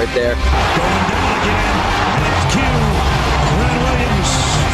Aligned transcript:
Right 0.00 0.14
there. 0.14 0.34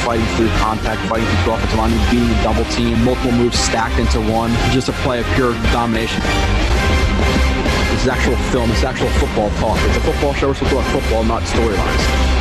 Fighting 0.07 0.25
through 0.37 0.49
contact, 0.59 1.01
fighting 1.09 1.27
through 1.43 1.55
offensive 1.55 1.77
line, 1.77 1.91
being 2.13 2.31
a 2.31 2.43
double 2.45 2.65
team, 2.67 3.03
multiple 3.03 3.33
moves 3.33 3.59
stacked 3.59 3.99
into 3.99 4.21
one, 4.21 4.53
just 4.71 4.89
a 4.89 4.93
play 5.03 5.19
of 5.19 5.27
pure 5.35 5.55
domination. 5.73 6.21
This 7.91 8.03
is 8.03 8.07
actual 8.07 8.37
film. 8.53 8.69
This 8.69 8.79
is 8.79 8.85
actual 8.85 9.09
football 9.19 9.51
talk. 9.59 9.77
It's 9.89 9.97
a 9.97 10.01
football 10.01 10.33
show. 10.33 10.47
We're 10.47 10.55
supposed 10.55 10.87
to 10.87 10.93
talk 10.93 11.03
football, 11.03 11.25
not 11.25 11.43
storylines. 11.43 12.36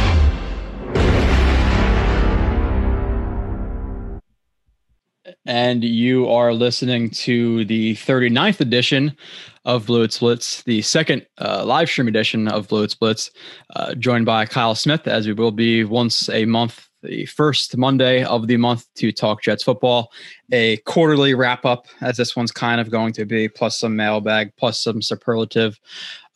And 5.55 5.85
you 5.85 6.27
are 6.27 6.53
listening 6.53 7.09
to 7.09 7.63
the 7.63 7.95
39th 7.95 8.59
edition 8.59 9.15
of 9.63 9.85
Blue 9.85 10.05
Splits, 10.09 10.61
the 10.63 10.81
second 10.81 11.25
uh, 11.37 11.63
live 11.65 11.89
stream 11.89 12.09
edition 12.09 12.49
of 12.49 12.67
Blue 12.67 12.89
Splits, 12.89 13.31
uh, 13.73 13.95
joined 13.95 14.25
by 14.25 14.45
Kyle 14.45 14.75
Smith, 14.75 15.07
as 15.07 15.27
we 15.27 15.31
will 15.31 15.53
be 15.53 15.85
once 15.85 16.27
a 16.27 16.43
month, 16.43 16.89
the 17.03 17.25
first 17.27 17.77
Monday 17.77 18.25
of 18.25 18.47
the 18.47 18.57
month 18.57 18.85
to 18.95 19.13
talk 19.13 19.43
Jets 19.43 19.63
football, 19.63 20.11
a 20.51 20.75
quarterly 20.79 21.33
wrap 21.33 21.63
up, 21.63 21.87
as 22.01 22.17
this 22.17 22.35
one's 22.35 22.51
kind 22.51 22.81
of 22.81 22.91
going 22.91 23.13
to 23.13 23.23
be, 23.23 23.47
plus 23.47 23.79
some 23.79 23.95
mailbag, 23.95 24.53
plus 24.57 24.84
some 24.84 25.01
superlative 25.01 25.79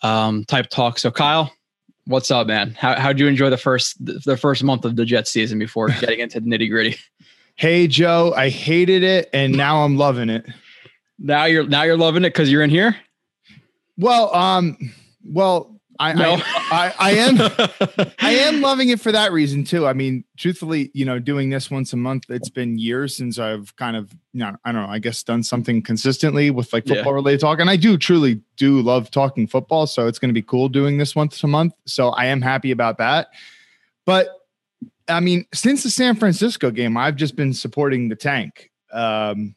um, 0.01 0.45
type 0.45 0.69
talk. 0.69 0.97
So, 0.97 1.11
Kyle, 1.11 1.51
what's 2.05 2.31
up, 2.31 2.47
man? 2.47 2.73
How 2.79 2.97
how'd 2.97 3.19
you 3.19 3.27
enjoy 3.27 3.49
the 3.49 3.57
first 3.57 3.97
the 3.99 4.37
first 4.37 4.63
month 4.63 4.85
of 4.85 4.95
the 4.95 5.03
Jets 5.03 5.29
season 5.29 5.59
before 5.59 5.89
getting 5.99 6.19
into 6.19 6.39
the 6.39 6.49
nitty 6.49 6.69
gritty? 6.69 6.95
Hey 7.59 7.87
Joe, 7.87 8.33
I 8.37 8.47
hated 8.47 9.03
it 9.03 9.29
and 9.33 9.51
now 9.53 9.83
I'm 9.83 9.97
loving 9.97 10.29
it. 10.29 10.45
Now 11.17 11.43
you're 11.43 11.67
now 11.67 11.83
you're 11.83 11.97
loving 11.97 12.23
it 12.23 12.29
because 12.29 12.49
you're 12.49 12.63
in 12.63 12.69
here. 12.69 12.95
Well, 13.97 14.33
um, 14.33 14.77
well, 15.25 15.77
I, 15.99 16.13
no. 16.13 16.35
I, 16.35 16.41
I, 16.71 16.93
I 16.97 17.11
am 17.15 18.11
I 18.19 18.31
am 18.31 18.61
loving 18.61 18.87
it 18.87 19.01
for 19.01 19.11
that 19.11 19.33
reason 19.33 19.65
too. 19.65 19.85
I 19.85 19.91
mean, 19.91 20.23
truthfully, 20.37 20.89
you 20.93 21.03
know, 21.03 21.19
doing 21.19 21.49
this 21.49 21.69
once 21.69 21.91
a 21.91 21.97
month, 21.97 22.29
it's 22.29 22.47
been 22.47 22.77
years 22.77 23.17
since 23.17 23.37
I've 23.37 23.75
kind 23.75 23.97
of, 23.97 24.09
you 24.31 24.39
know, 24.39 24.55
I 24.63 24.71
don't 24.71 24.83
know, 24.83 24.87
I 24.87 24.99
guess 24.99 25.21
done 25.21 25.43
something 25.43 25.81
consistently 25.81 26.51
with 26.51 26.71
like 26.71 26.87
football 26.87 27.11
yeah. 27.11 27.15
related 27.15 27.41
talk. 27.41 27.59
And 27.59 27.69
I 27.69 27.75
do 27.75 27.97
truly 27.97 28.41
do 28.55 28.79
love 28.81 29.11
talking 29.11 29.47
football. 29.47 29.85
So 29.85 30.07
it's 30.07 30.17
going 30.17 30.29
to 30.29 30.33
be 30.33 30.43
cool 30.43 30.69
doing 30.69 30.97
this 30.97 31.13
once 31.13 31.43
a 31.43 31.47
month. 31.47 31.73
So 31.85 32.11
I 32.11 32.27
am 32.27 32.41
happy 32.41 32.71
about 32.71 32.99
that. 32.99 33.27
But 34.05 34.38
I 35.09 35.19
mean, 35.19 35.45
since 35.53 35.83
the 35.83 35.89
San 35.89 36.15
Francisco 36.15 36.71
game, 36.71 36.97
I've 36.97 37.15
just 37.15 37.35
been 37.35 37.53
supporting 37.53 38.09
the 38.09 38.15
tank 38.15 38.71
um, 38.91 39.55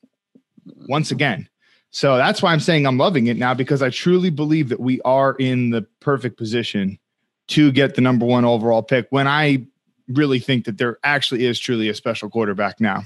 once 0.89 1.11
again. 1.11 1.49
So 1.91 2.17
that's 2.17 2.43
why 2.43 2.53
I'm 2.53 2.61
saying 2.61 2.87
I'm 2.87 2.97
loving 2.97 3.27
it 3.27 3.37
now 3.37 3.53
because 3.53 3.83
I 3.83 3.91
truly 3.91 4.31
believe 4.31 4.71
that 4.71 4.81
we 4.81 5.01
are 5.03 5.35
in 5.35 5.71
the 5.71 5.83
perfect 6.01 6.39
position 6.39 6.99
to 7.49 7.71
get 7.71 7.95
the 7.95 8.01
number 8.01 8.25
one 8.25 8.45
overall 8.45 8.83
pick 8.83 9.07
when 9.11 9.29
I 9.29 9.67
really 10.09 10.39
think 10.39 10.65
that 10.65 10.79
there 10.79 10.99
actually 11.05 11.45
is 11.45 11.59
truly 11.59 11.89
a 11.89 11.95
special 11.95 12.31
quarterback 12.31 12.81
now. 12.81 13.05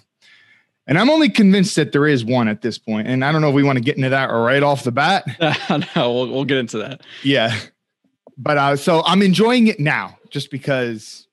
And 0.86 0.98
I'm 0.98 1.10
only 1.10 1.28
convinced 1.28 1.74
that 1.76 1.90
there 1.90 2.06
is 2.06 2.24
one 2.24 2.46
at 2.46 2.62
this 2.62 2.78
point. 2.78 3.08
And 3.08 3.24
I 3.24 3.32
don't 3.32 3.40
know 3.40 3.48
if 3.48 3.54
we 3.54 3.64
want 3.64 3.76
to 3.76 3.82
get 3.82 3.96
into 3.96 4.10
that 4.10 4.26
right 4.26 4.62
off 4.62 4.84
the 4.84 4.92
bat. 4.92 5.26
no, 5.96 6.12
we'll, 6.12 6.28
we'll 6.28 6.44
get 6.44 6.58
into 6.58 6.78
that. 6.78 7.00
Yeah. 7.24 7.58
But 8.38 8.56
uh, 8.56 8.76
so 8.76 9.02
I'm 9.04 9.22
enjoying 9.22 9.66
it 9.66 9.80
now 9.80 10.16
just 10.30 10.50
because 10.50 11.26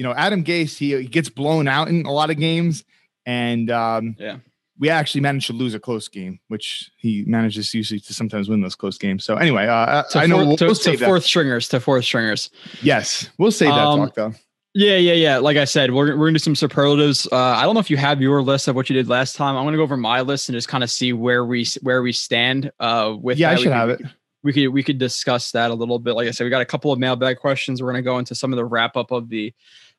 you 0.00 0.04
know, 0.04 0.14
Adam 0.14 0.42
Gase, 0.42 0.78
he, 0.78 0.96
he 0.96 1.04
gets 1.04 1.28
blown 1.28 1.68
out 1.68 1.88
in 1.88 2.06
a 2.06 2.10
lot 2.10 2.30
of 2.30 2.38
games. 2.38 2.84
And 3.26 3.70
um, 3.70 4.16
yeah, 4.18 4.38
we 4.78 4.88
actually 4.88 5.20
managed 5.20 5.48
to 5.48 5.52
lose 5.52 5.74
a 5.74 5.78
close 5.78 6.08
game, 6.08 6.40
which 6.48 6.90
he 6.96 7.22
manages 7.26 7.74
usually 7.74 8.00
to 8.00 8.14
sometimes 8.14 8.48
win 8.48 8.62
those 8.62 8.74
close 8.74 8.96
games. 8.96 9.24
So 9.24 9.36
anyway, 9.36 9.66
uh, 9.66 10.04
I 10.14 10.26
know 10.26 10.38
we'll, 10.38 10.56
to, 10.56 10.64
we'll 10.64 10.74
to 10.74 10.96
fourth 10.96 11.24
stringers 11.24 11.68
to 11.68 11.80
fourth 11.80 12.06
stringers. 12.06 12.48
Yes, 12.80 13.28
we'll 13.36 13.50
save 13.50 13.68
that 13.68 13.78
um, 13.78 13.98
talk 14.00 14.14
though. 14.14 14.32
Yeah, 14.72 14.96
yeah, 14.96 15.12
yeah. 15.12 15.36
Like 15.36 15.58
I 15.58 15.66
said, 15.66 15.92
we're, 15.92 16.16
we're 16.16 16.28
gonna 16.28 16.38
do 16.38 16.38
some 16.38 16.56
superlatives. 16.56 17.28
Uh, 17.30 17.36
I 17.36 17.64
don't 17.64 17.74
know 17.74 17.80
if 17.80 17.90
you 17.90 17.98
have 17.98 18.22
your 18.22 18.40
list 18.42 18.68
of 18.68 18.76
what 18.76 18.88
you 18.88 18.94
did 18.94 19.06
last 19.06 19.36
time. 19.36 19.54
I'm 19.54 19.66
gonna 19.66 19.76
go 19.76 19.82
over 19.82 19.98
my 19.98 20.22
list 20.22 20.48
and 20.48 20.56
just 20.56 20.68
kind 20.68 20.82
of 20.82 20.90
see 20.90 21.12
where 21.12 21.44
we 21.44 21.66
where 21.82 22.00
we 22.00 22.12
stand. 22.12 22.72
Uh, 22.80 23.16
with 23.20 23.38
yeah, 23.38 23.50
I 23.50 23.56
should 23.56 23.72
have 23.72 23.90
it. 23.90 24.00
We 24.42 24.54
could 24.54 24.68
we 24.68 24.82
could 24.82 24.96
discuss 24.96 25.50
that 25.50 25.70
a 25.70 25.74
little 25.74 25.98
bit. 25.98 26.14
Like 26.14 26.26
I 26.26 26.30
said, 26.30 26.44
we 26.44 26.50
got 26.50 26.62
a 26.62 26.66
couple 26.66 26.90
of 26.90 26.98
mailbag 26.98 27.38
questions. 27.38 27.82
We're 27.82 27.90
gonna 27.90 28.00
go 28.00 28.18
into 28.18 28.34
some 28.34 28.50
of 28.50 28.56
the 28.56 28.64
wrap 28.64 28.96
up 28.96 29.10
of 29.10 29.28
the 29.28 29.52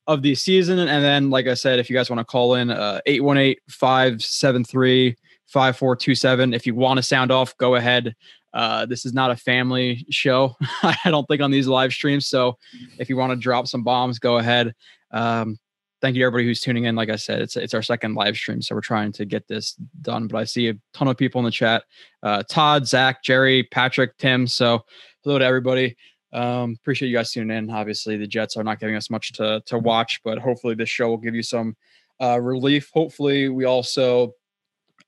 of 0.08 0.22
the 0.22 0.36
season. 0.36 0.80
And 0.80 1.04
then, 1.04 1.30
like 1.30 1.48
I 1.48 1.54
said, 1.54 1.80
if 1.80 1.90
you 1.90 1.96
guys 1.96 2.10
want 2.10 2.20
to 2.20 2.26
call 2.26 2.56
in, 2.56 2.70
uh, 2.72 3.02
818 3.06 3.56
573 3.70 5.16
5427. 5.48 6.54
If 6.54 6.66
you 6.66 6.76
want 6.76 6.98
to 6.98 7.04
sound 7.04 7.32
off, 7.32 7.56
go 7.58 7.76
ahead. 7.76 8.16
Uh, 8.54 8.86
this 8.86 9.06
is 9.06 9.14
not 9.14 9.32
a 9.32 9.36
family 9.36 10.06
show, 10.10 10.56
I 10.84 10.98
don't 11.06 11.26
think, 11.28 11.42
on 11.42 11.52
these 11.52 11.68
live 11.68 11.94
streams. 11.94 12.28
So 12.28 12.58
if 12.98 13.10
you 13.10 13.18
want 13.18 13.32
to 13.32 13.38
drop 13.38 13.68
some 13.68 13.84
bombs, 13.84 14.20
go 14.20 14.38
ahead. 14.38 14.74
Um, 15.12 15.58
thank 16.02 16.16
you 16.16 16.26
everybody 16.26 16.46
who's 16.46 16.60
tuning 16.60 16.86
in. 16.86 16.96
Like 16.96 17.10
I 17.10 17.16
said, 17.16 17.42
it's 17.42 17.56
it's 17.56 17.74
our 17.74 17.82
second 17.84 18.16
live 18.16 18.36
stream, 18.36 18.62
so 18.62 18.76
we're 18.76 18.82
trying 18.82 19.12
to 19.14 19.26
get 19.26 19.48
this 19.48 19.74
done. 20.02 20.28
But 20.28 20.40
I 20.40 20.44
see 20.46 20.70
a 20.70 20.74
ton 20.94 21.08
of 21.08 21.18
people 21.18 21.40
in 21.40 21.46
the 21.46 21.52
chat: 21.52 21.84
uh, 22.24 22.44
Todd, 22.50 22.88
Zach, 22.88 23.24
Jerry, 23.24 23.64
Patrick, 23.64 24.18
Tim. 24.18 24.48
So 24.48 24.84
hello 25.24 25.40
to 25.40 25.46
everybody. 25.46 25.96
Um, 26.34 26.78
appreciate 26.80 27.10
you 27.10 27.18
guys 27.18 27.32
tuning 27.32 27.56
in. 27.56 27.70
Obviously, 27.70 28.18
the 28.18 28.28
Jets 28.28 28.56
are 28.58 28.64
not 28.64 28.80
giving 28.80 28.96
us 28.96 29.10
much 29.10 29.34
to 29.34 29.62
to 29.66 29.78
watch, 29.78 30.22
but 30.24 30.38
hopefully 30.38 30.76
this 30.76 30.90
show 30.90 31.10
will 31.10 31.18
give 31.18 31.36
you 31.36 31.44
some 31.44 31.76
uh, 32.22 32.40
relief. 32.40 32.90
Hopefully, 32.94 33.50
we 33.50 33.66
also 33.66 34.34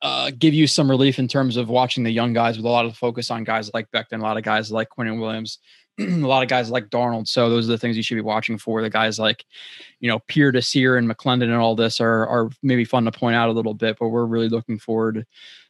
uh, 0.02 0.32
give 0.38 0.54
you 0.54 0.68
some 0.68 0.90
relief 0.90 1.20
in 1.20 1.28
terms 1.28 1.56
of 1.56 1.70
watching 1.70 2.04
the 2.04 2.12
young 2.12 2.34
guys 2.34 2.58
with 2.58 2.66
a 2.66 2.70
lot 2.70 2.86
of 2.86 2.98
focus 2.98 3.32
on 3.32 3.44
guys 3.44 3.74
like 3.74 3.90
Becton, 3.92 4.20
a 4.20 4.24
lot 4.24 4.38
of 4.38 4.44
guys 4.44 4.72
like 4.72 4.90
Quinnen 4.90 5.20
Williams, 5.20 5.60
a 6.00 6.04
lot 6.04 6.44
of 6.44 6.50
guys 6.50 6.70
like 6.70 6.90
Darnold. 6.90 7.28
So 7.28 7.50
those 7.50 7.70
are 7.70 7.72
the 7.72 7.78
things 7.78 7.96
you 7.96 8.04
should 8.04 8.16
be 8.16 8.22
watching 8.22 8.58
for. 8.58 8.82
The 8.82 8.90
guys 8.90 9.18
like, 9.18 9.46
you 10.02 10.10
know, 10.10 10.20
Pierre 10.28 10.52
Desir 10.52 10.98
and 10.98 11.10
McClendon 11.10 11.44
and 11.44 11.54
all 11.54 11.76
this 11.76 12.02
are 12.02 12.28
are 12.28 12.50
maybe 12.62 12.84
fun 12.84 13.06
to 13.06 13.12
point 13.12 13.36
out 13.36 13.50
a 13.50 13.54
little 13.54 13.74
bit, 13.74 13.98
but 13.98 14.10
we're 14.10 14.26
really 14.26 14.50
looking 14.50 14.78
forward 14.78 15.26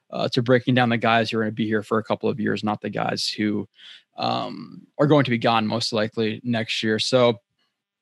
uh, 0.10 0.30
to 0.30 0.42
breaking 0.42 0.76
down 0.76 0.90
the 0.90 0.98
guys 0.98 1.30
who 1.30 1.38
are 1.38 1.42
going 1.42 1.52
to 1.52 1.56
be 1.56 1.68
here 1.68 1.84
for 1.84 1.98
a 1.98 2.04
couple 2.04 2.30
of 2.30 2.40
years, 2.40 2.64
not 2.64 2.82
the 2.82 2.90
guys 2.90 3.28
who 3.28 3.68
um, 4.16 4.86
are 5.00 5.08
going 5.08 5.26
to 5.26 5.32
be 5.32 5.38
gone 5.38 5.68
most 5.68 5.94
likely 5.94 6.42
next 6.44 6.84
year. 6.84 7.00
So, 7.00 7.40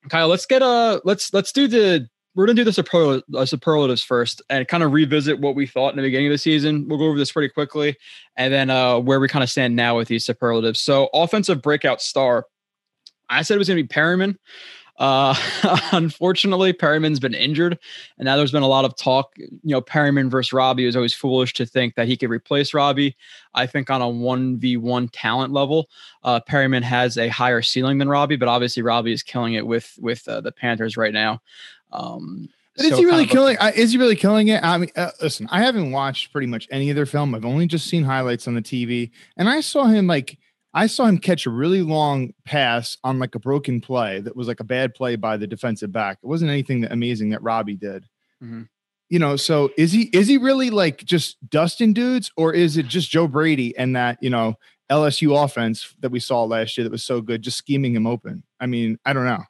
Kyle, 0.10 0.28
let's 0.28 0.46
get 0.46 0.62
a 0.62 1.02
let's 1.06 1.34
let's 1.34 1.52
do 1.52 1.68
the 1.68 2.08
we're 2.34 2.46
gonna 2.46 2.56
do 2.56 2.64
the 2.64 2.72
superl- 2.72 3.22
uh, 3.36 3.46
superlatives 3.46 4.04
first 4.04 4.42
and 4.50 4.68
kind 4.68 4.84
of 4.84 4.94
revisit 4.94 5.40
what 5.40 5.56
we 5.56 5.68
thought 5.68 5.90
in 5.90 5.98
the 5.98 6.02
beginning 6.02 6.28
of 6.28 6.32
the 6.32 6.38
season. 6.38 6.88
We'll 6.88 6.98
go 6.98 7.06
over 7.06 7.18
this 7.18 7.32
pretty 7.32 7.50
quickly, 7.50 7.98
and 8.38 8.54
then 8.54 8.70
uh, 8.70 9.00
where 9.00 9.20
we 9.20 9.28
kind 9.28 9.44
of 9.44 9.50
stand 9.50 9.76
now 9.76 9.98
with 9.98 10.08
these 10.08 10.26
superlatives. 10.26 10.82
So, 10.82 11.10
offensive 11.14 11.62
breakout 11.62 12.02
star, 12.02 12.46
I 13.30 13.42
said 13.42 13.56
it 13.56 13.60
was 13.60 13.68
gonna 13.68 13.82
be 13.82 13.88
Perriman. 13.88 14.38
Uh, 15.02 15.34
unfortunately, 15.94 16.72
Perriman's 16.72 17.20
been 17.20 17.34
injured, 17.34 17.80
and 18.20 18.26
now 18.26 18.38
there's 18.38 18.52
been 18.52 18.62
a 18.62 18.68
lot 18.68 18.86
of 18.86 18.96
talk. 18.96 19.32
You 19.36 19.50
know, 19.64 19.82
Perryman 19.82 20.30
versus 20.30 20.54
Robby 20.54 20.86
is 20.86 20.96
always 20.96 21.16
foolish 21.16 21.54
to 21.54 21.66
think 21.66 21.96
that 21.96 22.08
he 22.08 22.16
could 22.16 22.30
replace 22.30 22.72
Robby. 22.72 23.18
I 23.56 23.66
think 23.66 23.90
on 23.90 24.04
a 24.04 24.08
one 24.08 24.60
v 24.60 24.78
one 24.78 25.08
talent 25.08 25.54
level, 25.54 25.90
uh, 26.24 26.40
Perriman 26.48 26.84
has 26.84 27.18
a 27.18 27.30
higher 27.30 27.64
ceiling 27.64 27.98
than 27.98 28.10
Robby, 28.10 28.36
but 28.36 28.48
obviously 28.48 28.84
Robby 28.84 29.12
is 29.12 29.24
killing 29.24 29.56
it 29.56 29.66
with 29.66 29.92
with 30.00 30.28
uh, 30.28 30.40
the 30.40 30.52
Panthers 30.52 30.98
right 30.98 31.14
now. 31.14 31.42
Um, 31.92 32.48
but 32.78 32.86
is 32.86 32.92
so 32.92 32.98
he 32.98 33.06
really 33.06 33.26
killing? 33.26 33.58
A, 33.60 33.70
is 33.70 33.94
he 33.94 33.98
really 33.98 34.16
killing 34.16 34.50
it? 34.50 34.64
I 34.64 34.78
mean, 34.78 34.92
uh, 34.96 35.10
listen, 35.20 35.48
I 35.50 35.64
haven't 35.64 35.92
watched 35.92 36.32
pretty 36.32 36.48
much 36.48 36.68
any 36.70 36.92
of 36.92 36.96
their 36.96 37.08
film. 37.08 37.34
I've 37.34 37.44
only 37.44 37.66
just 37.66 37.88
seen 37.88 38.04
highlights 38.04 38.48
on 38.48 38.54
the 38.54 38.62
TV, 38.62 39.10
and 39.36 39.50
I 39.50 39.62
saw 39.62 39.86
him 39.86 40.06
like 40.06 40.38
I 40.74 40.88
saw 40.88 41.06
him 41.06 41.18
catch 41.18 41.46
a 41.46 41.50
really 41.50 41.82
long 41.82 42.34
pass 42.46 42.98
on 43.04 43.20
like 43.20 43.36
a 43.36 43.40
broken 43.40 43.82
play 43.82 44.22
that 44.22 44.36
was 44.36 44.48
like 44.48 44.60
a 44.60 44.66
bad 44.66 44.94
play 44.94 45.16
by 45.16 45.38
the 45.38 45.48
defensive 45.48 45.92
back. 45.92 46.20
It 46.24 46.28
wasn't 46.28 46.52
anything 46.52 46.82
that 46.82 46.92
amazing 46.92 47.32
that 47.32 47.44
Robby 47.44 47.76
did. 47.76 48.06
Mm-hmm. 48.42 48.64
You 49.10 49.20
know, 49.20 49.36
so 49.36 49.72
is 49.78 49.92
he 49.92 50.04
is 50.14 50.30
he 50.30 50.38
really 50.38 50.70
like 50.70 51.04
just 51.04 51.38
dusting 51.50 51.92
dudes, 51.92 52.32
or 52.38 52.54
is 52.54 52.78
it 52.78 52.88
just 52.88 53.12
Joe 53.12 53.28
Brady 53.28 53.76
and 53.78 53.94
that 53.98 54.18
you 54.22 54.30
know 54.30 54.56
LSU 54.90 55.44
offense 55.44 55.94
that 56.00 56.12
we 56.12 56.20
saw 56.22 56.46
last 56.46 56.78
year 56.78 56.86
that 56.86 56.92
was 56.92 57.04
so 57.04 57.20
good, 57.20 57.42
just 57.42 57.58
scheming 57.58 57.94
him 57.94 58.08
open? 58.08 58.44
I 58.62 58.68
mean, 58.68 58.98
I 59.06 59.12
don't 59.12 59.26
know. 59.26 59.44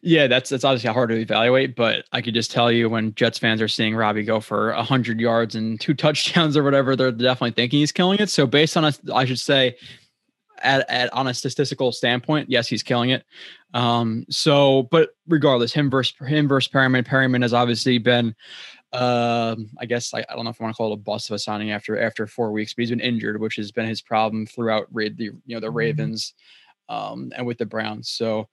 Yeah, 0.00 0.26
that's 0.28 0.48
that's 0.48 0.64
obviously 0.64 0.90
hard 0.90 1.10
to 1.10 1.16
evaluate, 1.16 1.76
but 1.76 2.06
I 2.12 2.22
could 2.22 2.32
just 2.32 2.50
tell 2.50 2.72
you 2.72 2.88
when 2.88 3.14
Jets 3.14 3.38
fans 3.38 3.60
are 3.60 3.68
seeing 3.68 3.94
Robby 3.94 4.22
go 4.22 4.40
for 4.40 4.72
hundred 4.72 5.20
yards 5.20 5.54
and 5.54 5.78
two 5.78 5.92
touchdowns 5.92 6.56
or 6.56 6.62
whatever, 6.62 6.96
they're 6.96 7.12
definitely 7.12 7.50
thinking 7.50 7.80
he's 7.80 7.92
killing 7.92 8.18
it. 8.18 8.30
So 8.30 8.46
based 8.46 8.78
on 8.78 8.86
us, 8.86 8.98
I 9.12 9.26
should 9.26 9.38
say 9.38 9.76
at, 10.62 10.88
at 10.88 11.12
on 11.12 11.26
a 11.26 11.34
statistical 11.34 11.92
standpoint, 11.92 12.50
yes, 12.50 12.68
he's 12.68 12.82
killing 12.82 13.10
it. 13.10 13.24
Um, 13.74 14.24
so, 14.30 14.84
but 14.84 15.10
regardless, 15.26 15.72
him 15.72 15.90
versus 15.90 16.14
him 16.26 16.48
versus 16.48 16.72
Perriman. 16.72 17.06
Perriman 17.06 17.42
has 17.42 17.52
obviously 17.52 17.98
been, 17.98 18.34
uh, 18.92 19.56
I 19.78 19.86
guess 19.86 20.14
I, 20.14 20.24
I 20.28 20.34
don't 20.34 20.44
know 20.44 20.50
if 20.50 20.60
I 20.60 20.64
want 20.64 20.74
to 20.74 20.76
call 20.76 20.90
it 20.92 20.94
a 20.94 20.96
bust 20.96 21.30
of 21.30 21.34
a 21.34 21.38
signing 21.38 21.70
after 21.70 22.00
after 22.00 22.26
four 22.26 22.52
weeks, 22.52 22.74
but 22.74 22.82
he's 22.82 22.90
been 22.90 23.00
injured, 23.00 23.40
which 23.40 23.56
has 23.56 23.72
been 23.72 23.86
his 23.86 24.00
problem 24.00 24.46
throughout 24.46 24.92
the 24.94 25.12
you 25.18 25.32
know 25.48 25.60
the 25.60 25.66
mm-hmm. 25.66 25.76
Ravens, 25.76 26.34
um, 26.88 27.32
and 27.36 27.46
with 27.46 27.58
the 27.58 27.66
Browns. 27.66 28.08
So 28.08 28.48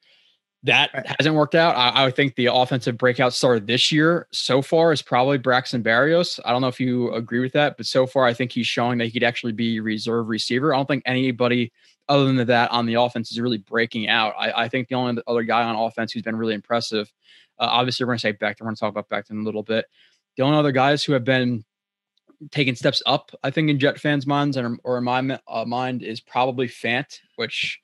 that 0.64 1.14
hasn't 1.20 1.36
worked 1.36 1.56
out. 1.56 1.76
I, 1.76 2.06
I, 2.06 2.12
think 2.12 2.36
the 2.36 2.48
offensive 2.48 2.98
breakout 2.98 3.34
star 3.34 3.60
this 3.60 3.92
year 3.92 4.28
so 4.32 4.62
far 4.62 4.94
is 4.94 5.02
probably 5.02 5.38
Braxton 5.38 5.84
Berrios. 5.84 6.40
I 6.46 6.52
don't 6.52 6.62
know 6.62 6.70
if 6.70 6.80
you 6.80 7.14
agree 7.14 7.40
with 7.40 7.52
that, 7.54 7.76
but 7.76 7.86
so 7.86 8.08
far 8.08 8.26
I 8.26 8.34
think 8.34 8.52
he's 8.52 8.68
showing 8.68 8.98
that 9.00 9.06
he 9.06 9.12
could 9.12 9.24
actually 9.24 9.52
be 9.52 9.82
reserve 9.82 10.30
receiver. 10.30 10.74
I 10.74 10.78
don't 10.78 10.88
think 10.88 11.04
anybody 11.06 11.74
other 12.10 12.26
than 12.26 12.48
that 12.48 12.72
on 12.72 12.86
the 12.86 12.96
offense 12.96 13.32
is 13.32 13.40
really 13.40 13.58
breaking 13.58 14.10
out. 14.10 14.34
I, 14.38 14.64
I 14.64 14.70
think 14.70 14.88
the 14.88 14.96
only 14.96 15.22
other 15.28 15.44
guy 15.44 15.64
on 15.64 15.76
offense 15.76 16.12
who's 16.12 16.24
been 16.24 16.36
really 16.36 16.54
impressive, 16.54 17.12
uh, 17.60 17.68
obviously 17.70 18.04
we're 18.04 18.12
going 18.12 18.18
to 18.18 18.22
say 18.22 18.34
Becton. 18.34 18.62
We're 18.62 18.66
going 18.66 18.76
to 18.76 18.80
talk 18.80 18.96
about 18.96 19.10
Becton 19.10 19.32
in 19.32 19.40
a 19.40 19.44
little 19.44 19.64
bit. 19.64 19.86
The 20.36 20.44
only 20.44 20.58
other 20.58 20.72
guys 20.72 21.04
who 21.04 21.14
have 21.14 21.24
been 21.24 21.64
taking 22.52 22.76
steps 22.76 23.02
up, 23.06 23.32
I 23.44 23.52
think, 23.52 23.70
in 23.70 23.80
Jet 23.80 24.00
fans' 24.00 24.28
minds 24.28 24.58
or 24.58 24.98
in 24.98 25.04
my 25.04 25.40
uh, 25.48 25.66
mind 25.66 26.04
is 26.04 26.20
probably 26.20 26.68
Fant, 26.68 27.20
which 27.36 27.80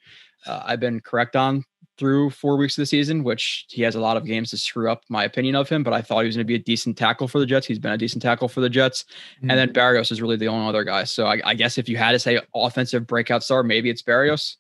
uh, 0.45 0.63
I've 0.65 0.79
been 0.79 0.99
correct 0.99 1.35
on 1.35 1.63
through 1.99 2.29
four 2.29 2.55
weeks 2.55 2.77
of 2.77 2.81
the 2.81 2.85
season, 2.85 3.23
which 3.23 3.65
he 3.69 3.81
has 3.81 3.93
a 3.93 3.99
lot 3.99 4.15
of 4.15 4.25
games 4.25 4.49
to 4.51 4.57
screw 4.57 4.89
up 4.89 5.03
my 5.09 5.25
opinion 5.25 5.55
of 5.55 5.67
him, 5.67 5.83
but 5.83 5.93
I 5.93 6.01
thought 6.01 6.21
he 6.21 6.27
was 6.27 6.37
going 6.37 6.45
to 6.45 6.47
be 6.47 6.55
a 6.55 6.59
decent 6.59 6.97
tackle 6.97 7.27
for 7.27 7.39
the 7.39 7.45
Jets. 7.45 7.67
He's 7.67 7.77
been 7.77 7.91
a 7.91 7.97
decent 7.97 8.23
tackle 8.23 8.47
for 8.47 8.61
the 8.61 8.69
Jets. 8.69 9.03
Mm-hmm. 9.37 9.51
And 9.51 9.59
then 9.59 9.73
Berrios 9.73 10.11
is 10.11 10.21
really 10.21 10.37
the 10.37 10.47
only 10.47 10.67
other 10.67 10.85
guy. 10.85 11.03
So 11.03 11.25
I, 11.27 11.41
I, 11.43 11.53
guess 11.53 11.77
if 11.77 11.89
you 11.89 11.97
had 11.97 12.13
to 12.13 12.19
say 12.19 12.39
offensive 12.55 13.05
breakout 13.05 13.43
star, 13.43 13.61
maybe 13.61 13.89
it's 13.89 14.01
Berrios. 14.01 14.55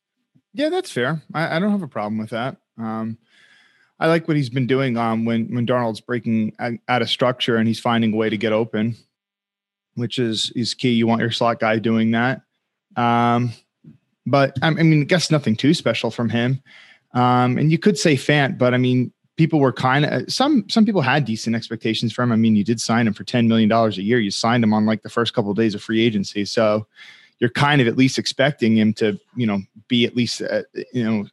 Yeah, 0.53 0.69
that's 0.69 0.91
fair. 0.91 1.21
I, 1.33 1.55
I 1.55 1.59
don't 1.59 1.71
have 1.71 1.81
a 1.81 1.87
problem 1.87 2.17
with 2.17 2.31
that. 2.31 2.57
Um, 2.77 3.17
I 3.99 4.07
like 4.07 4.27
what 4.27 4.37
he's 4.37 4.49
been 4.49 4.67
doing 4.67 4.97
um, 4.97 5.25
when 5.25 5.53
when 5.53 5.65
Darnold's 5.65 6.01
breaking 6.01 6.53
out 6.59 7.01
of 7.01 7.09
structure 7.09 7.57
and 7.57 7.67
he's 7.67 7.79
finding 7.79 8.13
a 8.13 8.15
way 8.15 8.29
to 8.29 8.37
get 8.37 8.53
open, 8.53 8.95
which 9.95 10.19
is 10.19 10.51
is 10.55 10.73
key. 10.73 10.91
You 10.91 11.07
want 11.07 11.21
your 11.21 11.31
slot 11.31 11.59
guy 11.59 11.79
doing 11.79 12.11
that. 12.11 12.41
Um, 12.95 13.51
but 14.25 14.57
I 14.61 14.69
mean, 14.69 15.01
I 15.01 15.03
guess 15.03 15.31
nothing 15.31 15.55
too 15.55 15.73
special 15.73 16.11
from 16.11 16.29
him. 16.29 16.61
Um, 17.13 17.57
and 17.57 17.71
you 17.71 17.77
could 17.77 17.97
say 17.97 18.15
Fant, 18.15 18.57
but 18.57 18.73
I 18.73 18.77
mean, 18.77 19.11
people 19.35 19.59
were 19.59 19.73
kind 19.73 20.05
of 20.05 20.31
some 20.31 20.65
some 20.69 20.85
people 20.85 21.01
had 21.01 21.25
decent 21.25 21.55
expectations 21.55 22.13
for 22.13 22.23
him. 22.23 22.31
I 22.31 22.35
mean, 22.35 22.55
you 22.55 22.63
did 22.63 22.79
sign 22.79 23.07
him 23.07 23.13
for 23.13 23.23
ten 23.23 23.47
million 23.47 23.69
dollars 23.69 23.97
a 23.97 24.03
year. 24.03 24.19
You 24.19 24.31
signed 24.31 24.63
him 24.63 24.73
on 24.73 24.85
like 24.85 25.01
the 25.01 25.09
first 25.09 25.33
couple 25.33 25.51
of 25.51 25.57
days 25.57 25.73
of 25.73 25.81
free 25.81 26.05
agency, 26.05 26.45
so 26.45 26.85
you're 27.39 27.49
kind 27.49 27.81
of 27.81 27.87
at 27.87 27.97
least 27.97 28.19
expecting 28.19 28.77
him 28.77 28.93
to, 28.93 29.17
you 29.35 29.47
know, 29.47 29.61
be 29.87 30.05
at 30.05 30.15
least 30.15 30.41
at, 30.41 30.65
you 30.93 31.03
know 31.03 31.25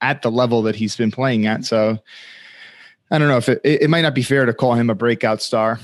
at 0.00 0.20
the 0.20 0.30
level 0.30 0.60
that 0.62 0.76
he's 0.76 0.94
been 0.96 1.10
playing 1.10 1.46
at. 1.46 1.64
So 1.64 1.98
I 3.10 3.18
don't 3.18 3.28
know 3.28 3.38
if 3.38 3.48
it, 3.48 3.60
it 3.64 3.88
might 3.88 4.02
not 4.02 4.14
be 4.14 4.22
fair 4.22 4.44
to 4.44 4.52
call 4.52 4.74
him 4.74 4.90
a 4.90 4.94
breakout 4.94 5.40
star. 5.40 5.80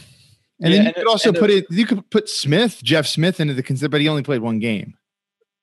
And 0.63 0.75
yeah, 0.75 0.79
then 0.79 0.87
you 0.89 0.93
could 0.93 1.07
also 1.07 1.33
put 1.33 1.49
it. 1.49 1.65
You 1.71 1.87
could 1.87 2.09
put 2.11 2.29
Smith, 2.29 2.83
Jeff 2.83 3.07
Smith, 3.07 3.41
into 3.41 3.55
the 3.55 3.63
consider, 3.63 3.89
but 3.89 4.03
he 4.03 4.09
only 4.09 4.23
played 4.23 4.43
one 4.43 4.59
game. 4.59 4.95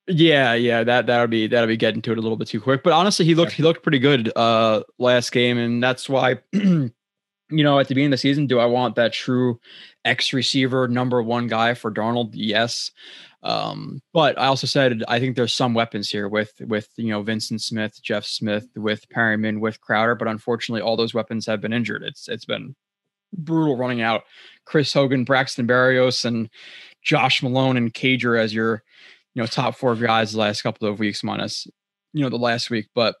Yeah, 0.08 0.54
yeah, 0.54 0.84
that 0.84 1.06
that'll 1.06 1.26
be 1.26 1.46
that'll 1.46 1.66
be 1.68 1.76
getting 1.76 2.00
to 2.02 2.12
it 2.12 2.18
a 2.18 2.20
little 2.20 2.38
bit 2.38 2.48
too 2.48 2.60
quick. 2.60 2.82
But 2.82 2.94
honestly, 2.94 3.26
he 3.26 3.34
looked 3.34 3.52
he 3.52 3.62
looked 3.62 3.82
pretty 3.82 3.98
good 3.98 4.32
uh 4.36 4.82
last 4.98 5.32
game, 5.32 5.58
and 5.58 5.82
that's 5.82 6.08
why 6.08 6.38
you 6.52 6.90
know 7.50 7.78
at 7.78 7.88
the 7.88 7.94
beginning 7.94 8.08
of 8.08 8.12
the 8.12 8.18
season, 8.18 8.46
do 8.46 8.58
I 8.58 8.64
want 8.64 8.96
that 8.96 9.12
true 9.12 9.60
X 10.06 10.32
receiver 10.32 10.88
number 10.88 11.22
one 11.22 11.46
guy 11.46 11.74
for 11.74 11.92
Darnold? 11.92 12.30
Yes. 12.32 12.90
Um, 13.42 14.00
but 14.12 14.38
I 14.38 14.46
also 14.46 14.66
said 14.66 15.04
I 15.08 15.20
think 15.20 15.36
there's 15.36 15.52
some 15.52 15.74
weapons 15.74 16.08
here 16.08 16.26
with 16.26 16.52
with 16.60 16.88
you 16.96 17.10
know 17.10 17.22
Vyncint 17.22 17.60
Smith, 17.60 18.02
Jeff 18.02 18.24
Smith, 18.24 18.66
with 18.76 19.06
Perriman, 19.10 19.60
with 19.60 19.80
Crowder, 19.82 20.14
but 20.14 20.26
unfortunately 20.28 20.80
all 20.80 20.96
those 20.96 21.14
weapons 21.14 21.44
have 21.46 21.60
been 21.60 21.74
injured. 21.74 22.02
It's 22.02 22.28
it's 22.28 22.46
been 22.46 22.74
brutal 23.36 23.76
running 23.76 24.00
out 24.00 24.22
Chris 24.64 24.92
Hogan, 24.92 25.24
Braxton 25.24 25.66
Berrios, 25.66 26.24
and 26.24 26.48
Josh 27.02 27.42
Malone 27.42 27.76
and 27.76 27.92
Cager 27.92 28.40
as 28.40 28.54
your 28.54 28.82
you 29.34 29.42
know, 29.42 29.46
top 29.46 29.76
four 29.76 29.94
guys 29.94 30.32
the 30.32 30.38
last 30.38 30.62
couple 30.62 30.88
of 30.88 30.98
weeks, 30.98 31.22
minus, 31.22 31.66
you 32.12 32.22
know, 32.22 32.28
the 32.28 32.36
last 32.36 32.70
week. 32.70 32.88
But 32.94 33.16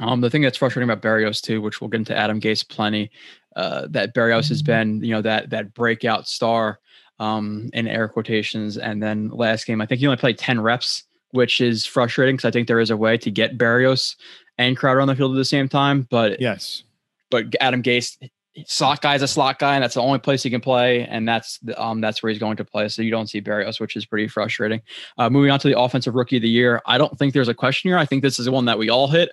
um, 0.00 0.20
the 0.20 0.30
thing 0.30 0.42
that's 0.42 0.58
frustrating 0.58 0.90
about 0.90 1.02
Berrios 1.02 1.40
too, 1.40 1.60
which 1.60 1.80
we'll 1.80 1.90
get 1.90 1.98
into 1.98 2.16
Adam 2.16 2.40
Gase 2.40 2.68
plenty, 2.68 3.10
uh, 3.56 3.86
that 3.90 4.14
Berrios 4.14 4.48
has 4.48 4.62
mm-hmm. 4.62 4.72
been, 4.72 5.04
you 5.04 5.12
know, 5.12 5.22
that 5.22 5.50
that 5.50 5.74
breakout 5.74 6.26
star 6.26 6.80
um, 7.18 7.70
in 7.72 7.86
air 7.86 8.08
quotations. 8.08 8.76
And 8.76 9.02
then 9.02 9.28
last 9.28 9.66
game, 9.66 9.80
I 9.80 9.86
think 9.86 10.00
he 10.00 10.06
only 10.06 10.16
played 10.16 10.38
10 10.38 10.60
reps, 10.60 11.04
which 11.30 11.60
is 11.60 11.86
frustrating 11.86 12.36
because 12.36 12.48
I 12.48 12.50
think 12.50 12.66
there 12.66 12.80
is 12.80 12.90
a 12.90 12.96
way 12.96 13.16
to 13.18 13.30
get 13.30 13.58
Berrios 13.58 14.16
and 14.58 14.76
Crowder 14.76 15.00
on 15.00 15.08
the 15.08 15.14
field 15.14 15.32
at 15.32 15.38
the 15.38 15.44
same 15.44 15.68
time. 15.68 16.06
But 16.10 16.40
yes, 16.40 16.82
but 17.30 17.46
Adam 17.60 17.82
Gase 17.82 18.16
slot 18.66 19.02
guy 19.02 19.14
is 19.14 19.22
a 19.22 19.28
slot 19.28 19.58
guy, 19.58 19.74
and 19.74 19.82
that's 19.82 19.94
the 19.94 20.00
only 20.00 20.18
place 20.18 20.42
he 20.42 20.50
can 20.50 20.60
play, 20.60 21.04
and 21.04 21.28
that's 21.28 21.58
the, 21.58 21.80
um 21.80 22.00
that's 22.00 22.22
where 22.22 22.30
he's 22.30 22.38
going 22.38 22.56
to 22.56 22.64
play. 22.64 22.88
So 22.88 23.02
you 23.02 23.10
don't 23.10 23.26
see 23.28 23.40
Berrios, 23.40 23.80
which 23.80 23.96
is 23.96 24.06
pretty 24.06 24.28
frustrating. 24.28 24.80
Uh, 25.18 25.28
moving 25.28 25.50
on 25.50 25.58
to 25.60 25.68
the 25.68 25.78
offensive 25.78 26.14
rookie 26.14 26.36
of 26.36 26.42
the 26.42 26.48
year, 26.48 26.80
I 26.86 26.98
don't 26.98 27.18
think 27.18 27.34
there's 27.34 27.48
a 27.48 27.54
question 27.54 27.90
here. 27.90 27.98
I 27.98 28.06
think 28.06 28.22
this 28.22 28.38
is 28.38 28.48
one 28.48 28.64
that 28.66 28.78
we 28.78 28.90
all 28.90 29.08
hit. 29.08 29.30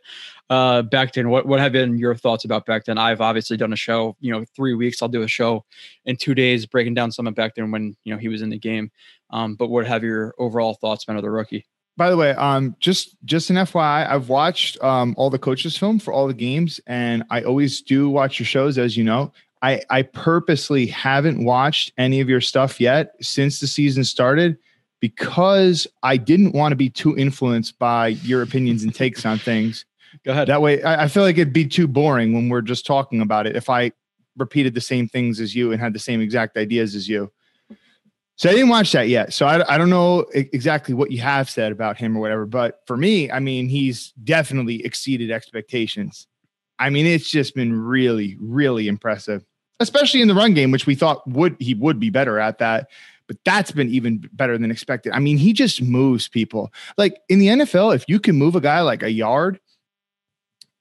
Uh, 0.49 0.81
Becton, 0.83 1.29
what 1.29 1.45
what 1.45 1.59
have 1.59 1.71
been 1.71 1.97
your 1.97 2.15
thoughts 2.15 2.45
about 2.45 2.65
Becton? 2.65 2.97
I've 2.97 3.21
obviously 3.21 3.57
done 3.57 3.73
a 3.73 3.77
show, 3.77 4.15
you 4.19 4.31
know, 4.31 4.43
three 4.55 4.73
weeks. 4.73 5.01
I'll 5.01 5.07
do 5.07 5.21
a 5.21 5.27
show 5.27 5.65
in 6.05 6.17
two 6.17 6.35
days 6.35 6.65
breaking 6.65 6.95
down 6.95 7.11
some 7.11 7.27
of 7.27 7.35
Becton 7.35 7.71
when 7.71 7.95
you 8.03 8.13
know 8.13 8.19
he 8.19 8.27
was 8.27 8.41
in 8.41 8.49
the 8.49 8.59
game. 8.59 8.91
Um, 9.29 9.55
but 9.55 9.69
what 9.69 9.87
have 9.87 10.03
your 10.03 10.33
overall 10.37 10.73
thoughts 10.73 11.05
been 11.05 11.15
of 11.15 11.21
the 11.21 11.31
rookie? 11.31 11.65
By 11.97 12.09
the 12.09 12.17
way, 12.17 12.31
um, 12.31 12.75
just 12.79 13.15
just 13.25 13.49
an 13.49 13.57
FYI, 13.57 14.09
I've 14.09 14.29
watched 14.29 14.81
um 14.83 15.13
all 15.17 15.29
the 15.29 15.39
coaches 15.39 15.77
film 15.77 15.99
for 15.99 16.13
all 16.13 16.27
the 16.27 16.33
games, 16.33 16.79
and 16.87 17.23
I 17.29 17.41
always 17.41 17.81
do 17.81 18.09
watch 18.09 18.39
your 18.39 18.45
shows, 18.45 18.77
as 18.77 18.97
you 18.97 19.03
know. 19.03 19.31
I 19.61 19.81
I 19.89 20.03
purposely 20.03 20.87
haven't 20.87 21.43
watched 21.43 21.93
any 21.97 22.21
of 22.21 22.29
your 22.29 22.41
stuff 22.41 22.79
yet 22.79 23.13
since 23.21 23.59
the 23.59 23.67
season 23.67 24.03
started 24.03 24.57
because 24.99 25.87
I 26.03 26.17
didn't 26.17 26.53
want 26.53 26.71
to 26.71 26.75
be 26.75 26.89
too 26.89 27.17
influenced 27.17 27.77
by 27.79 28.09
your 28.09 28.41
opinions 28.41 28.83
and 28.83 28.93
takes 28.93 29.25
on 29.25 29.39
things. 29.39 29.85
Go 30.25 30.31
ahead. 30.31 30.47
That 30.47 30.61
way, 30.61 30.81
I, 30.83 31.03
I 31.03 31.07
feel 31.07 31.23
like 31.23 31.37
it'd 31.37 31.53
be 31.53 31.67
too 31.67 31.87
boring 31.87 32.33
when 32.33 32.49
we're 32.49 32.61
just 32.61 32.85
talking 32.85 33.21
about 33.21 33.47
it 33.47 33.55
if 33.55 33.69
I 33.69 33.91
repeated 34.37 34.73
the 34.73 34.81
same 34.81 35.07
things 35.07 35.39
as 35.39 35.55
you 35.55 35.71
and 35.71 35.81
had 35.81 35.93
the 35.93 35.99
same 35.99 36.21
exact 36.21 36.57
ideas 36.57 36.95
as 36.95 37.09
you. 37.09 37.31
So 38.41 38.49
I 38.49 38.53
didn't 38.53 38.69
watch 38.69 38.91
that 38.93 39.07
yet. 39.07 39.33
So 39.33 39.45
I, 39.45 39.75
I 39.75 39.77
don't 39.77 39.91
know 39.91 40.25
exactly 40.33 40.95
what 40.95 41.11
you 41.11 41.21
have 41.21 41.47
said 41.47 41.71
about 41.71 41.97
him 41.97 42.17
or 42.17 42.21
whatever. 42.21 42.47
But 42.47 42.81
for 42.87 42.97
me, 42.97 43.29
I 43.29 43.39
mean, 43.39 43.69
he's 43.69 44.13
definitely 44.23 44.83
exceeded 44.83 45.29
expectations. 45.29 46.25
I 46.79 46.89
mean, 46.89 47.05
it's 47.05 47.29
just 47.29 47.53
been 47.53 47.79
really, 47.79 48.37
really 48.41 48.87
impressive, 48.87 49.45
especially 49.79 50.23
in 50.23 50.27
the 50.27 50.33
run 50.33 50.55
game, 50.55 50.71
which 50.71 50.87
we 50.87 50.95
thought 50.95 51.21
would 51.27 51.55
he 51.59 51.75
would 51.75 51.99
be 51.99 52.09
better 52.09 52.39
at 52.39 52.57
that. 52.57 52.89
But 53.27 53.37
that's 53.45 53.69
been 53.69 53.89
even 53.89 54.27
better 54.33 54.57
than 54.57 54.71
expected. 54.71 55.13
I 55.13 55.19
mean, 55.19 55.37
he 55.37 55.53
just 55.53 55.79
moves 55.79 56.27
people. 56.27 56.73
Like 56.97 57.21
in 57.29 57.37
the 57.37 57.47
NFL, 57.49 57.93
if 57.93 58.05
you 58.07 58.19
can 58.19 58.37
move 58.37 58.55
a 58.55 58.59
guy 58.59 58.81
like 58.81 59.03
a 59.03 59.11
yard 59.11 59.59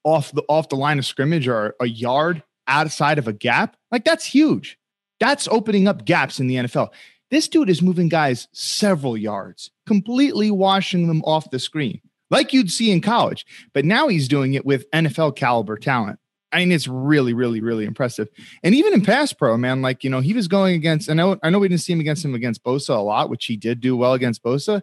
off 0.02 0.32
the 0.32 0.44
off 0.48 0.70
the 0.70 0.76
line 0.76 0.98
of 0.98 1.04
scrimmage 1.04 1.46
or 1.46 1.74
a 1.78 1.86
yard 1.86 2.42
outside 2.68 3.18
of 3.18 3.28
a 3.28 3.34
gap, 3.34 3.76
like 3.92 4.06
that's 4.06 4.24
huge. 4.24 4.78
That's 5.18 5.46
opening 5.48 5.88
up 5.88 6.06
gaps 6.06 6.40
in 6.40 6.46
the 6.46 6.54
NFL. 6.54 6.88
This 7.30 7.48
dude 7.48 7.70
is 7.70 7.82
moving 7.82 8.08
guys 8.08 8.48
several 8.52 9.16
yards, 9.16 9.70
completely 9.86 10.50
washing 10.50 11.06
them 11.06 11.22
off 11.22 11.50
the 11.50 11.58
screen, 11.58 12.00
like 12.28 12.52
you'd 12.52 12.70
see 12.70 12.90
in 12.90 13.00
college. 13.00 13.46
But 13.72 13.84
now 13.84 14.08
he's 14.08 14.28
doing 14.28 14.54
it 14.54 14.66
with 14.66 14.90
NFL 14.90 15.36
caliber 15.36 15.76
talent. 15.76 16.18
I 16.52 16.58
mean, 16.58 16.72
it's 16.72 16.88
really, 16.88 17.32
really, 17.32 17.60
really 17.60 17.84
impressive. 17.84 18.28
And 18.64 18.74
even 18.74 18.92
in 18.92 19.02
pass 19.02 19.32
pro, 19.32 19.56
man, 19.56 19.82
like 19.82 20.02
you 20.02 20.10
know, 20.10 20.20
he 20.20 20.32
was 20.32 20.48
going 20.48 20.74
against. 20.74 21.08
I 21.08 21.14
know, 21.14 21.38
I 21.42 21.50
know, 21.50 21.60
we 21.60 21.68
didn't 21.68 21.82
see 21.82 21.92
him 21.92 22.00
against 22.00 22.24
him 22.24 22.34
against 22.34 22.64
Bosa 22.64 22.96
a 22.96 23.00
lot, 23.00 23.30
which 23.30 23.46
he 23.46 23.56
did 23.56 23.80
do 23.80 23.96
well 23.96 24.14
against 24.14 24.42
Bosa. 24.42 24.82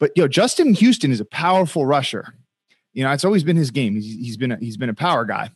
But 0.00 0.10
yo, 0.16 0.24
know, 0.24 0.28
Justin 0.28 0.74
Houston 0.74 1.12
is 1.12 1.20
a 1.20 1.24
powerful 1.24 1.86
rusher. 1.86 2.34
You 2.92 3.04
know, 3.04 3.12
it's 3.12 3.24
always 3.24 3.44
been 3.44 3.56
his 3.56 3.70
game. 3.70 3.94
He's, 3.94 4.16
he's 4.16 4.36
been 4.36 4.52
a, 4.52 4.56
he's 4.58 4.76
been 4.76 4.88
a 4.88 4.94
power 4.94 5.24
guy. 5.24 5.50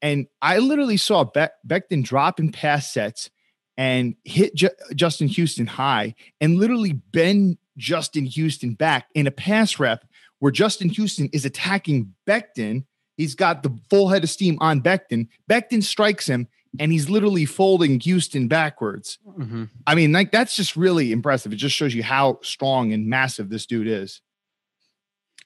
And 0.00 0.28
I 0.40 0.58
literally 0.58 0.96
saw 0.96 1.24
Be- 1.24 1.48
Becton 1.66 2.04
drop 2.04 2.40
in 2.40 2.52
pass 2.52 2.90
sets 2.90 3.30
and 3.80 4.14
hit 4.26 4.54
J- 4.54 4.68
Justin 4.94 5.26
Houston 5.26 5.66
high 5.66 6.14
and 6.38 6.58
literally 6.58 6.92
bend 6.92 7.56
Justin 7.78 8.26
Houston 8.26 8.74
back 8.74 9.08
in 9.14 9.26
a 9.26 9.30
pass 9.30 9.80
rep 9.80 10.04
where 10.38 10.52
Justin 10.52 10.90
Houston 10.90 11.30
is 11.32 11.46
attacking 11.46 12.12
Becton. 12.26 12.84
He's 13.16 13.34
got 13.34 13.62
the 13.62 13.74
full 13.88 14.10
head 14.10 14.22
of 14.22 14.28
steam 14.28 14.58
on 14.60 14.82
Becton. 14.82 15.28
Becton 15.48 15.82
strikes 15.82 16.28
him 16.28 16.46
and 16.78 16.92
he's 16.92 17.08
literally 17.08 17.46
folding 17.46 17.98
Houston 18.00 18.48
backwards. 18.48 19.18
Mm-hmm. 19.26 19.64
I 19.86 19.94
mean, 19.94 20.12
like 20.12 20.30
that's 20.30 20.54
just 20.54 20.76
really 20.76 21.10
impressive. 21.10 21.54
It 21.54 21.56
just 21.56 21.74
shows 21.74 21.94
you 21.94 22.02
how 22.02 22.38
strong 22.42 22.92
and 22.92 23.06
massive 23.06 23.48
this 23.48 23.64
dude 23.64 23.88
is. 23.88 24.20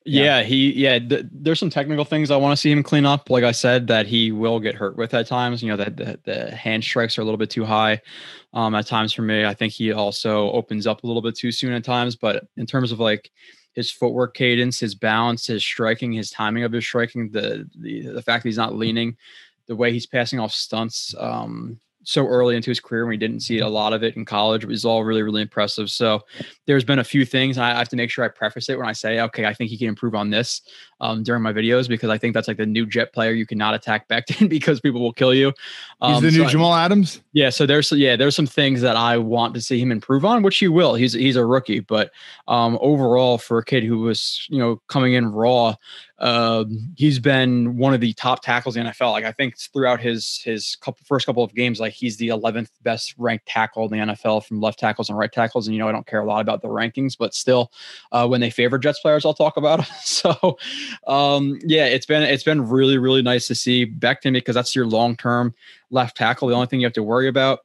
Yeah, 0.06 0.42
he 0.42 0.72
yeah. 0.72 0.98
Th- 0.98 1.24
there's 1.32 1.58
some 1.58 1.70
technical 1.70 2.04
things 2.04 2.30
I 2.30 2.36
want 2.36 2.52
to 2.52 2.60
see 2.60 2.70
him 2.70 2.82
clean 2.82 3.06
up. 3.06 3.30
Like 3.30 3.42
I 3.44 3.52
said, 3.52 3.86
that 3.86 4.06
he 4.06 4.32
will 4.32 4.60
get 4.60 4.74
hurt 4.74 4.98
with 4.98 5.14
at 5.14 5.26
times. 5.26 5.62
You 5.62 5.70
know 5.70 5.76
that 5.78 5.96
the, 5.96 6.20
the 6.24 6.54
hand 6.54 6.84
strikes 6.84 7.16
are 7.16 7.22
a 7.22 7.24
little 7.24 7.38
bit 7.38 7.48
too 7.48 7.64
high 7.64 8.02
um, 8.52 8.74
at 8.74 8.86
times 8.86 9.14
for 9.14 9.22
me. 9.22 9.46
I 9.46 9.54
think 9.54 9.72
he 9.72 9.92
also 9.92 10.50
opens 10.52 10.86
up 10.86 11.04
a 11.04 11.06
little 11.06 11.22
bit 11.22 11.36
too 11.36 11.50
soon 11.50 11.72
at 11.72 11.84
times. 11.84 12.16
But 12.16 12.44
in 12.58 12.66
terms 12.66 12.92
of 12.92 13.00
like 13.00 13.30
his 13.72 13.90
footwork 13.90 14.34
cadence, 14.34 14.78
his 14.78 14.94
balance, 14.94 15.46
his 15.46 15.64
striking, 15.64 16.12
his 16.12 16.30
timing 16.30 16.64
of 16.64 16.72
his 16.72 16.84
striking, 16.84 17.30
the 17.30 17.66
the 17.78 18.08
the 18.08 18.22
fact 18.22 18.42
that 18.42 18.48
he's 18.50 18.58
not 18.58 18.76
leaning, 18.76 19.16
the 19.68 19.76
way 19.76 19.90
he's 19.90 20.06
passing 20.06 20.38
off 20.38 20.52
stunts, 20.52 21.14
um, 21.18 21.80
so 22.04 22.26
early 22.26 22.56
into 22.56 22.70
his 22.70 22.80
career 22.80 23.04
when 23.04 23.10
we 23.10 23.16
didn't 23.16 23.40
see 23.40 23.58
a 23.58 23.68
lot 23.68 23.92
of 23.92 24.02
it 24.02 24.16
in 24.16 24.24
college. 24.24 24.62
It 24.64 24.68
was 24.68 24.84
all 24.84 25.04
really, 25.04 25.22
really 25.22 25.42
impressive. 25.42 25.90
So 25.90 26.22
there's 26.66 26.84
been 26.84 26.98
a 26.98 27.04
few 27.04 27.24
things. 27.24 27.58
I 27.58 27.70
have 27.70 27.88
to 27.88 27.96
make 27.96 28.10
sure 28.10 28.24
I 28.24 28.28
preface 28.28 28.68
it 28.68 28.78
when 28.78 28.88
I 28.88 28.92
say, 28.92 29.20
okay, 29.20 29.46
I 29.46 29.54
think 29.54 29.70
he 29.70 29.78
can 29.78 29.88
improve 29.88 30.14
on 30.14 30.30
this. 30.30 30.62
Um, 31.04 31.22
during 31.22 31.42
my 31.42 31.52
videos 31.52 31.86
because 31.86 32.08
I 32.08 32.16
think 32.16 32.32
that's 32.32 32.48
like 32.48 32.56
the 32.56 32.64
new 32.64 32.86
jet 32.86 33.12
player 33.12 33.32
you 33.32 33.44
cannot 33.44 33.74
attack 33.74 34.08
Becton 34.08 34.48
because 34.48 34.80
people 34.80 35.02
will 35.02 35.12
kill 35.12 35.34
you. 35.34 35.52
Um, 36.00 36.14
He's 36.14 36.22
the 36.22 36.38
new 36.38 36.44
so 36.44 36.52
Jamal 36.52 36.72
I, 36.72 36.84
Adams. 36.86 37.20
Yeah, 37.34 37.50
so 37.50 37.66
there's 37.66 37.92
yeah 37.92 38.16
there's 38.16 38.34
some 38.34 38.46
things 38.46 38.80
that 38.80 38.96
I 38.96 39.18
want 39.18 39.52
to 39.54 39.60
see 39.60 39.78
him 39.78 39.92
improve 39.92 40.24
on, 40.24 40.42
which 40.42 40.56
he 40.56 40.66
will. 40.66 40.94
He's 40.94 41.12
he's 41.12 41.36
a 41.36 41.44
rookie, 41.44 41.80
but 41.80 42.10
um, 42.48 42.78
overall 42.80 43.36
for 43.36 43.58
a 43.58 43.64
kid 43.64 43.84
who 43.84 43.98
was 43.98 44.46
you 44.48 44.58
know 44.58 44.80
coming 44.88 45.12
in 45.12 45.30
raw, 45.30 45.76
uh, 46.18 46.64
he's 46.96 47.18
been 47.18 47.76
one 47.76 47.92
of 47.92 48.00
the 48.00 48.12
top 48.14 48.42
tackles 48.42 48.76
in 48.76 48.84
the 48.84 48.90
NFL. 48.90 49.12
Like 49.12 49.24
I 49.24 49.32
think 49.32 49.58
throughout 49.58 50.00
his 50.00 50.40
his 50.42 50.76
couple, 50.76 51.04
first 51.04 51.26
couple 51.26 51.42
of 51.42 51.54
games, 51.54 51.80
like 51.80 51.92
he's 51.92 52.16
the 52.16 52.28
11th 52.28 52.70
best 52.82 53.14
ranked 53.18 53.46
tackle 53.46 53.84
in 53.86 53.90
the 53.90 54.14
NFL 54.14 54.44
from 54.44 54.60
left 54.60 54.78
tackles 54.78 55.08
and 55.10 55.18
right 55.18 55.30
tackles. 55.30 55.66
And 55.66 55.74
you 55.74 55.80
know 55.80 55.88
I 55.88 55.92
don't 55.92 56.06
care 56.06 56.20
a 56.20 56.24
lot 56.24 56.40
about 56.40 56.62
the 56.62 56.68
rankings, 56.68 57.18
but 57.18 57.34
still, 57.34 57.72
uh, 58.12 58.26
when 58.26 58.40
they 58.40 58.50
favor 58.50 58.78
Jets 58.78 59.00
players, 59.00 59.26
I'll 59.26 59.34
talk 59.34 59.56
about. 59.56 59.80
Them. 59.80 59.86
So 60.04 60.58
um, 61.06 61.58
yeah, 61.64 61.86
it's 61.86 62.06
been 62.06 62.22
it's 62.22 62.44
been 62.44 62.68
really 62.68 62.98
really 62.98 63.22
nice 63.22 63.46
to 63.48 63.54
see 63.54 63.86
Becton 63.86 64.32
because 64.32 64.54
that's 64.54 64.74
your 64.74 64.86
long 64.86 65.16
term 65.16 65.54
left 65.90 66.16
tackle. 66.16 66.48
The 66.48 66.54
only 66.54 66.66
thing 66.66 66.80
you 66.80 66.86
have 66.86 66.92
to 66.94 67.02
worry 67.02 67.28
about 67.28 67.60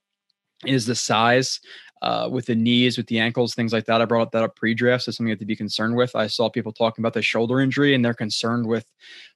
is 0.65 0.85
the 0.85 0.95
size 0.95 1.59
uh, 2.01 2.29
with 2.31 2.45
the 2.45 2.55
knees, 2.55 2.97
with 2.97 3.07
the 3.07 3.19
ankles, 3.19 3.53
things 3.53 3.73
like 3.73 3.85
that. 3.85 4.01
I 4.01 4.05
brought 4.05 4.31
that 4.31 4.43
up 4.43 4.55
pre-draft, 4.55 5.03
so 5.03 5.11
something 5.11 5.27
you 5.27 5.33
have 5.33 5.39
to 5.39 5.45
be 5.45 5.55
concerned 5.55 5.95
with. 5.95 6.15
I 6.15 6.27
saw 6.27 6.49
people 6.49 6.71
talking 6.71 7.01
about 7.01 7.13
the 7.13 7.21
shoulder 7.21 7.59
injury, 7.59 7.93
and 7.93 8.03
they're 8.03 8.13
concerned 8.13 8.65
with 8.67 8.85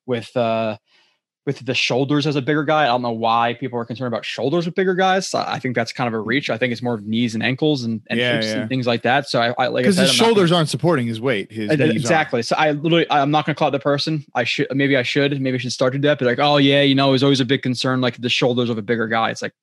with 0.06 0.36
uh, 0.36 0.78
with 1.46 1.66
the 1.66 1.74
shoulders 1.74 2.26
as 2.26 2.36
a 2.36 2.42
bigger 2.42 2.64
guy. 2.64 2.84
I 2.84 2.88
don't 2.88 3.02
know 3.02 3.12
why 3.12 3.56
people 3.60 3.78
are 3.78 3.86
concerned 3.86 4.08
about 4.08 4.24
shoulders 4.24 4.66
with 4.66 4.76
bigger 4.76 4.96
guys. 4.96 5.34
I 5.34 5.60
think 5.60 5.76
that's 5.76 5.92
kind 5.92 6.08
of 6.08 6.14
a 6.14 6.20
reach. 6.20 6.50
I 6.50 6.58
think 6.58 6.72
it's 6.72 6.82
more 6.82 6.94
of 6.94 7.06
knees 7.06 7.34
and 7.34 7.44
ankles 7.44 7.84
and, 7.84 8.02
and 8.10 8.20
yeah, 8.20 8.42
yeah. 8.42 8.62
and 8.62 8.70
things 8.70 8.88
like 8.88 9.02
that. 9.04 9.28
So 9.28 9.42
I, 9.42 9.54
I 9.58 9.68
like 9.68 9.84
because 9.84 9.98
his 9.98 10.10
I'm 10.10 10.16
shoulders 10.16 10.52
not, 10.52 10.58
aren't 10.58 10.70
supporting 10.70 11.06
his 11.06 11.20
weight. 11.20 11.52
His 11.52 11.70
exactly. 11.70 12.38
Aren't. 12.38 12.46
So 12.46 12.56
I 12.58 12.72
literally 12.72 13.06
I'm 13.10 13.32
not 13.32 13.46
going 13.46 13.56
to 13.56 13.60
call 13.60 13.68
it 13.68 13.72
the 13.72 13.80
person. 13.80 14.26
I 14.36 14.46
should 14.46 14.68
maybe 14.72 14.96
I 14.96 15.04
should 15.04 15.40
maybe 15.42 15.56
I 15.56 15.60
should 15.60 15.74
start 15.74 15.94
to 15.94 16.00
that. 16.00 16.20
But 16.20 16.26
like 16.26 16.40
oh 16.40 16.58
yeah, 16.58 16.82
you 16.82 16.96
know, 16.96 17.10
it 17.10 17.14
was 17.14 17.24
always 17.24 17.42
a 17.42 17.46
big 17.46 17.62
concern 17.62 18.00
like 18.00 18.18
the 18.22 18.30
shoulders 18.30 18.70
of 18.70 18.78
a 18.78 18.82
bigger 18.82 19.08
guy. 19.08 19.32
It's 19.32 19.42
like 19.42 19.54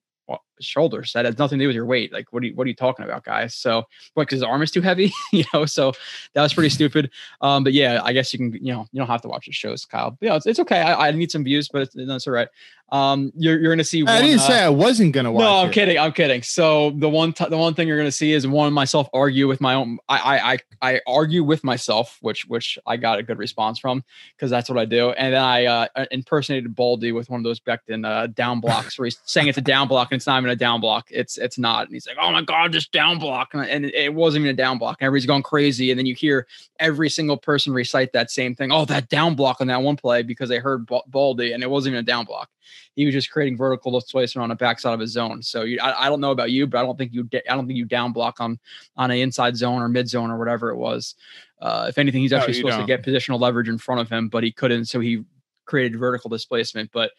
shoulders. 0.61 1.13
That 1.13 1.25
has 1.25 1.39
nothing 1.39 1.59
to 1.59 1.65
do 1.65 1.69
with 1.69 1.77
your 1.77 1.87
weight. 1.87 2.13
Like, 2.13 2.33
what 2.33 2.43
are 2.43 2.47
you, 2.47 2.55
what 2.55 2.67
are 2.67 2.69
you 2.69 2.75
talking 2.75 3.05
about, 3.05 3.25
guys? 3.25 3.55
So, 3.55 3.85
what? 4.15 4.25
Because 4.25 4.37
his 4.37 4.43
arm 4.43 4.63
is 4.63 4.71
too 4.71 4.81
heavy, 4.81 5.13
you 5.33 5.45
know. 5.53 5.67
So 5.67 5.93
that 6.35 6.43
was 6.43 6.55
pretty 6.55 6.71
stupid. 6.71 7.11
Um, 7.41 7.65
but 7.65 7.73
yeah, 7.73 8.01
I 8.03 8.13
guess 8.13 8.33
you 8.33 8.39
can, 8.39 8.53
you 8.53 8.73
know, 8.73 8.87
you 8.93 8.99
don't 8.99 9.09
have 9.09 9.23
to 9.23 9.29
watch 9.29 9.47
the 9.47 9.53
shows, 9.53 9.85
Kyle. 9.85 10.11
But, 10.13 10.27
yeah, 10.27 10.37
it's, 10.37 10.47
it's 10.47 10.61
okay. 10.61 10.81
I, 10.81 11.09
I 11.09 11.11
need 11.13 11.31
some 11.31 11.45
views, 11.45 11.69
but 11.69 11.83
it's, 11.83 11.95
it's 11.97 12.27
all 12.27 12.33
right. 12.33 12.49
Um, 12.93 13.33
you're 13.37 13.59
you're 13.61 13.73
gonna 13.73 13.85
see. 13.85 14.01
I 14.03 14.15
one, 14.15 14.23
didn't 14.25 14.41
uh, 14.41 14.47
say 14.47 14.61
I 14.65 14.69
wasn't 14.69 15.13
gonna 15.13 15.31
watch. 15.31 15.43
No, 15.43 15.57
I'm 15.59 15.69
it. 15.69 15.73
kidding. 15.73 15.99
I'm 15.99 16.13
kidding. 16.13 16.43
So 16.43 16.91
the 16.91 17.09
one 17.09 17.33
t- 17.33 17.49
the 17.49 17.57
one 17.57 17.75
thing 17.75 17.87
you're 17.87 17.97
gonna 17.97 18.11
see 18.11 18.33
is 18.33 18.47
one 18.47 18.73
myself 18.73 19.09
argue 19.13 19.47
with 19.47 19.61
my 19.61 19.75
own. 19.75 19.99
I 20.09 20.19
I 20.19 20.53
I, 20.53 20.59
I 20.95 21.01
argue 21.07 21.45
with 21.45 21.63
myself, 21.63 22.19
which 22.21 22.47
which 22.47 22.79
I 22.87 22.97
got 22.97 23.19
a 23.21 23.23
good 23.23 23.39
response 23.39 23.79
from 23.79 24.03
because 24.37 24.51
that's 24.51 24.69
what 24.69 24.79
I 24.79 24.87
do. 24.87 25.11
And 25.11 25.35
then 25.35 25.43
I 25.43 25.67
uh, 25.67 25.87
impersonated 26.11 26.75
Baldy 26.75 27.13
with 27.13 27.31
one 27.31 27.39
of 27.39 27.45
those 27.45 27.61
Becton 27.61 28.05
uh, 28.05 28.27
down 28.27 28.61
blocks 28.61 28.99
where 28.99 29.07
he's 29.07 29.21
saying 29.25 29.47
it's 29.47 29.59
a 29.59 29.63
down 29.63 29.87
block 29.87 30.09
and 30.11 30.19
it's 30.19 30.27
not 30.27 30.39
even 30.39 30.50
a 30.51 30.57
down 30.57 30.81
block. 30.81 31.09
It's 31.11 31.39
it's 31.39 31.59
not. 31.59 31.87
And 31.87 31.95
he's 31.95 32.07
like, 32.07 32.17
oh 32.21 32.31
my 32.33 32.43
god, 32.43 32.73
just 32.73 32.93
down 32.93 33.19
block, 33.19 33.55
and, 33.55 33.65
and 33.65 33.85
it 33.87 34.13
wasn't 34.13 34.43
even 34.45 34.55
a 34.55 34.57
down 34.57 34.79
block. 34.79 34.99
And 35.01 35.07
everybody's 35.07 35.27
going 35.27 35.43
crazy. 35.43 35.91
And 35.91 35.99
then 35.99 36.07
you 36.07 36.15
hear 36.15 36.47
every 36.79 37.11
single 37.11 37.37
person 37.37 37.73
recite 37.73 38.13
that 38.13 38.31
same 38.31 38.55
thing. 38.55 38.73
Oh, 38.73 38.85
that 38.87 39.09
down 39.09 39.35
block 39.35 39.61
on 39.61 39.67
that 39.69 39.83
one 39.83 39.97
play 39.97 40.23
because 40.23 40.49
they 40.49 40.59
heard 40.59 40.89
Baldy 41.07 41.53
and 41.53 41.63
it 41.63 41.71
wasn't 41.71 41.95
even 41.95 42.01
a 42.01 42.07
down 42.07 42.25
block 42.25 42.51
he 42.97 43.05
was 43.05 43.15
just 43.15 43.31
creating 43.31 43.57
vertical 43.57 43.93
displacement 43.93 44.43
on 44.43 44.49
the 44.49 44.55
backside 44.55 44.95
of 44.95 45.01
his 45.01 45.11
zone. 45.13 45.43
So 45.43 45.63
you, 45.63 45.79
I, 45.81 46.07
I, 46.07 46.09
don't 46.09 46.21
know 46.21 46.33
about 46.33 46.51
you, 46.51 46.67
but 46.67 46.79
I 46.79 46.83
don't 46.83 46.99
think 46.99 47.13
you, 47.13 47.29
I 47.33 47.55
don't 47.55 47.67
think 47.67 47.77
you 47.77 47.85
down 47.85 48.13
block 48.13 48.41
on 48.41 48.59
on 48.97 49.11
an 49.11 49.19
inside 49.19 49.57
zone 49.57 49.81
or 49.81 49.89
mid 49.89 50.09
zone 50.09 50.31
or 50.31 50.39
whatever 50.39 50.71
it 50.71 50.77
was. 50.77 51.15
Uh, 51.61 51.87
if 51.89 51.99
anything, 51.99 52.23
he's 52.23 52.33
actually 52.33 52.55
no, 52.55 52.59
supposed 52.59 52.79
don't. 52.79 52.87
to 52.87 52.97
get 52.97 53.05
positional 53.05 53.41
leverage 53.41 53.69
in 53.69 53.79
front 53.79 54.01
of 54.01 54.09
him, 54.09 54.29
but 54.29 54.43
he 54.43 54.51
couldn't, 54.51 54.87
so 54.87 54.99
he 55.01 55.25
created 55.67 55.99
vertical 55.99 56.31
displacement. 56.31 56.91
But 56.93 57.13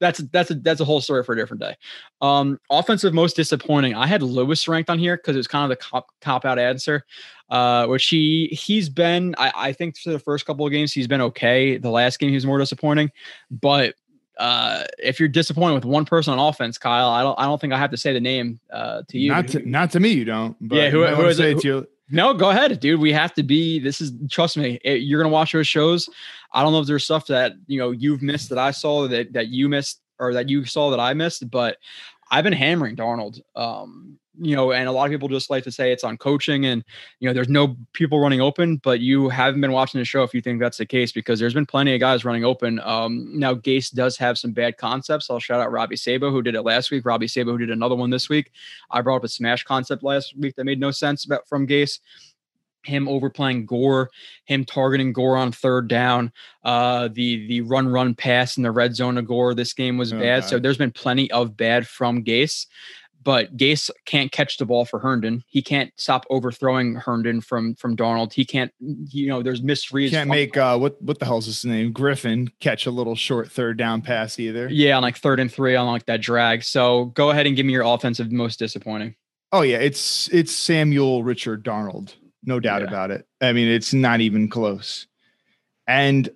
that's 0.00 0.18
that's 0.32 0.50
a 0.50 0.54
that's 0.54 0.80
a 0.80 0.84
whole 0.84 1.00
story 1.00 1.22
for 1.22 1.34
a 1.34 1.36
different 1.36 1.60
day. 1.60 1.76
Um, 2.20 2.58
offensive 2.70 3.14
most 3.14 3.36
disappointing. 3.36 3.94
I 3.94 4.06
had 4.06 4.22
Lewis 4.22 4.66
ranked 4.66 4.90
on 4.90 4.98
here 4.98 5.16
because 5.16 5.36
it 5.36 5.38
was 5.38 5.46
kind 5.46 5.70
of 5.70 5.78
the 5.78 5.84
cop, 5.84 6.08
cop 6.20 6.44
out 6.44 6.58
answer. 6.58 7.04
Uh, 7.50 7.84
which 7.86 8.06
he 8.06 8.46
he's 8.52 8.88
been 8.88 9.34
I, 9.36 9.52
I 9.56 9.72
think 9.72 9.98
for 9.98 10.10
the 10.10 10.20
first 10.20 10.46
couple 10.46 10.64
of 10.64 10.70
games 10.70 10.92
he's 10.92 11.08
been 11.08 11.20
okay. 11.20 11.78
The 11.78 11.90
last 11.90 12.20
game 12.20 12.28
he 12.28 12.36
was 12.36 12.46
more 12.46 12.58
disappointing, 12.58 13.10
but 13.50 13.94
uh, 14.38 14.84
if 14.98 15.20
you're 15.20 15.28
disappointed 15.28 15.74
with 15.74 15.84
one 15.84 16.04
person 16.04 16.32
on 16.32 16.38
offense, 16.38 16.78
Kyle, 16.78 17.08
I 17.08 17.22
don't 17.22 17.38
I 17.38 17.44
don't 17.44 17.60
think 17.60 17.72
I 17.72 17.78
have 17.78 17.90
to 17.90 17.96
say 17.96 18.12
the 18.12 18.20
name 18.20 18.60
uh, 18.72 19.02
to 19.08 19.18
you. 19.18 19.30
Not 19.30 19.48
to 19.48 19.68
not 19.68 19.90
to 19.92 20.00
me, 20.00 20.10
you 20.10 20.24
don't. 20.24 20.56
yeah, 20.60 20.90
who, 20.90 21.04
who 21.06 21.26
is 21.26 21.38
it? 21.38 21.62
Who, 21.62 21.86
no, 22.10 22.34
go 22.34 22.50
ahead, 22.50 22.78
dude. 22.80 23.00
We 23.00 23.12
have 23.12 23.34
to 23.34 23.42
be. 23.42 23.78
This 23.78 24.00
is 24.00 24.12
trust 24.30 24.56
me. 24.56 24.80
It, 24.84 25.02
you're 25.02 25.22
gonna 25.22 25.32
watch 25.32 25.52
those 25.52 25.68
shows. 25.68 26.08
I 26.52 26.62
don't 26.62 26.72
know 26.72 26.80
if 26.80 26.86
there's 26.86 27.04
stuff 27.04 27.26
that 27.26 27.52
you 27.66 27.78
know 27.78 27.90
you've 27.90 28.22
missed 28.22 28.48
that 28.48 28.58
I 28.58 28.70
saw 28.70 29.06
that 29.08 29.32
that 29.32 29.48
you 29.48 29.68
missed 29.68 30.00
or 30.18 30.34
that 30.34 30.48
you 30.48 30.64
saw 30.64 30.90
that 30.90 31.00
I 31.00 31.14
missed, 31.14 31.50
but 31.50 31.78
I've 32.30 32.44
been 32.44 32.52
hammering 32.52 32.96
Darnold. 32.96 33.40
Um, 33.56 34.18
you 34.38 34.54
know, 34.54 34.72
and 34.72 34.88
a 34.88 34.92
lot 34.92 35.06
of 35.06 35.10
people 35.10 35.28
just 35.28 35.50
like 35.50 35.64
to 35.64 35.72
say 35.72 35.92
it's 35.92 36.04
on 36.04 36.16
coaching 36.16 36.66
and, 36.66 36.84
you 37.18 37.28
know, 37.28 37.32
there's 37.32 37.48
no 37.48 37.76
people 37.92 38.20
running 38.20 38.40
open, 38.40 38.76
but 38.76 39.00
you 39.00 39.28
haven't 39.28 39.60
been 39.60 39.72
watching 39.72 39.98
the 39.98 40.04
show 40.04 40.22
if 40.22 40.32
you 40.32 40.40
think 40.40 40.60
that's 40.60 40.78
the 40.78 40.86
case 40.86 41.10
because 41.12 41.40
there's 41.40 41.54
been 41.54 41.66
plenty 41.66 41.94
of 41.94 42.00
guys 42.00 42.24
running 42.24 42.44
open. 42.44 42.80
Um, 42.80 43.38
now, 43.38 43.54
Gase 43.54 43.92
does 43.92 44.16
have 44.18 44.38
some 44.38 44.52
bad 44.52 44.76
concepts. 44.76 45.30
I'll 45.30 45.40
shout 45.40 45.60
out 45.60 45.72
Robby 45.72 45.96
Sabo, 45.96 46.30
who 46.30 46.42
did 46.42 46.54
it 46.54 46.62
last 46.62 46.90
week, 46.90 47.04
Robby 47.04 47.28
Sabo, 47.28 47.52
who 47.52 47.58
did 47.58 47.70
another 47.70 47.96
one 47.96 48.10
this 48.10 48.28
week. 48.28 48.52
I 48.90 49.02
brought 49.02 49.16
up 49.16 49.24
a 49.24 49.28
smash 49.28 49.64
concept 49.64 50.02
last 50.02 50.36
week 50.36 50.54
that 50.56 50.64
made 50.64 50.80
no 50.80 50.90
sense 50.90 51.24
about 51.24 51.48
from 51.48 51.66
Gase 51.66 51.98
him 52.82 53.08
overplaying 53.08 53.66
Gore, 53.66 54.10
him 54.44 54.64
targeting 54.64 55.12
Gore 55.12 55.36
on 55.36 55.52
third 55.52 55.88
down, 55.88 56.32
uh, 56.64 57.08
the 57.12 57.46
the 57.46 57.60
run 57.62 57.88
run 57.88 58.14
pass 58.14 58.56
in 58.56 58.62
the 58.62 58.70
red 58.70 58.94
zone 58.94 59.18
of 59.18 59.26
Gore. 59.26 59.54
This 59.54 59.72
game 59.72 59.98
was 59.98 60.12
oh, 60.12 60.18
bad. 60.18 60.42
God. 60.42 60.48
So 60.48 60.58
there's 60.58 60.78
been 60.78 60.90
plenty 60.90 61.30
of 61.30 61.56
bad 61.56 61.86
from 61.86 62.24
Gase 62.24 62.66
but 63.22 63.56
Gase 63.56 63.90
can't 64.06 64.32
catch 64.32 64.56
the 64.56 64.66
ball 64.66 64.84
for 64.84 64.98
Herndon. 64.98 65.44
He 65.46 65.62
can't 65.62 65.92
stop 65.96 66.24
overthrowing 66.30 66.94
Herndon 66.94 67.40
from 67.40 67.74
from 67.74 67.96
Darnold. 67.96 68.32
He 68.32 68.44
can't, 68.44 68.72
you 68.80 69.28
know, 69.28 69.42
there's 69.42 69.60
misreads. 69.60 70.10
Can't 70.10 70.30
make 70.30 70.56
uh 70.56 70.78
what 70.78 71.00
what 71.02 71.18
the 71.18 71.26
hell's 71.26 71.46
his 71.46 71.64
name? 71.64 71.92
Griffin 71.92 72.50
catch 72.60 72.86
a 72.86 72.90
little 72.90 73.14
short 73.14 73.50
third 73.50 73.76
down 73.76 74.02
pass 74.02 74.38
either. 74.38 74.68
Yeah, 74.70 74.96
on 74.96 75.02
like 75.02 75.18
third 75.18 75.40
and 75.40 75.52
three 75.52 75.76
on 75.76 75.86
like 75.86 76.06
that 76.06 76.20
drag. 76.20 76.64
So 76.64 77.06
go 77.06 77.30
ahead 77.30 77.46
and 77.46 77.56
give 77.56 77.66
me 77.66 77.72
your 77.72 77.84
offensive 77.84 78.32
most 78.32 78.58
disappointing. 78.58 79.14
Oh 79.52 79.62
yeah, 79.62 79.78
it's 79.78 80.28
it's 80.28 80.52
Samuel 80.52 81.22
Richard 81.24 81.64
Darnold, 81.64 82.14
no 82.44 82.60
doubt 82.60 82.82
yeah. 82.82 82.88
about 82.88 83.10
it. 83.10 83.26
I 83.40 83.52
mean, 83.52 83.68
it's 83.68 83.92
not 83.92 84.20
even 84.20 84.48
close. 84.48 85.06
And 85.86 86.28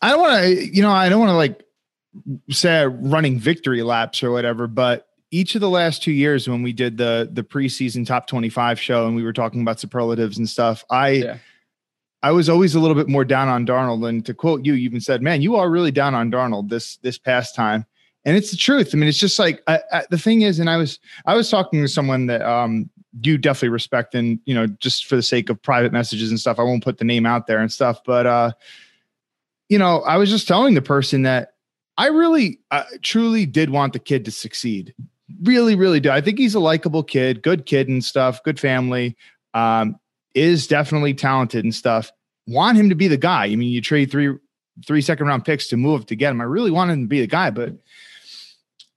I 0.00 0.10
don't 0.10 0.20
want 0.20 0.42
to, 0.44 0.66
you 0.74 0.82
know, 0.82 0.92
I 0.92 1.08
don't 1.08 1.18
want 1.18 1.30
to 1.30 1.36
like 1.36 1.64
say 2.50 2.86
running 2.86 3.38
victory 3.38 3.82
laps 3.82 4.22
or 4.22 4.30
whatever, 4.30 4.66
but 4.66 5.05
each 5.30 5.54
of 5.54 5.60
the 5.60 5.70
last 5.70 6.02
two 6.02 6.12
years 6.12 6.48
when 6.48 6.62
we 6.62 6.72
did 6.72 6.96
the 6.96 7.28
the 7.32 7.42
preseason 7.42 8.06
top 8.06 8.26
25 8.26 8.80
show 8.80 9.06
and 9.06 9.16
we 9.16 9.22
were 9.22 9.32
talking 9.32 9.60
about 9.60 9.80
superlatives 9.80 10.38
and 10.38 10.48
stuff, 10.48 10.84
I 10.90 11.08
yeah. 11.10 11.38
I 12.22 12.32
was 12.32 12.48
always 12.48 12.74
a 12.74 12.80
little 12.80 12.94
bit 12.94 13.08
more 13.08 13.24
down 13.24 13.48
on 13.48 13.66
Darnold. 13.66 14.08
And 14.08 14.24
to 14.26 14.34
quote 14.34 14.64
you, 14.64 14.74
you 14.74 14.84
even 14.84 15.00
said, 15.00 15.22
"Man, 15.22 15.42
you 15.42 15.56
are 15.56 15.70
really 15.70 15.90
down 15.90 16.14
on 16.14 16.30
Darnold 16.30 16.68
this 16.68 16.96
this 16.98 17.18
past 17.18 17.54
time." 17.54 17.84
And 18.24 18.36
it's 18.36 18.50
the 18.50 18.56
truth. 18.56 18.90
I 18.92 18.96
mean, 18.96 19.08
it's 19.08 19.18
just 19.18 19.38
like 19.38 19.62
I, 19.68 19.80
I, 19.92 20.02
the 20.10 20.18
thing 20.18 20.42
is, 20.42 20.58
and 20.58 20.68
I 20.70 20.76
was 20.76 20.98
I 21.26 21.34
was 21.34 21.50
talking 21.50 21.82
to 21.82 21.88
someone 21.88 22.26
that 22.26 22.42
um 22.42 22.88
you 23.22 23.38
definitely 23.38 23.70
respect, 23.70 24.14
and 24.14 24.38
you 24.44 24.54
know, 24.54 24.66
just 24.66 25.06
for 25.06 25.16
the 25.16 25.22
sake 25.22 25.50
of 25.50 25.60
private 25.62 25.92
messages 25.92 26.30
and 26.30 26.38
stuff, 26.38 26.58
I 26.58 26.62
won't 26.62 26.84
put 26.84 26.98
the 26.98 27.04
name 27.04 27.26
out 27.26 27.46
there 27.46 27.60
and 27.60 27.70
stuff. 27.70 28.00
But 28.04 28.26
uh, 28.26 28.52
you 29.68 29.78
know, 29.78 30.02
I 30.02 30.16
was 30.16 30.30
just 30.30 30.48
telling 30.48 30.74
the 30.74 30.82
person 30.82 31.22
that 31.22 31.54
I 31.98 32.08
really, 32.08 32.60
uh, 32.70 32.84
truly 33.02 33.46
did 33.46 33.70
want 33.70 33.92
the 33.92 33.98
kid 33.98 34.24
to 34.26 34.30
succeed 34.30 34.94
really, 35.42 35.74
really 35.74 36.00
do. 36.00 36.10
I 36.10 36.20
think 36.20 36.38
he's 36.38 36.54
a 36.54 36.60
likable 36.60 37.02
kid, 37.02 37.42
good 37.42 37.66
kid 37.66 37.88
and 37.88 38.04
stuff, 38.04 38.42
good 38.42 38.60
family. 38.60 39.16
Um, 39.54 39.98
is 40.34 40.66
definitely 40.66 41.14
talented 41.14 41.64
and 41.64 41.74
stuff. 41.74 42.12
Want 42.46 42.76
him 42.76 42.90
to 42.90 42.94
be 42.94 43.08
the 43.08 43.16
guy. 43.16 43.46
I 43.46 43.56
mean, 43.56 43.70
you 43.70 43.80
trade 43.80 44.10
three 44.10 44.34
three 44.86 45.00
second 45.00 45.26
round 45.26 45.44
picks 45.44 45.68
to 45.68 45.76
move 45.76 46.06
to 46.06 46.14
get 46.14 46.30
him. 46.30 46.40
I 46.40 46.44
really 46.44 46.70
want 46.70 46.90
him 46.90 47.02
to 47.02 47.08
be 47.08 47.20
the 47.20 47.26
guy, 47.26 47.50
but 47.50 47.72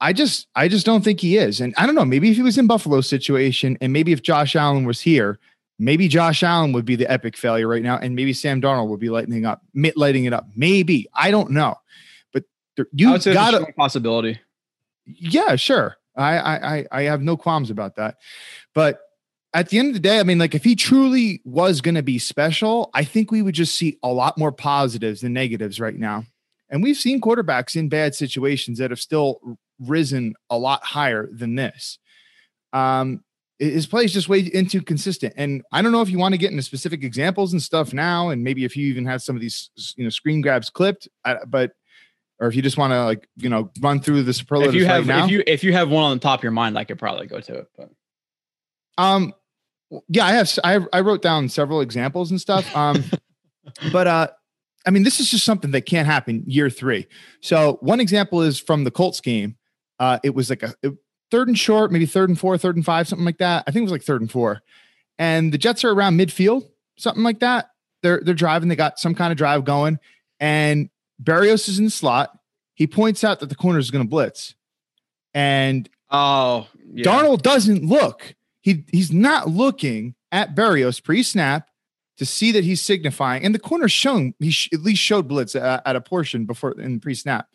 I 0.01 0.13
just 0.13 0.47
I 0.55 0.67
just 0.67 0.85
don't 0.85 1.03
think 1.03 1.21
he 1.21 1.37
is. 1.37 1.61
And 1.61 1.73
I 1.77 1.85
don't 1.85 1.95
know, 1.95 2.05
maybe 2.05 2.29
if 2.29 2.35
he 2.35 2.43
was 2.43 2.57
in 2.57 2.67
Buffalo 2.67 3.01
situation 3.01 3.77
and 3.81 3.93
maybe 3.93 4.11
if 4.11 4.21
Josh 4.21 4.55
Allen 4.55 4.85
was 4.85 5.01
here, 5.01 5.39
maybe 5.79 6.07
Josh 6.07 6.43
Allen 6.43 6.73
would 6.73 6.85
be 6.85 6.95
the 6.95 7.09
epic 7.09 7.37
failure 7.37 7.67
right 7.67 7.83
now 7.83 7.97
and 7.97 8.15
maybe 8.15 8.33
Sam 8.33 8.61
Darnold 8.61 8.89
would 8.89 8.99
be 8.99 9.09
lighting 9.09 9.45
up 9.45 9.63
lighting 9.95 10.25
it 10.25 10.33
up. 10.33 10.47
Maybe. 10.55 11.07
I 11.13 11.31
don't 11.31 11.51
know. 11.51 11.75
But 12.33 12.43
you 12.93 13.17
got 13.17 13.53
a 13.53 13.65
possibility. 13.73 14.39
Yeah, 15.05 15.55
sure. 15.55 15.97
I, 16.23 16.77
I 16.79 16.85
I 16.91 17.01
have 17.03 17.21
no 17.21 17.37
qualms 17.37 17.69
about 17.69 17.95
that. 17.95 18.17
But 18.73 18.99
at 19.53 19.69
the 19.69 19.79
end 19.79 19.89
of 19.89 19.93
the 19.95 19.99
day, 19.99 20.19
I 20.19 20.23
mean, 20.23 20.37
like 20.37 20.53
if 20.53 20.63
he 20.63 20.75
truly 20.75 21.41
was 21.43 21.81
going 21.81 21.95
to 21.95 22.03
be 22.03 22.19
special, 22.19 22.91
I 22.93 23.03
think 23.03 23.31
we 23.31 23.41
would 23.41 23.55
just 23.55 23.75
see 23.75 23.97
a 24.03 24.09
lot 24.09 24.37
more 24.37 24.51
positives 24.51 25.21
than 25.21 25.33
negatives 25.33 25.79
right 25.79 25.95
now. 25.95 26.25
And 26.69 26.83
we've 26.83 26.97
seen 26.97 27.19
quarterbacks 27.19 27.75
in 27.75 27.89
bad 27.89 28.13
situations 28.13 28.77
that 28.77 28.91
have 28.91 28.99
still 28.99 29.57
risen 29.79 30.35
a 30.49 30.57
lot 30.57 30.83
higher 30.83 31.27
than 31.31 31.55
this. 31.55 31.97
Um, 32.73 33.23
his 33.57 33.87
play 33.87 34.05
is 34.05 34.13
just 34.13 34.29
way 34.29 34.43
too 34.43 34.81
consistent. 34.81 35.33
And 35.35 35.63
I 35.71 35.81
don't 35.81 35.91
know 35.91 36.01
if 36.01 36.09
you 36.09 36.19
want 36.19 36.33
to 36.33 36.37
get 36.37 36.51
into 36.51 36.63
specific 36.63 37.03
examples 37.03 37.51
and 37.51 37.61
stuff 37.61 37.91
now, 37.91 38.29
and 38.29 38.43
maybe 38.43 38.63
if 38.63 38.77
you 38.77 38.87
even 38.87 39.05
have 39.05 39.21
some 39.21 39.35
of 39.35 39.41
these, 39.41 39.69
you 39.97 40.03
know, 40.03 40.09
screen 40.09 40.41
grabs 40.41 40.69
clipped, 40.69 41.09
but 41.47 41.71
or 42.39 42.47
if 42.47 42.55
you 42.55 42.61
just 42.61 42.77
want 42.77 42.91
to 42.91 43.03
like, 43.03 43.27
you 43.37 43.49
know, 43.49 43.71
run 43.81 43.99
through 43.99 44.23
the 44.23 44.33
superlatives 44.33 44.75
if 44.75 44.81
you 44.81 44.87
have, 44.87 45.07
right 45.07 45.17
now. 45.17 45.25
If 45.25 45.31
you 45.31 45.43
if 45.45 45.63
you 45.63 45.73
have 45.73 45.89
one 45.89 46.03
on 46.03 46.17
the 46.17 46.21
top 46.21 46.39
of 46.39 46.43
your 46.43 46.51
mind, 46.51 46.77
I 46.77 46.83
could 46.83 46.99
probably 46.99 47.27
go 47.27 47.39
to 47.39 47.53
it. 47.59 47.67
But 47.77 47.89
um, 48.97 49.33
yeah, 50.07 50.25
I 50.25 50.33
have. 50.33 50.59
I 50.63 50.79
I 50.93 51.01
wrote 51.01 51.21
down 51.21 51.49
several 51.49 51.81
examples 51.81 52.31
and 52.31 52.39
stuff. 52.39 52.73
Um, 52.75 53.03
but 53.91 54.07
uh, 54.07 54.27
I 54.85 54.91
mean, 54.91 55.03
this 55.03 55.19
is 55.19 55.29
just 55.29 55.45
something 55.45 55.71
that 55.71 55.81
can't 55.81 56.07
happen 56.07 56.43
year 56.47 56.69
three. 56.69 57.07
So 57.41 57.77
one 57.81 57.99
example 57.99 58.41
is 58.41 58.59
from 58.59 58.83
the 58.83 58.91
Colts 58.91 59.21
game. 59.21 59.55
Uh, 59.99 60.19
it 60.23 60.33
was 60.33 60.49
like 60.49 60.63
a, 60.63 60.73
third 61.31 61.47
and 61.47 61.59
short, 61.59 61.91
maybe 61.91 62.05
third 62.05 62.29
and 62.29 62.39
four, 62.39 62.57
third 62.57 62.75
and 62.75 62.85
five, 62.85 63.07
something 63.07 63.25
like 63.25 63.37
that. 63.39 63.63
I 63.67 63.71
think 63.71 63.81
it 63.81 63.83
was 63.83 63.91
like 63.91 64.03
third 64.03 64.21
and 64.21 64.31
four. 64.31 64.61
And 65.17 65.53
the 65.53 65.57
Jets 65.57 65.83
are 65.83 65.91
around 65.91 66.17
midfield, 66.17 66.69
something 66.97 67.23
like 67.23 67.39
that. 67.39 67.69
They're 68.01 68.21
they're 68.23 68.33
driving, 68.33 68.69
they 68.69 68.77
got 68.77 68.99
some 68.99 69.13
kind 69.13 69.31
of 69.31 69.37
drive 69.37 69.65
going, 69.65 69.99
and 70.39 70.89
Berrios 71.21 71.67
is 71.67 71.79
in 71.79 71.85
the 71.85 71.91
slot. 71.91 72.37
He 72.73 72.87
points 72.87 73.23
out 73.23 73.39
that 73.41 73.49
the 73.49 73.55
corner 73.55 73.79
is 73.79 73.91
going 73.91 74.03
to 74.03 74.09
blitz. 74.09 74.55
And 75.33 75.89
oh, 76.09 76.67
yeah. 76.93 77.05
Darnold 77.05 77.41
doesn't 77.41 77.83
look. 77.83 78.35
He 78.61 78.85
he's 78.91 79.11
not 79.11 79.49
looking 79.49 80.15
at 80.31 80.55
Berrios 80.55 81.03
pre-snap 81.03 81.67
to 82.17 82.25
see 82.25 82.51
that 82.51 82.63
he's 82.63 82.81
signifying. 82.81 83.43
And 83.43 83.53
the 83.53 83.59
corner's 83.59 83.91
shown 83.91 84.33
he 84.39 84.51
sh- 84.51 84.69
at 84.73 84.81
least 84.81 85.01
showed 85.01 85.27
blitz 85.27 85.55
at, 85.55 85.81
at 85.85 85.95
a 85.95 86.01
portion 86.01 86.45
before 86.45 86.79
in 86.79 86.99
pre-snap. 86.99 87.47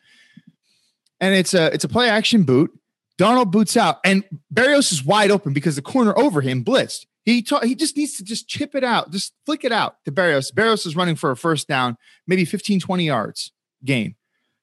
And 1.21 1.35
it's 1.35 1.54
a 1.54 1.73
it's 1.73 1.85
a 1.85 1.88
play 1.88 2.09
action 2.09 2.44
boot. 2.44 2.71
Darnold 3.18 3.52
boots 3.52 3.76
out, 3.76 3.99
and 4.04 4.25
Berrios 4.52 4.90
is 4.90 5.04
wide 5.04 5.30
open 5.30 5.52
because 5.52 5.76
the 5.76 5.83
corner 5.83 6.18
over 6.18 6.40
him 6.40 6.64
blitzed. 6.64 7.06
He 7.25 7.42
ta- 7.42 7.61
he 7.61 7.75
just 7.75 7.97
needs 7.97 8.16
to 8.16 8.25
just 8.25 8.49
chip 8.49 8.75
it 8.75 8.85
out, 8.85 9.11
just 9.11 9.33
flick 9.47 9.64
it 9.64 9.73
out 9.73 9.97
to 10.04 10.12
Berrios. 10.12 10.52
Berrios 10.52 10.85
is 10.85 10.97
running 10.97 11.16
for 11.16 11.30
a 11.30 11.37
first 11.37 11.68
down, 11.68 11.97
maybe 12.26 12.44
15, 12.44 12.80
20 12.80 13.06
yards 13.06 13.52
gain. 13.84 14.14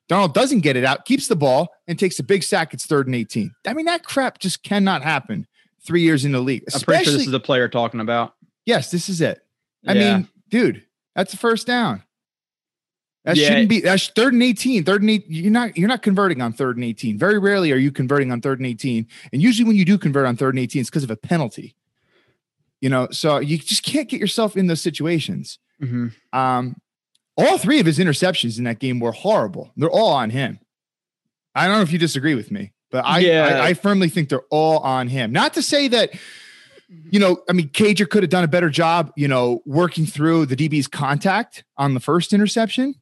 Darnold 0.09 0.33
doesn't 0.33 0.59
get 0.59 0.75
it 0.75 0.83
out, 0.83 1.05
keeps 1.05 1.27
the 1.27 1.35
ball, 1.35 1.69
and 1.87 1.97
takes 1.97 2.19
a 2.19 2.23
big 2.23 2.43
sack. 2.43 2.73
It's 2.73 2.85
third 2.85 3.07
and 3.07 3.15
18. 3.15 3.53
I 3.65 3.73
mean, 3.73 3.85
that 3.85 4.03
crap 4.03 4.39
just 4.39 4.61
cannot 4.63 5.03
happen 5.03 5.47
three 5.85 6.01
years 6.01 6.25
in 6.25 6.31
the 6.31 6.41
league. 6.41 6.63
I'm 6.73 6.81
pretty 6.81 7.05
sure 7.05 7.13
this 7.13 7.25
is 7.25 7.31
the 7.31 7.39
player 7.39 7.69
talking 7.69 7.99
about. 7.99 8.35
Yes, 8.65 8.91
this 8.91 9.07
is 9.09 9.21
it. 9.21 9.41
I 9.87 9.93
yeah. 9.93 10.17
mean, 10.17 10.27
dude, 10.49 10.83
that's 11.15 11.33
a 11.33 11.37
first 11.37 11.65
down. 11.65 12.03
That 13.23 13.35
yeah. 13.35 13.47
shouldn't 13.47 13.69
be 13.69 13.81
that's 13.81 14.07
third 14.09 14.33
and 14.33 14.41
18. 14.41 14.83
Third 14.83 15.01
and 15.01 15.11
eight. 15.11 15.25
You're 15.27 15.51
not 15.51 15.77
you're 15.77 15.87
not 15.87 16.01
converting 16.01 16.41
on 16.41 16.53
third 16.53 16.75
and 16.77 16.83
18. 16.83 17.17
Very 17.17 17.37
rarely 17.37 17.71
are 17.71 17.77
you 17.77 17.91
converting 17.91 18.31
on 18.31 18.41
third 18.41 18.59
and 18.59 18.65
18. 18.65 19.07
And 19.31 19.41
usually 19.41 19.67
when 19.67 19.75
you 19.75 19.85
do 19.85 19.97
convert 19.97 20.25
on 20.25 20.35
third 20.35 20.55
and 20.55 20.59
18, 20.59 20.81
it's 20.81 20.89
because 20.89 21.03
of 21.03 21.11
a 21.11 21.15
penalty. 21.15 21.75
You 22.79 22.89
know, 22.89 23.07
so 23.11 23.37
you 23.37 23.59
just 23.59 23.83
can't 23.83 24.09
get 24.09 24.19
yourself 24.19 24.57
in 24.57 24.65
those 24.65 24.81
situations. 24.81 25.59
Mm-hmm. 25.81 26.07
Um, 26.37 26.80
all 27.41 27.57
three 27.57 27.79
of 27.79 27.86
his 27.86 28.00
interceptions 28.00 28.57
in 28.57 28.63
that 28.65 28.79
game 28.79 29.00
were 29.00 29.12
horrible. 29.12 29.71
They're 29.75 29.89
all 29.89 30.13
on 30.13 30.29
him. 30.29 30.60
I 31.55 31.67
don't 31.67 31.77
know 31.77 31.81
if 31.81 31.91
you 31.91 32.00
disagree 32.00 32.36
with 32.36 32.51
me, 32.51 32.74
but 32.89 33.05
I, 33.05 33.19
yeah. 33.19 33.62
I, 33.62 33.67
I 33.67 33.74
firmly 33.74 34.10
think 34.10 34.29
they're 34.29 34.45
all 34.50 34.79
on 34.79 35.07
him. 35.07 35.31
Not 35.31 35.53
to 35.55 35.62
say 35.62 35.88
that 35.89 36.12
you 37.10 37.19
know, 37.19 37.41
I 37.50 37.53
mean, 37.53 37.69
Cager 37.69 38.10
could 38.10 38.24
have 38.24 38.29
done 38.29 38.43
a 38.43 38.50
better 38.50 38.69
job, 38.69 39.13
you 39.15 39.27
know, 39.27 39.62
working 39.65 40.05
through 40.05 40.48
the 40.48 40.55
DB's 40.55 40.88
contact 40.88 41.63
on 41.77 41.93
the 41.93 42.01
first 42.01 42.33
interception. 42.33 42.95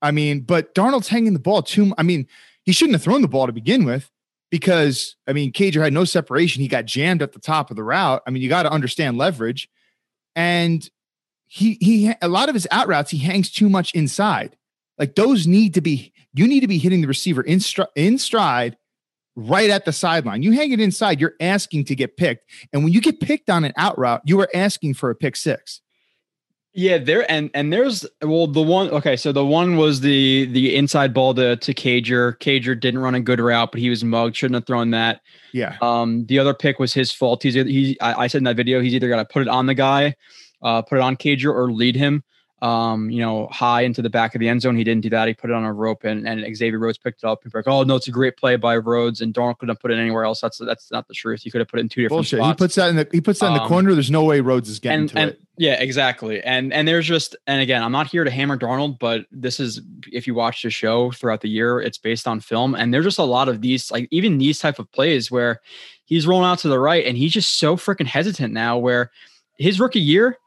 I 0.00 0.12
mean, 0.12 0.40
but 0.40 0.74
Darnold's 0.74 1.08
hanging 1.08 1.34
the 1.34 1.40
ball 1.40 1.62
too. 1.62 1.92
I 1.98 2.02
mean, 2.02 2.26
he 2.64 2.72
shouldn't 2.72 2.94
have 2.94 3.02
thrown 3.02 3.20
the 3.20 3.28
ball 3.28 3.46
to 3.46 3.52
begin 3.52 3.84
with 3.84 4.10
because 4.50 5.16
I 5.26 5.32
mean, 5.32 5.52
Cager 5.52 5.82
had 5.82 5.92
no 5.92 6.04
separation. 6.04 6.62
He 6.62 6.68
got 6.68 6.86
jammed 6.86 7.20
at 7.20 7.32
the 7.32 7.40
top 7.40 7.70
of 7.70 7.76
the 7.76 7.84
route. 7.84 8.22
I 8.26 8.30
mean, 8.30 8.42
you 8.42 8.48
got 8.48 8.62
to 8.62 8.70
understand 8.70 9.18
leverage, 9.18 9.68
and 10.34 10.88
he 11.48 11.78
he 11.80 12.12
a 12.22 12.28
lot 12.28 12.48
of 12.48 12.54
his 12.54 12.68
out 12.70 12.88
routes 12.88 13.10
he 13.10 13.18
hangs 13.18 13.50
too 13.50 13.68
much 13.68 13.94
inside. 13.94 14.56
Like 14.98 15.14
those 15.14 15.46
need 15.46 15.74
to 15.74 15.80
be 15.80 16.12
you 16.34 16.46
need 16.46 16.60
to 16.60 16.68
be 16.68 16.78
hitting 16.78 17.00
the 17.00 17.08
receiver 17.08 17.42
in, 17.42 17.58
stri- 17.58 17.88
in 17.96 18.18
stride 18.18 18.76
right 19.34 19.70
at 19.70 19.84
the 19.84 19.92
sideline. 19.92 20.42
You 20.42 20.52
hang 20.52 20.72
it 20.72 20.80
inside, 20.80 21.20
you're 21.20 21.34
asking 21.40 21.84
to 21.86 21.94
get 21.94 22.16
picked. 22.16 22.44
And 22.72 22.84
when 22.84 22.92
you 22.92 23.00
get 23.00 23.20
picked 23.20 23.48
on 23.48 23.64
an 23.64 23.72
out 23.76 23.98
route, 23.98 24.22
you 24.24 24.40
are 24.40 24.48
asking 24.54 24.94
for 24.94 25.10
a 25.10 25.14
pick 25.14 25.36
six. 25.36 25.80
Yeah, 26.74 26.98
there 26.98 27.28
and 27.30 27.50
and 27.54 27.72
there's 27.72 28.06
well 28.22 28.46
the 28.46 28.62
one 28.62 28.90
okay, 28.90 29.16
so 29.16 29.32
the 29.32 29.44
one 29.44 29.76
was 29.76 30.00
the 30.00 30.44
the 30.46 30.76
inside 30.76 31.12
ball 31.14 31.34
to 31.34 31.56
to 31.56 31.74
Cager. 31.74 32.36
Cager 32.38 32.78
didn't 32.78 33.00
run 33.00 33.14
a 33.14 33.20
good 33.20 33.40
route, 33.40 33.72
but 33.72 33.80
he 33.80 33.90
was 33.90 34.04
mugged, 34.04 34.36
shouldn't 34.36 34.56
have 34.56 34.66
thrown 34.66 34.90
that. 34.90 35.20
Yeah. 35.52 35.76
Um, 35.80 36.26
the 36.26 36.38
other 36.38 36.54
pick 36.54 36.78
was 36.78 36.92
his 36.92 37.10
fault. 37.10 37.42
He's 37.42 37.54
he 37.54 37.98
I, 38.00 38.24
I 38.24 38.26
said 38.26 38.38
in 38.38 38.44
that 38.44 38.56
video 38.56 38.80
he's 38.80 38.94
either 38.94 39.08
got 39.08 39.16
to 39.16 39.24
put 39.24 39.42
it 39.42 39.48
on 39.48 39.66
the 39.66 39.74
guy, 39.74 40.14
uh, 40.62 40.82
put 40.82 40.98
it 40.98 41.02
on 41.02 41.16
Cager 41.16 41.52
or 41.52 41.70
lead 41.72 41.96
him 41.96 42.22
um, 42.60 43.08
you 43.08 43.20
know, 43.20 43.46
high 43.52 43.82
into 43.82 44.02
the 44.02 44.10
back 44.10 44.34
of 44.34 44.40
the 44.40 44.48
end 44.48 44.62
zone. 44.62 44.76
He 44.76 44.82
didn't 44.82 45.02
do 45.02 45.10
that. 45.10 45.28
He 45.28 45.34
put 45.34 45.50
it 45.50 45.52
on 45.52 45.64
a 45.64 45.72
rope, 45.72 46.04
and, 46.04 46.26
and 46.26 46.56
Xavier 46.56 46.78
Rhodes 46.78 46.98
picked 46.98 47.22
it 47.22 47.26
up. 47.26 47.42
People 47.42 47.60
like, 47.60 47.68
oh 47.68 47.84
no, 47.84 47.96
it's 47.96 48.08
a 48.08 48.10
great 48.10 48.36
play 48.36 48.56
by 48.56 48.76
Rhodes, 48.76 49.20
and 49.20 49.32
Darnold 49.32 49.58
couldn't 49.58 49.78
put 49.80 49.92
it 49.92 49.98
anywhere 49.98 50.24
else. 50.24 50.40
That's 50.40 50.58
that's 50.58 50.90
not 50.90 51.06
the 51.06 51.14
truth. 51.14 51.42
He 51.42 51.50
could 51.50 51.60
have 51.60 51.68
put 51.68 51.78
it 51.78 51.82
in 51.82 51.88
two 51.88 52.02
different 52.02 52.18
Bullshit. 52.18 52.38
spots. 52.40 52.58
He 52.60 52.64
puts 52.64 52.74
that 52.74 52.90
in 52.90 52.96
the 52.96 53.08
he 53.12 53.20
puts 53.20 53.40
that 53.40 53.48
in 53.48 53.54
the 53.54 53.62
um, 53.62 53.68
corner. 53.68 53.94
There's 53.94 54.10
no 54.10 54.24
way 54.24 54.40
Rhodes 54.40 54.68
is 54.68 54.80
getting 54.80 55.00
and, 55.00 55.08
to 55.10 55.18
and, 55.18 55.30
it. 55.30 55.40
Yeah, 55.56 55.74
exactly. 55.74 56.42
And 56.42 56.72
and 56.72 56.88
there's 56.88 57.06
just 57.06 57.36
and 57.46 57.62
again, 57.62 57.82
I'm 57.82 57.92
not 57.92 58.08
here 58.08 58.24
to 58.24 58.30
hammer 58.30 58.58
Darnold, 58.58 58.98
but 58.98 59.26
this 59.30 59.60
is 59.60 59.80
if 60.10 60.26
you 60.26 60.34
watch 60.34 60.62
the 60.62 60.70
show 60.70 61.12
throughout 61.12 61.42
the 61.42 61.48
year, 61.48 61.80
it's 61.80 61.98
based 61.98 62.26
on 62.26 62.40
film, 62.40 62.74
and 62.74 62.92
there's 62.92 63.04
just 63.04 63.18
a 63.18 63.24
lot 63.24 63.48
of 63.48 63.60
these 63.60 63.90
like 63.92 64.08
even 64.10 64.38
these 64.38 64.58
type 64.58 64.80
of 64.80 64.90
plays 64.90 65.30
where 65.30 65.60
he's 66.06 66.26
rolling 66.26 66.46
out 66.46 66.58
to 66.60 66.68
the 66.68 66.80
right, 66.80 67.06
and 67.06 67.16
he's 67.16 67.32
just 67.32 67.58
so 67.58 67.76
freaking 67.76 68.06
hesitant 68.06 68.52
now. 68.52 68.78
Where 68.78 69.12
his 69.58 69.78
rookie 69.78 70.00
year 70.00 70.38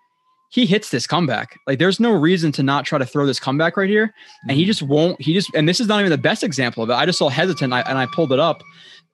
he 0.51 0.65
hits 0.65 0.89
this 0.89 1.07
comeback. 1.07 1.57
Like 1.65 1.79
there's 1.79 1.99
no 1.99 2.11
reason 2.11 2.51
to 2.53 2.63
not 2.63 2.85
try 2.85 2.99
to 2.99 3.05
throw 3.05 3.25
this 3.25 3.39
comeback 3.39 3.77
right 3.77 3.89
here. 3.89 4.13
And 4.43 4.51
he 4.51 4.63
mm-hmm. 4.63 4.67
just 4.67 4.81
won't, 4.83 5.19
he 5.19 5.33
just, 5.33 5.49
and 5.55 5.67
this 5.67 5.79
is 5.79 5.87
not 5.87 6.01
even 6.01 6.11
the 6.11 6.17
best 6.17 6.43
example 6.43 6.83
of 6.83 6.89
it. 6.89 6.93
I 6.93 7.05
just 7.05 7.19
saw 7.19 7.29
hesitant 7.29 7.73
and 7.73 7.73
I, 7.73 7.81
and 7.89 7.97
I 7.97 8.05
pulled 8.13 8.33
it 8.33 8.39
up 8.39 8.61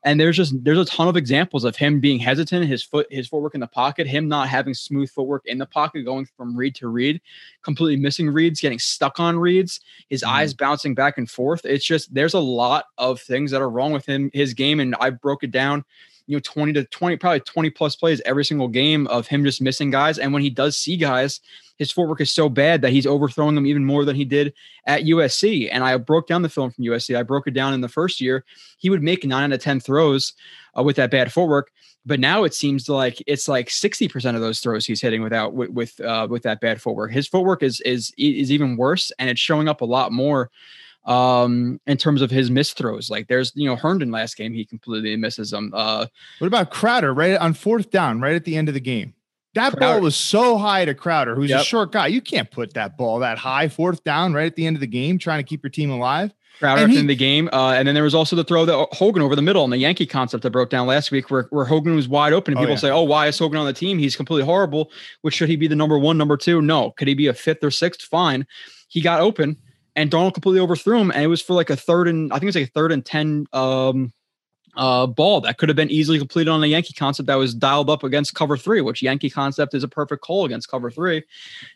and 0.04 0.20
there's 0.20 0.36
just, 0.36 0.56
there's 0.64 0.80
a 0.80 0.86
ton 0.86 1.08
of 1.08 1.16
examples 1.16 1.64
of 1.64 1.76
him 1.76 2.00
being 2.00 2.18
hesitant, 2.18 2.66
his 2.66 2.82
foot, 2.84 3.06
his 3.12 3.28
footwork 3.28 3.54
in 3.54 3.62
the 3.62 3.68
pocket, 3.68 4.08
him 4.08 4.28
not 4.28 4.48
having 4.48 4.74
smooth 4.74 5.12
footwork 5.12 5.44
in 5.46 5.60
the 5.60 5.68
pocket, 5.68 6.06
going 6.06 6.28
from 6.36 6.58
read 6.58 6.74
to 6.76 6.88
read, 6.88 7.22
completely 7.62 8.02
missing 8.02 8.32
reads, 8.32 8.60
getting 8.60 8.80
stuck 8.80 9.20
on 9.20 9.38
reads, 9.38 9.80
his 10.10 10.24
mm. 10.24 10.28
eyes 10.30 10.56
bouncing 10.56 10.96
back 10.96 11.20
and 11.20 11.30
forth. 11.30 11.62
It's 11.66 11.86
just, 11.86 12.12
there's 12.12 12.34
a 12.34 12.40
lot 12.40 12.86
of 12.98 13.22
things 13.22 13.52
that 13.52 13.62
are 13.62 13.70
wrong 13.70 13.92
with 13.92 14.08
him, 14.08 14.32
his 14.34 14.56
game. 14.56 14.80
And 14.80 14.96
I 15.00 15.12
broke 15.12 15.44
it 15.44 15.52
down 15.52 15.86
you 16.28 16.36
know 16.36 16.42
20 16.42 16.74
to 16.74 16.84
20 16.86 17.16
probably 17.18 17.40
20 17.40 17.70
plus 17.72 17.96
plays 17.96 18.22
every 18.26 18.46
single 18.46 18.68
game 18.68 19.08
of 19.08 19.28
him 19.28 19.44
just 19.44 19.62
missing 19.62 19.90
guys. 19.90 20.20
And 20.20 20.32
when 20.34 20.44
he 20.44 20.50
does 20.50 20.78
see 20.78 20.98
guys 20.98 21.40
his 21.78 21.92
footwork 21.92 22.22
is 22.22 22.32
so 22.32 22.50
bad 22.50 22.82
that 22.82 22.92
he's 22.92 23.06
overthrowing 23.06 23.56
them 23.56 23.66
even 23.66 23.86
more 23.86 24.04
than 24.04 24.16
he 24.16 24.26
did 24.26 24.54
at 24.86 25.04
USC 25.04 25.70
and 25.72 25.84
I 25.84 25.96
broke 25.98 26.28
down 26.28 26.42
the 26.42 26.50
film 26.50 26.72
from 26.72 26.84
USC 26.84 27.18
I 27.18 27.24
broke 27.24 27.48
it 27.48 27.54
down 27.54 27.74
in 27.74 27.82
the 27.82 27.90
first 27.90 28.22
year. 28.22 28.46
He 28.78 28.90
would 28.90 29.04
make 29.04 29.26
9 29.26 29.44
out 29.44 29.54
of 29.54 29.62
10 29.62 29.80
throws 29.80 30.34
uh, 30.78 30.84
with 30.84 30.96
that 30.98 31.12
bad 31.12 31.32
footwork. 31.32 31.72
But 32.06 32.20
now 32.22 32.46
it 32.46 32.54
seems 32.54 32.88
like 32.88 33.22
it's 33.28 33.50
like 33.50 33.68
60% 33.68 34.36
of 34.36 34.42
those 34.42 34.62
throws 34.62 34.86
he's 34.86 35.02
hitting 35.02 35.22
without 35.22 35.54
with 35.54 35.72
with, 35.72 36.00
uh, 36.00 36.28
with 36.30 36.44
that 36.44 36.62
bad 36.62 36.82
footwork. 36.82 37.12
His 37.12 37.28
footwork 37.28 37.64
is 37.64 37.82
is 37.82 38.14
is 38.18 38.52
even 38.52 38.78
worse 38.78 39.12
and 39.20 39.30
it's 39.30 39.42
showing 39.42 39.68
up 39.68 39.82
a 39.82 39.86
lot 39.86 40.12
more 40.12 40.50
um, 41.08 41.80
in 41.88 41.98
terms 41.98 42.22
of 42.22 42.30
his 42.30 42.52
missed 42.52 42.78
throws. 42.78 43.10
Like 43.10 43.28
there's, 43.28 43.52
you 43.56 43.68
know, 43.68 43.76
Herndon 43.76 44.12
last 44.12 44.38
game, 44.38 44.54
he 44.54 44.66
completely 44.66 45.16
misses 45.16 45.52
them. 45.52 45.72
Uh, 45.74 46.06
what 46.40 46.48
about 46.48 46.70
Crowder 46.70 47.14
right 47.14 47.38
on 47.38 47.54
fourth 47.54 47.90
down, 47.90 48.22
right 48.22 48.36
at 48.36 48.44
the 48.44 48.58
end 48.58 48.68
of 48.68 48.74
the 48.74 48.82
game? 48.82 49.14
That 49.56 49.74
Crowder. 49.74 49.94
ball 49.94 50.02
was 50.02 50.16
so 50.16 50.58
high 50.58 50.86
to 50.86 50.94
Crowder, 50.94 51.34
who's 51.34 51.50
yep. 51.50 51.62
a 51.62 51.64
short 51.64 51.92
guy. 51.92 52.08
You 52.08 52.22
can't 52.22 52.52
put 52.52 52.74
that 52.74 52.98
ball 52.98 53.20
that 53.20 53.38
high, 53.38 53.70
fourth 53.70 54.04
down, 54.04 54.34
right 54.34 54.46
at 54.46 54.56
the 54.56 54.68
end 54.68 54.76
of 54.76 54.82
the 54.82 54.88
game, 54.88 55.18
trying 55.18 55.40
to 55.40 55.48
keep 55.48 55.64
your 55.64 55.72
team 55.72 55.90
alive. 55.90 56.34
Crowder 56.60 56.84
and 56.84 56.92
he, 56.92 57.00
in 57.00 57.08
the 57.08 57.16
game. 57.16 57.50
Uh, 57.54 57.74
and 57.74 57.88
then 57.88 57.96
there 57.96 58.04
was 58.04 58.16
also 58.16 58.36
the 58.36 58.44
throw 58.44 58.66
that 58.66 58.88
Hogan 58.92 59.22
over 59.22 59.36
the 59.36 59.42
middle 59.42 59.64
on 59.64 59.70
the 59.70 59.78
Yankee 59.78 60.08
concept 60.08 60.44
that 60.44 60.50
broke 60.50 60.70
down 60.70 60.88
last 60.88 61.12
week 61.12 61.30
where, 61.30 61.48
where 61.52 61.66
Hogan 61.66 61.96
was 61.96 62.08
wide 62.08 62.34
open. 62.34 62.54
And 62.54 62.60
oh, 62.60 62.62
people 62.64 62.74
yeah. 62.74 62.80
say, 62.80 62.90
oh, 62.90 63.04
why 63.04 63.28
is 63.28 63.38
Hogan 63.38 63.60
on 63.60 63.68
the 63.68 63.74
team? 63.74 64.00
He's 64.00 64.16
completely 64.16 64.44
horrible. 64.44 64.92
Which 65.22 65.36
should 65.36 65.50
he 65.50 65.56
be 65.56 65.68
the 65.68 65.76
number 65.76 66.00
one, 66.00 66.18
number 66.18 66.36
two? 66.36 66.62
No. 66.62 66.92
Could 66.92 67.08
he 67.08 67.14
be 67.14 67.28
a 67.28 67.34
fifth 67.34 67.64
or 67.64 67.72
sixth? 67.72 68.02
Fine. 68.02 68.48
He 68.88 69.02
got 69.02 69.22
open 69.22 69.58
and 69.98 70.12
Darnold 70.12 70.36
completely 70.36 70.62
overthrew 70.62 71.00
him, 71.00 71.12
and 71.12 71.24
it 71.24 71.28
was 71.28 71.42
for 71.42 71.54
like 71.54 71.72
a 71.72 71.76
third 71.76 72.08
and 72.08 72.32
I 72.32 72.36
think 72.36 72.44
it 72.44 72.46
was 72.48 72.56
like 72.56 72.68
a 72.70 72.72
third 72.72 72.92
and 72.92 73.04
ten 73.04 73.48
um, 73.52 74.14
uh, 74.78 75.08
ball 75.08 75.42
that 75.42 75.58
could 75.58 75.70
have 75.70 75.76
been 75.76 75.90
easily 75.90 76.20
completed 76.20 76.52
on 76.52 76.64
a 76.64 76.68
Yankee 76.68 76.94
concept 76.94 77.26
that 77.28 77.36
was 77.36 77.56
dialed 77.56 77.90
up 77.90 78.04
against 78.04 78.36
cover 78.36 78.56
three, 78.56 78.80
which 78.80 79.02
Yankee 79.02 79.32
concept 79.32 79.74
is 79.74 79.84
a 79.84 79.88
perfect 79.88 80.24
call 80.24 80.46
against 80.46 80.70
cover 80.70 80.92
three, 80.92 81.24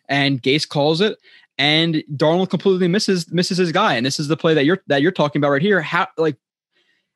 and 0.07 0.41
Gase 0.41 0.69
calls 0.69 1.01
it, 1.01 1.17
and 1.57 1.95
Darnold 2.15 2.51
completely 2.51 2.88
misses 2.88 3.29
misses 3.31 3.57
his 3.57 3.71
guy, 3.71 3.95
and 3.95 4.05
this 4.05 4.19
is 4.19 4.27
the 4.27 4.38
play 4.38 4.53
that 4.53 4.65
you're 4.65 4.84
that 4.86 5.01
you're 5.01 5.12
talking 5.12 5.41
about 5.41 5.49
right 5.49 5.62
here. 5.62 5.81
How 5.81 6.07
like 6.15 6.38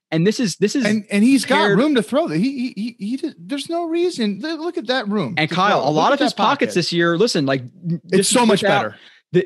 and 0.09 0.25
this 0.25 0.39
is 0.39 0.55
this 0.55 0.75
is 0.75 0.85
and, 0.85 1.05
and 1.11 1.23
he's 1.23 1.45
paired, 1.45 1.77
got 1.77 1.83
room 1.83 1.93
to 1.93 2.01
throw 2.01 2.27
that. 2.29 2.39
He, 2.39 2.73
he 2.73 2.95
he 2.97 3.17
he 3.17 3.33
there's 3.37 3.69
no 3.69 3.85
reason. 3.85 4.39
Look 4.39 4.79
at 4.79 4.87
that 4.87 5.07
room. 5.07 5.35
And 5.37 5.51
Kyle, 5.51 5.81
throw. 5.81 5.89
a 5.89 5.93
lot 5.93 6.13
of 6.13 6.19
his 6.19 6.33
pockets 6.33 6.71
pocket. 6.71 6.73
this 6.73 6.91
year. 6.91 7.15
Listen, 7.15 7.45
like 7.45 7.61
it's 8.11 8.27
so 8.27 8.43
much 8.43 8.63
better 8.63 8.95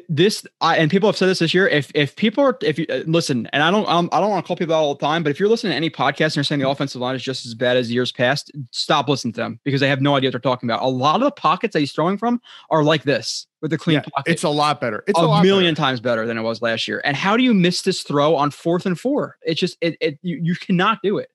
this 0.08 0.46
I, 0.62 0.78
and 0.78 0.92
people 0.92 1.10
have 1.10 1.18
said 1.18 1.28
this 1.28 1.40
this 1.40 1.54
year. 1.54 1.68
If 1.68 1.92
if 1.96 2.16
people 2.16 2.44
are 2.44 2.58
if 2.62 2.78
you 2.78 2.86
uh, 2.90 3.04
listen, 3.06 3.48
and 3.54 3.64
I 3.64 3.72
don't 3.72 3.88
um, 3.90 4.10
I 4.12 4.20
don't 4.20 4.30
want 4.30 4.46
to 4.46 4.48
call 4.48 4.56
people 4.56 4.76
out 4.76 4.80
all 4.80 4.96
the 4.96 5.06
time, 5.06 5.24
but 5.24 5.32
if 5.32 5.40
you're 5.40 5.50
listening 5.50 5.72
to 5.72 5.76
any 5.76 5.90
podcast 5.90 6.26
and 6.26 6.36
you're 6.38 6.44
saying 6.44 6.62
the 6.62 6.70
offensive 6.70 7.02
line 7.02 7.16
is 7.16 7.24
just 7.24 7.46
as 7.46 7.56
bad 7.56 7.78
as 7.78 7.92
years 7.92 8.12
past, 8.12 8.52
stop 8.72 9.10
listening 9.10 9.34
to 9.34 9.42
them 9.42 9.60
because 9.64 9.82
they 9.82 9.88
have 9.88 10.02
no 10.02 10.16
idea 10.16 10.28
what 10.28 10.34
they're 10.34 10.40
talking 10.52 10.70
about. 10.70 10.84
A 10.84 10.88
lot 10.88 11.16
of 11.16 11.22
the 11.22 11.32
pockets 11.32 11.74
that 11.74 11.80
he's 11.80 11.92
throwing 11.92 12.18
from 12.18 12.42
are 12.70 12.84
like 12.84 13.04
this 13.04 13.48
with 13.62 13.72
the 13.72 13.78
clean 13.78 13.96
yeah, 13.96 14.02
pocket. 14.14 14.32
It's 14.32 14.44
a 14.44 14.50
lot 14.50 14.80
better. 14.80 15.04
It's 15.08 15.20
a, 15.20 15.24
a 15.24 15.42
million 15.42 15.74
better. 15.74 15.88
times 15.88 16.00
better 16.00 16.26
than 16.26 16.38
it 16.38 16.42
was 16.42 16.62
last 16.62 16.88
year. 16.88 17.02
And 17.04 17.18
how 17.18 17.36
do 17.36 17.44
you 17.44 17.54
miss 17.54 17.82
this 17.82 18.04
throw 18.04 18.36
on 18.36 18.52
fourth 18.52 18.86
and 18.86 19.00
four? 19.00 19.38
It's 19.42 19.60
just 19.60 19.78
it, 19.82 19.98
it 20.02 20.20
you, 20.22 20.40
you 20.42 20.56
cannot 20.56 21.00
do 21.02 21.18
it. 21.18 21.30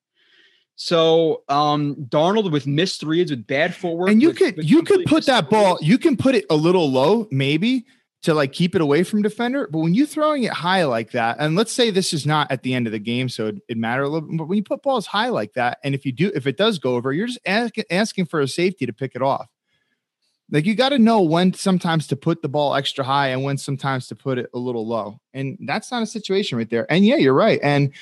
So 0.77 1.43
um 1.49 1.95
Darnold 1.95 2.51
with 2.51 2.67
missed 2.67 3.03
reads 3.03 3.31
with 3.31 3.47
bad 3.47 3.75
forward. 3.75 4.09
And 4.09 4.21
you 4.21 4.29
with, 4.29 4.37
could 4.37 4.57
with 4.57 4.65
you 4.65 4.83
could 4.83 5.05
put 5.05 5.25
that 5.25 5.49
ball, 5.49 5.77
you 5.81 5.97
can 5.97 6.15
put 6.15 6.35
it 6.35 6.45
a 6.49 6.55
little 6.55 6.89
low, 6.89 7.27
maybe 7.31 7.85
to 8.25 8.33
like 8.33 8.53
keep 8.53 8.73
it 8.73 8.81
away 8.81 9.03
from 9.03 9.21
defender. 9.21 9.67
But 9.71 9.79
when 9.79 9.93
you're 9.93 10.07
throwing 10.07 10.43
it 10.43 10.51
high 10.51 10.83
like 10.85 11.11
that, 11.11 11.37
and 11.39 11.55
let's 11.55 11.71
say 11.71 11.91
this 11.91 12.11
is 12.11 12.25
not 12.25 12.51
at 12.51 12.63
the 12.63 12.73
end 12.73 12.87
of 12.87 12.91
the 12.91 12.99
game, 12.99 13.29
so 13.29 13.47
it, 13.47 13.61
it 13.69 13.77
matter 13.77 14.01
a 14.01 14.09
little 14.09 14.27
bit, 14.27 14.37
but 14.37 14.47
when 14.47 14.57
you 14.57 14.63
put 14.63 14.81
balls 14.81 15.05
high 15.05 15.29
like 15.29 15.53
that, 15.53 15.77
and 15.83 15.93
if 15.93 16.05
you 16.05 16.11
do, 16.11 16.31
if 16.33 16.47
it 16.47 16.57
does 16.57 16.79
go 16.79 16.95
over, 16.95 17.13
you're 17.13 17.27
just 17.27 17.39
ask, 17.45 17.75
asking 17.91 18.25
for 18.25 18.41
a 18.41 18.47
safety 18.47 18.87
to 18.87 18.93
pick 18.93 19.11
it 19.15 19.21
off. 19.21 19.47
Like 20.49 20.65
you 20.65 20.73
got 20.73 20.89
to 20.89 20.99
know 20.99 21.21
when 21.21 21.53
sometimes 21.53 22.07
to 22.07 22.15
put 22.15 22.41
the 22.41 22.49
ball 22.49 22.73
extra 22.73 23.03
high 23.03 23.27
and 23.27 23.43
when 23.43 23.57
sometimes 23.57 24.07
to 24.07 24.15
put 24.15 24.39
it 24.39 24.49
a 24.55 24.59
little 24.59 24.87
low. 24.87 25.19
And 25.33 25.57
that's 25.67 25.91
not 25.91 26.01
a 26.01 26.07
situation 26.07 26.57
right 26.57 26.69
there. 26.69 26.91
And 26.91 27.05
yeah, 27.05 27.17
you're 27.17 27.33
right. 27.33 27.59
And 27.61 27.93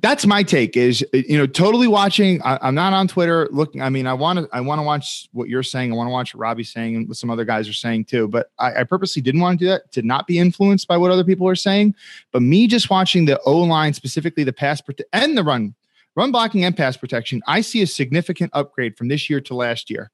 that's 0.00 0.26
my 0.26 0.42
take 0.42 0.76
is 0.76 1.04
you 1.12 1.36
know 1.36 1.46
totally 1.46 1.88
watching 1.88 2.40
I, 2.42 2.68
am 2.68 2.74
not 2.74 2.92
on 2.92 3.08
twitter 3.08 3.48
looking 3.50 3.82
i 3.82 3.88
mean 3.88 4.06
i 4.06 4.14
want 4.14 4.38
to 4.38 4.48
i 4.52 4.60
want 4.60 4.78
to 4.78 4.82
watch 4.82 5.28
what 5.32 5.48
you're 5.48 5.62
saying 5.62 5.92
i 5.92 5.96
want 5.96 6.08
to 6.08 6.12
watch 6.12 6.34
what 6.34 6.40
robbie's 6.40 6.72
saying 6.72 6.96
and 6.96 7.08
what 7.08 7.16
some 7.16 7.30
other 7.30 7.44
guys 7.44 7.68
are 7.68 7.74
saying 7.74 8.04
too 8.04 8.28
but 8.28 8.50
I, 8.58 8.80
I, 8.80 8.84
purposely 8.84 9.22
didn't 9.22 9.40
want 9.40 9.58
to 9.58 9.64
do 9.64 9.68
that 9.70 9.90
to 9.92 10.02
not 10.02 10.26
be 10.26 10.38
influenced 10.38 10.86
by 10.86 10.96
what 10.96 11.10
other 11.10 11.24
people 11.24 11.48
are 11.48 11.56
saying 11.56 11.94
but 12.32 12.42
me 12.42 12.66
just 12.66 12.90
watching 12.90 13.24
the 13.24 13.40
o 13.40 13.58
line 13.58 13.92
specifically 13.92 14.44
the 14.44 14.52
pass 14.52 14.80
prote- 14.80 15.02
and 15.12 15.36
the 15.36 15.44
run 15.44 15.74
run 16.14 16.30
blocking 16.30 16.64
and 16.64 16.76
pass 16.76 16.96
protection 16.96 17.42
i 17.46 17.60
see 17.60 17.82
a 17.82 17.86
significant 17.86 18.50
upgrade 18.54 18.96
from 18.96 19.08
this 19.08 19.28
year 19.28 19.40
to 19.40 19.54
last 19.54 19.90
year. 19.90 20.10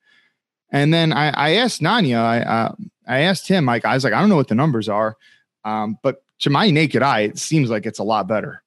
And 0.71 0.93
then 0.93 1.13
i, 1.13 1.29
I 1.29 1.51
asked 1.57 1.83
nanya 1.83 2.19
i 2.19 2.41
uh, 2.41 2.75
i 3.07 3.21
asked 3.21 3.49
him 3.49 3.67
like 3.67 3.85
i 3.85 3.95
was 3.95 4.05
like 4.05 4.13
i 4.13 4.21
don't 4.21 4.31
know 4.31 4.37
what 4.37 4.49
the 4.49 4.55
numbers 4.55 4.89
are 4.89 5.17
um, 5.67 5.99
but 6.03 6.23
to 6.41 6.51
my 6.51 6.71
naked 6.71 7.03
eye 7.03 7.21
it 7.21 7.39
seems 7.39 7.71
like 7.71 7.87
it's 7.87 7.99
a 7.99 8.05
lot 8.05 8.27
better 8.27 8.64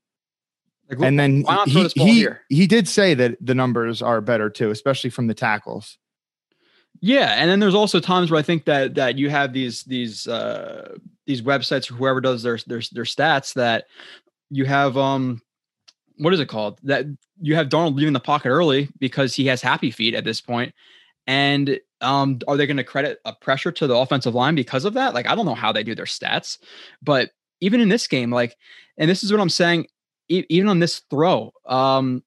like, 0.89 1.02
and 1.02 1.19
then 1.19 1.43
he 1.65 1.88
he, 1.95 2.28
he 2.50 2.67
did 2.67 2.88
say 2.88 3.13
that 3.13 3.38
the 3.41 3.54
numbers 3.54 4.02
are 4.02 4.21
better 4.21 4.50
too, 4.50 4.71
especially 4.71 5.10
from 5.10 5.28
the 5.28 5.34
tackles. 5.34 5.97
Yeah, 7.02 7.34
and 7.34 7.50
then 7.50 7.60
there's 7.60 7.76
also 7.76 8.00
times 8.00 8.32
where 8.32 8.39
I 8.39 8.43
think 8.43 8.65
that 8.65 8.95
that 8.95 9.17
you 9.17 9.30
have 9.30 9.54
these 9.54 9.84
these 9.84 10.28
uh 10.28 10.95
these 11.26 11.41
websites 11.41 11.91
or 11.91 11.95
whoever 11.95 12.21
does 12.21 12.41
their 12.41 12.58
their 12.67 12.82
their 12.91 13.04
stats 13.04 13.54
that 13.56 13.86
you 14.50 14.65
have 14.65 14.97
um 14.97 15.41
what 16.17 16.34
is 16.34 16.39
it 16.39 16.47
called 16.47 16.80
that 16.84 17.06
you 17.39 17.54
have 17.56 17.69
Darnold 17.69 17.95
leaving 17.95 18.13
the 18.13 18.19
pocket 18.19 18.50
early 18.50 18.89
because 18.97 19.36
he 19.36 19.45
has 19.47 19.62
happy 19.62 19.91
feet 19.91 20.15
at 20.15 20.23
this 20.23 20.39
point, 20.39 20.73
and 21.28 21.80
um 22.00 22.39
are 22.47 22.56
they 22.56 22.65
going 22.65 22.78
to 22.78 22.84
credit 22.84 23.19
a 23.26 23.34
pressure 23.34 23.73
to 23.73 23.88
the 23.88 23.95
offensive 23.95 24.34
line 24.34 24.56
because 24.56 24.86
of 24.86 24.93
that? 24.93 25.13
Like 25.13 25.28
I 25.28 25.36
don't 25.36 25.45
know 25.45 25.54
how 25.54 25.73
they 25.73 25.84
do 25.84 25.95
their 25.95 26.06
stats, 26.06 26.58
but 27.02 27.32
even 27.60 27.82
in 27.82 27.89
this 27.89 28.08
game, 28.08 28.32
like, 28.32 28.56
and 28.97 29.10
this 29.10 29.23
is 29.23 29.32
what 29.32 29.41
I'm 29.41 29.50
saying 29.50 29.88
even 30.30 30.68
on 30.70 30.80
this 30.80 31.02
throw, 31.10 31.52
um, 31.66 32.24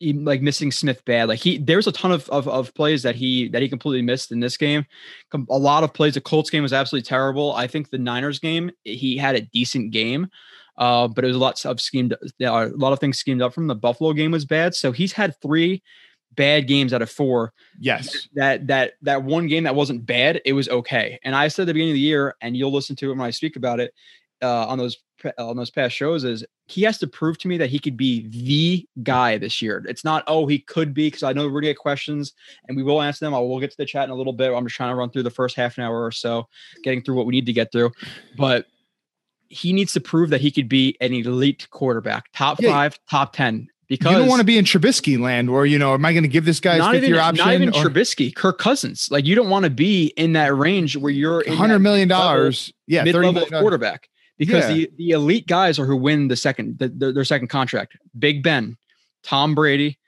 like 0.00 0.40
missing 0.40 0.72
Smith 0.72 1.04
bad. 1.04 1.28
Like 1.28 1.38
he, 1.38 1.58
there's 1.58 1.86
a 1.86 1.92
ton 1.92 2.12
of, 2.12 2.28
of, 2.30 2.48
of 2.48 2.72
plays 2.74 3.02
that 3.02 3.14
he 3.14 3.48
that 3.48 3.60
he 3.60 3.68
completely 3.68 4.02
missed 4.02 4.32
in 4.32 4.40
this 4.40 4.56
game. 4.56 4.86
A 5.50 5.58
lot 5.58 5.84
of 5.84 5.92
plays. 5.92 6.14
The 6.14 6.20
Colts 6.20 6.50
game 6.50 6.62
was 6.62 6.72
absolutely 6.72 7.06
terrible. 7.06 7.52
I 7.54 7.66
think 7.66 7.90
the 7.90 7.98
Niners 7.98 8.38
game, 8.38 8.70
he 8.84 9.16
had 9.16 9.36
a 9.36 9.42
decent 9.42 9.90
game, 9.90 10.28
uh, 10.78 11.08
but 11.08 11.24
it 11.24 11.28
was 11.28 11.36
a 11.36 11.40
lot 11.40 11.64
of 11.64 11.80
schemed. 11.80 12.16
A 12.40 12.66
lot 12.74 12.92
of 12.92 12.98
things 12.98 13.18
schemed 13.18 13.42
up 13.42 13.52
from 13.52 13.66
the 13.66 13.74
Buffalo 13.74 14.12
game 14.12 14.30
was 14.30 14.44
bad. 14.44 14.74
So 14.74 14.92
he's 14.92 15.12
had 15.12 15.38
three 15.42 15.82
bad 16.34 16.66
games 16.66 16.94
out 16.94 17.02
of 17.02 17.10
four. 17.10 17.52
Yes. 17.78 18.28
That 18.34 18.66
that 18.68 18.94
that 19.02 19.22
one 19.22 19.48
game 19.48 19.64
that 19.64 19.74
wasn't 19.74 20.06
bad, 20.06 20.40
it 20.44 20.54
was 20.54 20.68
okay. 20.68 21.18
And 21.24 21.34
I 21.36 21.48
said 21.48 21.62
at 21.62 21.66
the 21.66 21.74
beginning 21.74 21.92
of 21.92 21.96
the 21.96 22.00
year, 22.00 22.36
and 22.40 22.56
you'll 22.56 22.72
listen 22.72 22.96
to 22.96 23.10
it 23.10 23.14
when 23.14 23.26
I 23.26 23.30
speak 23.30 23.56
about 23.56 23.80
it 23.80 23.92
uh, 24.42 24.66
on 24.66 24.78
those 24.78 24.96
on 25.38 25.56
those 25.56 25.70
past 25.70 25.94
shows 25.94 26.24
is 26.24 26.44
he 26.66 26.82
has 26.82 26.98
to 26.98 27.06
prove 27.06 27.38
to 27.38 27.48
me 27.48 27.58
that 27.58 27.68
he 27.68 27.78
could 27.78 27.96
be 27.96 28.26
the 28.28 28.86
guy 29.02 29.38
this 29.38 29.60
year. 29.60 29.84
It's 29.88 30.04
not 30.04 30.24
oh 30.26 30.46
he 30.46 30.60
could 30.60 30.94
be 30.94 31.08
because 31.08 31.22
I 31.22 31.32
know 31.32 31.46
we're 31.46 31.60
gonna 31.60 31.72
get 31.72 31.78
questions 31.78 32.32
and 32.68 32.76
we 32.76 32.82
will 32.82 33.02
answer 33.02 33.24
them. 33.24 33.34
I 33.34 33.38
will 33.38 33.60
get 33.60 33.70
to 33.70 33.76
the 33.76 33.86
chat 33.86 34.04
in 34.04 34.10
a 34.10 34.14
little 34.14 34.32
bit. 34.32 34.52
I'm 34.52 34.64
just 34.64 34.76
trying 34.76 34.90
to 34.90 34.96
run 34.96 35.10
through 35.10 35.24
the 35.24 35.30
first 35.30 35.56
half 35.56 35.78
an 35.78 35.84
hour 35.84 36.04
or 36.04 36.12
so, 36.12 36.48
getting 36.82 37.02
through 37.02 37.16
what 37.16 37.26
we 37.26 37.32
need 37.32 37.46
to 37.46 37.52
get 37.52 37.72
through. 37.72 37.90
But 38.36 38.66
he 39.48 39.72
needs 39.72 39.92
to 39.92 40.00
prove 40.00 40.30
that 40.30 40.40
he 40.40 40.50
could 40.50 40.68
be 40.68 40.96
an 41.00 41.12
elite 41.12 41.68
quarterback, 41.70 42.30
top 42.32 42.60
yeah. 42.60 42.70
five, 42.70 42.98
top 43.10 43.32
ten. 43.32 43.68
Because 43.88 44.12
you 44.12 44.18
don't 44.18 44.28
want 44.28 44.38
to 44.38 44.44
be 44.44 44.56
in 44.56 44.64
Trubisky 44.64 45.18
land, 45.18 45.50
or 45.50 45.66
you 45.66 45.76
know, 45.76 45.94
am 45.94 46.04
I 46.04 46.12
going 46.12 46.22
to 46.22 46.28
give 46.28 46.44
this 46.44 46.60
guy 46.60 46.76
a 46.76 46.92
fifth 46.92 47.08
year 47.08 47.18
option? 47.18 47.44
Not 47.44 47.54
even 47.54 47.70
or, 47.70 47.72
Trubisky, 47.72 48.32
Kirk 48.32 48.58
Cousins. 48.58 49.08
Like 49.10 49.26
you 49.26 49.34
don't 49.34 49.50
want 49.50 49.64
to 49.64 49.70
be 49.70 50.12
in 50.16 50.34
that 50.34 50.54
range 50.54 50.96
where 50.96 51.10
you're 51.10 51.42
hundred 51.52 51.80
million 51.80 52.06
dollars, 52.06 52.72
yeah, 52.86 53.02
mid 53.02 53.16
level 53.16 53.44
quarterback 53.46 54.08
because 54.40 54.70
yeah. 54.70 54.74
the, 54.74 54.90
the 54.96 55.10
elite 55.10 55.46
guys 55.46 55.78
are 55.78 55.84
who 55.84 55.94
win 55.94 56.28
the 56.28 56.34
second 56.34 56.78
the, 56.78 56.88
the, 56.88 57.12
their 57.12 57.24
second 57.24 57.48
contract. 57.48 57.96
Big 58.18 58.42
Ben, 58.42 58.78
Tom 59.22 59.54
Brady, 59.54 59.98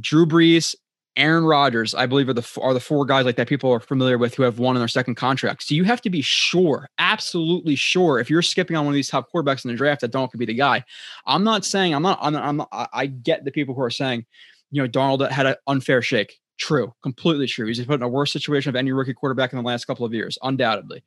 Drew 0.00 0.24
Brees, 0.24 0.74
Aaron 1.16 1.44
Rodgers, 1.44 1.94
I 1.94 2.06
believe 2.06 2.30
are 2.30 2.32
the 2.32 2.58
are 2.62 2.72
the 2.72 2.80
four 2.80 3.04
guys 3.04 3.26
like 3.26 3.36
that 3.36 3.46
people 3.46 3.70
are 3.70 3.80
familiar 3.80 4.16
with 4.16 4.34
who 4.34 4.42
have 4.42 4.58
won 4.58 4.74
in 4.74 4.80
their 4.80 4.88
second 4.88 5.16
contract. 5.16 5.64
So 5.64 5.74
you 5.74 5.84
have 5.84 6.00
to 6.00 6.08
be 6.08 6.22
sure, 6.22 6.88
absolutely 6.98 7.76
sure, 7.76 8.18
if 8.18 8.30
you're 8.30 8.40
skipping 8.40 8.74
on 8.74 8.86
one 8.86 8.94
of 8.94 8.96
these 8.96 9.10
top 9.10 9.30
quarterbacks 9.30 9.66
in 9.66 9.70
the 9.70 9.76
draft 9.76 10.00
that 10.00 10.10
Darnold 10.10 10.30
could 10.30 10.40
be 10.40 10.46
the 10.46 10.54
guy. 10.54 10.82
I'm 11.26 11.44
not 11.44 11.66
saying 11.66 11.94
I'm 11.94 12.02
not. 12.02 12.18
I'm, 12.22 12.34
I'm 12.34 12.56
not, 12.56 12.68
I 12.72 13.04
get 13.04 13.44
the 13.44 13.52
people 13.52 13.74
who 13.74 13.82
are 13.82 13.90
saying, 13.90 14.24
you 14.70 14.80
know, 14.80 14.88
Darnold 14.88 15.30
had 15.30 15.44
an 15.44 15.56
unfair 15.66 16.00
shake. 16.00 16.40
True, 16.56 16.94
completely 17.02 17.48
true. 17.48 17.66
He's 17.66 17.84
put 17.84 17.94
in 17.94 18.02
a 18.02 18.08
worse 18.08 18.32
situation 18.32 18.70
of 18.70 18.76
any 18.76 18.92
rookie 18.92 19.12
quarterback 19.12 19.52
in 19.52 19.58
the 19.58 19.64
last 19.64 19.84
couple 19.84 20.06
of 20.06 20.14
years, 20.14 20.38
undoubtedly. 20.42 21.04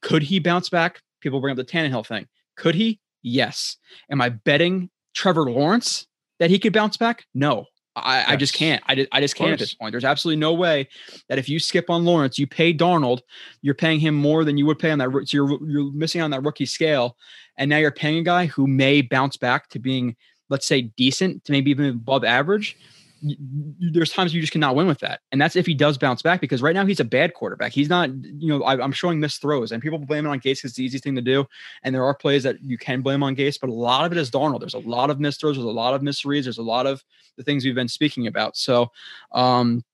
Could 0.00 0.22
he 0.22 0.38
bounce 0.38 0.68
back? 0.68 1.02
People 1.20 1.40
bring 1.40 1.52
up 1.52 1.56
the 1.56 1.64
Tannehill 1.64 2.06
thing. 2.06 2.26
Could 2.56 2.74
he? 2.74 3.00
Yes. 3.22 3.76
Am 4.10 4.20
I 4.20 4.30
betting 4.30 4.90
Trevor 5.14 5.50
Lawrence 5.50 6.06
that 6.38 6.50
he 6.50 6.58
could 6.58 6.72
bounce 6.72 6.96
back? 6.96 7.24
No. 7.34 7.66
I, 7.96 8.18
yes. 8.18 8.26
I 8.28 8.36
just 8.36 8.54
can't. 8.54 8.82
I, 8.86 9.06
I 9.12 9.20
just 9.20 9.34
can't 9.34 9.52
at 9.52 9.58
this 9.58 9.74
point. 9.74 9.92
There's 9.92 10.04
absolutely 10.04 10.40
no 10.40 10.54
way 10.54 10.88
that 11.28 11.38
if 11.38 11.48
you 11.48 11.58
skip 11.58 11.90
on 11.90 12.04
Lawrence, 12.04 12.38
you 12.38 12.46
pay 12.46 12.72
Darnold, 12.72 13.20
you're 13.62 13.74
paying 13.74 13.98
him 14.00 14.14
more 14.14 14.44
than 14.44 14.56
you 14.56 14.64
would 14.66 14.78
pay 14.78 14.90
on 14.90 14.98
that. 14.98 15.10
So 15.10 15.36
you're 15.36 15.68
you're 15.68 15.92
missing 15.92 16.22
on 16.22 16.30
that 16.30 16.44
rookie 16.44 16.66
scale, 16.66 17.16
and 17.56 17.68
now 17.68 17.78
you're 17.78 17.90
paying 17.90 18.18
a 18.18 18.22
guy 18.22 18.46
who 18.46 18.66
may 18.66 19.02
bounce 19.02 19.36
back 19.36 19.68
to 19.70 19.80
being, 19.80 20.16
let's 20.48 20.66
say, 20.66 20.82
decent 20.82 21.44
to 21.44 21.52
maybe 21.52 21.72
even 21.72 21.86
above 21.86 22.24
average 22.24 22.76
there's 23.22 24.12
times 24.12 24.32
you 24.32 24.40
just 24.40 24.52
cannot 24.52 24.74
win 24.74 24.86
with 24.86 24.98
that. 25.00 25.20
And 25.32 25.40
that's 25.40 25.56
if 25.56 25.66
he 25.66 25.74
does 25.74 25.98
bounce 25.98 26.22
back 26.22 26.40
because 26.40 26.62
right 26.62 26.74
now 26.74 26.86
he's 26.86 27.00
a 27.00 27.04
bad 27.04 27.34
quarterback. 27.34 27.72
He's 27.72 27.88
not, 27.88 28.10
you 28.24 28.48
know, 28.48 28.62
I, 28.62 28.82
am 28.82 28.92
showing 28.92 29.20
missed 29.20 29.40
throws 29.42 29.72
and 29.72 29.82
people 29.82 29.98
blame 29.98 30.26
it 30.26 30.30
on 30.30 30.38
Gase 30.38 30.42
because 30.42 30.64
it's 30.64 30.74
the 30.74 30.84
easiest 30.84 31.04
thing 31.04 31.14
to 31.16 31.22
do. 31.22 31.46
And 31.82 31.94
there 31.94 32.04
are 32.04 32.14
plays 32.14 32.42
that 32.44 32.62
you 32.62 32.78
can 32.78 33.02
blame 33.02 33.22
on 33.22 33.36
Gase, 33.36 33.58
but 33.60 33.70
a 33.70 33.74
lot 33.74 34.04
of 34.04 34.12
it 34.12 34.18
is 34.18 34.30
Darnold. 34.30 34.60
There's 34.60 34.74
a 34.74 34.78
lot 34.78 35.10
of 35.10 35.20
missed 35.20 35.40
throws. 35.40 35.56
There's 35.56 35.64
a 35.64 35.70
lot 35.70 35.94
of 35.94 36.02
misreads. 36.02 36.44
There's 36.44 36.58
a 36.58 36.62
lot 36.62 36.86
of 36.86 37.04
the 37.36 37.42
things 37.42 37.64
we've 37.64 37.74
been 37.74 37.88
speaking 37.88 38.26
about. 38.26 38.56
So, 38.56 38.90
um, 39.32 39.84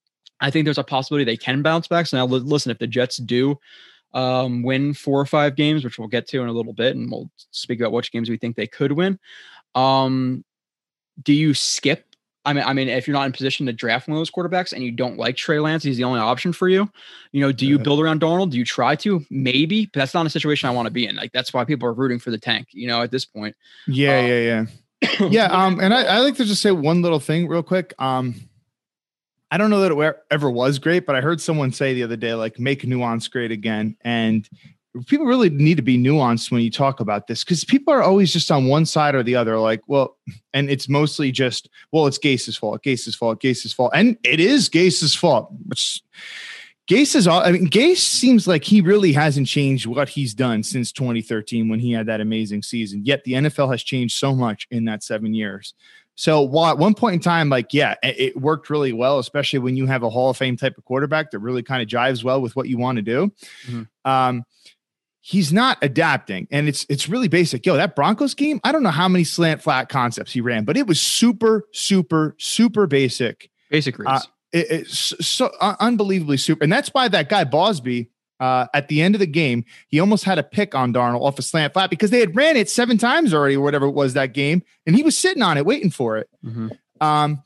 I 0.41 0.51
think 0.51 0.67
there's 0.67 0.79
a 0.79 0.85
possibility 0.85 1.25
they 1.25 1.37
can 1.37 1.62
bounce 1.62 1.89
back. 1.89 2.07
So 2.07 2.19
now 2.19 2.27
listen, 2.27 2.71
if 2.71 2.79
the 2.79 2.87
Jets 2.87 3.17
do 3.17 3.59
um, 4.12 4.62
win 4.62 4.95
four 4.95 5.21
or 5.21 5.27
five 5.27 5.57
games, 5.57 5.85
which 5.85 5.99
we'll 5.99 6.09
get 6.09 6.27
to 6.29 6.43
in 6.43 6.49
a 6.49 6.53
little 6.53 6.73
bit, 6.73 6.97
and 6.97 7.11
we'll 7.11 7.31
speak 7.51 7.81
about 7.81 7.93
which 7.93 8.12
games 8.12 8.29
we 8.29 8.37
think 8.37 8.57
they 8.57 8.67
could 8.67 8.93
win. 8.93 9.19
Um, 9.75 10.45
do 11.23 11.33
you 11.33 11.55
skip 11.55 12.06
I 12.47 12.53
mean, 12.53 12.65
I 12.65 12.73
mean, 12.73 12.89
if 12.89 13.07
you're 13.07 13.13
not 13.13 13.27
in 13.27 13.33
position 13.33 13.67
to 13.67 13.73
draft 13.73 14.09
one 14.09 14.17
of 14.17 14.21
those 14.21 14.31
quarterbacks 14.31 14.73
and 14.73 14.83
you 14.83 14.93
don't 14.93 15.19
like 15.19 15.37
Trey 15.37 15.59
Lance, 15.59 15.83
he's 15.83 15.97
the 15.97 16.05
only 16.05 16.21
option 16.21 16.53
for 16.53 16.69
you. 16.69 16.89
You 17.33 17.41
know, 17.41 17.53
do 17.53 17.67
you 17.67 17.79
build 17.79 18.01
around 18.01 18.21
Darnold? 18.21 18.51
Do 18.51 18.59
you 18.59 18.65
try 18.65 18.95
to? 18.97 19.25
Maybe, 19.31 19.87
but 19.87 19.99
that's 19.99 20.15
not 20.15 20.25
a 20.25 20.31
situation 20.31 20.69
I 20.69 20.73
want 20.73 20.87
to 20.87 20.91
be 20.91 21.07
in. 21.07 21.17
Like 21.17 21.33
that's 21.33 21.53
why 21.53 21.65
people 21.65 21.89
are 21.89 21.93
rooting 21.93 22.21
for 22.21 22.31
the 22.31 22.39
tank. 22.39 22.69
You 22.71 22.87
know, 22.87 23.03
at 23.03 23.11
this 23.11 23.25
point. 23.25 23.57
Yeah, 23.87 24.19
um, 24.19 24.27
yeah, 24.27 24.67
yeah, 25.03 25.29
yeah. 25.29 25.47
Um, 25.47 25.81
and 25.81 25.93
I, 25.93 26.05
I 26.05 26.19
like 26.21 26.37
to 26.37 26.45
just 26.45 26.63
say 26.63 26.71
one 26.71 27.03
little 27.03 27.21
thing 27.21 27.49
real 27.49 27.65
quick. 27.65 27.93
Um, 27.99 28.37
I 29.51 29.59
don't 29.59 29.71
know 29.71 29.81
that 29.81 29.93
it 29.93 30.17
ever 30.31 30.51
was 30.51 30.79
great, 30.79 31.07
but 31.07 31.15
I 31.15 31.21
heard 31.21 31.41
someone 31.41 31.73
say 31.73 31.95
the 31.95 32.03
other 32.03 32.17
day, 32.17 32.35
like, 32.35 32.59
make 32.59 32.85
nuance 32.85 33.29
great 33.29 33.53
again. 33.53 33.97
And 34.03 34.49
people 35.07 35.27
really 35.27 35.51
need 35.51 35.77
to 35.77 35.83
be 35.83 35.99
nuanced 35.99 36.51
when 36.51 36.63
you 36.63 36.71
talk 36.71 37.01
about 37.01 37.27
this 37.27 37.45
because 37.45 37.65
people 37.65 37.93
are 37.93 38.03
always 38.03 38.33
just 38.33 38.51
on 38.51 38.67
one 38.67 38.87
side 38.87 39.15
or 39.15 39.23
the 39.23 39.37
other. 39.37 39.59
Like, 39.59 39.83
well, 39.87 40.17
and 40.53 40.71
it's 40.71 40.89
mostly 40.89 41.33
just, 41.33 41.69
well, 41.93 42.07
it's 42.07 42.19
Gase's 42.19 42.57
fault, 42.57 42.83
Gase's 42.83 43.15
fault, 43.15 43.41
Gase's 43.41 43.73
fault, 43.73 43.93
and 43.95 44.17
it 44.23 44.41
is 44.41 44.69
Gase's 44.69 45.15
fault. 45.15 45.51
Which 45.67 46.03
Gase 46.89 47.17
is 47.17 47.27
all. 47.27 47.41
I 47.41 47.53
mean, 47.53 47.69
Gase 47.69 47.99
seems 47.99 48.47
like 48.47 48.63
he 48.63 48.81
really 48.81 49.13
hasn't 49.13 49.49
changed 49.49 49.87
what 49.87 50.09
he's 50.09 50.35
done 50.35 50.63
since 50.63 50.93
2013 50.93 51.69
when 51.69 51.81
he 51.81 51.93
had 51.93 52.07
that 52.07 52.21
amazing 52.21 52.63
season. 52.63 53.05
Yet 53.05 53.25
the 53.25 53.33
NFL 53.33 53.71
has 53.73 53.83
changed 53.83 54.17
so 54.17 54.35
much 54.35 54.69
in 54.71 54.85
that 54.85 55.03
seven 55.03 55.35
years. 55.35 55.75
So 56.15 56.41
while 56.41 56.71
at 56.71 56.79
one 56.79 56.95
point 56.95 57.15
in 57.15 57.21
time, 57.21 57.51
like, 57.51 57.75
yeah, 57.75 57.95
it 58.03 58.41
worked 58.41 58.71
really 58.71 58.93
well, 58.93 59.19
especially 59.19 59.59
when 59.59 59.77
you 59.77 59.85
have 59.87 60.03
a 60.03 60.09
Hall 60.09 60.31
of 60.31 60.37
Fame 60.37 60.57
type 60.57 60.79
of 60.79 60.85
quarterback 60.85 61.31
that 61.31 61.41
really 61.41 61.63
kind 61.63 61.83
of 61.83 61.89
jives 61.89 62.25
well 62.25 62.41
with 62.41 62.57
what 62.57 62.69
you 62.69 62.79
want 62.79 62.97
to 62.97 63.03
do. 63.03 63.33
Mm-hmm. 63.67 64.11
Um, 64.11 64.45
he's 65.27 65.53
not 65.53 65.77
adapting. 65.83 66.47
And 66.53 66.69
it's 66.69 66.87
it's 66.89 67.09
really 67.09 67.27
basic. 67.27 67.67
Yo 67.67 67.77
that 67.77 67.97
broncos 67.97 68.35
game 68.35 68.61
i 68.62 68.71
don't 68.71 68.85
know 68.85 68.91
how 68.91 69.09
many 69.09 69.25
slant 69.25 69.61
flat 69.61 69.89
concepts 69.89 70.33
he 70.33 70.41
ran 70.41 70.65
but 70.65 70.77
it 70.77 70.87
was 70.87 71.01
super 71.01 71.67
super 71.73 72.37
super 72.39 72.87
basic. 72.87 73.51
Basic 73.69 73.99
reads. 73.99 74.09
Uh, 74.09 74.21
it, 74.53 74.67
it's 74.71 75.27
so 75.27 75.51
uh, 75.61 75.75
unbelievably 75.81 76.37
super. 76.37 76.62
And 76.62 76.73
that's 76.73 76.91
why 76.91 77.09
that 77.09 77.29
guy 77.29 77.43
bosby 77.43 78.11
uh, 78.39 78.67
at 78.73 78.87
the 78.89 79.03
end 79.03 79.17
of 79.17 79.19
the 79.19 79.27
game 79.27 79.65
he 79.89 79.99
almost 79.99 80.23
had 80.23 80.39
a 80.39 80.45
pick 80.45 80.75
on 80.77 80.93
darnold 80.93 81.23
off 81.23 81.39
a 81.39 81.43
slant 81.43 81.73
flat 81.73 81.91
because 81.91 82.11
they 82.11 82.21
had 82.21 82.37
ran 82.37 82.57
it 82.57 82.71
seven 82.71 82.97
times 82.97 83.35
already 83.35 83.57
or 83.57 83.62
whatever 83.62 83.87
it 83.87 83.93
was 83.93 84.15
that 84.15 84.33
game 84.33 84.62
and 84.87 84.95
he 84.95 85.03
was 85.03 85.19
sitting 85.19 85.43
on 85.43 85.59
it 85.59 85.67
waiting 85.67 85.91
for 85.91 86.19
it. 86.19 86.29
Mm-hmm. 86.45 86.69
um 87.01 87.43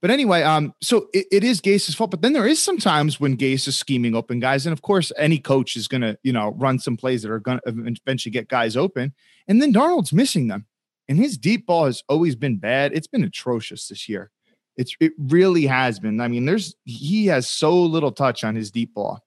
but 0.00 0.10
anyway, 0.10 0.42
um, 0.42 0.74
so 0.80 1.08
it, 1.12 1.26
it 1.30 1.44
is 1.44 1.60
Gase's 1.60 1.94
fault. 1.94 2.10
But 2.10 2.22
then 2.22 2.32
there 2.32 2.46
is 2.46 2.62
sometimes 2.62 3.20
when 3.20 3.36
Gase 3.36 3.68
is 3.68 3.76
scheming 3.76 4.14
open 4.14 4.40
guys, 4.40 4.64
and 4.64 4.72
of 4.72 4.80
course, 4.80 5.12
any 5.18 5.38
coach 5.38 5.76
is 5.76 5.88
going 5.88 6.00
to 6.00 6.18
you 6.22 6.32
know 6.32 6.54
run 6.56 6.78
some 6.78 6.96
plays 6.96 7.22
that 7.22 7.30
are 7.30 7.38
going 7.38 7.60
to 7.66 7.94
eventually 8.06 8.32
get 8.32 8.48
guys 8.48 8.76
open, 8.76 9.12
and 9.46 9.60
then 9.60 9.74
Darnold's 9.74 10.12
missing 10.12 10.48
them, 10.48 10.66
and 11.08 11.18
his 11.18 11.36
deep 11.36 11.66
ball 11.66 11.84
has 11.84 12.02
always 12.08 12.34
been 12.34 12.56
bad. 12.56 12.92
It's 12.94 13.06
been 13.06 13.24
atrocious 13.24 13.88
this 13.88 14.08
year. 14.08 14.30
It's 14.76 14.96
it 15.00 15.12
really 15.18 15.66
has 15.66 15.98
been. 15.98 16.20
I 16.20 16.28
mean, 16.28 16.46
there's 16.46 16.74
he 16.84 17.26
has 17.26 17.48
so 17.48 17.78
little 17.78 18.12
touch 18.12 18.42
on 18.42 18.54
his 18.54 18.70
deep 18.70 18.94
ball, 18.94 19.22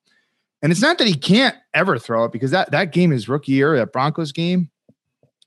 and 0.64 0.72
it's 0.72 0.82
not 0.82 0.98
that 0.98 1.08
he 1.08 1.14
can't 1.14 1.56
ever 1.76 2.00
throw 2.00 2.24
it 2.24 2.32
because 2.32 2.50
that 2.50 2.72
that 2.72 2.92
game 2.92 3.12
is 3.12 3.30
rookie 3.30 3.52
year, 3.52 3.78
that 3.78 3.94
Broncos 3.94 4.32
game, 4.32 4.72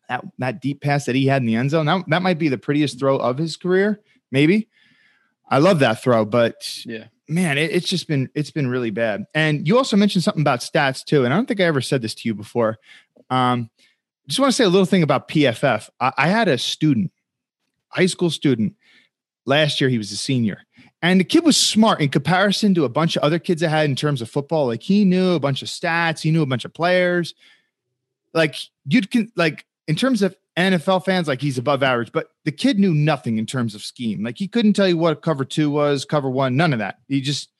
that 0.09 0.25
that 0.39 0.62
deep 0.62 0.83
pass 0.83 1.05
that 1.07 1.17
he 1.17 1.27
had 1.27 1.43
in 1.43 1.47
the 1.47 1.57
end 1.57 1.71
zone, 1.71 1.87
that, 1.87 2.05
that 2.07 2.23
might 2.23 2.39
be 2.39 2.49
the 2.49 2.59
prettiest 2.59 3.01
throw 3.01 3.17
of 3.17 3.39
his 3.39 3.57
career, 3.57 4.01
maybe. 4.31 4.69
I 5.49 5.59
love 5.59 5.79
that 5.81 6.03
throw, 6.03 6.25
but 6.25 6.85
yeah, 6.85 7.07
man, 7.29 7.59
it, 7.59 7.71
it's 7.71 7.89
just 7.89 8.09
been 8.09 8.29
it's 8.35 8.51
been 8.51 8.69
really 8.69 8.91
bad. 8.91 9.25
And 9.35 9.67
you 9.67 9.77
also 9.77 9.97
mentioned 9.97 10.25
something 10.25 10.41
about 10.41 10.61
stats 10.61 11.05
too, 11.05 11.25
and 11.25 11.33
I 11.33 11.37
don't 11.37 11.47
think 11.47 11.61
I 11.61 11.65
ever 11.65 11.81
said 11.81 12.03
this 12.03 12.15
to 12.17 12.29
you 12.29 12.35
before. 12.35 12.79
Um, 13.31 13.71
just 14.27 14.41
want 14.41 14.51
to 14.51 14.57
say 14.57 14.65
a 14.65 14.69
little 14.69 14.87
thing 14.87 15.03
about 15.03 15.29
PFF. 15.29 15.89
I, 16.01 16.13
I 16.17 16.29
had 16.29 16.49
a 16.49 16.59
student, 16.59 17.13
high 17.89 18.07
school 18.07 18.31
student, 18.31 18.75
last 19.45 19.81
year. 19.81 19.89
He 19.89 19.99
was 19.99 20.11
a 20.11 20.17
senior, 20.17 20.63
and 21.01 21.21
the 21.21 21.25
kid 21.25 21.45
was 21.45 21.57
smart 21.57 22.01
in 22.01 22.09
comparison 22.09 22.75
to 22.75 22.85
a 22.85 22.89
bunch 22.89 23.17
of 23.17 23.23
other 23.23 23.39
kids 23.39 23.63
I 23.63 23.69
had 23.69 23.89
in 23.89 23.97
terms 23.97 24.21
of 24.23 24.31
football. 24.31 24.67
Like 24.67 24.83
he 24.83 25.05
knew 25.05 25.35
a 25.35 25.41
bunch 25.41 25.63
of 25.63 25.69
stats, 25.69 26.21
he 26.21 26.33
knew 26.33 26.43
a 26.43 26.47
bunch 26.47 26.65
of 26.65 26.75
players. 26.75 27.35
Like 28.35 28.57
you'd 28.85 29.11
can 29.11 29.31
like 29.37 29.65
in 29.87 29.95
terms 29.95 30.23
of 30.23 30.37
NFL 30.57 31.05
fans 31.05 31.29
like 31.29 31.40
he's 31.40 31.59
above 31.59 31.83
average, 31.83 32.12
but 32.12 32.29
the 32.45 32.53
kid 32.53 32.79
knew 32.79 32.95
nothing 32.95 33.38
in 33.38 33.47
terms 33.47 33.75
of 33.75 33.83
scheme. 33.83 34.23
Like 34.25 34.38
he 34.38 34.49
couldn't 34.49 34.73
tell 34.73 34.88
you 34.88 34.97
what 34.97 35.23
cover 35.23 35.45
two 35.45 35.71
was, 35.71 36.05
cover 36.05 36.31
one, 36.31 36.57
none 36.57 36.73
of 36.73 36.79
that. 36.79 36.99
He 37.09 37.21
just 37.21 37.51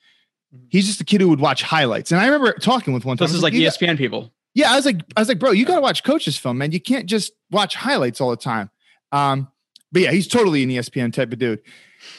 mm-hmm. 0.53 0.65
he's 0.69 0.87
just 0.87 0.99
a 1.01 1.03
kid 1.03 1.21
who 1.21 1.29
would 1.29 1.39
watch 1.39 1.61
highlights. 1.61 2.11
And 2.11 2.19
I 2.19 2.25
remember 2.25 2.53
talking 2.53 2.93
with 2.93 3.05
one. 3.05 3.17
This 3.17 3.33
is 3.33 3.43
like 3.43 3.53
ESPN 3.53 3.87
got, 3.87 3.97
people. 3.97 4.33
Yeah, 4.55 4.71
I 4.71 4.75
was 4.75 4.85
like, 4.85 5.01
I 5.15 5.21
was 5.21 5.29
like, 5.29 5.37
bro, 5.37 5.51
you 5.51 5.65
got 5.65 5.75
to 5.75 5.81
watch 5.81 6.03
coaches 6.03 6.37
film, 6.37 6.57
man. 6.57 6.71
You 6.71 6.81
can't 6.81 7.05
just 7.05 7.33
watch 7.51 7.75
highlights 7.75 8.19
all 8.19 8.31
the 8.31 8.37
time. 8.37 8.71
Um, 9.11 9.49
but 9.91 10.01
yeah, 10.01 10.11
he's 10.11 10.27
totally 10.27 10.63
an 10.63 10.69
ESPN 10.69 11.13
type 11.13 11.31
of 11.31 11.39
dude. 11.39 11.61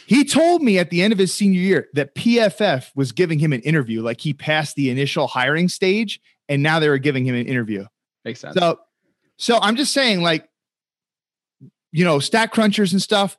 He 0.06 0.24
told 0.24 0.62
me 0.62 0.78
at 0.78 0.90
the 0.90 1.02
end 1.02 1.12
of 1.12 1.18
his 1.18 1.34
senior 1.34 1.60
year 1.60 1.88
that 1.94 2.14
PFF 2.14 2.90
was 2.94 3.12
giving 3.12 3.38
him 3.38 3.52
an 3.52 3.60
interview, 3.62 4.02
like 4.02 4.20
he 4.20 4.32
passed 4.32 4.76
the 4.76 4.90
initial 4.90 5.26
hiring 5.26 5.68
stage, 5.68 6.20
and 6.48 6.62
now 6.62 6.78
they 6.78 6.88
were 6.88 6.98
giving 6.98 7.24
him 7.24 7.34
an 7.34 7.46
interview. 7.46 7.84
Makes 8.24 8.40
sense. 8.40 8.54
So, 8.54 8.80
so 9.36 9.58
I'm 9.60 9.76
just 9.76 9.92
saying, 9.92 10.22
like, 10.22 10.48
you 11.92 12.04
know, 12.04 12.18
stat 12.18 12.52
crunchers 12.52 12.92
and 12.92 13.02
stuff. 13.02 13.36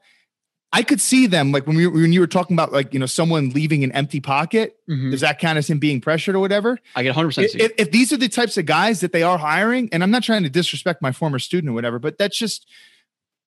I 0.71 0.83
could 0.83 1.01
see 1.01 1.25
them 1.25 1.51
like 1.51 1.65
when 1.65 1.77
we 1.77 1.87
when 1.87 2.13
you 2.13 2.19
were 2.19 2.27
talking 2.27 2.55
about 2.55 2.71
like 2.71 2.93
you 2.93 2.99
know 2.99 3.07
someone 3.07 3.49
leaving 3.49 3.83
an 3.83 3.91
empty 3.93 4.19
pocket. 4.19 4.77
Mm-hmm. 4.89 5.11
Does 5.11 5.21
that 5.21 5.39
count 5.39 5.57
as 5.57 5.67
him 5.67 5.79
being 5.79 5.99
pressured 5.99 6.35
or 6.35 6.39
whatever? 6.39 6.77
I 6.95 7.01
get 7.01 7.09
100. 7.15 7.27
percent 7.27 7.55
if, 7.55 7.71
if 7.77 7.91
these 7.91 8.13
are 8.13 8.17
the 8.17 8.29
types 8.29 8.57
of 8.57 8.67
guys 8.67 8.99
that 8.99 9.11
they 9.11 9.23
are 9.23 9.37
hiring, 9.37 9.89
and 9.91 10.03
I'm 10.03 10.11
not 10.11 10.23
trying 10.23 10.43
to 10.43 10.49
disrespect 10.49 11.01
my 11.01 11.11
former 11.11 11.39
student 11.39 11.71
or 11.71 11.73
whatever, 11.73 11.97
but 11.97 12.19
that's 12.19 12.37
just 12.37 12.67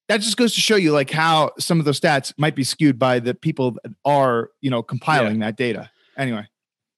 that 0.08 0.20
just 0.20 0.36
goes 0.36 0.54
to 0.54 0.60
show 0.60 0.74
you 0.74 0.90
like 0.90 1.10
how 1.10 1.52
some 1.60 1.78
of 1.78 1.84
those 1.84 2.00
stats 2.00 2.34
might 2.38 2.56
be 2.56 2.64
skewed 2.64 2.98
by 2.98 3.20
the 3.20 3.34
people 3.34 3.72
that 3.72 3.92
are 4.04 4.50
you 4.60 4.70
know 4.70 4.82
compiling 4.82 5.38
yeah. 5.38 5.46
that 5.46 5.56
data. 5.56 5.90
Anyway, 6.16 6.48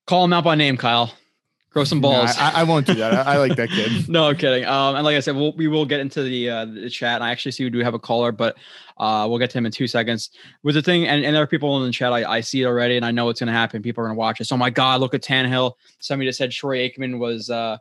call 0.07 0.23
them 0.23 0.33
out 0.33 0.45
by 0.45 0.55
name, 0.55 0.79
Kyle. 0.79 1.13
Grow 1.75 1.83
some 1.83 2.01
balls. 2.01 2.37
No, 2.37 2.43
I, 2.45 2.61
I, 2.61 2.63
won't 2.63 2.87
do 2.87 2.95
that. 2.95 3.27
I, 3.27 3.35
I, 3.35 3.39
like 3.39 3.57
that 3.57 3.69
kid. 3.69 4.09
no, 4.09 4.29
I'm 4.29 4.37
kidding. 4.37 4.65
Um, 4.65 4.95
and 4.95 5.05
like 5.05 5.17
I 5.17 5.21
said, 5.21 5.35
we'll, 5.35 5.53
we 5.55 5.67
will 5.67 5.85
get 5.85 5.99
into 5.99 6.23
the 6.23 6.49
uh, 6.49 6.65
the 6.67 6.89
chat. 6.89 7.17
And 7.17 7.25
I 7.25 7.33
actually 7.33 7.51
see 7.51 7.65
we 7.65 7.71
do 7.71 7.81
have 7.81 7.95
a 7.95 7.99
caller, 7.99 8.31
but 8.31 8.57
uh, 8.97 9.27
we'll 9.29 9.41
get 9.41 9.51
to 9.51 9.59
him 9.59 9.67
in 9.67 9.73
two 9.73 9.89
seconds. 9.89 10.31
With 10.63 10.77
the 10.77 10.83
thing, 10.83 11.09
and, 11.09 11.25
and 11.25 11.35
there 11.35 11.43
are 11.43 11.49
people 11.49 11.77
in 11.79 11.85
the 11.85 11.93
chat. 11.93 12.13
I, 12.13 12.37
I 12.37 12.41
see 12.43 12.63
it 12.63 12.67
already, 12.67 12.97
and 12.97 13.05
I 13.05 13.11
know 13.11 13.29
it's 13.29 13.41
going 13.41 13.49
to 13.49 13.53
happen. 13.53 13.83
People 13.83 14.05
are 14.05 14.07
going 14.07 14.15
to 14.15 14.19
watch 14.21 14.41
it. 14.41 14.45
So, 14.45 14.55
oh 14.55 14.57
my 14.57 14.71
God, 14.71 15.01
look 15.01 15.15
at 15.15 15.23
Tannehill. 15.23 15.73
Somebody 15.99 16.29
just 16.29 16.39
said 16.39 16.53
Troy 16.53 16.89
Aikman 16.89 17.19
was 17.19 17.51
uh, 17.51 17.79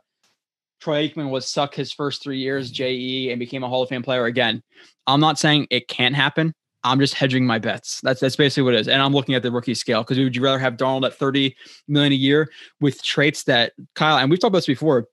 Troy 0.80 1.08
Aikman 1.08 1.30
was 1.30 1.46
suck 1.46 1.72
his 1.76 1.92
first 1.92 2.20
three 2.20 2.38
years 2.38 2.72
JE 2.72 3.30
and 3.30 3.38
became 3.38 3.62
a 3.62 3.68
Hall 3.68 3.84
of 3.84 3.88
Fame 3.88 4.02
player 4.02 4.24
again. 4.24 4.60
I'm 5.06 5.20
not 5.20 5.38
saying 5.38 5.68
it 5.70 5.86
can't 5.86 6.16
happen. 6.16 6.52
I'm 6.84 7.00
just 7.00 7.14
hedging 7.14 7.46
my 7.46 7.58
bets. 7.58 8.00
That's 8.02 8.20
that's 8.20 8.36
basically 8.36 8.64
what 8.64 8.74
it 8.74 8.80
is. 8.80 8.88
And 8.88 9.00
I'm 9.00 9.12
looking 9.12 9.34
at 9.34 9.42
the 9.42 9.50
rookie 9.50 9.74
scale 9.74 10.02
because 10.02 10.18
would 10.18 10.36
you 10.36 10.42
rather 10.42 10.58
have 10.58 10.76
Darnold 10.76 11.06
at 11.06 11.14
30 11.14 11.56
million 11.88 12.12
a 12.12 12.16
year 12.16 12.50
with 12.80 13.02
traits 13.02 13.44
that 13.44 13.72
Kyle 13.94 14.18
and 14.18 14.30
we've 14.30 14.38
talked 14.38 14.50
about 14.50 14.58
this 14.58 14.66
before, 14.66 15.08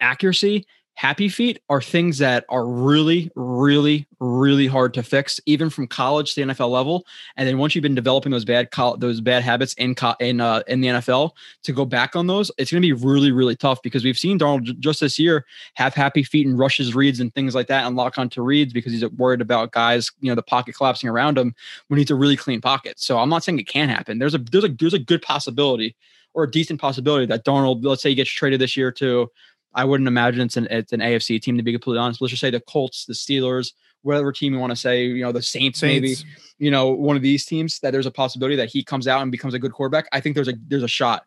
accuracy 0.00 0.66
happy 0.96 1.28
feet 1.28 1.60
are 1.68 1.82
things 1.82 2.16
that 2.18 2.44
are 2.48 2.66
really, 2.66 3.30
really, 3.36 4.06
really 4.18 4.66
hard 4.66 4.94
to 4.94 5.02
fix, 5.02 5.38
even 5.44 5.68
from 5.68 5.86
college 5.86 6.34
to 6.34 6.44
the 6.44 6.52
NFL 6.52 6.70
level. 6.70 7.06
And 7.36 7.46
then 7.46 7.58
once 7.58 7.74
you've 7.74 7.82
been 7.82 7.94
developing 7.94 8.32
those 8.32 8.46
bad 8.46 8.68
those 8.98 9.20
bad 9.20 9.42
habits 9.42 9.74
in 9.74 9.94
in 10.20 10.40
uh, 10.40 10.62
in 10.66 10.80
the 10.80 10.88
NFL, 10.88 11.32
to 11.64 11.72
go 11.72 11.84
back 11.84 12.16
on 12.16 12.26
those, 12.26 12.50
it's 12.58 12.70
going 12.70 12.82
to 12.82 12.86
be 12.86 12.94
really, 12.94 13.30
really 13.30 13.54
tough 13.54 13.80
because 13.82 14.04
we've 14.04 14.18
seen 14.18 14.38
Darnold 14.38 14.78
just 14.80 15.00
this 15.00 15.18
year 15.18 15.44
have 15.74 15.94
happy 15.94 16.22
feet 16.22 16.46
and 16.46 16.58
rushes 16.58 16.94
reads 16.94 17.20
and 17.20 17.32
things 17.34 17.54
like 17.54 17.68
that, 17.68 17.86
and 17.86 17.94
lock 17.94 18.18
onto 18.18 18.42
reads 18.42 18.72
because 18.72 18.92
he's 18.92 19.06
worried 19.10 19.42
about 19.42 19.72
guys, 19.72 20.10
you 20.20 20.30
know, 20.30 20.34
the 20.34 20.42
pocket 20.42 20.74
collapsing 20.74 21.10
around 21.10 21.36
him 21.36 21.54
when 21.88 21.98
he's 21.98 22.10
a 22.10 22.14
really 22.14 22.36
clean 22.36 22.60
pocket. 22.60 22.98
So 22.98 23.18
I'm 23.18 23.28
not 23.28 23.44
saying 23.44 23.58
it 23.58 23.68
can't 23.68 23.90
happen. 23.90 24.18
There's 24.18 24.34
a 24.34 24.38
there's 24.38 24.64
a 24.64 24.68
there's 24.68 24.94
a 24.94 24.98
good 24.98 25.20
possibility 25.20 25.94
or 26.32 26.44
a 26.44 26.50
decent 26.50 26.80
possibility 26.80 27.26
that 27.26 27.44
Darnold, 27.44 27.84
let's 27.84 28.02
say 28.02 28.10
he 28.10 28.14
gets 28.14 28.30
traded 28.30 28.60
this 28.60 28.76
year 28.76 28.92
to 28.92 29.30
I 29.76 29.84
wouldn't 29.84 30.08
imagine 30.08 30.40
it's 30.40 30.56
an 30.56 30.66
it's 30.70 30.92
an 30.92 31.00
AFC 31.00 31.40
team 31.40 31.56
to 31.58 31.62
be 31.62 31.72
completely 31.72 31.98
honest. 31.98 32.20
Let's 32.20 32.30
just 32.30 32.40
say 32.40 32.50
the 32.50 32.60
Colts, 32.60 33.04
the 33.04 33.12
Steelers, 33.12 33.72
whatever 34.02 34.32
team 34.32 34.54
you 34.54 34.58
want 34.58 34.70
to 34.70 34.76
say, 34.76 35.04
you 35.04 35.22
know, 35.22 35.32
the 35.32 35.42
Saints, 35.42 35.80
Saints, 35.80 36.02
maybe, 36.02 36.16
you 36.58 36.70
know, 36.70 36.88
one 36.88 37.14
of 37.14 37.22
these 37.22 37.44
teams 37.44 37.78
that 37.80 37.90
there's 37.90 38.06
a 38.06 38.10
possibility 38.10 38.56
that 38.56 38.70
he 38.70 38.82
comes 38.82 39.06
out 39.06 39.20
and 39.20 39.30
becomes 39.30 39.52
a 39.52 39.58
good 39.58 39.72
quarterback. 39.72 40.08
I 40.12 40.20
think 40.20 40.34
there's 40.34 40.48
a 40.48 40.54
there's 40.66 40.82
a 40.82 40.88
shot, 40.88 41.24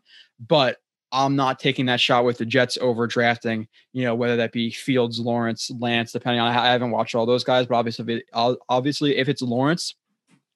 but 0.47 0.77
I'm 1.11 1.35
not 1.35 1.59
taking 1.59 1.85
that 1.87 1.99
shot 1.99 2.25
with 2.25 2.37
the 2.37 2.45
Jets 2.45 2.77
over 2.81 3.07
drafting, 3.07 3.67
you 3.93 4.03
know, 4.03 4.15
whether 4.15 4.37
that 4.37 4.51
be 4.51 4.71
Fields, 4.71 5.19
Lawrence, 5.19 5.71
Lance, 5.79 6.11
depending 6.11 6.39
on 6.39 6.55
I 6.55 6.71
haven't 6.71 6.91
watched 6.91 7.15
all 7.15 7.25
those 7.25 7.43
guys, 7.43 7.67
but 7.67 7.75
obviously, 7.75 8.23
obviously, 8.33 9.17
if 9.17 9.29
it's 9.29 9.41
Lawrence, 9.41 9.95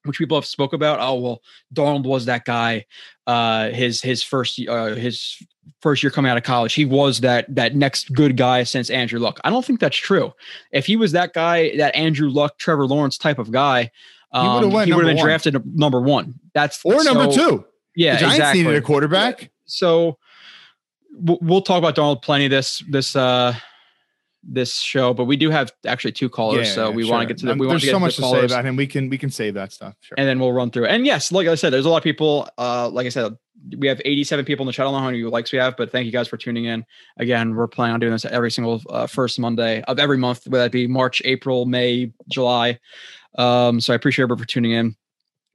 which 0.06 0.18
people 0.18 0.38
have 0.38 0.46
spoke 0.46 0.74
about. 0.74 1.00
Oh 1.00 1.16
well, 1.16 1.42
Darnold 1.74 2.04
was 2.04 2.26
that 2.26 2.46
guy. 2.46 2.86
Uh, 3.26 3.70
his 3.70 4.02
his 4.02 4.24
first 4.24 4.60
uh, 4.68 4.96
his 4.96 5.38
first 5.82 6.04
year 6.04 6.12
coming 6.12 6.30
out 6.30 6.38
of 6.38 6.44
college, 6.44 6.74
he 6.74 6.86
was 6.86 7.22
that 7.22 7.54
that 7.54 7.76
next 7.76 8.13
good 8.13 8.38
guy 8.38 8.63
since 8.63 8.89
Andrew 8.89 9.20
Luck. 9.20 9.39
I 9.44 9.50
don't 9.50 9.66
think 9.66 9.80
that's 9.80 9.98
true. 9.98 10.34
If 10.72 10.86
he 10.86 10.96
was 10.96 11.12
that 11.13 11.34
guy, 11.34 11.76
that 11.78 11.96
Andrew 11.96 12.30
Luck, 12.30 12.58
Trevor 12.58 12.86
Lawrence 12.86 13.18
type 13.18 13.39
of 13.39 13.52
guy, 13.52 13.92
um, 14.32 14.63
he 14.63 14.68
would 14.68 14.88
have 14.89 15.00
been 15.00 15.16
one. 15.16 15.26
drafted 15.26 15.78
number 15.78 16.02
one. 16.02 16.39
That's 16.54 16.80
or 16.84 17.00
so, 17.02 17.13
number 17.13 17.34
two. 17.34 17.66
Yeah, 17.96 18.13
the 18.13 18.20
Giants 18.22 18.38
exactly. 18.38 18.63
needed 18.63 18.78
a 18.78 18.82
quarterback. 18.82 19.52
So 19.66 20.18
we'll 21.13 21.62
talk 21.62 21.78
about 21.78 21.96
Darnold 21.96 22.24
plenty 22.24 22.48
this 22.48 22.84
this 22.89 23.16
uh 23.16 23.56
this 24.44 24.80
show, 24.80 25.14
but 25.14 25.26
we 25.26 25.38
do 25.38 25.50
have 25.50 25.72
actually 25.86 26.12
two 26.12 26.30
callers, 26.30 26.68
yeah, 26.68 26.74
so 26.74 26.92
we 26.92 27.04
sure. 27.04 27.12
want 27.12 27.28
to 27.28 27.34
get 27.34 27.40
to 27.40 27.46
them. 27.46 27.58
We 27.58 27.68
there's 27.68 27.90
so 27.90 28.00
much 28.00 28.16
to, 28.16 28.22
to 28.22 28.30
say 28.30 28.46
about 28.46 28.66
him. 28.66 28.76
We 28.76 28.88
can 28.88 29.10
we 29.10 29.18
can 29.18 29.30
save 29.30 29.54
that 29.54 29.72
stuff, 29.72 29.96
sure. 30.02 30.16
and 30.18 30.28
then 30.28 30.40
we'll 30.40 30.52
run 30.52 30.72
through. 30.72 30.88
And 30.88 31.06
yes, 31.06 31.32
like 31.32 31.48
I 31.48 31.56
said, 31.56 31.72
there's 31.72 31.86
a 31.86 31.90
lot 31.90 31.98
of 31.98 32.04
people. 32.04 32.50
Uh, 32.58 32.90
like 32.90 33.06
I 33.06 33.10
said, 33.10 33.38
we 33.78 33.88
have 33.88 34.02
87 34.04 34.46
people 34.46 34.64
in 34.64 34.68
the 34.68 34.74
chat. 34.74 34.84
I 34.84 34.88
don't 34.88 34.94
know 34.94 35.00
how 35.00 35.06
many 35.06 35.24
likes 35.24 35.52
we 35.52 35.60
have, 35.60 35.78
but 35.78 35.92
thank 35.92 36.06
you 36.06 36.12
guys 36.12 36.28
for 36.28 36.38
tuning 36.38 36.66
in. 36.66 36.86
Again, 37.18 37.56
we're 37.56 37.68
planning 37.68 37.94
on 37.94 38.00
doing 38.00 38.12
this 38.12 38.26
every 38.26 38.52
single 38.52 38.82
uh, 38.90 39.08
first 39.08 39.40
Monday 39.40 39.82
of 39.84 40.00
every 40.00 40.18
month, 40.18 40.46
whether 40.48 40.66
that 40.66 40.72
be 40.72 40.88
March, 40.88 41.22
April, 41.26 41.66
May, 41.66 42.12
July. 42.30 42.80
Um, 43.38 43.80
so 43.80 43.94
I 43.94 43.96
appreciate 43.96 44.24
everybody 44.24 44.42
for 44.42 44.48
tuning 44.48 44.72
in 44.72 44.96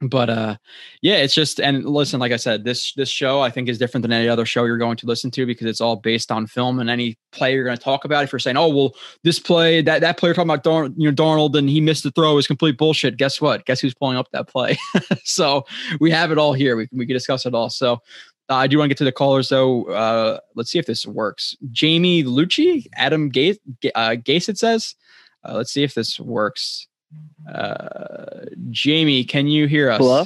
but 0.01 0.29
uh 0.29 0.55
yeah 1.01 1.15
it's 1.15 1.33
just 1.33 1.59
and 1.59 1.83
listen 1.85 2.19
like 2.19 2.31
i 2.31 2.37
said 2.37 2.63
this 2.63 2.93
this 2.93 3.09
show 3.09 3.41
i 3.41 3.49
think 3.49 3.67
is 3.67 3.77
different 3.77 4.01
than 4.01 4.13
any 4.13 4.29
other 4.29 4.45
show 4.45 4.63
you're 4.63 4.77
going 4.77 4.95
to 4.95 5.05
listen 5.05 5.29
to 5.29 5.45
because 5.45 5.67
it's 5.67 5.81
all 5.81 5.97
based 5.97 6.31
on 6.31 6.47
film 6.47 6.79
and 6.79 6.89
any 6.89 7.17
play 7.31 7.53
you're 7.53 7.65
going 7.65 7.75
to 7.75 7.83
talk 7.83 8.05
about 8.05 8.23
if 8.23 8.31
you're 8.31 8.39
saying 8.39 8.55
oh 8.55 8.69
well 8.69 8.95
this 9.23 9.39
play 9.39 9.81
that 9.81 9.99
that 9.99 10.17
player 10.17 10.33
talking 10.33 10.49
about 10.49 10.63
Darn, 10.63 10.93
you 10.95 11.11
know 11.11 11.15
Darnold 11.15 11.57
and 11.57 11.69
he 11.69 11.81
missed 11.81 12.03
the 12.03 12.11
throw 12.11 12.37
is 12.37 12.47
complete 12.47 12.77
bullshit 12.77 13.17
guess 13.17 13.41
what 13.41 13.65
guess 13.65 13.81
who's 13.81 13.93
pulling 13.93 14.17
up 14.17 14.29
that 14.31 14.47
play 14.47 14.77
so 15.25 15.65
we 15.99 16.11
have 16.11 16.31
it 16.31 16.37
all 16.37 16.53
here 16.53 16.77
we, 16.77 16.87
we 16.93 17.05
can 17.05 17.13
discuss 17.13 17.45
it 17.45 17.53
all 17.53 17.69
so 17.69 17.99
uh, 18.49 18.55
I 18.55 18.67
do 18.67 18.79
want 18.79 18.87
to 18.87 18.89
get 18.89 18.97
to 18.97 19.03
the 19.03 19.11
callers 19.11 19.49
though. 19.49 19.83
Uh, 19.83 20.39
let's 20.55 20.71
see 20.71 20.79
if 20.79 20.87
this 20.87 21.05
works. 21.05 21.55
Jamie 21.71 22.23
Lucci, 22.23 22.87
Adam 22.95 23.31
Gase, 23.31 23.59
uh, 23.93 24.15
Gase, 24.15 24.49
it 24.49 24.57
says. 24.57 24.95
Uh, 25.47 25.53
let's 25.53 25.71
see 25.71 25.83
if 25.83 25.93
this 25.93 26.19
works. 26.19 26.87
Uh, 27.51 28.45
Jamie, 28.69 29.23
can 29.23 29.47
you 29.47 29.67
hear 29.67 29.89
us? 29.89 29.97
Hello. 29.97 30.25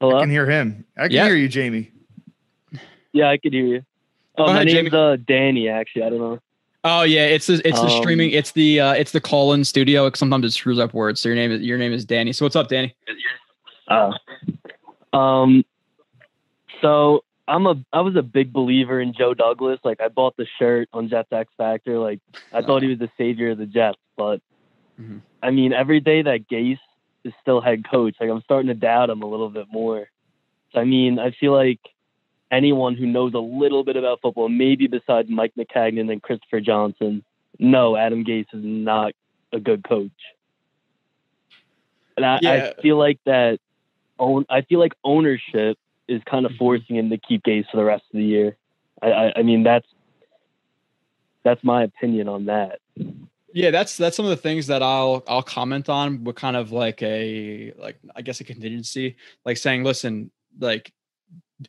Hello. 0.00 0.16
I 0.16 0.20
can 0.20 0.30
hear 0.30 0.48
him. 0.48 0.84
I 0.96 1.02
can 1.02 1.12
yeah. 1.12 1.26
hear 1.26 1.36
you, 1.36 1.48
Jamie. 1.48 1.90
Yeah, 3.12 3.30
I 3.30 3.38
can 3.38 3.52
hear 3.52 3.66
you. 3.66 3.84
Oh, 4.38 4.46
my 4.46 4.64
name's 4.64 4.92
uh, 4.92 5.16
Danny. 5.26 5.68
Actually, 5.68 6.04
I 6.04 6.10
don't 6.10 6.18
know. 6.18 6.38
Oh 6.84 7.02
yeah, 7.02 7.26
it's 7.26 7.46
the 7.46 7.62
it's 7.64 7.80
the 7.80 7.86
um, 7.86 8.02
streaming. 8.02 8.30
It's 8.30 8.52
the 8.52 8.80
uh, 8.80 8.92
it's 8.94 9.12
the 9.12 9.20
call 9.20 9.52
in 9.52 9.64
studio. 9.64 10.10
Sometimes 10.14 10.44
it 10.44 10.50
screws 10.50 10.80
up 10.80 10.92
words. 10.92 11.20
So 11.20 11.28
your 11.28 11.36
name 11.36 11.52
is 11.52 11.62
your 11.62 11.78
name 11.78 11.92
is 11.92 12.04
Danny. 12.04 12.32
So 12.32 12.44
what's 12.44 12.56
up, 12.56 12.68
Danny? 12.68 12.94
Uh, 13.86 14.12
um, 15.16 15.64
so 16.80 17.22
I'm 17.46 17.66
a 17.66 17.76
I 17.92 18.00
was 18.00 18.16
a 18.16 18.22
big 18.22 18.52
believer 18.52 19.00
in 19.00 19.14
Joe 19.14 19.34
Douglas. 19.34 19.78
Like 19.84 20.00
I 20.00 20.08
bought 20.08 20.36
the 20.36 20.46
shirt 20.58 20.88
on 20.92 21.08
Jets 21.08 21.32
X 21.32 21.52
Factor. 21.56 22.00
Like 22.00 22.18
I 22.52 22.62
thought 22.62 22.82
he 22.82 22.88
was 22.88 22.98
the 22.98 23.10
savior 23.16 23.50
of 23.50 23.58
the 23.58 23.66
Jets. 23.66 23.98
But 24.16 24.40
mm-hmm. 25.00 25.18
I 25.42 25.50
mean, 25.50 25.72
every 25.72 26.00
day 26.00 26.22
that 26.22 26.48
Gase 26.48 26.78
is 27.24 27.32
still 27.40 27.60
head 27.60 27.82
coach, 27.88 28.16
like 28.20 28.30
I'm 28.30 28.42
starting 28.42 28.68
to 28.68 28.74
doubt 28.74 29.10
him 29.10 29.22
a 29.22 29.26
little 29.26 29.50
bit 29.50 29.66
more. 29.70 30.08
So 30.72 30.80
I 30.80 30.84
mean, 30.84 31.18
I 31.18 31.32
feel 31.32 31.52
like 31.52 31.80
anyone 32.50 32.96
who 32.96 33.06
knows 33.06 33.34
a 33.34 33.38
little 33.38 33.84
bit 33.84 33.96
about 33.96 34.20
football, 34.20 34.48
maybe 34.48 34.86
besides 34.86 35.28
Mike 35.30 35.52
Maccagnan 35.58 36.10
and 36.10 36.22
Christopher 36.22 36.60
Johnson, 36.60 37.24
no, 37.58 37.96
Adam 37.96 38.24
Gase 38.24 38.52
is 38.52 38.64
not 38.64 39.12
a 39.52 39.60
good 39.60 39.84
coach. 39.84 40.10
And 42.16 42.26
I, 42.26 42.38
yeah. 42.42 42.72
I 42.78 42.82
feel 42.82 42.98
like 42.98 43.18
that 43.24 43.58
own 44.18 44.44
I 44.48 44.62
feel 44.62 44.78
like 44.78 44.92
ownership 45.02 45.78
is 46.08 46.22
kind 46.24 46.44
of 46.44 46.52
mm-hmm. 46.52 46.58
forcing 46.58 46.96
him 46.96 47.10
to 47.10 47.18
keep 47.18 47.42
Gase 47.42 47.70
for 47.70 47.76
the 47.78 47.84
rest 47.84 48.04
of 48.12 48.18
the 48.18 48.24
year. 48.24 48.56
I, 49.00 49.10
I, 49.10 49.32
I 49.36 49.42
mean 49.42 49.62
that's 49.62 49.86
that's 51.42 51.62
my 51.64 51.84
opinion 51.84 52.28
on 52.28 52.46
that. 52.46 52.80
Yeah, 53.54 53.70
that's 53.70 53.96
that's 53.96 54.16
some 54.16 54.24
of 54.24 54.30
the 54.30 54.36
things 54.36 54.66
that 54.68 54.82
I'll 54.82 55.22
I'll 55.28 55.42
comment 55.42 55.88
on 55.88 56.24
with 56.24 56.36
kind 56.36 56.56
of 56.56 56.72
like 56.72 57.02
a 57.02 57.72
like 57.78 57.98
I 58.16 58.22
guess 58.22 58.40
a 58.40 58.44
contingency, 58.44 59.16
like 59.44 59.58
saying, 59.58 59.84
listen, 59.84 60.30
like 60.58 60.92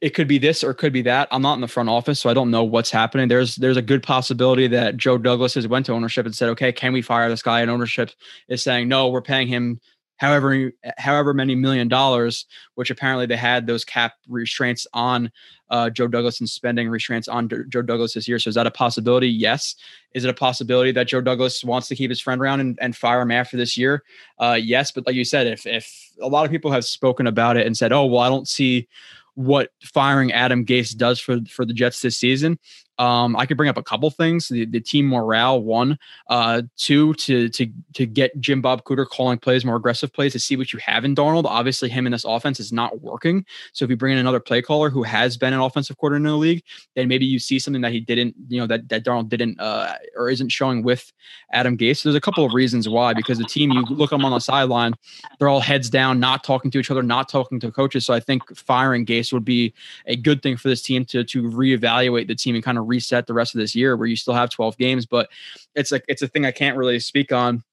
it 0.01 0.11
could 0.11 0.27
be 0.27 0.37
this 0.37 0.63
or 0.63 0.71
it 0.71 0.75
could 0.75 0.93
be 0.93 1.01
that. 1.03 1.27
I'm 1.31 1.41
not 1.41 1.55
in 1.55 1.61
the 1.61 1.67
front 1.67 1.89
office, 1.89 2.19
so 2.19 2.29
I 2.29 2.33
don't 2.33 2.51
know 2.51 2.63
what's 2.63 2.89
happening. 2.89 3.27
There's 3.27 3.55
there's 3.57 3.77
a 3.77 3.81
good 3.81 4.01
possibility 4.01 4.67
that 4.67 4.97
Joe 4.97 5.17
Douglas 5.17 5.53
has 5.55 5.67
went 5.67 5.85
to 5.87 5.93
ownership 5.93 6.25
and 6.25 6.33
said, 6.35 6.49
okay, 6.49 6.71
can 6.71 6.93
we 6.93 7.01
fire 7.01 7.29
this 7.29 7.43
guy? 7.43 7.61
And 7.61 7.69
ownership 7.69 8.11
is 8.47 8.63
saying, 8.63 8.87
no, 8.87 9.09
we're 9.09 9.21
paying 9.21 9.47
him 9.47 9.79
however 10.23 10.71
however 10.97 11.33
many 11.33 11.53
million 11.53 11.89
dollars, 11.89 12.45
which 12.75 12.89
apparently 12.89 13.25
they 13.25 13.35
had 13.35 13.67
those 13.67 13.83
cap 13.83 14.13
restraints 14.29 14.87
on 14.93 15.29
uh, 15.69 15.89
Joe 15.89 16.07
Douglas 16.07 16.39
and 16.39 16.49
spending 16.49 16.87
restraints 16.87 17.27
on 17.27 17.49
D- 17.49 17.57
Joe 17.67 17.81
Douglas 17.81 18.13
this 18.13 18.25
year. 18.25 18.39
So 18.39 18.47
is 18.47 18.55
that 18.55 18.65
a 18.65 18.71
possibility? 18.71 19.27
Yes. 19.27 19.75
Is 20.13 20.23
it 20.23 20.29
a 20.29 20.33
possibility 20.33 20.93
that 20.93 21.09
Joe 21.09 21.19
Douglas 21.19 21.61
wants 21.61 21.89
to 21.89 21.95
keep 21.95 22.09
his 22.09 22.21
friend 22.21 22.39
around 22.39 22.61
and, 22.61 22.79
and 22.79 22.95
fire 22.95 23.19
him 23.21 23.31
after 23.31 23.57
this 23.57 23.77
year? 23.77 24.03
Uh, 24.39 24.57
yes, 24.61 24.91
but 24.91 25.05
like 25.05 25.15
you 25.15 25.25
said, 25.25 25.45
if 25.45 25.65
if 25.65 26.11
a 26.21 26.27
lot 26.27 26.45
of 26.45 26.51
people 26.51 26.71
have 26.71 26.85
spoken 26.85 27.27
about 27.27 27.57
it 27.57 27.67
and 27.67 27.75
said, 27.75 27.91
"Oh, 27.91 28.05
well, 28.05 28.21
I 28.21 28.29
don't 28.29 28.47
see." 28.47 28.87
what 29.35 29.71
firing 29.83 30.31
Adam 30.31 30.63
Gase 30.63 30.95
does 30.95 31.19
for 31.19 31.39
for 31.49 31.65
the 31.65 31.73
Jets 31.73 32.01
this 32.01 32.19
season. 32.19 32.59
Um, 32.99 33.35
I 33.35 33.45
could 33.45 33.57
bring 33.57 33.69
up 33.69 33.77
a 33.77 33.83
couple 33.83 34.09
things: 34.11 34.47
the, 34.47 34.65
the 34.65 34.79
team 34.79 35.07
morale, 35.07 35.61
one, 35.61 35.97
uh, 36.29 36.61
two, 36.77 37.13
to 37.15 37.49
to 37.49 37.67
to 37.93 38.05
get 38.05 38.39
Jim 38.39 38.61
Bob 38.61 38.83
Cooter 38.83 39.07
calling 39.07 39.39
plays, 39.39 39.65
more 39.65 39.75
aggressive 39.75 40.13
plays, 40.13 40.33
to 40.33 40.39
see 40.39 40.55
what 40.55 40.73
you 40.73 40.79
have 40.79 41.03
in 41.03 41.15
Darnold. 41.15 41.45
Obviously, 41.45 41.89
him 41.89 42.05
in 42.05 42.11
this 42.11 42.25
offense 42.25 42.59
is 42.59 42.71
not 42.71 43.01
working. 43.01 43.45
So 43.73 43.83
if 43.83 43.91
you 43.91 43.97
bring 43.97 44.13
in 44.13 44.19
another 44.19 44.39
play 44.39 44.61
caller 44.61 44.89
who 44.89 45.03
has 45.03 45.37
been 45.37 45.53
an 45.53 45.59
offensive 45.59 45.97
coordinator 45.97 46.27
in 46.27 46.31
the 46.31 46.37
league, 46.37 46.63
then 46.95 47.07
maybe 47.07 47.25
you 47.25 47.39
see 47.39 47.59
something 47.59 47.81
that 47.81 47.91
he 47.91 47.99
didn't, 47.99 48.35
you 48.47 48.59
know, 48.59 48.67
that 48.67 48.89
that 48.89 49.03
Darnold 49.03 49.29
didn't 49.29 49.59
uh, 49.59 49.95
or 50.15 50.29
isn't 50.29 50.49
showing 50.49 50.83
with 50.83 51.11
Adam 51.51 51.77
Gase. 51.77 51.97
So 51.97 52.09
there's 52.09 52.17
a 52.17 52.21
couple 52.21 52.45
of 52.45 52.53
reasons 52.53 52.87
why. 52.87 53.13
Because 53.13 53.37
the 53.37 53.45
team, 53.45 53.71
you 53.71 53.81
look 53.89 54.11
them 54.11 54.23
on 54.23 54.31
the 54.31 54.39
sideline, 54.39 54.93
they're 55.39 55.49
all 55.49 55.59
heads 55.59 55.89
down, 55.89 56.19
not 56.19 56.43
talking 56.43 56.69
to 56.71 56.79
each 56.79 56.91
other, 56.91 57.01
not 57.01 57.27
talking 57.29 57.59
to 57.59 57.71
coaches. 57.71 58.05
So 58.05 58.13
I 58.13 58.19
think 58.19 58.43
firing 58.55 59.05
Gase 59.05 59.33
would 59.33 59.45
be 59.45 59.73
a 60.05 60.15
good 60.15 60.41
thing 60.43 60.57
for 60.57 60.69
this 60.69 60.81
team 60.81 61.05
to 61.05 61.23
to 61.23 61.43
reevaluate 61.43 62.27
the 62.27 62.35
team 62.35 62.55
and 62.55 62.63
kind 62.63 62.77
of 62.77 62.82
reset 62.83 63.27
the 63.27 63.33
rest 63.33 63.55
of 63.55 63.59
this 63.59 63.75
year 63.75 63.95
where 63.95 64.07
you 64.07 64.15
still 64.15 64.33
have 64.33 64.49
12 64.49 64.77
games. 64.77 65.05
But 65.05 65.29
it's 65.75 65.91
like 65.91 66.03
it's 66.07 66.21
a 66.21 66.27
thing 66.27 66.45
I 66.45 66.51
can't 66.51 66.77
really 66.77 66.99
speak 66.99 67.31
on 67.31 67.63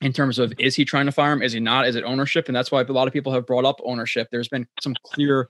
in 0.00 0.12
terms 0.12 0.38
of 0.38 0.52
is 0.58 0.74
he 0.74 0.84
trying 0.84 1.06
to 1.06 1.12
fire 1.12 1.32
him? 1.32 1.42
Is 1.42 1.54
he 1.54 1.60
not? 1.60 1.86
Is 1.86 1.96
it 1.96 2.04
ownership? 2.04 2.48
And 2.48 2.54
that's 2.54 2.70
why 2.70 2.82
a 2.82 2.92
lot 2.92 3.06
of 3.06 3.12
people 3.14 3.32
have 3.32 3.46
brought 3.46 3.64
up 3.64 3.80
ownership. 3.84 4.28
There's 4.30 4.48
been 4.48 4.66
some 4.80 4.94
clear 5.02 5.48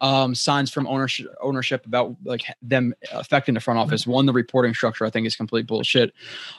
um, 0.00 0.34
signs 0.34 0.70
from 0.70 0.86
ownership 0.86 1.34
ownership 1.40 1.86
about 1.86 2.14
like 2.24 2.44
them 2.60 2.94
affecting 3.12 3.54
the 3.54 3.60
front 3.60 3.80
office. 3.80 4.06
One, 4.06 4.26
the 4.26 4.32
reporting 4.32 4.74
structure 4.74 5.06
I 5.06 5.10
think 5.10 5.26
is 5.26 5.36
complete 5.36 5.66
bullshit. 5.66 6.12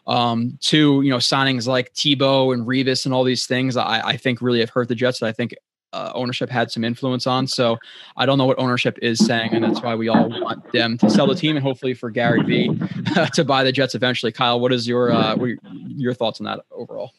Um, 0.08 0.58
two, 0.60 1.02
you 1.04 1.12
know, 1.12 1.18
signings 1.18 1.68
like 1.68 1.94
Tebow 1.94 2.54
and 2.54 2.66
Revis 2.66 3.06
and 3.06 3.14
all 3.14 3.24
these 3.24 3.46
things 3.46 3.78
I, 3.78 4.02
I 4.02 4.18
think 4.18 4.42
really 4.42 4.62
have 4.62 4.72
hurt 4.72 4.88
the 4.88 4.96
Jets. 4.96 5.22
I 5.22 5.32
think 5.32 5.56
uh, 5.96 6.12
ownership 6.14 6.50
had 6.50 6.70
some 6.70 6.84
influence 6.84 7.26
on. 7.26 7.48
So 7.48 7.78
I 8.18 8.26
don't 8.26 8.38
know 8.38 8.46
what 8.46 8.60
ownership 8.60 9.00
is 9.02 9.26
saying, 9.26 9.54
and 9.54 9.64
that's 9.64 9.82
why 9.82 9.96
we 9.96 10.10
all 10.10 10.30
want 10.30 10.72
them 10.74 10.98
to 10.98 11.10
sell 11.10 11.26
the 11.26 11.36
team 11.36 11.56
and 11.56 11.64
hopefully 11.64 11.94
for 11.94 12.10
Gary 12.10 12.44
V 12.44 12.80
to 13.34 13.46
buy 13.46 13.64
the 13.64 13.72
Jets 13.72 13.96
eventually. 13.96 14.32
Kyle, 14.32 14.60
what 14.60 14.74
is 14.74 14.88
your 14.88 15.12
uh, 15.12 15.38
your 15.88 16.14
thoughts 16.14 16.42
on 16.42 16.46
that 16.46 16.60
overall? 16.72 17.14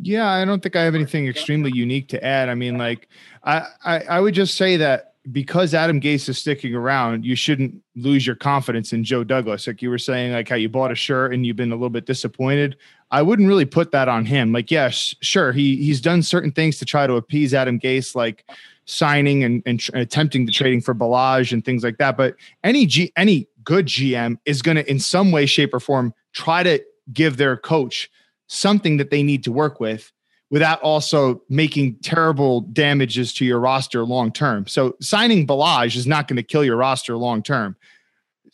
Yeah, 0.00 0.28
I 0.28 0.44
don't 0.44 0.60
think 0.60 0.74
I 0.74 0.82
have 0.82 0.96
anything 0.96 1.28
extremely 1.28 1.70
unique 1.72 2.08
to 2.08 2.24
add. 2.24 2.48
I 2.48 2.56
mean, 2.56 2.76
like 2.76 3.08
I, 3.44 3.66
I, 3.84 3.98
I 4.00 4.20
would 4.20 4.34
just 4.34 4.56
say 4.56 4.76
that 4.78 5.11
because 5.30 5.72
Adam 5.72 6.00
Gase 6.00 6.28
is 6.28 6.38
sticking 6.38 6.74
around, 6.74 7.24
you 7.24 7.36
shouldn't 7.36 7.80
lose 7.94 8.26
your 8.26 8.34
confidence 8.34 8.92
in 8.92 9.04
Joe 9.04 9.22
Douglas. 9.22 9.66
Like 9.66 9.80
you 9.80 9.88
were 9.88 9.98
saying, 9.98 10.32
like 10.32 10.48
how 10.48 10.56
you 10.56 10.68
bought 10.68 10.90
a 10.90 10.96
shirt 10.96 11.32
and 11.32 11.46
you've 11.46 11.56
been 11.56 11.70
a 11.70 11.76
little 11.76 11.90
bit 11.90 12.06
disappointed. 12.06 12.76
I 13.12 13.22
wouldn't 13.22 13.46
really 13.46 13.64
put 13.64 13.92
that 13.92 14.08
on 14.08 14.24
him. 14.24 14.52
Like, 14.52 14.70
yes, 14.70 15.14
sure, 15.20 15.52
he 15.52 15.76
he's 15.76 16.00
done 16.00 16.22
certain 16.22 16.50
things 16.50 16.78
to 16.78 16.84
try 16.84 17.06
to 17.06 17.14
appease 17.14 17.54
Adam 17.54 17.78
Gase, 17.78 18.16
like 18.16 18.44
signing 18.84 19.44
and, 19.44 19.62
and 19.64 19.78
tr- 19.78 19.94
attempting 19.94 20.46
the 20.46 20.52
trading 20.52 20.80
for 20.80 20.94
Ballage 20.94 21.52
and 21.52 21.64
things 21.64 21.84
like 21.84 21.98
that. 21.98 22.16
But 22.16 22.34
any 22.64 22.86
G 22.86 23.12
any 23.16 23.46
good 23.62 23.86
GM 23.86 24.38
is 24.44 24.60
going 24.60 24.76
to, 24.76 24.90
in 24.90 24.98
some 24.98 25.30
way, 25.30 25.46
shape, 25.46 25.72
or 25.72 25.80
form, 25.80 26.14
try 26.32 26.64
to 26.64 26.82
give 27.12 27.36
their 27.36 27.56
coach 27.56 28.10
something 28.48 28.96
that 28.96 29.10
they 29.10 29.22
need 29.22 29.44
to 29.44 29.52
work 29.52 29.78
with 29.78 30.10
without 30.52 30.78
also 30.82 31.42
making 31.48 31.94
terrible 32.02 32.60
damages 32.60 33.32
to 33.32 33.44
your 33.44 33.58
roster 33.58 34.04
long 34.04 34.30
term. 34.30 34.66
So 34.66 34.94
signing 35.00 35.46
Ballage 35.46 35.96
is 35.96 36.06
not 36.06 36.28
going 36.28 36.36
to 36.36 36.42
kill 36.42 36.62
your 36.62 36.76
roster 36.76 37.16
long 37.16 37.42
term. 37.42 37.74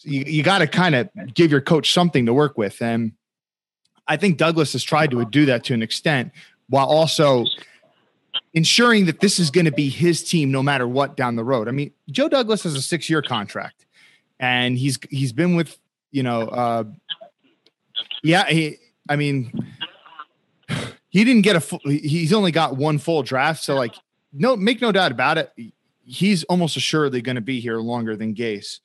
You, 0.03 0.23
you 0.25 0.43
got 0.45 0.59
to 0.59 0.69
kind 0.69 0.95
of 0.95 1.11
give 1.35 1.51
your 1.51 1.61
coach 1.61 1.93
something 1.93 2.25
to 2.27 2.33
work 2.33 2.57
with. 2.57 2.81
And 2.81 3.13
I 4.07 4.17
think 4.17 4.39
Douglas 4.39 4.73
has 4.75 4.85
tried 4.85 5.11
to 5.11 5.25
do 5.25 5.45
that 5.47 5.65
to 5.65 5.75
an 5.75 5.83
extent 5.83 6.31
while 6.69 6.87
also 6.87 7.45
ensuring 8.55 9.07
that 9.07 9.19
this 9.19 9.41
is 9.41 9.51
going 9.51 9.65
to 9.65 9.73
be 9.73 9.89
his 9.89 10.23
team 10.23 10.53
no 10.53 10.63
matter 10.63 10.87
what 10.87 11.17
down 11.17 11.35
the 11.35 11.45
road. 11.45 11.67
I 11.67 11.73
mean, 11.73 11.91
Joe 12.09 12.29
Douglas 12.29 12.63
has 12.63 12.77
a 12.77 12.83
six 12.83 13.11
year 13.11 13.23
contract 13.23 13.87
and 14.39 14.79
he's 14.79 15.01
he's 15.11 15.33
been 15.33 15.57
with, 15.57 15.77
you 16.13 16.23
know, 16.23 16.43
uh, 16.43 16.85
yeah, 18.23 18.47
he, 18.47 18.77
I 19.09 19.17
mean, 19.17 19.67
he 21.11 21.25
didn't 21.25 21.43
get 21.43 21.57
a 21.57 21.61
full, 21.61 21.81
he's 21.85 22.33
only 22.33 22.53
got 22.53 22.77
one 22.77 22.99
full 22.99 23.23
draft. 23.23 23.63
So 23.63 23.75
like, 23.75 23.95
no, 24.33 24.57
make 24.57 24.81
no 24.81 24.93
doubt 24.93 25.13
about 25.13 25.39
it. 25.39 25.53
He's 26.05 26.45
almost 26.45 26.77
assuredly 26.77 27.23
going 27.23 27.37
to 27.37 27.43
be 27.43 27.61
here 27.61 27.79
longer 27.79 28.17
than 28.17 28.35
Gase. 28.35 28.81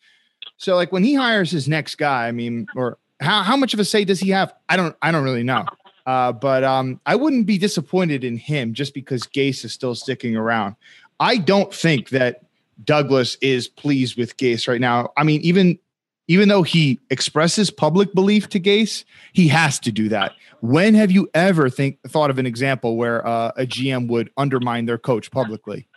So 0.57 0.75
like 0.75 0.91
when 0.91 1.03
he 1.03 1.13
hires 1.13 1.51
his 1.51 1.67
next 1.67 1.95
guy, 1.95 2.27
I 2.27 2.31
mean, 2.31 2.67
or 2.75 2.97
how, 3.19 3.43
how 3.43 3.57
much 3.57 3.73
of 3.73 3.79
a 3.79 3.85
say 3.85 4.05
does 4.05 4.19
he 4.19 4.29
have? 4.31 4.53
I 4.69 4.77
don't, 4.77 4.95
I 5.01 5.11
don't 5.11 5.23
really 5.23 5.43
know. 5.43 5.65
Uh, 6.05 6.33
but 6.33 6.63
um, 6.63 6.99
I 7.05 7.15
wouldn't 7.15 7.45
be 7.45 7.57
disappointed 7.57 8.23
in 8.23 8.37
him 8.37 8.73
just 8.73 8.93
because 8.93 9.23
Gase 9.23 9.63
is 9.63 9.71
still 9.71 9.95
sticking 9.95 10.35
around. 10.35 10.75
I 11.19 11.37
don't 11.37 11.73
think 11.73 12.09
that 12.09 12.43
Douglas 12.83 13.37
is 13.41 13.67
pleased 13.67 14.17
with 14.17 14.35
Gase 14.35 14.67
right 14.67 14.81
now. 14.81 15.11
I 15.15 15.23
mean, 15.23 15.39
even 15.41 15.79
even 16.27 16.49
though 16.49 16.63
he 16.63 16.99
expresses 17.09 17.69
public 17.69 18.13
belief 18.13 18.49
to 18.49 18.59
Gase, 18.59 19.03
he 19.33 19.47
has 19.49 19.79
to 19.79 19.91
do 19.91 20.09
that. 20.09 20.33
When 20.61 20.93
have 20.95 21.11
you 21.11 21.29
ever 21.33 21.69
think 21.69 21.99
thought 22.07 22.29
of 22.29 22.39
an 22.39 22.45
example 22.45 22.95
where 22.95 23.25
uh, 23.27 23.51
a 23.57 23.65
GM 23.65 24.07
would 24.07 24.29
undermine 24.37 24.85
their 24.85 24.97
coach 24.97 25.31
publicly? 25.31 25.87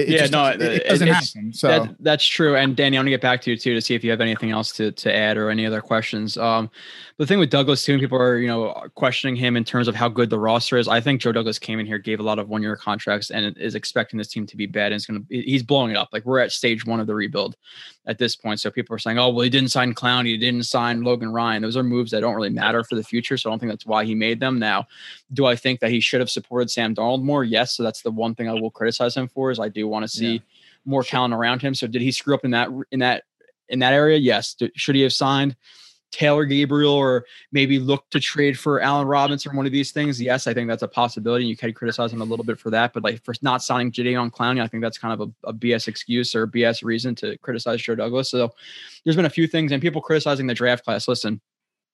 It, 0.00 0.08
yeah, 0.08 0.26
no, 0.26 0.46
it, 0.46 0.60
it 0.60 0.88
doesn't 0.88 1.08
happen. 1.08 1.52
So 1.52 1.68
that, 1.68 1.96
that's 2.00 2.24
true. 2.24 2.56
And 2.56 2.76
Danny, 2.76 2.96
I 2.96 3.00
want 3.00 3.06
to 3.06 3.10
get 3.10 3.20
back 3.20 3.40
to 3.42 3.50
you 3.50 3.56
too 3.56 3.74
to 3.74 3.80
see 3.80 3.94
if 3.94 4.02
you 4.02 4.10
have 4.10 4.20
anything 4.20 4.50
else 4.50 4.72
to 4.72 4.92
to 4.92 5.14
add 5.14 5.36
or 5.36 5.50
any 5.50 5.66
other 5.66 5.80
questions. 5.80 6.36
Um, 6.36 6.70
the 7.18 7.26
thing 7.26 7.38
with 7.38 7.50
Douglas 7.50 7.84
too, 7.84 7.98
people 7.98 8.18
are 8.18 8.38
you 8.38 8.48
know 8.48 8.72
questioning 8.94 9.36
him 9.36 9.56
in 9.56 9.64
terms 9.64 9.88
of 9.88 9.94
how 9.94 10.08
good 10.08 10.30
the 10.30 10.38
roster 10.38 10.76
is. 10.76 10.88
I 10.88 11.00
think 11.00 11.20
Joe 11.20 11.32
Douglas 11.32 11.58
came 11.58 11.78
in 11.78 11.86
here, 11.86 11.98
gave 11.98 12.20
a 12.20 12.22
lot 12.22 12.38
of 12.38 12.48
one 12.48 12.62
year 12.62 12.76
contracts, 12.76 13.30
and 13.30 13.56
is 13.58 13.74
expecting 13.74 14.18
this 14.18 14.28
team 14.28 14.46
to 14.46 14.56
be 14.56 14.66
bad. 14.66 14.92
And 14.92 14.94
it's 14.94 15.06
gonna 15.06 15.20
he's 15.28 15.62
blowing 15.62 15.90
it 15.90 15.96
up. 15.96 16.08
Like 16.12 16.24
we're 16.24 16.40
at 16.40 16.52
stage 16.52 16.86
one 16.86 17.00
of 17.00 17.06
the 17.06 17.14
rebuild 17.14 17.56
at 18.06 18.18
this 18.18 18.36
point. 18.36 18.60
So 18.60 18.70
people 18.70 18.94
are 18.94 18.98
saying, 18.98 19.18
oh 19.18 19.28
well, 19.28 19.44
he 19.44 19.50
didn't 19.50 19.70
sign 19.70 19.94
Clowney, 19.94 20.26
he 20.26 20.38
didn't 20.38 20.64
sign 20.64 21.02
Logan 21.02 21.32
Ryan. 21.32 21.62
Those 21.62 21.76
are 21.76 21.82
moves 21.82 22.10
that 22.12 22.20
don't 22.20 22.34
really 22.34 22.50
matter 22.50 22.82
for 22.84 22.94
the 22.94 23.04
future. 23.04 23.36
So 23.36 23.50
I 23.50 23.52
don't 23.52 23.58
think 23.58 23.72
that's 23.72 23.86
why 23.86 24.04
he 24.04 24.14
made 24.14 24.40
them. 24.40 24.58
Now, 24.58 24.86
do 25.32 25.46
I 25.46 25.56
think 25.56 25.80
that 25.80 25.90
he 25.90 26.00
should 26.00 26.20
have 26.20 26.30
supported 26.30 26.70
Sam 26.70 26.94
Darnold 26.94 27.22
more? 27.22 27.44
Yes. 27.44 27.76
So 27.76 27.82
that's 27.82 28.02
the 28.02 28.10
one 28.10 28.34
thing 28.34 28.48
I 28.48 28.54
will 28.54 28.70
criticize 28.70 29.16
him 29.16 29.28
for 29.28 29.50
is 29.50 29.60
I 29.60 29.68
do 29.68 29.86
want 29.88 30.04
to 30.04 30.08
see. 30.08 30.34
Yeah 30.34 30.40
more 30.84 31.04
talent 31.04 31.34
around 31.34 31.62
him. 31.62 31.74
So 31.74 31.86
did 31.86 32.02
he 32.02 32.12
screw 32.12 32.34
up 32.34 32.44
in 32.44 32.50
that 32.52 32.68
in 32.90 33.00
that 33.00 33.24
in 33.68 33.78
that 33.80 33.92
area? 33.92 34.18
Yes. 34.18 34.56
Should 34.74 34.94
he 34.94 35.02
have 35.02 35.12
signed 35.12 35.56
Taylor 36.10 36.44
Gabriel 36.44 36.92
or 36.92 37.24
maybe 37.52 37.78
look 37.78 38.08
to 38.10 38.18
trade 38.18 38.58
for 38.58 38.80
Allen 38.80 39.06
Robinson 39.06 39.52
or 39.52 39.56
one 39.56 39.66
of 39.66 39.70
these 39.70 39.92
things, 39.92 40.20
yes, 40.20 40.48
I 40.48 40.54
think 40.54 40.66
that's 40.68 40.82
a 40.82 40.88
possibility. 40.88 41.44
And 41.44 41.50
you 41.50 41.56
can 41.56 41.72
criticize 41.72 42.12
him 42.12 42.20
a 42.20 42.24
little 42.24 42.44
bit 42.44 42.58
for 42.58 42.68
that, 42.70 42.92
but 42.92 43.04
like 43.04 43.22
for 43.24 43.32
not 43.42 43.62
signing 43.62 43.92
Jadeveon 43.92 44.32
Clowney, 44.32 44.60
I 44.60 44.66
think 44.66 44.82
that's 44.82 44.98
kind 44.98 45.14
of 45.14 45.32
a, 45.44 45.48
a, 45.50 45.54
BS 45.54 45.86
excuse 45.86 46.34
or 46.34 46.48
BS 46.48 46.82
reason 46.82 47.14
to 47.16 47.38
criticize 47.38 47.80
Joe 47.80 47.94
Douglas. 47.94 48.28
So 48.28 48.52
there's 49.04 49.14
been 49.14 49.26
a 49.26 49.30
few 49.30 49.46
things 49.46 49.70
and 49.70 49.80
people 49.80 50.02
criticizing 50.02 50.48
the 50.48 50.54
draft 50.54 50.84
class. 50.84 51.06
Listen, 51.06 51.40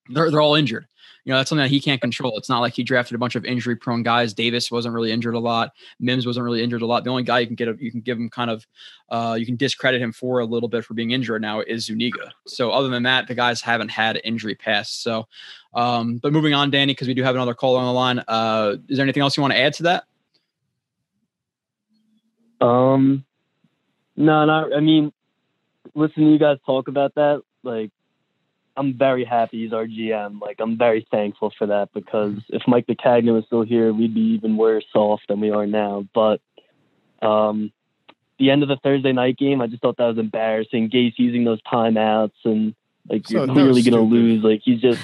they're, 0.08 0.30
they're 0.30 0.40
all 0.40 0.54
injured. 0.54 0.86
You 1.26 1.32
know, 1.32 1.38
that's 1.38 1.48
something 1.48 1.64
that 1.64 1.70
he 1.70 1.80
can't 1.80 2.00
control. 2.00 2.38
It's 2.38 2.48
not 2.48 2.60
like 2.60 2.72
he 2.72 2.84
drafted 2.84 3.16
a 3.16 3.18
bunch 3.18 3.34
of 3.34 3.44
injury 3.44 3.74
prone 3.74 4.04
guys. 4.04 4.32
Davis 4.32 4.70
wasn't 4.70 4.94
really 4.94 5.10
injured 5.10 5.34
a 5.34 5.40
lot. 5.40 5.72
Mims 5.98 6.24
wasn't 6.24 6.44
really 6.44 6.62
injured 6.62 6.82
a 6.82 6.86
lot. 6.86 7.02
The 7.02 7.10
only 7.10 7.24
guy 7.24 7.40
you 7.40 7.48
can 7.48 7.56
get, 7.56 7.66
a, 7.66 7.74
you 7.80 7.90
can 7.90 8.00
give 8.00 8.16
him 8.16 8.30
kind 8.30 8.48
of, 8.48 8.64
uh, 9.08 9.36
you 9.36 9.44
can 9.44 9.56
discredit 9.56 10.00
him 10.00 10.12
for 10.12 10.38
a 10.38 10.44
little 10.44 10.68
bit 10.68 10.84
for 10.84 10.94
being 10.94 11.10
injured 11.10 11.42
now 11.42 11.62
is 11.62 11.86
Zuniga. 11.86 12.32
So 12.46 12.70
other 12.70 12.88
than 12.88 13.02
that, 13.02 13.26
the 13.26 13.34
guys 13.34 13.60
haven't 13.60 13.88
had 13.88 14.20
injury 14.22 14.54
past. 14.54 15.02
So, 15.02 15.26
um, 15.74 16.18
but 16.18 16.32
moving 16.32 16.54
on, 16.54 16.70
Danny, 16.70 16.92
because 16.92 17.08
we 17.08 17.14
do 17.14 17.24
have 17.24 17.34
another 17.34 17.54
caller 17.54 17.80
on 17.80 17.86
the 17.86 17.92
line. 17.92 18.22
Uh, 18.28 18.76
is 18.88 18.96
there 18.96 19.04
anything 19.04 19.22
else 19.22 19.36
you 19.36 19.40
want 19.40 19.52
to 19.52 19.58
add 19.58 19.74
to 19.74 19.82
that? 19.82 20.04
Um, 22.60 23.24
no, 24.14 24.44
not. 24.44 24.72
I 24.72 24.78
mean, 24.78 25.12
listening 25.96 26.28
to 26.28 26.32
you 26.34 26.38
guys 26.38 26.58
talk 26.64 26.86
about 26.86 27.16
that, 27.16 27.42
like 27.64 27.90
I'm 28.76 28.94
very 28.94 29.24
happy 29.24 29.62
he's 29.62 29.72
our 29.72 29.86
GM. 29.86 30.40
Like 30.40 30.60
I'm 30.60 30.76
very 30.76 31.06
thankful 31.10 31.52
for 31.56 31.66
that 31.66 31.92
because 31.94 32.34
if 32.48 32.62
Mike 32.66 32.86
Maccagnan 32.86 33.32
was 33.32 33.44
still 33.46 33.62
here, 33.62 33.92
we'd 33.92 34.14
be 34.14 34.34
even 34.34 34.56
worse 34.56 34.86
off 34.94 35.20
than 35.28 35.40
we 35.40 35.50
are 35.50 35.66
now. 35.66 36.06
But 36.14 36.40
um, 37.22 37.72
the 38.38 38.50
end 38.50 38.62
of 38.62 38.68
the 38.68 38.76
Thursday 38.76 39.12
night 39.12 39.38
game, 39.38 39.60
I 39.62 39.66
just 39.66 39.82
thought 39.82 39.96
that 39.96 40.06
was 40.06 40.18
embarrassing. 40.18 40.90
Gase 40.90 41.14
using 41.16 41.44
those 41.44 41.60
timeouts 41.62 42.32
and 42.44 42.74
like 43.08 43.26
so 43.26 43.44
you're 43.44 43.46
clearly 43.46 43.82
gonna 43.82 44.02
lose. 44.02 44.42
Like 44.44 44.60
he's 44.62 44.80
just 44.80 45.00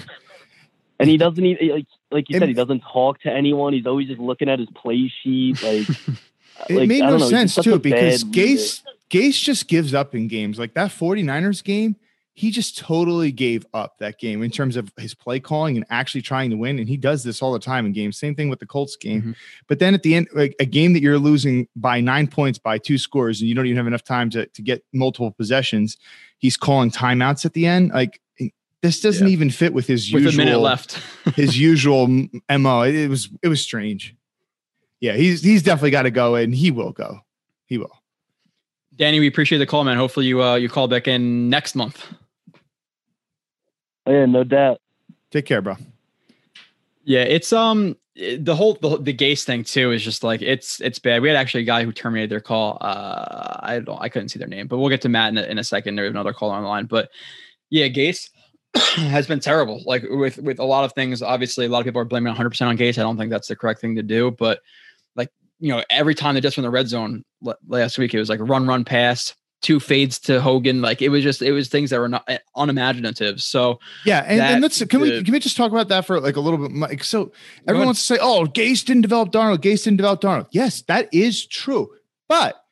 and 0.99 1.09
he 1.09 1.16
doesn't 1.16 1.45
even 1.45 1.68
like 1.68 1.87
like 2.11 2.29
you 2.29 2.37
it, 2.37 2.41
said, 2.41 2.49
he 2.49 2.55
doesn't 2.55 2.81
talk 2.81 3.20
to 3.23 3.33
anyone. 3.33 3.73
He's 3.73 3.87
always 3.87 4.09
just 4.09 4.20
looking 4.20 4.49
at 4.49 4.59
his 4.59 4.68
play 4.75 5.11
sheet. 5.23 5.62
Like 5.62 5.89
it 6.68 6.77
like, 6.77 6.89
made 6.89 7.01
no 7.01 7.16
know, 7.16 7.29
sense 7.29 7.55
too 7.55 7.79
because 7.79 8.25
Gase 8.25 8.83
Gase 9.11 9.41
just 9.41 9.66
gives 9.66 9.95
up 9.95 10.14
in 10.14 10.29
games 10.29 10.59
like 10.59 10.75
that 10.75 10.91
49ers 10.91 11.64
game 11.64 11.97
he 12.35 12.51
just 12.51 12.78
totally 12.78 13.30
gave 13.30 13.66
up 13.74 13.99
that 13.99 14.18
game 14.18 14.43
in 14.43 14.51
terms 14.51 14.76
of 14.76 14.91
his 14.97 15.14
play 15.14 15.39
calling 15.39 15.76
and 15.76 15.85
actually 15.91 16.22
trying 16.22 16.49
to 16.51 16.57
win. 16.57 16.78
And 16.78 16.89
he 16.89 16.97
does 16.97 17.22
this 17.22 17.43
all 17.43 17.53
the 17.53 17.59
time 17.59 17.85
in 17.85 17.93
games. 17.93 18.16
Same 18.16 18.35
thing 18.35 18.49
with 18.49 18.59
the 18.59 18.66
Colts 18.66 18.97
game. 18.97 19.20
Mm-hmm. 19.20 19.33
But 19.68 19.80
then 19.80 19.93
at 19.93 20.03
the 20.03 20.14
end, 20.14 20.28
like 20.33 20.55
a 20.59 20.64
game 20.64 20.95
that 20.95 21.03
you're 21.03 21.18
losing 21.18 21.68
by 21.76 22.01
nine 22.01 22.26
points 22.26 22.59
by 22.59 22.78
two 22.78 22.97
scores, 22.97 23.41
and 23.41 23.49
you 23.49 23.55
don't 23.55 23.66
even 23.66 23.76
have 23.76 23.87
enough 23.87 24.05
time 24.05 24.30
to, 24.30 24.47
to 24.47 24.62
get 24.62 24.83
multiple 24.95 25.30
possessions, 25.30 25.99
he's 26.39 26.57
calling 26.57 26.91
timeouts 26.91 27.45
at 27.45 27.53
the 27.53 27.66
end. 27.66 27.91
Like 27.91 28.18
this 28.80 29.01
doesn't 29.01 29.26
yeah. 29.26 29.33
even 29.33 29.51
fit 29.51 29.74
with 29.74 29.87
his 29.87 30.12
with 30.12 30.24
usual 30.24 30.45
minute 30.45 30.59
left. 30.59 31.01
his 31.35 31.59
usual 31.59 32.09
mo. 32.09 32.83
It, 32.83 32.95
it 32.95 33.11
was 33.11 33.28
it 33.43 33.49
was 33.49 33.61
strange. 33.61 34.16
Yeah, 35.01 35.12
he's 35.12 35.43
he's 35.43 35.62
definitely 35.62 35.91
got 35.91 36.03
to 36.03 36.11
go, 36.11 36.35
and 36.35 36.55
he 36.55 36.70
will 36.70 36.93
go. 36.93 37.20
He 37.66 37.76
will. 37.76 38.03
Danny, 38.97 39.20
we 39.20 39.26
appreciate 39.26 39.59
the 39.59 39.66
call, 39.66 39.85
man. 39.85 39.97
Hopefully 39.97 40.26
you 40.26 40.43
uh 40.43 40.57
you 40.57 40.68
call 40.68 40.89
back 40.89 41.07
in 41.07 41.49
next 41.49 41.74
month. 41.74 42.07
Oh, 44.07 44.12
yeah, 44.12 44.26
no 44.26 44.44
doubt. 44.44 44.80
Take 45.30 45.46
care, 45.46 45.62
bro. 45.62 45.76
Yeah, 47.05 47.22
it's 47.22 47.53
um 47.53 47.96
the 48.14 48.55
whole 48.55 48.74
the, 48.74 48.98
the 48.98 49.14
Gase 49.14 49.44
thing 49.44 49.64
too 49.64 49.90
is 49.90 50.05
just 50.05 50.22
like 50.22 50.42
it's 50.42 50.80
it's 50.80 50.98
bad. 50.98 51.22
We 51.22 51.28
had 51.28 51.36
actually 51.36 51.62
a 51.62 51.66
guy 51.66 51.84
who 51.84 51.92
terminated 51.92 52.30
their 52.30 52.40
call. 52.40 52.78
Uh, 52.80 53.57
I 53.61 53.80
don't 53.80 54.00
I 54.00 54.09
couldn't 54.09 54.28
see 54.28 54.38
their 54.38 54.48
name, 54.48 54.66
but 54.66 54.78
we'll 54.78 54.90
get 54.90 55.00
to 55.03 55.09
Matt 55.09 55.30
in 55.30 55.38
a, 55.38 55.42
in 55.42 55.59
a 55.59 55.64
second. 55.64 55.96
There's 55.96 56.11
another 56.11 56.32
call 56.32 56.50
on 56.50 56.62
the 56.62 56.68
line, 56.68 56.86
but 56.86 57.11
yeah, 57.70 57.86
Gase 57.86 58.28
has 58.74 59.26
been 59.26 59.40
terrible. 59.40 59.82
Like 59.86 60.05
with 60.09 60.38
with 60.38 60.59
a 60.59 60.64
lot 60.64 60.84
of 60.84 60.92
things. 60.92 61.22
Obviously, 61.22 61.66
a 61.66 61.68
lot 61.68 61.80
of 61.80 61.84
people 61.86 62.00
are 62.00 62.07
blaming 62.07 62.28
100 62.28 62.50
percent 62.50 62.68
on 62.68 62.76
Gase. 62.76 62.98
I 62.98 63.03
don't 63.03 63.16
think 63.16 63.30
that's 63.30 63.48
the 63.48 63.57
correct 63.57 63.80
thing 63.80 63.96
to 63.96 64.03
do, 64.03 64.30
but 64.30 64.61
like 65.16 65.30
you 65.59 65.70
know, 65.70 65.82
every 65.88 66.14
time 66.14 66.34
they 66.34 66.42
just 66.42 66.59
went 66.59 66.66
the 66.66 66.70
red 66.70 66.88
zone 66.88 67.24
last 67.66 67.96
week, 67.96 68.12
it 68.12 68.18
was 68.18 68.28
like 68.28 68.40
run, 68.42 68.66
run, 68.66 68.84
pass 68.84 69.34
two 69.63 69.81
fades 69.81 70.19
to 70.19 70.41
Hogan. 70.41 70.83
Like 70.83 71.01
it 71.01 71.09
was 71.09 71.23
just 71.23 71.41
it 71.41 71.53
was 71.53 71.69
things 71.69 71.91
that 71.91 72.01
were 72.01 72.09
not 72.09 72.25
eh, 72.29 72.39
unimaginative. 72.57 73.41
So 73.41 73.79
yeah, 74.05 74.25
and, 74.27 74.41
and 74.41 74.63
let's 74.63 74.85
can 74.85 75.01
we 75.01 75.23
can 75.23 75.33
we 75.33 75.39
just 75.39 75.57
talk 75.57 75.71
about 75.71 75.89
that 75.89 76.05
for 76.05 76.21
like 76.21 76.37
a 76.37 76.41
little 76.41 76.59
bit? 76.59 76.77
Like 76.77 77.05
so, 77.05 77.33
everyone 77.67 77.87
wants 77.87 78.07
to 78.07 78.15
say, 78.15 78.19
"Oh, 78.21 78.45
Gase 78.45 78.85
didn't 78.85 79.03
develop 79.03 79.33
Darnold. 79.33 79.59
Gase 79.59 79.85
didn't 79.85 79.97
develop 79.97 80.21
Darnold." 80.21 80.49
Yes, 80.51 80.83
that 80.83 81.09
is 81.13 81.47
true, 81.47 81.91
but 82.29 82.63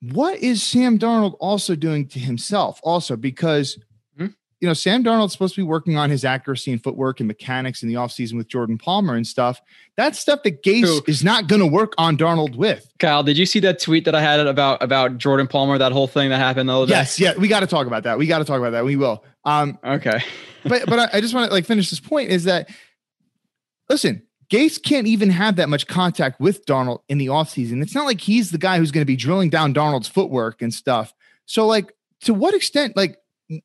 what 0.00 0.38
is 0.38 0.62
Sam 0.62 0.98
Darnold 0.98 1.36
also 1.40 1.74
doing 1.74 2.06
to 2.08 2.18
himself? 2.18 2.80
Also, 2.82 3.16
because 3.16 3.78
you 4.60 4.66
know, 4.66 4.74
Sam 4.74 5.04
Darnold's 5.04 5.32
supposed 5.32 5.54
to 5.54 5.60
be 5.60 5.64
working 5.64 5.96
on 5.96 6.10
his 6.10 6.24
accuracy 6.24 6.72
and 6.72 6.82
footwork 6.82 7.20
and 7.20 7.28
mechanics 7.28 7.82
in 7.82 7.88
the 7.88 7.94
offseason 7.94 8.36
with 8.36 8.48
Jordan 8.48 8.76
Palmer 8.76 9.14
and 9.14 9.26
stuff. 9.26 9.60
That's 9.96 10.18
stuff 10.18 10.42
that 10.42 10.64
Gase 10.64 10.82
True. 10.82 11.00
is 11.06 11.22
not 11.22 11.46
going 11.46 11.60
to 11.60 11.66
work 11.66 11.92
on 11.96 12.16
Darnold 12.16 12.56
with. 12.56 12.90
Kyle, 12.98 13.22
did 13.22 13.38
you 13.38 13.46
see 13.46 13.60
that 13.60 13.80
tweet 13.80 14.04
that 14.06 14.16
I 14.16 14.20
had 14.20 14.40
about 14.40 14.82
about 14.82 15.18
Jordan 15.18 15.46
Palmer, 15.46 15.78
that 15.78 15.92
whole 15.92 16.08
thing 16.08 16.30
that 16.30 16.38
happened 16.38 16.68
the 16.68 16.76
other 16.76 16.86
day? 16.86 16.94
Yes, 16.94 17.20
yeah, 17.20 17.34
we 17.36 17.46
got 17.46 17.60
to 17.60 17.68
talk 17.68 17.86
about 17.86 18.02
that. 18.02 18.18
We 18.18 18.26
got 18.26 18.38
to 18.38 18.44
talk 18.44 18.58
about 18.58 18.70
that. 18.70 18.84
We 18.84 18.96
will. 18.96 19.24
Um, 19.44 19.78
okay. 19.84 20.20
but 20.64 20.86
but 20.86 20.98
I, 20.98 21.18
I 21.18 21.20
just 21.20 21.34
want 21.34 21.48
to 21.48 21.54
like 21.54 21.64
finish 21.64 21.90
this 21.90 22.00
point 22.00 22.30
is 22.30 22.44
that 22.44 22.68
listen, 23.88 24.22
Gase 24.50 24.82
can't 24.82 25.06
even 25.06 25.30
have 25.30 25.56
that 25.56 25.68
much 25.68 25.86
contact 25.86 26.40
with 26.40 26.66
Darnold 26.66 27.02
in 27.08 27.18
the 27.18 27.26
offseason. 27.26 27.80
It's 27.80 27.94
not 27.94 28.06
like 28.06 28.20
he's 28.20 28.50
the 28.50 28.58
guy 28.58 28.78
who's 28.78 28.90
going 28.90 29.02
to 29.02 29.06
be 29.06 29.16
drilling 29.16 29.50
down 29.50 29.72
Darnold's 29.72 30.08
footwork 30.08 30.62
and 30.62 30.74
stuff. 30.74 31.14
So 31.46 31.66
like 31.66 31.92
to 32.22 32.34
what 32.34 32.54
extent 32.54 32.96
like 32.96 33.18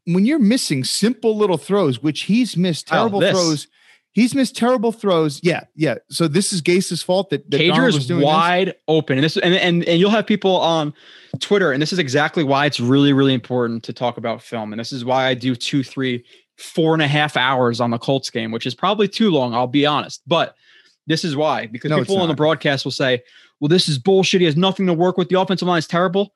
when 0.05 0.25
you're 0.25 0.39
missing 0.39 0.83
simple 0.83 1.37
little 1.37 1.57
throws, 1.57 2.01
which 2.01 2.23
he's 2.23 2.55
missed 2.55 2.87
terrible 2.87 3.23
oh, 3.23 3.31
throws. 3.31 3.67
He's 4.11 4.35
missed 4.35 4.55
terrible 4.55 4.91
throws. 4.91 5.39
Yeah, 5.41 5.61
yeah. 5.75 5.95
So 6.11 6.27
this 6.27 6.53
is 6.53 6.61
Gase's 6.61 7.01
fault 7.01 7.31
that, 7.31 7.49
that 7.49 7.59
Cager 7.59 7.87
is 7.87 8.13
wide 8.13 8.67
this? 8.67 8.75
open, 8.87 9.17
and 9.17 9.23
this 9.23 9.37
and, 9.37 9.55
and 9.55 9.83
and 9.85 9.99
you'll 9.99 10.11
have 10.11 10.27
people 10.27 10.55
on 10.57 10.93
Twitter, 11.39 11.71
and 11.71 11.81
this 11.81 11.91
is 11.91 11.97
exactly 11.97 12.43
why 12.43 12.67
it's 12.67 12.79
really 12.79 13.11
really 13.11 13.33
important 13.33 13.83
to 13.85 13.93
talk 13.93 14.17
about 14.17 14.43
film, 14.43 14.71
and 14.71 14.79
this 14.79 14.91
is 14.91 15.03
why 15.03 15.25
I 15.25 15.33
do 15.33 15.55
two, 15.55 15.83
three, 15.83 16.23
four 16.57 16.93
and 16.93 17.01
a 17.01 17.07
half 17.07 17.35
hours 17.35 17.81
on 17.81 17.89
the 17.89 17.97
Colts 17.97 18.29
game, 18.29 18.51
which 18.51 18.67
is 18.67 18.75
probably 18.75 19.07
too 19.07 19.31
long. 19.31 19.55
I'll 19.55 19.65
be 19.65 19.87
honest, 19.87 20.21
but 20.27 20.55
this 21.07 21.25
is 21.25 21.35
why 21.35 21.65
because 21.65 21.89
no, 21.89 21.97
people 21.97 22.19
on 22.19 22.27
the 22.27 22.35
broadcast 22.35 22.85
will 22.85 22.91
say, 22.91 23.19
"Well, 23.59 23.69
this 23.69 23.89
is 23.89 23.97
bullshit. 23.97 24.41
He 24.41 24.45
has 24.45 24.55
nothing 24.55 24.85
to 24.85 24.93
work 24.93 25.17
with. 25.17 25.29
The 25.29 25.39
offensive 25.39 25.67
line 25.67 25.79
is 25.79 25.87
terrible." 25.87 26.35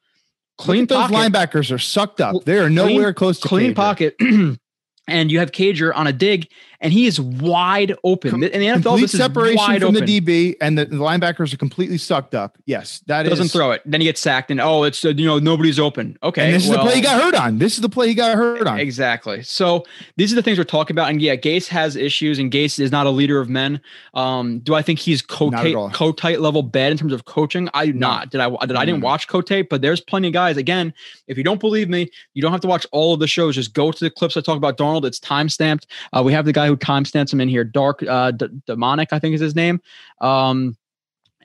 Clean 0.58 0.86
those 0.86 1.10
linebackers 1.10 1.72
are 1.72 1.80
sucked 1.80 2.20
up. 2.20 2.44
They 2.46 2.58
are 2.58 2.70
nowhere 2.70 3.14
clean, 3.14 3.14
close 3.14 3.40
to 3.42 3.48
clean 3.48 3.72
Cager. 3.72 3.76
pocket. 3.76 4.16
and 5.08 5.32
you 5.32 5.40
have 5.40 5.52
Cager 5.52 5.96
on 5.96 6.08
a 6.08 6.14
dig, 6.14 6.50
and 6.80 6.94
he 6.94 7.08
is 7.08 7.20
wide 7.20 7.96
open. 8.04 8.32
Com- 8.32 8.44
in 8.44 8.60
the 8.60 8.68
NFL, 8.68 8.84
complete 8.84 9.10
separation 9.10 9.80
from 9.80 9.96
open. 9.96 10.06
the 10.06 10.22
DB, 10.22 10.56
and 10.62 10.78
the, 10.78 10.86
the, 10.86 10.98
linebackers 10.98 11.54
are 11.54 11.58
completely 11.58 11.98
sucked 11.98 12.36
up. 12.36 12.58
Yes, 12.66 13.00
that 13.08 13.24
doesn't 13.24 13.48
is, 13.48 13.52
throw 13.52 13.72
it. 13.72 13.82
Then 13.86 14.02
he 14.02 14.06
gets 14.06 14.22
sacked, 14.22 14.52
and 14.52 14.62
oh, 14.62 14.84
it's 14.84 15.04
uh, 15.04 15.10
you 15.10 15.26
know 15.26 15.40
nobody's 15.40 15.80
open. 15.80 16.18
Okay, 16.22 16.46
and 16.46 16.54
this 16.54 16.68
well, 16.68 16.74
is 16.74 16.78
the 16.78 16.90
play 16.90 16.96
he 16.96 17.02
got 17.02 17.22
hurt 17.22 17.36
on. 17.36 17.58
This 17.58 17.76
is 17.76 17.82
the 17.82 17.90
play 17.90 18.08
he 18.08 18.14
got 18.14 18.36
hurt 18.36 18.68
on. 18.68 18.80
Exactly. 18.80 19.42
So 19.44 19.86
these 20.18 20.32
are 20.32 20.36
the 20.36 20.44
things 20.44 20.58
we're 20.58 20.66
talking 20.66 20.94
about. 20.94 21.10
And 21.10 21.22
yeah, 21.22 21.36
Gase 21.36 21.68
has 21.68 21.96
issues, 21.96 22.38
and 22.40 22.52
Gase 22.52 22.80
is 22.80 22.92
not 22.92 23.08
a 23.08 23.12
leader 23.12 23.40
of 23.40 23.50
men. 23.50 23.82
Um, 24.14 24.60
do 24.60 24.76
I 24.76 24.82
think 24.82 25.00
he's 25.00 25.22
Kotite 25.22 25.94
Kotite 25.94 26.40
level 26.40 26.64
bad 26.64 26.92
in 26.92 26.98
terms 26.98 27.14
of 27.14 27.26
coaching? 27.26 27.70
I 27.74 27.88
do 27.88 27.94
no. 27.94 28.08
not. 28.08 28.30
Did 28.30 28.42
I? 28.42 28.50
Did 28.66 28.76
I 28.76 28.86
didn't 28.86 29.02
watch 29.02 29.28
Kotite, 29.28 29.70
but 29.70 29.82
there's 29.82 30.02
plenty 30.02 30.28
of 30.28 30.34
guys. 30.34 30.58
Again, 30.58 30.94
if 31.28 31.38
you 31.38 31.44
don't 31.44 31.60
believe 31.60 31.90
me, 31.90 32.10
you 32.34 32.42
don't 32.42 32.52
have 32.52 32.62
to 32.62 32.68
watch 32.68 32.86
all 32.92 33.14
of 33.14 33.20
the 33.20 33.28
shows. 33.28 33.56
Just 33.56 33.74
go 33.74 33.92
to 33.92 34.04
the 34.04 34.12
clips 34.12 34.38
I 34.38 34.42
talk 34.42 34.58
about 34.58 34.78
Darnold. 34.78 35.06
It's 35.06 35.20
time 35.20 35.50
stamped. 35.50 35.88
Uh, 36.14 36.22
we 36.24 36.34
have 36.34 36.46
the 36.46 36.54
guy 36.54 36.67
who 36.68 36.76
time 36.76 37.06
stamps 37.06 37.34
him 37.34 37.42
in 37.42 37.50
here, 37.50 37.64
Dark 37.64 38.04
uh, 38.04 38.32
D- 38.32 38.48
Demonic, 38.66 39.10
I 39.12 39.20
think 39.20 39.36
is 39.36 39.42
his 39.42 39.56
name. 39.56 39.82
Um, 40.22 40.78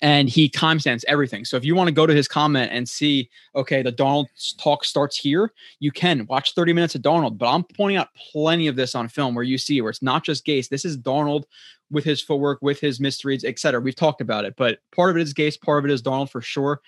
and 0.03 0.29
he 0.29 0.51
timestamps 0.51 1.05
everything. 1.07 1.45
So 1.45 1.57
if 1.57 1.65
you 1.65 1.77
want 1.77 1.87
to 1.87 1.95
go 1.95 2.07
to 2.07 2.15
his 2.15 2.27
comment 2.27 2.73
and 2.73 2.89
see, 2.89 3.31
okay, 3.55 3.83
the 3.83 3.93
Darnold 3.93 4.27
talk 4.59 4.85
starts 4.85 5.17
here, 5.17 5.53
you 5.79 5.93
can 5.93 6.27
watch 6.27 6.55
30 6.55 6.73
minutes 6.73 6.97
of 6.97 7.03
Darnold. 7.03 7.39
But 7.39 7.49
I'm 7.49 7.63
pointing 7.63 7.99
out 7.99 8.09
plenty 8.15 8.67
of 8.67 8.75
this 8.75 8.97
on 8.97 9.09
film 9.09 9.37
where 9.37 9.45
you 9.45 9.57
see 9.57 9.81
where 9.81 9.91
it's 9.91 10.03
not 10.03 10.25
just 10.25 10.45
Gase. 10.45 10.69
This 10.69 10.85
is 10.85 10.99
Darnold 10.99 11.45
with 11.93 12.03
his 12.05 12.21
footwork, 12.21 12.59
with 12.63 12.81
his 12.81 12.99
misreads, 12.99 13.45
etc. 13.45 13.81
We've 13.81 13.95
talked 13.95 14.21
about 14.21 14.45
it, 14.45 14.55
but 14.57 14.79
part 14.91 15.11
of 15.11 15.17
it 15.17 15.23
is 15.23 15.33
Gase, 15.33 15.61
part 15.61 15.79
of 15.79 15.89
it 15.89 15.95
is 15.95 16.03
Darnold 16.03 16.31
for 16.31 16.43
sure. 16.43 16.81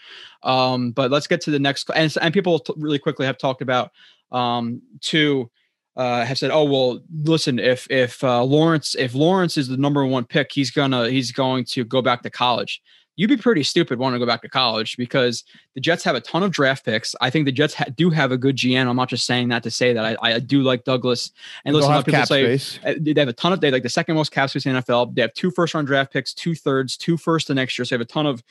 Um, 0.43 0.91
but 0.91 1.13
let's 1.13 1.29
get 1.29 1.41
to 1.43 1.53
the 1.53 1.59
next. 1.61 1.91
And, 1.95 2.13
and 2.21 2.35
people 2.35 2.67
really 2.77 2.99
quickly 2.99 3.27
have 3.27 3.39
talked 3.39 3.63
about 3.63 3.93
um, 4.33 4.83
to 5.03 5.49
uh, 5.97 6.25
have 6.25 6.39
said, 6.39 6.51
"Oh 6.51 6.65
well, 6.65 7.01
listen, 7.23 7.59
if 7.59 7.87
if 7.91 8.23
uh, 8.25 8.43
Lawrence 8.43 8.95
if 8.99 9.15
Lawrence 9.15 9.57
is 9.57 9.69
the 9.69 9.77
number 9.77 10.05
one 10.05 10.25
pick, 10.25 10.53
he's 10.53 10.71
gonna 10.71 11.09
he's 11.09 11.33
going 11.33 11.65
to 11.67 11.85
go 11.85 12.03
back 12.03 12.23
to 12.23 12.31
college." 12.31 12.83
You'd 13.17 13.29
be 13.29 13.37
pretty 13.37 13.63
stupid 13.63 14.01
wanting 14.01 14.19
to 14.19 14.27
go 14.27 14.29
back 14.29 14.43
to 14.43 14.49
college 14.49 14.97
because 14.97 15.45
the 15.77 15.81
Jets 15.81 16.03
have 16.03 16.17
a 16.17 16.21
ton 16.21 16.43
of 16.43 16.51
draft 16.51 16.85
picks. 16.85 17.15
I 17.21 17.31
think 17.31 17.45
the 17.45 17.53
Jets 17.53 17.73
ha- 17.73 17.85
do 17.95 18.11
have 18.11 18.33
a 18.33 18.37
good 18.37 18.57
GM. 18.57 18.89
I'm 18.89 18.97
not 18.97 19.09
just 19.09 19.25
saying 19.25 19.51
that 19.51 19.63
to 19.63 19.71
say 19.71 19.93
that. 19.93 20.19
I, 20.21 20.33
I 20.33 20.39
do 20.41 20.63
like 20.63 20.83
Douglas. 20.83 21.31
And 21.65 21.77
listen, 21.77 21.93
lot 21.93 22.05
people 22.05 22.27
say 22.27 22.59
space. 22.59 22.81
Uh, 22.85 22.95
they 23.01 23.21
have 23.21 23.29
a 23.29 23.33
ton 23.33 23.53
of 23.53 23.61
they 23.61 23.71
like 23.71 23.85
the 23.85 23.89
second 23.89 24.17
most 24.17 24.33
cap 24.33 24.51
space 24.51 24.67
in 24.67 24.75
the 24.75 24.83
NFL. 24.83 25.15
They 25.15 25.23
have 25.23 25.33
two 25.35 25.53
first 25.53 25.75
round 25.75 25.87
draft 25.87 26.13
picks, 26.13 26.35
two 26.35 26.57
thirds, 26.57 26.97
two 26.97 27.17
first 27.17 27.47
the 27.47 27.55
next 27.55 27.79
year. 27.79 27.85
So 27.85 27.95
they 27.95 28.01
have 28.01 28.07
a 28.09 28.13
ton 28.13 28.27
of 28.27 28.43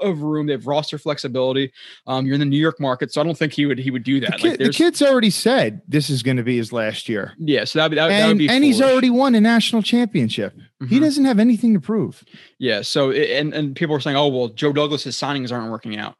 of 0.00 0.22
room. 0.22 0.46
They 0.46 0.52
have 0.52 0.66
roster 0.66 0.98
flexibility. 0.98 1.72
Um, 2.06 2.26
you're 2.26 2.34
in 2.34 2.40
the 2.40 2.46
New 2.46 2.58
York 2.60 2.80
market, 2.80 3.12
so 3.12 3.20
I 3.20 3.24
don't 3.24 3.36
think 3.38 3.52
he 3.52 3.66
would 3.66 3.78
he 3.78 3.90
would 3.90 4.04
do 4.04 4.20
that. 4.20 4.32
The, 4.32 4.36
kid, 4.38 4.48
like, 4.50 4.58
the 4.58 4.70
kid's 4.70 5.02
already 5.02 5.30
said 5.30 5.82
this 5.88 6.10
is 6.10 6.22
going 6.22 6.36
to 6.36 6.42
be 6.42 6.56
his 6.56 6.72
last 6.72 7.08
year, 7.08 7.32
yeah, 7.38 7.64
so 7.64 7.78
that'd 7.78 7.90
be 7.90 7.96
that, 7.96 8.08
that 8.08 8.24
would 8.26 8.30
and, 8.30 8.38
be 8.38 8.48
and 8.48 8.64
he's 8.64 8.80
already 8.80 9.10
won 9.10 9.34
a 9.34 9.40
national 9.40 9.82
championship. 9.82 10.54
He 10.88 10.98
Mhm. 10.98 11.00
doesn't 11.02 11.24
have 11.26 11.38
anything 11.38 11.74
to 11.74 11.80
prove. 11.80 12.24
Yeah. 12.58 12.82
So 12.82 13.10
it- 13.10 13.30
and 13.38 13.52
and 13.52 13.76
people 13.76 13.94
are 13.94 14.00
saying, 14.00 14.16
oh 14.16 14.28
well, 14.28 14.48
Joe 14.48 14.72
Douglas's 14.72 15.16
signings 15.16 15.52
aren't 15.52 15.70
working 15.70 15.96
out. 15.98 16.16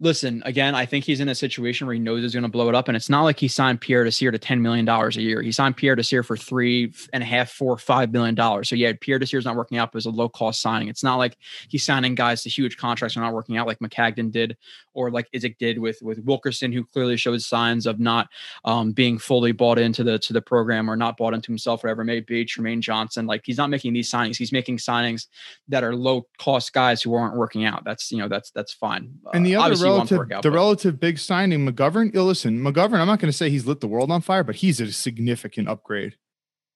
Listen, 0.00 0.42
again, 0.44 0.74
I 0.74 0.86
think 0.86 1.04
he's 1.04 1.20
in 1.20 1.28
a 1.28 1.36
situation 1.36 1.86
where 1.86 1.94
he 1.94 2.00
knows 2.00 2.22
he's 2.22 2.32
going 2.32 2.42
to 2.42 2.48
blow 2.48 2.68
it 2.68 2.74
up, 2.74 2.88
and 2.88 2.96
it's 2.96 3.08
not 3.08 3.22
like 3.22 3.38
he 3.38 3.46
signed 3.46 3.80
Pierre 3.80 4.02
Desir 4.02 4.32
to 4.32 4.38
ten 4.38 4.60
million 4.60 4.84
dollars 4.84 5.16
a 5.16 5.22
year. 5.22 5.40
He 5.40 5.52
signed 5.52 5.76
Pierre 5.76 5.94
Desir 5.94 6.24
for 6.24 6.36
three 6.36 6.92
and 7.12 7.22
a 7.22 7.26
half, 7.26 7.50
four, 7.50 7.78
five 7.78 8.12
million 8.12 8.34
dollars. 8.34 8.68
So 8.68 8.74
yeah, 8.74 8.92
Pierre 9.00 9.20
Desir's 9.20 9.44
not 9.44 9.54
working 9.54 9.78
out, 9.78 9.92
but 9.92 9.96
it 9.96 9.98
was 9.98 10.06
a 10.06 10.10
low 10.10 10.28
cost 10.28 10.60
signing. 10.60 10.88
It's 10.88 11.04
not 11.04 11.16
like 11.16 11.36
he's 11.68 11.84
signing 11.84 12.16
guys 12.16 12.42
to 12.42 12.50
huge 12.50 12.76
contracts 12.76 13.16
are 13.16 13.20
not 13.20 13.32
working 13.32 13.56
out, 13.56 13.68
like 13.68 13.78
Maccagnan 13.78 14.32
did, 14.32 14.56
or 14.94 15.12
like 15.12 15.28
Idzik 15.30 15.58
did 15.58 15.78
with 15.78 15.98
with 16.02 16.18
Wilkerson, 16.24 16.72
who 16.72 16.84
clearly 16.84 17.16
showed 17.16 17.40
signs 17.40 17.86
of 17.86 18.00
not 18.00 18.28
um, 18.64 18.90
being 18.90 19.16
fully 19.16 19.52
bought 19.52 19.78
into 19.78 20.02
the 20.02 20.18
to 20.18 20.32
the 20.32 20.42
program 20.42 20.90
or 20.90 20.96
not 20.96 21.16
bought 21.16 21.34
into 21.34 21.52
himself, 21.52 21.84
whatever 21.84 22.02
it 22.02 22.06
may 22.06 22.18
be. 22.18 22.44
Trumaine 22.44 22.80
Johnson, 22.80 23.26
like 23.26 23.42
he's 23.44 23.58
not 23.58 23.70
making 23.70 23.92
these 23.92 24.10
signings. 24.10 24.36
He's 24.36 24.52
making 24.52 24.78
signings 24.78 25.28
that 25.68 25.84
are 25.84 25.94
low 25.94 26.26
cost 26.38 26.72
guys 26.72 27.00
who 27.00 27.14
aren't 27.14 27.36
working 27.36 27.64
out. 27.64 27.84
That's 27.84 28.10
you 28.10 28.18
know 28.18 28.28
that's 28.28 28.50
that's 28.50 28.72
fine. 28.72 29.12
And 29.32 29.46
the 29.46 29.54
Uh, 29.54 29.62
other 29.62 29.83
obviously 29.84 29.88
you 29.90 29.96
want 29.98 30.08
to 30.08 30.14
relative, 30.14 30.18
work 30.18 30.32
out, 30.38 30.42
the 30.42 30.50
but- 30.50 30.54
relative 30.54 31.00
big 31.00 31.18
signing, 31.18 31.66
McGovern. 31.66 32.14
Listen, 32.14 32.60
McGovern. 32.60 32.98
I'm 32.98 33.06
not 33.06 33.18
going 33.20 33.30
to 33.30 33.36
say 33.36 33.50
he's 33.50 33.66
lit 33.66 33.80
the 33.80 33.88
world 33.88 34.10
on 34.10 34.20
fire, 34.20 34.44
but 34.44 34.56
he's 34.56 34.80
a 34.80 34.90
significant 34.92 35.68
upgrade. 35.68 36.16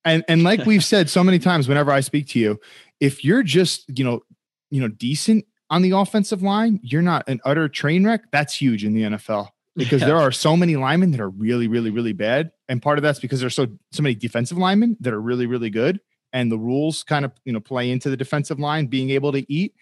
And 0.04 0.24
and 0.28 0.42
like 0.42 0.64
we've 0.64 0.84
said 0.84 1.10
so 1.10 1.22
many 1.24 1.38
times, 1.38 1.68
whenever 1.68 1.90
I 1.92 2.00
speak 2.00 2.28
to 2.28 2.38
you, 2.38 2.60
if 3.00 3.24
you're 3.24 3.42
just 3.42 3.84
you 3.98 4.04
know 4.04 4.22
you 4.70 4.80
know 4.80 4.88
decent 4.88 5.44
on 5.70 5.82
the 5.82 5.90
offensive 5.90 6.40
line, 6.42 6.80
you're 6.82 7.02
not 7.02 7.28
an 7.28 7.40
utter 7.44 7.68
train 7.68 8.06
wreck. 8.06 8.22
That's 8.32 8.54
huge 8.54 8.84
in 8.84 8.94
the 8.94 9.02
NFL 9.02 9.48
because 9.76 10.00
Yeah. 10.00 10.06
there 10.08 10.16
are 10.20 10.32
so 10.32 10.56
many 10.56 10.76
linemen 10.76 11.10
that 11.10 11.20
are 11.20 11.28
really 11.30 11.68
really 11.68 11.90
really 11.90 12.12
bad, 12.12 12.52
and 12.68 12.80
part 12.80 12.96
of 12.98 13.02
that's 13.02 13.18
because 13.18 13.40
there's 13.40 13.54
so 13.56 13.66
so 13.92 14.02
many 14.02 14.14
defensive 14.14 14.56
linemen 14.56 14.96
that 15.00 15.12
are 15.12 15.20
really 15.20 15.46
really 15.46 15.68
good, 15.68 16.00
and 16.32 16.50
the 16.50 16.58
rules 16.58 17.02
kind 17.02 17.24
of 17.24 17.32
you 17.44 17.52
know 17.52 17.60
play 17.60 17.90
into 17.90 18.08
the 18.08 18.16
defensive 18.16 18.58
line 18.60 18.86
being 18.86 19.10
able 19.10 19.32
to 19.32 19.44
eat. 19.52 19.74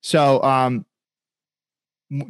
So 0.00 0.42
um 0.42 0.86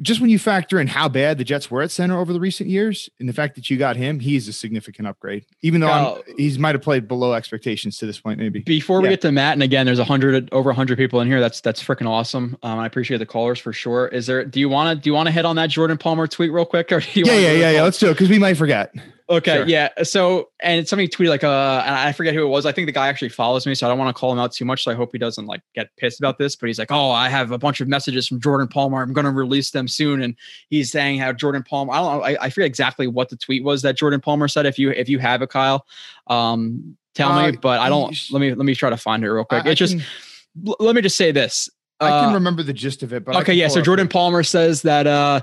just 0.02 0.20
when 0.20 0.30
you 0.30 0.38
factor 0.38 0.80
in 0.80 0.86
how 0.86 1.08
bad 1.08 1.38
the 1.38 1.44
Jets 1.44 1.70
were 1.70 1.82
at 1.82 1.90
center 1.90 2.18
over 2.18 2.32
the 2.32 2.40
recent 2.40 2.70
years, 2.70 3.08
and 3.20 3.28
the 3.28 3.32
fact 3.32 3.54
that 3.56 3.68
you 3.70 3.76
got 3.76 3.96
him, 3.96 4.20
he's 4.20 4.46
a 4.48 4.52
significant 4.52 5.08
upgrade. 5.08 5.44
Even 5.62 5.80
though 5.80 5.88
Oh. 5.88 6.22
he's 6.36 6.58
might 6.58 6.74
have 6.74 6.82
played 6.82 7.08
below 7.08 7.32
expectations 7.34 7.98
to 7.98 8.06
this 8.06 8.18
point, 8.20 8.38
maybe. 8.38 8.60
Before 8.60 9.00
we 9.00 9.04
Yeah. 9.08 9.12
get 9.12 9.20
to 9.22 9.32
Matt, 9.32 9.54
and 9.54 9.62
again, 9.62 9.86
there's 9.86 9.98
a 9.98 10.04
hundred 10.04 10.48
over 10.52 10.70
a 10.70 10.74
hundred 10.74 10.98
people 10.98 11.20
in 11.20 11.28
here. 11.28 11.40
That's 11.40 11.60
that's 11.60 11.82
freaking 11.82 12.08
awesome. 12.08 12.56
Um, 12.62 12.78
I 12.78 12.86
appreciate 12.86 13.18
the 13.18 13.26
callers 13.26 13.58
for 13.58 13.72
sure. 13.72 14.08
Is 14.08 14.26
there? 14.26 14.44
Do 14.44 14.60
you 14.60 14.68
want 14.68 14.96
to 14.96 15.02
do 15.02 15.10
you 15.10 15.14
want 15.14 15.26
to 15.26 15.32
hit 15.32 15.44
on 15.44 15.56
that 15.56 15.70
Jordan 15.70 15.98
Palmer 15.98 16.26
tweet 16.26 16.52
real 16.52 16.64
quick, 16.64 16.90
or 16.92 17.00
do 17.00 17.06
you 17.20 17.26
Yeah, 17.26 17.38
yeah, 17.38 17.52
yeah, 17.52 17.70
yeah. 17.72 17.82
Let's 17.82 17.98
do 17.98 18.08
it 18.08 18.14
because 18.14 18.30
we 18.30 18.38
might 18.38 18.56
forget. 18.56 18.94
Okay, 19.30 19.54
Sure. 19.56 19.66
yeah. 19.66 19.88
So, 20.02 20.50
and 20.60 20.86
somebody 20.86 21.08
tweeted 21.08 21.28
like, 21.30 21.44
uh, 21.44 21.82
and 21.86 21.94
I 21.94 22.12
forget 22.12 22.34
who 22.34 22.44
it 22.44 22.48
was. 22.48 22.66
I 22.66 22.72
think 22.72 22.84
the 22.86 22.92
guy 22.92 23.08
actually 23.08 23.30
follows 23.30 23.64
me, 23.66 23.74
so 23.74 23.86
I 23.86 23.88
don't 23.88 23.98
want 23.98 24.14
to 24.14 24.18
call 24.20 24.30
him 24.30 24.38
out 24.38 24.52
too 24.52 24.66
much. 24.66 24.84
So 24.84 24.90
I 24.90 24.94
hope 24.94 25.10
he 25.12 25.18
doesn't 25.18 25.46
like 25.46 25.62
get 25.74 25.88
pissed 25.96 26.20
about 26.20 26.36
this. 26.36 26.54
But 26.56 26.66
he's 26.66 26.78
like, 26.78 26.92
oh, 26.92 27.10
I 27.10 27.30
have 27.30 27.50
a 27.50 27.56
bunch 27.56 27.80
of 27.80 27.88
messages 27.88 28.28
from 28.28 28.38
Jordan 28.38 28.68
Palmer. 28.68 29.00
I'm 29.00 29.14
going 29.14 29.24
to 29.24 29.30
release 29.30 29.70
them 29.70 29.88
soon, 29.88 30.22
and 30.22 30.36
he's 30.68 30.92
saying 30.92 31.20
how 31.20 31.32
Jordan 31.32 31.62
Palmer. 31.62 31.92
I 31.94 31.96
don't 31.96 32.18
know. 32.18 32.22
I, 32.24 32.36
I 32.44 32.50
forget 32.50 32.66
exactly 32.66 33.06
what 33.06 33.30
the 33.30 33.36
tweet 33.36 33.64
was 33.64 33.80
that 33.80 33.96
Jordan 33.96 34.20
Palmer 34.20 34.46
said. 34.46 34.66
If 34.66 34.78
you 34.78 34.90
if 34.90 35.08
you 35.08 35.18
have 35.20 35.40
it, 35.40 35.48
Kyle, 35.48 35.86
um, 36.26 36.94
tell 37.14 37.32
Uh, 37.32 37.50
me. 37.50 37.56
But 37.56 37.80
I 37.80 37.88
don't. 37.88 38.14
Let 38.30 38.40
me 38.40 38.52
let 38.52 38.66
me 38.66 38.74
try 38.74 38.90
to 38.90 38.96
find 38.98 39.24
it 39.24 39.30
real 39.30 39.44
quick. 39.44 39.64
I, 39.64 39.68
I 39.70 39.72
It 39.72 39.76
just 39.76 39.96
can, 39.96 40.74
let 40.78 40.94
me 40.94 41.00
just 41.00 41.16
say 41.16 41.32
this. 41.32 41.70
I 42.00 42.10
can 42.10 42.30
Uh, 42.30 42.34
remember 42.34 42.62
the 42.62 42.72
gist 42.74 43.02
of 43.02 43.12
it, 43.14 43.24
but 43.24 43.36
okay, 43.36 43.54
yeah. 43.54 43.68
So 43.68 43.80
Jordan. 43.80 44.08
Palmer 44.08 44.42
says 44.42 44.82
that 44.82 45.06
uh 45.06 45.40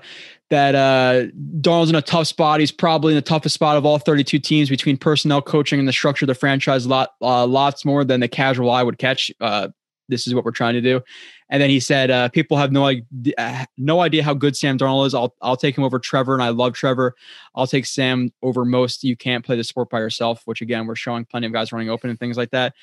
that 0.52 0.76
uh 0.76 1.32
Darnold's 1.62 1.90
in 1.90 1.96
a 1.96 2.02
tough 2.02 2.28
spot. 2.28 2.60
He's 2.60 2.72
probably 2.72 3.14
in 3.14 3.16
the 3.16 3.22
toughest 3.22 3.56
spot 3.56 3.78
of 3.78 3.86
all 3.86 3.98
32 3.98 4.38
teams 4.38 4.70
between 4.70 4.98
personnel, 4.98 5.42
coaching, 5.42 5.80
and 5.80 5.88
the 5.88 5.94
structure 5.94 6.26
of 6.26 6.28
the 6.28 6.36
franchise. 6.36 6.86
Lot 6.86 7.14
uh, 7.22 7.48
lots 7.48 7.84
more 7.84 8.04
than 8.04 8.20
the 8.20 8.28
casual 8.28 8.70
eye 8.70 8.84
would 8.84 9.00
catch. 9.00 9.32
Uh, 9.42 9.70
this 10.10 10.28
is 10.28 10.36
what 10.36 10.44
we're 10.44 10.52
trying 10.52 10.74
to 10.74 10.82
do. 10.82 11.02
And 11.50 11.62
then 11.62 11.70
he 11.70 11.80
said, 11.80 12.12
uh, 12.12 12.30
"People 12.30 12.58
have 12.58 12.72
no 12.72 12.86
idea, 12.86 13.34
uh, 13.38 13.66
no 13.78 14.02
idea 14.02 14.24
how 14.24 14.34
good 14.34 14.56
Sam 14.56 14.78
Darnold 14.78 15.08
is. 15.08 15.14
I'll 15.14 15.34
I'll 15.42 15.58
take 15.58 15.78
him 15.78 15.86
over 15.86 16.00
Trevor, 16.00 16.34
and 16.34 16.44
I 16.44 16.50
love 16.50 16.74
Trevor. 16.74 17.16
I'll 17.56 17.68
take 17.68 17.86
Sam 17.86 18.32
over 18.44 18.66
most. 18.66 19.04
You 19.04 19.16
can't 19.16 19.46
play 19.46 19.56
the 19.56 19.64
sport 19.64 19.90
by 19.90 20.00
yourself." 20.00 20.42
Which 20.46 20.62
again, 20.62 20.86
we're 20.86 20.96
showing 20.96 21.26
plenty 21.26 21.48
of 21.48 21.54
guys 21.54 21.72
running 21.72 21.90
open 21.90 22.10
and 22.10 22.20
things 22.20 22.38
like 22.38 22.52
that. 22.52 22.74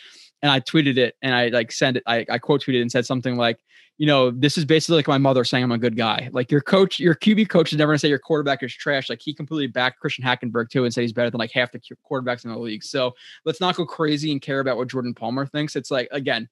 And 0.43 0.51
I 0.53 0.61
tweeted 0.61 0.99
it, 0.99 1.17
and 1.21 1.35
I 1.35 1.49
like 1.49 1.73
sent 1.73 1.97
it. 1.97 2.03
I, 2.07 2.25
I 2.31 2.39
quote 2.39 2.63
tweeted 2.63 2.81
and 2.81 2.93
said 2.93 3.05
something 3.05 3.37
like, 3.37 3.59
you 3.97 4.07
know, 4.07 4.31
this 4.31 4.57
is 4.57 4.65
basically 4.65 4.95
like 4.97 5.09
my 5.09 5.19
mother 5.19 5.43
saying 5.43 5.65
I'm 5.65 5.73
a 5.73 5.79
good 5.79 5.97
guy. 5.97 6.29
Like 6.33 6.53
your 6.53 6.61
coach, 6.61 7.01
your 7.01 7.17
QB 7.17 7.49
coach 7.49 7.73
is 7.73 7.79
never 7.79 7.91
gonna 7.91 7.99
say 7.99 8.09
your 8.09 8.21
quarterback 8.21 8.63
is 8.63 8.73
trash. 8.73 9.11
Like 9.11 9.21
he 9.21 9.35
completely 9.35 9.67
backed 9.67 9.99
Christian 9.99 10.25
Hackenberg 10.25 10.71
too 10.71 10.85
and 10.85 10.95
said 10.95 11.01
he's 11.01 11.13
better 11.13 11.31
than 11.31 11.41
like 11.41 11.51
half 11.51 11.73
the 11.73 11.81
quarterbacks 12.09 12.45
in 12.45 12.53
the 12.53 12.59
league. 12.59 12.85
So 12.85 13.15
let's 13.45 13.61
not 13.61 13.75
go 13.75 13.85
crazy 13.85 14.31
and 14.31 14.41
care 14.41 14.61
about 14.61 14.77
what 14.77 14.89
Jordan 14.89 15.15
Palmer 15.15 15.47
thinks. 15.47 15.75
It's 15.75 15.91
like 15.91 16.09
again, 16.13 16.49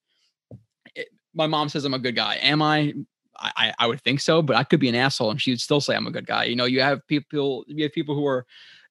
it, 0.97 1.07
my 1.35 1.47
mom 1.47 1.69
says 1.69 1.85
I'm 1.85 1.95
a 1.95 1.99
good 2.01 2.17
guy. 2.17 2.37
Am 2.43 2.61
I? 2.63 2.95
I, 3.39 3.53
I- 3.57 3.75
I 3.81 3.87
would 3.87 4.01
think 4.03 4.21
so, 4.21 4.43
but 4.43 4.57
I 4.57 4.65
could 4.65 4.81
be 4.81 4.89
an 4.89 4.95
asshole 4.95 5.31
and 5.31 5.41
she 5.41 5.53
would 5.53 5.61
still 5.61 5.81
say 5.81 5.95
I'm 5.95 6.07
a 6.07 6.11
good 6.11 6.27
guy. 6.27 6.45
You 6.45 6.57
know, 6.57 6.65
you 6.65 6.81
have 6.81 7.07
people, 7.07 7.65
you 7.69 7.85
have 7.85 7.93
people 7.93 8.15
who 8.15 8.27
are 8.27 8.47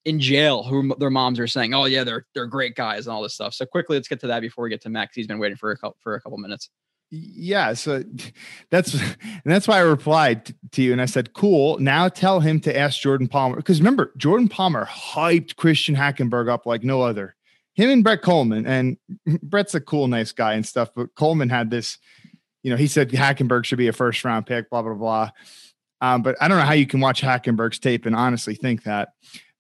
in 0.06 0.20
jail 0.20 0.64
who 0.64 0.96
their 0.98 1.10
moms 1.10 1.40
are 1.40 1.48
saying, 1.48 1.74
"Oh 1.74 1.86
yeah, 1.86 2.04
they're 2.04 2.26
they're 2.34 2.46
great 2.46 2.76
guys" 2.76 3.08
and 3.08 3.14
all 3.14 3.22
this 3.22 3.34
stuff. 3.34 3.54
So 3.54 3.66
quickly, 3.66 3.98
let's 3.98 4.08
get 4.08 4.20
to 4.22 4.28
that 4.28 4.40
before 4.40 4.64
we 4.64 4.70
get 4.70 4.82
to 4.82 4.90
Max. 4.90 5.16
He's 5.16 5.28
been 5.28 5.40
waiting 5.40 5.58
for 5.58 5.72
a 5.72 5.78
couple 5.78 5.98
for 6.02 6.16
a 6.16 6.22
couple 6.22 6.38
minutes. 6.38 6.70
Yeah, 7.12 7.74
so 7.74 8.04
that's 8.70 8.94
and 8.94 9.44
that's 9.46 9.68
why 9.68 9.78
I 9.78 9.82
replied 9.82 10.54
to 10.72 10.82
you 10.82 10.92
and 10.92 11.02
I 11.02 11.06
said, 11.06 11.34
"Cool." 11.34 11.80
Now 11.80 12.08
tell 12.08 12.40
him 12.40 12.60
to 12.62 12.78
ask 12.78 13.02
Jordan 13.02 13.28
Palmer 13.28 13.58
because 13.58 13.80
remember 13.80 14.14
Jordan 14.18 14.48
Palmer 14.48 14.86
hyped 14.86 15.56
Christian 15.56 15.96
Hackenberg 15.96 16.50
up 16.50 16.66
like 16.66 16.84
no 16.84 17.02
other. 17.02 17.36
Him 17.74 17.90
and 17.90 18.04
Brett 18.04 18.22
Kollmann 18.22 18.66
and 18.66 18.98
Brett's 19.44 19.76
a 19.76 19.82
cool, 19.82 20.08
nice 20.08 20.32
guy 20.32 20.54
and 20.54 20.66
stuff, 20.66 20.92
but 20.96 21.14
Coleman 21.16 21.50
had 21.50 21.70
this. 21.70 21.98
You 22.64 22.72
know, 22.72 22.78
he 22.78 22.88
said 22.88 23.12
Hackenberg 23.12 23.66
should 23.66 23.78
be 23.78 23.88
a 23.88 23.94
first 23.94 24.24
round 24.24 24.46
pick. 24.46 24.70
Blah 24.70 24.84
blah 24.84 24.94
blah. 24.94 25.32
Um, 26.02 26.22
but 26.22 26.36
I 26.42 26.48
don't 26.48 26.58
know 26.58 26.66
how 26.66 26.74
you 26.74 26.86
can 26.86 27.00
watch 27.00 27.22
Hackenberg's 27.22 27.80
tape 27.80 28.06
and 28.06 28.16
honestly 28.16 28.54
think 28.56 28.84
that. 28.84 29.10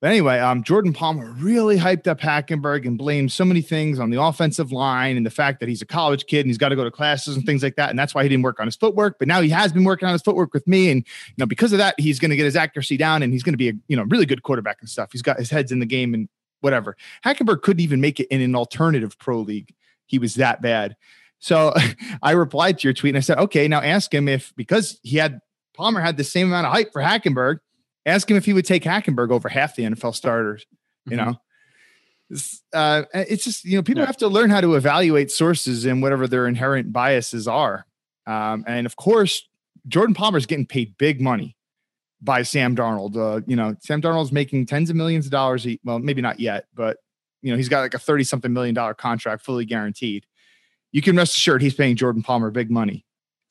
But 0.06 0.12
anyway, 0.12 0.38
um, 0.38 0.62
Jordan 0.62 0.94
Palmer 0.94 1.32
really 1.32 1.80
hyped 1.80 2.06
up 2.06 2.20
Hackenberg 2.20 2.86
and 2.86 2.96
blamed 2.96 3.32
so 3.32 3.44
many 3.44 3.64
things 3.64 3.98
on 3.98 4.12
the 4.12 4.22
offensive 4.22 4.72
line 4.72 5.18
and 5.18 5.26
the 5.26 5.32
fact 5.32 5.60
that 5.62 5.68
he's 5.68 5.82
a 5.82 5.86
college 5.88 6.28
kid 6.28 6.42
and 6.42 6.48
he's 6.48 6.60
got 6.60 6.70
to 6.70 6.76
go 6.76 6.84
to 6.84 6.92
classes 6.92 7.36
and 7.36 7.44
things 7.44 7.64
like 7.64 7.76
that. 7.78 7.90
And 7.90 7.98
that's 7.98 8.14
why 8.14 8.22
he 8.22 8.30
didn't 8.30 8.44
work 8.44 8.60
on 8.60 8.68
his 8.68 8.76
footwork. 8.76 9.18
But 9.18 9.28
now 9.28 9.42
he 9.42 9.50
has 9.50 9.74
been 9.74 9.84
working 9.84 10.06
on 10.06 10.12
his 10.14 10.22
footwork 10.22 10.54
with 10.54 10.68
me. 10.68 10.92
And 10.92 11.00
you 11.00 11.34
know, 11.40 11.48
because 11.48 11.72
of 11.72 11.80
that, 11.80 11.96
he's 11.98 12.20
going 12.20 12.30
to 12.30 12.36
get 12.36 12.46
his 12.46 12.56
accuracy 12.56 12.98
down 12.98 13.24
and 13.24 13.34
he's 13.34 13.42
going 13.42 13.54
to 13.54 13.58
be 13.58 13.70
a 13.70 13.74
you 13.88 13.98
know 13.98 14.04
really 14.04 14.28
good 14.28 14.44
quarterback 14.44 14.78
and 14.80 14.88
stuff. 14.88 15.10
He's 15.12 15.24
got 15.24 15.40
his 15.40 15.50
head's 15.50 15.72
in 15.72 15.80
the 15.80 15.88
game 15.88 16.14
and 16.14 16.30
whatever. 16.62 16.96
Hackenberg 17.26 17.64
couldn't 17.64 17.82
even 17.82 18.00
make 18.00 18.20
it 18.20 18.28
in 18.28 18.42
an 18.42 18.56
alternative 18.56 19.18
pro 19.18 19.40
league. 19.40 19.74
He 20.06 20.20
was 20.20 20.36
that 20.36 20.62
bad. 20.62 20.96
So 21.40 21.74
I 22.22 22.34
replied 22.34 22.78
to 22.78 22.88
your 22.88 22.94
tweet 22.94 23.16
and 23.16 23.18
I 23.18 23.22
said, 23.22 23.40
okay, 23.40 23.68
now 23.68 23.82
ask 23.82 24.14
him 24.14 24.28
if 24.28 24.54
because 24.56 25.00
he 25.02 25.18
had 25.18 25.40
Palmer 25.74 26.00
had 26.00 26.18
the 26.18 26.24
same 26.24 26.50
amount 26.50 26.68
of 26.68 26.74
hype 26.74 26.94
for 26.94 27.02
Hackenberg, 27.02 27.58
ask 28.06 28.30
him 28.30 28.38
if 28.38 28.46
he 28.46 28.54
would 28.54 28.66
take 28.66 28.84
Hackenberg 28.84 29.32
over 29.32 29.50
half 29.50 29.76
the 29.76 29.84
NFL 29.84 30.14
starters. 30.14 30.66
You 31.06 31.18
Mhm. 31.18 31.26
know, 31.26 31.42
it's, 32.30 32.64
uh, 32.74 33.04
it's 33.14 33.44
just 33.44 33.64
you 33.66 33.78
know 33.78 33.84
people 33.84 34.02
Yeah. 34.02 34.08
have 34.08 34.18
to 34.18 34.28
learn 34.28 34.50
how 34.50 34.62
to 34.62 34.76
evaluate 34.76 35.32
sources 35.32 35.86
and 35.86 36.02
whatever 36.02 36.28
their 36.28 36.48
inherent 36.48 36.92
biases 36.92 37.48
are. 37.48 37.86
Um, 38.26 38.64
and 38.68 38.86
of 38.86 38.96
course, 38.96 39.48
Jordan 39.88 40.16
Palmer's 40.16 40.46
getting 40.48 40.66
paid 40.66 40.98
big 40.98 41.22
money 41.22 41.56
by 42.22 42.42
Sam 42.42 42.76
Darnold. 42.76 43.16
Uh, 43.16 43.42
you 43.46 43.56
know, 43.56 43.76
Sam 43.82 44.02
Darnold's 44.02 44.32
making 44.32 44.66
tens 44.66 44.90
of 44.90 44.96
millions 44.96 45.26
of 45.26 45.32
dollars. 45.32 45.68
a- 45.68 45.80
Well, 45.84 46.00
maybe 46.00 46.22
not 46.22 46.40
yet, 46.40 46.66
but 46.74 46.98
you 47.44 47.52
know, 47.52 47.58
he's 47.58 47.70
got 47.70 47.82
like 47.82 47.94
a 47.94 48.00
thirty 48.00 48.24
something 48.24 48.52
million 48.52 48.74
dollar 48.74 48.96
contract, 48.96 49.46
fully 49.46 49.66
guaranteed. 49.66 50.26
You 50.92 51.04
can 51.04 51.16
rest 51.16 51.36
assured 51.36 51.62
he's 51.62 51.76
paying 51.76 51.96
Jordan 51.96 52.24
Palmer 52.24 52.50
big 52.50 52.72
money. 52.72 53.05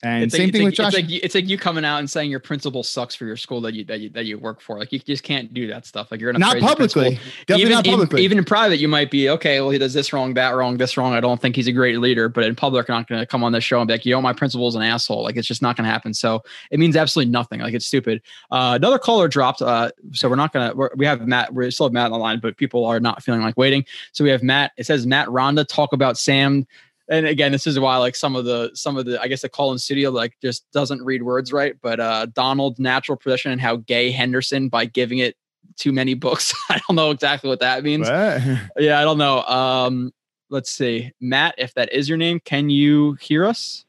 And 0.05 0.23
it's 0.23 0.35
same 0.35 0.47
like, 0.47 0.53
thing 0.53 0.65
with 0.65 0.75
Josh. 0.75 0.87
It's 0.87 0.95
like, 0.95 1.09
you- 1.09 1.19
it's 1.23 1.33
like 1.33 1.47
you 1.47 1.57
coming 1.57 1.83
out 1.83 1.97
and 1.97 2.09
saying 2.09 2.29
your 2.29 2.39
principal 2.39 2.83
sucks 2.83 3.15
for 3.15 3.25
your 3.25 3.37
school 3.37 3.59
that 3.61 3.73
you 3.73 3.83
that 3.85 3.99
you 3.99 4.09
that 4.11 4.25
you 4.25 4.37
work 4.37 4.61
for. 4.61 4.77
Like 4.77 4.91
you 4.91 4.99
just 4.99 5.23
can't 5.23 5.51
do 5.53 5.65
that 5.67 5.85
stuff. 5.85 6.11
Like 6.11 6.21
you're 6.21 6.31
gonna 6.31 6.45
not 6.45 6.59
publicly. 6.59 7.19
Definitely 7.47 7.61
even, 7.61 7.71
not 7.73 7.85
publicly. 7.85 8.23
even 8.23 8.37
in 8.37 8.45
private, 8.45 8.77
you 8.77 8.87
might 8.87 9.09
be 9.09 9.29
okay. 9.29 9.59
Well, 9.61 9.71
he 9.71 9.79
does 9.79 9.93
this 9.93 10.13
wrong, 10.13 10.35
that 10.35 10.51
wrong, 10.51 10.77
this 10.77 10.95
wrong. 10.95 11.13
I 11.13 11.19
don't 11.21 11.41
think 11.41 11.55
he's 11.55 11.67
a 11.67 11.71
great 11.71 11.99
leader. 11.99 12.29
But 12.29 12.43
in 12.43 12.55
public, 12.55 12.87
I'm 12.89 12.97
not 12.97 13.07
going 13.07 13.19
to 13.19 13.25
come 13.25 13.43
on 13.43 13.51
this 13.51 13.63
show 13.63 13.79
and 13.79 13.87
be 13.87 13.95
like, 13.95 14.05
you 14.05 14.13
know, 14.13 14.21
my 14.21 14.33
principal's 14.33 14.75
an 14.75 14.83
asshole. 14.83 15.23
Like 15.23 15.37
it's 15.37 15.47
just 15.47 15.61
not 15.63 15.75
going 15.75 15.85
to 15.85 15.91
happen. 15.91 16.13
So 16.13 16.43
it 16.69 16.79
means 16.79 16.95
absolutely 16.95 17.31
nothing. 17.31 17.61
Like 17.61 17.73
it's 17.73 17.87
stupid. 17.87 18.21
Uh, 18.51 18.73
another 18.75 18.99
caller 18.99 19.27
dropped. 19.27 19.61
Uh, 19.61 19.89
so 20.13 20.29
we're 20.29 20.35
not 20.35 20.53
going 20.53 20.69
to. 20.69 20.89
We 20.95 21.05
have 21.05 21.27
Matt. 21.27 21.53
We 21.53 21.71
still 21.71 21.87
have 21.87 21.93
Matt 21.93 22.05
on 22.05 22.11
the 22.11 22.17
line, 22.17 22.39
but 22.39 22.57
people 22.57 22.85
are 22.85 22.99
not 22.99 23.23
feeling 23.23 23.41
like 23.41 23.57
waiting. 23.57 23.85
So 24.11 24.23
we 24.23 24.29
have 24.29 24.43
Matt. 24.43 24.71
It 24.77 24.85
says 24.85 25.07
Matt 25.07 25.29
Ronda 25.31 25.63
talk 25.63 25.93
about 25.93 26.17
Sam. 26.17 26.67
And 27.07 27.27
again, 27.27 27.51
this 27.51 27.67
is 27.67 27.79
why 27.79 27.97
like 27.97 28.15
some 28.15 28.35
of 28.35 28.45
the 28.45 28.71
some 28.73 28.97
of 28.97 29.05
the 29.05 29.21
I 29.21 29.27
guess 29.27 29.41
the 29.41 29.49
call 29.49 29.71
in 29.71 29.77
studio 29.77 30.09
like 30.09 30.33
just 30.41 30.69
doesn't 30.71 31.03
read 31.03 31.23
words 31.23 31.53
right. 31.53 31.75
But 31.81 31.99
uh 31.99 32.25
Donald 32.27 32.79
natural 32.79 33.17
position 33.17 33.51
and 33.51 33.61
how 33.61 33.77
gay 33.77 34.11
Henderson 34.11 34.69
by 34.69 34.85
giving 34.85 35.19
it 35.19 35.35
too 35.75 35.91
many 35.91 36.13
books. 36.13 36.53
I 36.69 36.81
don't 36.87 36.95
know 36.95 37.11
exactly 37.11 37.49
what 37.49 37.59
that 37.59 37.83
means. 37.83 38.09
What? 38.09 38.41
Yeah, 38.77 38.99
I 38.99 39.03
don't 39.03 39.17
know. 39.17 39.41
Um, 39.43 40.13
let's 40.49 40.71
see, 40.71 41.11
Matt, 41.19 41.55
if 41.57 41.73
that 41.75 41.91
is 41.93 42.09
your 42.09 42.17
name, 42.17 42.39
can 42.39 42.69
you 42.69 43.13
hear 43.13 43.45
us? 43.45 43.85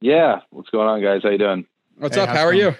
Yeah, 0.00 0.40
what's 0.50 0.70
going 0.70 0.88
on, 0.88 1.02
guys? 1.02 1.22
How 1.22 1.30
you 1.30 1.38
doing? 1.38 1.66
What's 1.96 2.16
hey, 2.16 2.22
up? 2.22 2.28
How 2.28 2.44
are 2.44 2.52
you? 2.52 2.74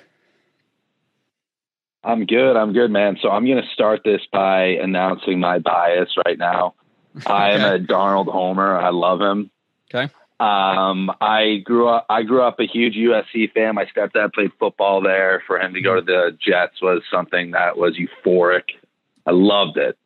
I'm 2.04 2.24
good. 2.24 2.56
I'm 2.56 2.72
good, 2.72 2.90
man. 2.90 3.18
So 3.20 3.30
I'm 3.30 3.44
going 3.44 3.60
to 3.60 3.68
start 3.70 4.02
this 4.04 4.20
by 4.32 4.64
announcing 4.64 5.40
my 5.40 5.58
bias 5.58 6.10
right 6.24 6.38
now. 6.38 6.74
I 7.26 7.52
am 7.52 7.60
a 7.60 7.84
Darnold 7.84 8.30
homer. 8.30 8.76
I 8.76 8.90
love 8.90 9.20
him. 9.20 9.50
Okay. 9.92 10.12
Um, 10.38 11.10
I 11.20 11.62
grew 11.64 11.88
up. 11.88 12.06
I 12.10 12.22
grew 12.22 12.42
up 12.42 12.60
a 12.60 12.66
huge 12.66 12.94
USC 12.94 13.52
fan. 13.52 13.74
My 13.74 13.86
stepdad 13.86 14.34
played 14.34 14.52
football 14.58 15.00
there. 15.00 15.42
For 15.46 15.58
him 15.58 15.72
to 15.74 15.80
go 15.80 15.94
to 15.94 16.02
the 16.02 16.36
Jets 16.38 16.82
was 16.82 17.02
something 17.10 17.52
that 17.52 17.78
was 17.78 17.96
euphoric. 17.96 18.64
I 19.24 19.30
loved 19.30 19.78
it. 19.78 19.96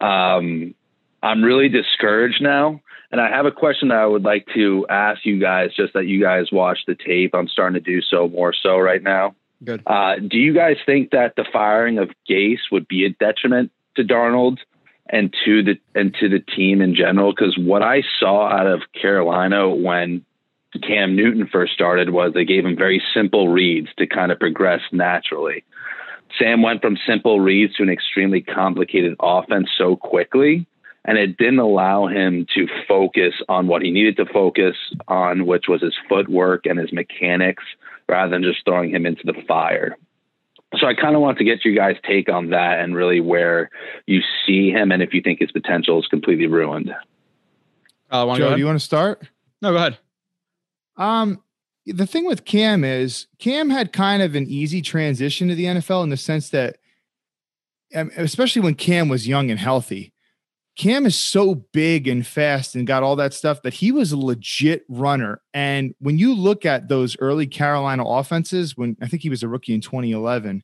Um, 0.00 0.74
I'm 1.22 1.42
really 1.42 1.68
discouraged 1.68 2.42
now, 2.42 2.80
and 3.10 3.20
I 3.20 3.30
have 3.30 3.46
a 3.46 3.52
question 3.52 3.88
that 3.88 3.98
I 3.98 4.06
would 4.06 4.24
like 4.24 4.46
to 4.54 4.86
ask 4.90 5.24
you 5.24 5.40
guys. 5.40 5.70
Just 5.74 5.94
that 5.94 6.06
you 6.06 6.20
guys 6.20 6.52
watch 6.52 6.80
the 6.86 6.94
tape. 6.94 7.34
I'm 7.34 7.48
starting 7.48 7.82
to 7.82 7.90
do 7.90 8.02
so 8.02 8.28
more 8.28 8.52
so 8.52 8.78
right 8.78 9.02
now. 9.02 9.34
Good. 9.64 9.82
Uh, 9.86 10.16
do 10.16 10.36
you 10.36 10.52
guys 10.52 10.76
think 10.84 11.12
that 11.12 11.36
the 11.36 11.46
firing 11.50 11.98
of 11.98 12.10
Gase 12.28 12.70
would 12.70 12.88
be 12.88 13.06
a 13.06 13.10
detriment 13.10 13.70
to 13.96 14.02
Darnold? 14.02 14.58
And 15.12 15.32
to 15.44 15.62
the 15.62 15.78
and 15.94 16.14
to 16.14 16.28
the 16.28 16.40
team 16.40 16.80
in 16.80 16.96
general. 16.96 17.32
Because 17.32 17.56
what 17.56 17.82
I 17.82 18.02
saw 18.18 18.48
out 18.48 18.66
of 18.66 18.80
Carolina 19.00 19.68
when 19.68 20.24
Cam 20.82 21.14
Newton 21.14 21.46
first 21.46 21.74
started 21.74 22.10
was 22.10 22.32
they 22.32 22.46
gave 22.46 22.64
him 22.64 22.76
very 22.76 23.02
simple 23.14 23.48
reads 23.48 23.88
to 23.98 24.06
kind 24.06 24.32
of 24.32 24.40
progress 24.40 24.80
naturally. 24.90 25.64
Sam 26.38 26.62
went 26.62 26.80
from 26.80 26.96
simple 27.06 27.40
reads 27.40 27.74
to 27.76 27.82
an 27.82 27.90
extremely 27.90 28.40
complicated 28.40 29.14
offense 29.20 29.68
so 29.76 29.96
quickly, 29.96 30.66
and 31.04 31.18
it 31.18 31.36
didn't 31.36 31.58
allow 31.58 32.06
him 32.06 32.46
to 32.54 32.66
focus 32.88 33.34
on 33.50 33.66
what 33.66 33.82
he 33.82 33.90
needed 33.90 34.16
to 34.16 34.24
focus 34.24 34.74
on, 35.08 35.44
which 35.44 35.64
was 35.68 35.82
his 35.82 35.94
footwork 36.08 36.64
and 36.64 36.78
his 36.78 36.90
mechanics, 36.90 37.64
rather 38.08 38.30
than 38.30 38.42
just 38.42 38.64
throwing 38.64 38.90
him 38.90 39.04
into 39.04 39.22
the 39.26 39.42
fire 39.46 39.98
so 40.78 40.86
I 40.86 40.94
kind 40.94 41.14
of 41.14 41.20
want 41.20 41.38
to 41.38 41.44
get 41.44 41.64
you 41.64 41.74
guys' 41.74 41.96
take 42.06 42.28
on 42.28 42.50
that 42.50 42.80
and 42.80 42.94
really 42.94 43.20
where 43.20 43.70
you 44.06 44.20
see 44.46 44.70
him 44.70 44.90
and 44.90 45.02
if 45.02 45.12
you 45.12 45.20
think 45.20 45.40
his 45.40 45.52
potential 45.52 45.98
is 46.00 46.06
completely 46.06 46.46
ruined. 46.46 46.94
Uh, 48.10 48.36
Joe, 48.36 48.54
do 48.54 48.58
you 48.58 48.66
want 48.66 48.78
to 48.78 48.84
start? 48.84 49.22
No, 49.60 49.70
go 49.72 49.76
ahead. 49.76 49.98
Um, 50.96 51.42
the 51.86 52.06
thing 52.06 52.26
with 52.26 52.44
Cam 52.44 52.84
is 52.84 53.26
Cam 53.38 53.70
had 53.70 53.92
kind 53.92 54.22
of 54.22 54.34
an 54.34 54.46
easy 54.46 54.82
transition 54.82 55.48
to 55.48 55.54
the 55.54 55.64
NFL 55.64 56.04
in 56.04 56.10
the 56.10 56.16
sense 56.16 56.50
that, 56.50 56.76
um, 57.94 58.10
especially 58.16 58.62
when 58.62 58.74
Cam 58.74 59.08
was 59.08 59.26
young 59.26 59.50
and 59.50 59.58
healthy, 59.58 60.11
Cam 60.76 61.04
is 61.04 61.16
so 61.16 61.54
big 61.54 62.08
and 62.08 62.26
fast 62.26 62.74
and 62.74 62.86
got 62.86 63.02
all 63.02 63.16
that 63.16 63.34
stuff 63.34 63.62
that 63.62 63.74
he 63.74 63.92
was 63.92 64.12
a 64.12 64.16
legit 64.16 64.84
runner. 64.88 65.42
And 65.52 65.94
when 65.98 66.16
you 66.16 66.34
look 66.34 66.64
at 66.64 66.88
those 66.88 67.16
early 67.18 67.46
Carolina 67.46 68.04
offenses, 68.04 68.76
when 68.76 68.96
I 69.02 69.08
think 69.08 69.22
he 69.22 69.28
was 69.28 69.42
a 69.42 69.48
rookie 69.48 69.74
in 69.74 69.82
2011, 69.82 70.62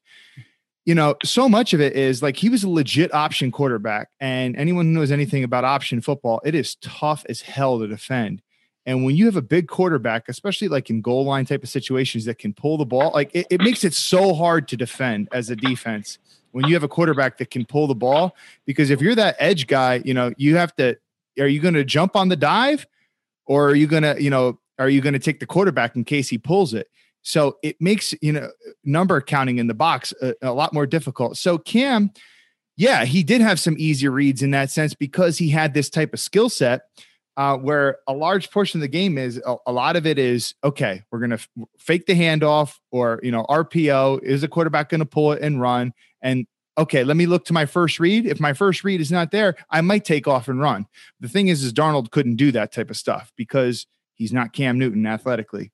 you 0.87 0.95
know, 0.95 1.17
so 1.23 1.47
much 1.47 1.75
of 1.75 1.83
it 1.83 1.95
is 1.95 2.23
like 2.23 2.39
he 2.39 2.49
was 2.49 2.65
a 2.65 2.71
legit 2.71 3.13
option 3.13 3.53
quarterback. 3.53 4.09
And 4.19 4.57
anyone 4.57 4.87
who 4.87 4.93
knows 4.93 5.13
anything 5.13 5.45
about 5.45 5.65
option 5.65 6.01
football, 6.01 6.41
it 6.43 6.55
is 6.55 6.77
tough 6.77 7.27
as 7.29 7.43
hell 7.43 7.79
to 7.79 7.87
defend. 7.87 8.41
And 8.87 9.05
when 9.05 9.15
you 9.15 9.27
have 9.27 9.37
a 9.37 9.43
big 9.43 9.69
quarterback, 9.69 10.31
especially 10.31 10.69
like 10.69 10.89
in 10.89 11.03
goal 11.03 11.27
line 11.27 11.45
type 11.45 11.63
of 11.63 11.69
situations 11.69 12.25
that 12.25 12.39
can 12.39 12.55
pull 12.55 12.79
the 12.79 12.87
ball, 12.87 13.11
like 13.13 13.31
it, 13.35 13.47
it 13.51 13.61
makes 13.61 13.85
it 13.85 13.93
so 13.93 14.33
hard 14.33 14.67
to 14.69 14.79
defend 14.79 15.29
as 15.31 15.51
a 15.51 15.57
defense 15.57 16.19
when 16.59 16.67
you 16.67 16.75
have 16.75 16.83
a 16.83 16.89
quarterback 16.89 17.39
that 17.39 17.53
can 17.53 17.65
pull 17.65 17.87
the 17.87 17.95
ball. 17.95 18.35
Because 18.67 18.91
if 18.91 19.01
you're 19.01 19.15
that 19.15 19.37
edge 19.39 19.69
guy, 19.69 20.03
you 20.05 20.13
know, 20.13 20.33
you 20.37 20.57
have 20.57 20.75
to, 20.75 20.99
are 21.39 21.47
you 21.47 21.61
going 21.61 21.75
to 21.75 21.85
jump 21.85 22.17
on 22.17 22.29
the 22.29 22.35
dive 22.35 22.85
or 23.47 23.69
are 23.69 23.77
you 23.77 23.87
going 23.87 24.03
to, 24.03 24.21
you 24.21 24.29
know, 24.29 24.59
are 24.77 24.89
you 24.89 25.01
going 25.01 25.13
to 25.13 25.21
take 25.21 25.39
the 25.39 25.47
quarterback 25.47 25.95
in 25.95 26.03
case 26.03 26.29
he 26.29 26.37
pulls 26.37 26.75
it? 26.75 26.89
So 27.23 27.59
it 27.63 27.81
makes, 27.81 28.13
you 28.21 28.33
know, 28.33 28.51
number 28.83 29.21
counting 29.21 29.59
in 29.59 29.69
the 29.69 29.75
box 29.75 30.13
a, 30.21 30.35
a 30.43 30.53
lot 30.53 30.73
more 30.73 30.85
difficult. 30.85 31.37
So 31.37 31.59
Cam, 31.59 32.11
yeah, 32.77 33.05
he 33.05 33.23
did 33.23 33.41
have 33.41 33.61
some 33.61 33.77
easy 33.79 34.09
reads 34.09 34.43
in 34.43 34.51
that 34.51 34.73
sense 34.73 34.95
because 34.95 35.39
he 35.39 35.51
had 35.51 35.75
this 35.75 35.89
type 35.89 36.13
of 36.13 36.19
skill 36.19 36.49
set. 36.49 36.81
Uh, 37.39 37.57
where 37.57 37.99
a 38.09 38.13
large 38.13 38.51
portion 38.51 38.79
of 38.79 38.83
the 38.83 38.89
game 38.89 39.17
is 39.17 39.41
a, 39.47 39.55
a 39.69 39.73
lot 39.73 39.95
of 39.95 40.05
it 40.07 40.19
is 40.19 40.57
okay 40.65 41.05
we're 41.13 41.21
going 41.21 41.31
to 41.31 41.37
f- 41.37 41.49
fake 41.79 42.05
the 42.07 42.13
handoff 42.13 42.79
or 42.91 43.21
you 43.23 43.31
know 43.31 43.45
rpo 43.49 44.21
is 44.25 44.41
the 44.41 44.49
quarterback 44.49 44.89
going 44.89 44.99
to 44.99 45.07
pull 45.07 45.31
it 45.31 45.41
and 45.41 45.61
run 45.61 45.95
and 46.21 46.49
okay, 46.79 47.03
let 47.03 47.17
me 47.17 47.27
look 47.27 47.45
to 47.47 47.53
my 47.53 47.67
first 47.67 47.99
read. 47.99 48.25
If 48.25 48.41
my 48.41 48.53
first 48.53 48.85
read 48.85 49.01
is 49.01 49.11
not 49.11 49.33
there, 49.33 49.57
I 49.71 49.81
might 49.81 50.05
take 50.05 50.29
off 50.29 50.49
and 50.49 50.61
run. 50.61 50.87
The 51.21 51.29
thing 51.29 51.49
is, 51.49 51.65
is 51.65 51.73
Darnold 51.73 52.11
couldn't 52.11 52.37
do 52.37 52.53
that 52.53 52.73
type 52.73 52.89
of 52.89 52.97
stuff 52.97 53.33
because 53.37 53.87
he's 54.15 54.33
not 54.33 54.53
Cam 54.53 54.79
Newton 54.79 55.05
athletically. 55.05 55.73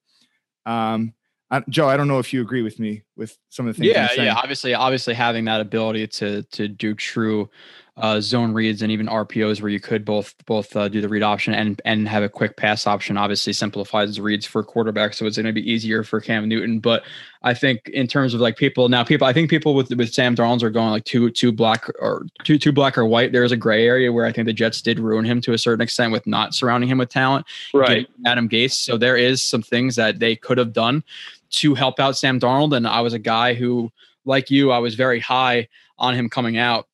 Um, 0.67 1.13
I, 1.51 1.63
Joe, 1.69 1.89
I 1.89 1.97
don't 1.97 2.09
know 2.09 2.19
if 2.19 2.33
you 2.33 2.41
agree 2.41 2.63
with 2.63 2.81
me 2.81 3.03
with 3.17 3.37
some 3.51 3.69
of 3.69 3.77
the 3.77 3.83
things. 3.83 3.95
Yeah, 3.95 4.11
yeah. 4.17 4.35
Obviously, 4.35 4.75
obviously 4.75 5.15
having 5.15 5.45
that 5.45 5.61
ability 5.61 6.07
to 6.07 6.43
to 6.43 6.69
do 6.69 6.95
true 6.95 7.51
uh, 7.97 8.21
zone 8.21 8.53
reads 8.53 8.83
and 8.83 8.91
even 8.91 9.07
RPOs 9.07 9.63
where 9.63 9.71
you 9.71 9.79
could 9.79 10.05
both 10.05 10.35
both 10.47 10.75
uh, 10.75 10.89
do 10.89 11.01
the 11.01 11.09
read 11.09 11.23
option 11.23 11.55
and 11.55 11.81
and 11.85 12.09
have 12.09 12.25
a 12.25 12.29
quick 12.29 12.57
pass 12.57 12.89
option. 12.89 13.17
Obviously 13.17 13.53
simplifies 13.53 14.19
reads 14.19 14.45
for 14.45 14.65
quarterbacks 14.65 15.15
so 15.15 15.27
it's 15.27 15.37
going 15.37 15.47
to 15.47 15.53
be 15.53 15.71
easier 15.71 16.03
for 16.03 16.21
Cam 16.21 16.49
Newton 16.49 16.81
but 16.81 17.05
I 17.45 17.55
think 17.55 17.89
in 17.91 18.09
terms 18.09 18.35
of 18.35 18.41
like 18.41 18.57
people 18.57 18.89
now 18.89 19.05
people 19.05 19.29
I 19.29 19.33
think 19.33 19.49
people 19.49 19.77
with 19.77 19.93
with 19.95 20.13
Sam 20.13 20.35
Darnold 20.35 20.65
are 20.65 20.71
going 20.71 20.91
like 20.91 21.05
two 21.05 21.31
two 21.31 21.53
black 21.53 21.89
or 22.01 22.27
two 22.43 22.59
two 22.59 22.73
black 22.73 22.99
or 22.99 23.07
white. 23.07 23.31
There's 23.31 23.53
a 23.53 23.57
gray 23.57 23.87
area 23.87 24.13
where 24.13 24.27
I 24.27 24.33
think 24.33 24.47
the 24.47 24.53
Jets 24.53 24.83
did 24.83 24.99
ruin 24.99 25.25
him 25.25 25.41
to 25.43 25.53
a 25.53 25.59
certain 25.59 25.83
extent 25.83 26.11
with 26.11 26.27
not 26.27 26.53
surrounding 26.53 26.91
him 26.91 26.99
with 26.99 27.11
talent 27.11 27.47
right. 27.73 28.09
Adam 28.27 28.49
Gase. 28.49 28.73
So 28.73 28.97
there 28.97 29.17
is 29.17 29.41
some 29.41 29.63
things 29.63 29.95
that 29.95 30.19
they 30.19 30.35
could 30.35 30.59
have 30.59 30.73
done 30.73 31.05
to 31.51 31.75
help 31.75 32.01
out 32.01 32.17
Sam 32.17 32.41
Darnold 32.41 32.77
and 32.77 32.89
I 32.89 33.03
was 33.03 33.13
a 33.13 33.21
guy 33.21 33.55
who 33.55 33.93
like 34.25 34.51
you 34.51 34.73
I 34.73 34.79
was 34.79 34.97
very 34.97 35.21
high 35.21 35.69
on 35.97 36.15
him 36.15 36.29
coming 36.29 36.57
out 36.57 36.89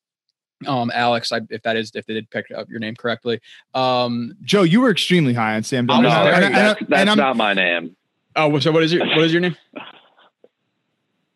um, 0.67 0.91
Alex, 0.93 1.31
I, 1.31 1.41
if 1.49 1.61
that 1.63 1.77
is 1.77 1.91
if 1.95 2.05
they 2.05 2.13
did 2.13 2.29
pick 2.29 2.51
up 2.51 2.69
your 2.69 2.79
name 2.79 2.95
correctly. 2.95 3.41
Um, 3.73 4.35
Joe, 4.43 4.63
you 4.63 4.81
were 4.81 4.91
extremely 4.91 5.33
high 5.33 5.55
on 5.55 5.63
Sam. 5.63 5.87
Darnold. 5.87 6.03
No, 6.03 6.09
and, 6.09 6.55
that's, 6.55 6.81
that's 6.87 7.15
not 7.15 7.37
my 7.37 7.53
name. 7.53 7.95
Oh, 8.35 8.59
so 8.59 8.71
what 8.71 8.83
is 8.83 8.93
your 8.93 9.05
what 9.05 9.19
is 9.19 9.31
your 9.31 9.41
name? 9.41 9.55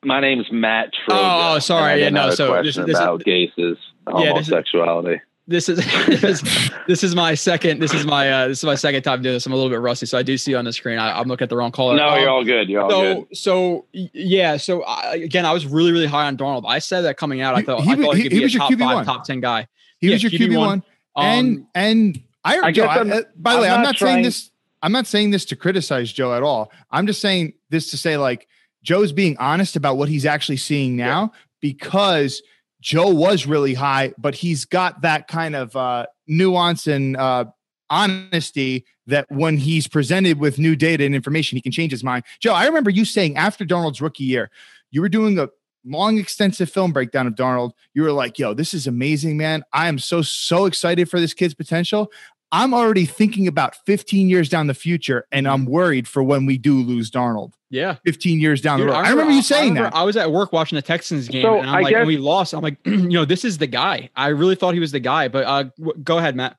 My 0.04 0.20
name's 0.20 0.52
Matt. 0.52 0.92
Troga, 0.94 1.56
oh, 1.56 1.60
sorry. 1.60 2.00
Yeah, 2.00 2.10
no. 2.10 2.30
So 2.30 2.62
this, 2.62 2.76
this 2.76 2.96
about 2.96 3.22
is 3.22 3.24
Gase's 3.24 3.78
homosexuality. 4.08 5.10
Yeah, 5.10 5.14
this 5.14 5.18
is 5.18 5.22
this 5.48 5.70
is 5.70 5.78
this 6.88 7.04
is 7.04 7.16
my 7.16 7.36
second 7.36 7.80
this 7.80 7.94
is 7.94 8.06
my 8.06 8.32
uh 8.32 8.48
this 8.48 8.60
is 8.60 8.64
my 8.64 8.76
second 8.76 9.04
time 9.04 9.22
doing 9.22 9.36
this. 9.36 9.46
I'm 9.46 9.54
a 9.54 9.56
little 9.56 9.70
bit 9.70 9.80
rusty 9.80 10.06
so 10.06 10.18
i 10.18 10.24
do 10.24 10.38
see 10.38 10.56
on 10.56 10.66
the 10.66 10.74
screen. 10.74 10.98
I, 10.98 11.20
am 11.20 11.28
looking 11.28 11.44
at 11.46 11.50
the 11.50 11.58
wrong 11.58 11.72
caller 11.72 11.96
no 11.96 12.10
um, 12.10 12.20
you're 12.20 12.30
all 12.30 12.44
good. 12.44 12.70
You're 12.70 12.82
all 12.84 12.90
so 12.90 13.22
good. 13.22 13.38
so 13.38 13.86
yeah 13.94 14.58
so 14.58 14.84
I, 14.84 15.16
again 15.16 15.46
i 15.46 15.54
was 15.54 15.66
really 15.66 15.92
really 15.92 16.08
high 16.08 16.26
on 16.26 16.38
darnold 16.38 16.64
i 16.68 16.80
said 16.80 17.02
that 17.02 17.18
coming 17.18 17.42
out 17.42 17.56
i 17.56 17.62
thought 17.62 17.82
he, 17.82 17.92
I 17.92 17.96
thought 17.96 18.16
he, 18.16 18.24
he 18.24 18.30
could 18.30 18.38
he 18.38 18.48
be 18.48 18.56
a 18.56 18.58
top 18.58 18.72
QB5 18.72 18.96
one. 18.96 19.06
top 19.06 19.26
10 19.26 19.40
guy. 19.40 19.68
He 20.00 20.08
yeah, 20.08 20.14
was 20.16 20.24
your 20.24 20.32
QB, 20.32 20.50
QB1, 20.50 20.58
one. 20.58 20.84
and 21.16 21.58
um, 21.58 21.68
and 21.76 22.24
i, 22.44 22.60
I 22.60 22.72
Joe, 22.72 22.88
I, 22.88 23.24
by 23.36 23.56
the 23.56 23.62
way 23.62 23.70
i'm 23.70 23.84
not 23.84 23.96
trying, 23.96 24.16
saying 24.16 24.24
this 24.24 24.52
i'm 24.82 24.92
not 24.92 25.08
saying 25.08 25.32
this 25.32 25.46
to 25.46 25.56
criticize 25.56 26.12
joe 26.12 26.34
at 26.34 26.44
all. 26.44 26.72
I'm 26.92 27.08
just 27.08 27.22
saying 27.22 27.54
this 27.70 27.92
to 27.92 27.98
say 27.98 28.18
like 28.18 28.48
joe's 28.82 29.12
being 29.12 29.38
honest 29.38 29.76
about 29.76 29.98
what 29.98 30.10
he's 30.10 30.26
actually 30.26 30.58
seeing 30.58 30.96
now 30.96 31.32
yeah. 31.34 31.40
because 31.62 32.42
Joe 32.86 33.10
was 33.10 33.48
really 33.48 33.74
high, 33.74 34.14
but 34.16 34.36
he's 34.36 34.64
got 34.64 35.02
that 35.02 35.28
kind 35.28 35.56
of 35.56 35.76
uh, 35.76 36.06
nuance 36.28 36.86
and 36.86 37.18
uh, 37.18 37.46
honesty 37.90 38.86
that 39.08 39.26
when 39.30 39.58
he's 39.58 39.88
presented 39.88 40.40
with 40.40 40.60
new 40.60 40.76
data 40.76 41.04
and 41.04 41.16
information, 41.16 41.56
he 41.56 41.64
can 41.64 41.72
change 41.72 41.92
his 41.92 42.04
mind. 42.04 42.26
Joe, 42.40 42.54
I 42.54 42.68
remember 42.68 42.92
you 42.92 43.04
saying 43.04 43.38
after 43.38 43.66
Darnold's 43.66 44.02
rookie 44.02 44.26
year, 44.26 44.52
you 44.92 45.02
were 45.02 45.10
doing 45.10 45.40
a 45.40 45.50
long, 45.84 46.20
extensive 46.20 46.70
film 46.70 46.94
breakdown 46.94 47.26
of 47.26 47.34
Darnold. 47.34 47.72
You 47.96 48.04
were 48.04 48.12
like, 48.12 48.38
yo, 48.38 48.54
this 48.54 48.72
is 48.72 48.86
amazing, 48.86 49.36
man. 49.36 49.64
I 49.74 49.88
am 49.88 49.98
so, 49.98 50.22
so 50.22 50.66
excited 50.66 51.10
for 51.10 51.20
this 51.20 51.34
kid's 51.34 51.56
potential. 51.56 52.12
I'm 52.56 52.74
already 52.74 53.06
thinking 53.06 53.50
about 53.50 53.76
15 53.86 54.30
years 54.30 54.48
down 54.48 54.68
the 54.68 54.74
future, 54.74 55.28
and 55.30 55.46
I'm 55.46 55.66
worried 55.66 56.08
for 56.08 56.24
when 56.24 56.46
we 56.46 56.58
do 56.58 56.76
lose 56.82 57.12
Darnold. 57.12 57.52
Yeah, 57.70 57.98
15 58.06 58.40
years 58.40 58.62
down 58.62 58.80
Dude, 58.80 58.88
the 58.88 58.92
road. 58.94 59.00
I 59.00 59.00
remember, 59.00 59.10
I 59.10 59.24
remember 59.24 59.36
you 59.36 59.42
saying 59.42 59.64
I 59.64 59.68
remember, 59.68 59.90
that. 59.90 59.98
I 59.98 60.04
was 60.04 60.16
at 60.16 60.32
work 60.32 60.54
watching 60.54 60.78
the 60.78 60.82
Texans 60.82 61.28
game, 61.28 61.42
so 61.42 61.60
and 61.60 61.70
I'm 61.70 61.76
I 61.76 61.82
like, 61.82 61.92
guess, 61.92 62.00
and 62.00 62.08
we 62.08 62.18
lost. 62.18 62.54
I'm 62.54 62.62
like, 62.62 62.78
you 62.86 63.10
know, 63.10 63.26
this 63.26 63.44
is 63.44 63.58
the 63.58 63.68
guy. 63.68 64.10
I 64.16 64.30
really 64.30 64.56
thought 64.56 64.74
he 64.74 64.80
was 64.80 64.94
the 64.94 65.02
guy. 65.02 65.28
But 65.28 65.44
uh, 65.44 65.64
w- 65.78 66.02
go 66.02 66.18
ahead, 66.18 66.38
Matt. 66.38 66.56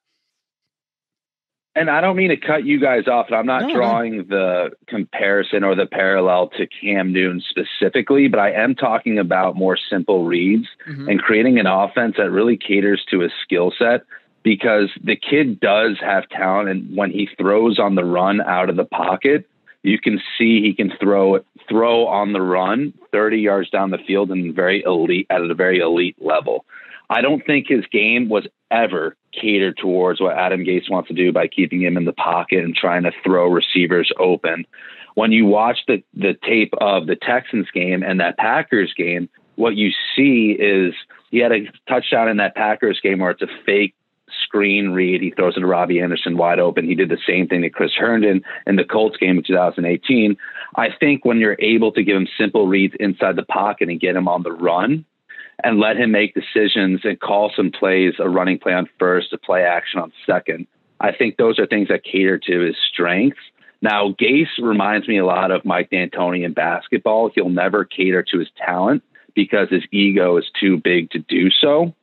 And 1.74 1.88
I 1.88 2.02
don't 2.02 2.16
mean 2.16 2.28
to 2.28 2.36
cut 2.36 2.66
you 2.66 2.78
guys 2.78 3.08
off, 3.08 3.28
and 3.28 3.36
I'm 3.36 3.46
not 3.46 3.62
no, 3.62 3.74
drawing 3.74 4.18
no. 4.18 4.22
the 4.24 4.70
comparison 4.88 5.64
or 5.64 5.74
the 5.74 5.86
parallel 5.86 6.50
to 6.58 6.66
Cam 6.66 7.10
Newton 7.10 7.42
specifically, 7.48 8.28
but 8.28 8.38
I 8.38 8.52
am 8.52 8.74
talking 8.74 9.18
about 9.18 9.56
more 9.56 9.78
simple 9.88 10.26
reads 10.26 10.66
mm-hmm. 10.86 11.08
and 11.08 11.22
creating 11.22 11.58
an 11.58 11.66
offense 11.66 12.16
that 12.18 12.30
really 12.30 12.58
caters 12.58 13.02
to 13.10 13.22
a 13.22 13.28
skill 13.42 13.72
set 13.78 14.02
because 14.46 14.92
the 15.02 15.16
kid 15.16 15.58
does 15.58 15.98
have 16.00 16.28
talent 16.28 16.68
and 16.68 16.96
when 16.96 17.10
he 17.10 17.28
throws 17.36 17.80
on 17.80 17.96
the 17.96 18.04
run 18.04 18.40
out 18.40 18.70
of 18.70 18.76
the 18.76 18.84
pocket 18.84 19.44
you 19.82 19.98
can 19.98 20.20
see 20.38 20.62
he 20.62 20.72
can 20.72 20.92
throw 21.00 21.40
throw 21.68 22.06
on 22.06 22.32
the 22.32 22.40
run 22.40 22.94
30 23.10 23.38
yards 23.38 23.68
down 23.70 23.90
the 23.90 23.98
field 24.06 24.30
and 24.30 24.54
very 24.54 24.84
elite 24.84 25.26
at 25.30 25.40
a 25.40 25.52
very 25.52 25.80
elite 25.80 26.14
level. 26.20 26.64
I 27.10 27.22
don't 27.22 27.44
think 27.44 27.66
his 27.68 27.84
game 27.90 28.28
was 28.28 28.46
ever 28.70 29.16
catered 29.32 29.78
towards 29.78 30.20
what 30.20 30.38
adam 30.38 30.64
gase 30.64 30.88
wants 30.88 31.08
to 31.08 31.14
do 31.14 31.32
by 31.32 31.48
keeping 31.48 31.82
him 31.82 31.96
in 31.96 32.04
the 32.04 32.12
pocket 32.12 32.62
and 32.64 32.74
trying 32.74 33.02
to 33.02 33.12
throw 33.24 33.48
receivers 33.48 34.12
open. 34.16 34.64
When 35.16 35.32
you 35.32 35.46
watch 35.46 35.78
the 35.88 36.04
the 36.14 36.36
tape 36.44 36.72
of 36.80 37.08
the 37.08 37.16
Texans 37.16 37.66
game 37.74 38.04
and 38.04 38.20
that 38.20 38.36
Packers 38.38 38.94
game, 38.96 39.28
what 39.56 39.74
you 39.74 39.90
see 40.14 40.56
is 40.56 40.94
he 41.32 41.38
had 41.38 41.50
a 41.50 41.66
touchdown 41.88 42.28
in 42.28 42.36
that 42.36 42.54
Packers 42.54 43.00
game 43.02 43.18
where 43.18 43.32
it's 43.32 43.42
a 43.42 43.48
fake 43.64 43.94
screen 44.44 44.90
read. 44.90 45.22
He 45.22 45.30
throws 45.30 45.56
it 45.56 45.60
to 45.60 45.66
Robby 45.66 46.00
Anderson 46.00 46.36
wide 46.36 46.58
open. 46.58 46.86
He 46.86 46.94
did 46.94 47.08
the 47.08 47.18
same 47.26 47.46
thing 47.46 47.62
to 47.62 47.70
Chris 47.70 47.92
Herndon 47.96 48.42
in 48.66 48.76
the 48.76 48.84
Colts 48.84 49.16
game 49.16 49.38
in 49.38 49.44
2018. 49.44 50.36
I 50.76 50.88
think 50.98 51.24
when 51.24 51.38
you're 51.38 51.56
able 51.60 51.92
to 51.92 52.02
give 52.02 52.16
him 52.16 52.28
simple 52.38 52.66
reads 52.66 52.94
inside 52.98 53.36
the 53.36 53.44
pocket 53.44 53.88
and 53.88 54.00
get 54.00 54.16
him 54.16 54.28
on 54.28 54.42
the 54.42 54.52
run 54.52 55.04
and 55.64 55.78
let 55.78 55.96
him 55.96 56.10
make 56.10 56.34
decisions 56.34 57.00
and 57.04 57.18
call 57.18 57.50
some 57.56 57.70
plays, 57.70 58.14
a 58.18 58.28
running 58.28 58.58
play 58.58 58.72
on 58.72 58.88
first, 58.98 59.32
a 59.32 59.38
play 59.38 59.62
action 59.62 60.00
on 60.00 60.12
second, 60.26 60.66
I 61.00 61.12
think 61.12 61.36
those 61.36 61.58
are 61.58 61.66
things 61.66 61.88
that 61.88 62.04
cater 62.04 62.38
to 62.38 62.60
his 62.60 62.76
strengths. 62.92 63.40
Now, 63.82 64.12
Gase 64.12 64.58
reminds 64.60 65.06
me 65.06 65.18
a 65.18 65.26
lot 65.26 65.50
of 65.50 65.64
Mike 65.64 65.90
D'Antoni 65.90 66.44
in 66.44 66.54
basketball. 66.54 67.30
He'll 67.34 67.50
never 67.50 67.84
cater 67.84 68.22
to 68.22 68.38
his 68.38 68.48
talent 68.56 69.02
because 69.34 69.68
his 69.70 69.84
ego 69.92 70.38
is 70.38 70.46
too 70.58 70.78
big 70.78 71.10
to 71.10 71.18
do 71.18 71.50
so. 71.50 71.94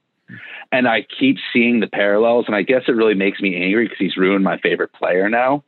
And 0.72 0.88
I 0.88 1.06
keep 1.20 1.38
seeing 1.52 1.80
the 1.80 1.88
parallels, 1.88 2.46
and 2.48 2.56
I 2.56 2.62
guess 2.62 2.84
it 2.88 2.94
really 2.94 3.14
makes 3.16 3.40
me 3.42 3.56
angry 3.56 3.86
because 3.86 4.00
he's 4.00 4.18
ruined 4.18 4.44
my 4.44 4.58
favorite 4.58 4.94
player 4.94 5.30
now. 5.30 5.64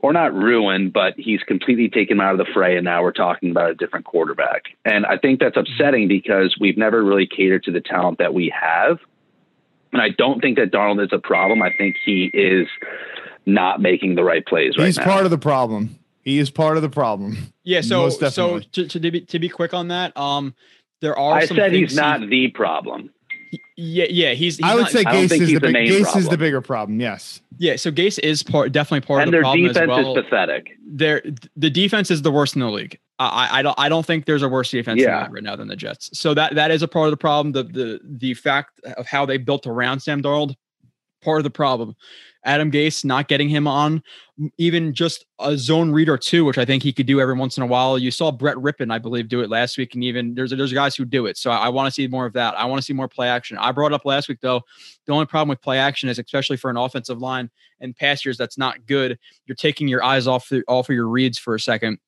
Or 0.00 0.12
not 0.12 0.34
ruined, 0.34 0.92
but 0.92 1.14
he's 1.16 1.42
completely 1.42 1.88
taken 1.88 2.18
him 2.18 2.20
out 2.20 2.38
of 2.38 2.38
the 2.38 2.52
fray, 2.52 2.76
and 2.76 2.84
now 2.84 3.02
we're 3.02 3.12
talking 3.12 3.50
about 3.50 3.70
a 3.70 3.74
different 3.74 4.04
quarterback. 4.04 4.64
And 4.84 5.06
I 5.06 5.16
think 5.16 5.40
that's 5.40 5.56
upsetting 5.56 6.06
because 6.06 6.54
we've 6.60 6.76
never 6.76 7.02
really 7.02 7.26
catered 7.26 7.64
to 7.64 7.72
the 7.72 7.80
talent 7.80 8.18
that 8.18 8.34
we 8.34 8.52
have. 8.54 8.98
And 9.92 10.02
I 10.02 10.10
don't 10.10 10.40
think 10.40 10.58
that 10.58 10.70
Darnold 10.70 11.02
is 11.02 11.08
a 11.12 11.18
problem. 11.18 11.62
I 11.62 11.70
think 11.76 11.96
he 12.04 12.30
is 12.34 12.68
not 13.46 13.80
making 13.80 14.16
the 14.16 14.22
right 14.22 14.44
plays 14.44 14.76
right 14.76 14.82
now. 14.82 14.84
He's 14.84 14.98
part 14.98 15.24
of 15.24 15.30
the 15.30 15.38
problem. 15.38 15.98
He 16.22 16.38
is 16.38 16.50
part 16.50 16.76
of 16.76 16.82
the 16.82 16.90
problem. 16.90 17.38
Yeah. 17.62 17.80
So 17.80 18.10
so 18.10 18.60
to, 18.60 18.88
to 18.88 19.10
be 19.10 19.22
to 19.22 19.38
be 19.38 19.48
quick 19.48 19.72
on 19.72 19.88
that, 19.88 20.14
um, 20.16 20.54
there 21.00 21.18
are. 21.18 21.38
I 21.38 21.46
some 21.46 21.56
said 21.56 21.70
things 21.70 21.92
he's 21.92 21.96
not 21.96 22.20
he- 22.20 22.26
the 22.26 22.48
problem. 22.48 23.10
Yeah, 23.76 24.06
yeah. 24.08 24.32
He's. 24.34 24.56
he's 24.56 24.64
I 24.66 24.74
would 24.74 24.82
not- 24.82 24.90
say 24.90 25.00
I 25.06 25.14
Gase 25.14 25.32
is 25.32 25.48
the 25.48 25.54
the 25.54 25.60
big, 25.60 25.72
main 25.72 25.88
Gase 25.88 26.16
is 26.16 26.28
the 26.28 26.38
bigger 26.38 26.60
problem. 26.60 27.00
Yes. 27.00 27.40
yeah. 27.58 27.76
So 27.76 27.90
Gase 27.90 28.18
is 28.20 28.42
part 28.42 28.72
definitely 28.72 29.06
part 29.06 29.22
and 29.22 29.28
of 29.34 29.38
the 29.38 29.42
problem 29.42 29.66
defense 29.66 29.78
as 29.82 29.88
well. 29.88 30.16
is 30.18 30.24
pathetic. 30.24 30.70
Their 30.86 31.22
the 31.56 31.70
defense 31.70 32.10
is 32.10 32.22
the 32.22 32.30
worst 32.32 32.54
in 32.54 32.60
the 32.60 32.70
league. 32.70 32.98
I, 33.18 33.26
I- 33.50 33.58
I 33.58 33.62
don't 33.62 33.78
I 33.78 33.88
don't 33.88 34.04
think 34.06 34.24
there's 34.26 34.42
a 34.42 34.48
worse 34.48 34.70
defense 34.70 35.00
in 35.00 35.06
the 35.06 35.10
Yeah. 35.10 35.22
league 35.24 35.32
right 35.34 35.42
now 35.42 35.56
than 35.56 35.68
the 35.68 35.76
Jets. 35.76 36.10
So 36.18 36.34
that 36.34 36.54
that 36.54 36.70
is 36.70 36.82
a 36.82 36.88
part 36.88 37.06
of 37.06 37.10
the 37.12 37.16
problem. 37.16 37.52
The 37.52 37.62
the 37.64 38.00
the 38.04 38.34
fact 38.34 38.80
of 38.96 39.06
how 39.06 39.24
they 39.26 39.36
built 39.38 39.66
around 39.66 40.00
Sam 40.00 40.22
Darnold, 40.22 40.54
part 41.22 41.38
of 41.38 41.44
the 41.44 41.50
problem. 41.50 41.96
Adam 42.46 42.70
Gase 42.70 43.04
not 43.04 43.28
getting 43.28 43.48
him 43.48 43.68
on 43.68 44.02
even 44.58 44.92
just 44.92 45.24
a 45.40 45.56
zone 45.56 45.90
read 45.92 46.08
or 46.08 46.18
two, 46.18 46.44
which 46.44 46.58
I 46.58 46.64
think 46.64 46.82
he 46.82 46.92
could 46.92 47.06
do 47.06 47.20
every 47.20 47.34
once 47.34 47.56
in 47.56 47.62
a 47.62 47.66
while. 47.66 47.98
You 47.98 48.10
saw 48.10 48.30
Brett 48.30 48.56
Rypien, 48.56 48.92
I 48.92 48.98
believe, 48.98 49.28
do 49.28 49.40
it 49.40 49.48
last 49.48 49.78
week, 49.78 49.94
and 49.94 50.04
even 50.04 50.34
there's 50.34 50.50
there's 50.50 50.72
guys 50.72 50.94
who 50.94 51.04
do 51.04 51.26
it. 51.26 51.36
So 51.36 51.50
I, 51.50 51.66
I 51.66 51.68
want 51.68 51.86
to 51.86 51.90
see 51.90 52.06
more 52.06 52.26
of 52.26 52.34
that. 52.34 52.54
I 52.56 52.64
want 52.66 52.78
to 52.78 52.84
see 52.84 52.92
more 52.92 53.08
play 53.08 53.28
action. 53.28 53.56
I 53.58 53.72
brought 53.72 53.92
up 53.92 54.04
last 54.04 54.28
week 54.28 54.40
though. 54.40 54.62
The 55.06 55.12
only 55.12 55.26
problem 55.26 55.48
with 55.48 55.62
play 55.62 55.78
action 55.78 56.08
is, 56.08 56.18
especially 56.18 56.56
for 56.56 56.70
an 56.70 56.76
offensive 56.76 57.18
line 57.18 57.50
and 57.80 57.96
pass 57.96 58.24
years, 58.24 58.36
that's 58.36 58.58
not 58.58 58.86
good. 58.86 59.18
You're 59.46 59.56
taking 59.56 59.88
your 59.88 60.04
eyes 60.04 60.26
off 60.26 60.48
the, 60.48 60.62
off 60.68 60.88
of 60.88 60.94
your 60.94 61.08
reads 61.08 61.38
for 61.38 61.54
a 61.54 61.60
second. 61.60 61.98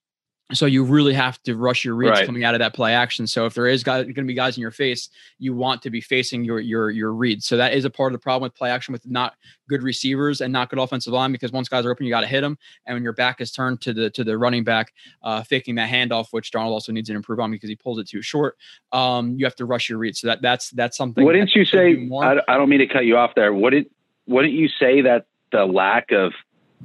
So 0.55 0.65
you 0.65 0.83
really 0.83 1.13
have 1.13 1.43
to 1.43 1.57
rush 1.57 1.85
your 1.85 1.95
reads 1.95 2.13
Right. 2.13 2.27
coming 2.27 2.43
out 2.43 2.55
of 2.55 2.61
that 2.61 2.73
play 2.73 2.95
action. 2.95 3.27
So 3.27 3.45
if 3.45 3.53
there 3.53 3.67
is 3.67 3.85
going 3.85 4.15
to 4.15 4.23
be 4.23 4.33
guys 4.33 4.57
in 4.57 4.63
your 4.63 4.71
face, 4.71 5.11
you 5.39 5.55
want 5.55 5.83
to 5.83 5.91
be 5.91 6.01
facing 6.01 6.43
your 6.43 6.59
your 6.59 6.91
your 6.91 7.13
reads. 7.13 7.45
So 7.45 7.59
that 7.59 7.75
is 7.75 7.85
a 7.85 7.91
part 7.91 8.13
of 8.13 8.19
the 8.19 8.23
problem 8.23 8.47
with 8.47 8.55
play 8.55 8.71
action 8.71 8.93
with 8.93 9.07
not 9.07 9.35
good 9.69 9.83
receivers 9.83 10.41
and 10.41 10.51
not 10.51 10.71
good 10.71 10.79
offensive 10.79 11.13
line 11.13 11.33
because 11.33 11.53
once 11.53 11.69
guys 11.69 11.85
are 11.85 11.91
open, 11.91 12.07
you 12.07 12.11
got 12.11 12.23
to 12.23 12.27
hit 12.27 12.41
them. 12.41 12.57
And 12.87 12.95
when 12.97 13.03
your 13.03 13.13
back 13.13 13.43
is 13.43 13.53
turned 13.53 13.83
to 13.83 13.93
the 13.93 14.09
to 14.11 14.25
the 14.25 14.39
running 14.39 14.65
back, 14.65 14.95
uh, 15.23 15.43
faking 15.43 15.75
that 15.75 15.91
handoff, 15.91 16.29
which 16.31 16.51
Darnold 16.51 16.71
also 16.71 16.93
needs 16.93 17.09
to 17.11 17.15
improve 17.15 17.41
on 17.41 17.51
because 17.51 17.69
he 17.69 17.77
pulls 17.77 17.99
it 17.99 18.09
too 18.09 18.23
short. 18.23 18.57
Um, 18.93 19.37
you 19.37 19.45
have 19.45 19.57
to 19.57 19.67
rush 19.67 19.91
your 19.91 19.99
reads. 19.99 20.21
So 20.21 20.29
that 20.29 20.41
that's 20.41 20.71
that's 20.71 20.97
something. 20.97 21.25
Wouldn't 21.25 21.51
that 21.51 21.55
you 21.59 21.65
do 21.67 21.71
say? 21.71 22.09
I, 22.23 22.41
I 22.49 22.57
don't 22.57 22.71
mean 22.71 22.81
to 22.81 22.87
cut 22.87 23.05
you 23.05 23.19
off 23.19 23.35
there. 23.37 23.53
Wouldn't 23.53 23.91
Wouldn't 24.27 24.55
you 24.55 24.69
say 24.69 25.03
that 25.03 25.27
the 25.53 25.67
lack 25.67 26.11
of 26.11 26.33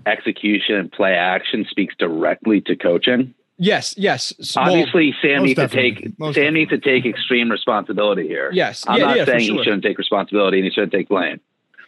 execution 0.06 0.76
and 0.76 0.92
play 0.92 1.14
action 1.14 1.66
speaks 1.70 1.96
directly 1.98 2.60
to 2.62 2.76
coaching? 2.76 3.34
Yes, 3.64 3.96
yes. 3.98 4.34
Obviously, 4.58 5.16
Sam 5.22 5.44
needs 5.44 5.60
to 5.60 5.68
take 5.68 6.18
Most 6.20 6.36
Sam 6.36 6.54
needs 6.54 6.70
to 6.72 6.78
take 6.78 7.06
extreme 7.06 7.50
responsibility 7.50 8.28
here. 8.28 8.50
yes. 8.54 8.84
I'm 8.88 9.00
yeah, 9.00 9.06
not 9.06 9.18
yeah, 9.18 9.26
saying 9.26 9.48
sure. 9.48 9.58
he 9.58 9.64
shouldn't 9.64 9.84
take 9.84 9.98
responsibility 9.98 10.58
and 10.58 10.66
he 10.66 10.72
shouldn't 10.72 10.92
take 10.92 11.08
blame, 11.10 11.40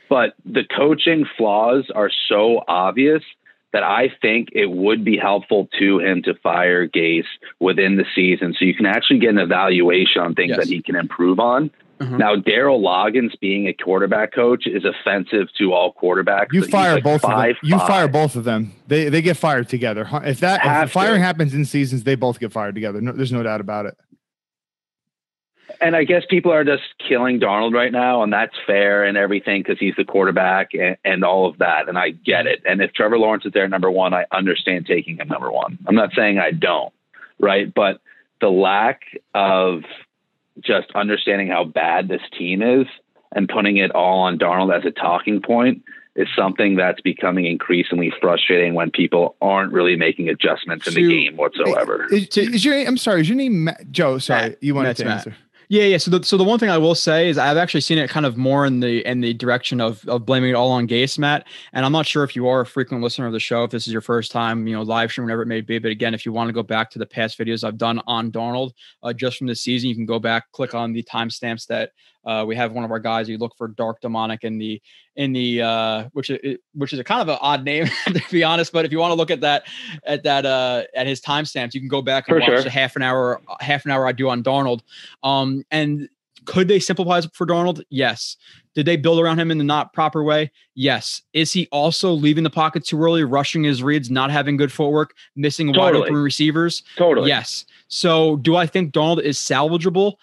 but 0.09 0.35
the 0.45 0.63
coaching 0.63 1.25
flaws 1.37 1.91
are 1.93 2.11
so 2.29 2.63
obvious 2.67 3.23
that 3.73 3.83
I 3.83 4.09
think 4.21 4.49
it 4.53 4.67
would 4.71 5.03
be 5.03 5.17
helpful 5.17 5.67
to 5.79 5.99
him 5.99 6.21
to 6.23 6.33
fire 6.35 6.87
Gase 6.87 7.25
within 7.59 7.97
the 7.97 8.05
season, 8.15 8.55
so 8.57 8.63
you 8.63 8.73
can 8.73 8.85
actually 8.85 9.19
get 9.19 9.31
an 9.31 9.37
evaluation 9.39 10.21
on 10.21 10.33
things 10.33 10.51
Yes. 10.51 10.59
that 10.59 10.67
he 10.69 10.81
can 10.81 10.95
improve 10.95 11.39
on. 11.41 11.69
Mhm. 11.99 12.17
Now, 12.17 12.35
Dowell 12.35 12.81
Loggains 12.81 13.39
being 13.39 13.67
a 13.67 13.73
quarterback 13.73 14.33
coach 14.33 14.67
is 14.67 14.83
offensive 14.83 15.47
to 15.57 15.73
all 15.73 15.93
quarterbacks. 15.93 16.51
You 16.51 16.63
fire 16.63 16.95
like 16.95 17.03
both 17.03 17.23
of 17.23 17.29
them. 17.29 17.55
You 17.63 17.77
five. 17.77 17.87
fire 17.87 18.07
both 18.07 18.35
of 18.35 18.43
them. 18.43 18.73
They 18.87 19.07
they 19.09 19.21
get 19.21 19.37
fired 19.37 19.69
together. 19.69 20.07
If 20.25 20.41
that 20.41 20.61
if 20.65 20.87
the 20.87 20.91
firing 20.91 21.21
happens 21.21 21.53
in 21.53 21.63
seasons, 21.63 22.03
they 22.03 22.15
both 22.15 22.39
get 22.39 22.51
fired 22.51 22.75
together. 22.75 22.99
No, 22.99 23.13
there's 23.13 23.31
no 23.31 23.43
doubt 23.43 23.61
about 23.61 23.85
it. 23.85 23.95
And 25.81 25.95
I 25.95 26.03
guess 26.03 26.23
people 26.29 26.51
are 26.51 26.63
just 26.63 26.83
killing 27.07 27.39
Darnold 27.39 27.73
right 27.73 27.91
now, 27.91 28.23
and 28.23 28.31
that's 28.31 28.55
fair 28.65 29.03
and 29.03 29.17
everything 29.17 29.61
because 29.61 29.79
he's 29.79 29.95
the 29.97 30.05
quarterback 30.05 30.73
and, 30.73 30.97
and 31.03 31.23
all 31.23 31.47
of 31.47 31.57
that. 31.57 31.89
And 31.89 31.97
I 31.97 32.11
get 32.11 32.45
it. 32.45 32.61
And 32.65 32.81
if 32.81 32.93
Trevor 32.93 33.17
Lawrence 33.17 33.45
is 33.45 33.51
there 33.53 33.67
number 33.67 33.91
one, 33.91 34.13
I 34.13 34.25
understand 34.31 34.85
taking 34.85 35.17
him 35.17 35.27
number 35.27 35.51
one. 35.51 35.77
I'm 35.87 35.95
not 35.95 36.11
saying 36.15 36.39
I 36.39 36.51
don't, 36.51 36.93
right? 37.39 37.73
But 37.73 37.99
the 38.41 38.49
lack 38.49 39.01
of 39.33 39.81
just 40.61 40.91
understanding 40.95 41.47
how 41.47 41.63
bad 41.63 42.07
this 42.07 42.21
team 42.37 42.61
is 42.61 42.87
and 43.33 43.49
putting 43.49 43.77
it 43.77 43.91
all 43.91 44.21
on 44.21 44.39
Darnold 44.39 44.75
as 44.75 44.85
a 44.85 44.91
talking 44.91 45.41
point 45.41 45.83
is 46.15 46.27
something 46.35 46.75
that's 46.77 47.01
becoming 47.01 47.45
increasingly 47.45 48.11
frustrating 48.21 48.73
when 48.73 48.89
people 48.89 49.35
aren't 49.41 49.73
really 49.73 49.97
making 49.97 50.29
adjustments 50.29 50.87
in 50.87 50.93
the 50.93 51.07
game 51.07 51.35
whatsoever. 51.35 52.07
Is, 52.09 52.37
is 52.37 52.63
your 52.63 52.75
I'm 52.75 52.97
sorry. 52.97 53.21
Is 53.21 53.29
your 53.29 53.35
name 53.35 53.65
Matt, 53.65 53.91
Joe? 53.91 54.17
Sorry, 54.17 54.49
Matt. 54.49 54.63
you 54.63 54.73
wanted 54.75 54.97
Matt's 55.05 55.23
to 55.23 55.29
Matt. 55.29 55.37
Yeah, 55.69 55.83
yeah. 55.83 55.97
So 55.97 56.11
the 56.11 56.23
so 56.23 56.37
the 56.37 56.43
one 56.43 56.59
thing 56.59 56.69
I 56.69 56.77
will 56.77 56.95
say 56.95 57.29
is 57.29 57.37
I've 57.37 57.57
actually 57.57 57.81
seen 57.81 57.97
it 57.97 58.09
kind 58.09 58.25
of 58.25 58.37
more 58.37 58.65
in 58.65 58.79
the 58.79 59.05
in 59.07 59.21
the 59.21 59.33
direction 59.33 59.81
of 59.81 60.07
of 60.07 60.25
blaming 60.25 60.51
it 60.51 60.53
all 60.53 60.71
on 60.71 60.87
Gase, 60.87 61.17
Matt. 61.17 61.47
And 61.73 61.85
I'm 61.85 61.91
not 61.91 62.05
sure 62.05 62.23
if 62.23 62.35
you 62.35 62.47
are 62.47 62.61
a 62.61 62.65
frequent 62.65 63.01
listener 63.03 63.25
of 63.27 63.33
the 63.33 63.39
show, 63.39 63.63
if 63.63 63.71
this 63.71 63.87
is 63.87 63.93
your 63.93 64.01
first 64.01 64.31
time, 64.31 64.67
you 64.67 64.75
know, 64.75 64.83
live 64.83 65.11
stream, 65.11 65.25
whatever 65.25 65.41
it 65.41 65.47
may 65.47 65.61
be. 65.61 65.79
But 65.79 65.91
again, 65.91 66.13
if 66.13 66.25
you 66.25 66.31
want 66.31 66.49
to 66.49 66.53
go 66.53 66.63
back 66.63 66.89
to 66.91 66.99
the 66.99 67.05
past 67.05 67.37
videos 67.37 67.63
I've 67.63 67.77
done 67.77 68.01
on 68.07 68.31
Darnold 68.31 68.71
uh, 69.03 69.13
just 69.13 69.37
from 69.37 69.47
this 69.47 69.61
season, 69.61 69.89
you 69.89 69.95
can 69.95 70.05
go 70.05 70.19
back, 70.19 70.51
click 70.51 70.73
on 70.75 70.93
the 70.93 71.03
timestamps 71.03 71.67
that 71.67 71.91
uh, 72.25 72.43
we 72.47 72.55
have 72.55 72.71
one 72.71 72.83
of 72.83 72.91
our 72.91 72.99
guys. 72.99 73.29
You 73.29 73.37
look 73.37 73.55
for 73.57 73.67
Dark 73.67 74.01
Demonic 74.01 74.43
in 74.43 74.57
the 74.57 74.81
in 75.15 75.33
the 75.33 75.61
uh, 75.61 76.09
which 76.13 76.29
is 76.29 76.57
which 76.73 76.93
is 76.93 76.99
a 76.99 77.03
kind 77.03 77.21
of 77.21 77.29
an 77.29 77.37
odd 77.41 77.63
name 77.63 77.87
to 78.07 78.21
be 78.31 78.43
honest. 78.43 78.71
But 78.71 78.85
if 78.85 78.91
you 78.91 78.99
want 78.99 79.11
to 79.11 79.15
look 79.15 79.31
at 79.31 79.41
that 79.41 79.63
at 80.05 80.23
that 80.23 80.45
uh, 80.45 80.83
at 80.95 81.07
his 81.07 81.21
timestamps, 81.21 81.73
you 81.73 81.79
can 81.79 81.89
go 81.89 82.01
back 82.01 82.27
and 82.27 82.35
For 82.35 82.39
watch 82.39 82.49
sure. 82.49 82.63
the 82.63 82.69
half 82.69 82.95
an 82.95 83.01
hour 83.01 83.41
half 83.59 83.85
an 83.85 83.91
hour 83.91 84.07
I 84.07 84.11
do 84.11 84.29
on 84.29 84.43
Darnold. 84.43 84.81
Um, 85.23 85.63
and 85.71 86.09
could 86.45 86.67
they 86.67 86.79
simplify 86.79 87.21
for 87.33 87.45
Darnold? 87.45 87.81
Yes. 87.89 88.37
Did 88.75 88.85
they 88.85 88.97
build 88.97 89.19
around 89.19 89.39
him 89.39 89.51
in 89.51 89.57
the 89.57 89.63
not 89.63 89.93
proper 89.93 90.23
way? 90.23 90.51
Yes. 90.75 91.21
Is 91.33 91.53
he 91.53 91.67
also 91.71 92.11
leaving 92.11 92.43
the 92.43 92.49
pocket 92.49 92.85
too 92.85 93.01
early, 93.01 93.23
rushing 93.23 93.63
his 93.63 93.81
reads, 93.81 94.11
not 94.11 94.31
having 94.31 94.57
good 94.57 94.71
footwork, 94.71 95.15
missing 95.35 95.73
wide 95.73 95.95
open 95.95 96.15
receivers? 96.15 96.83
Totally. 96.97 97.29
Yes. 97.29 97.65
So 97.87 98.37
do 98.37 98.55
I 98.55 98.65
think 98.65 98.93
Darnold 98.93 99.21
is 99.21 99.37
salvageable? 99.37 100.15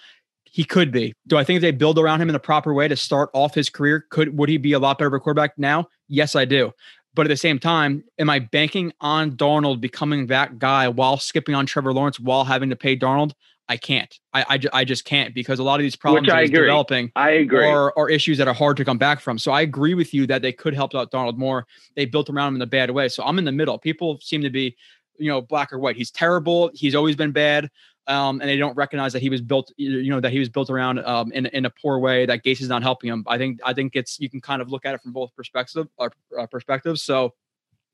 He 0.53 0.65
could 0.65 0.93
be. 0.93 1.15
Do 1.27 1.39
I 1.39 1.45
think 1.45 1.57
if 1.57 1.63
they 1.63 1.71
build 1.71 1.99
around 1.99 2.21
him 2.21 2.29
in 2.29 2.35
the 2.35 2.39
proper 2.39 2.75
way 2.75 2.87
to 2.87 2.95
start 2.95 3.31
off 3.33 3.55
his 3.55 3.71
career, 3.71 4.05
could 4.11 4.37
would 4.37 4.51
he 4.51 4.59
be 4.59 4.75
a 4.75 4.79
lot 4.79 4.99
better 4.99 5.09
of 5.09 5.15
a 5.15 5.19
quarterback 5.19 5.59
now? 5.59 5.89
Yes, 6.09 6.37
I 6.37 6.45
do. 6.45 6.73
But 7.15 7.27
at 7.27 7.31
the 7.31 7.37
same 7.37 7.59
time, 7.59 8.05
am 8.19 8.29
I 8.31 8.39
banking 8.39 8.93
on 9.01 9.33
Darnold 9.33 9.81
becoming 9.81 10.27
that 10.27 10.59
guy 10.59 10.89
while 10.89 11.17
skipping 11.17 11.55
on 11.55 11.67
Trevor 11.67 11.93
Lawrence 11.93 12.21
while 12.21 12.45
having 12.45 12.69
to 12.71 12.77
pay 12.77 12.97
Darnold? 12.97 13.33
I 13.69 13.79
can't. 13.79 14.15
I 14.35 14.43
I, 14.43 14.81
I 14.81 14.85
just 14.85 15.07
can't 15.07 15.35
because 15.35 15.59
a 15.59 15.63
lot 15.63 15.81
of 15.81 15.85
these 15.85 15.97
problems 15.97 16.29
I 16.29 16.43
he's 16.43 16.51
agree. 16.51 16.67
developing 16.67 17.13
I 17.17 17.31
agree. 17.31 17.67
are, 17.67 17.97
are 17.97 18.11
issues 18.11 18.37
that 18.37 18.47
are 18.47 18.55
hard 18.55 18.77
to 18.77 18.85
come 18.85 18.99
back 18.99 19.21
from. 19.21 19.39
So 19.39 19.53
I 19.53 19.63
agree 19.63 19.95
with 19.95 20.13
you 20.13 20.27
that 20.27 20.43
they 20.43 20.53
could 20.53 20.75
help 20.75 20.95
out 20.95 21.11
Darnold 21.11 21.39
more. 21.39 21.67
They 21.97 22.05
built 22.05 22.29
around 22.29 22.49
him 22.49 22.57
in 22.57 22.63
a 22.63 22.67
bad 22.67 22.91
way. 22.91 23.09
So 23.09 23.23
I'm 23.25 23.39
in 23.39 23.47
the 23.47 23.53
middle. 23.53 23.79
People 23.79 24.19
seem 24.21 24.43
to 24.43 24.51
be, 24.51 24.77
you 25.19 25.29
know, 25.29 25.41
black 25.41 25.73
or 25.73 25.79
white. 25.79 25.97
He's 25.97 26.11
terrible. 26.11 26.71
He's 26.75 26.95
always 26.95 27.17
been 27.17 27.33
bad. 27.33 27.71
Um, 28.09 28.41
and 28.41 28.51
they 28.51 28.57
don't 28.57 28.77
recognize 28.77 29.13
that 29.13 29.23
he 29.23 29.31
was 29.31 29.41
built, 29.41 29.73
you 29.77 30.11
know, 30.11 30.19
that 30.21 30.33
he 30.33 30.41
was 30.41 30.49
built 30.49 30.71
around 30.71 30.99
um, 31.05 31.31
in, 31.33 31.47
in 31.47 31.67
a 31.67 31.71
poor 31.71 31.99
way. 32.01 32.27
That 32.27 32.43
Gase 32.45 32.61
is 32.61 32.69
not 32.69 32.83
helping 32.83 33.09
him. 33.11 33.25
I 33.29 33.39
think 33.39 33.61
I 33.65 33.73
think 33.73 33.95
it's 33.95 34.19
you 34.19 34.29
can 34.29 34.41
kind 34.41 34.61
of 34.61 34.71
look 34.71 34.85
at 34.85 34.95
it 34.95 35.01
from 35.03 35.13
both 35.13 35.35
perspective 35.37 35.87
Uh, 35.99 36.09
uh, 36.39 36.47
perspectives. 36.47 37.03
So 37.03 37.35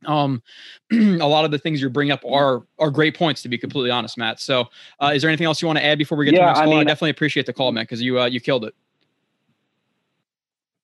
um 0.06 0.42
a 0.92 1.26
lot 1.26 1.44
of 1.44 1.50
the 1.50 1.59
things 1.59 1.82
you 1.82 1.90
bring 1.90 2.12
up 2.12 2.24
are 2.24 2.62
are 2.78 2.88
great 2.90 3.16
points 3.18 3.42
to 3.42 3.48
be 3.48 3.59
completely 3.59 3.90
honest 3.90 4.16
matt 4.16 4.38
so 4.38 4.66
uh 5.00 5.11
is 5.12 5.22
there 5.22 5.28
anything 5.28 5.44
else 5.44 5.61
you 5.61 5.66
want 5.66 5.76
to 5.76 5.84
add 5.84 5.98
before 5.98 6.16
we 6.16 6.24
get 6.24 6.30
to 6.30 6.36
the 6.36 6.46
next 6.46 6.61
I 6.61 6.64
call 6.66 6.74
i 6.74 6.76
mean- 6.76 6.86
definitely 6.86 7.11
appreciate 7.11 7.46
the 7.46 7.52
call 7.52 7.72
man 7.72 7.82
because 7.82 8.00
you 8.00 8.20
uh 8.20 8.26
you 8.26 8.38
killed 8.40 8.64
it 8.64 8.74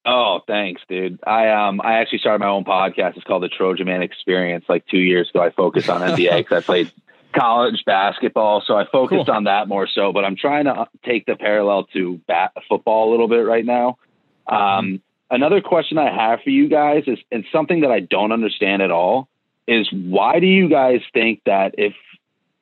Oh, 0.07 0.41
thanks, 0.47 0.83
dude. 0.87 1.19
I 1.27 1.49
um 1.49 1.81
I 1.83 1.95
actually 1.95 2.19
started 2.19 2.41
my 2.41 2.49
own 2.51 2.65
podcast. 2.65 3.17
It's 3.17 3.25
called 3.25 3.43
the 3.43 3.49
Trojan 3.49 3.87
Man 3.87 4.03
Experience. 4.03 4.67
Like 4.69 4.85
two 4.87 4.99
years 4.99 5.31
ago, 5.31 5.41
I 5.43 5.51
focused 5.51 5.89
on 5.89 6.03
NBA 6.03 6.37
because 6.39 6.63
I 6.63 6.67
played 6.67 6.93
college 7.35 7.83
basketball, 7.85 8.63
so 8.67 8.77
I 8.77 8.85
focused 8.91 9.27
cool. 9.27 9.35
on 9.35 9.45
that 9.45 9.69
more 9.69 9.89
so. 9.93 10.13
But 10.13 10.25
I'm 10.25 10.37
trying 10.37 10.65
to 10.65 10.73
uh, 10.73 10.85
take 11.05 11.27
the 11.27 11.37
parallel 11.37 11.85
to 11.93 12.21
bat 12.27 12.53
football 12.69 13.09
a 13.09 13.11
little 13.11 13.29
bit 13.29 13.47
right 13.47 13.65
now. 13.65 13.99
Um, 14.47 15.03
another 15.31 15.61
question 15.61 15.99
I 15.99 16.15
have 16.15 16.41
for 16.43 16.51
you 16.51 16.69
guys 16.69 17.05
is, 17.07 17.19
and 17.31 17.45
something 17.53 17.81
that 17.81 17.91
I 17.91 18.01
don't 18.01 18.33
understand 18.33 18.83
at 18.83 18.91
all, 18.91 19.29
is 19.67 19.89
why 19.93 20.41
do 20.41 20.47
you 20.47 20.69
guys 20.69 21.01
think 21.13 21.43
that 21.47 21.75
if, 21.79 21.95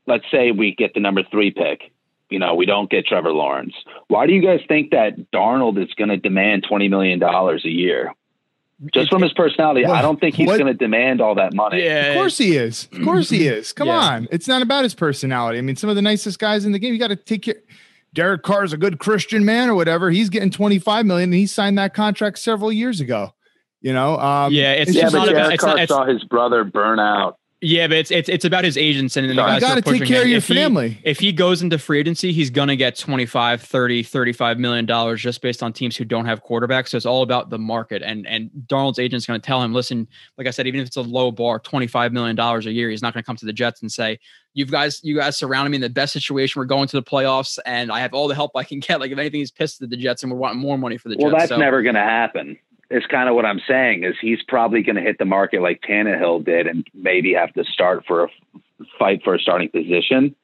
let's 0.07 0.25
say, 0.31 0.53
we 0.53 0.75
get 0.75 0.95
the 0.95 1.01
number 1.01 1.23
three 1.31 1.51
pick, 1.51 1.93
you 2.31 2.39
know, 2.39 2.55
we 2.55 2.65
don't 2.65 2.91
get 2.91 3.07
Trevor 3.07 3.33
Lawrence. 3.33 3.75
Why 4.09 4.27
do 4.27 4.33
you 4.33 4.43
guys 4.43 4.61
think 4.67 4.93
that 4.93 5.31
Darnold 5.33 5.83
is 5.83 5.93
going 5.95 6.09
to 6.09 6.17
demand 6.17 6.65
$20 6.71 6.89
million 6.89 7.23
a 7.23 7.69
year? 7.69 8.15
Just 8.93 9.11
from 9.11 9.23
his 9.23 9.33
personality, 9.33 9.85
well, 9.85 9.93
I 9.93 10.03
don't 10.03 10.19
think 10.19 10.35
he's 10.35 10.49
going 10.49 10.67
to 10.67 10.75
demand 10.75 11.21
all 11.21 11.37
that 11.37 11.55
money. 11.55 11.85
Yeah. 11.85 12.07
Of 12.07 12.15
course 12.17 12.39
he 12.39 12.57
is. 12.57 12.89
Of 12.93 13.05
course 13.05 13.31
he 13.31 13.47
is. 13.47 13.73
Come 13.73 13.87
yeah. 13.89 13.99
on. 13.99 14.29
It's 14.33 14.49
not 14.49 14.61
about 14.61 14.83
his 14.83 14.95
personality. 14.95 15.59
I 15.59 15.61
mean, 15.61 15.77
some 15.77 15.89
of 15.89 15.95
the 15.97 16.03
nicest 16.03 16.39
guys 16.41 16.65
in 16.65 16.73
the 16.73 16.79
game, 16.81 16.93
you 16.93 16.99
got 16.99 17.09
to 17.09 17.17
take 17.17 17.43
care. 17.43 17.63
Derek 18.13 18.43
Carr's 18.43 18.73
a 18.73 18.77
good 18.77 18.99
Christian 18.99 19.45
man 19.45 19.69
or 19.69 19.75
whatever. 19.75 20.11
He's 20.11 20.29
getting 20.29 20.51
25 20.51 21.07
million 21.07 21.31
and 21.31 21.35
he 21.35 21.47
signed 21.47 21.79
that 21.79 21.95
contract 21.95 22.39
several 22.39 22.73
years 22.73 23.01
ago. 23.01 23.35
You 23.81 23.93
know, 23.93 24.19
um, 24.19 24.53
yeah, 24.53 24.73
it's, 24.73 24.91
it's 24.91 24.97
yeah, 24.97 25.03
just 25.05 25.15
but 25.15 25.27
Derek 25.27 25.59
Carr 25.59 25.77
not, 25.77 25.89
saw 25.89 26.05
his 26.05 26.23
brother 26.25 26.63
burn 26.63 27.01
out 27.01 27.39
yeah, 27.65 27.87
but 27.87 27.97
it's 27.97 28.11
it's 28.11 28.29
it's 28.29 28.45
about 28.45 28.65
his 28.65 28.77
agents 28.77 29.17
and 29.17 29.31
the 29.31 29.35
guys 29.35 29.63
you 29.63 29.69
got 29.69 29.77
to 29.77 29.83
take 29.83 30.05
care 30.05 30.19
him. 30.19 30.23
of 30.23 30.29
your 30.29 30.39
if 30.39 30.47
family. 30.47 30.89
He, 30.91 31.01
if 31.05 31.21
he 31.21 31.31
goes 31.31 31.63
into 31.63 31.79
free 31.79 32.01
agency, 32.01 32.33
he's 32.33 32.51
going 32.51 32.67
to 32.67 32.75
get 32.75 32.99
25, 32.99 33.63
30, 33.63 34.03
35 34.03 34.59
million 34.59 34.85
dollars 34.85 35.23
just 35.23 35.41
based 35.41 35.63
on 35.63 35.73
teams 35.73 35.97
who 35.97 36.05
don't 36.05 36.27
have 36.27 36.43
quarterbacks. 36.43 36.89
So 36.89 36.97
it's 36.97 37.07
all 37.07 37.23
about 37.23 37.51
the 37.51 37.59
market 37.59 38.03
and 38.03 38.27
and 38.27 38.51
Darnold's 38.67 38.99
agent's 38.99 39.27
going 39.27 39.41
to 39.41 39.47
tell 39.47 39.63
him, 39.63 39.73
"Listen, 39.73 40.09
like 40.37 40.49
I 40.49 40.51
said, 40.51 40.67
even 40.67 40.81
if 40.81 40.89
it's 40.89 40.97
a 40.97 41.03
low 41.03 41.31
bar, 41.31 41.61
25 41.61 42.13
million 42.13 42.35
dollars 42.35 42.67
a 42.67 42.73
year, 42.73 42.91
he's 42.91 43.01
not 43.01 43.15
going 43.15 43.23
to 43.23 43.27
come 43.27 43.37
to 43.37 43.47
the 43.47 43.53
Jets 43.53 43.81
and 43.81 43.93
say, 43.93 44.19
"You 44.55 44.67
guys 44.67 44.99
you 45.05 45.15
guys 45.15 45.37
surrounded 45.37 45.71
me 45.71 45.77
in 45.77 45.83
the 45.83 45.89
best 45.89 46.13
situation. 46.13 46.59
We're 46.59 46.67
going 46.67 46.89
to 46.89 46.97
the 46.97 47.05
playoffs 47.05 47.61
and 47.65 47.93
I 47.93 48.01
have 48.01 48.13
all 48.13 48.27
the 48.27 48.35
help 48.35 48.57
I 48.57 48.65
can 48.65 48.81
get." 48.81 48.99
Like 48.99 49.13
if 49.13 49.19
anything, 49.19 49.39
he's 49.39 49.53
pissed 49.53 49.81
at 49.83 49.89
the 49.89 49.97
Jets 49.97 50.25
and 50.25 50.33
we're 50.33 50.39
wanting 50.39 50.59
more 50.59 50.79
money 50.79 50.99
for 50.99 51.11
the 51.11 51.15
Jets. 51.15 51.25
Well, 51.25 51.33
that's 51.39 51.51
so. 51.51 51.59
never 51.59 51.81
going 51.83 51.95
to 51.95 52.01
happen 52.01 52.59
is 52.93 53.07
kind 53.07 53.29
of 53.29 53.35
what 53.35 53.47
I'm 53.47 53.61
saying 53.67 54.05
is 54.05 54.15
he's 54.21 54.43
probably 54.47 54.83
going 54.83 54.97
to 54.97 55.03
hit 55.03 55.19
the 55.19 55.25
market 55.25 55.63
like 55.63 55.81
Tannehill 55.81 56.45
did 56.45 56.67
and 56.67 56.87
maybe 56.95 57.33
have 57.35 57.53
to 57.55 57.65
start 57.65 58.05
for 58.07 58.25
a 58.25 58.29
fight 58.99 59.23
for 59.25 59.35
a 59.35 59.39
starting 59.39 59.71
position. 59.71 60.35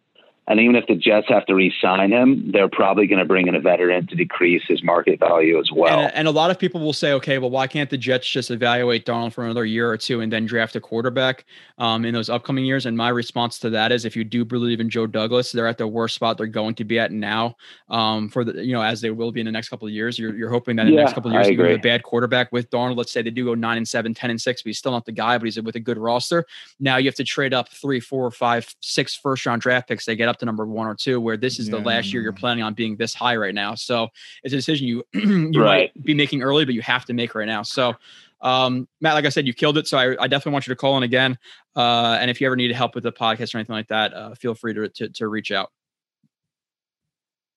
And 0.49 0.61
even 0.61 0.77
if 0.77 0.87
the 0.87 0.95
Jets 0.95 1.29
have 1.29 1.45
to 1.47 1.55
re-sign 1.55 2.11
him, 2.11 2.51
they're 2.51 2.71
probably 2.71 3.07
going 3.07 3.19
to 3.19 3.27
bring 3.27 3.49
in 3.49 3.55
a 3.55 3.61
veteran 3.61 4.07
to 4.07 4.17
decrease 4.17 4.63
his 4.67 4.83
market 4.83 5.21
value 5.21 5.61
as 5.61 5.71
well. 5.71 6.01
And, 6.01 6.15
and, 6.15 6.29
a 6.29 6.31
lot 6.31 6.51
of 6.51 6.59
people 6.59 6.81
will 6.81 6.95
say, 6.95 7.13
okay, 7.13 7.39
well, 7.39 7.51
why 7.51 7.67
can't 7.67 7.91
the 7.91 7.99
Jets 7.99 8.27
just 8.27 8.51
evaluate 8.51 9.05
Darnold 9.05 9.35
for 9.35 9.45
another 9.45 9.67
year 9.67 9.91
or 9.91 9.99
two 9.99 10.21
and 10.23 10.33
then 10.33 10.47
draft 10.47 10.75
a 10.75 10.81
quarterback 10.81 11.45
um, 11.77 12.07
in 12.07 12.15
those 12.15 12.31
upcoming 12.31 12.65
years? 12.65 12.87
And 12.87 12.97
my 12.97 13.11
response 13.11 13.59
to 13.61 13.71
that 13.71 13.93
is, 13.93 14.07
if 14.07 14.17
you 14.17 14.25
do 14.25 14.45
believe 14.45 14.81
in 14.81 14.89
Joe 14.89 15.07
Douglas, 15.07 15.53
they're 15.53 15.67
at 15.67 15.77
the 15.77 15.87
worst 15.87 16.15
spot 16.15 16.39
they're 16.39 16.47
going 16.47 16.75
to 16.77 16.85
be 16.85 16.99
at 16.99 17.13
now 17.13 17.57
um, 17.91 18.29
for 18.31 18.45
the 18.45 18.65
you 18.65 18.73
know 18.73 18.83
as 18.83 19.01
they 19.01 19.11
will 19.11 19.33
be 19.33 19.41
in 19.41 19.47
the 19.47 19.53
next 19.53 19.69
couple 19.69 19.87
of 19.87 19.93
years. 19.93 20.19
You're, 20.19 20.35
you're 20.35 20.51
hoping 20.51 20.77
that 20.77 20.87
in 20.87 20.95
yeah, 20.95 21.01
the 21.01 21.05
next 21.05 21.15
couple 21.15 21.31
of 21.31 21.35
years 21.35 21.49
you 21.49 21.57
get 21.57 21.71
a 21.73 21.79
bad 21.79 22.03
quarterback 22.03 22.53
with 22.53 22.71
Darnold. 22.71 22.97
Let's 22.97 23.13
say 23.13 23.21
they 23.21 23.31
do 23.31 23.45
go 23.45 23.55
nine 23.55 23.77
and 23.77 23.87
seven, 23.87 24.15
10 24.15 24.31
and 24.31 24.41
six, 24.41 24.63
but 24.63 24.71
he's 24.71 24.79
still 24.79 24.93
not 24.93 25.05
the 25.05 25.13
guy, 25.13 25.37
but 25.37 25.45
he's 25.45 25.61
with 25.61 25.77
a 25.77 25.81
good 25.81 25.99
roster. 25.99 26.47
Now 26.81 26.97
you 26.97 27.07
have 27.07 27.15
to 27.17 27.25
trade 27.25 27.53
up 27.53 27.69
three, 27.69 28.01
four, 28.01 28.31
five, 28.31 28.75
six 28.81 29.15
first 29.15 29.45
round 29.45 29.61
draft 29.61 29.89
picks. 29.89 30.07
They 30.07 30.17
get 30.17 30.29
up 30.29 30.38
to 30.39 30.47
number 30.47 30.67
one 30.67 30.87
or 30.87 30.95
two 30.95 31.21
where 31.21 31.37
this 31.37 31.59
is 31.59 31.69
yeah. 31.69 31.77
the 31.77 31.81
last 31.81 32.13
year 32.13 32.23
you're 32.23 32.33
planning 32.33 32.63
on 32.63 32.75
being 32.75 32.97
this 32.97 33.15
high 33.15 33.37
right 33.37 33.55
now. 33.55 33.75
So 33.75 34.09
it's 34.43 34.53
a 34.53 34.57
decision 34.57 34.87
you 34.87 35.05
you 35.15 35.63
right. 35.63 35.93
might 35.95 36.05
be 36.05 36.15
making 36.15 36.43
early, 36.43 36.65
but 36.65 36.75
you 36.75 36.83
have 36.83 37.05
to 37.07 37.13
make 37.13 37.35
right 37.35 37.47
now. 37.47 37.63
So 37.63 37.95
um, 38.41 38.89
Matt, 39.01 39.15
like 39.15 39.25
I 39.25 39.31
said, 39.31 39.47
you 39.47 39.55
killed 39.55 39.79
it. 39.79 39.89
So 39.89 39.99
I, 39.99 40.11
I, 40.23 40.29
definitely 40.29 40.53
want 40.53 40.67
you 40.67 40.73
to 40.73 40.77
call 40.77 40.97
in 40.97 41.03
again. 41.03 41.39
Uh, 41.75 42.19
and 42.21 42.31
if 42.31 42.41
you 42.41 42.47
ever 42.47 42.55
need 42.55 42.71
help 42.71 42.95
with 42.95 43.03
the 43.03 43.11
podcast 43.11 43.55
or 43.55 43.59
anything 43.59 43.75
like 43.75 43.89
that, 43.89 44.15
uh, 44.15 44.35
feel 44.35 44.55
free 44.55 44.75
to, 44.75 44.89
to, 44.89 45.09
to 45.09 45.29
reach 45.29 45.51
out. 45.51 45.71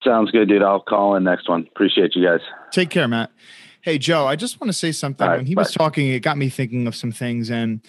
Sounds 0.04 0.32
good, 0.32 0.50
dude. 0.50 0.64
I'll 0.64 0.80
call 0.80 1.16
in 1.16 1.24
next 1.24 1.48
one. 1.48 1.68
Appreciate 1.70 2.16
you 2.16 2.26
guys. 2.26 2.40
Take 2.72 2.90
care, 2.90 3.08
Matt. 3.08 3.32
Hey, 3.82 4.00
Joe, 4.00 4.26
I 4.26 4.36
just 4.36 4.60
want 4.60 4.70
to 4.70 4.78
say 4.78 4.92
something. 4.92 5.28
Right, 5.28 5.38
when 5.38 5.46
he 5.46 5.54
bye. 5.54 5.62
was 5.62 5.72
talking, 5.72 6.08
it 6.08 6.22
got 6.22 6.38
me 6.38 6.50
thinking 6.50 6.88
of 6.88 6.96
some 6.96 7.12
things. 7.12 7.52
And 7.52 7.82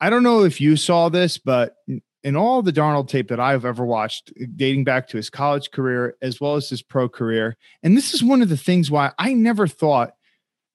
I 0.00 0.10
don't 0.10 0.24
know 0.24 0.42
if 0.42 0.60
you 0.60 0.76
saw 0.76 1.08
this, 1.08 1.38
but 1.38 1.76
in 2.24 2.36
all 2.36 2.62
the 2.62 2.72
Darnold 2.72 3.08
tape 3.08 3.28
that 3.28 3.40
I've 3.40 3.64
ever 3.64 3.84
watched, 3.84 4.32
dating 4.56 4.84
back 4.84 5.08
to 5.08 5.16
his 5.16 5.30
college 5.30 5.70
career 5.70 6.16
as 6.22 6.40
well 6.40 6.54
as 6.56 6.68
his 6.68 6.82
pro 6.82 7.08
career, 7.08 7.56
and 7.82 7.96
this 7.96 8.14
is 8.14 8.22
one 8.22 8.42
of 8.42 8.48
the 8.48 8.56
things 8.56 8.90
why 8.90 9.12
I 9.18 9.34
never 9.34 9.66
thought 9.66 10.14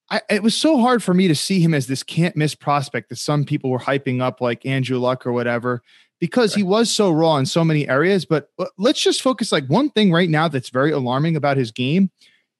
I, 0.09 0.21
it 0.29 0.43
was 0.43 0.55
so 0.55 0.79
hard 0.79 1.03
for 1.03 1.13
me 1.13 1.27
to 1.27 1.35
see 1.35 1.59
him 1.59 1.73
as 1.73 1.87
this 1.87 2.03
can't 2.03 2.35
miss 2.35 2.55
prospect 2.55 3.09
that 3.09 3.17
some 3.17 3.43
people 3.43 3.69
were 3.69 3.79
hyping 3.79 4.21
up, 4.21 4.39
like 4.39 4.65
Andrew 4.65 4.99
Luck 4.99 5.27
or 5.27 5.33
whatever, 5.33 5.83
because 6.19 6.53
right. 6.53 6.57
he 6.57 6.63
was 6.63 6.89
so 6.89 7.11
raw 7.11 7.37
in 7.37 7.45
so 7.45 7.63
many 7.63 7.87
areas. 7.89 8.25
But 8.25 8.49
let's 8.77 9.01
just 9.01 9.21
focus 9.21 9.51
like 9.51 9.67
one 9.67 9.89
thing 9.89 10.11
right 10.11 10.29
now 10.29 10.47
that's 10.47 10.69
very 10.69 10.91
alarming 10.91 11.35
about 11.35 11.57
his 11.57 11.71
game 11.71 12.09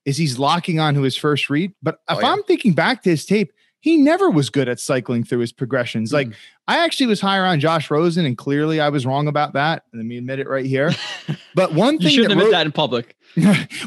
is 0.06 0.18
he's 0.18 0.40
locking 0.40 0.80
on 0.80 0.94
to 0.96 1.02
his 1.02 1.16
first 1.16 1.50
read. 1.50 1.74
But 1.82 2.00
oh, 2.10 2.14
if 2.14 2.24
oh, 2.24 2.28
yeah. 2.28 2.34
I'm 2.34 2.44
thinking 2.44 2.74
back 2.74 3.04
to 3.04 3.10
his 3.10 3.26
tape, 3.26 3.54
he 3.80 3.98
never 3.98 4.30
was 4.30 4.50
good 4.50 4.68
at 4.68 4.80
cycling 4.80 5.24
through 5.24 5.40
his 5.40 5.52
progressions. 5.52 6.12
Mm. 6.12 6.14
Like 6.14 6.28
I 6.68 6.84
actually 6.84 7.08
was 7.08 7.22
higher 7.22 7.46
on 7.46 7.60
Josh 7.60 7.90
Rosen, 7.90 8.26
and 8.26 8.38
clearly 8.38 8.80
I 8.80 8.90
was 8.90 9.06
wrong 9.06 9.28
about 9.28 9.54
that. 9.54 9.84
Let 9.94 10.06
me 10.06 10.18
admit 10.18 10.40
it 10.40 10.48
right 10.48 10.66
here. 10.66 10.92
But 11.56 11.74
one 11.74 11.98
thing 11.98 12.10
you 12.10 12.10
shouldn't 12.12 12.34
admit 12.34 12.46
Ro- 12.46 12.52
that 12.52 12.68
in 12.68 12.72
public. 12.72 13.16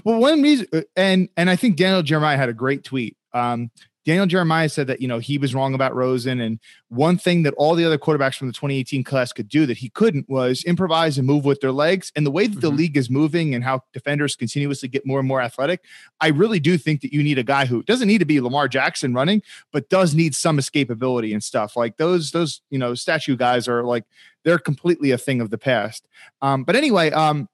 well, 0.05 0.19
one 0.19 0.43
reason, 0.43 0.67
uh, 0.73 0.81
and 0.97 1.29
and 1.37 1.49
I 1.49 1.55
think 1.55 1.77
Daniel 1.77 2.03
Jeremiah 2.03 2.37
had 2.37 2.49
a 2.49 2.53
great 2.53 2.83
tweet. 2.83 3.17
Um, 3.33 3.71
Daniel 4.05 4.27
Jeremiah 4.27 4.69
said 4.69 4.87
that, 4.87 5.03
you 5.03 5.09
know, 5.09 5.19
he 5.19 5.37
was 5.37 5.55
wrong 5.55 5.75
about 5.75 5.95
Rosen. 5.95 6.41
And 6.41 6.59
one 6.89 7.19
thing 7.19 7.43
that 7.43 7.55
all 7.55 7.75
the 7.75 7.85
other 7.85 7.99
quarterbacks 7.99 8.37
from 8.37 8.47
the 8.47 8.53
2018 8.53 9.05
class 9.05 9.33
could 9.33 9.49
do 9.49 9.67
that 9.67 9.77
he 9.77 9.91
couldn't 9.91 10.29
was 10.29 10.65
improvise 10.65 11.19
and 11.19 11.27
move 11.27 11.45
with 11.45 11.61
their 11.61 11.73
legs. 11.73 12.11
And 12.17 12.25
the 12.25 12.31
way 12.31 12.47
that 12.47 12.53
mm-hmm. 12.53 12.61
the 12.61 12.71
league 12.71 12.97
is 12.97 13.11
moving 13.11 13.55
and 13.55 13.63
how 13.63 13.83
defenders 13.93 14.37
continuously 14.37 14.89
get 14.89 15.07
more 15.07 15.19
and 15.19 15.29
more 15.29 15.43
athletic, 15.43 15.85
I 16.21 16.29
really 16.29 16.61
do 16.61 16.79
think 16.79 17.03
that 17.03 17.13
you 17.13 17.23
need 17.23 17.39
a 17.39 17.43
guy 17.43 17.67
who 17.67 17.83
doesn't 17.83 18.09
need 18.09 18.19
to 18.19 18.25
be 18.25 18.41
Lamar 18.41 18.69
Jackson 18.69 19.13
running, 19.13 19.43
but 19.73 19.91
does 19.91 20.15
need 20.15 20.35
some 20.35 20.59
escapability 20.59 21.33
and 21.33 21.45
stuff. 21.45 21.77
Like 21.77 21.99
those, 21.99 22.31
those, 22.31 22.63
you 22.71 22.79
know, 22.79 22.95
statue 22.95 23.37
guys 23.37 23.69
are 23.69 23.85
like, 23.85 24.05
they're 24.45 24.59
completely 24.59 25.11
a 25.11 25.19
thing 25.19 25.41
of 25.43 25.51
the 25.51 25.59
past. 25.59 26.09
Um, 26.41 26.65
but 26.65 26.75
anyway, 26.75 27.11
um, 27.11 27.49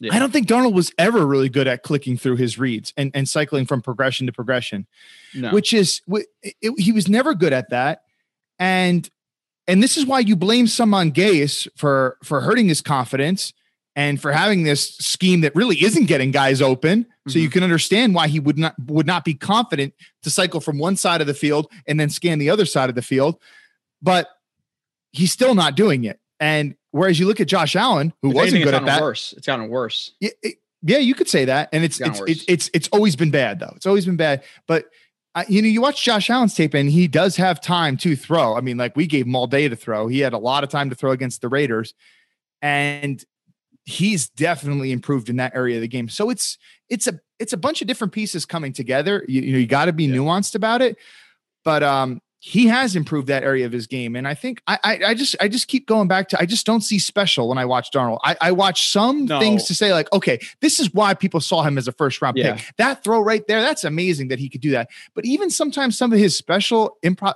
yeah. 0.00 0.14
I 0.14 0.18
don't 0.18 0.32
think 0.32 0.46
Darnold 0.46 0.74
was 0.74 0.92
ever 0.98 1.26
really 1.26 1.48
good 1.48 1.66
at 1.66 1.82
clicking 1.82 2.18
through 2.18 2.36
his 2.36 2.58
reads 2.58 2.92
and, 2.96 3.10
and 3.14 3.28
cycling 3.28 3.64
from 3.64 3.80
progression 3.80 4.26
to 4.26 4.32
progression, 4.32 4.86
no. 5.34 5.50
which 5.50 5.72
is 5.72 6.02
it, 6.42 6.54
he 6.78 6.92
was 6.92 7.08
never 7.08 7.34
good 7.34 7.52
at 7.52 7.70
that. 7.70 8.02
And 8.58 9.08
and 9.66 9.82
this 9.82 9.96
is 9.96 10.06
why 10.06 10.20
you 10.20 10.36
blame 10.36 10.66
some 10.66 10.92
on 10.92 11.12
Gase 11.12 11.66
for 11.76 12.18
for 12.22 12.40
hurting 12.42 12.68
his 12.68 12.80
confidence 12.80 13.52
and 13.94 14.20
for 14.20 14.30
having 14.30 14.64
this 14.64 14.96
scheme 14.96 15.40
that 15.40 15.56
really 15.56 15.82
isn't 15.82 16.04
getting 16.04 16.30
guys 16.30 16.60
open. 16.60 17.04
Mm-hmm. 17.04 17.30
So 17.30 17.38
you 17.38 17.46
mm-hmm. 17.46 17.52
can 17.54 17.62
understand 17.62 18.14
why 18.14 18.28
he 18.28 18.38
would 18.38 18.58
not 18.58 18.74
would 18.86 19.06
not 19.06 19.24
be 19.24 19.34
confident 19.34 19.94
to 20.22 20.30
cycle 20.30 20.60
from 20.60 20.78
one 20.78 20.96
side 20.96 21.22
of 21.22 21.26
the 21.26 21.34
field 21.34 21.72
and 21.86 21.98
then 21.98 22.10
scan 22.10 22.38
the 22.38 22.50
other 22.50 22.66
side 22.66 22.90
of 22.90 22.94
the 22.94 23.02
field. 23.02 23.40
But 24.02 24.28
he's 25.12 25.32
still 25.32 25.54
not 25.54 25.74
doing 25.74 26.04
it. 26.04 26.20
And 26.38 26.74
whereas 26.96 27.18
you 27.20 27.26
look 27.26 27.40
at 27.40 27.46
Josh 27.46 27.76
Allen, 27.76 28.12
who 28.22 28.30
if 28.30 28.34
wasn't 28.34 28.64
good 28.64 28.74
at 28.74 28.84
that, 28.86 29.00
worse. 29.00 29.34
It's 29.36 29.46
gotten 29.46 29.68
worse. 29.68 30.12
Yeah, 30.20 30.30
it, 30.42 30.56
yeah, 30.82 30.98
you 30.98 31.14
could 31.14 31.28
say 31.28 31.44
that, 31.46 31.68
and 31.72 31.84
it's 31.84 32.00
it's, 32.00 32.20
it's, 32.26 32.44
it's 32.48 32.70
it's 32.72 32.88
always 32.88 33.16
been 33.16 33.30
bad 33.30 33.58
though. 33.58 33.72
It's 33.76 33.86
always 33.86 34.06
been 34.06 34.16
bad. 34.16 34.44
But 34.66 34.86
you 35.48 35.60
know, 35.60 35.68
you 35.68 35.82
watch 35.82 36.02
Josh 36.02 36.30
Allen's 36.30 36.54
tape, 36.54 36.74
and 36.74 36.90
he 36.90 37.08
does 37.08 37.36
have 37.36 37.60
time 37.60 37.96
to 37.98 38.16
throw. 38.16 38.56
I 38.56 38.60
mean, 38.60 38.76
like 38.76 38.96
we 38.96 39.06
gave 39.06 39.26
him 39.26 39.36
all 39.36 39.46
day 39.46 39.68
to 39.68 39.76
throw. 39.76 40.08
He 40.08 40.20
had 40.20 40.32
a 40.32 40.38
lot 40.38 40.64
of 40.64 40.70
time 40.70 40.90
to 40.90 40.96
throw 40.96 41.10
against 41.10 41.40
the 41.40 41.48
Raiders, 41.48 41.92
and 42.62 43.22
he's 43.84 44.28
definitely 44.28 44.92
improved 44.92 45.28
in 45.28 45.36
that 45.36 45.54
area 45.54 45.76
of 45.76 45.82
the 45.82 45.88
game. 45.88 46.08
So 46.08 46.30
it's 46.30 46.56
it's 46.88 47.06
a 47.06 47.20
it's 47.38 47.52
a 47.52 47.58
bunch 47.58 47.82
of 47.82 47.88
different 47.88 48.12
pieces 48.12 48.46
coming 48.46 48.72
together. 48.72 49.24
You, 49.28 49.42
you 49.42 49.52
know, 49.52 49.58
you 49.58 49.66
got 49.66 49.86
to 49.86 49.92
be 49.92 50.04
yeah. 50.04 50.16
nuanced 50.16 50.54
about 50.54 50.82
it. 50.82 50.96
But 51.64 51.82
um, 51.82 52.20
he 52.46 52.68
has 52.68 52.94
improved 52.94 53.26
that 53.26 53.42
area 53.42 53.66
of 53.66 53.72
his 53.72 53.88
game. 53.88 54.14
And 54.14 54.28
I 54.28 54.32
think 54.32 54.62
I, 54.68 54.78
I, 54.84 55.00
I 55.08 55.14
just 55.14 55.34
I 55.40 55.48
just 55.48 55.66
keep 55.66 55.84
going 55.88 56.06
back 56.06 56.28
to 56.28 56.40
I 56.40 56.46
just 56.46 56.64
don't 56.64 56.80
see 56.80 57.00
special 57.00 57.48
when 57.48 57.58
I 57.58 57.64
watch 57.64 57.90
Darnold. 57.90 58.20
I, 58.22 58.36
I 58.40 58.52
watch 58.52 58.92
some 58.92 59.24
no. 59.24 59.40
things 59.40 59.64
to 59.64 59.74
say 59.74 59.92
like, 59.92 60.06
okay, 60.12 60.38
this 60.60 60.78
is 60.78 60.94
why 60.94 61.12
people 61.12 61.40
saw 61.40 61.64
him 61.64 61.76
as 61.76 61.88
a 61.88 61.92
first 61.92 62.22
round 62.22 62.36
yeah. 62.36 62.54
pick. 62.54 62.64
That 62.76 63.02
throw 63.02 63.18
right 63.18 63.44
there, 63.48 63.60
that's 63.62 63.82
amazing 63.82 64.28
that 64.28 64.38
he 64.38 64.48
could 64.48 64.60
do 64.60 64.70
that. 64.70 64.90
But 65.12 65.24
even 65.24 65.50
sometimes 65.50 65.98
some 65.98 66.12
of 66.12 66.20
his 66.20 66.36
special 66.36 66.98
improv, 67.02 67.34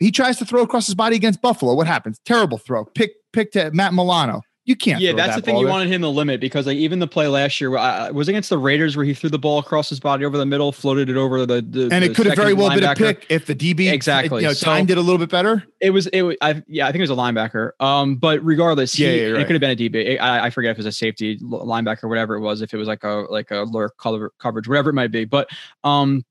he 0.00 0.10
tries 0.10 0.36
to 0.36 0.44
throw 0.44 0.60
across 0.60 0.84
his 0.84 0.94
body 0.94 1.16
against 1.16 1.40
Buffalo. 1.40 1.72
What 1.72 1.86
happens? 1.86 2.20
Terrible 2.26 2.58
throw. 2.58 2.84
Pick 2.84 3.12
pick 3.32 3.52
to 3.52 3.70
Matt 3.72 3.94
Milano. 3.94 4.42
You 4.66 4.74
can't. 4.74 5.00
Yeah, 5.00 5.12
that's 5.12 5.36
that 5.36 5.44
the 5.44 5.52
thing. 5.52 5.58
You 5.58 5.68
wanted 5.68 5.88
him 5.88 6.02
to 6.02 6.08
limit 6.08 6.40
because 6.40 6.66
like 6.66 6.76
even 6.76 6.98
the 6.98 7.06
play 7.06 7.28
last 7.28 7.60
year 7.60 7.76
uh, 7.76 8.10
was 8.10 8.26
against 8.26 8.50
the 8.50 8.58
Raiders 8.58 8.96
where 8.96 9.06
he 9.06 9.14
threw 9.14 9.30
the 9.30 9.38
ball 9.38 9.60
across 9.60 9.88
his 9.88 10.00
body 10.00 10.24
over 10.24 10.36
the 10.36 10.44
middle, 10.44 10.72
floated 10.72 11.08
it 11.08 11.16
over 11.16 11.46
the, 11.46 11.62
the 11.62 11.88
and 11.92 12.04
it 12.04 12.08
the 12.08 12.14
could 12.14 12.26
have 12.26 12.34
very 12.34 12.52
well 12.52 12.70
been 12.70 12.82
a 12.82 12.92
pick 12.96 13.26
if 13.28 13.46
the 13.46 13.54
DB 13.54 13.92
exactly 13.92 14.42
you 14.42 14.48
know, 14.48 14.52
so, 14.52 14.66
timed 14.66 14.90
it 14.90 14.98
a 14.98 15.00
little 15.00 15.18
bit 15.18 15.30
better. 15.30 15.62
It 15.80 15.90
was 15.90 16.08
it. 16.08 16.36
I 16.40 16.64
yeah, 16.66 16.88
I 16.88 16.92
think 16.92 16.98
it 16.98 17.08
was 17.08 17.10
a 17.10 17.14
linebacker. 17.14 17.70
Um, 17.78 18.16
but 18.16 18.44
regardless, 18.44 18.92
he, 18.92 19.04
yeah, 19.04 19.10
yeah 19.10 19.32
right. 19.34 19.42
it 19.42 19.44
could 19.46 19.54
have 19.54 19.60
been 19.60 19.70
a 19.70 19.76
DB. 19.76 20.20
I, 20.20 20.46
I 20.46 20.50
forget 20.50 20.72
if 20.72 20.78
it 20.78 20.80
was 20.80 20.86
a 20.86 20.92
safety 20.92 21.38
linebacker, 21.38 22.08
whatever 22.08 22.34
it 22.34 22.40
was. 22.40 22.60
If 22.60 22.74
it 22.74 22.76
was 22.76 22.88
like 22.88 23.04
a 23.04 23.24
like 23.30 23.52
a 23.52 23.58
lurk 23.70 23.96
cover, 23.98 24.32
coverage, 24.40 24.66
whatever 24.66 24.90
it 24.90 24.94
might 24.94 25.12
be. 25.12 25.26
But 25.26 25.48
um, 25.84 26.24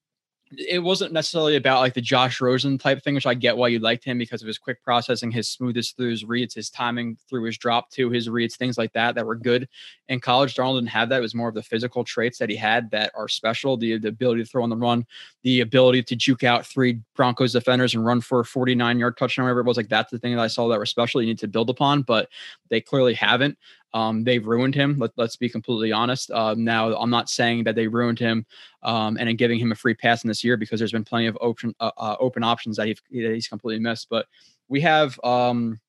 it 0.57 0.79
wasn't 0.79 1.13
necessarily 1.13 1.55
about 1.55 1.79
like 1.79 1.93
the 1.93 2.01
Josh 2.01 2.41
Rosen 2.41 2.77
type 2.77 3.03
thing, 3.03 3.15
which 3.15 3.25
I 3.25 3.33
get 3.33 3.57
why 3.57 3.69
you 3.69 3.79
liked 3.79 4.03
him 4.03 4.17
because 4.17 4.41
of 4.41 4.47
his 4.47 4.57
quick 4.57 4.83
processing, 4.83 5.31
his 5.31 5.49
smoothness 5.49 5.91
through 5.91 6.11
his 6.11 6.25
reads, 6.25 6.53
his 6.53 6.69
timing 6.69 7.17
through 7.29 7.43
his 7.43 7.57
drop 7.57 7.89
to 7.91 8.09
his 8.09 8.29
reads, 8.29 8.55
things 8.55 8.77
like 8.77 8.93
that 8.93 9.15
that 9.15 9.25
were 9.25 9.35
good. 9.35 9.67
In 10.09 10.19
college, 10.19 10.55
Darnold 10.55 10.77
didn't 10.77 10.89
have 10.89 11.09
that. 11.09 11.17
It 11.17 11.21
was 11.21 11.35
more 11.35 11.49
of 11.49 11.55
the 11.55 11.63
physical 11.63 12.03
traits 12.03 12.37
that 12.39 12.49
he 12.49 12.55
had 12.55 12.91
that 12.91 13.11
are 13.15 13.27
special 13.27 13.77
the, 13.77 13.97
the 13.97 14.09
ability 14.09 14.43
to 14.43 14.49
throw 14.49 14.63
on 14.63 14.69
the 14.69 14.77
run, 14.77 15.05
the 15.43 15.61
ability 15.61 16.03
to 16.03 16.15
juke 16.15 16.43
out 16.43 16.65
three 16.65 16.99
Broncos 17.15 17.53
defenders 17.53 17.95
and 17.95 18.05
run 18.05 18.21
for 18.21 18.41
a 18.41 18.45
49 18.45 18.99
yard 18.99 19.17
touchdown, 19.17 19.45
whatever 19.45 19.61
it 19.61 19.65
was. 19.65 19.77
Like 19.77 19.89
that's 19.89 20.11
the 20.11 20.19
thing 20.19 20.35
that 20.35 20.41
I 20.41 20.47
saw 20.47 20.67
that 20.67 20.79
were 20.79 20.85
special. 20.85 21.21
You 21.21 21.27
need 21.27 21.39
to 21.39 21.47
build 21.47 21.69
upon, 21.69 22.03
but 22.03 22.29
they 22.69 22.81
clearly 22.81 23.13
haven't. 23.13 23.57
Um, 23.93 24.23
they've 24.23 24.45
ruined 24.45 24.75
him. 24.75 24.97
Let, 24.97 25.11
us 25.17 25.37
be 25.37 25.49
completely 25.49 25.91
honest. 25.91 26.29
Uh, 26.29 26.53
now, 26.57 26.93
I'm 26.97 27.09
not 27.09 27.29
saying 27.29 27.63
that 27.63 27.75
they 27.75 27.87
ruined 27.87 28.19
him 28.19 28.45
um, 28.83 29.17
and 29.17 29.29
in 29.29 29.37
giving 29.37 29.57
him 29.57 29.71
a 29.71 29.75
free 29.75 29.93
pass 29.93 30.23
in 30.23 30.27
this 30.27 30.43
year 30.43 30.57
because 30.57 30.79
there's 30.79 30.91
been 30.91 31.05
plenty 31.05 31.27
of 31.27 31.37
open 31.39 31.73
uh, 31.79 31.91
uh, 31.97 32.17
open 32.19 32.43
options 32.43 32.75
that, 32.77 32.87
that 32.87 33.33
he's 33.33 33.47
completely 33.47 33.81
missed. 33.81 34.07
But 34.09 34.27
we 34.67 34.81
have 34.81 35.17
um, 35.23 35.79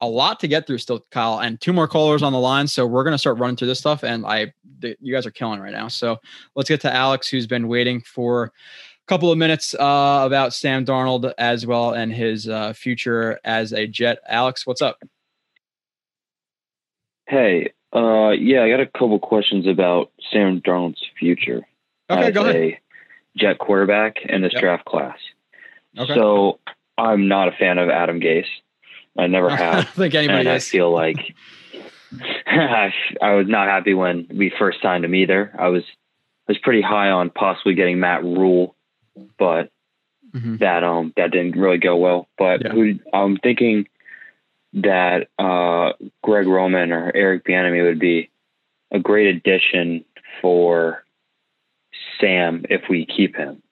a 0.00 0.08
lot 0.08 0.38
to 0.40 0.48
get 0.48 0.66
through 0.66 0.78
still, 0.78 1.04
Kyle, 1.10 1.40
and 1.40 1.60
two 1.60 1.72
more 1.72 1.88
callers 1.88 2.22
on 2.22 2.32
the 2.32 2.38
line. 2.38 2.68
So 2.68 2.86
we're 2.86 3.04
gonna 3.04 3.18
start 3.18 3.38
running 3.38 3.56
through 3.56 3.68
this 3.68 3.78
stuff, 3.78 4.04
and 4.04 4.26
I, 4.26 4.52
the, 4.78 4.96
you 5.00 5.12
guys 5.12 5.26
are 5.26 5.30
killing 5.30 5.60
right 5.60 5.72
now. 5.72 5.88
So 5.88 6.18
let's 6.54 6.68
get 6.68 6.80
to 6.82 6.92
Alex, 6.92 7.28
who's 7.28 7.46
been 7.46 7.68
waiting 7.68 8.00
for 8.02 8.44
a 8.44 8.50
couple 9.06 9.32
of 9.32 9.38
minutes 9.38 9.74
uh, 9.74 10.22
about 10.24 10.52
Sam 10.54 10.84
Darnold 10.84 11.32
as 11.38 11.66
well 11.66 11.92
and 11.92 12.12
his 12.12 12.48
uh, 12.48 12.72
future 12.74 13.40
as 13.44 13.72
a 13.72 13.86
Jet. 13.86 14.18
Alex, 14.28 14.66
what's 14.66 14.82
up? 14.82 14.98
Hey, 17.26 17.72
uh, 17.94 18.30
yeah, 18.30 18.62
I 18.62 18.70
got 18.70 18.80
a 18.80 18.86
couple 18.86 19.18
questions 19.18 19.66
about 19.66 20.10
Sam 20.32 20.60
Darnold's 20.60 21.02
future 21.18 21.66
okay, 22.10 22.28
as 22.28 22.34
go 22.34 22.42
ahead. 22.42 22.56
a 22.56 22.80
Jet 23.36 23.58
quarterback 23.58 24.16
in 24.24 24.42
this 24.42 24.52
Yep. 24.54 24.62
draft 24.62 24.84
class. 24.86 25.18
Okay. 25.98 26.14
So 26.14 26.60
I'm 26.96 27.28
not 27.28 27.48
a 27.48 27.52
fan 27.52 27.78
of 27.78 27.88
Adam 27.90 28.20
Gase. 28.20 28.46
I 29.18 29.26
never 29.26 29.50
I 29.52 29.56
have, 29.56 29.74
don't 29.84 29.88
think 29.94 30.14
anybody 30.14 30.40
and 30.40 30.48
I 30.48 30.58
feel 30.58 30.90
like 30.92 31.34
I 32.46 32.92
was 33.34 33.46
not 33.48 33.68
happy 33.68 33.94
when 33.94 34.26
we 34.32 34.52
first 34.58 34.80
signed 34.82 35.04
him 35.04 35.14
either. 35.14 35.52
I 35.58 35.68
was 35.68 35.82
I 36.48 36.52
was 36.52 36.58
pretty 36.58 36.80
high 36.82 37.10
on 37.10 37.30
possibly 37.30 37.74
getting 37.74 37.98
Matt 38.00 38.22
Rhule, 38.22 38.74
but 39.38 39.70
Mhm. 40.34 40.58
that 40.58 40.82
um 40.84 41.12
that 41.16 41.30
didn't 41.30 41.56
really 41.56 41.78
go 41.78 41.96
well. 41.96 42.28
But 42.38 42.62
Yeah. 42.62 42.72
who 42.72 42.98
I'm 43.12 43.36
thinking 43.38 43.88
that 44.76 45.28
uh, 45.38 45.92
Greg 46.22 46.46
Roman 46.46 46.92
or 46.92 47.10
Eric 47.14 47.44
Bieniemy 47.44 47.82
would 47.84 47.98
be 47.98 48.30
a 48.92 48.98
great 48.98 49.34
addition 49.34 50.04
for 50.42 51.04
Sam 52.20 52.64
if 52.68 52.82
we 52.88 53.06
keep 53.06 53.36
him 53.36 53.62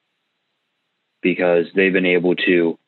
because 1.23 1.67
they've 1.75 1.93
been 1.93 2.07
able 2.07 2.35
to 2.37 2.79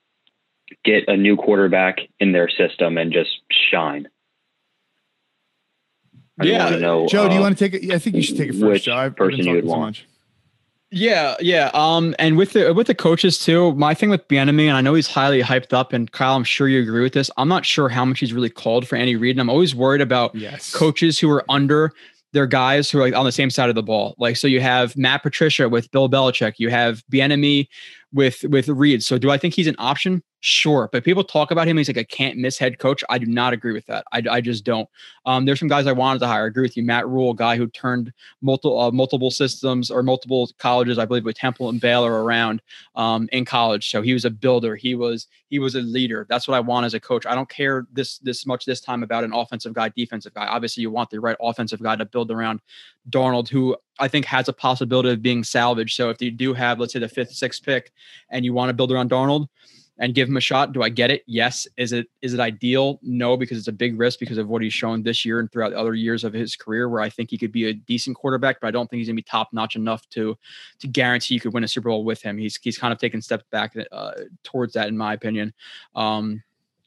get 0.85 1.09
a 1.09 1.17
new 1.17 1.37
quarterback 1.37 1.99
in 2.19 2.33
their 2.33 2.49
system 2.49 2.99
and 2.99 3.13
just 3.13 3.31
shine. 3.71 4.09
I 6.41 6.45
Yeah, 6.45 6.77
know, 6.77 7.07
Joe, 7.07 7.29
do 7.29 7.35
you 7.35 7.41
uh, 7.41 7.45
want 7.45 7.59
to 7.59 7.69
take 7.69 7.83
it? 7.83 7.91
I 7.93 7.99
think 7.99 8.17
you 8.17 8.23
should 8.23 8.37
take 8.37 8.51
it 8.51 8.61
first. 8.61 8.85
Joe. 8.85 8.95
I've, 8.95 9.17
person 9.17 9.45
you 9.47 9.55
would 9.55 9.65
want. 9.65 9.81
much. 9.81 10.07
Yeah, 10.97 11.37
yeah. 11.41 11.71
Um, 11.75 12.15
and 12.19 12.39
with 12.39 12.55
the 12.55 12.73
with 12.73 12.87
the 12.87 12.95
coaches 12.95 13.39
too, 13.39 13.75
my 13.75 13.93
thing 13.93 14.09
with 14.09 14.27
Bieniemy, 14.29 14.67
and 14.67 14.77
I 14.79 14.81
know 14.81 14.95
he's 14.95 15.07
highly 15.07 15.43
hyped 15.43 15.75
up, 15.75 15.93
and 15.93 16.11
Kyle, 16.11 16.35
I'm 16.35 16.43
sure 16.45 16.69
you 16.69 16.81
agree 16.81 17.03
with 17.03 17.13
this. 17.13 17.31
I'm 17.37 17.49
not 17.49 17.67
sure 17.67 17.91
how 17.91 18.07
much 18.07 18.21
he's 18.21 18.33
really 18.33 18.49
called 18.49 18.89
for 18.89 18.97
Andy 18.97 19.15
Reid, 19.15 19.33
and 19.37 19.41
I'm 19.43 19.51
always 19.51 19.75
worried 19.75 20.01
about 20.01 20.35
Yes. 20.35 20.73
coaches 20.75 21.19
who 21.19 21.31
are 21.31 21.45
under 21.51 21.93
their 22.33 22.47
guys 22.47 22.91
who 22.91 22.99
are 22.99 23.03
like 23.03 23.15
on 23.15 23.27
the 23.27 23.33
same 23.33 23.51
side 23.51 23.69
of 23.69 23.75
the 23.75 23.83
ball. 23.83 24.15
Like, 24.19 24.37
so 24.39 24.47
you 24.47 24.61
have 24.63 24.97
Matt 24.97 25.23
Patricia 25.23 25.69
with 25.69 25.91
Bill 25.91 26.09
Belichick, 26.09 26.55
you 26.57 26.71
have 26.71 27.03
Bieniemy 27.13 27.69
with 28.13 28.45
with 28.45 28.69
Reid. 28.69 29.03
So 29.03 29.19
do 29.19 29.31
I 29.31 29.39
think 29.39 29.55
he's 29.55 29.67
an 29.67 29.77
option? 29.79 30.23
Sure, 30.41 30.89
but 30.93 31.03
people 31.03 31.25
talk 31.25 31.51
about 31.51 31.67
him. 31.67 31.77
He's 31.77 31.89
like 31.89 31.97
a 31.97 32.05
can't 32.05 32.39
miss 32.39 32.57
head 32.57 32.79
coach. 32.79 33.03
I 33.09 33.19
do 33.19 33.27
not 33.27 33.53
agree 33.53 33.73
with 33.73 33.87
that. 33.87 34.05
I, 34.13 34.23
I 34.31 34.41
just 34.41 34.65
don't. 34.65 34.89
Um, 35.25 35.45
there's 35.45 35.59
some 35.59 35.69
guys 35.69 35.87
I 35.87 35.93
wanted 35.93 36.21
to 36.21 36.27
hire. 36.27 36.45
I 36.45 36.47
agree 36.47 36.63
with 36.63 36.77
you. 36.77 36.85
Matt 36.85 37.09
Rhule, 37.09 37.33
a 37.33 37.35
guy 37.35 37.57
who 37.57 37.67
turned 37.69 38.13
multiple 38.43 38.79
uh, 38.79 38.91
multiple 38.93 39.31
systems 39.31 39.91
or 39.91 40.03
multiple 40.03 40.49
colleges, 40.59 40.99
I 40.99 41.05
believe, 41.05 41.25
with 41.25 41.37
Temple 41.37 41.69
and 41.69 41.81
Baylor 41.81 42.23
around 42.23 42.63
um, 42.95 43.29
in 43.33 43.45
college. 43.45 43.91
So 43.91 44.03
he 44.03 44.13
was 44.13 44.25
a 44.25 44.31
builder. 44.31 44.77
He 44.77 44.95
was 44.95 45.27
he 45.49 45.59
was 45.59 45.75
a 45.75 45.81
leader. 45.81 46.27
That's 46.29 46.47
what 46.47 46.55
I 46.55 46.61
want 46.61 46.87
as 46.87 46.95
a 46.95 47.01
coach. 47.01 47.27
I 47.27 47.35
don't 47.35 47.49
care 47.49 47.87
this 47.93 48.19
this 48.19 48.47
much 48.47 48.67
this 48.67 48.81
time 48.81 49.03
about 49.03 49.25
an 49.25 49.33
offensive 49.33 49.73
guy, 49.73 49.89
defensive 49.89 50.35
guy. 50.35 50.47
Obviously, 50.47 50.83
you 50.83 50.91
want 50.91 51.11
the 51.11 51.21
right 51.21 51.37
offensive 51.41 51.83
guy 51.83 51.97
to 51.97 52.05
build 52.05 52.31
around 52.31 52.61
Darnold, 53.11 53.49
who 53.49 53.77
I 53.99 54.09
think 54.09 54.25
has 54.27 54.49
a 54.49 54.53
possibility 54.53 55.11
of 55.11 55.23
being 55.23 55.45
salvaged. 55.45 55.95
So 55.95 56.11
if 56.11 56.21
you 56.21 56.31
do 56.31 56.55
have, 56.55 56.79
let's 56.79 56.93
say, 56.93 56.99
the 56.99 57.09
fifth, 57.09 57.33
sixth 57.33 57.63
pick, 57.63 57.93
and 58.31 58.45
you 58.45 58.53
want 58.53 58.69
to 58.69 58.75
build 58.75 58.93
around 58.93 59.11
Darnold 59.11 59.49
and 59.99 60.15
give 60.15 60.29
him 60.29 60.37
a 60.37 60.41
shot, 60.41 60.73
do 60.73 60.83
I 60.83 60.91
get 60.91 61.11
it? 61.11 61.23
Yes. 61.27 61.67
Is 61.77 61.93
it 61.93 62.09
is 62.21 62.35
it 62.35 62.41
ideal? 62.41 62.99
No, 63.03 63.37
because 63.37 63.57
it's 63.57 63.69
a 63.69 63.73
big 63.73 63.99
risk 63.99 64.19
because 64.19 64.37
of 64.37 64.49
what 64.49 64.61
he's 64.61 64.75
shown 64.75 65.03
this 65.03 65.25
year 65.25 65.41
and 65.41 65.51
throughout 65.51 65.71
the 65.71 65.79
other 65.79 65.95
years 65.95 66.23
of 66.25 66.33
his 66.33 66.55
career, 66.55 66.89
where 66.89 67.01
I 67.01 67.09
think 67.09 67.31
he 67.31 67.39
could 67.39 67.53
be 67.53 67.69
a 67.69 67.73
decent 67.73 68.17
quarterback, 68.17 68.61
but 68.61 68.69
I 68.69 68.71
don't 68.71 68.91
think 68.91 68.99
he's 68.99 69.09
gonna 69.09 69.17
be 69.17 69.23
top 69.23 69.49
notch 69.53 69.77
enough 69.77 70.07
to 70.11 70.37
to 70.81 70.89
guarantee 70.89 71.35
you 71.35 71.41
could 71.41 71.55
win 71.55 71.65
a 71.65 71.69
Super 71.69 71.89
Bowl 71.89 72.05
with 72.05 72.21
him. 72.21 72.37
He's 72.37 72.59
he's 72.61 72.77
kind 72.77 72.93
of 72.93 72.99
taken 72.99 73.23
steps 73.23 73.45
back 73.51 73.75
uh, 73.91 74.13
towards 74.45 74.75
that, 74.75 74.89
in 74.89 74.99
my 74.99 75.15
opinion. 75.15 75.55
Um, 75.95 76.43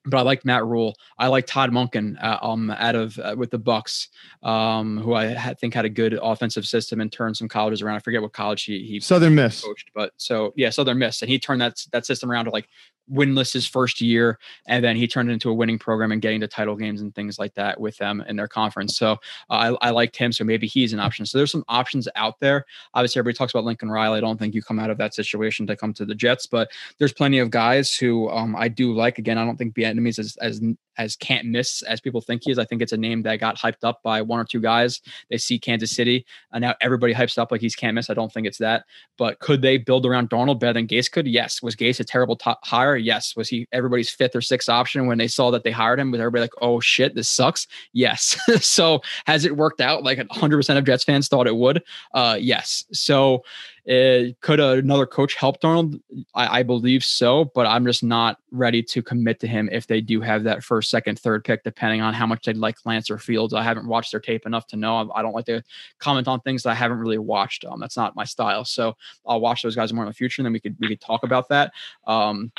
but 0.05 0.17
I 0.17 0.21
like 0.21 0.45
Matt 0.45 0.65
Rhule. 0.65 0.95
I 1.17 1.27
like 1.27 1.45
Todd 1.45 1.71
Monken 1.71 2.21
uh, 2.23 2.39
um, 2.41 2.71
out 2.71 2.95
of 2.95 3.17
uh, 3.19 3.35
with 3.37 3.51
the 3.51 3.59
Bucs, 3.59 4.07
um, 4.43 4.97
who 4.97 5.13
I 5.13 5.33
ha- 5.33 5.53
think 5.59 5.73
had 5.73 5.85
a 5.85 5.89
good 5.89 6.17
offensive 6.21 6.65
system 6.65 7.01
and 7.01 7.11
turned 7.11 7.37
some 7.37 7.47
colleges 7.47 7.81
around. 7.81 7.95
I 7.95 7.99
forget 7.99 8.21
what 8.21 8.33
college 8.33 8.63
he 8.63 8.83
he 8.83 8.99
Southern 8.99 9.35
Miss. 9.35 9.61
coached, 9.61 9.91
but 9.93 10.13
so 10.17 10.53
yeah, 10.55 10.69
Southern 10.69 10.99
Miss, 10.99 11.21
and 11.21 11.29
he 11.29 11.37
turned 11.37 11.61
that 11.61 11.85
that 11.91 12.05
system 12.05 12.31
around 12.31 12.45
to 12.45 12.51
like 12.51 12.69
winless 13.11 13.51
his 13.53 13.67
first 13.67 14.01
year, 14.01 14.39
and 14.67 14.83
then 14.83 14.95
he 14.95 15.07
turned 15.07 15.29
it 15.29 15.33
into 15.33 15.49
a 15.49 15.53
winning 15.53 15.79
program 15.79 16.11
and 16.11 16.21
getting 16.21 16.39
to 16.41 16.47
title 16.47 16.75
games 16.75 17.01
and 17.01 17.13
things 17.15 17.39
like 17.39 17.53
that 17.55 17.79
with 17.79 17.97
them 17.97 18.23
in 18.27 18.35
their 18.35 18.47
conference. 18.47 18.97
So 18.97 19.13
uh, 19.49 19.75
I, 19.81 19.87
I 19.87 19.89
liked 19.89 20.15
him, 20.15 20.31
so 20.31 20.43
maybe 20.43 20.67
he's 20.67 20.93
an 20.93 20.99
option. 20.99 21.25
So 21.25 21.37
there's 21.37 21.51
some 21.51 21.65
options 21.67 22.07
out 22.15 22.39
there. 22.39 22.65
Obviously, 22.93 23.19
everybody 23.19 23.37
talks 23.37 23.53
about 23.53 23.65
Lincoln 23.65 23.89
Riley. 23.89 24.17
I 24.17 24.21
don't 24.21 24.37
think 24.37 24.53
you 24.53 24.61
come 24.61 24.79
out 24.79 24.89
of 24.89 24.97
that 24.99 25.13
situation 25.13 25.67
to 25.67 25.75
come 25.75 25.93
to 25.93 26.05
the 26.05 26.15
Jets, 26.15 26.45
but 26.45 26.71
there's 26.97 27.13
plenty 27.13 27.39
of 27.39 27.49
guys 27.49 27.95
who 27.95 28.29
um, 28.29 28.55
I 28.55 28.67
do 28.67 28.93
like. 28.93 29.17
Again, 29.17 29.37
I 29.37 29.45
don't 29.45 29.57
think 29.57 29.73
Bieniemy 29.89 30.19
is 30.19 30.37
as 30.37 30.61
as 30.97 31.15
can't 31.15 31.47
miss 31.47 31.81
as 31.83 32.01
people 32.01 32.21
think 32.21 32.43
he 32.43 32.51
is. 32.51 32.59
I 32.59 32.65
think 32.65 32.81
it's 32.81 32.91
a 32.91 32.97
name 32.97 33.23
that 33.23 33.39
got 33.39 33.57
hyped 33.57 33.83
up 33.83 34.01
by 34.03 34.21
one 34.21 34.39
or 34.39 34.43
two 34.43 34.59
guys. 34.59 35.01
They 35.29 35.37
see 35.37 35.57
Kansas 35.57 35.91
City, 35.91 36.25
and 36.51 36.61
now 36.61 36.75
everybody 36.81 37.13
hypes 37.13 37.37
up 37.37 37.51
like 37.51 37.61
he's 37.61 37.75
can't 37.75 37.95
miss. 37.95 38.09
I 38.09 38.13
don't 38.13 38.31
think 38.31 38.45
it's 38.45 38.57
that. 38.57 38.83
But 39.17 39.39
could 39.39 39.61
they 39.61 39.77
build 39.77 40.05
around 40.05 40.29
Darnold 40.29 40.59
better 40.59 40.73
than 40.73 40.87
Gase 40.87 41.11
could? 41.11 41.27
Yes. 41.27 41.61
Was 41.61 41.75
Gase 41.75 41.99
a 41.99 42.03
terrible 42.03 42.35
top 42.35 42.59
hire? 42.65 42.97
Yes. 42.97 43.35
Was 43.35 43.49
he 43.49 43.67
everybody's 43.71 44.09
fifth 44.09 44.35
or 44.35 44.41
sixth 44.41 44.69
option 44.69 45.07
when 45.07 45.17
they 45.17 45.27
saw 45.27 45.51
that 45.51 45.63
they 45.63 45.71
hired 45.71 45.99
him? 45.99 46.11
Was 46.11 46.19
everybody 46.19 46.41
like, 46.41 46.61
oh 46.61 46.79
shit, 46.79 47.15
this 47.15 47.29
sucks? 47.29 47.67
Yes. 47.93 48.37
so 48.65 49.01
has 49.25 49.45
it 49.45 49.55
worked 49.55 49.81
out 49.81 50.03
like 50.03 50.19
100% 50.19 50.77
of 50.77 50.83
Jets 50.85 51.03
fans 51.03 51.27
thought 51.27 51.47
it 51.47 51.55
would? 51.55 51.81
Uh, 52.13 52.37
yes. 52.39 52.83
So 52.91 53.43
uh, 53.89 54.31
could 54.41 54.59
another 54.59 55.07
coach 55.07 55.33
help 55.33 55.59
Darnold? 55.61 55.99
I, 56.35 56.59
I 56.59 56.63
believe 56.63 57.03
so, 57.03 57.45
but 57.55 57.65
I'm 57.65 57.85
just 57.85 58.03
not 58.03 58.37
ready 58.51 58.83
to 58.83 59.01
commit 59.01 59.39
to 59.39 59.47
him 59.47 59.67
if 59.71 59.87
they 59.87 59.99
do 59.99 60.21
have 60.21 60.43
that 60.43 60.63
first, 60.63 60.91
second, 60.91 61.17
third 61.17 61.43
pick, 61.43 61.63
depending 61.63 62.01
on 62.01 62.13
how 62.13 62.27
much 62.27 62.45
they'd 62.45 62.55
like 62.55 62.77
Lance 62.85 63.09
or 63.09 63.17
Fields. 63.17 63.53
I 63.53 63.63
haven't 63.63 63.87
watched 63.87 64.11
their 64.11 64.19
tape 64.19 64.45
enough 64.45 64.67
to 64.67 64.75
know. 64.75 64.97
I, 64.97 65.19
I 65.19 65.21
don't 65.23 65.33
like 65.33 65.45
to 65.45 65.63
comment 65.97 66.27
on 66.27 66.39
things 66.41 66.63
that 66.63 66.69
I 66.69 66.75
haven't 66.75 66.99
really 66.99 67.17
watched. 67.17 67.65
Um, 67.65 67.79
that's 67.79 67.97
not 67.97 68.15
my 68.15 68.25
style. 68.25 68.63
So 68.63 68.95
I'll 69.25 69.41
watch 69.41 69.63
those 69.63 69.75
guys 69.75 69.91
more 69.91 70.03
in 70.03 70.09
the 70.09 70.13
future, 70.13 70.41
and 70.41 70.45
then 70.45 70.53
we 70.53 70.59
could 70.59 70.75
we 70.79 70.87
could 70.87 71.01
talk 71.01 71.23
about 71.23 71.49
that. 71.49 71.73
Um, 72.05 72.51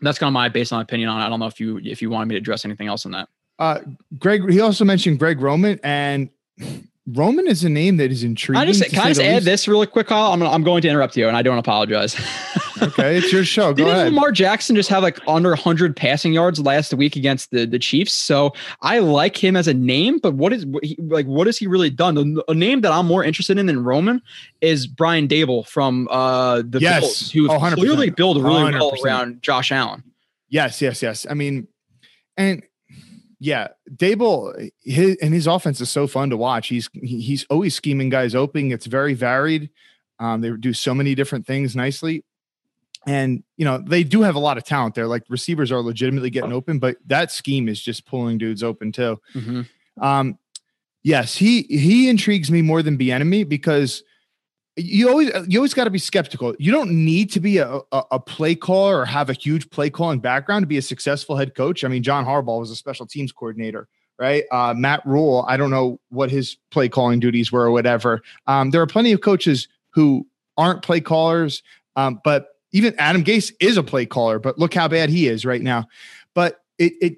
that's 0.00 0.18
kind 0.18 0.28
of 0.28 0.34
my 0.34 0.48
based 0.48 0.72
on 0.72 0.80
opinion 0.80 1.08
on. 1.10 1.20
it. 1.20 1.24
I 1.24 1.28
don't 1.28 1.38
know 1.38 1.46
if 1.46 1.60
you 1.60 1.78
if 1.78 2.02
you 2.02 2.10
wanted 2.10 2.26
me 2.26 2.34
to 2.34 2.38
address 2.38 2.64
anything 2.64 2.88
else 2.88 3.06
on 3.06 3.12
that. 3.12 3.28
Uh, 3.60 3.78
Greg. 4.18 4.50
He 4.50 4.60
also 4.60 4.84
mentioned 4.84 5.20
Greg 5.20 5.40
Roman, 5.40 5.78
and 5.84 6.28
Roman 7.08 7.48
is 7.48 7.64
a 7.64 7.68
name 7.68 7.96
that 7.96 8.12
is 8.12 8.22
intriguing. 8.22 8.62
I 8.62 8.66
just 8.66 8.84
can 8.90 9.00
I 9.00 9.08
just 9.08 9.20
add 9.20 9.34
least. 9.34 9.44
this 9.44 9.66
really 9.66 9.86
quick, 9.88 10.06
Kyle? 10.06 10.32
I'm 10.32 10.38
gonna, 10.38 10.52
I'm 10.52 10.62
going 10.62 10.82
to 10.82 10.88
interrupt 10.88 11.16
you, 11.16 11.26
and 11.26 11.36
I 11.36 11.42
don't 11.42 11.58
apologize. 11.58 12.16
Okay, 12.82 13.16
it's 13.16 13.32
your 13.32 13.44
show. 13.44 13.68
Go 13.72 13.84
Didn't 13.84 13.92
ahead. 13.92 14.06
Lamar 14.12 14.32
Jackson 14.32 14.74
just 14.74 14.88
have 14.88 15.04
like 15.04 15.20
under 15.28 15.50
100 15.50 15.94
passing 15.94 16.32
yards 16.32 16.58
last 16.58 16.92
week 16.92 17.14
against 17.14 17.52
the 17.52 17.64
the 17.64 17.78
Chiefs? 17.78 18.12
So 18.12 18.54
I 18.80 18.98
like 18.98 19.36
him 19.36 19.54
as 19.54 19.68
a 19.68 19.74
name, 19.74 20.18
but 20.18 20.34
what 20.34 20.52
is 20.52 20.66
he, 20.82 20.96
like 20.98 21.26
what 21.26 21.46
has 21.46 21.56
he 21.56 21.68
really 21.68 21.90
done? 21.90 22.16
The, 22.16 22.44
a 22.48 22.54
name 22.54 22.80
that 22.80 22.90
I'm 22.90 23.06
more 23.06 23.22
interested 23.22 23.56
in 23.56 23.66
than 23.66 23.84
Roman 23.84 24.20
is 24.62 24.88
Brian 24.88 25.28
Daboll 25.28 25.64
from 25.64 26.08
uh 26.10 26.62
the 26.66 26.80
Yes. 26.80 27.00
Bills, 27.02 27.30
who 27.30 27.48
Oh, 27.52 27.58
100%. 27.60 27.74
clearly 27.74 28.10
built 28.10 28.38
really 28.38 28.72
well 28.72 28.90
100%. 28.90 29.04
around 29.04 29.42
Josh 29.42 29.70
Allen. 29.70 30.02
Yes, 30.48 30.82
yes, 30.82 31.00
yes. 31.02 31.24
I 31.30 31.34
mean, 31.34 31.68
and 32.36 32.64
yeah, 33.44 33.68
Daboll, 33.92 34.70
his 34.84 35.16
and 35.20 35.34
his 35.34 35.48
offense 35.48 35.80
is 35.80 35.90
so 35.90 36.06
fun 36.06 36.30
to 36.30 36.36
watch. 36.36 36.68
He's 36.68 36.88
he's 37.02 37.44
always 37.50 37.74
scheming 37.74 38.08
guys 38.08 38.36
open. 38.36 38.70
It's 38.70 38.86
very 38.86 39.14
varied. 39.14 39.68
Um, 40.20 40.42
they 40.42 40.52
do 40.52 40.72
so 40.72 40.94
many 40.94 41.16
different 41.16 41.44
things 41.44 41.74
nicely, 41.74 42.24
and 43.04 43.42
you 43.56 43.64
know 43.64 43.78
they 43.84 44.04
do 44.04 44.22
have 44.22 44.36
a 44.36 44.38
lot 44.38 44.58
of 44.58 44.64
talent 44.64 44.94
there. 44.94 45.08
Like 45.08 45.24
receivers 45.28 45.72
are 45.72 45.80
legitimately 45.80 46.30
getting 46.30 46.52
open, 46.52 46.78
but 46.78 46.98
that 47.06 47.32
scheme 47.32 47.68
is 47.68 47.82
just 47.82 48.06
pulling 48.06 48.38
dudes 48.38 48.62
open 48.62 48.92
too. 48.92 49.20
Um, 50.00 50.38
yes, 51.02 51.34
he 51.34 51.62
he 51.62 52.08
intrigues 52.08 52.48
me 52.48 52.62
more 52.62 52.80
than 52.80 52.96
Bieniemy 52.96 53.48
because 53.48 54.04
you 54.76 55.08
always 55.08 55.30
you 55.48 55.58
always 55.58 55.74
got 55.74 55.84
to 55.84 55.90
be 55.90 55.98
skeptical. 55.98 56.54
You 56.58 56.72
don't 56.72 56.90
need 56.90 57.30
to 57.32 57.40
be 57.40 57.58
a, 57.58 57.80
a, 57.92 58.02
a 58.12 58.20
play 58.20 58.54
caller 58.54 58.98
or 59.00 59.04
have 59.04 59.28
a 59.28 59.34
huge 59.34 59.68
play 59.70 59.90
calling 59.90 60.18
background 60.18 60.62
to 60.62 60.66
be 60.66 60.78
a 60.78 60.82
successful 60.82 61.36
head 61.36 61.54
coach. 61.54 61.84
I 61.84 61.88
mean, 61.88 62.02
John 62.02 62.24
Harbaugh 62.24 62.60
was 62.60 62.70
a 62.70 62.76
special 62.76 63.06
teams 63.06 63.32
coordinator, 63.32 63.88
right? 64.18 64.44
Uh, 64.50 64.72
Matt 64.74 65.04
Rhule, 65.04 65.44
I 65.46 65.56
don't 65.56 65.70
know 65.70 66.00
what 66.08 66.30
his 66.30 66.56
play 66.70 66.88
calling 66.88 67.20
duties 67.20 67.52
were 67.52 67.62
or 67.62 67.70
whatever. 67.70 68.22
Um, 68.46 68.70
there 68.70 68.80
are 68.80 68.86
plenty 68.86 69.12
of 69.12 69.20
coaches 69.20 69.68
who 69.90 70.26
aren't 70.56 70.82
play 70.82 71.00
callers, 71.00 71.62
um, 71.96 72.20
but 72.24 72.48
even 72.72 72.94
Adam 72.98 73.22
Gase 73.22 73.52
is 73.60 73.76
a 73.76 73.82
play 73.82 74.06
caller. 74.06 74.38
But 74.38 74.58
look 74.58 74.72
how 74.72 74.88
bad 74.88 75.10
he 75.10 75.28
is 75.28 75.44
right 75.44 75.60
now. 75.60 75.86
But 76.34 76.60
it, 76.78 76.94
it 77.02 77.16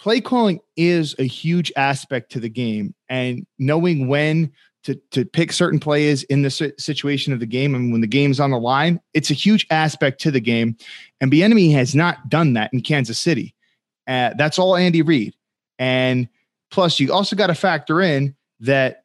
play 0.00 0.20
calling 0.20 0.58
is 0.76 1.14
a 1.20 1.24
huge 1.24 1.72
aspect 1.76 2.32
to 2.32 2.40
the 2.40 2.48
game, 2.48 2.96
and 3.08 3.46
knowing 3.60 4.08
when 4.08 4.52
to 4.86 4.94
to 5.10 5.24
pick 5.24 5.52
certain 5.52 5.80
plays 5.80 6.22
in 6.24 6.42
the 6.42 6.72
situation 6.78 7.32
of 7.32 7.40
the 7.40 7.46
game. 7.46 7.74
And 7.74 7.90
when 7.92 8.00
the 8.00 8.06
game's 8.06 8.40
on 8.40 8.52
the 8.52 8.58
line 8.58 9.00
it's 9.14 9.30
a 9.30 9.34
huge 9.34 9.66
aspect 9.70 10.20
to 10.22 10.30
the 10.30 10.40
game. 10.40 10.76
And 11.20 11.30
Bieniemy 11.30 11.72
has 11.72 11.94
not 11.94 12.28
done 12.28 12.54
that 12.54 12.72
in 12.72 12.80
Kansas 12.80 13.18
City. 13.18 13.54
Uh, 14.06 14.30
that's 14.38 14.58
all 14.58 14.76
Andy 14.76 15.02
Reid. 15.02 15.34
And 15.78 16.28
plus 16.70 17.00
you 17.00 17.12
also 17.12 17.34
got 17.34 17.48
to 17.48 17.54
factor 17.54 18.00
in 18.00 18.34
that 18.60 19.04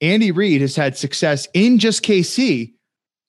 Andy 0.00 0.32
Reid 0.32 0.62
has 0.62 0.74
had 0.74 0.96
success 0.96 1.46
in 1.52 1.78
just 1.78 2.02
KC 2.02 2.72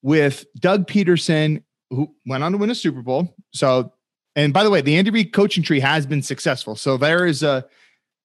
with 0.01 0.45
Doug 0.59 0.87
Pederson 0.87 1.61
who 1.89 2.13
went 2.25 2.43
on 2.43 2.53
to 2.53 2.57
win 2.57 2.69
a 2.69 2.75
Super 2.75 3.01
Bowl. 3.01 3.35
So 3.51 3.91
and 4.37 4.53
by 4.53 4.63
the 4.63 4.69
way 4.69 4.79
the 4.79 4.95
Andy 4.95 5.11
Reid 5.11 5.33
coaching 5.33 5.63
tree 5.63 5.81
has 5.81 6.05
been 6.05 6.21
successful. 6.21 6.77
So 6.77 6.95
there 6.95 7.25
is 7.25 7.43
a 7.43 7.65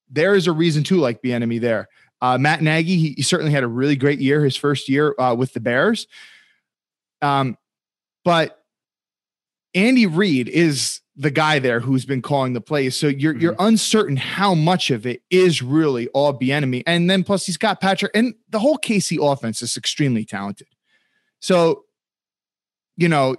there 0.08 0.36
is 0.36 0.46
a 0.46 0.52
reason 0.52 0.84
to 0.84 0.98
like 0.98 1.22
Bieniemy 1.22 1.60
there 1.60 1.88
uh, 2.24 2.38
Matt 2.38 2.62
Nagy, 2.62 2.96
he, 2.96 3.12
he, 3.18 3.22
certainly 3.22 3.52
had 3.52 3.64
a 3.64 3.68
really 3.68 3.96
great 3.96 4.18
year, 4.18 4.42
his 4.42 4.56
first 4.56 4.88
year 4.88 5.14
uh, 5.18 5.34
with 5.34 5.52
the 5.52 5.60
Bears. 5.60 6.06
Um, 7.20 7.58
but 8.24 8.64
Andy 9.74 10.06
Reid 10.06 10.48
is 10.48 11.02
the 11.16 11.30
guy 11.30 11.58
there 11.58 11.80
who's 11.80 12.06
been 12.06 12.22
calling 12.22 12.54
the 12.54 12.62
plays. 12.62 12.96
So 12.96 13.08
you're 13.08 13.34
mm-hmm. 13.34 13.42
you're 13.42 13.56
uncertain 13.58 14.16
how 14.16 14.54
much 14.54 14.90
of 14.90 15.04
it 15.04 15.22
is 15.28 15.60
really 15.60 16.08
all 16.08 16.32
Bieniemy. 16.32 16.82
And 16.86 17.10
then 17.10 17.24
plus 17.24 17.44
he's 17.44 17.58
got 17.58 17.82
Patrick 17.82 18.12
and 18.14 18.32
the 18.48 18.58
whole 18.58 18.78
KC 18.78 19.18
offense 19.20 19.60
is 19.60 19.76
extremely 19.76 20.24
talented. 20.24 20.68
So, 21.40 21.84
you 22.96 23.08
know, 23.10 23.36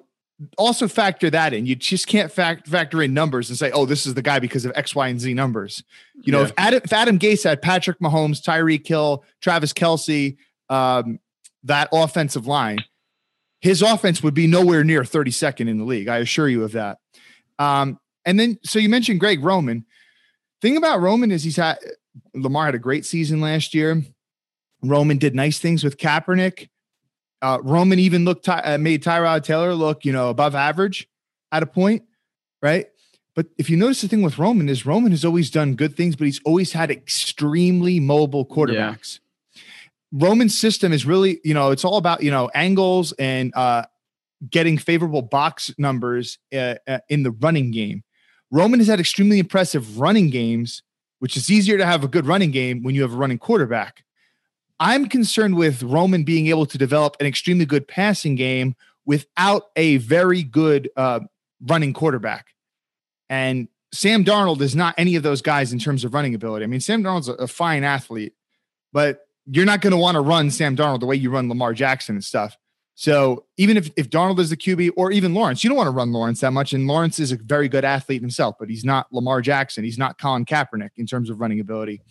also 0.58 0.88
factor 0.88 1.30
that 1.30 1.54
in. 1.54 1.66
You 1.66 1.76
just 1.76 2.08
can't 2.08 2.32
fact, 2.32 2.68
factor 2.68 3.02
in 3.02 3.14
numbers 3.14 3.50
and 3.50 3.58
say, 3.58 3.72
"Oh, 3.72 3.86
this 3.86 4.06
is 4.06 4.14
the 4.14 4.22
guy 4.22 4.40
because 4.40 4.66
of 4.66 4.72
X, 4.76 4.96
Y, 4.96 5.08
and 5.08 5.20
Z 5.20 5.34
numbers." 5.34 5.84
You 6.16 6.32
know, 6.32 6.40
yeah. 6.40 6.46
if 6.46 6.54
Adam 6.58 6.82
if 6.84 6.94
Adam 6.94 7.20
Gase 7.20 7.44
had 7.44 7.62
Patrick 7.62 8.00
Mahomes, 8.00 8.42
Tyreek 8.42 8.86
Hill, 8.86 9.24
Travis 9.42 9.74
Kelce, 9.74 10.38
um, 10.70 11.20
that 11.64 11.90
offensive 11.92 12.48
line, 12.48 12.80
his 13.62 13.82
offense 13.82 14.22
would 14.22 14.34
be 14.34 14.48
nowhere 14.48 14.84
near 14.84 15.04
32nd 15.04 15.68
in 15.68 15.78
the 15.78 15.86
league. 15.86 16.08
I 16.08 16.18
assure 16.18 16.48
you 16.48 16.64
of 16.64 16.74
that. 16.74 17.00
Um, 17.58 18.00
and 18.26 18.40
then, 18.40 18.60
so 18.64 18.80
you 18.80 18.90
mentioned 18.90 19.20
Greg 19.20 19.44
Roman. 19.44 19.86
Thing 20.62 20.78
about 20.78 21.02
Roman 21.02 21.32
is 21.32 21.44
he's 21.44 21.58
had 21.58 21.78
Lamar 22.34 22.66
had 22.66 22.76
a 22.76 22.80
great 22.80 23.06
season 23.06 23.42
last 23.42 23.74
year. 23.74 24.04
Roman 24.84 25.18
did 25.18 25.36
nice 25.36 25.60
things 25.60 25.84
with 25.84 25.98
Kaepernick. 25.98 26.70
Uh, 27.42 27.60
Roman 27.62 28.00
even 28.00 28.26
looked 28.26 28.48
uh, 28.50 28.78
made 28.80 29.04
Tyrod 29.04 29.44
Taylor 29.44 29.74
look, 29.76 30.06
you 30.06 30.12
know, 30.12 30.30
above 30.30 30.56
average 30.56 31.08
at 31.52 31.64
a 31.64 31.66
point, 31.66 32.04
right? 32.62 32.88
But 33.36 33.48
if 33.58 33.70
you 33.70 33.76
notice 33.76 34.02
the 34.02 34.08
thing 34.08 34.22
with 34.22 34.40
Roman 34.40 34.70
is 34.70 34.86
Roman 34.86 35.12
has 35.12 35.26
always 35.26 35.52
done 35.52 35.76
good 35.76 35.96
things, 35.96 36.16
but 36.16 36.26
he's 36.26 36.40
always 36.46 36.72
had 36.72 36.90
extremely 36.90 38.00
mobile 38.00 38.46
quarterbacks. 38.46 39.20
Yeah. 39.20 39.62
Roman's 40.14 40.58
system 40.58 40.94
is 40.94 41.06
really, 41.06 41.42
you 41.44 41.54
know, 41.54 41.72
it's 41.72 41.84
all 41.84 41.98
about 41.98 42.24
you 42.24 42.32
know 42.32 42.50
angles 42.54 43.12
and 43.14 43.54
uh, 43.56 43.84
getting 44.50 44.78
favorable 44.78 45.22
box 45.22 45.74
numbers 45.78 46.40
uh, 46.54 46.76
uh, 46.88 47.00
in 47.10 47.24
the 47.24 47.32
running 47.32 47.72
game. 47.72 48.04
Roman 48.52 48.80
has 48.80 48.88
had 48.88 49.02
extremely 49.02 49.40
impressive 49.40 50.00
running 50.00 50.30
games, 50.30 50.82
which 51.20 51.36
is 51.36 51.52
easier 51.52 51.78
to 51.78 51.86
have 51.86 52.06
a 52.06 52.08
good 52.08 52.26
running 52.26 52.52
game 52.52 52.84
when 52.84 52.96
you 52.96 53.02
have 53.02 53.14
a 53.14 53.18
running 53.18 53.40
quarterback. 53.40 54.05
I'm 54.80 55.08
concerned 55.08 55.56
with 55.56 55.84
Roman 55.84 56.24
being 56.24 56.48
able 56.48 56.66
to 56.66 56.78
develop 56.78 57.16
an 57.20 57.26
extremely 57.26 57.66
good 57.66 57.88
passing 57.88 58.36
game 58.36 58.76
without 59.06 59.68
a 59.76 59.98
very 59.98 60.44
good 60.44 60.90
uh, 60.98 61.22
running 61.62 61.94
quarterback. 61.94 62.48
And 63.30 63.68
Sam 63.92 64.26
Darnold 64.26 64.62
is 64.62 64.76
not 64.76 64.96
any 64.98 65.16
of 65.16 65.24
those 65.24 65.42
guys 65.42 65.72
in 65.72 65.80
terms 65.80 66.04
of 66.04 66.14
running 66.14 66.36
ability. 66.36 66.64
I 66.64 66.68
mean, 66.68 66.82
Sam 66.82 67.04
Darnold's 67.04 67.30
a, 67.30 67.34
a 67.34 67.48
fine 67.48 67.84
athlete, 67.84 68.34
but 68.92 69.22
you're 69.46 69.66
not 69.66 69.82
going 69.82 69.92
to 69.92 69.98
want 69.98 70.16
to 70.16 70.22
run 70.22 70.52
Sam 70.52 70.76
Darnold 70.76 71.00
the 71.00 71.06
way 71.06 71.16
you 71.16 71.30
run 71.30 71.48
Lamar 71.48 71.74
Jackson 71.74 72.16
and 72.16 72.24
stuff. 72.24 72.58
So 72.96 73.46
even 73.58 73.76
if, 73.76 73.92
if 73.98 74.10
Darnold 74.10 74.40
is 74.40 74.50
the 74.50 74.58
QB 74.58 74.92
or 74.96 75.12
even 75.12 75.34
Lawrence, 75.34 75.64
you 75.64 75.70
don't 75.70 75.78
want 75.78 75.88
to 75.88 75.92
run 75.92 76.14
Lawrence 76.14 76.40
that 76.42 76.52
much. 76.52 76.74
And 76.74 76.88
Lawrence 76.88 77.20
is 77.20 77.32
a 77.34 77.38
very 77.38 77.68
good 77.68 77.84
athlete 77.84 78.22
himself, 78.22 78.56
but 78.58 78.70
he's 78.70 78.86
not 78.86 79.12
Lamar 79.12 79.42
Jackson. 79.42 79.84
He's 79.84 79.98
not 79.98 80.18
Colin 80.18 80.46
Kaepernick 80.46 80.92
in 80.96 81.06
terms 81.06 81.30
of 81.30 81.42
running 81.42 81.60
ability. 81.60 82.02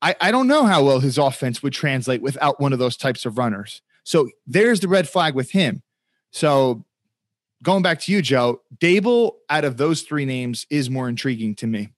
I, 0.00 0.14
I 0.20 0.30
don't 0.30 0.46
know 0.46 0.64
how 0.64 0.84
well 0.84 1.00
his 1.00 1.18
offense 1.18 1.62
would 1.62 1.72
translate 1.72 2.22
without 2.22 2.60
one 2.60 2.72
of 2.72 2.78
those 2.78 2.96
types 2.96 3.26
of 3.26 3.38
runners. 3.38 3.82
So 4.04 4.28
there's 4.46 4.80
the 4.80 4.88
red 4.88 5.08
flag 5.08 5.34
with 5.34 5.50
him. 5.50 5.82
So 6.30 6.84
going 7.62 7.82
back 7.82 8.00
to 8.00 8.12
you, 8.12 8.22
Joe, 8.22 8.62
Daboll 8.78 9.32
out 9.50 9.64
of 9.64 9.76
those 9.76 10.02
three 10.02 10.24
names 10.24 10.66
is 10.70 10.88
more 10.88 11.08
intriguing 11.08 11.54
to 11.56 11.66
me. 11.66 11.90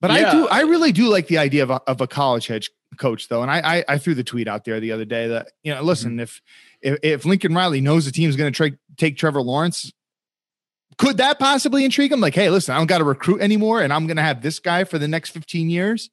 But 0.00 0.12
yeah. 0.12 0.28
I 0.28 0.32
do, 0.32 0.48
I 0.48 0.60
really 0.60 0.92
do 0.92 1.08
like 1.08 1.26
the 1.26 1.38
idea 1.38 1.62
of 1.62 1.70
a, 1.70 1.80
of 1.86 2.00
a 2.00 2.06
college 2.06 2.46
head 2.46 2.64
coach, 2.98 3.28
though. 3.28 3.42
And 3.42 3.50
I, 3.50 3.78
I, 3.78 3.84
I, 3.88 3.98
threw 3.98 4.14
the 4.14 4.22
tweet 4.22 4.46
out 4.46 4.64
there 4.64 4.78
the 4.78 4.92
other 4.92 5.04
day 5.04 5.26
that 5.28 5.50
you 5.64 5.74
know, 5.74 5.82
listen, 5.82 6.12
mm-hmm. 6.12 6.20
if, 6.20 6.40
if 6.80 6.98
if 7.02 7.24
Lincoln 7.24 7.54
Riley 7.54 7.80
knows 7.80 8.04
the 8.04 8.12
team's 8.12 8.36
going 8.36 8.52
to 8.52 8.78
take 8.96 9.16
Trevor 9.16 9.42
Lawrence, 9.42 9.92
could 10.98 11.16
that 11.16 11.38
possibly 11.40 11.84
intrigue 11.84 12.12
him? 12.12 12.20
Like, 12.20 12.34
hey, 12.34 12.50
listen, 12.50 12.74
I 12.74 12.78
don't 12.78 12.86
got 12.86 12.98
to 12.98 13.04
recruit 13.04 13.40
anymore, 13.40 13.82
and 13.82 13.92
I'm 13.92 14.06
going 14.06 14.16
to 14.16 14.22
have 14.22 14.40
this 14.40 14.60
guy 14.60 14.84
for 14.84 14.98
the 14.98 15.08
next 15.08 15.30
15 15.30 15.68
years. 15.68 16.10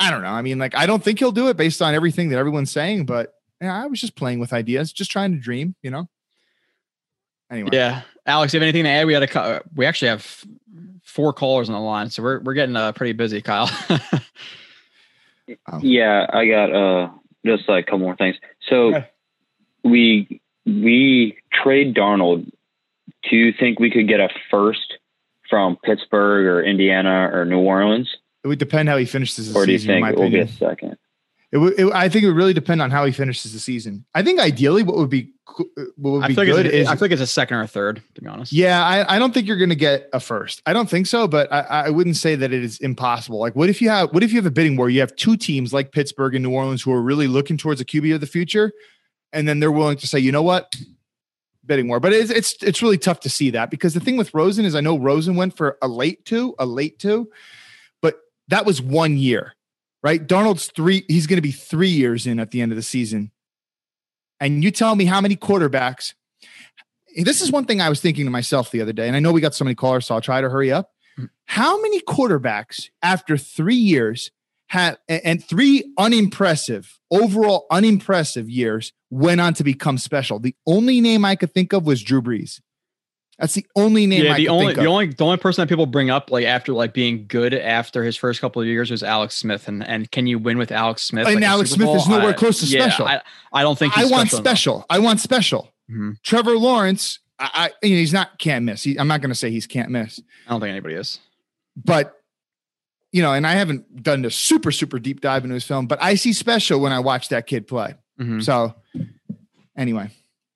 I 0.00 0.10
don't 0.10 0.22
know. 0.22 0.30
I 0.30 0.40
mean, 0.40 0.58
like, 0.58 0.74
I 0.74 0.86
don't 0.86 1.04
think 1.04 1.18
he'll 1.18 1.30
do 1.30 1.48
it 1.48 1.58
based 1.58 1.82
on 1.82 1.94
everything 1.94 2.30
that 2.30 2.38
everyone's 2.38 2.70
saying, 2.70 3.04
but 3.04 3.34
yeah, 3.60 3.82
I 3.82 3.86
was 3.86 4.00
just 4.00 4.16
playing 4.16 4.40
with 4.40 4.54
ideas, 4.54 4.92
just 4.92 5.10
trying 5.10 5.32
to 5.32 5.38
dream, 5.38 5.74
you 5.82 5.90
know? 5.90 6.08
Anyway. 7.50 7.68
Yeah. 7.74 8.00
Alex, 8.24 8.54
you 8.54 8.60
have 8.60 8.62
anything 8.62 8.84
to 8.84 8.90
add? 8.90 9.06
We 9.06 9.12
had 9.12 9.22
a, 9.22 9.62
we 9.74 9.84
actually 9.84 10.08
have 10.08 10.44
four 11.04 11.34
callers 11.34 11.68
on 11.68 11.74
the 11.74 11.80
line, 11.80 12.08
so 12.08 12.22
we're, 12.22 12.40
we're 12.40 12.54
getting 12.54 12.76
uh, 12.76 12.92
pretty 12.92 13.12
busy, 13.12 13.42
Kyle. 13.42 13.70
um, 15.70 15.80
yeah, 15.82 16.26
I 16.32 16.46
got 16.46 16.72
uh, 16.72 17.10
just 17.44 17.68
like 17.68 17.84
a 17.84 17.86
couple 17.86 17.98
more 17.98 18.16
things. 18.16 18.36
So 18.70 19.04
we, 19.84 20.40
we 20.64 21.36
trade 21.52 21.94
Darnold. 21.94 22.50
Do 23.28 23.36
you 23.36 23.52
think 23.52 23.78
we 23.78 23.90
could 23.90 24.08
get 24.08 24.20
a 24.20 24.30
first 24.50 24.94
from 25.50 25.76
Pittsburgh 25.84 26.46
or 26.46 26.62
Indiana 26.62 27.28
or 27.30 27.44
New 27.44 27.58
Orleans? 27.58 28.08
It 28.44 28.48
would 28.48 28.58
depend 28.58 28.88
how 28.88 28.96
he 28.96 29.04
finishes 29.04 29.52
the 29.52 29.58
or 29.58 29.66
season. 29.66 29.90
Or 29.90 29.94
do 29.94 29.98
you 29.98 30.04
think 30.04 30.18
it 30.18 30.22
will 30.22 30.30
be 30.30 30.40
a 30.40 30.48
second? 30.48 30.96
It 31.52 31.58
would. 31.58 31.78
It, 31.78 31.92
I 31.92 32.08
think 32.08 32.24
it 32.24 32.28
would 32.28 32.36
really 32.36 32.54
depend 32.54 32.80
on 32.80 32.90
how 32.90 33.04
he 33.04 33.12
finishes 33.12 33.52
the 33.52 33.58
season. 33.58 34.04
I 34.14 34.22
think 34.22 34.38
ideally, 34.38 34.84
what 34.84 34.96
would 34.96 35.10
be 35.10 35.32
uh, 35.48 35.64
what 35.96 36.10
would 36.12 36.26
be 36.28 36.40
I 36.40 36.44
good 36.44 36.66
is 36.66 36.86
I 36.86 36.94
feel 36.94 37.06
like 37.06 37.10
it's 37.10 37.20
a 37.20 37.26
second 37.26 37.56
or 37.56 37.62
a 37.62 37.66
third. 37.66 38.00
To 38.14 38.20
be 38.20 38.28
honest. 38.28 38.52
Yeah, 38.52 38.84
I, 38.84 39.16
I 39.16 39.18
don't 39.18 39.34
think 39.34 39.48
you're 39.48 39.56
going 39.56 39.70
to 39.70 39.74
get 39.74 40.08
a 40.12 40.20
first. 40.20 40.62
I 40.64 40.72
don't 40.72 40.88
think 40.88 41.08
so, 41.08 41.26
but 41.26 41.52
I, 41.52 41.86
I 41.86 41.90
wouldn't 41.90 42.16
say 42.16 42.36
that 42.36 42.52
it 42.52 42.62
is 42.62 42.78
impossible. 42.78 43.40
Like, 43.40 43.56
what 43.56 43.68
if 43.68 43.82
you 43.82 43.88
have 43.88 44.12
what 44.12 44.22
if 44.22 44.30
you 44.30 44.36
have 44.36 44.46
a 44.46 44.50
bidding 44.50 44.76
war? 44.76 44.88
You 44.88 45.00
have 45.00 45.14
two 45.16 45.36
teams 45.36 45.72
like 45.72 45.90
Pittsburgh 45.90 46.36
and 46.36 46.44
New 46.44 46.52
Orleans 46.52 46.82
who 46.82 46.92
are 46.92 47.02
really 47.02 47.26
looking 47.26 47.56
towards 47.56 47.80
a 47.80 47.84
QB 47.84 48.14
of 48.14 48.20
the 48.20 48.28
future, 48.28 48.72
and 49.32 49.48
then 49.48 49.58
they're 49.58 49.72
willing 49.72 49.96
to 49.96 50.06
say, 50.06 50.20
you 50.20 50.30
know 50.30 50.42
what, 50.42 50.72
bidding 51.66 51.88
war. 51.88 51.98
But 51.98 52.12
it's 52.12 52.30
it's 52.30 52.62
it's 52.62 52.80
really 52.80 52.98
tough 52.98 53.18
to 53.20 53.28
see 53.28 53.50
that 53.50 53.70
because 53.70 53.92
the 53.92 54.00
thing 54.00 54.16
with 54.16 54.32
Rosen 54.32 54.64
is 54.64 54.76
I 54.76 54.80
know 54.80 54.96
Rosen 54.96 55.34
went 55.34 55.56
for 55.56 55.78
a 55.82 55.88
late 55.88 56.24
two, 56.24 56.54
a 56.60 56.66
late 56.66 57.00
two 57.00 57.28
that 58.50 58.66
was 58.66 58.82
one 58.82 59.16
year, 59.16 59.54
right? 60.02 60.24
Darnold's 60.24 60.66
three, 60.66 61.04
he's 61.08 61.26
going 61.26 61.38
to 61.38 61.42
be 61.42 61.52
three 61.52 61.88
years 61.88 62.26
in 62.26 62.38
at 62.38 62.50
the 62.50 62.60
end 62.60 62.72
of 62.72 62.76
the 62.76 62.82
season. 62.82 63.30
And 64.38 64.62
you 64.62 64.70
tell 64.70 64.94
me 64.96 65.04
how 65.04 65.20
many 65.20 65.36
quarterbacks. 65.36 66.14
This 67.16 67.40
is 67.40 67.50
one 67.50 67.64
thing 67.64 67.80
I 67.80 67.88
was 67.88 68.00
thinking 68.00 68.24
to 68.24 68.30
myself 68.30 68.70
the 68.70 68.80
other 68.80 68.92
day, 68.92 69.06
and 69.06 69.16
I 69.16 69.20
know 69.20 69.32
we 69.32 69.40
got 69.40 69.54
so 69.54 69.64
many 69.64 69.74
callers, 69.74 70.06
so 70.06 70.14
I'll 70.14 70.20
try 70.20 70.40
to 70.40 70.48
hurry 70.48 70.70
up. 70.70 70.92
Mm. 71.18 71.28
How 71.46 71.80
many 71.80 72.00
quarterbacks 72.00 72.88
after 73.02 73.36
three 73.36 73.74
years 73.74 74.30
had 74.68 74.98
and 75.08 75.44
three 75.44 75.92
unimpressive, 75.98 76.98
overall 77.10 77.66
unimpressive 77.70 78.48
years 78.48 78.92
went 79.10 79.40
on 79.40 79.54
to 79.54 79.64
become 79.64 79.98
special? 79.98 80.38
The 80.38 80.54
only 80.66 81.00
name 81.00 81.24
I 81.24 81.34
could 81.36 81.52
think 81.52 81.72
of 81.72 81.84
was 81.84 82.02
Drew 82.02 82.22
Brees. 82.22 82.60
That's 83.40 83.54
the 83.54 83.64
only 83.74 84.06
name. 84.06 84.26
Yeah, 84.26 84.34
I 84.34 84.36
the 84.36 84.48
only 84.48 84.74
the 84.74 84.84
only 84.84 85.06
the 85.06 85.24
only 85.24 85.38
person 85.38 85.62
that 85.62 85.68
people 85.68 85.86
bring 85.86 86.10
up 86.10 86.30
like 86.30 86.44
after 86.44 86.74
like 86.74 86.92
being 86.92 87.26
good 87.26 87.54
after 87.54 88.04
his 88.04 88.14
first 88.14 88.38
couple 88.38 88.60
of 88.60 88.68
years 88.68 88.90
was 88.90 89.02
Alex 89.02 89.34
Smith, 89.34 89.66
and 89.66 89.86
and 89.86 90.10
can 90.10 90.26
you 90.26 90.38
win 90.38 90.58
with 90.58 90.70
Alex 90.70 91.02
Smith? 91.02 91.26
And 91.26 91.36
like 91.36 91.44
Alex 91.44 91.70
Smith 91.70 91.88
is 91.88 92.06
nowhere 92.06 92.28
I, 92.28 92.32
close 92.34 92.60
to 92.60 92.66
yeah, 92.66 92.82
special. 92.82 93.08
I, 93.08 93.22
I 93.50 93.62
don't 93.62 93.78
think 93.78 93.96
I 93.96 94.04
want 94.04 94.30
special. 94.30 94.76
Enough. 94.76 94.86
I 94.90 94.98
want 94.98 95.20
special. 95.20 95.72
Mm-hmm. 95.90 96.10
Trevor 96.22 96.58
Lawrence, 96.58 97.20
I, 97.38 97.70
I 97.82 97.86
he's 97.86 98.12
not 98.12 98.38
can't 98.38 98.66
miss. 98.66 98.82
He, 98.82 98.98
I'm 98.98 99.08
not 99.08 99.22
going 99.22 99.30
to 99.30 99.34
say 99.34 99.50
he's 99.50 99.66
can't 99.66 99.88
miss. 99.90 100.20
I 100.46 100.50
don't 100.50 100.60
think 100.60 100.70
anybody 100.70 100.96
is. 100.96 101.18
But 101.76 102.20
you 103.10 103.22
know, 103.22 103.32
and 103.32 103.46
I 103.46 103.52
haven't 103.52 104.02
done 104.02 104.22
a 104.26 104.30
super 104.30 104.70
super 104.70 104.98
deep 104.98 105.22
dive 105.22 105.44
into 105.44 105.54
his 105.54 105.64
film, 105.64 105.86
but 105.86 106.00
I 106.02 106.14
see 106.16 106.34
special 106.34 106.78
when 106.78 106.92
I 106.92 106.98
watch 106.98 107.30
that 107.30 107.46
kid 107.46 107.66
play. 107.66 107.94
Mm-hmm. 108.20 108.40
So 108.40 108.74
anyway. 109.78 110.10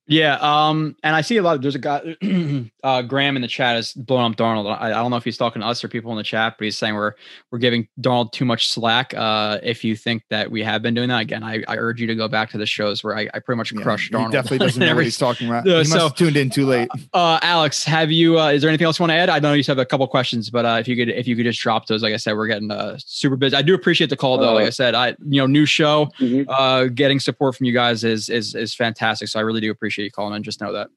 Yeah, 0.07 0.35
um, 0.35 0.95
and 1.01 1.15
I 1.15 1.21
see 1.21 1.37
a 1.37 1.41
lot. 1.41 1.55
Of, 1.55 1.61
there's 1.63 1.75
a 1.75 1.79
guy, 1.79 2.15
uh, 2.83 3.01
Graham 3.01 3.35
in 3.35 3.41
the 3.41 3.47
chat 3.47 3.75
is 3.77 3.93
blowing 3.93 4.31
up 4.31 4.37
Darnold. 4.37 4.67
I, 4.79 4.87
I, 4.87 4.91
don't 4.91 5.09
know 5.09 5.17
if 5.17 5.23
he's 5.23 5.37
talking 5.37 5.61
to 5.63 5.67
us 5.67 5.83
or 5.83 5.87
people 5.87 6.11
in 6.11 6.17
the 6.17 6.23
chat, 6.23 6.55
but 6.59 6.65
he's 6.65 6.77
saying 6.77 6.93
we're 6.93 7.13
we're 7.49 7.57
giving 7.57 7.87
Darnold 7.99 8.31
too 8.31 8.45
much 8.45 8.69
slack. 8.69 9.15
Uh, 9.15 9.57
if 9.63 9.83
you 9.83 9.95
think 9.95 10.23
that 10.29 10.51
we 10.51 10.61
have 10.61 10.83
been 10.83 10.93
doing 10.93 11.09
that, 11.09 11.21
again, 11.21 11.43
I, 11.43 11.63
I 11.67 11.77
urge 11.77 11.99
you 11.99 12.05
to 12.05 12.13
go 12.13 12.27
back 12.27 12.51
to 12.51 12.59
the 12.59 12.67
shows 12.67 13.03
where 13.03 13.17
I, 13.17 13.27
I 13.33 13.39
pretty 13.39 13.57
much 13.57 13.73
crushed 13.75 14.11
yeah, 14.11 14.19
Darnold. 14.19 14.25
He 14.27 14.31
definitely 14.31 14.57
doesn't 14.59 14.79
know 14.79 14.95
what 14.95 15.03
he's 15.05 15.17
talking 15.25 15.47
about. 15.47 15.67
Uh, 15.67 15.71
he 15.71 15.77
must 15.77 15.91
so, 15.91 15.99
have 15.99 16.15
tuned 16.15 16.37
in 16.37 16.51
too 16.51 16.67
late. 16.67 16.87
Uh, 17.11 17.39
Alex, 17.41 17.83
have 17.83 18.11
you? 18.11 18.39
Uh, 18.39 18.49
is 18.49 18.61
there 18.61 18.69
anything 18.69 18.85
else 18.85 18.99
you 18.99 19.03
want 19.03 19.11
to 19.11 19.15
add? 19.15 19.29
I 19.29 19.39
know 19.39 19.53
you 19.53 19.63
have 19.63 19.79
a 19.79 19.85
couple 19.85 20.07
questions, 20.07 20.51
but 20.51 20.65
uh, 20.65 20.77
if 20.79 20.87
you 20.87 20.95
could, 20.95 21.09
if 21.09 21.27
you 21.27 21.35
could 21.35 21.45
just 21.45 21.59
drop 21.59 21.87
those, 21.87 22.03
like 22.03 22.13
I 22.13 22.17
said, 22.17 22.35
we're 22.35 22.47
getting 22.47 22.69
uh, 22.69 22.99
super 22.99 23.37
busy. 23.37 23.55
I 23.55 23.63
do 23.63 23.73
appreciate 23.73 24.11
the 24.11 24.17
call 24.17 24.37
though. 24.37 24.53
like 24.53 24.67
I 24.67 24.69
said, 24.69 24.93
I 24.93 25.15
you 25.27 25.41
know 25.41 25.47
new 25.47 25.65
show, 25.65 26.11
mm-hmm. 26.19 26.47
uh, 26.47 26.85
getting 26.93 27.19
support 27.19 27.55
from 27.55 27.65
you 27.65 27.73
guys 27.73 28.03
is 28.03 28.29
is 28.29 28.53
is 28.53 28.75
fantastic. 28.75 29.29
So 29.29 29.39
I 29.39 29.41
really 29.41 29.61
do 29.61 29.71
appreciate 29.71 29.94
you 30.03 30.11
calling 30.11 30.35
and 30.35 30.45
just 30.45 30.61
know 30.61 30.73
that. 30.73 30.89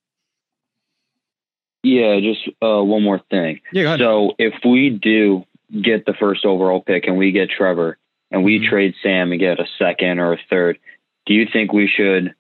Yeah, 1.83 2.19
just 2.21 2.49
uh, 2.61 2.83
one 2.83 3.03
more 3.03 3.21
thing. 3.31 3.61
Yeah, 3.73 3.97
so 3.97 4.33
if 4.39 4.55
we 4.65 4.91
do 4.91 5.45
get 5.83 6.07
the 6.07 6.15
first 6.15 6.45
overall 6.45 6.81
pick 6.81 7.07
and 7.07 7.17
we 7.17 7.31
get 7.31 7.51
Trevor 7.51 7.99
and 8.31 8.43
we 8.43 8.59
mm-hmm. 8.59 8.69
trade 8.69 8.95
Sam 9.03 9.31
and 9.33 9.41
get 9.41 9.61
a 9.61 9.67
second 9.79 10.19
or 10.19 10.33
a 10.33 10.39
third, 10.51 10.79
do 11.27 11.35
you 11.35 11.47
think 11.51 11.73
we 11.73 11.87
should 11.87 12.35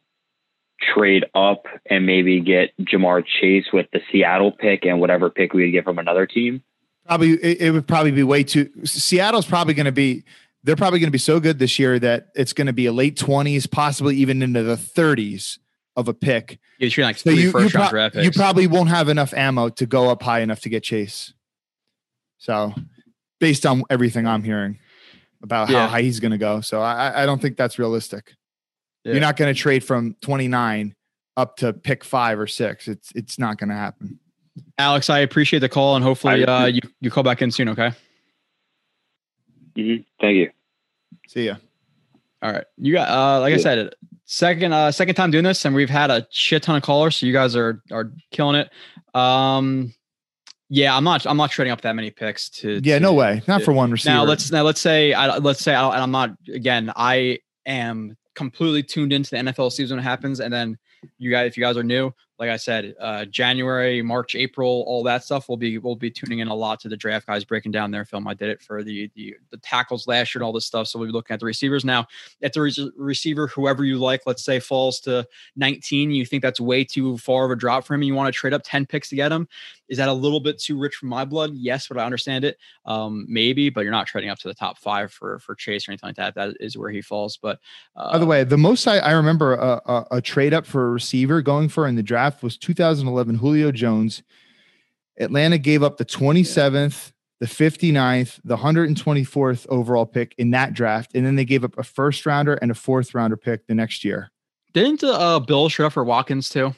trade 0.80 1.24
up 1.34 1.66
and 1.88 2.04
maybe 2.04 2.40
get 2.40 2.76
Ja'Marr 2.80 3.24
Chase 3.24 3.66
with 3.72 3.86
the 3.92 4.00
Seattle 4.10 4.52
pick 4.52 4.84
and 4.84 5.00
whatever 5.00 5.30
pick 5.30 5.52
we 5.52 5.64
would 5.64 5.72
get 5.72 5.84
from 5.84 5.98
another 5.98 6.26
team? 6.26 6.62
Probably, 7.06 7.32
it, 7.34 7.60
it 7.60 7.70
would 7.70 7.86
probably 7.86 8.10
be 8.10 8.22
way 8.22 8.42
too. 8.42 8.70
Seattle's 8.84 9.46
probably 9.46 9.74
going 9.74 9.86
to 9.86 9.92
be. 9.92 10.24
They're 10.64 10.76
probably 10.76 10.98
going 10.98 11.08
to 11.08 11.12
be 11.12 11.18
so 11.18 11.38
good 11.38 11.58
this 11.58 11.78
year 11.78 11.98
that 12.00 12.28
it's 12.34 12.52
going 12.52 12.66
to 12.66 12.72
be 12.72 12.86
a 12.86 12.92
late 12.92 13.16
twenties, 13.16 13.66
possibly 13.66 14.16
even 14.16 14.42
into 14.42 14.62
the 14.62 14.76
thirties 14.76 15.58
of 15.98 16.08
a 16.08 16.14
pick. 16.14 16.58
Yeah, 16.78 16.88
you're 16.90 17.04
like 17.04 17.18
so 17.18 17.30
you, 17.30 17.50
first 17.50 17.74
you, 17.74 17.80
round 17.80 17.90
draft 17.90 18.14
picks. 18.14 18.24
you 18.24 18.30
probably 18.30 18.66
won't 18.66 18.88
have 18.88 19.08
enough 19.08 19.34
ammo 19.34 19.68
to 19.70 19.84
go 19.84 20.08
up 20.08 20.22
high 20.22 20.40
enough 20.40 20.60
to 20.60 20.68
get 20.70 20.84
Chase. 20.84 21.34
So, 22.38 22.72
based 23.40 23.66
on 23.66 23.82
everything 23.90 24.26
I'm 24.26 24.44
hearing 24.44 24.78
about 25.42 25.68
yeah. 25.68 25.82
how 25.82 25.88
high 25.88 26.02
he's 26.02 26.20
going 26.20 26.30
to 26.30 26.38
go, 26.38 26.60
so 26.60 26.80
I, 26.80 27.24
I 27.24 27.26
don't 27.26 27.42
think 27.42 27.56
that's 27.56 27.78
realistic. 27.78 28.34
Yeah. 29.04 29.12
You're 29.12 29.20
not 29.20 29.36
going 29.36 29.52
to 29.52 29.60
trade 29.60 29.82
from 29.82 30.14
29 30.22 30.94
up 31.36 31.56
to 31.56 31.72
pick 31.72 32.04
five 32.04 32.38
or 32.38 32.46
six. 32.46 32.86
It's 32.86 33.10
it's 33.14 33.38
not 33.38 33.58
going 33.58 33.70
to 33.70 33.76
happen. 33.76 34.20
Alex, 34.78 35.10
I 35.10 35.18
appreciate 35.18 35.60
the 35.60 35.68
call, 35.68 35.96
and 35.96 36.04
hopefully 36.04 36.44
uh, 36.44 36.66
you 36.66 36.80
you 37.00 37.10
call 37.10 37.24
back 37.24 37.42
in 37.42 37.50
soon. 37.50 37.68
Okay. 37.70 37.90
Mm-hmm. 39.76 40.02
Thank 40.20 40.36
you. 40.36 40.50
See 41.26 41.46
ya. 41.46 41.56
All 42.40 42.52
right, 42.52 42.64
you 42.76 42.92
got 42.92 43.08
uh, 43.08 43.40
like 43.40 43.50
yeah. 43.50 43.56
I 43.56 43.60
said, 43.60 43.94
second 44.30 44.74
uh 44.74 44.92
second 44.92 45.14
time 45.14 45.30
doing 45.30 45.42
this 45.42 45.64
and 45.64 45.74
we've 45.74 45.88
had 45.88 46.10
a 46.10 46.26
shit 46.30 46.62
ton 46.62 46.76
of 46.76 46.82
callers 46.82 47.16
so 47.16 47.24
you 47.24 47.32
guys 47.32 47.56
are 47.56 47.82
are 47.90 48.12
killing 48.30 48.56
it. 48.56 48.70
Um 49.18 49.94
yeah 50.68 50.94
i'm 50.94 51.02
not 51.02 51.26
i'm 51.26 51.38
not 51.38 51.50
trading 51.50 51.72
up 51.72 51.80
that 51.80 51.96
many 51.96 52.10
picks 52.10 52.50
to 52.50 52.78
yeah 52.84 52.96
to, 52.96 53.00
no 53.00 53.14
way. 53.14 53.40
Not 53.48 53.60
to, 53.60 53.64
for 53.64 53.72
one 53.72 53.90
receiver. 53.90 54.14
now 54.14 54.24
let's 54.24 54.52
now 54.52 54.62
let's 54.62 54.82
say 54.82 55.14
I, 55.14 55.38
let's 55.38 55.60
say 55.60 55.74
I, 55.74 56.02
i'm 56.02 56.10
not 56.10 56.32
again 56.52 56.92
i 56.94 57.38
am 57.64 58.18
completely 58.34 58.82
tuned 58.82 59.14
into 59.14 59.30
the 59.30 59.38
nfl 59.38 59.72
season 59.72 59.96
when 59.96 60.04
it 60.04 60.08
happens 60.08 60.40
and 60.40 60.52
then 60.52 60.76
you 61.16 61.30
guys 61.30 61.46
if 61.48 61.56
you 61.56 61.62
guys 61.62 61.78
are 61.78 61.82
new 61.82 62.12
like 62.38 62.50
I 62.50 62.56
said, 62.56 62.94
uh, 63.00 63.24
January, 63.24 64.00
March, 64.00 64.36
April, 64.36 64.84
all 64.86 65.02
that 65.02 65.24
stuff. 65.24 65.48
We'll 65.48 65.56
be 65.56 65.78
we'll 65.78 65.96
be 65.96 66.10
tuning 66.10 66.38
in 66.38 66.48
a 66.48 66.54
lot 66.54 66.78
to 66.80 66.88
the 66.88 66.96
draft 66.96 67.26
guys 67.26 67.44
breaking 67.44 67.72
down 67.72 67.90
their 67.90 68.04
film. 68.04 68.28
I 68.28 68.34
did 68.34 68.48
it 68.48 68.62
for 68.62 68.84
the 68.84 69.10
the, 69.16 69.34
the 69.50 69.56
tackles 69.56 70.06
last 70.06 70.34
year 70.34 70.40
and 70.40 70.46
all 70.46 70.52
this 70.52 70.66
stuff. 70.66 70.86
So 70.86 70.98
we'll 70.98 71.08
be 71.08 71.12
looking 71.12 71.34
at 71.34 71.40
the 71.40 71.46
receivers 71.46 71.84
now. 71.84 72.06
At 72.42 72.52
the 72.52 72.62
re- 72.62 72.92
receiver, 72.96 73.48
whoever 73.48 73.84
you 73.84 73.98
like, 73.98 74.22
let's 74.24 74.44
say 74.44 74.60
falls 74.60 75.00
to 75.00 75.26
19, 75.56 76.12
you 76.12 76.24
think 76.24 76.42
that's 76.42 76.60
way 76.60 76.84
too 76.84 77.18
far 77.18 77.44
of 77.44 77.50
a 77.50 77.56
drop 77.56 77.84
for 77.84 77.94
him, 77.94 78.02
and 78.02 78.06
you 78.06 78.14
want 78.14 78.32
to 78.32 78.38
trade 78.38 78.54
up 78.54 78.62
10 78.64 78.86
picks 78.86 79.08
to 79.08 79.16
get 79.16 79.32
him. 79.32 79.48
Is 79.88 79.98
that 79.98 80.08
a 80.08 80.12
little 80.12 80.40
bit 80.40 80.58
too 80.58 80.78
rich 80.78 80.94
for 80.94 81.06
my 81.06 81.24
blood? 81.24 81.54
Yes, 81.54 81.88
but 81.88 81.98
I 81.98 82.04
understand 82.04 82.44
it. 82.44 82.58
Um, 82.84 83.26
maybe, 83.28 83.70
but 83.70 83.82
you're 83.82 83.92
not 83.92 84.06
trading 84.06 84.30
up 84.30 84.38
to 84.40 84.48
the 84.48 84.54
top 84.54 84.78
five 84.78 85.12
for 85.12 85.38
for 85.38 85.54
Chase 85.54 85.88
or 85.88 85.92
anything 85.92 86.08
like 86.08 86.16
that. 86.16 86.34
That 86.34 86.56
is 86.60 86.76
where 86.76 86.90
he 86.90 87.00
falls. 87.00 87.36
But 87.36 87.58
uh, 87.96 88.12
by 88.12 88.18
the 88.18 88.26
way, 88.26 88.44
the 88.44 88.58
most 88.58 88.86
I, 88.86 88.98
I 88.98 89.12
remember 89.12 89.54
a, 89.54 89.80
a, 89.86 90.06
a 90.12 90.20
trade 90.20 90.54
up 90.54 90.66
for 90.66 90.86
a 90.86 90.90
receiver 90.90 91.42
going 91.42 91.68
for 91.68 91.86
in 91.86 91.96
the 91.96 92.02
draft 92.02 92.42
was 92.42 92.56
2011 92.58 93.36
Julio 93.36 93.72
Jones. 93.72 94.22
Atlanta 95.18 95.58
gave 95.58 95.82
up 95.82 95.96
the 95.96 96.04
27th, 96.04 97.12
the 97.40 97.46
59th, 97.46 98.40
the 98.44 98.56
124th 98.56 99.66
overall 99.68 100.06
pick 100.06 100.34
in 100.38 100.52
that 100.52 100.74
draft, 100.74 101.12
and 101.14 101.26
then 101.26 101.34
they 101.34 101.44
gave 101.44 101.64
up 101.64 101.76
a 101.76 101.82
first 101.82 102.24
rounder 102.24 102.54
and 102.54 102.70
a 102.70 102.74
fourth 102.74 103.14
rounder 103.14 103.36
pick 103.36 103.66
the 103.66 103.74
next 103.74 104.04
year. 104.04 104.30
Didn't 104.74 105.02
uh, 105.02 105.40
Bill 105.40 105.68
trade 105.68 105.86
up 105.86 105.92
for 105.94 106.04
Watkins 106.04 106.48
too? 106.48 106.74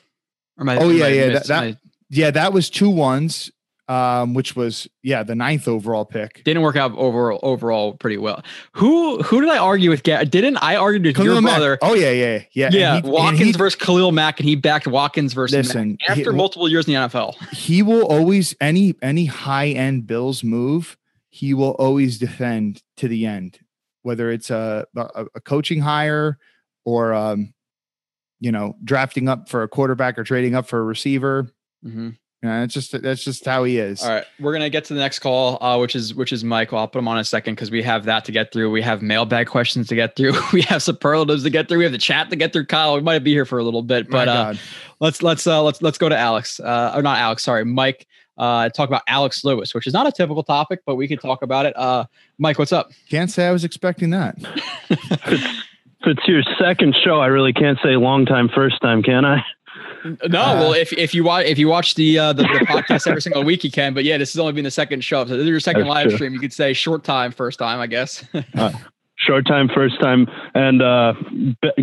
Or 0.56 0.64
my, 0.64 0.76
oh 0.76 0.90
yeah, 0.90 1.08
yeah, 1.08 1.28
that, 1.30 1.46
that 1.46 1.78
yeah, 2.10 2.30
that 2.30 2.52
was 2.52 2.68
two 2.68 2.90
ones 2.90 3.50
um, 3.90 4.34
which 4.34 4.54
was 4.54 4.86
yeah 5.02 5.24
the 5.24 5.34
ninth 5.34 5.66
overall 5.66 6.04
pick. 6.04 6.44
Didn't 6.44 6.62
work 6.62 6.76
out 6.76 6.92
overall 6.96 7.40
overall 7.42 7.94
pretty 7.94 8.18
well. 8.18 8.44
Who 8.74 9.20
who 9.20 9.40
did 9.40 9.50
I 9.50 9.58
argue 9.58 9.90
with? 9.90 10.04
Didn't 10.04 10.58
I 10.58 10.76
argue 10.76 11.02
with 11.02 11.16
Khalil 11.16 11.32
your 11.32 11.42
Mack. 11.42 11.56
brother? 11.56 11.78
Oh 11.82 11.94
yeah, 11.94 12.12
yeah, 12.12 12.42
yeah. 12.52 12.68
Yeah, 12.72 13.00
he, 13.00 13.10
Watkins 13.10 13.56
versus 13.56 13.74
Khalil 13.80 14.12
Mack, 14.12 14.38
and 14.38 14.48
he 14.48 14.54
backed 14.54 14.86
Watkins 14.86 15.32
versus 15.32 15.56
listen, 15.56 15.98
Mack 16.08 16.18
after 16.18 16.30
he, 16.30 16.36
multiple 16.36 16.68
years 16.68 16.86
in 16.86 16.94
the 16.94 17.00
NFL. 17.00 17.34
He 17.52 17.82
will 17.82 18.06
always 18.06 18.54
any 18.60 18.94
any 19.02 19.24
high 19.26 19.70
end 19.70 20.06
Bills 20.06 20.44
move. 20.44 20.96
He 21.28 21.52
will 21.52 21.72
always 21.72 22.16
defend 22.16 22.84
to 22.98 23.08
the 23.08 23.26
end, 23.26 23.58
whether 24.02 24.30
it's 24.30 24.50
a 24.50 24.86
a, 24.96 25.26
a 25.34 25.40
coaching 25.40 25.80
hire 25.80 26.38
or 26.84 27.12
um, 27.12 27.52
you 28.38 28.52
know 28.52 28.76
drafting 28.84 29.28
up 29.28 29.48
for 29.48 29.64
a 29.64 29.68
quarterback 29.68 30.16
or 30.16 30.22
trading 30.22 30.54
up 30.54 30.68
for 30.68 30.78
a 30.78 30.84
receiver. 30.84 31.52
Mm-hmm. 31.84 32.10
Yeah, 32.42 32.60
that's 32.60 32.72
just 32.72 33.02
that's 33.02 33.22
just 33.22 33.44
how 33.44 33.64
he 33.64 33.76
is. 33.78 34.02
All 34.02 34.08
right, 34.08 34.24
we're 34.38 34.54
gonna 34.54 34.70
get 34.70 34.86
to 34.86 34.94
the 34.94 35.00
next 35.00 35.18
call, 35.18 35.62
uh, 35.62 35.76
which 35.78 35.94
is 35.94 36.14
which 36.14 36.32
is 36.32 36.42
Michael. 36.42 36.78
I'll 36.78 36.88
put 36.88 36.98
him 36.98 37.08
on 37.08 37.18
a 37.18 37.24
second 37.24 37.54
because 37.54 37.70
we 37.70 37.82
have 37.82 38.06
that 38.06 38.24
to 38.24 38.32
get 38.32 38.50
through. 38.50 38.70
We 38.70 38.80
have 38.80 39.02
mailbag 39.02 39.46
questions 39.46 39.88
to 39.88 39.94
get 39.94 40.16
through. 40.16 40.32
we 40.54 40.62
have 40.62 40.82
superlatives 40.82 41.42
to 41.42 41.50
get 41.50 41.68
through. 41.68 41.78
We 41.78 41.84
have 41.84 41.92
the 41.92 41.98
chat 41.98 42.30
to 42.30 42.36
get 42.36 42.54
through. 42.54 42.64
Kyle, 42.64 42.94
we 42.94 43.02
might 43.02 43.18
be 43.18 43.32
here 43.32 43.44
for 43.44 43.58
a 43.58 43.62
little 43.62 43.82
bit, 43.82 44.08
but 44.08 44.26
uh, 44.28 44.54
let's 45.00 45.22
let's 45.22 45.46
uh, 45.46 45.62
let's 45.62 45.82
let's 45.82 45.98
go 45.98 46.08
to 46.08 46.16
Alex. 46.16 46.58
Uh, 46.60 46.92
or 46.94 47.02
not 47.02 47.18
Alex, 47.18 47.42
sorry, 47.42 47.66
Mike. 47.66 48.06
Uh, 48.38 48.70
talk 48.70 48.88
about 48.88 49.02
Alex 49.06 49.44
Lewis, 49.44 49.74
which 49.74 49.86
is 49.86 49.92
not 49.92 50.06
a 50.06 50.12
typical 50.12 50.42
topic, 50.42 50.80
but 50.86 50.94
we 50.94 51.06
could 51.06 51.20
talk 51.20 51.42
about 51.42 51.66
it. 51.66 51.76
Uh, 51.76 52.06
Mike, 52.38 52.58
what's 52.58 52.72
up? 52.72 52.90
Can't 53.10 53.30
say 53.30 53.46
I 53.46 53.50
was 53.50 53.64
expecting 53.64 54.08
that. 54.10 54.36
if 54.88 55.66
it's 56.06 56.26
your 56.26 56.42
second 56.58 56.96
show, 57.04 57.20
I 57.20 57.26
really 57.26 57.52
can't 57.52 57.78
say 57.82 57.96
long 57.96 58.24
time, 58.24 58.48
first 58.48 58.80
time, 58.80 59.02
can 59.02 59.26
I? 59.26 59.44
No, 60.04 60.40
uh, 60.40 60.54
well, 60.54 60.72
if, 60.72 60.92
if 60.92 61.14
you 61.14 61.24
watch 61.24 61.46
if 61.46 61.58
you 61.58 61.68
watch 61.68 61.94
the, 61.94 62.18
uh, 62.18 62.32
the, 62.32 62.42
the 62.42 62.66
podcast 62.66 63.06
every 63.06 63.22
single 63.22 63.44
week, 63.44 63.64
you 63.64 63.70
can. 63.70 63.94
But 63.94 64.04
yeah, 64.04 64.18
this 64.18 64.32
has 64.32 64.38
only 64.38 64.52
been 64.52 64.64
the 64.64 64.70
second 64.70 65.04
show, 65.04 65.24
so 65.24 65.36
this 65.36 65.42
is 65.42 65.48
your 65.48 65.60
second 65.60 65.86
live 65.86 66.08
true. 66.08 66.16
stream. 66.16 66.32
You 66.32 66.40
could 66.40 66.52
say 66.52 66.72
short 66.72 67.04
time, 67.04 67.32
first 67.32 67.58
time, 67.58 67.80
I 67.80 67.86
guess. 67.86 68.24
uh, 68.54 68.72
short 69.16 69.46
time, 69.46 69.68
first 69.68 70.00
time, 70.00 70.26
and 70.54 70.82
uh, 70.82 71.12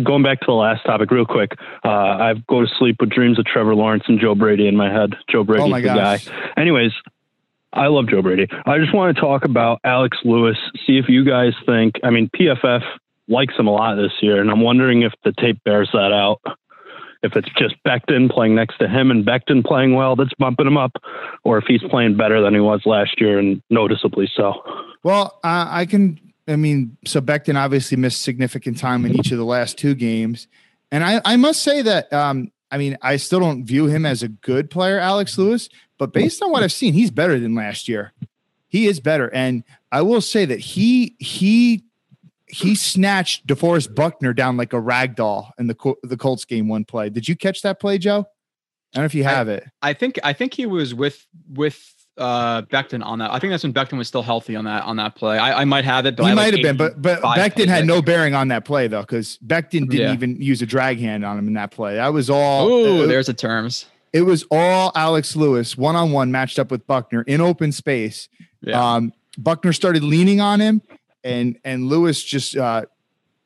going 0.02 0.22
back 0.22 0.40
to 0.40 0.46
the 0.46 0.52
last 0.52 0.84
topic, 0.84 1.10
real 1.10 1.26
quick. 1.26 1.52
Uh, 1.84 1.88
I 1.88 2.34
go 2.48 2.60
to 2.60 2.68
sleep 2.78 2.96
with 3.00 3.10
dreams 3.10 3.38
of 3.38 3.44
Trevor 3.44 3.74
Lawrence 3.74 4.04
and 4.08 4.20
Joe 4.20 4.34
Brady 4.34 4.66
in 4.66 4.76
my 4.76 4.92
head. 4.92 5.14
Joe 5.30 5.44
Brady's 5.44 5.72
oh 5.72 5.74
the 5.74 5.82
gosh. 5.82 6.26
guy. 6.26 6.52
Anyways, 6.56 6.92
I 7.72 7.86
love 7.86 8.08
Joe 8.08 8.22
Brady. 8.22 8.48
I 8.66 8.78
just 8.78 8.94
want 8.94 9.14
to 9.14 9.20
talk 9.20 9.44
about 9.44 9.80
Alex 9.84 10.18
Lewis. 10.24 10.56
See 10.86 10.98
if 10.98 11.08
you 11.08 11.24
guys 11.24 11.52
think. 11.66 11.96
I 12.02 12.10
mean, 12.10 12.30
PFF 12.30 12.82
likes 13.28 13.54
him 13.56 13.66
a 13.66 13.70
lot 13.70 13.96
this 13.96 14.12
year, 14.20 14.40
and 14.40 14.50
I'm 14.50 14.60
wondering 14.60 15.02
if 15.02 15.12
the 15.24 15.32
tape 15.32 15.62
bears 15.64 15.90
that 15.92 16.12
out 16.12 16.40
if 17.22 17.36
it's 17.36 17.48
just 17.56 17.74
Becton 17.84 18.30
playing 18.30 18.54
next 18.54 18.78
to 18.78 18.88
him 18.88 19.10
and 19.10 19.24
Becton 19.24 19.64
playing 19.64 19.94
well 19.94 20.16
that's 20.16 20.32
bumping 20.38 20.66
him 20.66 20.76
up, 20.76 20.92
or 21.44 21.58
if 21.58 21.64
he's 21.66 21.82
playing 21.90 22.16
better 22.16 22.40
than 22.40 22.54
he 22.54 22.60
was 22.60 22.82
last 22.86 23.20
year 23.20 23.38
and 23.38 23.62
noticeably 23.70 24.30
so. 24.36 24.54
Well, 25.02 25.38
uh, 25.44 25.66
I 25.68 25.86
can. 25.86 26.20
I 26.46 26.56
mean, 26.56 26.96
so 27.04 27.20
Becton 27.20 27.56
obviously 27.56 27.96
missed 27.96 28.22
significant 28.22 28.78
time 28.78 29.04
in 29.04 29.14
each 29.18 29.32
of 29.32 29.38
the 29.38 29.44
last 29.44 29.76
two 29.76 29.94
games, 29.94 30.48
and 30.90 31.04
I, 31.04 31.20
I 31.24 31.36
must 31.36 31.62
say 31.62 31.82
that. 31.82 32.12
Um, 32.12 32.50
I 32.70 32.78
mean, 32.78 32.96
I 33.02 33.16
still 33.16 33.40
don't 33.40 33.64
view 33.64 33.86
him 33.86 34.04
as 34.04 34.22
a 34.22 34.28
good 34.28 34.70
player, 34.70 34.98
Alex 34.98 35.38
Lewis, 35.38 35.68
but 35.98 36.12
based 36.12 36.42
on 36.42 36.50
what 36.50 36.62
I've 36.62 36.72
seen, 36.72 36.92
he's 36.92 37.10
better 37.10 37.38
than 37.38 37.54
last 37.54 37.88
year. 37.88 38.12
He 38.68 38.86
is 38.86 39.00
better, 39.00 39.32
and 39.34 39.64
I 39.90 40.02
will 40.02 40.20
say 40.20 40.44
that 40.44 40.60
he 40.60 41.16
he 41.18 41.84
he 42.50 42.74
snatched 42.74 43.46
DeForest 43.46 43.94
Buckner 43.94 44.32
down 44.32 44.56
like 44.56 44.72
a 44.72 44.80
rag 44.80 45.16
doll 45.16 45.52
in 45.58 45.66
the 45.66 45.94
the 46.02 46.16
Colts 46.16 46.44
game 46.44 46.68
one 46.68 46.84
play. 46.84 47.10
Did 47.10 47.28
you 47.28 47.36
catch 47.36 47.62
that 47.62 47.80
play, 47.80 47.98
Joe? 47.98 48.20
I 48.20 48.96
don't 48.96 49.02
know 49.02 49.06
if 49.06 49.14
you 49.14 49.24
have 49.24 49.48
I, 49.48 49.52
it. 49.52 49.64
I 49.82 49.92
think 49.92 50.18
I 50.24 50.32
think 50.32 50.54
he 50.54 50.66
was 50.66 50.94
with 50.94 51.26
with 51.48 51.94
uh 52.16 52.62
Becton 52.62 53.04
on 53.04 53.18
that. 53.20 53.30
I 53.32 53.38
think 53.38 53.52
that's 53.52 53.62
when 53.62 53.72
Becton 53.72 53.98
was 53.98 54.08
still 54.08 54.22
healthy 54.22 54.56
on 54.56 54.64
that 54.64 54.82
on 54.84 54.96
that 54.96 55.14
play. 55.14 55.38
I, 55.38 55.60
I 55.60 55.64
might 55.64 55.84
have 55.84 56.06
it, 56.06 56.16
but 56.16 56.24
he 56.24 56.34
might 56.34 56.52
like 56.52 56.54
have 56.54 56.62
been, 56.62 56.76
but 56.76 57.00
but 57.00 57.20
Becton 57.22 57.68
had 57.68 57.86
no 57.86 58.02
bearing 58.02 58.34
on 58.34 58.48
that 58.48 58.64
play 58.64 58.88
though, 58.88 59.02
because 59.02 59.38
Becton 59.46 59.88
didn't 59.88 59.92
yeah. 59.92 60.12
even 60.12 60.40
use 60.40 60.62
a 60.62 60.66
drag 60.66 60.98
hand 60.98 61.24
on 61.24 61.38
him 61.38 61.46
in 61.46 61.54
that 61.54 61.70
play. 61.70 61.96
That 61.96 62.12
was 62.12 62.30
all. 62.30 62.66
Oh, 62.68 63.06
there's 63.06 63.26
the 63.26 63.34
terms. 63.34 63.86
It 64.12 64.22
was 64.22 64.44
all 64.50 64.90
Alex 64.94 65.36
Lewis 65.36 65.76
one 65.76 65.94
on 65.94 66.12
one 66.12 66.32
matched 66.32 66.58
up 66.58 66.70
with 66.70 66.86
Buckner 66.86 67.22
in 67.22 67.40
open 67.42 67.72
space. 67.72 68.28
Yeah. 68.62 68.94
Um, 68.94 69.12
Buckner 69.36 69.72
started 69.72 70.02
leaning 70.02 70.40
on 70.40 70.60
him, 70.60 70.82
and 71.28 71.58
and 71.64 71.86
Lewis 71.86 72.22
just 72.22 72.56
uh, 72.56 72.86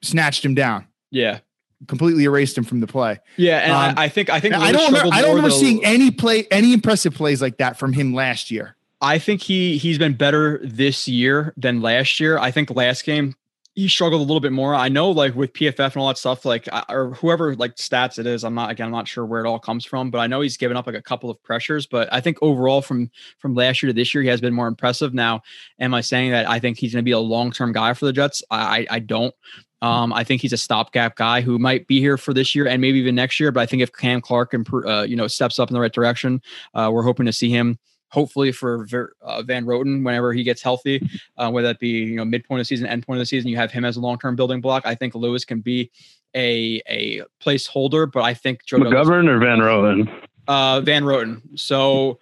snatched 0.02 0.44
him 0.44 0.54
down. 0.54 0.86
Yeah, 1.10 1.40
completely 1.88 2.24
erased 2.24 2.56
him 2.56 2.64
from 2.64 2.80
the 2.80 2.86
play. 2.86 3.18
Yeah, 3.36 3.58
and 3.58 3.72
um, 3.72 3.98
I, 3.98 4.04
I, 4.04 4.08
think 4.08 4.30
I 4.30 4.40
think 4.40 4.54
I 4.54 4.72
don't 4.72 4.92
remember, 4.92 5.14
I 5.14 5.20
don't 5.20 5.36
remember 5.36 5.50
seeing 5.50 5.84
any 5.84 6.10
play 6.10 6.46
any 6.50 6.72
impressive 6.72 7.14
plays 7.14 7.42
like 7.42 7.58
that 7.58 7.78
from 7.78 7.92
him 7.92 8.14
last 8.14 8.50
year. 8.50 8.76
I 9.00 9.18
think 9.18 9.42
he 9.42 9.78
he's 9.78 9.98
been 9.98 10.14
better 10.14 10.60
this 10.62 11.08
year 11.08 11.52
than 11.56 11.80
last 11.80 12.20
year. 12.20 12.38
I 12.38 12.50
think 12.50 12.70
last 12.70 13.04
game 13.04 13.34
he 13.74 13.88
struggled 13.88 14.20
a 14.20 14.24
little 14.24 14.40
bit 14.40 14.52
more. 14.52 14.74
I 14.74 14.88
know, 14.88 15.10
like 15.10 15.34
with 15.34 15.54
PFF 15.54 15.94
and 15.94 15.96
all 15.96 16.08
that 16.08 16.18
stuff, 16.18 16.44
like 16.44 16.68
or 16.90 17.14
whoever 17.14 17.56
like 17.56 17.76
stats 17.76 18.18
it 18.18 18.26
is. 18.26 18.44
I'm 18.44 18.54
not 18.54 18.70
again, 18.70 18.86
I'm 18.86 18.92
not 18.92 19.08
sure 19.08 19.24
where 19.24 19.42
it 19.42 19.48
all 19.48 19.58
comes 19.58 19.84
from, 19.84 20.10
but 20.10 20.18
I 20.18 20.26
know 20.26 20.42
he's 20.42 20.58
given 20.58 20.76
up 20.76 20.86
like 20.86 20.94
a 20.96 21.02
couple 21.02 21.30
of 21.30 21.42
pressures. 21.42 21.86
But 21.86 22.12
I 22.12 22.20
think 22.20 22.36
overall, 22.42 22.82
from 22.82 23.10
from 23.38 23.54
last 23.54 23.82
year 23.82 23.88
to 23.88 23.94
this 23.94 24.12
year, 24.12 24.22
he 24.22 24.28
has 24.28 24.42
been 24.42 24.52
more 24.52 24.68
impressive. 24.68 25.14
Now, 25.14 25.42
am 25.78 25.94
I 25.94 26.02
saying 26.02 26.32
that 26.32 26.48
I 26.48 26.58
think 26.58 26.78
he's 26.78 26.92
going 26.92 27.02
to 27.02 27.08
be 27.08 27.12
a 27.12 27.18
long 27.18 27.50
term 27.50 27.72
guy 27.72 27.94
for 27.94 28.04
the 28.04 28.12
Jets? 28.12 28.42
I 28.50 28.86
I 28.90 28.98
don't. 28.98 29.34
Um, 29.80 30.12
I 30.12 30.22
think 30.22 30.42
he's 30.42 30.52
a 30.52 30.58
stopgap 30.58 31.16
guy 31.16 31.40
who 31.40 31.58
might 31.58 31.88
be 31.88 31.98
here 31.98 32.16
for 32.16 32.32
this 32.32 32.54
year 32.54 32.68
and 32.68 32.80
maybe 32.80 33.00
even 33.00 33.16
next 33.16 33.40
year. 33.40 33.50
But 33.50 33.60
I 33.60 33.66
think 33.66 33.82
if 33.82 33.92
Cam 33.92 34.20
Clark 34.20 34.54
improve, 34.54 34.86
uh, 34.86 35.02
you 35.02 35.16
know, 35.16 35.26
steps 35.26 35.58
up 35.58 35.70
in 35.70 35.74
the 35.74 35.80
right 35.80 35.92
direction, 35.92 36.40
uh, 36.74 36.88
we're 36.92 37.02
hoping 37.02 37.26
to 37.26 37.32
see 37.32 37.50
him 37.50 37.78
hopefully 38.12 38.52
for 38.52 38.84
Ver, 38.84 39.12
uh, 39.22 39.42
Van 39.42 39.64
Roten 39.64 40.04
whenever 40.04 40.32
he 40.32 40.42
gets 40.42 40.62
healthy, 40.62 41.08
uh, 41.38 41.50
whether 41.50 41.68
that 41.68 41.80
be 41.80 41.88
you 41.88 42.16
know 42.16 42.24
midpoint 42.24 42.60
of 42.60 42.62
the 42.62 42.66
season, 42.66 42.86
end 42.86 43.06
point 43.06 43.18
of 43.18 43.22
the 43.22 43.26
season, 43.26 43.50
you 43.50 43.56
have 43.56 43.72
him 43.72 43.84
as 43.84 43.96
a 43.96 44.00
long 44.00 44.18
term 44.18 44.36
building 44.36 44.60
block. 44.60 44.84
I 44.86 44.94
think 44.94 45.14
Lewis 45.14 45.44
can 45.44 45.60
be 45.60 45.90
a 46.36 46.82
a 46.88 47.22
placeholder, 47.40 48.10
but 48.10 48.22
I 48.22 48.34
think 48.34 48.64
Joe 48.64 48.78
McGovern 48.78 49.26
Douglas, 49.26 49.28
or 49.28 49.38
Van 49.38 49.58
Roten. 49.58 50.12
Uh, 50.46 50.80
Van 50.80 51.04
Roten. 51.04 51.40
So 51.58 52.18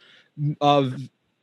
uh, 0.61 0.91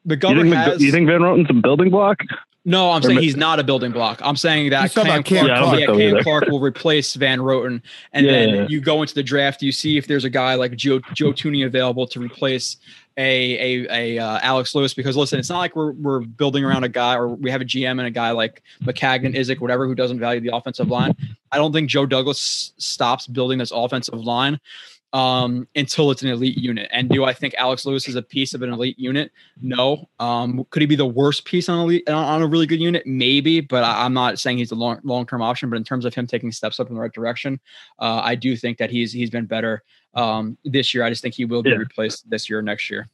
McGovern 0.07 0.35
you 0.35 0.43
think, 0.43 0.55
has. 0.55 0.81
You 0.81 0.91
think 0.91 1.07
Van 1.07 1.21
Roten's 1.21 1.49
a 1.49 1.53
building 1.53 1.89
block? 1.89 2.19
No, 2.65 2.91
I'm 2.91 3.01
saying 3.01 3.19
he's 3.19 3.37
not 3.37 3.59
a 3.59 3.63
building 3.63 3.93
block. 3.93 4.19
I'm 4.21 4.35
saying 4.35 4.71
that 4.71 4.91
Cam, 4.91 5.23
Clark, 5.23 5.29
yeah, 5.29 5.77
yeah, 5.77 5.85
Cam 5.85 6.21
Clark 6.21 6.47
will 6.47 6.59
replace 6.59 7.13
Van 7.13 7.39
Roten, 7.39 7.81
and 8.11 8.25
yeah, 8.25 8.31
then 8.33 8.49
yeah. 8.49 8.65
you 8.67 8.81
go 8.81 9.01
into 9.01 9.13
the 9.13 9.23
draft. 9.23 9.61
You 9.61 9.71
see 9.71 9.97
if 9.97 10.07
there's 10.07 10.25
a 10.25 10.29
guy 10.29 10.55
like 10.55 10.75
Joe 10.75 10.99
Joe 11.13 11.31
Thuney 11.31 11.65
available 11.65 12.05
to 12.07 12.19
replace 12.19 12.75
a 13.17 13.83
a, 13.87 14.17
a 14.17 14.23
uh, 14.23 14.39
Alex 14.41 14.73
Lewis. 14.75 14.93
Because 14.93 15.17
listen, 15.17 15.39
it's 15.39 15.49
not 15.49 15.59
like 15.59 15.75
we're 15.75 15.91
we're 15.93 16.21
building 16.21 16.63
around 16.63 16.83
a 16.83 16.89
guy 16.89 17.15
or 17.15 17.29
we 17.29 17.51
have 17.51 17.61
a 17.61 17.65
GM 17.65 17.91
and 17.91 18.01
a 18.01 18.11
guy 18.11 18.31
like 18.31 18.61
Maccagnan, 18.83 19.35
Idzik, 19.35 19.59
whatever, 19.59 19.87
who 19.87 19.95
doesn't 19.95 20.19
value 20.19 20.39
the 20.39 20.55
offensive 20.55 20.89
line. 20.89 21.15
I 21.51 21.57
don't 21.57 21.73
think 21.73 21.89
Joe 21.89 22.05
Douglas 22.05 22.73
stops 22.77 23.27
building 23.27 23.57
this 23.57 23.71
offensive 23.71 24.19
line 24.19 24.59
um, 25.13 25.67
until 25.75 26.11
it's 26.11 26.21
an 26.21 26.29
elite 26.29 26.57
unit. 26.57 26.89
And 26.91 27.09
do 27.09 27.23
I 27.23 27.33
think 27.33 27.53
Alex 27.55 27.85
Lewis 27.85 28.07
is 28.07 28.15
a 28.15 28.21
piece 28.21 28.53
of 28.53 28.61
an 28.61 28.71
elite 28.71 28.99
unit? 28.99 29.31
No. 29.61 30.09
Um, 30.19 30.65
could 30.69 30.81
he 30.81 30.85
be 30.85 30.95
the 30.95 31.05
worst 31.05 31.45
piece 31.45 31.69
on 31.69 31.79
elite 31.79 32.09
on 32.09 32.41
a 32.41 32.47
really 32.47 32.65
good 32.65 32.81
unit? 32.81 33.05
Maybe, 33.05 33.61
but 33.61 33.83
I, 33.83 34.05
am 34.05 34.13
not 34.13 34.39
saying 34.39 34.57
he's 34.57 34.71
a 34.71 34.75
long 34.75 34.99
long 35.03 35.25
term 35.25 35.41
option. 35.41 35.69
But 35.69 35.77
in 35.77 35.83
terms 35.83 36.05
of 36.05 36.13
him 36.13 36.27
taking 36.27 36.51
steps 36.51 36.79
up 36.79 36.89
in 36.89 36.95
the 36.95 37.01
right 37.01 37.13
direction, 37.13 37.59
uh, 37.99 38.21
I 38.23 38.35
do 38.35 38.55
think 38.55 38.77
that 38.77 38.89
he's 38.89 39.11
he's 39.11 39.29
been 39.29 39.45
better 39.45 39.83
um, 40.13 40.57
this 40.65 40.93
year. 40.93 41.03
I 41.03 41.09
just 41.09 41.21
think 41.21 41.35
he 41.35 41.45
will 41.45 41.63
be 41.63 41.69
yeah. 41.69 41.77
replaced 41.77 42.29
this 42.29 42.49
year, 42.49 42.61
next 42.61 42.89
year. 42.89 43.09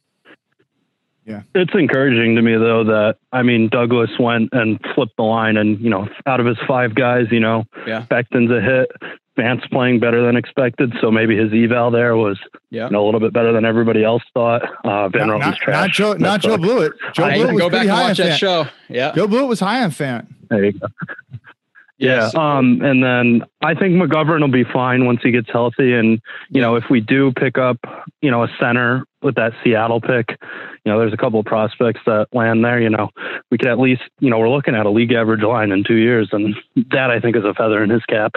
Yeah. 1.26 1.42
It's 1.54 1.72
encouraging 1.74 2.36
to 2.36 2.42
me 2.42 2.52
though 2.56 2.84
that 2.84 3.16
I 3.32 3.42
mean 3.42 3.68
Douglas 3.68 4.10
went 4.18 4.50
and 4.52 4.78
flipped 4.94 5.16
the 5.16 5.22
line 5.22 5.56
and 5.56 5.80
you 5.80 5.88
know 5.88 6.06
out 6.26 6.38
of 6.38 6.46
his 6.46 6.58
five 6.68 6.94
guys, 6.94 7.26
you 7.30 7.40
know, 7.40 7.64
yeah. 7.86 8.00
Becton's 8.10 8.50
a 8.50 8.60
hit, 8.60 8.90
Vance 9.36 9.62
playing 9.70 9.98
better 9.98 10.24
than 10.24 10.36
expected, 10.36 10.92
so 11.00 11.10
maybe 11.10 11.36
his 11.36 11.52
eval 11.52 11.90
there 11.90 12.16
was 12.16 12.38
yeah. 12.70 12.86
you 12.86 12.92
know, 12.92 13.02
a 13.02 13.06
little 13.06 13.20
bit 13.20 13.32
better 13.32 13.52
than 13.52 13.64
everybody 13.64 14.04
else 14.04 14.22
thought. 14.32 14.62
Uh, 14.84 15.08
Van 15.08 15.26
not, 15.26 15.38
not, 15.38 15.56
trash. 15.56 15.74
Not 15.74 15.90
Joe, 15.90 16.12
not 16.14 16.40
Joe 16.40 16.56
Blewett. 16.56 16.92
Joe 17.14 17.30
Blewett 17.30 17.52
was 17.54 17.60
go 17.60 17.70
back 17.70 17.82
and 17.82 17.90
watch 17.90 18.18
that 18.18 18.38
show. 18.38 18.66
Yeah, 18.88 19.12
Joe 19.12 19.26
Blewett 19.26 19.48
was 19.48 19.60
high 19.60 19.82
on 19.82 19.90
Fant. 19.90 20.26
There 20.50 20.64
you 20.64 20.72
go. 20.72 20.86
Yeah. 21.98 22.30
Um, 22.34 22.80
and 22.82 23.02
then 23.02 23.42
I 23.62 23.74
think 23.74 23.94
McGovern 23.94 24.40
will 24.40 24.48
be 24.48 24.64
fine 24.64 25.06
once 25.06 25.20
he 25.22 25.30
gets 25.30 25.48
healthy. 25.50 25.92
And, 25.92 26.20
you 26.50 26.60
know, 26.60 26.74
if 26.74 26.84
we 26.90 27.00
do 27.00 27.32
pick 27.32 27.56
up, 27.56 27.78
you 28.20 28.30
know, 28.30 28.42
a 28.42 28.48
center 28.60 29.04
with 29.22 29.36
that 29.36 29.52
Seattle 29.62 30.00
pick, 30.00 30.36
you 30.84 30.92
know, 30.92 30.98
there's 30.98 31.12
a 31.12 31.16
couple 31.16 31.40
of 31.40 31.46
prospects 31.46 32.00
that 32.06 32.26
land 32.32 32.64
there, 32.64 32.80
you 32.80 32.90
know, 32.90 33.10
we 33.50 33.58
could 33.58 33.68
at 33.68 33.78
least, 33.78 34.02
you 34.18 34.28
know, 34.28 34.38
we're 34.38 34.50
looking 34.50 34.74
at 34.74 34.86
a 34.86 34.90
league 34.90 35.12
average 35.12 35.42
line 35.42 35.70
in 35.70 35.84
two 35.84 35.94
years. 35.94 36.28
And 36.32 36.56
that 36.90 37.10
I 37.10 37.20
think 37.20 37.36
is 37.36 37.44
a 37.44 37.54
feather 37.54 37.82
in 37.82 37.90
his 37.90 38.04
cap. 38.04 38.32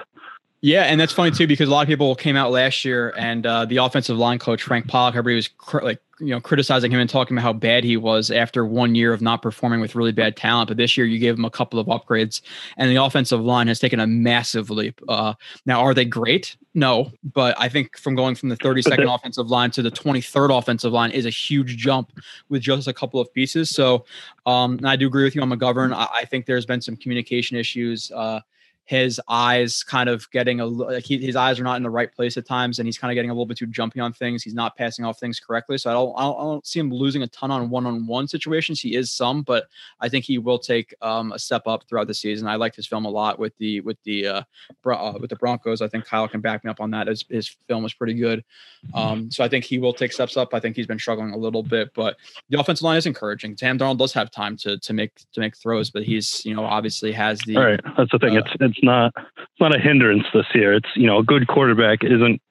Yeah, 0.62 0.84
and 0.84 1.00
that's 1.00 1.14
funny 1.14 1.30
too 1.30 1.46
because 1.46 1.70
a 1.70 1.72
lot 1.72 1.84
of 1.84 1.88
people 1.88 2.16
came 2.16 2.36
out 2.36 2.50
last 2.50 2.84
year, 2.84 3.14
and 3.16 3.46
uh, 3.46 3.66
the 3.66 3.78
offensive 3.78 4.18
line 4.18 4.40
coach 4.40 4.64
Frank 4.64 4.88
Pollack, 4.88 5.12
everybody 5.12 5.36
was 5.36 5.48
cr- 5.50 5.84
like 5.84 6.00
you 6.20 6.28
know 6.28 6.42
criticizing 6.42 6.92
him 6.92 7.00
and 7.00 7.08
talking 7.08 7.38
about 7.38 7.44
how 7.44 7.54
bad 7.54 7.84
he 7.84 7.96
was 7.96 8.32
after 8.32 8.66
one 8.66 8.96
year 8.96 9.14
of 9.14 9.22
not 9.22 9.44
performing 9.44 9.82
with 9.82 9.94
really 9.94 10.12
bad 10.12 10.36
talent. 10.36 10.70
But 10.70 10.78
this 10.78 10.98
year, 10.98 11.06
you 11.06 11.20
gave 11.20 11.38
him 11.38 11.46
a 11.46 11.52
couple 11.52 11.80
of 11.80 11.86
upgrades, 11.86 12.42
and 12.76 12.90
the 12.90 12.96
offensive 12.96 13.40
line 13.40 13.68
has 13.68 13.78
taken 13.78 14.00
a 14.00 14.08
massive 14.08 14.72
leap. 14.72 15.00
Uh, 15.08 15.36
now, 15.68 15.82
are 15.82 15.94
they 15.94 16.06
great? 16.06 16.58
No, 16.74 17.12
but 17.34 17.56
I 17.60 17.70
think 17.70 17.96
from 17.96 18.16
going 18.16 18.34
from 18.34 18.50
the 18.50 18.58
32nd 18.58 19.14
offensive 19.14 19.52
line 19.52 19.70
to 19.72 19.84
the 19.84 19.92
23rd 19.92 20.58
offensive 20.58 20.92
line 20.92 21.12
is 21.12 21.28
a 21.28 21.32
huge 21.32 21.78
jump 21.78 22.12
with 22.50 22.64
just 22.64 22.88
a 22.88 22.94
couple 22.94 23.20
of 23.20 23.32
pieces. 23.32 23.70
So, 23.70 24.06
um, 24.48 24.80
I 24.84 24.96
do 24.96 25.06
agree 25.06 25.24
with 25.24 25.36
you 25.36 25.42
on 25.44 25.52
McGovern. 25.52 25.94
I, 25.94 26.08
I 26.12 26.26
think 26.26 26.48
there's 26.48 26.66
been 26.66 26.82
some 26.82 26.96
communication 26.96 27.58
issues. 27.58 28.12
Uh, 28.12 28.40
his 28.88 29.20
eyes 29.28 29.84
kind 29.84 30.08
of 30.08 30.32
getting 30.32 30.62
a 30.62 30.66
like 30.66 31.04
he, 31.04 31.18
his 31.18 31.36
eyes 31.36 31.60
are 31.60 31.64
not 31.64 31.76
in 31.76 31.84
the 31.84 31.90
right 31.90 32.10
place 32.16 32.38
at 32.38 32.46
times, 32.46 32.80
and 32.80 32.88
he's 32.88 32.98
kind 32.98 33.12
of 33.12 33.16
getting 33.16 33.30
a 33.30 33.34
little 33.34 33.46
bit 33.46 33.58
too 33.58 33.68
jumpy 33.68 34.00
on 34.00 34.14
things. 34.14 34.44
He's 34.44 34.54
not 34.54 34.78
passing 34.78 35.04
off 35.04 35.20
things 35.20 35.42
correctly, 35.42 35.78
so 35.78 35.90
I 35.90 35.94
don't 35.94 36.14
I 36.18 36.22
don't, 36.22 36.40
I 36.40 36.44
don't 36.44 36.66
see 36.66 36.80
him 36.80 36.90
losing 36.90 37.22
a 37.22 37.28
ton 37.28 37.52
on 37.52 37.70
one-on-one 37.70 38.30
situations. 38.30 38.80
He 38.80 38.96
is 38.96 39.12
some, 39.12 39.42
but 39.42 39.66
I 40.00 40.08
think 40.08 40.24
he 40.24 40.38
will 40.38 40.58
take 40.58 40.96
um, 41.02 41.34
a 41.34 41.40
step 41.40 41.68
up 41.68 41.84
throughout 41.90 42.08
the 42.08 42.14
season. 42.14 42.48
I 42.48 42.56
like 42.56 42.76
his 42.76 42.88
film 42.88 43.04
a 43.04 43.10
lot 43.10 43.40
with 43.40 43.58
the 43.58 43.82
with 43.82 44.02
the 44.04 44.26
uh, 44.26 44.42
uh, 44.86 45.14
with 45.20 45.32
the 45.32 45.36
Broncos. 45.36 45.82
I 45.82 45.90
think 45.90 46.06
Kyle 46.06 46.30
can 46.30 46.40
back 46.40 46.64
me 46.64 46.72
up 46.72 46.80
on 46.80 46.90
that. 46.92 47.08
His, 47.08 47.26
his 47.30 47.58
film 47.68 47.84
was 47.84 47.94
pretty 47.94 48.14
good, 48.14 48.46
um, 48.94 49.30
so 49.30 49.44
I 49.44 49.50
think 49.50 49.66
he 49.66 49.80
will 49.80 49.94
take 49.94 50.14
steps 50.14 50.38
up. 50.38 50.54
I 50.54 50.62
think 50.62 50.78
he's 50.78 50.88
been 50.88 50.98
struggling 50.98 51.34
a 51.34 51.38
little 51.38 51.62
bit, 51.62 51.92
but 51.94 52.16
the 52.50 52.58
offensive 52.58 52.84
line 52.84 52.98
is 52.98 53.06
encouraging. 53.06 53.58
Sam 53.58 53.78
Darnold 53.78 53.98
does 53.98 54.14
have 54.14 54.32
time 54.32 54.56
to 54.58 54.80
to 54.80 54.94
make 54.94 55.12
to 55.34 55.42
make 55.42 55.58
throws, 55.58 55.90
but 55.90 56.04
he's 56.04 56.46
you 56.46 56.56
know 56.56 56.64
obviously 56.64 57.12
has 57.12 57.42
the 57.42 57.58
all 57.58 57.66
right. 57.66 57.82
That's 57.98 58.12
the 58.14 58.20
thing. 58.20 58.38
Uh, 58.38 58.40
it's 58.40 58.52
it's 58.62 58.77
it's 58.78 58.84
not 58.84 59.14
it's 59.18 59.60
not 59.60 59.76
a 59.76 59.80
hindrance 59.80 60.24
this 60.34 60.46
year. 60.54 60.74
It's 60.74 60.90
you 60.96 61.08
know 61.08 61.20
a 61.20 61.24
good 61.24 61.48
quarterback 61.48 62.04
isn't 62.04 62.42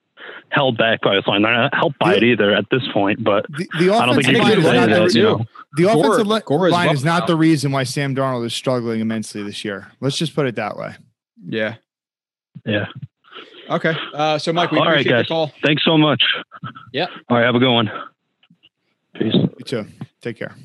held 0.49 0.77
back 0.77 1.01
by 1.01 1.15
his 1.15 1.25
line. 1.27 1.41
They're 1.41 1.53
not 1.53 1.73
helped 1.73 1.99
by 1.99 2.15
it 2.15 2.23
either 2.23 2.53
at 2.53 2.65
this 2.71 2.83
point. 2.93 3.23
But 3.23 3.45
the, 3.49 3.67
the 3.79 3.93
I 3.93 4.05
don't 4.05 4.15
think 4.15 4.27
you 4.27 4.43
can 4.43 4.61
say 4.61 4.85
that. 4.85 5.13
You 5.13 5.23
know. 5.23 5.45
The 5.75 5.83
offensive 5.91 6.27
Gore, 6.27 6.41
Gore 6.41 6.69
line 6.69 6.93
is 6.93 7.03
not 7.03 7.27
the 7.27 7.35
reason 7.35 7.71
why 7.71 7.83
Sam 7.83 8.15
Darnold 8.15 8.45
is 8.45 8.53
struggling 8.53 8.99
immensely 8.99 9.43
this 9.43 9.63
year. 9.65 9.91
Let's 9.99 10.17
just 10.17 10.33
put 10.35 10.47
it 10.47 10.55
that 10.55 10.77
way. 10.77 10.95
Yeah. 11.45 11.75
Yeah. 12.65 12.85
Okay. 13.69 13.93
Uh, 14.13 14.37
so, 14.37 14.53
Mike, 14.53 14.71
we 14.71 14.79
appreciate 14.79 15.29
All 15.29 15.43
right, 15.43 15.51
guys. 15.51 15.61
Thanks 15.63 15.83
so 15.83 15.97
much. 15.97 16.23
Yeah. 16.93 17.07
All 17.29 17.37
right. 17.37 17.45
Have 17.45 17.55
a 17.55 17.59
good 17.59 17.73
one. 17.73 17.91
Peace. 19.15 19.33
You 19.35 19.65
too. 19.65 19.85
Take 20.21 20.37
care. 20.37 20.55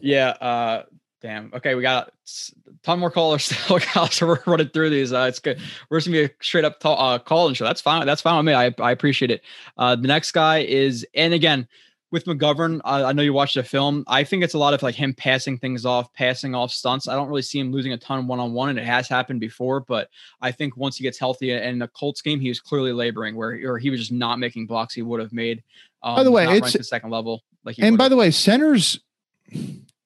Yeah. 0.00 0.28
Uh, 0.28 0.82
Damn. 1.24 1.50
Okay, 1.54 1.74
we 1.74 1.80
got 1.80 2.08
a 2.08 2.70
ton 2.82 2.98
more 2.98 3.10
callers 3.10 3.44
still, 3.50 3.80
so 4.10 4.26
we're 4.26 4.40
running 4.44 4.68
through 4.68 4.90
these. 4.90 5.10
Uh, 5.10 5.24
it's 5.26 5.38
good. 5.38 5.58
We're 5.88 5.96
just 5.96 6.06
gonna 6.06 6.18
be 6.18 6.24
a 6.24 6.30
straight 6.42 6.66
up 6.66 6.80
ta- 6.80 6.92
uh, 6.92 7.18
call 7.18 7.48
and 7.48 7.56
show. 7.56 7.64
That's 7.64 7.80
fine. 7.80 8.04
That's 8.04 8.20
fine 8.20 8.36
with 8.36 8.44
me. 8.44 8.52
I, 8.52 8.74
I 8.78 8.90
appreciate 8.90 9.30
it. 9.30 9.40
Uh, 9.78 9.96
the 9.96 10.06
next 10.06 10.32
guy 10.32 10.58
is, 10.58 11.06
and 11.14 11.32
again, 11.32 11.66
with 12.10 12.26
McGovern, 12.26 12.82
uh, 12.84 13.06
I 13.06 13.14
know 13.14 13.22
you 13.22 13.32
watched 13.32 13.54
the 13.54 13.62
film. 13.62 14.04
I 14.06 14.22
think 14.22 14.44
it's 14.44 14.52
a 14.52 14.58
lot 14.58 14.74
of 14.74 14.82
like 14.82 14.96
him 14.96 15.14
passing 15.14 15.56
things 15.56 15.86
off, 15.86 16.12
passing 16.12 16.54
off 16.54 16.72
stunts. 16.72 17.08
I 17.08 17.14
don't 17.14 17.28
really 17.28 17.40
see 17.40 17.58
him 17.58 17.72
losing 17.72 17.94
a 17.94 17.96
ton 17.96 18.26
one 18.26 18.38
on 18.38 18.52
one, 18.52 18.68
and 18.68 18.78
it 18.78 18.84
has 18.84 19.08
happened 19.08 19.40
before. 19.40 19.80
But 19.80 20.10
I 20.42 20.52
think 20.52 20.76
once 20.76 20.98
he 20.98 21.04
gets 21.04 21.18
healthy, 21.18 21.52
and 21.52 21.80
the 21.80 21.88
Colts 21.88 22.20
game, 22.20 22.38
he 22.38 22.50
was 22.50 22.60
clearly 22.60 22.92
laboring 22.92 23.34
where 23.34 23.58
or 23.64 23.78
he 23.78 23.88
was 23.88 23.98
just 23.98 24.12
not 24.12 24.38
making 24.38 24.66
blocks 24.66 24.92
he 24.92 25.00
would 25.00 25.20
have 25.20 25.32
made. 25.32 25.62
Um, 26.02 26.16
by 26.16 26.22
the 26.22 26.28
um, 26.28 26.34
way, 26.34 26.58
it's 26.58 26.74
the 26.74 26.84
second 26.84 27.08
level. 27.08 27.44
Like, 27.64 27.78
and 27.78 27.96
by 27.96 28.10
the 28.10 28.16
way, 28.16 28.30
centers 28.30 29.00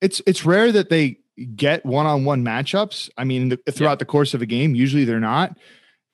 it's 0.00 0.20
it's 0.26 0.44
rare 0.44 0.72
that 0.72 0.90
they 0.90 1.18
get 1.54 1.86
one-on-one 1.86 2.44
matchups. 2.44 3.10
I 3.16 3.24
mean, 3.24 3.50
the, 3.50 3.56
throughout 3.70 3.92
yeah. 3.92 3.96
the 3.96 4.04
course 4.04 4.34
of 4.34 4.42
a 4.42 4.46
game, 4.46 4.74
usually 4.74 5.04
they're 5.04 5.20
not. 5.20 5.56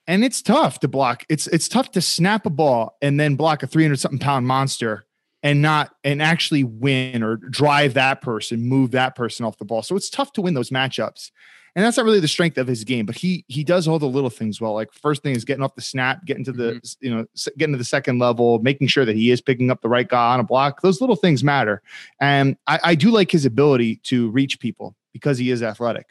And 0.07 0.23
it's 0.23 0.43
tough 0.43 0.81
to 0.81 0.89
block. 0.89 1.25
It's 1.29 1.47
it's 1.47 1.69
tough 1.69 1.91
to 1.93 2.03
snap 2.03 2.45
a 2.45 2.51
ball 2.51 2.97
and 3.01 3.19
then 3.19 3.37
block 3.37 3.63
a 3.63 3.67
300 3.67 3.99
something 3.99 4.19
pound 4.19 4.47
monster 4.47 5.07
and 5.43 5.63
not 5.63 5.95
and 6.05 6.21
actually 6.21 6.65
win 6.65 7.23
or 7.23 7.37
drive 7.37 7.95
that 7.95 8.21
person, 8.21 8.67
move 8.67 8.91
that 8.91 9.15
person 9.15 9.47
off 9.47 9.57
the 9.59 9.65
ball. 9.65 9.83
So 9.83 9.97
it's 9.97 10.11
tough 10.11 10.33
to 10.35 10.43
win 10.43 10.55
those 10.55 10.71
matchups 10.71 11.31
and 11.77 11.85
that's 11.85 11.97
not 11.97 12.07
really 12.07 12.21
the 12.21 12.29
strength 12.29 12.57
of 12.57 12.67
his 12.67 12.85
game. 12.85 13.07
But 13.07 13.17
he 13.17 13.45
he 13.49 13.65
does 13.65 13.89
all 13.89 13.99
the 13.99 14.07
little 14.07 14.31
things 14.31 14.61
well. 14.61 14.75
Like 14.75 14.93
first 14.93 15.23
thing 15.23 15.35
is 15.35 15.45
getting 15.45 15.63
off 15.63 15.75
the 15.75 15.83
snap, 15.83 16.25
getting 16.25 16.45
to 16.45 16.53
the 16.53 16.73
mm-hmm. 16.75 17.07
you 17.07 17.15
know 17.15 17.27
getting 17.59 17.75
to 17.75 17.79
the 17.79 17.85
second 17.85 18.19
level, 18.19 18.61
making 18.61 18.89
sure 18.89 19.05
that 19.05 19.17
he 19.17 19.31
is 19.31 19.41
picking 19.41 19.71
up 19.71 19.81
the 19.83 19.89
right 19.89 20.09
guy 20.09 20.35
on 20.35 20.41
a 20.41 20.45
block. 20.45 20.83
Those 20.83 21.01
little 21.01 21.17
things 21.17 21.43
matter, 21.43 21.83
and 22.21 22.57
I, 22.67 22.81
I 22.83 22.95
do 22.95 23.11
like 23.11 23.31
his 23.31 23.45
ability 23.45 23.97
to 24.05 24.31
reach 24.31 24.61
people 24.61 24.95
because 25.13 25.39
he 25.39 25.51
is 25.51 25.63
athletic. 25.63 26.07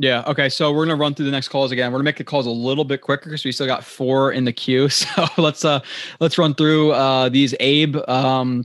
Yeah. 0.00 0.22
Okay. 0.28 0.48
So 0.48 0.72
we're 0.72 0.86
gonna 0.86 1.00
run 1.00 1.14
through 1.14 1.26
the 1.26 1.32
next 1.32 1.48
calls 1.48 1.72
again. 1.72 1.90
We're 1.90 1.98
gonna 1.98 2.04
make 2.04 2.18
the 2.18 2.24
calls 2.24 2.46
a 2.46 2.50
little 2.50 2.84
bit 2.84 3.00
quicker 3.00 3.24
because 3.24 3.44
we 3.44 3.50
still 3.50 3.66
got 3.66 3.82
four 3.82 4.30
in 4.32 4.44
the 4.44 4.52
queue. 4.52 4.88
So 4.98 5.26
let's 5.38 5.64
uh 5.64 5.80
let's 6.20 6.38
run 6.38 6.54
through 6.54 6.92
uh 6.92 7.28
these. 7.28 7.54
Abe, 7.58 7.96
um, 8.06 8.64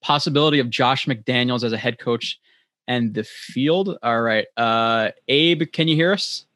possibility 0.00 0.58
of 0.58 0.70
Josh 0.70 1.04
McDaniels 1.04 1.62
as 1.62 1.72
a 1.72 1.76
head 1.76 1.98
coach 1.98 2.40
and 2.86 3.14
the 3.14 3.24
field. 3.24 3.98
All 4.02 4.20
right. 4.20 4.46
Uh, 4.56 5.10
Abe, 5.28 5.62
can 5.72 5.88
you 5.88 5.96
hear 5.96 6.12
us? 6.12 6.46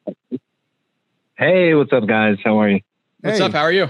Hey, 1.36 1.74
what's 1.74 1.93
up, 1.93 2.07
guys? 2.07 2.39
How 2.44 2.61
are 2.61 2.69
you? 2.69 2.81
What's 3.20 3.39
hey. 3.39 3.44
up? 3.44 3.53
How 3.53 3.62
are 3.62 3.73
you? 3.73 3.89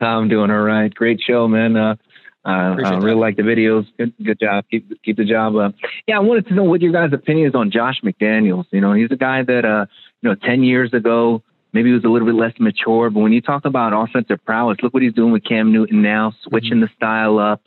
I'm 0.00 0.28
doing 0.28 0.50
all 0.50 0.62
right. 0.62 0.92
Great 0.94 1.20
show, 1.20 1.46
man. 1.46 1.76
Uh, 1.76 1.96
uh, 2.44 2.48
I 2.48 2.96
really 2.96 3.20
like 3.20 3.36
the 3.36 3.42
videos. 3.42 3.86
Good, 3.98 4.14
good 4.24 4.40
job. 4.40 4.64
Keep 4.70 5.02
keep 5.02 5.16
the 5.18 5.26
job 5.26 5.56
up. 5.56 5.74
Yeah, 6.06 6.16
I 6.16 6.20
wanted 6.20 6.46
to 6.48 6.54
know 6.54 6.64
what 6.64 6.80
your 6.80 6.92
guys' 6.92 7.12
opinion 7.12 7.48
is 7.48 7.54
on 7.54 7.70
Josh 7.70 8.00
McDaniels. 8.02 8.64
You 8.70 8.80
know, 8.80 8.94
he's 8.94 9.10
a 9.10 9.16
guy 9.16 9.42
that 9.42 9.64
uh, 9.66 9.86
you 10.22 10.30
know, 10.30 10.34
ten 10.36 10.62
years 10.62 10.94
ago 10.94 11.42
maybe 11.72 11.90
he 11.90 11.94
was 11.94 12.04
a 12.04 12.08
little 12.08 12.26
bit 12.26 12.34
less 12.34 12.54
mature. 12.58 13.10
But 13.10 13.20
when 13.20 13.32
you 13.32 13.40
talk 13.40 13.64
about 13.64 13.92
offensive 13.92 14.44
prowess, 14.44 14.78
look 14.82 14.94
what 14.94 15.02
he's 15.02 15.12
doing 15.12 15.32
with 15.32 15.44
Cam 15.44 15.72
Newton 15.72 16.02
now, 16.02 16.34
switching 16.42 16.72
mm-hmm. 16.72 16.80
the 16.82 16.90
style 16.96 17.38
up. 17.38 17.62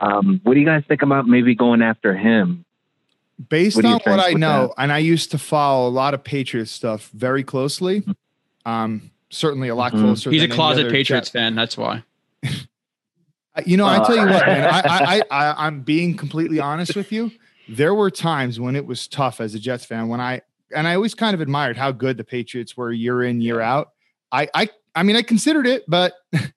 Um, 0.00 0.40
what 0.44 0.54
do 0.54 0.60
you 0.60 0.66
guys 0.66 0.84
think 0.86 1.02
about 1.02 1.26
maybe 1.26 1.54
going 1.54 1.82
after 1.82 2.16
him? 2.16 2.64
Based 3.48 3.76
what 3.76 3.84
on 3.84 4.00
what 4.04 4.20
I 4.20 4.32
know, 4.32 4.68
that? 4.76 4.82
and 4.82 4.92
I 4.92 4.98
used 4.98 5.32
to 5.32 5.38
follow 5.38 5.88
a 5.88 5.90
lot 5.90 6.14
of 6.14 6.22
Patriots 6.22 6.70
stuff 6.70 7.10
very 7.12 7.42
closely. 7.42 8.02
Mm-hmm. 8.02 8.70
Um, 8.70 9.10
certainly 9.30 9.68
a 9.68 9.74
lot 9.74 9.92
mm-hmm. 9.92 10.04
closer. 10.04 10.30
He's 10.30 10.42
a 10.42 10.48
closet 10.48 10.90
Patriots 10.90 11.30
Jet. 11.30 11.38
fan. 11.38 11.54
That's 11.54 11.76
why. 11.76 12.04
you 13.66 13.76
know, 13.76 13.86
I 13.86 13.98
tell 14.04 14.16
you 14.16 14.26
what, 14.26 14.46
man. 14.46 14.64
I, 14.64 14.82
I, 14.84 15.22
I, 15.30 15.66
I'm 15.66 15.80
being 15.80 16.16
completely 16.16 16.60
honest 16.60 16.94
with 16.94 17.10
you. 17.10 17.32
There 17.68 17.94
were 17.94 18.10
times 18.10 18.60
when 18.60 18.76
it 18.76 18.86
was 18.86 19.08
tough 19.08 19.40
as 19.40 19.54
a 19.54 19.58
Jets 19.58 19.84
fan 19.84 20.08
when 20.08 20.20
I 20.20 20.42
and 20.74 20.86
I 20.86 20.94
always 20.94 21.14
kind 21.14 21.34
of 21.34 21.40
admired 21.40 21.76
how 21.76 21.92
good 21.92 22.16
the 22.16 22.24
Patriots 22.24 22.76
were 22.76 22.92
year 22.92 23.22
in, 23.22 23.40
year 23.40 23.60
out. 23.60 23.90
I, 24.32 24.48
I, 24.54 24.68
I 24.94 25.02
mean, 25.02 25.16
I 25.16 25.22
considered 25.22 25.66
it, 25.66 25.84
but 25.88 26.14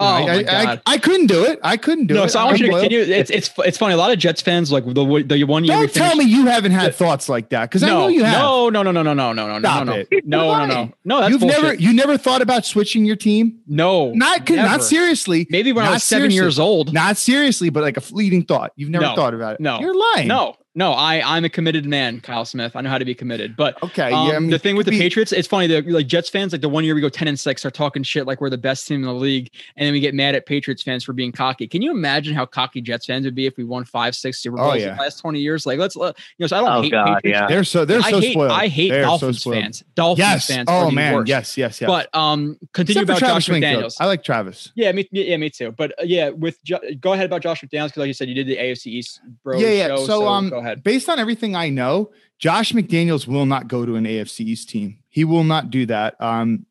Oh 0.00 0.06
I, 0.06 0.42
God. 0.42 0.82
I, 0.86 0.94
I, 0.94 0.98
couldn't 0.98 1.26
do 1.26 1.44
it. 1.44 1.60
I 1.62 1.76
couldn't 1.76 2.06
do 2.06 2.14
no, 2.14 2.20
it. 2.20 2.24
No, 2.24 2.28
so 2.28 2.40
I 2.40 2.44
want 2.44 2.58
you 2.58 2.66
to 2.68 2.72
continue. 2.72 3.00
It's 3.00 3.30
it's 3.30 3.50
it's 3.58 3.76
funny. 3.76 3.92
A 3.92 3.98
lot 3.98 4.10
of 4.10 4.18
Jets 4.18 4.40
fans 4.40 4.72
like 4.72 4.86
the 4.86 5.24
the 5.26 5.44
one 5.44 5.62
year. 5.62 5.76
Don't 5.76 5.92
tell 5.92 6.16
me 6.16 6.24
you 6.24 6.46
haven't 6.46 6.72
had 6.72 6.94
thoughts 6.94 7.28
like 7.28 7.50
that 7.50 7.68
because 7.68 7.82
no, 7.82 7.88
I 7.88 7.90
know 8.00 8.08
you 8.08 8.24
have. 8.24 8.40
No, 8.40 8.70
no, 8.70 8.82
no, 8.82 8.92
no, 8.92 9.02
no, 9.02 9.12
no, 9.12 9.32
no, 9.34 9.46
no, 9.46 9.58
Stop 9.58 9.86
no, 9.86 9.92
no, 9.92 9.98
it. 10.10 10.26
no, 10.26 10.56
no, 10.56 10.66
no, 10.66 10.92
no. 11.04 11.20
That's 11.20 11.32
You've 11.32 11.40
bullshit. 11.40 11.62
never 11.62 11.74
you 11.74 11.92
never 11.92 12.16
thought 12.16 12.40
about 12.40 12.64
switching 12.64 13.04
your 13.04 13.16
team. 13.16 13.60
No, 13.66 14.10
not 14.12 14.48
never. 14.48 14.62
not 14.66 14.82
seriously. 14.82 15.46
Maybe 15.50 15.70
when 15.70 15.84
I 15.84 15.90
was 15.90 16.02
seven 16.02 16.30
years 16.30 16.58
old. 16.58 16.94
Not 16.94 17.18
seriously, 17.18 17.68
but 17.68 17.82
like 17.82 17.98
a 17.98 18.00
fleeting 18.00 18.46
thought. 18.46 18.72
You've 18.76 18.88
never 18.88 19.04
no, 19.04 19.14
thought 19.14 19.34
about 19.34 19.56
it. 19.56 19.60
No, 19.60 19.80
you're 19.80 19.94
lying. 20.14 20.28
No, 20.28 20.56
no, 20.74 20.92
I 20.92 21.36
I'm 21.36 21.44
a 21.44 21.48
committed 21.48 21.84
man, 21.84 22.20
Kyle 22.20 22.44
Smith. 22.44 22.76
I 22.76 22.80
know 22.80 22.90
how 22.90 22.98
to 22.98 23.04
be 23.04 23.14
committed. 23.14 23.56
But 23.56 23.82
okay, 23.82 24.12
um, 24.12 24.28
yeah. 24.28 24.36
I 24.36 24.38
mean, 24.38 24.50
the 24.50 24.58
thing 24.58 24.76
with 24.76 24.86
the 24.86 24.92
be, 24.92 24.98
Patriots, 24.98 25.32
it's 25.32 25.48
funny. 25.48 25.66
The 25.66 25.82
like 25.82 26.06
Jets 26.06 26.28
fans, 26.28 26.52
like 26.52 26.60
the 26.60 26.68
one 26.68 26.84
year 26.84 26.94
we 26.94 27.00
go 27.00 27.08
ten 27.08 27.26
and 27.26 27.38
six, 27.38 27.64
are 27.64 27.72
talking 27.72 28.04
shit 28.04 28.24
like 28.26 28.40
we're 28.40 28.50
the 28.50 28.58
best 28.58 28.86
team 28.86 29.00
in 29.00 29.06
the 29.06 29.12
league, 29.12 29.50
and 29.76 29.84
then 29.84 29.92
we 29.92 29.98
get 29.98 30.14
mad 30.14 30.36
at 30.36 30.46
Patriots 30.46 30.82
fans 30.82 31.02
for 31.02 31.12
being 31.12 31.32
cocky. 31.32 31.66
Can 31.66 31.82
you 31.82 31.90
imagine 31.90 32.34
how 32.34 32.46
cocky 32.46 32.80
Jets 32.80 33.06
fans 33.06 33.24
would 33.24 33.34
be 33.34 33.46
if 33.46 33.56
we 33.56 33.64
won 33.64 33.84
five, 33.84 34.14
six 34.14 34.38
Super 34.38 34.60
oh, 34.60 34.62
Bowls 34.62 34.74
oh, 34.74 34.76
yeah. 34.76 34.90
in 34.90 34.96
the 34.96 35.02
last 35.02 35.18
twenty 35.18 35.40
years? 35.40 35.66
Like 35.66 35.80
let's 35.80 35.96
you 35.96 36.12
know. 36.38 36.46
So 36.46 36.56
I 36.56 36.60
don't 36.60 36.70
oh, 36.70 36.82
hate 36.82 36.92
God, 36.92 37.14
Patriots. 37.16 37.40
Yeah. 37.40 37.46
They're 37.48 37.64
so 37.64 37.84
they're 37.84 38.02
so 38.02 38.20
hate, 38.20 38.32
spoiled. 38.32 38.52
I 38.52 38.68
hate 38.68 38.90
they're 38.90 39.02
Dolphins 39.02 39.42
so 39.42 39.52
fans. 39.52 39.82
Dolphins 39.96 40.28
yes. 40.28 40.46
fans. 40.46 40.66
Oh 40.70 40.90
man, 40.92 41.26
yes, 41.26 41.56
yes, 41.56 41.80
yes. 41.80 41.88
But 41.88 42.14
um, 42.14 42.56
continue 42.74 43.02
Except 43.02 43.18
about 43.22 43.28
Josh 43.28 43.48
McDaniels. 43.48 43.96
I 43.98 44.06
like 44.06 44.22
Travis. 44.22 44.70
Yeah, 44.76 44.92
me, 44.92 45.08
yeah, 45.10 45.36
me 45.36 45.50
too. 45.50 45.72
But 45.72 45.98
uh, 45.98 46.04
yeah, 46.04 46.28
with 46.28 46.62
jo- 46.62 46.80
go 47.00 47.12
ahead 47.12 47.26
about 47.26 47.42
Josh 47.42 47.60
McDaniels 47.60 47.86
because 47.86 47.96
like 47.98 48.06
you 48.06 48.14
said, 48.14 48.28
you 48.28 48.34
did 48.36 48.46
the 48.46 48.56
AFC 48.56 48.86
East 48.86 49.20
bro. 49.42 49.58
Yeah, 49.58 49.70
yeah. 49.70 49.88
Show, 49.88 49.96
so, 49.96 50.06
so 50.06 50.28
um, 50.28 50.48
go 50.48 50.59
ahead. 50.60 50.82
Based 50.82 51.08
on 51.08 51.18
everything 51.18 51.56
I 51.56 51.68
know 51.68 51.80
know, 51.80 52.10
Josh 52.38 52.72
McDaniels 52.72 53.26
will 53.26 53.46
not 53.46 53.68
go 53.68 53.84
to 53.84 53.96
an 53.96 54.04
AFC 54.04 54.40
East 54.40 54.68
team. 54.68 54.98
He 55.08 55.24
will 55.24 55.44
not 55.44 55.70
do 55.70 55.86
that. 55.86 56.20
Um, 56.20 56.66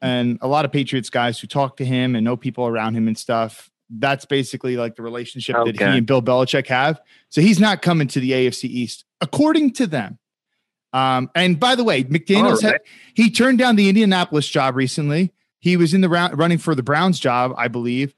and 0.00 0.38
a 0.40 0.48
lot 0.48 0.64
of 0.64 0.72
Patriots 0.72 1.10
guys 1.10 1.38
who 1.38 1.46
talk 1.46 1.76
to 1.76 1.84
him 1.84 2.14
and 2.14 2.24
know 2.24 2.36
people 2.36 2.66
around 2.66 2.94
him 2.94 3.06
and 3.06 3.18
stuff, 3.18 3.70
that's 3.90 4.24
basically 4.24 4.76
like 4.76 4.96
the 4.96 5.02
relationship 5.02 5.56
okay. 5.56 5.72
that 5.72 5.92
he 5.92 5.98
and 5.98 6.06
Bill 6.06 6.22
Belichick 6.22 6.66
have. 6.68 7.00
So 7.28 7.40
he's 7.40 7.60
not 7.60 7.82
coming 7.82 8.08
to 8.08 8.20
the 8.20 8.32
AFC 8.32 8.64
East, 8.64 9.04
according 9.20 9.74
to 9.74 9.86
them. 9.86 10.18
Um, 10.92 11.30
and 11.34 11.60
by 11.60 11.74
the 11.74 11.84
way, 11.84 12.04
McDaniels 12.04 12.62
right. 12.62 12.72
had, 12.72 12.80
he 13.14 13.30
turned 13.30 13.58
down 13.58 13.76
the 13.76 13.88
Indianapolis 13.88 14.48
job 14.48 14.76
recently. 14.76 15.32
He 15.58 15.76
was 15.76 15.92
in 15.94 16.00
the 16.00 16.08
round 16.08 16.38
running 16.38 16.58
for 16.58 16.74
the 16.74 16.82
Browns 16.82 17.20
job, 17.20 17.52
I 17.56 17.68
believe 17.68 18.14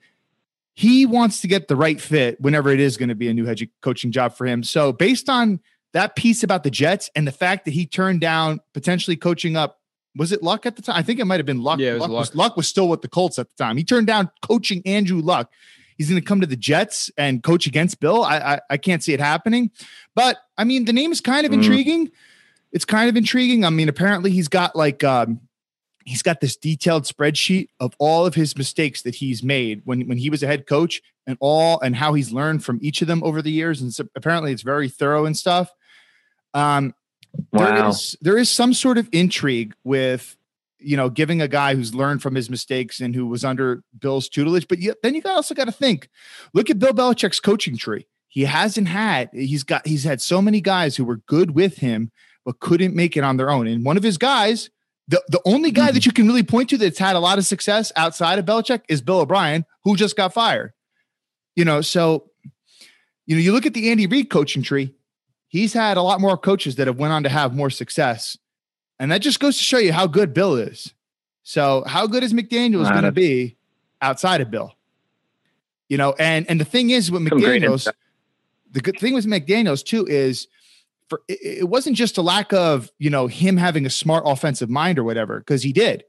he 0.79 1.07
wants 1.07 1.41
to 1.41 1.49
get 1.49 1.67
the 1.67 1.75
right 1.75 2.01
fit 2.01 2.41
whenever 2.41 2.71
it 2.71 2.79
is 2.79 2.97
going 2.97 3.09
to 3.09 3.17
be 3.17 3.27
a 3.27 3.35
new 3.35 3.45
head 3.45 3.59
coaching 3.83 4.13
job 4.13 4.33
for 4.37 4.47
him. 4.47 4.63
So, 4.63 4.93
based 4.93 5.29
on 5.29 5.59
that 5.93 6.15
piece 6.15 6.45
about 6.45 6.63
the 6.63 6.71
Jets 6.71 7.11
and 7.17 7.27
the 7.27 7.33
fact 7.33 7.65
that 7.65 7.73
he 7.73 7.85
turned 7.85 8.21
down 8.21 8.61
potentially 8.75 9.17
coaching 9.17 9.57
up, 9.57 9.81
was 10.15 10.31
it 10.31 10.41
Luck 10.41 10.67
at 10.67 10.77
the 10.77 10.83
time? 10.83 10.95
I 10.95 11.03
think 11.03 11.19
it 11.19 11.25
might 11.25 11.41
have 11.41 11.47
been 11.47 11.65
Luck. 11.65 11.81
Yeah, 11.81 11.95
Luck, 11.95 12.11
Luck. 12.11 12.11
Was, 12.11 12.35
Luck 12.37 12.57
was 12.57 12.69
still 12.69 12.89
with 12.89 13.03
the 13.03 13.09
Colts 13.09 13.41
at 13.41 13.49
the 13.49 13.57
time. 13.57 13.77
He 13.77 13.83
turned 13.83 14.07
down 14.07 14.31
coaching 14.41 14.81
Andrew 14.87 15.21
Luck. 15.21 15.51
He's 15.97 16.09
going 16.09 16.23
to 16.23 16.25
come 16.25 16.41
to 16.43 16.47
the 16.47 16.57
Jets 16.57 17.11
and 17.19 17.43
coach 17.43 17.67
against 17.67 17.99
Bill. 17.99 18.23
I, 18.23 18.39
I, 18.39 18.61
I 18.71 18.77
can't 18.77 19.03
see 19.03 19.13
it 19.13 19.19
happening, 19.19 19.73
but 20.15 20.37
I 20.57 20.63
mean 20.63 20.85
the 20.85 20.93
name 20.93 21.11
is 21.11 21.21
kind 21.21 21.45
of 21.45 21.51
mm. 21.51 21.57
intriguing. 21.57 22.13
It's 22.71 22.85
kind 22.85 23.09
of 23.09 23.17
intriguing. 23.17 23.65
I 23.65 23.71
mean, 23.71 23.89
apparently 23.89 24.31
he's 24.31 24.47
got 24.47 24.77
like 24.77 25.03
um, 25.03 25.41
he's 26.09 26.23
got 26.23 26.41
this 26.41 26.57
detailed 26.57 27.05
spreadsheet 27.05 27.69
of 27.81 27.95
all 27.99 28.25
of 28.25 28.35
his 28.35 28.57
mistakes 28.57 29.03
that 29.03 29.15
he's 29.15 29.43
made 29.43 29.83
when 29.85 30.09
when 30.09 30.17
he 30.17 30.31
was 30.31 30.43
a 30.43 30.47
head 30.47 30.67
coach 30.67 31.03
and 31.27 31.37
all 31.39 31.79
and 31.81 31.95
how 31.95 32.15
he's 32.15 32.33
learned 32.33 32.65
from 32.65 32.79
each 32.81 33.03
of 33.03 33.09
them 33.09 33.23
over 33.23 33.43
the 33.43 33.51
years. 33.51 33.83
And 33.83 33.93
so 33.93 34.07
apparently 34.17 34.51
it's 34.53 34.63
very 34.63 34.89
thorough 34.89 35.27
and 35.27 35.37
stuff. 35.37 35.71
Um 36.55 36.95
wow. 37.53 37.67
there 37.67 37.89
is 37.89 38.17
there 38.23 38.39
is 38.39 38.49
some 38.49 38.73
sort 38.73 38.97
of 38.97 39.09
intrigue 39.13 39.75
with 39.85 40.35
you 40.79 40.97
know 40.97 41.11
giving 41.11 41.43
a 41.43 41.49
guy 41.49 41.75
who's 41.75 41.95
learned 41.95 42.23
from 42.23 42.35
his 42.35 42.49
mistakes 42.49 43.01
and 43.01 43.15
who 43.15 43.27
was 43.27 43.45
under 43.45 43.83
Bill's 43.99 44.31
tutelage. 44.31 44.67
But 44.67 44.79
you, 44.79 44.95
then 45.03 45.15
you 45.15 45.23
also 45.27 45.55
got 45.55 45.67
to 45.67 45.73
think 45.73 46.09
look 46.55 46.71
at 46.71 46.79
Bill 46.79 46.95
Belichick's 46.95 47.41
coaching 47.41 47.77
tree. 47.77 48.07
He 48.29 48.47
hasn't 48.47 48.89
had 48.89 49.29
he's 49.35 49.63
got 49.63 49.87
he's 49.87 50.05
had 50.05 50.23
so 50.23 50.41
many 50.41 50.63
guys 50.63 50.97
who 50.97 51.05
were 51.05 51.19
good 51.27 51.51
with 51.51 51.79
him 51.79 52.11
but 52.47 52.61
couldn't 52.61 52.95
make 52.95 53.15
it 53.15 53.25
on 53.25 53.37
their 53.37 53.51
own. 53.51 53.67
And 53.67 53.85
one 53.85 53.99
of 53.99 54.03
his 54.03 54.17
guys 54.17 54.71
the, 55.09 55.23
the 55.29 55.41
only 55.47 55.71
guy 55.71 55.87
that 55.87 56.01
mm-hmm. 56.01 56.09
you 56.09 56.13
can 56.13 56.27
really 56.27 56.43
point 56.43 56.69
to 56.71 56.79
that's 56.79 56.99
had 56.99 57.17
a 57.17 57.21
lot 57.21 57.39
of 57.39 57.47
success 57.47 57.91
outside 57.97 58.39
of 58.39 58.45
Belichick 58.45 58.83
is 58.89 59.01
Bill 59.01 59.21
O'Brien, 59.21 59.65
who 59.85 59.97
just 59.97 60.17
got 60.17 60.35
fired. 60.35 60.73
You 61.57 61.65
know, 61.65 61.81
so 61.81 62.31
you 63.27 63.35
know, 63.35 63.43
you 63.43 63.53
look 63.53 63.67
at 63.67 63.75
the 63.75 63.91
Andy 63.91 64.07
Reid 64.07 64.31
coaching 64.31 64.63
tree, 64.63 64.95
he's 65.49 65.73
had 65.73 65.97
a 65.97 66.03
lot 66.03 66.21
more 66.21 66.37
coaches 66.37 66.77
that 66.77 66.87
have 66.87 66.99
went 66.99 67.13
on 67.13 67.23
to 67.25 67.29
have 67.29 67.55
more 67.55 67.71
success. 67.71 68.39
And 68.99 69.11
that 69.11 69.23
just 69.23 69.41
goes 69.41 69.57
to 69.57 69.65
show 69.65 69.79
you 69.79 69.93
how 69.93 70.07
good 70.07 70.35
Bill 70.35 70.57
is. 70.57 70.95
So 71.43 71.85
how 71.87 72.07
good 72.07 72.23
is 72.23 72.33
McDaniels 72.33 72.91
going 72.91 73.05
to 73.05 73.13
be 73.13 73.57
outside 74.03 74.41
of 74.41 74.51
Bill? 74.51 74.75
You 75.89 75.97
know, 75.97 76.15
and 76.19 76.49
and 76.51 76.61
the 76.61 76.67
thing 76.67 76.91
is 76.91 77.11
with 77.11 77.23
McDaniels, 77.23 77.91
the 78.71 78.81
good 78.81 78.99
thing 78.99 79.15
with 79.15 79.25
McDaniels 79.25 79.83
too 79.83 80.07
is 80.07 80.49
for 81.09 81.23
it 81.29 81.69
wasn't 81.69 81.97
just 81.97 82.19
a 82.19 82.23
lack 82.23 82.53
of 82.53 82.91
you 82.99 83.11
know 83.11 83.27
him 83.27 83.57
having 83.57 83.87
a 83.87 83.91
smart 83.91 84.23
offensive 84.27 84.71
mind 84.71 84.99
or 84.99 85.05
whatever 85.05 85.39
because 85.39 85.63
he 85.63 85.73
did 85.73 86.05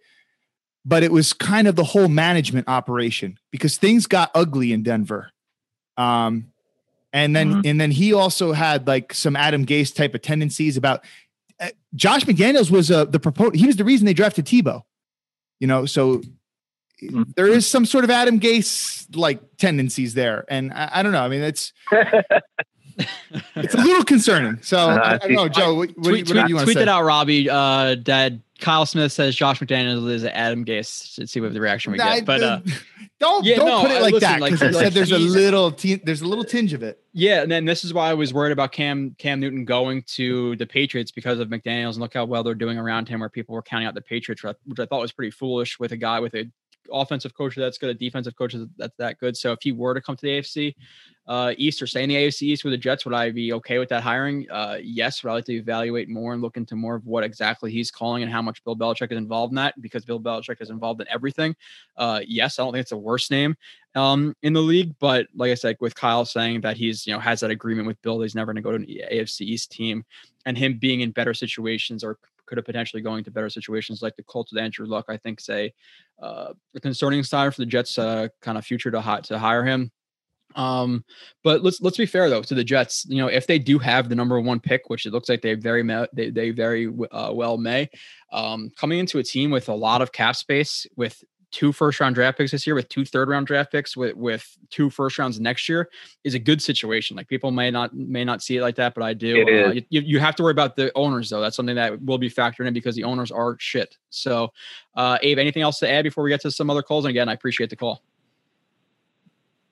but 0.85 1.03
it 1.03 1.11
was 1.11 1.33
kind 1.33 1.67
of 1.67 1.75
the 1.75 1.83
whole 1.83 2.07
management 2.07 2.67
operation 2.67 3.37
because 3.51 3.77
things 3.77 4.07
got 4.07 4.31
ugly 4.35 4.73
in 4.73 4.83
denver 4.83 5.31
um 5.97 6.51
and 7.13 7.35
then 7.35 7.51
mm-hmm. 7.51 7.61
and 7.65 7.81
then 7.81 7.91
he 7.91 8.13
also 8.13 8.51
had 8.51 8.87
like 8.87 9.13
some 9.13 9.35
adam 9.35 9.65
gase 9.65 9.93
type 9.93 10.13
of 10.13 10.21
tendencies 10.21 10.77
about 10.77 11.03
uh, 11.59 11.69
josh 11.95 12.23
mcdaniels 12.23 12.69
was 12.69 12.91
uh, 12.91 13.05
the 13.05 13.51
he 13.53 13.65
was 13.65 13.77
the 13.77 13.85
reason 13.85 14.05
they 14.05 14.13
drafted 14.13 14.45
tebow 14.45 14.81
you 15.59 15.67
know 15.67 15.85
so 15.85 16.17
mm-hmm. 17.01 17.23
there 17.35 17.47
is 17.47 17.65
some 17.65 17.85
sort 17.85 18.03
of 18.03 18.09
adam 18.09 18.39
gase 18.39 19.05
like 19.15 19.39
tendencies 19.57 20.13
there 20.13 20.45
and 20.49 20.73
I, 20.73 20.89
I 20.95 21.03
don't 21.03 21.13
know 21.13 21.23
i 21.23 21.29
mean 21.29 21.41
it's 21.41 21.73
it's 23.55 23.73
a 23.73 23.77
little 23.77 24.03
concerning. 24.03 24.61
So 24.61 24.77
uh, 24.77 25.19
I, 25.21 25.27
don't 25.27 25.33
know, 25.33 25.49
Joe. 25.49 25.75
What, 25.75 25.93
tweet, 25.95 25.97
what, 25.97 26.05
what 26.05 26.27
do 26.27 26.33
you 26.33 26.35
want 26.35 26.49
to 26.49 26.59
say? 26.59 26.63
Tweet 26.65 26.77
it 26.77 26.87
out, 26.87 27.03
Robby. 27.03 27.49
Uh, 27.49 27.95
that 28.05 28.33
Kyle 28.59 28.85
Smith 28.85 29.11
says 29.11 29.35
Josh 29.35 29.59
McDaniels 29.59 30.09
is 30.11 30.25
Adam 30.25 30.65
Gase. 30.65 31.17
Let's 31.17 31.31
see 31.31 31.39
what 31.39 31.53
the 31.53 31.61
reaction 31.61 31.91
we 31.91 31.97
get. 31.97 32.25
But 32.25 32.43
uh, 32.43 32.59
don't 33.19 33.45
yeah, 33.45 33.55
don't 33.55 33.67
no, 33.67 33.81
put 33.81 33.91
it 33.91 34.01
like 34.01 34.13
listen, 34.13 34.39
that 34.39 34.51
because 34.51 34.61
like, 34.61 34.85
like, 34.85 34.93
there's 34.93 35.11
a 35.11 35.17
little 35.17 35.71
t- 35.71 36.01
there's 36.03 36.21
a 36.21 36.27
little 36.27 36.43
tinge 36.43 36.73
of 36.73 36.83
it. 36.83 37.01
Yeah, 37.13 37.41
and 37.41 37.51
then 37.51 37.65
this 37.65 37.83
is 37.83 37.93
why 37.93 38.09
I 38.09 38.13
was 38.13 38.33
worried 38.33 38.51
about 38.51 38.71
Cam 38.71 39.15
Cam 39.17 39.39
Newton 39.39 39.65
going 39.65 40.03
to 40.15 40.55
the 40.57 40.65
Patriots 40.65 41.11
because 41.11 41.39
of 41.39 41.47
McDaniels 41.47 41.93
and 41.93 41.99
look 41.99 42.13
how 42.13 42.25
well 42.25 42.43
they're 42.43 42.53
doing 42.53 42.77
around 42.77 43.07
him, 43.07 43.21
where 43.21 43.29
people 43.29 43.55
were 43.55 43.61
counting 43.61 43.87
out 43.87 43.95
the 43.95 44.01
Patriots, 44.01 44.43
which 44.65 44.79
I 44.79 44.85
thought 44.85 45.01
was 45.01 45.11
pretty 45.11 45.31
foolish 45.31 45.79
with 45.79 45.91
a 45.93 45.97
guy 45.97 46.19
with 46.19 46.33
a 46.35 46.45
offensive 46.91 47.33
coach 47.33 47.55
that's 47.55 47.77
good, 47.77 47.89
a 47.89 47.93
defensive 47.93 48.35
coach 48.35 48.55
that's 48.77 48.95
that 48.97 49.19
good. 49.19 49.35
So 49.35 49.51
if 49.51 49.59
he 49.61 49.71
were 49.71 49.93
to 49.93 50.01
come 50.01 50.15
to 50.15 50.21
the 50.21 50.39
AFC 50.39 50.75
uh, 51.27 51.53
East 51.57 51.79
or 51.81 51.87
stay 51.87 52.03
in 52.03 52.09
the 52.09 52.15
AFC 52.15 52.41
East 52.41 52.63
with 52.63 52.73
the 52.73 52.77
Jets, 52.77 53.05
would 53.05 53.13
I 53.13 53.29
be 53.29 53.53
okay 53.53 53.77
with 53.77 53.89
that 53.89 54.01
hiring? 54.01 54.49
Uh, 54.49 54.77
yes. 54.81 55.23
Would 55.23 55.29
I 55.29 55.33
like 55.33 55.45
to 55.45 55.53
evaluate 55.53 56.09
more 56.09 56.33
and 56.33 56.41
look 56.41 56.57
into 56.57 56.75
more 56.75 56.95
of 56.95 57.05
what 57.05 57.23
exactly 57.23 57.71
he's 57.71 57.91
calling 57.91 58.23
and 58.23 58.31
how 58.31 58.41
much 58.41 58.63
Bill 58.63 58.75
Belichick 58.75 59.11
is 59.11 59.17
involved 59.17 59.51
in 59.51 59.55
that? 59.57 59.79
Because 59.79 60.05
Bill 60.05 60.19
Belichick 60.19 60.59
is 60.59 60.71
involved 60.71 61.01
in 61.01 61.07
everything. 61.07 61.55
Uh, 61.97 62.21
yes, 62.25 62.57
I 62.57 62.63
don't 62.63 62.73
think 62.73 62.81
it's 62.81 62.93
a 62.93 62.97
worst 62.97 63.29
name 63.29 63.55
um, 63.95 64.35
in 64.41 64.53
the 64.53 64.61
league, 64.61 64.95
but 64.99 65.27
like 65.35 65.51
I 65.51 65.55
said, 65.55 65.77
with 65.79 65.93
Kyle 65.93 66.25
saying 66.25 66.61
that 66.61 66.77
he's 66.77 67.05
you 67.05 67.13
know 67.13 67.19
has 67.19 67.41
that 67.41 67.51
agreement 67.51 67.87
with 67.87 68.01
Bill, 68.01 68.21
he's 68.21 68.35
never 68.35 68.51
going 68.51 68.63
to 68.63 68.67
go 68.67 68.71
to 68.71 68.83
an 68.83 68.87
AFC 69.11 69.41
East 69.41 69.71
team, 69.71 70.05
and 70.45 70.57
him 70.57 70.79
being 70.79 71.01
in 71.01 71.11
better 71.11 71.33
situations 71.35 72.03
or 72.03 72.17
could 72.49 72.57
have 72.57 72.65
potentially 72.65 73.01
going 73.01 73.23
to 73.23 73.31
better 73.31 73.49
situations 73.49 74.01
like 74.01 74.15
the 74.15 74.23
Colts 74.23 74.51
with 74.51 74.61
Andrew 74.61 74.87
Luck. 74.87 75.05
I 75.07 75.17
think 75.17 75.39
say 75.39 75.71
uh, 76.21 76.53
a 76.75 76.79
concerning 76.79 77.23
sign 77.23 77.51
for 77.51 77.61
the 77.61 77.65
Jets' 77.67 77.97
uh, 77.97 78.27
kind 78.41 78.57
of 78.57 78.65
future 78.65 78.91
to 78.91 79.21
to 79.23 79.39
hire 79.39 79.63
him. 79.63 79.91
Um, 80.55 81.05
but 81.43 81.63
let's 81.63 81.79
let's 81.79 81.97
be 81.97 82.07
fair 82.07 82.27
though 82.27 82.41
to 82.41 82.55
the 82.55 82.63
Jets. 82.63 83.05
You 83.07 83.17
know, 83.17 83.27
if 83.27 83.45
they 83.45 83.59
do 83.59 83.77
have 83.77 84.09
the 84.09 84.15
number 84.15 84.39
one 84.39 84.59
pick, 84.59 84.89
which 84.89 85.05
it 85.05 85.13
looks 85.13 85.29
like 85.29 85.41
they 85.41 85.53
very 85.53 85.83
they 86.11 86.31
they 86.31 86.49
very 86.49 86.91
uh, 87.11 87.31
well 87.33 87.57
may, 87.57 87.87
um, 88.31 88.71
coming 88.75 88.97
into 88.97 89.19
a 89.19 89.23
team 89.23 89.51
with 89.51 89.69
a 89.69 89.73
lot 89.73 90.01
of 90.01 90.11
cap 90.11 90.35
space, 90.35 90.87
with 90.95 91.23
two 91.51 91.71
first 91.71 91.99
round 91.99 92.15
draft 92.15 92.37
picks 92.37 92.51
this 92.51 92.65
year, 92.67 92.75
with 92.75 92.89
two 92.89 93.05
third 93.05 93.29
round 93.29 93.47
draft 93.47 93.71
picks, 93.71 93.95
with 93.97 94.15
with 94.15 94.57
two 94.69 94.89
first 94.89 95.17
rounds 95.17 95.39
next 95.39 95.67
year, 95.67 95.89
is 96.23 96.33
a 96.33 96.39
good 96.39 96.61
situation. 96.61 97.17
Like 97.17 97.27
people 97.27 97.51
may 97.51 97.71
not 97.71 97.93
may 97.95 98.23
not 98.23 98.41
see 98.41 98.57
it 98.57 98.61
like 98.61 98.75
that, 98.75 98.93
but 98.93 99.03
I 99.03 99.13
do. 99.13 99.41
Uh, 99.41 99.71
you, 99.89 100.01
you 100.01 100.19
have 100.19 100.35
to 100.35 100.43
worry 100.43 100.51
about 100.51 100.75
the 100.75 100.91
owners 100.95 101.29
though. 101.29 101.41
That's 101.41 101.55
something 101.55 101.75
that 101.75 102.01
will 102.01 102.17
be 102.17 102.29
factored 102.29 102.67
in 102.67 102.73
because 102.73 102.95
the 102.95 103.03
owners 103.03 103.31
are 103.31 103.57
shit. 103.59 103.97
So, 104.09 104.51
uh, 104.95 105.17
Abe, 105.21 105.39
anything 105.39 105.61
else 105.63 105.79
to 105.79 105.89
add 105.89 106.03
before 106.03 106.23
we 106.23 106.29
get 106.29 106.41
to 106.41 106.51
some 106.51 106.69
other 106.69 106.83
calls? 106.83 107.05
And 107.05 107.09
again, 107.09 107.29
I 107.29 107.33
appreciate 107.33 107.69
the 107.69 107.75
call. 107.75 108.03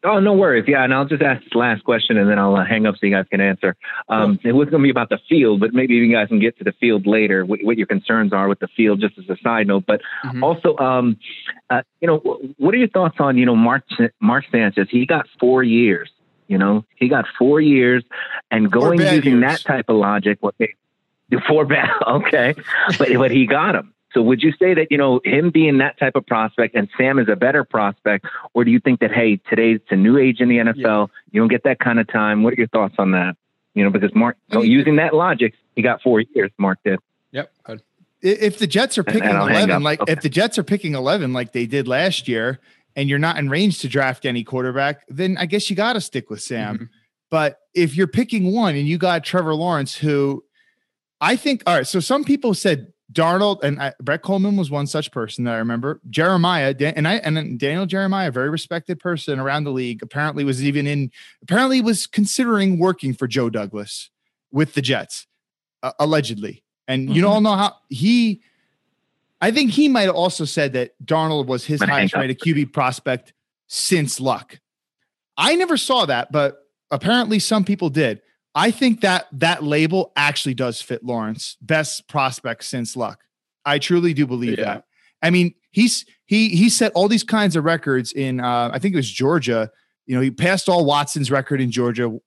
Oh, 0.03 0.19
no 0.19 0.33
worries. 0.33 0.65
Yeah, 0.67 0.83
and 0.83 0.93
I'll 0.93 1.05
just 1.05 1.23
ask 1.23 1.43
the 1.51 1.57
last 1.57 1.83
question 1.83 2.17
and 2.17 2.29
then 2.29 2.37
I'll 2.37 2.55
uh, 2.55 2.63
hang 2.63 2.85
up 2.85 2.95
so 2.95 3.07
you 3.07 3.11
guys 3.11 3.25
can 3.29 3.41
answer. 3.41 3.75
Um, 4.07 4.37
cool. 4.37 4.49
It 4.49 4.53
was 4.53 4.69
going 4.69 4.83
to 4.83 4.85
be 4.85 4.91
about 4.91 5.09
the 5.09 5.19
field, 5.27 5.59
but 5.59 5.73
maybe 5.73 5.95
you 5.95 6.11
guys 6.11 6.27
can 6.27 6.39
get 6.39 6.57
to 6.59 6.63
the 6.63 6.73
field 6.73 7.07
later, 7.07 7.45
what, 7.45 7.59
what 7.63 7.77
your 7.77 7.87
concerns 7.87 8.31
are 8.31 8.47
with 8.47 8.59
the 8.59 8.67
field, 8.67 9.01
just 9.01 9.17
as 9.17 9.27
a 9.29 9.37
side 9.41 9.67
note. 9.67 9.85
But 9.87 10.01
mm-hmm. 10.23 10.43
also, 10.43 10.77
um, 10.77 11.17
uh, 11.69 11.81
you 11.99 12.07
know, 12.07 12.17
what 12.57 12.75
are 12.75 12.77
your 12.77 12.89
thoughts 12.89 13.15
on, 13.19 13.37
you 13.37 13.45
know, 13.45 13.55
Mark, 13.55 13.85
Mark 14.21 14.45
Sanchez? 14.51 14.87
He 14.89 15.07
got 15.07 15.25
four 15.39 15.63
years, 15.63 16.11
you 16.47 16.59
know, 16.59 16.85
he 16.95 17.09
got 17.09 17.25
four 17.37 17.59
years 17.59 18.03
and 18.51 18.71
going 18.71 19.01
using 19.01 19.39
years. 19.39 19.41
that 19.41 19.61
type 19.61 19.85
of 19.89 19.95
logic, 19.95 20.37
what 20.41 20.55
four 21.47 21.65
bad, 21.65 21.89
okay, 22.07 22.53
but, 22.99 23.09
but 23.17 23.31
he 23.31 23.47
got 23.47 23.75
him. 23.75 23.93
So 24.13 24.21
would 24.21 24.41
you 24.41 24.51
say 24.53 24.73
that, 24.73 24.87
you 24.89 24.97
know, 24.97 25.19
him 25.23 25.49
being 25.49 25.79
that 25.79 25.99
type 25.99 26.15
of 26.15 26.25
prospect 26.25 26.75
and 26.75 26.87
Sam 26.97 27.19
is 27.19 27.27
a 27.29 27.35
better 27.35 27.63
prospect, 27.63 28.25
or 28.53 28.63
do 28.63 28.71
you 28.71 28.79
think 28.79 29.01
that, 29.01 29.11
hey, 29.11 29.39
today's 29.49 29.77
it's 29.77 29.91
a 29.91 29.95
new 29.95 30.17
age 30.17 30.39
in 30.39 30.49
the 30.49 30.57
NFL, 30.57 30.75
yeah. 30.77 31.05
you 31.31 31.41
don't 31.41 31.49
get 31.49 31.63
that 31.63 31.79
kind 31.79 31.99
of 31.99 32.07
time? 32.07 32.43
What 32.43 32.53
are 32.53 32.57
your 32.57 32.67
thoughts 32.67 32.95
on 32.97 33.11
that? 33.11 33.35
You 33.73 33.83
know, 33.83 33.89
because 33.89 34.13
Mark, 34.15 34.37
so 34.51 34.61
using 34.61 34.95
that 34.95 35.13
logic, 35.13 35.53
he 35.75 35.81
got 35.81 36.01
four 36.01 36.21
years, 36.21 36.51
Mark 36.57 36.79
did. 36.83 36.99
Yep. 37.31 37.51
If 38.21 38.57
the 38.57 38.65
Jets 38.65 38.97
are 38.97 39.03
picking 39.03 39.29
11, 39.29 39.83
like 39.83 40.01
okay. 40.01 40.11
if 40.13 40.21
the 40.21 40.29
Jets 40.29 40.57
are 40.57 40.63
picking 40.63 40.95
11 40.95 41.33
like 41.33 41.51
they 41.51 41.67
did 41.67 41.87
last 41.87 42.27
year, 42.27 42.59
and 42.95 43.07
you're 43.07 43.19
not 43.19 43.37
in 43.37 43.47
range 43.47 43.79
to 43.79 43.87
draft 43.87 44.25
any 44.25 44.43
quarterback, 44.43 45.03
then 45.07 45.37
I 45.37 45.45
guess 45.45 45.69
you 45.69 45.75
got 45.75 45.93
to 45.93 46.01
stick 46.01 46.31
with 46.31 46.41
Sam. 46.41 46.75
Mm-hmm. 46.75 46.83
But 47.29 47.59
if 47.75 47.95
you're 47.95 48.07
picking 48.07 48.51
one 48.51 48.75
and 48.75 48.87
you 48.87 48.97
got 48.97 49.23
Trevor 49.23 49.53
Lawrence, 49.53 49.95
who 49.95 50.43
I 51.21 51.35
think, 51.35 51.61
all 51.67 51.75
right, 51.75 51.85
so 51.85 51.99
some 51.99 52.23
people 52.23 52.55
said 52.55 52.91
Darnold 53.11 53.63
and 53.63 53.81
I, 53.81 53.93
Brett 54.01 54.21
Kollmann 54.21 54.57
was 54.57 54.69
one 54.69 54.85
such 54.85 55.11
person 55.11 55.45
that 55.45 55.55
I 55.55 55.57
remember. 55.57 56.01
Jeremiah 56.09 56.75
and 56.79 57.07
I 57.07 57.15
and 57.15 57.57
Daniel 57.57 57.85
Jeremiah, 57.85 58.31
very 58.31 58.49
respected 58.49 58.99
person 58.99 59.39
around 59.39 59.63
the 59.63 59.71
league, 59.71 60.03
apparently 60.03 60.43
was 60.43 60.63
even 60.63 60.85
in 60.85 61.11
apparently 61.41 61.81
was 61.81 62.05
considering 62.05 62.79
working 62.79 63.13
for 63.13 63.27
Joe 63.27 63.49
Douglas 63.49 64.09
with 64.51 64.73
the 64.73 64.81
Jets, 64.81 65.25
uh, 65.83 65.93
allegedly. 65.99 66.63
And 66.87 67.07
mm-hmm. 67.07 67.15
you 67.15 67.27
all 67.27 67.41
know 67.41 67.55
how 67.55 67.75
he. 67.89 68.41
I 69.39 69.51
think 69.51 69.71
he 69.71 69.87
might 69.87 70.03
have 70.03 70.15
also 70.15 70.45
said 70.45 70.73
that 70.73 70.91
Darnold 71.05 71.45
was 71.45 71.63
his 71.63 71.81
highest 71.81 72.15
rated 72.15 72.39
QB 72.39 72.73
prospect 72.73 73.33
since 73.67 74.19
Luck. 74.19 74.59
I 75.37 75.55
never 75.55 75.77
saw 75.77 76.05
that, 76.07 76.31
but 76.31 76.57
apparently 76.89 77.37
some 77.39 77.63
people 77.63 77.89
did. 77.89 78.21
I 78.57 78.71
think 78.71 79.01
that 79.01 79.27
that 79.33 79.63
label 79.63 80.11
actually 80.15 80.55
does 80.55 80.81
fit 80.81 81.03
Lawrence, 81.03 81.57
best 81.61 82.07
prospect 82.07 82.63
since 82.63 82.95
Luck. 82.95 83.19
I 83.63 83.77
truly 83.77 84.15
do 84.15 84.25
believe 84.25 84.57
yeah. 84.57 84.65
that. 84.65 84.83
I 85.21 85.29
mean, 85.29 85.53
he's 85.69 86.05
he 86.25 86.49
he 86.49 86.69
set 86.69 86.91
all 86.93 87.07
these 87.07 87.23
kinds 87.23 87.55
of 87.55 87.65
records 87.65 88.11
in 88.11 88.39
uh, 88.39 88.71
I 88.73 88.79
think 88.79 88.95
it 88.95 88.97
was 88.97 89.11
Georgia. 89.11 89.69
You 90.07 90.15
know, 90.15 90.21
he 90.21 90.31
passed 90.31 90.67
all 90.69 90.85
Watson's 90.85 91.29
record 91.29 91.61
in 91.61 91.69
Georgia. 91.69 92.17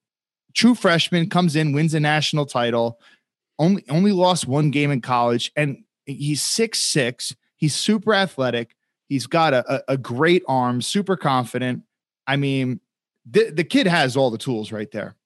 True 0.53 0.73
freshman 0.73 1.29
comes 1.29 1.57
in, 1.57 1.73
wins 1.73 1.93
a 1.93 1.99
national 1.99 2.45
title. 2.45 2.97
Only 3.59 3.83
only 3.89 4.13
lost 4.13 4.47
one 4.47 4.71
game 4.71 4.89
in 4.89 5.01
college, 5.01 5.51
and 5.57 5.83
he's 6.05 6.41
six 6.41 6.81
six. 6.81 7.35
He's 7.57 7.75
super 7.75 8.13
athletic. 8.13 8.75
He's 9.09 9.27
got 9.27 9.53
a, 9.53 9.75
a, 9.75 9.81
a 9.89 9.97
great 9.97 10.43
arm, 10.47 10.81
super 10.81 11.17
confident. 11.17 11.83
I 12.25 12.37
mean, 12.37 12.79
the, 13.29 13.51
the 13.51 13.65
kid 13.65 13.85
has 13.85 14.15
all 14.15 14.31
the 14.31 14.37
tools 14.37 14.71
right 14.71 14.89
there. 14.91 15.17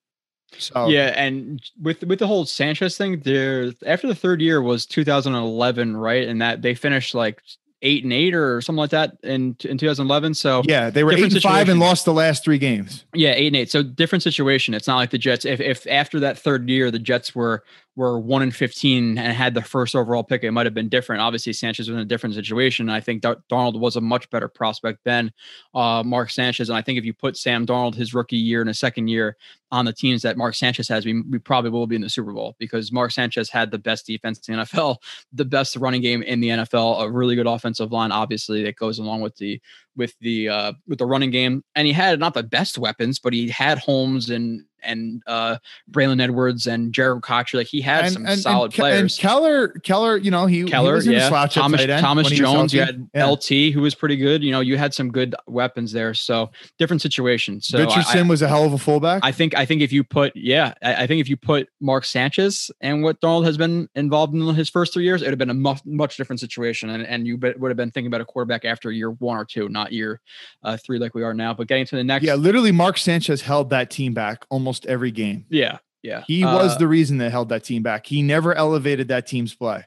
So 0.58 0.88
yeah, 0.88 1.12
and 1.16 1.60
with 1.80 2.02
with 2.04 2.18
the 2.18 2.26
whole 2.26 2.44
Sanchez 2.44 2.96
thing, 2.96 3.20
there 3.20 3.72
after 3.84 4.06
the 4.06 4.14
third 4.14 4.40
year 4.40 4.62
was 4.62 4.86
2011, 4.86 5.96
right? 5.96 6.26
And 6.26 6.40
that 6.40 6.62
they 6.62 6.74
finished 6.74 7.14
like 7.14 7.42
eight 7.82 8.04
and 8.04 8.12
eight 8.12 8.34
or 8.34 8.60
something 8.60 8.78
like 8.78 8.90
that 8.90 9.16
in 9.22 9.56
in 9.64 9.78
2011. 9.78 10.34
So 10.34 10.62
yeah, 10.64 10.90
they 10.90 11.04
were 11.04 11.12
eight 11.12 11.22
and 11.22 11.32
situation. 11.32 11.50
five 11.50 11.68
and 11.68 11.80
lost 11.80 12.04
the 12.04 12.12
last 12.12 12.44
three 12.44 12.58
games. 12.58 13.04
Yeah, 13.12 13.32
eight 13.32 13.48
and 13.48 13.56
eight. 13.56 13.70
So 13.70 13.82
different 13.82 14.22
situation. 14.22 14.74
It's 14.74 14.86
not 14.86 14.96
like 14.96 15.10
the 15.10 15.18
Jets. 15.18 15.44
If 15.44 15.60
if 15.60 15.86
after 15.86 16.20
that 16.20 16.38
third 16.38 16.68
year 16.68 16.90
the 16.90 16.98
Jets 16.98 17.34
were 17.34 17.64
were 17.96 18.20
one 18.20 18.42
in 18.42 18.50
15 18.50 19.16
and 19.16 19.32
had 19.32 19.54
the 19.54 19.62
first 19.62 19.96
overall 19.96 20.22
pick, 20.22 20.44
it 20.44 20.50
might 20.50 20.66
have 20.66 20.74
been 20.74 20.88
different. 20.88 21.22
Obviously, 21.22 21.54
Sanchez 21.54 21.88
was 21.88 21.96
in 21.96 22.02
a 22.02 22.04
different 22.04 22.34
situation. 22.34 22.90
I 22.90 23.00
think 23.00 23.22
Darnold 23.22 23.80
was 23.80 23.96
a 23.96 24.02
much 24.02 24.28
better 24.28 24.48
prospect 24.48 25.00
than 25.04 25.32
uh, 25.74 26.02
Mark 26.04 26.30
Sanchez. 26.30 26.68
And 26.68 26.76
I 26.76 26.82
think 26.82 26.98
if 26.98 27.06
you 27.06 27.14
put 27.14 27.38
Sam 27.38 27.66
Darnold 27.66 27.94
his 27.94 28.12
rookie 28.12 28.36
year 28.36 28.60
and 28.60 28.68
a 28.68 28.74
second 28.74 29.08
year 29.08 29.36
on 29.72 29.86
the 29.86 29.94
teams 29.94 30.22
that 30.22 30.36
Mark 30.36 30.54
Sanchez 30.54 30.88
has, 30.88 31.06
we, 31.06 31.22
we 31.22 31.38
probably 31.38 31.70
will 31.70 31.86
be 31.86 31.96
in 31.96 32.02
the 32.02 32.10
Super 32.10 32.32
Bowl 32.32 32.54
because 32.58 32.92
Mark 32.92 33.12
Sanchez 33.12 33.48
had 33.48 33.70
the 33.70 33.78
best 33.78 34.06
defense 34.06 34.46
in 34.46 34.56
the 34.56 34.62
NFL, 34.62 34.98
the 35.32 35.46
best 35.46 35.74
running 35.76 36.02
game 36.02 36.22
in 36.22 36.40
the 36.40 36.50
NFL, 36.50 37.02
a 37.02 37.10
really 37.10 37.34
good 37.34 37.46
offensive 37.46 37.92
line, 37.92 38.12
obviously, 38.12 38.62
that 38.64 38.76
goes 38.76 38.98
along 38.98 39.22
with 39.22 39.36
the 39.36 39.60
with 39.96 40.14
the 40.20 40.48
uh, 40.48 40.72
with 40.86 40.98
the 40.98 41.06
running 41.06 41.30
game, 41.30 41.64
and 41.74 41.86
he 41.86 41.92
had 41.92 42.18
not 42.18 42.34
the 42.34 42.42
best 42.42 42.78
weapons, 42.78 43.18
but 43.18 43.32
he 43.32 43.48
had 43.48 43.78
Holmes 43.78 44.30
and 44.30 44.64
and 44.86 45.22
uh, 45.26 45.58
Braylon 45.90 46.22
Edwards 46.22 46.66
and 46.66 46.92
Jared 46.92 47.22
Cox. 47.22 47.52
Like 47.52 47.66
he 47.66 47.80
had 47.80 48.04
and, 48.04 48.12
some 48.12 48.26
and, 48.26 48.40
solid 48.40 48.66
and, 48.66 48.74
players. 48.74 49.00
And 49.00 49.20
Keller, 49.20 49.68
Keller, 49.68 50.16
you 50.16 50.30
know, 50.30 50.46
he 50.46 50.64
Keller, 50.64 51.00
he 51.00 51.12
yeah. 51.12 51.28
Thomas, 51.28 51.84
Thomas 51.86 52.28
Jones. 52.30 52.72
You 52.72 52.80
had 52.80 53.08
yeah. 53.14 53.26
LT, 53.26 53.72
who 53.72 53.80
was 53.80 53.94
pretty 53.94 54.16
good. 54.16 54.42
You 54.42 54.52
know, 54.52 54.60
you 54.60 54.78
had 54.78 54.94
some 54.94 55.10
good 55.10 55.34
weapons 55.46 55.92
there. 55.92 56.14
So 56.14 56.50
different 56.78 57.02
situation. 57.02 57.60
So 57.60 57.78
Richardson 57.78 58.26
I, 58.26 58.28
was 58.28 58.42
a 58.42 58.48
hell 58.48 58.64
of 58.64 58.72
a 58.72 58.78
fullback. 58.78 59.20
I 59.22 59.32
think. 59.32 59.54
I 59.56 59.66
think 59.66 59.82
if 59.82 59.92
you 59.92 60.04
put, 60.04 60.32
yeah, 60.34 60.74
I, 60.82 61.02
I, 61.02 61.06
think 61.06 61.20
if 61.20 61.28
you 61.28 61.36
put 61.36 61.68
Mark 61.80 62.04
Sanchez 62.04 62.70
and 62.80 63.02
what 63.02 63.20
Darnold 63.20 63.44
has 63.44 63.56
been 63.56 63.88
involved 63.94 64.34
in 64.34 64.54
his 64.54 64.68
first 64.68 64.92
three 64.92 65.04
years, 65.04 65.22
it 65.22 65.26
would 65.26 65.32
have 65.32 65.38
been 65.38 65.50
a 65.50 65.54
much, 65.54 65.80
much 65.84 66.16
different 66.16 66.40
situation, 66.40 66.90
and 66.90 67.06
and 67.06 67.26
you 67.26 67.36
would 67.38 67.70
have 67.70 67.76
been 67.76 67.90
thinking 67.90 68.08
about 68.08 68.20
a 68.20 68.24
quarterback 68.24 68.64
after 68.64 68.90
year 68.90 69.10
one 69.10 69.36
or 69.36 69.44
two, 69.44 69.68
not 69.68 69.85
year 69.92 70.20
uh, 70.62 70.76
three 70.76 70.98
like 70.98 71.14
we 71.14 71.22
are 71.22 71.34
now. 71.34 71.54
But 71.54 71.68
getting 71.68 71.86
to 71.86 71.96
the 71.96 72.04
next, 72.04 72.24
yeah, 72.24 72.34
literally, 72.34 72.72
Mark 72.72 72.98
Sanchez 72.98 73.42
held 73.42 73.70
that 73.70 73.90
team 73.90 74.14
back 74.14 74.44
almost 74.50 74.86
every 74.86 75.10
game. 75.10 75.46
Yeah, 75.48 75.78
yeah. 76.02 76.22
He 76.26 76.44
uh, 76.44 76.56
was 76.56 76.78
the 76.78 76.88
reason 76.88 77.18
that 77.18 77.30
held 77.30 77.48
that 77.48 77.64
team 77.64 77.82
back. 77.82 78.06
He 78.06 78.22
never 78.22 78.54
elevated 78.54 79.08
that 79.08 79.26
team's 79.26 79.54
play. 79.54 79.84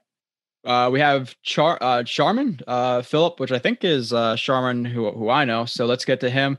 Uh, 0.66 0.90
we 0.92 1.00
have 1.00 1.36
Char 1.42 1.78
uh, 1.82 2.04
Charman 2.04 2.60
uh, 2.68 3.02
Philip, 3.02 3.40
which 3.40 3.52
I 3.52 3.60
think 3.60 3.84
is 3.84 4.12
uh, 4.12 4.36
Charman, 4.36 4.86
who 4.86 5.12
who 5.12 5.30
I 5.30 5.46
know. 5.46 5.66
So 5.66 5.86
let's 5.86 6.06
get 6.06 6.20
to 6.22 6.30
him. 6.30 6.58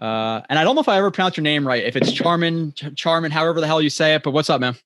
Uh, 0.00 0.40
and 0.48 0.58
I 0.58 0.64
don't 0.64 0.74
know 0.74 0.80
if 0.80 0.88
I 0.88 0.96
ever 0.96 1.10
pronounce 1.10 1.36
your 1.36 1.44
name 1.44 1.66
right. 1.66 1.84
If 1.84 1.94
it's 1.94 2.10
Charman, 2.10 2.72
Ch- 2.72 2.94
Charman, 2.96 3.30
however 3.30 3.60
the 3.60 3.66
hell 3.66 3.82
you 3.82 3.90
say 3.90 4.14
it. 4.14 4.22
But 4.22 4.32
what's 4.32 4.50
up, 4.50 4.60
man? 4.60 4.76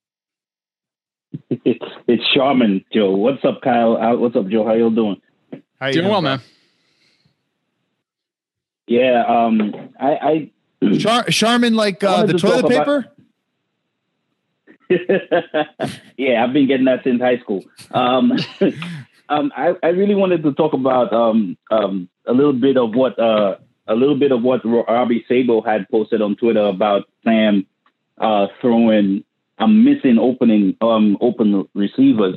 it's 1.51 2.35
Charman, 2.35 2.85
Joe. 2.93 3.13
What's 3.13 3.45
up, 3.45 3.63
Kyle? 3.63 4.19
What's 4.19 4.37
up, 4.37 4.49
Joe? 4.49 4.67
How 4.67 4.75
you 4.75 4.91
doing? 4.91 5.21
How 5.79 5.87
you 5.87 5.93
doing, 5.93 6.05
doing 6.05 6.09
well, 6.11 6.23
man? 6.23 6.41
Yeah, 8.87 9.25
um, 9.27 9.75
I, 9.99 10.51
I 10.83 10.97
Char- 10.99 11.25
Charmin 11.31 11.75
like 11.75 12.05
uh, 12.05 12.27
the 12.27 12.35
toilet 12.35 12.69
paper. 12.69 13.07
yeah, 16.17 16.45
I've 16.45 16.53
been 16.53 16.69
getting 16.69 16.87
that 16.87 17.03
since 17.03 17.21
high 17.21 17.39
school. 17.39 17.65
Um, 17.91 18.33
um, 19.29 19.53
I, 19.57 19.75
I 19.83 19.89
really 19.89 20.15
wanted 20.15 20.43
to 20.45 20.53
talk 20.53 20.73
about 20.73 21.13
um, 21.13 21.57
um, 21.71 22.09
a 22.27 22.33
little 22.33 22.53
bit 22.53 22.77
of 22.77 22.95
what 22.95 23.19
uh, 23.19 23.57
a 23.89 23.95
little 23.95 24.19
bit 24.19 24.33
of 24.33 24.43
what 24.43 24.65
Robby 24.65 25.25
Sabo 25.29 25.63
had 25.63 25.89
posted 25.91 26.23
on 26.23 26.37
Twitter 26.37 26.65
about 26.65 27.09
Sam 27.25 27.67
uh, 28.19 28.47
throwing 28.61 29.25
um, 29.59 29.85
missing 29.85 30.19
opening 30.19 30.77
um, 30.81 31.17
open 31.21 31.67
receivers, 31.75 32.37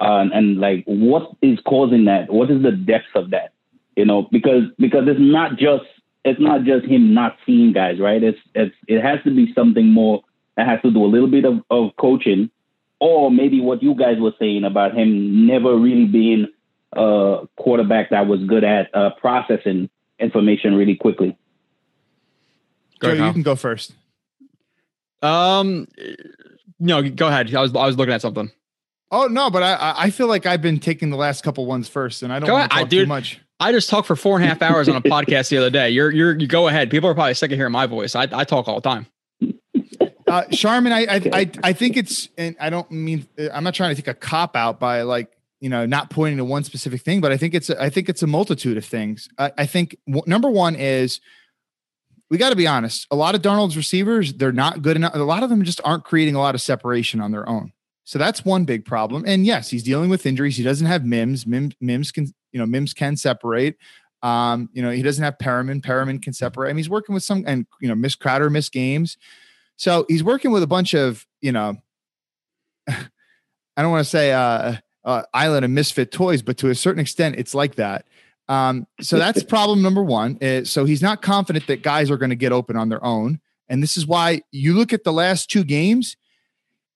uh, 0.00 0.24
and 0.32 0.58
like 0.58 0.84
what 0.86 1.32
is 1.42 1.58
causing 1.66 2.04
that? 2.06 2.32
What 2.32 2.50
is 2.50 2.62
the 2.62 2.72
depth 2.72 3.14
of 3.14 3.30
that? 3.30 3.53
You 3.96 4.04
know, 4.04 4.28
because 4.30 4.64
because 4.78 5.04
it's 5.06 5.20
not 5.20 5.56
just 5.56 5.84
it's 6.24 6.40
not 6.40 6.64
just 6.64 6.86
him 6.86 7.14
not 7.14 7.36
seeing 7.44 7.72
guys, 7.72 8.00
right? 8.00 8.22
It's 8.22 8.38
it's 8.54 8.74
it 8.88 9.02
has 9.02 9.22
to 9.24 9.34
be 9.34 9.52
something 9.54 9.86
more 9.86 10.22
that 10.56 10.66
has 10.66 10.80
to 10.82 10.90
do 10.90 11.04
a 11.04 11.06
little 11.06 11.28
bit 11.28 11.44
of, 11.44 11.60
of 11.70 11.90
coaching, 11.96 12.50
or 13.00 13.30
maybe 13.30 13.60
what 13.60 13.82
you 13.82 13.94
guys 13.94 14.18
were 14.18 14.32
saying 14.38 14.64
about 14.64 14.96
him 14.96 15.46
never 15.46 15.76
really 15.76 16.06
being 16.06 16.48
a 16.92 17.46
quarterback 17.56 18.10
that 18.10 18.26
was 18.26 18.42
good 18.44 18.64
at 18.64 18.94
uh, 18.94 19.10
processing 19.20 19.90
information 20.18 20.74
really 20.74 20.96
quickly. 20.96 21.36
Go 23.00 23.12
you 23.12 23.32
can 23.32 23.42
go 23.42 23.56
first. 23.56 23.92
Um, 25.20 25.88
no, 26.78 27.02
go 27.02 27.28
ahead. 27.28 27.54
I 27.54 27.60
was 27.60 27.74
I 27.74 27.86
was 27.86 27.96
looking 27.96 28.14
at 28.14 28.22
something. 28.22 28.50
Oh 29.10 29.26
no, 29.26 29.50
but 29.50 29.62
I 29.62 29.94
I 29.96 30.10
feel 30.10 30.26
like 30.26 30.46
I've 30.46 30.62
been 30.62 30.78
taking 30.78 31.10
the 31.10 31.16
last 31.16 31.44
couple 31.44 31.66
ones 31.66 31.88
first, 31.88 32.22
and 32.22 32.32
I 32.32 32.38
don't 32.38 32.50
want 32.50 32.70
to 32.70 32.78
talk 32.78 32.90
too 32.90 33.06
much. 33.06 33.40
I 33.60 33.72
just 33.72 33.88
talked 33.88 34.06
for 34.06 34.16
four 34.16 34.36
and 34.36 34.44
a 34.44 34.48
half 34.48 34.62
hours 34.62 34.88
on 34.88 34.96
a 34.96 35.00
podcast 35.02 35.48
the 35.48 35.58
other 35.58 35.70
day. 35.70 35.90
You're 35.90 36.10
you're 36.10 36.38
you 36.38 36.46
go 36.46 36.68
ahead. 36.68 36.90
People 36.90 37.08
are 37.08 37.14
probably 37.14 37.34
sick 37.34 37.50
of 37.52 37.56
hearing 37.58 37.72
my 37.72 37.86
voice. 37.86 38.14
I, 38.14 38.28
I 38.32 38.44
talk 38.44 38.68
all 38.68 38.80
the 38.80 38.88
time. 38.88 39.06
Uh, 40.26 40.42
Sharman, 40.50 40.90
I, 40.90 41.00
I 41.02 41.20
I 41.32 41.50
I 41.62 41.72
think 41.74 41.98
it's 41.98 42.30
and 42.38 42.56
I 42.58 42.70
don't 42.70 42.90
mean 42.90 43.28
I'm 43.52 43.62
not 43.62 43.74
trying 43.74 43.94
to 43.94 44.02
take 44.02 44.08
a 44.08 44.14
cop 44.14 44.56
out 44.56 44.80
by 44.80 45.02
like 45.02 45.28
you 45.60 45.68
know 45.68 45.84
not 45.84 46.08
pointing 46.08 46.38
to 46.38 46.44
one 46.46 46.64
specific 46.64 47.02
thing, 47.02 47.20
but 47.20 47.30
I 47.30 47.36
think 47.36 47.54
it's 47.54 47.68
I 47.68 47.90
think 47.90 48.08
it's 48.08 48.22
a 48.22 48.26
multitude 48.26 48.78
of 48.78 48.86
things. 48.86 49.28
I, 49.38 49.52
I 49.58 49.66
think 49.66 49.96
w- 50.06 50.24
number 50.26 50.48
one 50.48 50.76
is 50.76 51.20
we 52.30 52.38
got 52.38 52.50
to 52.50 52.56
be 52.56 52.66
honest. 52.66 53.06
A 53.10 53.16
lot 53.16 53.34
of 53.34 53.42
Darnold's 53.42 53.76
receivers 53.76 54.32
they're 54.32 54.50
not 54.50 54.80
good 54.80 54.96
enough. 54.96 55.14
A 55.14 55.18
lot 55.18 55.42
of 55.42 55.50
them 55.50 55.62
just 55.62 55.80
aren't 55.84 56.04
creating 56.04 56.34
a 56.34 56.40
lot 56.40 56.54
of 56.54 56.62
separation 56.62 57.20
on 57.20 57.30
their 57.30 57.46
own. 57.46 57.72
So 58.04 58.18
that's 58.18 58.44
one 58.44 58.64
big 58.64 58.84
problem. 58.84 59.24
And 59.26 59.46
yes, 59.46 59.70
he's 59.70 59.82
dealing 59.82 60.10
with 60.10 60.26
injuries. 60.26 60.56
He 60.56 60.62
doesn't 60.62 60.86
have 60.86 61.04
Mims. 61.04 61.46
Mims, 61.46 61.74
Mims 61.80 62.12
can, 62.12 62.34
you 62.54 62.60
know, 62.60 62.66
Mims 62.66 62.94
can 62.94 63.16
separate. 63.16 63.76
Um, 64.22 64.70
you 64.72 64.80
know, 64.80 64.90
he 64.90 65.02
doesn't 65.02 65.22
have 65.22 65.36
Perriman. 65.36 65.82
Perriman 65.82 66.22
can 66.22 66.32
separate. 66.32 66.70
I 66.70 66.72
mean, 66.72 66.78
he's 66.78 66.88
working 66.88 67.14
with 67.14 67.24
some, 67.24 67.44
and 67.46 67.66
you 67.80 67.88
know, 67.88 67.94
Miss 67.94 68.14
Crowder 68.14 68.48
Miss 68.48 68.70
games. 68.70 69.18
So 69.76 70.06
he's 70.08 70.24
working 70.24 70.50
with 70.50 70.62
a 70.62 70.66
bunch 70.66 70.94
of, 70.94 71.26
you 71.42 71.52
know, 71.52 71.76
I 72.88 73.82
don't 73.82 73.90
want 73.90 74.04
to 74.04 74.10
say 74.10 74.32
uh, 74.32 74.76
uh, 75.04 75.22
island 75.34 75.64
of 75.64 75.70
misfit 75.72 76.12
toys, 76.12 76.42
but 76.42 76.56
to 76.58 76.70
a 76.70 76.74
certain 76.74 77.00
extent, 77.00 77.34
it's 77.36 77.54
like 77.54 77.74
that. 77.74 78.06
Um, 78.48 78.86
so 79.00 79.18
that's 79.18 79.42
problem 79.48 79.82
number 79.82 80.02
one. 80.02 80.38
Is, 80.40 80.70
so 80.70 80.84
he's 80.84 81.02
not 81.02 81.20
confident 81.20 81.66
that 81.66 81.82
guys 81.82 82.10
are 82.10 82.16
going 82.16 82.30
to 82.30 82.36
get 82.36 82.52
open 82.52 82.76
on 82.76 82.88
their 82.88 83.04
own. 83.04 83.40
And 83.68 83.82
this 83.82 83.96
is 83.96 84.06
why 84.06 84.42
you 84.52 84.74
look 84.74 84.92
at 84.92 85.04
the 85.04 85.12
last 85.12 85.50
two 85.50 85.64
games, 85.64 86.16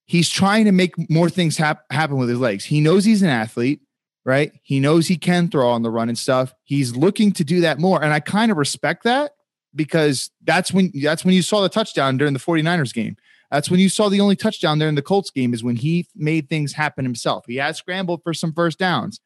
he's 0.06 0.28
trying 0.28 0.66
to 0.66 0.72
make 0.72 1.10
more 1.10 1.28
things 1.28 1.56
hap- 1.56 1.90
happen 1.90 2.16
with 2.16 2.28
his 2.28 2.38
legs. 2.38 2.64
He 2.64 2.80
knows 2.80 3.04
he's 3.04 3.22
an 3.22 3.28
athlete, 3.28 3.80
right? 4.28 4.52
He 4.62 4.78
knows 4.78 5.08
he 5.08 5.16
can 5.16 5.48
throw 5.48 5.70
on 5.70 5.80
the 5.80 5.90
run 5.90 6.10
and 6.10 6.18
stuff. 6.18 6.52
He's 6.64 6.94
looking 6.94 7.32
to 7.32 7.44
do 7.44 7.62
that 7.62 7.78
more. 7.78 8.04
And 8.04 8.12
I 8.12 8.20
kind 8.20 8.52
of 8.52 8.58
respect 8.58 9.04
that 9.04 9.32
because 9.74 10.30
that's 10.44 10.70
when 10.70 10.92
that's 11.02 11.24
when 11.24 11.32
you 11.32 11.40
saw 11.40 11.62
the 11.62 11.70
touchdown 11.70 12.18
during 12.18 12.34
the 12.34 12.38
49ers 12.38 12.92
game. 12.92 13.16
That's 13.50 13.70
when 13.70 13.80
you 13.80 13.88
saw 13.88 14.10
the 14.10 14.20
only 14.20 14.36
touchdown 14.36 14.80
there 14.80 14.88
in 14.90 14.96
the 14.96 15.02
Colts 15.02 15.30
game 15.30 15.54
is 15.54 15.64
when 15.64 15.76
he 15.76 16.08
made 16.14 16.50
things 16.50 16.74
happen 16.74 17.06
himself. 17.06 17.46
He 17.48 17.56
had 17.56 17.74
scrambled 17.74 18.22
for 18.22 18.34
some 18.34 18.52
first 18.52 18.78
downs. 18.78 19.18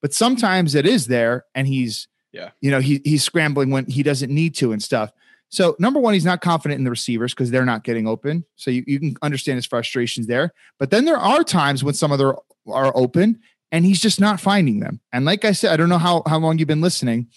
But 0.00 0.14
sometimes 0.14 0.74
it 0.74 0.86
is 0.86 1.08
there 1.08 1.44
and 1.54 1.68
he's 1.68 2.08
yeah, 2.32 2.52
you 2.62 2.70
know, 2.70 2.80
he 2.80 3.02
he's 3.04 3.22
scrambling 3.22 3.68
when 3.68 3.84
he 3.84 4.02
doesn't 4.02 4.32
need 4.32 4.54
to 4.54 4.72
and 4.72 4.82
stuff. 4.82 5.12
So 5.50 5.76
number 5.78 6.00
one, 6.00 6.14
he's 6.14 6.24
not 6.24 6.40
confident 6.40 6.78
in 6.78 6.84
the 6.84 6.90
receivers 6.90 7.34
because 7.34 7.50
they're 7.50 7.66
not 7.66 7.84
getting 7.84 8.08
open. 8.08 8.46
So 8.56 8.70
you, 8.70 8.82
you 8.86 8.98
can 8.98 9.14
understand 9.20 9.56
his 9.56 9.66
frustrations 9.66 10.26
there. 10.26 10.54
But 10.78 10.90
then 10.90 11.04
there 11.04 11.18
are 11.18 11.44
times 11.44 11.84
when 11.84 11.92
some 11.92 12.10
of 12.10 12.18
them 12.18 12.36
are 12.68 12.92
open 12.96 13.38
and 13.72 13.86
he's 13.86 14.00
just 14.00 14.20
not 14.20 14.38
finding 14.38 14.80
them. 14.80 15.00
And 15.12 15.24
like 15.24 15.44
I 15.44 15.52
said, 15.52 15.72
I 15.72 15.76
don't 15.76 15.88
know 15.88 15.98
how, 15.98 16.22
how 16.26 16.38
long 16.38 16.58
you've 16.58 16.68
been 16.68 16.82
listening, 16.82 17.28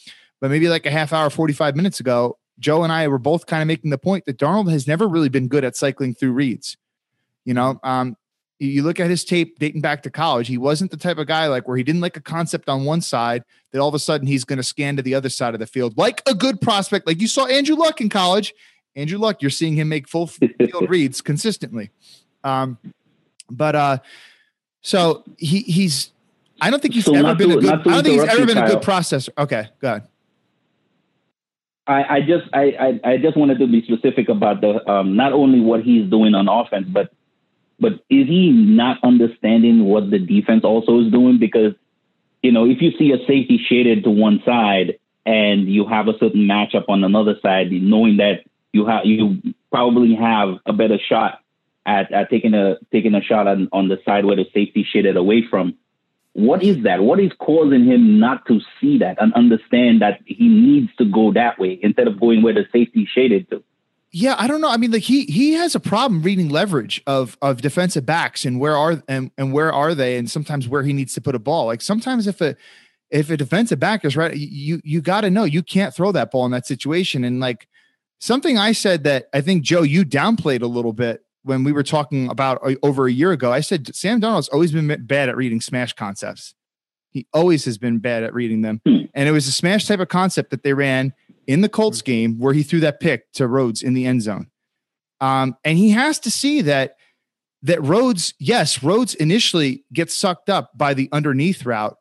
but 0.41 0.51
maybe 0.51 0.67
like 0.67 0.85
a 0.85 0.91
half 0.91 1.13
hour, 1.13 1.29
45 1.29 1.75
minutes 1.75 2.01
ago, 2.01 2.37
Joe 2.59 2.83
and 2.83 2.91
I 2.91 3.07
were 3.07 3.17
both 3.17 3.47
kind 3.47 3.61
of 3.61 3.67
making 3.67 3.89
the 3.89 3.97
point 3.97 4.25
that 4.25 4.37
Darnold 4.37 4.69
has 4.69 4.87
never 4.87 5.07
really 5.07 5.29
been 5.29 5.47
good 5.47 5.63
at 5.63 5.75
cycling 5.75 6.13
through 6.13 6.33
reads. 6.33 6.77
You 7.45 7.53
know, 7.53 7.79
um, 7.83 8.17
you 8.59 8.83
look 8.83 8.99
at 8.99 9.09
his 9.09 9.23
tape 9.25 9.59
dating 9.59 9.81
back 9.81 10.03
to 10.03 10.09
college, 10.09 10.47
he 10.47 10.57
wasn't 10.57 10.91
the 10.91 10.97
type 10.97 11.17
of 11.17 11.27
guy 11.27 11.47
like 11.47 11.67
where 11.67 11.77
he 11.77 11.83
didn't 11.83 12.01
like 12.01 12.17
a 12.17 12.21
concept 12.21 12.69
on 12.69 12.85
one 12.85 13.01
side 13.01 13.43
that 13.71 13.79
all 13.79 13.89
of 13.89 13.95
a 13.95 13.99
sudden 13.99 14.27
he's 14.27 14.45
going 14.45 14.57
to 14.57 14.63
scan 14.63 14.95
to 14.97 15.01
the 15.01 15.15
other 15.15 15.29
side 15.29 15.53
of 15.53 15.59
the 15.59 15.67
field 15.67 15.97
like 15.97 16.21
a 16.25 16.33
good 16.33 16.61
prospect. 16.61 17.07
Like 17.07 17.21
you 17.21 17.27
saw 17.27 17.45
Andrew 17.47 17.75
Luck 17.75 18.01
in 18.01 18.09
college. 18.09 18.53
Andrew 18.95 19.19
Luck, 19.19 19.41
you're 19.41 19.51
seeing 19.51 19.75
him 19.75 19.89
make 19.89 20.07
full 20.07 20.27
field 20.27 20.89
reads 20.89 21.21
consistently. 21.21 21.91
Um, 22.45 22.77
but 23.49 23.75
uh, 23.75 23.97
so 24.81 25.23
he 25.37 25.59
he's 25.61 26.11
I 26.61 26.69
don't 26.69 26.81
think 26.81 26.93
he's 26.93 27.05
so 27.05 27.15
ever 27.15 27.35
been 27.35 27.49
to, 27.49 27.57
a 27.57 27.61
good 27.61 27.69
I 27.69 27.75
don't 27.77 28.03
think 28.03 28.21
he's 28.21 28.29
ever 28.29 28.45
been 28.45 28.57
a 28.57 28.67
good 28.67 28.81
processor. 28.81 29.29
Okay, 29.37 29.67
go 29.79 29.87
ahead. 29.87 30.07
I, 31.87 32.03
I 32.15 32.21
just 32.21 32.45
I, 32.53 32.63
I, 33.03 33.11
I 33.11 33.17
just 33.17 33.37
wanted 33.37 33.59
to 33.59 33.67
be 33.67 33.83
specific 33.83 34.29
about 34.29 34.61
the 34.61 34.89
um, 34.89 35.15
not 35.15 35.33
only 35.33 35.59
what 35.59 35.83
he's 35.83 36.09
doing 36.09 36.33
on 36.33 36.47
offense, 36.47 36.87
but 36.89 37.11
but 37.79 37.93
is 38.09 38.27
he 38.27 38.51
not 38.51 38.97
understanding 39.03 39.85
what 39.85 40.09
the 40.09 40.19
defense 40.19 40.63
also 40.63 41.01
is 41.01 41.11
doing? 41.11 41.39
Because, 41.39 41.73
you 42.41 42.51
know, 42.51 42.65
if 42.65 42.81
you 42.81 42.91
see 42.97 43.11
a 43.11 43.17
safety 43.19 43.59
shaded 43.69 44.03
to 44.05 44.09
one 44.09 44.41
side 44.45 44.97
and 45.25 45.67
you 45.67 45.85
have 45.87 46.07
a 46.07 46.17
certain 46.17 46.47
matchup 46.47 46.85
on 46.87 47.03
another 47.03 47.35
side, 47.41 47.71
knowing 47.71 48.17
that 48.17 48.45
you 48.71 48.85
have 48.85 49.05
you 49.05 49.41
probably 49.71 50.15
have 50.15 50.59
a 50.65 50.73
better 50.73 50.97
shot 50.97 51.39
at, 51.85 52.11
at 52.11 52.29
taking 52.29 52.53
a 52.53 52.77
taking 52.91 53.13
a 53.13 53.21
shot 53.21 53.47
on, 53.47 53.69
on 53.71 53.89
the 53.89 53.99
side 54.05 54.25
where 54.25 54.35
the 54.35 54.45
safety 54.53 54.85
shaded 54.89 55.17
away 55.17 55.43
from. 55.49 55.75
What 56.35 56.63
is 56.63 56.83
that? 56.83 57.01
What 57.01 57.21
is 57.21 57.31
causing 57.39 57.85
him 57.85 58.19
not 58.19 58.45
to 58.47 58.59
see 58.81 58.97
that 58.97 59.15
and 59.21 59.33
understand 59.35 60.01
that 60.01 60.19
he 60.25 60.49
needs 60.49 60.93
to 60.97 61.05
go 61.05 61.31
that 61.31 61.57
way 61.57 61.79
instead 61.81 62.09
of 62.09 62.19
going 62.19 62.41
where 62.41 62.53
the 62.53 62.65
safety 62.73 63.07
shaded 63.09 63.49
to? 63.51 63.63
Yeah, 64.11 64.35
I 64.37 64.47
don't 64.47 64.59
know. 64.59 64.69
I 64.69 64.75
mean, 64.75 64.91
like 64.91 65.03
he 65.03 65.23
he 65.25 65.53
has 65.53 65.75
a 65.75 65.79
problem 65.79 66.21
reading 66.21 66.49
leverage 66.49 67.01
of 67.07 67.37
of 67.41 67.61
defensive 67.61 68.05
backs 68.05 68.43
and 68.43 68.59
where 68.59 68.75
are 68.75 69.01
and 69.07 69.31
and 69.37 69.53
where 69.53 69.71
are 69.71 69.95
they, 69.95 70.17
and 70.17 70.29
sometimes 70.29 70.67
where 70.67 70.83
he 70.83 70.91
needs 70.91 71.13
to 71.13 71.21
put 71.21 71.35
a 71.35 71.39
ball. 71.39 71.67
Like 71.67 71.81
sometimes 71.81 72.27
if 72.27 72.41
a 72.41 72.57
if 73.09 73.29
a 73.29 73.37
defensive 73.37 73.79
back 73.79 74.03
is 74.03 74.17
right, 74.17 74.35
you 74.35 74.81
you 74.83 74.99
got 74.99 75.21
to 75.21 75.29
know 75.29 75.45
you 75.45 75.63
can't 75.63 75.93
throw 75.93 76.11
that 76.11 76.31
ball 76.31 76.45
in 76.45 76.51
that 76.51 76.65
situation. 76.65 77.23
And 77.23 77.39
like 77.39 77.65
something 78.19 78.57
I 78.57 78.73
said 78.73 79.05
that 79.05 79.29
I 79.33 79.39
think 79.39 79.63
Joe 79.63 79.83
you 79.83 80.03
downplayed 80.03 80.63
a 80.63 80.67
little 80.67 80.93
bit 80.93 81.24
when 81.45 81.63
we 81.63 81.71
were 81.71 81.83
talking 81.83 82.27
about 82.29 82.59
uh, 82.65 82.75
over 82.83 83.07
a 83.07 83.11
year 83.11 83.31
ago. 83.31 83.53
I 83.53 83.61
said 83.61 83.95
Sam 83.95 84.19
Darnold's 84.19 84.49
always 84.49 84.71
been 84.71 85.05
bad 85.05 85.29
at 85.29 85.37
reading 85.37 85.61
smash 85.61 85.93
concepts. 85.93 86.55
He 87.11 87.27
always 87.33 87.63
has 87.65 87.77
been 87.77 87.99
bad 87.99 88.23
at 88.23 88.33
reading 88.33 88.61
them, 88.61 88.81
hmm. 88.85 89.03
and 89.13 89.29
it 89.29 89.31
was 89.31 89.47
a 89.47 89.51
smash 89.51 89.85
type 89.87 89.99
of 89.99 90.09
concept 90.09 90.49
that 90.49 90.63
they 90.63 90.73
ran 90.73 91.13
in 91.47 91.61
the 91.61 91.69
Colts 91.69 91.99
mm-hmm. 91.99 92.11
game 92.11 92.39
where 92.39 92.53
he 92.53 92.63
threw 92.63 92.79
that 92.81 92.99
pick 92.99 93.31
to 93.33 93.47
Rhodes 93.47 93.83
in 93.83 93.93
the 93.93 94.05
end 94.05 94.23
zone. 94.23 94.47
Um, 95.21 95.55
and 95.63 95.77
he 95.77 95.91
has 95.91 96.19
to 96.19 96.31
see 96.31 96.61
that 96.63 96.97
that 97.61 97.81
Rhodes, 97.81 98.33
yes, 98.37 98.83
Rhodes 98.83 99.15
initially 99.15 99.85
gets 99.91 100.15
sucked 100.15 100.49
up 100.49 100.77
by 100.77 100.93
the 100.93 101.09
underneath 101.11 101.65
route, 101.65 101.97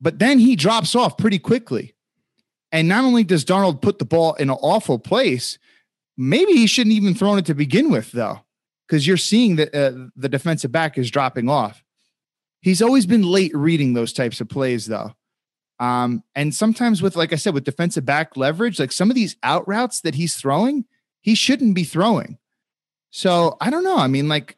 but 0.00 0.18
then 0.18 0.38
he 0.38 0.56
drops 0.56 0.94
off 0.94 1.16
pretty 1.16 1.38
quickly. 1.38 1.94
And 2.70 2.88
not 2.88 3.04
only 3.04 3.24
does 3.24 3.44
Darnold 3.44 3.82
put 3.82 3.98
the 3.98 4.04
ball 4.04 4.34
in 4.34 4.50
an 4.50 4.56
awful 4.60 4.98
place, 4.98 5.58
maybe 6.16 6.52
he 6.52 6.66
shouldn't 6.66 6.94
even 6.94 7.14
thrown 7.14 7.38
it 7.38 7.46
to 7.46 7.54
begin 7.54 7.90
with, 7.90 8.12
though, 8.12 8.40
because 8.86 9.06
you're 9.06 9.16
seeing 9.16 9.56
that 9.56 9.74
uh, 9.74 10.08
the 10.16 10.28
defensive 10.28 10.72
back 10.72 10.98
is 10.98 11.10
dropping 11.10 11.48
off. 11.48 11.82
He's 12.60 12.82
always 12.82 13.06
been 13.06 13.22
late 13.22 13.54
reading 13.54 13.92
those 13.92 14.12
types 14.12 14.40
of 14.40 14.48
plays, 14.48 14.86
though. 14.86 15.12
Um, 15.80 16.22
and 16.34 16.54
sometimes 16.54 17.02
with, 17.02 17.16
like 17.16 17.32
I 17.32 17.36
said, 17.36 17.54
with 17.54 17.64
defensive 17.64 18.04
back 18.04 18.36
leverage, 18.36 18.78
like 18.78 18.92
some 18.92 19.10
of 19.10 19.14
these 19.14 19.36
out 19.42 19.66
routes 19.66 20.00
that 20.02 20.14
he's 20.14 20.36
throwing, 20.36 20.84
he 21.20 21.34
shouldn't 21.34 21.74
be 21.74 21.84
throwing. 21.84 22.38
So 23.10 23.56
I 23.60 23.70
don't 23.70 23.84
know. 23.84 23.98
I 23.98 24.06
mean, 24.06 24.28
like, 24.28 24.56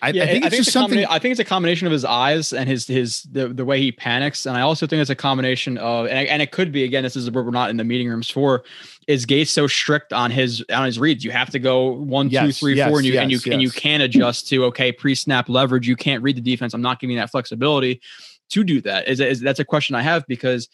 I, 0.00 0.10
yeah, 0.10 0.24
I 0.24 0.26
think 0.26 0.44
it's 0.44 0.46
I 0.46 0.50
think 0.50 0.58
just 0.58 0.68
it's 0.68 0.72
something. 0.72 1.04
I 1.06 1.18
think 1.18 1.32
it's 1.32 1.40
a 1.40 1.44
combination 1.44 1.86
of 1.86 1.92
his 1.92 2.04
eyes 2.04 2.52
and 2.52 2.68
his 2.68 2.86
his 2.86 3.22
the, 3.24 3.48
the 3.48 3.64
way 3.64 3.80
he 3.80 3.92
panics, 3.92 4.46
and 4.46 4.56
I 4.56 4.60
also 4.60 4.86
think 4.86 5.00
it's 5.00 5.10
a 5.10 5.14
combination 5.14 5.78
of 5.78 6.06
and, 6.06 6.28
and 6.28 6.42
it 6.42 6.52
could 6.52 6.72
be 6.72 6.84
again. 6.84 7.02
This 7.02 7.16
is 7.16 7.30
what 7.30 7.44
we're 7.44 7.50
not 7.50 7.70
in 7.70 7.76
the 7.76 7.84
meeting 7.84 8.08
rooms 8.08 8.30
for. 8.30 8.64
Is 9.08 9.26
Gase 9.26 9.48
so 9.48 9.66
strict 9.66 10.12
on 10.12 10.30
his 10.30 10.64
on 10.72 10.84
his 10.84 10.98
reads? 10.98 11.24
You 11.24 11.32
have 11.32 11.50
to 11.50 11.58
go 11.58 11.92
one, 11.92 12.30
yes, 12.30 12.44
two, 12.44 12.52
three, 12.52 12.76
yes, 12.76 12.88
four, 12.88 12.98
and 12.98 13.06
you 13.06 13.14
yes, 13.14 13.22
and 13.22 13.32
you 13.32 13.40
and 13.52 13.62
you 13.62 13.70
can 13.70 14.00
adjust 14.00 14.48
to 14.48 14.64
okay 14.66 14.92
pre 14.92 15.14
snap 15.14 15.48
leverage. 15.48 15.88
You 15.88 15.96
can't 15.96 16.22
read 16.22 16.36
the 16.36 16.40
defense. 16.40 16.74
I'm 16.74 16.82
not 16.82 17.00
giving 17.00 17.14
you 17.14 17.20
that 17.20 17.30
flexibility 17.30 18.00
to 18.52 18.64
do 18.64 18.80
that? 18.82 19.08
Is, 19.08 19.20
is 19.20 19.40
that's 19.40 19.60
a 19.60 19.64
question 19.64 19.96
I 19.96 20.02
have 20.02 20.26
because 20.26 20.68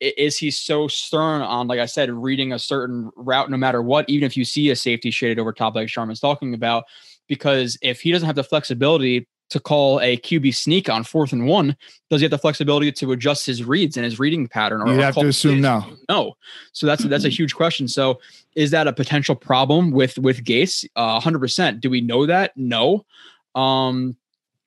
is 0.00 0.38
he 0.38 0.50
so 0.50 0.88
stern 0.88 1.42
on, 1.42 1.66
like 1.66 1.78
I 1.78 1.86
said, 1.86 2.10
reading 2.10 2.52
a 2.52 2.58
certain 2.58 3.10
route 3.16 3.50
no 3.50 3.58
matter 3.58 3.82
what, 3.82 4.08
even 4.08 4.24
if 4.24 4.36
you 4.36 4.46
see 4.46 4.70
a 4.70 4.76
safety 4.76 5.10
shaded 5.10 5.38
over 5.38 5.52
top, 5.52 5.74
like 5.74 5.88
Sharman's 5.88 6.20
talking 6.20 6.54
about? 6.54 6.84
Because 7.30 7.78
if 7.80 8.00
he 8.00 8.10
doesn't 8.10 8.26
have 8.26 8.34
the 8.34 8.44
flexibility 8.44 9.28
to 9.50 9.60
call 9.60 10.00
a 10.00 10.16
QB 10.16 10.54
sneak 10.54 10.88
on 10.88 11.04
fourth 11.04 11.32
and 11.32 11.46
one, 11.46 11.76
does 12.10 12.20
he 12.20 12.24
have 12.24 12.32
the 12.32 12.38
flexibility 12.38 12.90
to 12.90 13.12
adjust 13.12 13.46
his 13.46 13.62
reads 13.64 13.96
and 13.96 14.04
his 14.04 14.18
reading 14.18 14.48
pattern? 14.48 14.82
Or 14.82 14.92
you 14.92 15.00
have 15.00 15.14
to 15.14 15.28
assume 15.28 15.60
no. 15.60 15.84
No. 16.08 16.34
So 16.72 16.86
that's 16.86 17.04
that's 17.04 17.24
a 17.24 17.28
huge 17.28 17.54
question. 17.54 17.86
So 17.86 18.20
is 18.56 18.72
that 18.72 18.88
a 18.88 18.92
potential 18.92 19.36
problem 19.36 19.92
with 19.92 20.18
with 20.18 20.44
Gase? 20.44 20.84
Uh, 20.96 21.20
hundred 21.20 21.38
percent. 21.38 21.80
Do 21.80 21.88
we 21.88 22.00
know 22.00 22.26
that? 22.26 22.52
No. 22.56 23.06
Um, 23.54 24.16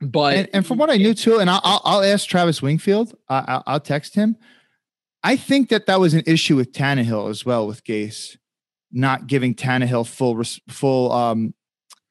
but 0.01 0.35
and, 0.35 0.49
and 0.53 0.65
from 0.65 0.77
what 0.77 0.89
I 0.89 0.95
knew 0.95 1.13
too, 1.13 1.39
and 1.39 1.49
I'll 1.49 1.81
I'll 1.83 2.03
ask 2.03 2.27
Travis 2.27 2.61
Wingfield. 2.61 3.13
I'll, 3.29 3.63
I'll 3.67 3.79
text 3.79 4.15
him. 4.15 4.37
I 5.23 5.37
think 5.37 5.69
that 5.69 5.85
that 5.85 5.99
was 5.99 6.13
an 6.13 6.23
issue 6.25 6.57
with 6.57 6.73
Tannehill 6.73 7.29
as 7.29 7.45
well 7.45 7.65
with 7.65 7.85
Gase, 7.85 8.37
not 8.91 9.27
giving 9.27 9.55
Tannehill 9.55 10.05
full 10.05 10.43
full 10.67 11.11
um, 11.13 11.53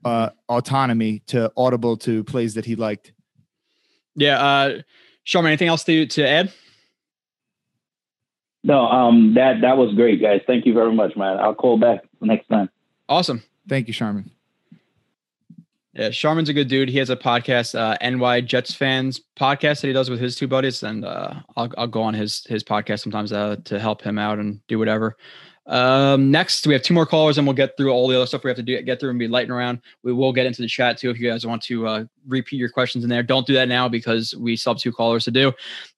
uh, 0.04 0.30
autonomy 0.48 1.20
to 1.28 1.52
audible 1.56 1.96
to 1.98 2.24
plays 2.24 2.54
that 2.54 2.64
he 2.64 2.76
liked. 2.76 3.12
Yeah, 4.14 4.42
uh, 4.42 4.82
Sharman, 5.24 5.50
anything 5.50 5.68
else 5.68 5.84
to 5.84 6.06
to 6.06 6.28
add? 6.28 6.52
No, 8.64 8.86
um, 8.86 9.34
that 9.34 9.60
that 9.62 9.76
was 9.76 9.94
great, 9.94 10.20
guys. 10.20 10.40
Thank 10.46 10.66
you 10.66 10.74
very 10.74 10.94
much, 10.94 11.16
man. 11.16 11.38
I'll 11.38 11.54
call 11.54 11.78
back 11.78 12.00
next 12.20 12.48
time. 12.48 12.70
Awesome. 13.08 13.42
Thank 13.68 13.88
you, 13.88 13.92
Sharman. 13.92 14.30
Yeah, 15.94 16.08
Sharman's 16.08 16.48
a 16.48 16.54
good 16.54 16.68
dude. 16.68 16.88
He 16.88 16.96
has 16.98 17.10
a 17.10 17.16
podcast, 17.16 17.78
uh, 17.78 17.98
NY 18.00 18.42
Jets 18.42 18.72
fans 18.72 19.20
podcast 19.38 19.82
that 19.82 19.88
he 19.88 19.92
does 19.92 20.08
with 20.08 20.20
his 20.20 20.36
two 20.36 20.48
buddies, 20.48 20.82
and 20.82 21.04
uh, 21.04 21.34
I'll 21.56 21.70
I'll 21.76 21.86
go 21.86 22.02
on 22.02 22.14
his 22.14 22.44
his 22.44 22.64
podcast 22.64 23.00
sometimes 23.00 23.32
uh, 23.32 23.56
to 23.64 23.78
help 23.78 24.02
him 24.02 24.18
out 24.18 24.38
and 24.38 24.66
do 24.68 24.78
whatever. 24.78 25.16
Um, 25.66 26.30
next, 26.30 26.66
we 26.66 26.72
have 26.72 26.82
two 26.82 26.94
more 26.94 27.06
callers, 27.06 27.38
and 27.38 27.46
we'll 27.46 27.54
get 27.54 27.76
through 27.76 27.90
all 27.90 28.08
the 28.08 28.16
other 28.16 28.26
stuff 28.26 28.42
we 28.42 28.50
have 28.50 28.56
to 28.56 28.62
do, 28.62 28.80
get 28.82 28.98
through 28.98 29.10
and 29.10 29.18
be 29.18 29.28
lighting 29.28 29.52
around. 29.52 29.80
We 30.02 30.12
will 30.12 30.32
get 30.32 30.46
into 30.46 30.60
the 30.60 30.68
chat 30.68 30.98
too 30.98 31.10
if 31.10 31.20
you 31.20 31.30
guys 31.30 31.46
want 31.46 31.62
to 31.62 31.86
uh, 31.86 32.04
repeat 32.26 32.56
your 32.56 32.68
questions 32.68 33.04
in 33.04 33.10
there. 33.10 33.22
Don't 33.22 33.46
do 33.46 33.54
that 33.54 33.68
now 33.68 33.88
because 33.88 34.34
we 34.34 34.56
still 34.56 34.74
have 34.74 34.80
two 34.80 34.92
callers 34.92 35.24
to 35.24 35.30
do. 35.30 35.52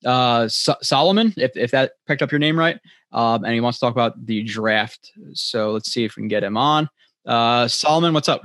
Uh, 0.04 0.48
so- 0.48 0.76
Solomon, 0.82 1.32
if 1.36 1.56
if 1.56 1.70
that 1.70 1.92
picked 2.06 2.22
up 2.22 2.30
your 2.30 2.38
name 2.38 2.58
right, 2.58 2.78
um, 3.12 3.44
and 3.44 3.54
he 3.54 3.60
wants 3.60 3.78
to 3.78 3.86
talk 3.86 3.92
about 3.92 4.26
the 4.26 4.42
draft. 4.42 5.12
So 5.32 5.72
let's 5.72 5.90
see 5.90 6.04
if 6.04 6.16
we 6.16 6.22
can 6.22 6.28
get 6.28 6.44
him 6.44 6.56
on. 6.56 6.90
Uh, 7.24 7.66
Solomon, 7.68 8.12
what's 8.12 8.28
up? 8.28 8.42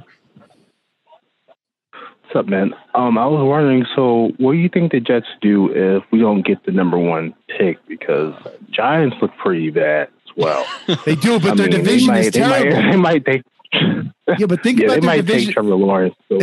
What's 2.32 2.36
up, 2.36 2.46
man? 2.46 2.76
Um, 2.94 3.18
I 3.18 3.26
was 3.26 3.44
wondering, 3.44 3.86
so 3.96 4.32
what 4.38 4.52
do 4.52 4.60
you 4.60 4.70
think 4.70 4.92
the 4.92 5.00
Jets 5.00 5.26
do 5.42 5.72
if 5.74 6.04
we 6.12 6.20
don't 6.20 6.46
get 6.46 6.64
the 6.64 6.72
number 6.72 6.98
one 6.98 7.34
pick? 7.58 7.80
Because 7.88 8.36
Giants 8.70 9.16
look 9.20 9.36
pretty 9.38 9.72
bad 9.72 10.10
well. 10.40 10.66
they 11.06 11.16
do, 11.16 11.40
but 11.40 11.52
I 11.52 11.56
their 11.56 11.70
mean, 11.70 11.78
division 11.78 12.08
might, 12.08 12.26
is 12.26 12.32
terrible. 12.32 12.82
They 12.82 12.96
might, 12.96 13.26
they 13.26 13.32
might 13.38 13.44
take. 13.44 13.44
yeah, 14.40 14.46
but 14.48 14.64
think 14.64 14.80
yeah, 14.80 14.86
about 14.86 15.02
they 15.02 15.06
might 15.06 15.16
division. 15.18 15.48
take 15.48 15.54
Trevor 15.54 15.76
Lawrence. 15.76 16.16
So. 16.30 16.40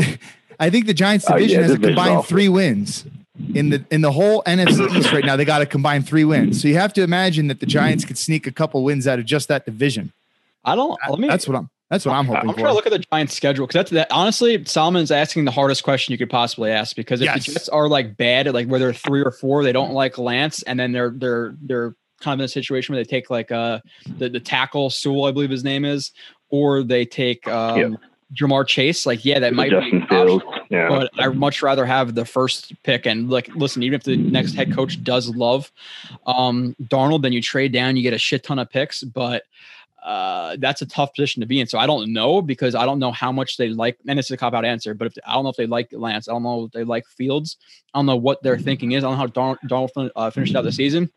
I 0.58 0.70
think 0.70 0.86
the 0.86 0.94
Giants 0.94 1.26
division 1.26 1.58
uh, 1.58 1.62
yeah, 1.62 1.66
has 1.68 1.76
a 1.76 1.78
combined 1.78 2.24
three 2.24 2.48
wins 2.48 3.04
in 3.54 3.70
the 3.70 3.84
in 3.90 4.00
the 4.00 4.12
whole 4.12 4.42
NFC 4.44 4.96
East 4.96 5.12
right 5.12 5.24
now. 5.24 5.36
They 5.36 5.44
got 5.44 5.58
to 5.58 5.66
combine 5.66 6.02
three 6.02 6.24
wins, 6.24 6.60
so 6.60 6.68
you 6.68 6.76
have 6.76 6.92
to 6.94 7.02
imagine 7.02 7.48
that 7.48 7.60
the 7.60 7.66
Giants 7.66 8.04
could 8.04 8.18
sneak 8.18 8.46
a 8.46 8.52
couple 8.52 8.82
wins 8.84 9.06
out 9.06 9.18
of 9.18 9.24
just 9.24 9.48
that 9.48 9.64
division. 9.64 10.12
I 10.64 10.74
don't. 10.74 10.98
Let 11.08 11.18
me, 11.18 11.28
that's 11.28 11.46
what 11.46 11.56
I'm. 11.56 11.70
That's 11.90 12.04
what 12.04 12.14
I'm 12.14 12.24
hoping 12.24 12.42
for. 12.42 12.48
I'm 12.48 12.54
for. 12.54 12.60
trying 12.60 12.70
to 12.72 12.74
look 12.74 12.86
at 12.86 12.92
the 12.92 12.98
Giants' 12.98 13.34
schedule 13.34 13.66
because 13.66 13.74
that's 13.74 13.90
that. 13.92 14.10
Honestly, 14.10 14.64
Solomon's 14.64 15.10
asking 15.10 15.44
the 15.44 15.52
hardest 15.52 15.84
question 15.84 16.12
you 16.12 16.18
could 16.18 16.30
possibly 16.30 16.70
ask 16.70 16.96
because 16.96 17.20
if 17.20 17.26
yes. 17.26 17.46
the 17.46 17.52
Jets 17.52 17.68
are 17.68 17.88
like 17.88 18.16
bad 18.16 18.48
at 18.48 18.54
like 18.54 18.66
where 18.66 18.80
they're 18.80 18.92
three 18.92 19.22
or 19.22 19.30
four, 19.30 19.62
they 19.62 19.72
don't 19.72 19.92
like 19.92 20.18
Lance, 20.18 20.62
and 20.62 20.80
then 20.80 20.92
they're 20.92 21.10
they're 21.10 21.54
they're 21.60 21.94
kind 22.20 22.34
of 22.34 22.40
in 22.40 22.44
a 22.44 22.48
situation 22.48 22.94
where 22.94 23.02
they 23.02 23.08
take 23.08 23.30
like 23.30 23.52
uh 23.52 23.80
the, 24.18 24.28
the 24.28 24.40
tackle 24.40 24.90
Sewell, 24.90 25.24
I 25.24 25.32
believe 25.32 25.50
his 25.50 25.64
name 25.64 25.84
is, 25.84 26.12
or 26.48 26.82
they 26.82 27.04
take 27.04 27.46
um 27.48 27.78
yeah. 27.78 27.88
Ja'Marr 28.34 28.66
Chase. 28.66 29.06
Like, 29.06 29.24
yeah, 29.24 29.38
that 29.38 29.54
might 29.54 29.70
Justin 29.70 30.00
be 30.00 30.06
Fields. 30.06 30.44
Yeah. 30.68 30.88
But 30.88 31.10
I'd 31.18 31.36
much 31.36 31.62
rather 31.62 31.86
have 31.86 32.16
the 32.16 32.24
first 32.24 32.72
pick. 32.82 33.06
And 33.06 33.30
like, 33.30 33.48
listen, 33.54 33.84
even 33.84 33.96
if 33.96 34.04
the 34.04 34.16
next 34.16 34.54
head 34.54 34.74
coach 34.74 35.02
does 35.04 35.34
love 35.34 35.70
um 36.26 36.74
Darnold, 36.82 37.22
then 37.22 37.32
you 37.32 37.40
trade 37.40 37.72
down, 37.72 37.96
you 37.96 38.02
get 38.02 38.14
a 38.14 38.18
shit 38.18 38.42
ton 38.42 38.58
of 38.58 38.68
picks. 38.68 39.02
But 39.02 39.44
uh, 40.06 40.56
that's 40.60 40.82
a 40.82 40.86
tough 40.86 41.12
position 41.14 41.40
to 41.40 41.46
be 41.46 41.60
in. 41.60 41.66
So 41.66 41.78
I 41.78 41.86
don't 41.86 42.12
know 42.12 42.40
because 42.40 42.76
I 42.76 42.86
don't 42.86 43.00
know 43.00 43.10
how 43.10 43.32
much 43.32 43.56
they 43.56 43.70
like, 43.70 43.98
and 44.06 44.20
it's 44.20 44.30
a 44.30 44.36
cop 44.36 44.54
out 44.54 44.64
answer. 44.64 44.94
But 44.94 45.08
if 45.08 45.14
I 45.26 45.34
don't 45.34 45.42
know 45.42 45.50
if 45.50 45.56
they 45.56 45.66
like 45.66 45.88
Lance, 45.90 46.28
I 46.28 46.32
don't 46.32 46.44
know 46.44 46.64
if 46.64 46.70
they 46.70 46.84
like 46.84 47.04
Fields. 47.08 47.56
I 47.92 47.98
don't 47.98 48.06
know 48.06 48.16
what 48.16 48.40
their 48.42 48.56
thinking 48.56 48.92
is. 48.92 49.02
I 49.02 49.08
don't 49.08 49.18
know 49.18 49.18
how 49.18 49.56
Darnold, 49.56 49.58
Darnold 49.68 50.10
uh, 50.14 50.30
finished 50.30 50.54
out 50.54 50.62
the 50.62 50.70
season. 50.70 51.10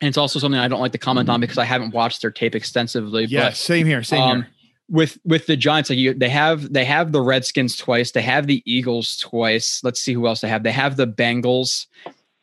And 0.00 0.08
it's 0.08 0.18
also 0.18 0.38
something 0.38 0.60
I 0.60 0.68
don't 0.68 0.80
like 0.80 0.92
to 0.92 0.98
comment 0.98 1.28
on 1.28 1.40
because 1.40 1.58
I 1.58 1.64
haven't 1.64 1.92
watched 1.92 2.22
their 2.22 2.30
tape 2.30 2.54
extensively. 2.54 3.24
Yeah, 3.24 3.48
but, 3.48 3.56
same 3.56 3.86
here. 3.86 4.02
Same 4.02 4.22
um, 4.22 4.42
here. 4.42 4.50
With 4.90 5.18
with 5.24 5.46
the 5.46 5.56
Giants, 5.56 5.90
like 5.90 5.98
you, 5.98 6.14
they 6.14 6.30
have 6.30 6.72
they 6.72 6.84
have 6.84 7.12
the 7.12 7.20
Redskins 7.20 7.76
twice, 7.76 8.12
they 8.12 8.22
have 8.22 8.46
the 8.46 8.62
Eagles 8.64 9.18
twice. 9.18 9.82
Let's 9.84 10.00
see 10.00 10.14
who 10.14 10.26
else 10.26 10.40
they 10.40 10.48
have. 10.48 10.62
They 10.62 10.72
have 10.72 10.96
the 10.96 11.06
Bengals 11.06 11.86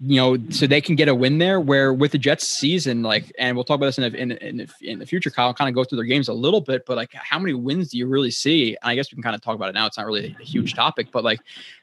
you 0.01 0.17
know, 0.17 0.37
so 0.49 0.67
they 0.67 0.81
can 0.81 0.95
get 0.95 1.07
a 1.07 1.15
win 1.15 1.37
there. 1.37 1.59
Where 1.59 1.93
with 1.93 2.11
the 2.11 2.17
Jets 2.17 2.47
season, 2.47 3.01
like, 3.01 3.31
and 3.39 3.55
we'll 3.55 3.63
talk 3.63 3.75
about 3.75 3.87
this 3.87 3.97
in 3.97 4.03
in, 4.15 4.31
in, 4.33 4.67
in 4.81 4.99
the 4.99 5.05
future, 5.05 5.29
Kyle, 5.29 5.53
kind 5.53 5.69
of 5.69 5.75
go 5.75 5.83
through 5.83 5.97
their 5.97 6.05
games 6.05 6.27
a 6.27 6.33
little 6.33 6.61
bit, 6.61 6.85
but 6.85 6.97
like, 6.97 7.13
how 7.13 7.39
many 7.39 7.53
wins 7.53 7.89
do 7.89 7.97
you 7.97 8.07
really 8.07 8.31
see? 8.31 8.75
I 8.83 8.95
guess 8.95 9.11
we 9.11 9.15
can 9.15 9.23
kind 9.23 9.35
of 9.35 9.41
talk 9.41 9.55
about 9.55 9.69
it 9.69 9.73
now. 9.73 9.85
It's 9.85 9.97
not 9.97 10.05
really 10.05 10.35
a 10.39 10.43
huge 10.43 10.73
topic, 10.73 11.07
but 11.11 11.23
like, 11.23 11.39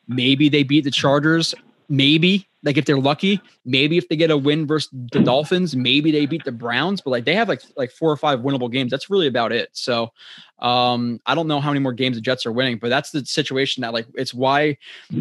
maybe 0.09 0.49
they 0.49 0.63
beat 0.63 0.85
the 0.85 0.91
Chargers 0.91 1.55
maybe 1.93 2.49
like 2.65 2.79
if 2.79 2.87
they're 2.87 2.99
lucky, 2.99 3.41
maybe 3.67 3.99
if 3.99 4.09
they 4.09 4.17
get 4.17 4.31
a 4.31 4.37
win 4.37 4.67
versus 4.67 4.89
the 5.13 5.21
Dolphins, 5.21 5.77
maybe 5.77 6.11
they 6.11 6.27
beat 6.27 6.45
the 6.45 6.53
Browns, 6.53 7.01
but 7.01 7.11
like 7.11 7.25
they 7.25 7.35
have 7.35 7.49
like 7.49 7.61
like 7.77 7.91
four 7.91 8.11
or 8.11 8.17
five 8.17 8.41
winnable 8.41 8.73
games. 8.73 8.91
That's 8.91 9.11
really 9.11 9.27
about 9.27 9.53
it. 9.53 9.69
So 9.73 10.13
um 10.61 11.21
I 11.27 11.35
don't 11.35 11.49
know 11.49 11.61
how 11.61 11.71
many 11.71 11.81
more 11.81 11.93
games 11.93 12.17
the 12.17 12.23
Jets 12.23 12.47
are 12.47 12.53
winning, 12.53 12.79
but 12.79 12.89
that's 12.89 13.11
the 13.11 13.27
situation 13.27 13.83
that 13.83 13.93
like 13.93 14.07
it's 14.15 14.33
why 14.33 14.79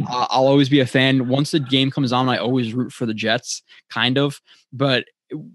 I'll 0.08 0.48
always 0.48 0.70
be 0.70 0.80
a 0.80 0.86
fan. 0.86 1.28
Once 1.28 1.52
the 1.52 1.60
game 1.60 1.92
comes 1.92 2.14
on, 2.14 2.30
I 2.30 2.38
always 2.38 2.74
root 2.74 2.94
for 2.94 3.06
the 3.06 3.14
Jets, 3.14 3.64
kind 3.90 4.18
of. 4.18 4.40
But 4.72 5.06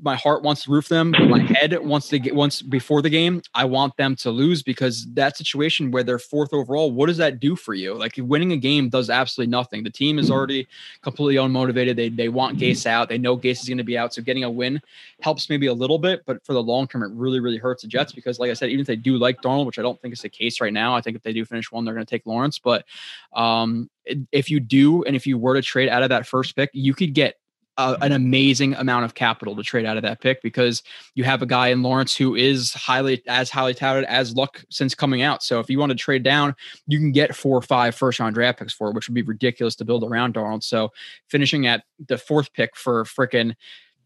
my 0.03 0.15
heart 0.15 0.43
wants 0.43 0.65
to 0.65 0.71
roof 0.71 0.89
them, 0.89 1.13
but 1.13 1.29
my 1.29 1.39
head 1.61 1.77
wants 1.85 2.09
to 2.09 2.19
get 2.19 2.35
once 2.35 2.63
before 2.63 3.03
the 3.03 3.11
game. 3.11 3.43
I 3.55 3.65
want 3.65 3.97
them 3.97 4.17
to 4.17 4.31
lose 4.31 4.63
because 4.63 5.07
that 5.15 5.37
situation 5.37 5.91
where 5.91 6.03
they're 6.03 6.19
fourth 6.19 6.53
overall, 6.53 6.91
what 6.91 7.07
does 7.07 7.17
that 7.19 7.41
do 7.41 7.57
for 7.57 7.75
you? 7.75 7.95
Like 7.95 8.15
winning 8.19 8.53
a 8.53 8.57
game 8.57 8.89
does 8.89 9.11
absolutely 9.11 9.51
nothing. 9.51 9.85
The 9.85 9.91
team 9.91 10.19
is 10.19 10.31
already 10.31 10.67
completely 11.03 11.37
unmotivated. 11.37 11.97
They 11.97 12.09
they 12.09 12.29
want 12.29 12.59
Gase 12.59 12.87
out. 12.87 13.09
They 13.09 13.19
know 13.19 13.37
Gase 13.37 13.63
is 13.63 13.69
going 13.69 13.79
to 13.79 13.85
be 13.85 13.99
out. 13.99 14.15
So 14.15 14.23
getting 14.23 14.45
a 14.45 14.51
win 14.51 14.81
helps 15.21 15.51
maybe 15.51 15.67
a 15.67 15.75
little 15.75 15.99
bit, 15.99 16.23
but 16.27 16.45
for 16.45 16.53
the 16.53 16.63
long 16.63 16.89
term, 16.89 17.03
it 17.03 17.11
really 17.13 17.41
really 17.41 17.59
hurts 17.59 17.83
the 17.83 17.89
Jets 17.89 18.13
because, 18.13 18.39
like 18.39 18.51
I 18.51 18.55
said, 18.55 18.71
even 18.71 18.81
if 18.81 18.87
they 18.87 18.97
do 18.97 19.19
like 19.19 19.43
Darnold, 19.43 19.67
which 19.67 19.79
I 19.79 19.83
don't 19.83 20.01
think 20.01 20.15
is 20.15 20.23
the 20.23 20.29
case 20.29 20.61
right 20.61 20.73
now, 20.73 20.95
I 20.95 21.01
think 21.01 21.17
if 21.17 21.23
they 21.23 21.33
do 21.33 21.45
finish 21.45 21.71
one, 21.71 21.85
they're 21.85 21.95
going 21.95 22.07
to 22.07 22.11
take 22.11 22.27
Lawrence. 22.27 22.59
But 22.59 22.85
um, 23.33 23.91
if 24.33 24.51
you 24.51 24.61
do, 24.61 25.05
and 25.05 25.17
if 25.17 25.27
you 25.27 25.39
were 25.39 25.55
to 25.55 25.63
trade 25.63 25.89
out 25.89 26.03
of 26.03 26.09
that 26.11 26.27
first 26.27 26.57
pick, 26.57 26.71
you 26.73 26.95
could 26.95 27.15
get 27.15 27.37
uh, 27.79 27.97
an 28.01 28.13
amazing 28.13 28.75
amount 28.75 29.05
of 29.05 29.15
capital 29.15 29.55
to 29.55 29.63
trade 29.63 29.85
out 29.85 29.97
of 29.97 30.03
that 30.03 30.21
pick 30.21 30.43
because 30.43 30.83
you 31.15 31.25
have 31.25 31.43
a 31.43 31.47
guy 31.47 31.69
in 31.69 31.83
Lawrence 31.83 32.17
who 32.17 32.35
is 32.35 32.73
highly 32.73 33.23
as 33.27 33.51
highly 33.51 33.75
touted 33.75 34.05
as 34.05 34.35
Luck 34.35 34.65
since 34.71 34.95
coming 34.95 35.23
out. 35.23 35.43
So 35.43 35.61
if 35.61 35.69
you 35.69 35.79
want 35.79 35.91
to 35.91 35.97
trade 35.97 36.23
down, 36.23 36.55
you 36.87 36.99
can 36.99 37.13
get 37.13 37.35
four 37.35 37.57
or 37.57 37.63
five 37.63 37.95
first 37.95 38.19
round 38.19 38.35
draft 38.35 38.59
picks 38.59 38.73
for 38.73 38.89
it, 38.89 38.95
which 38.95 39.09
would 39.09 39.15
be 39.15 39.23
ridiculous 39.23 39.77
to 39.77 39.85
build 39.85 40.05
around 40.05 40.35
Darnold. 40.35 40.65
So 40.65 40.93
finishing 41.29 41.67
at 41.67 41.85
the 42.07 42.19
fourth 42.19 42.53
pick 42.53 42.77
for 42.77 43.05
freaking 43.05 43.55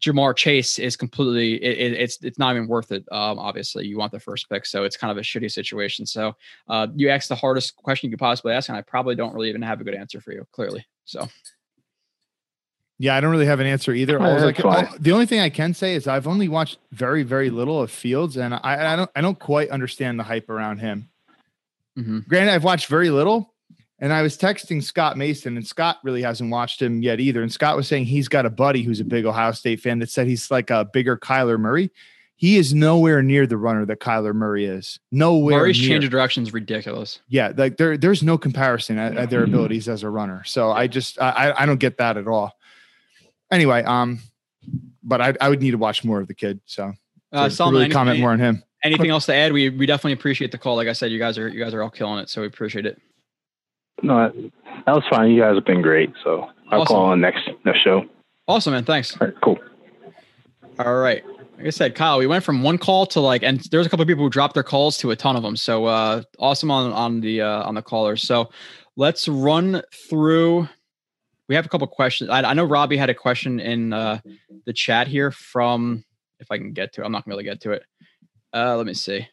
Ja'Marr 0.01 0.35
Chase 0.35 0.79
is 0.79 0.97
completely 0.97 1.63
it, 1.63 1.93
it's 1.93 2.17
it's 2.23 2.39
not 2.39 2.55
even 2.55 2.67
worth 2.67 2.91
it. 2.91 3.05
Um, 3.11 3.37
obviously, 3.37 3.85
you 3.85 3.99
want 3.99 4.11
the 4.11 4.19
first 4.19 4.49
pick, 4.49 4.65
so 4.65 4.83
it's 4.83 4.97
kind 4.97 5.11
of 5.11 5.17
a 5.17 5.21
shitty 5.21 5.51
situation. 5.51 6.07
So 6.07 6.35
uh, 6.67 6.87
you 6.95 7.09
asked 7.09 7.29
the 7.29 7.35
hardest 7.35 7.75
question 7.75 8.09
you 8.09 8.17
could 8.17 8.19
possibly 8.19 8.53
ask, 8.53 8.67
and 8.67 8.77
I 8.77 8.81
probably 8.81 9.15
don't 9.15 9.33
really 9.33 9.49
even 9.49 9.61
have 9.61 9.79
a 9.79 9.83
good 9.83 9.93
answer 9.93 10.19
for 10.19 10.33
you. 10.33 10.45
Clearly, 10.51 10.85
so. 11.05 11.29
Yeah, 13.01 13.15
I 13.15 13.19
don't 13.19 13.31
really 13.31 13.47
have 13.47 13.59
an 13.59 13.65
answer 13.65 13.93
either. 13.93 14.19
Like, 14.19 14.63
I, 14.63 14.87
the 14.99 15.11
only 15.11 15.25
thing 15.25 15.39
I 15.39 15.49
can 15.49 15.73
say 15.73 15.95
is 15.95 16.07
I've 16.07 16.27
only 16.27 16.47
watched 16.47 16.77
very, 16.91 17.23
very 17.23 17.49
little 17.49 17.81
of 17.81 17.89
Fields, 17.89 18.37
and 18.37 18.53
I, 18.53 18.93
I 18.93 18.95
don't, 18.95 19.09
I 19.15 19.21
don't 19.21 19.39
quite 19.39 19.71
understand 19.71 20.19
the 20.19 20.23
hype 20.23 20.51
around 20.51 20.77
him. 20.77 21.09
Mm-hmm. 21.97 22.19
Granted, 22.27 22.53
I've 22.53 22.63
watched 22.63 22.85
very 22.85 23.09
little, 23.09 23.55
and 23.97 24.13
I 24.13 24.21
was 24.21 24.37
texting 24.37 24.83
Scott 24.83 25.17
Mason, 25.17 25.57
and 25.57 25.65
Scott 25.65 25.97
really 26.03 26.21
hasn't 26.21 26.51
watched 26.51 26.79
him 26.79 27.01
yet 27.01 27.19
either. 27.19 27.41
And 27.41 27.51
Scott 27.51 27.75
was 27.75 27.87
saying 27.87 28.05
he's 28.05 28.27
got 28.27 28.45
a 28.45 28.51
buddy 28.51 28.83
who's 28.83 28.99
a 28.99 29.03
big 29.03 29.25
Ohio 29.25 29.53
State 29.53 29.79
fan 29.79 29.97
that 29.97 30.11
said 30.11 30.27
he's 30.27 30.51
like 30.51 30.69
a 30.69 30.85
bigger 30.85 31.17
Kyler 31.17 31.59
Murray. 31.59 31.89
He 32.35 32.57
is 32.57 32.71
nowhere 32.71 33.23
near 33.23 33.47
the 33.47 33.57
runner 33.57 33.83
that 33.83 33.99
Kyler 33.99 34.35
Murray 34.35 34.65
is. 34.65 34.99
Nowhere. 35.11 35.57
Murray's 35.57 35.79
near. 35.79 35.89
change 35.89 36.05
of 36.05 36.11
direction 36.11 36.43
is 36.43 36.53
ridiculous. 36.53 37.19
Yeah, 37.29 37.51
like 37.57 37.77
there, 37.77 37.97
there's 37.97 38.21
no 38.21 38.37
comparison 38.37 38.99
at, 38.99 39.17
at 39.17 39.31
their 39.31 39.43
abilities 39.43 39.89
as 39.89 40.03
a 40.03 40.09
runner. 40.09 40.43
So 40.43 40.69
I 40.69 40.85
just, 40.85 41.19
I, 41.19 41.55
I 41.57 41.65
don't 41.65 41.79
get 41.79 41.97
that 41.97 42.17
at 42.17 42.27
all 42.27 42.55
anyway, 43.51 43.83
um, 43.83 44.19
but 45.03 45.21
I, 45.21 45.33
I 45.41 45.49
would 45.49 45.61
need 45.61 45.71
to 45.71 45.77
watch 45.77 46.03
more 46.03 46.19
of 46.19 46.27
the 46.27 46.33
kid. 46.33 46.59
So, 46.65 46.93
uh, 47.31 47.49
really 47.59 47.89
comment 47.89 48.19
more 48.19 48.31
on 48.31 48.39
him. 48.39 48.63
Anything 48.83 49.11
else 49.11 49.25
to 49.27 49.35
add? 49.35 49.53
We 49.53 49.69
we 49.69 49.85
definitely 49.85 50.13
appreciate 50.13 50.51
the 50.51 50.57
call. 50.57 50.75
Like 50.75 50.87
I 50.87 50.93
said, 50.93 51.11
you 51.11 51.19
guys 51.19 51.37
are 51.37 51.47
you 51.47 51.63
guys 51.63 51.73
are 51.73 51.83
all 51.83 51.89
killing 51.89 52.19
it, 52.19 52.29
so 52.29 52.41
we 52.41 52.47
appreciate 52.47 52.85
it. 52.85 52.99
No, 54.01 54.31
that 54.85 54.95
was 54.95 55.03
fine. 55.09 55.31
You 55.31 55.41
guys 55.41 55.55
have 55.55 55.65
been 55.65 55.81
great. 55.81 56.11
So 56.23 56.49
I'll 56.71 56.81
awesome. 56.81 56.95
call 56.95 57.05
on 57.05 57.21
next 57.21 57.49
next 57.63 57.81
show. 57.83 58.05
Awesome, 58.47 58.73
man. 58.73 58.83
Thanks. 58.83 59.15
All 59.19 59.27
right, 59.27 59.35
cool. 59.43 59.59
All 60.79 60.95
right. 60.95 61.23
Like 61.57 61.67
I 61.67 61.69
said, 61.69 61.93
Kyle, 61.93 62.17
we 62.17 62.25
went 62.25 62.43
from 62.43 62.63
one 62.63 62.79
call 62.79 63.05
to 63.07 63.19
like, 63.19 63.43
and 63.43 63.59
there's 63.69 63.85
a 63.85 63.89
couple 63.89 64.01
of 64.01 64.07
people 64.07 64.23
who 64.23 64.31
dropped 64.31 64.55
their 64.55 64.63
calls 64.63 64.97
to 64.97 65.11
a 65.11 65.15
ton 65.15 65.35
of 65.35 65.43
them. 65.43 65.55
So 65.55 65.85
uh, 65.85 66.23
awesome 66.39 66.71
on 66.71 66.91
on 66.91 67.21
the 67.21 67.41
uh, 67.41 67.63
on 67.63 67.75
the 67.75 67.83
callers. 67.83 68.23
So 68.23 68.49
let's 68.95 69.27
run 69.27 69.83
through 70.09 70.67
we 71.51 71.55
have 71.55 71.65
a 71.65 71.69
couple 71.69 71.85
questions. 71.85 72.29
I, 72.29 72.43
I, 72.43 72.53
know 72.53 72.63
Robby 72.63 72.95
had 72.95 73.09
a 73.09 73.13
question 73.13 73.59
in 73.59 73.91
uh, 73.91 74.21
the 74.65 74.71
chat 74.71 75.09
here 75.09 75.31
from, 75.31 76.01
if 76.39 76.49
I 76.49 76.57
can 76.57 76.71
get 76.71 76.93
to 76.93 77.01
it, 77.01 77.05
I'm 77.05 77.11
not 77.11 77.25
gonna 77.25 77.35
be 77.35 77.41
able 77.41 77.51
to 77.51 77.55
get 77.55 77.61
to 77.63 77.71
it. 77.73 77.83
Uh, 78.53 78.77
let 78.77 78.85
me 78.85 78.93
see. 78.93 79.27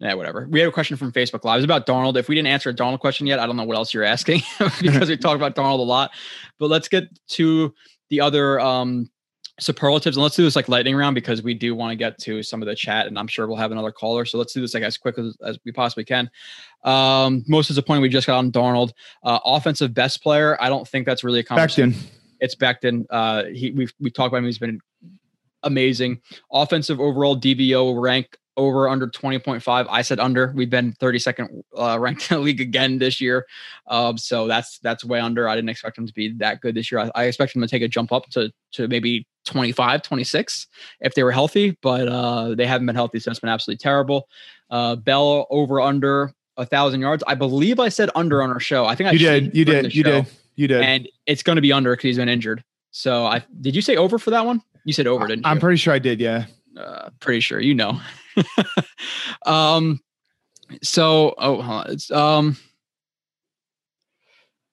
Yeah, 0.00 0.14
whatever. 0.14 0.48
We 0.50 0.60
had 0.60 0.68
a 0.70 0.72
question 0.72 0.96
from 0.96 1.12
Facebook 1.12 1.44
Live. 1.44 1.62
About 1.62 1.86
Darnold. 1.86 2.16
If 2.16 2.26
we 2.26 2.36
didn't 2.36 2.48
answer 2.48 2.70
a 2.70 2.74
Darnold 2.74 3.00
question 3.00 3.26
yet, 3.26 3.38
I 3.38 3.44
don't 3.44 3.56
know 3.56 3.64
what 3.64 3.76
else 3.76 3.92
you're 3.92 4.02
asking 4.02 4.40
because 4.80 5.10
we 5.10 5.18
talked 5.18 5.36
about 5.36 5.54
Darnold 5.54 5.80
a 5.80 5.82
lot. 5.82 6.12
But 6.58 6.70
let's 6.70 6.88
get 6.88 7.04
to 7.32 7.74
the 8.08 8.22
other 8.22 8.58
um, 8.60 9.10
superlatives 9.58 10.16
and 10.16 10.22
let's 10.22 10.36
do 10.36 10.44
this 10.44 10.56
like 10.56 10.68
lightning 10.68 10.94
round 10.94 11.14
because 11.14 11.42
we 11.42 11.54
do 11.54 11.74
want 11.74 11.90
to 11.90 11.96
get 11.96 12.18
to 12.18 12.42
some 12.42 12.62
of 12.62 12.66
the 12.66 12.74
chat 12.74 13.06
and 13.06 13.18
i'm 13.18 13.26
sure 13.26 13.46
we'll 13.46 13.56
have 13.56 13.72
another 13.72 13.90
caller 13.90 14.24
so 14.24 14.38
let's 14.38 14.52
do 14.52 14.60
this 14.60 14.74
like 14.74 14.82
as 14.82 14.96
quick 14.96 15.18
as, 15.18 15.36
as 15.44 15.58
we 15.64 15.72
possibly 15.72 16.04
can. 16.04 16.30
Um 16.84 17.44
most 17.48 17.68
disappointing 17.68 18.02
we 18.02 18.08
just 18.08 18.26
got 18.26 18.38
on 18.38 18.52
Darnold. 18.52 18.92
Uh 19.22 19.38
offensive 19.44 19.92
best 19.94 20.22
player 20.22 20.56
i 20.60 20.68
don't 20.68 20.86
think 20.86 21.06
that's 21.06 21.24
really 21.24 21.40
a 21.40 21.44
conversation. 21.44 21.92
Becton. 21.92 22.06
it's 22.40 22.54
Becton 22.54 23.04
uh 23.10 23.44
he 23.44 23.72
we've 23.72 23.92
we 24.00 24.10
talked 24.10 24.28
about 24.28 24.38
him 24.38 24.44
he's 24.44 24.58
been 24.58 24.80
amazing 25.62 26.20
offensive 26.52 27.00
overall 27.00 27.38
DVOA 27.38 28.00
rank 28.00 28.38
over 28.58 28.88
under 28.88 29.06
20.5. 29.06 29.86
I 29.88 30.02
said 30.02 30.18
under. 30.18 30.52
We've 30.54 30.68
been 30.68 30.92
32nd 30.94 31.62
uh, 31.76 31.98
ranked 32.00 32.30
in 32.30 32.38
the 32.38 32.42
league 32.42 32.60
again 32.60 32.98
this 32.98 33.20
year. 33.20 33.46
Um, 33.86 34.18
so 34.18 34.46
that's 34.46 34.80
that's 34.80 35.04
way 35.04 35.20
under. 35.20 35.48
I 35.48 35.54
didn't 35.54 35.70
expect 35.70 35.96
them 35.96 36.06
to 36.06 36.12
be 36.12 36.32
that 36.34 36.60
good 36.60 36.74
this 36.74 36.92
year. 36.92 37.00
I, 37.00 37.10
I 37.14 37.24
expect 37.24 37.54
them 37.54 37.62
to 37.62 37.68
take 37.68 37.82
a 37.82 37.88
jump 37.88 38.12
up 38.12 38.28
to 38.30 38.52
to 38.72 38.88
maybe 38.88 39.26
25, 39.46 40.02
26 40.02 40.66
if 41.00 41.14
they 41.14 41.22
were 41.22 41.32
healthy, 41.32 41.78
but 41.80 42.08
uh, 42.08 42.54
they 42.54 42.66
haven't 42.66 42.86
been 42.86 42.96
healthy, 42.96 43.18
so 43.20 43.30
it's 43.30 43.40
been 43.40 43.48
absolutely 43.48 43.78
terrible. 43.78 44.28
Uh, 44.68 44.96
Bell 44.96 45.46
over 45.48 45.80
under 45.80 46.34
a 46.58 46.66
thousand 46.66 47.00
yards. 47.00 47.22
I 47.26 47.34
believe 47.34 47.80
I 47.80 47.88
said 47.88 48.10
under 48.14 48.42
on 48.42 48.50
our 48.50 48.60
show. 48.60 48.84
I 48.84 48.94
think 48.94 49.08
I 49.08 49.12
you 49.12 49.18
did. 49.18 49.54
You 49.54 49.64
did. 49.64 49.94
You 49.94 50.02
did. 50.02 50.26
You 50.56 50.66
did. 50.66 50.82
And 50.82 51.08
it's 51.26 51.44
going 51.44 51.56
to 51.56 51.62
be 51.62 51.72
under 51.72 51.92
because 51.92 52.02
he's 52.02 52.16
been 52.16 52.28
injured. 52.28 52.64
So 52.90 53.26
I 53.26 53.44
did 53.60 53.76
you 53.76 53.82
say 53.82 53.96
over 53.96 54.18
for 54.18 54.30
that 54.30 54.44
one? 54.44 54.60
You 54.88 54.94
said 54.94 55.06
over, 55.06 55.26
didn't 55.26 55.44
you? 55.44 55.50
I'm 55.50 55.60
pretty 55.60 55.76
sure 55.76 55.92
I 55.92 55.98
did. 55.98 56.18
Yeah. 56.18 56.46
Uh, 56.74 57.10
pretty 57.20 57.40
sure 57.40 57.60
you 57.60 57.74
know. 57.74 58.00
um. 59.44 60.00
So 60.82 61.34
oh, 61.36 61.80
it's 61.80 62.10
um. 62.10 62.56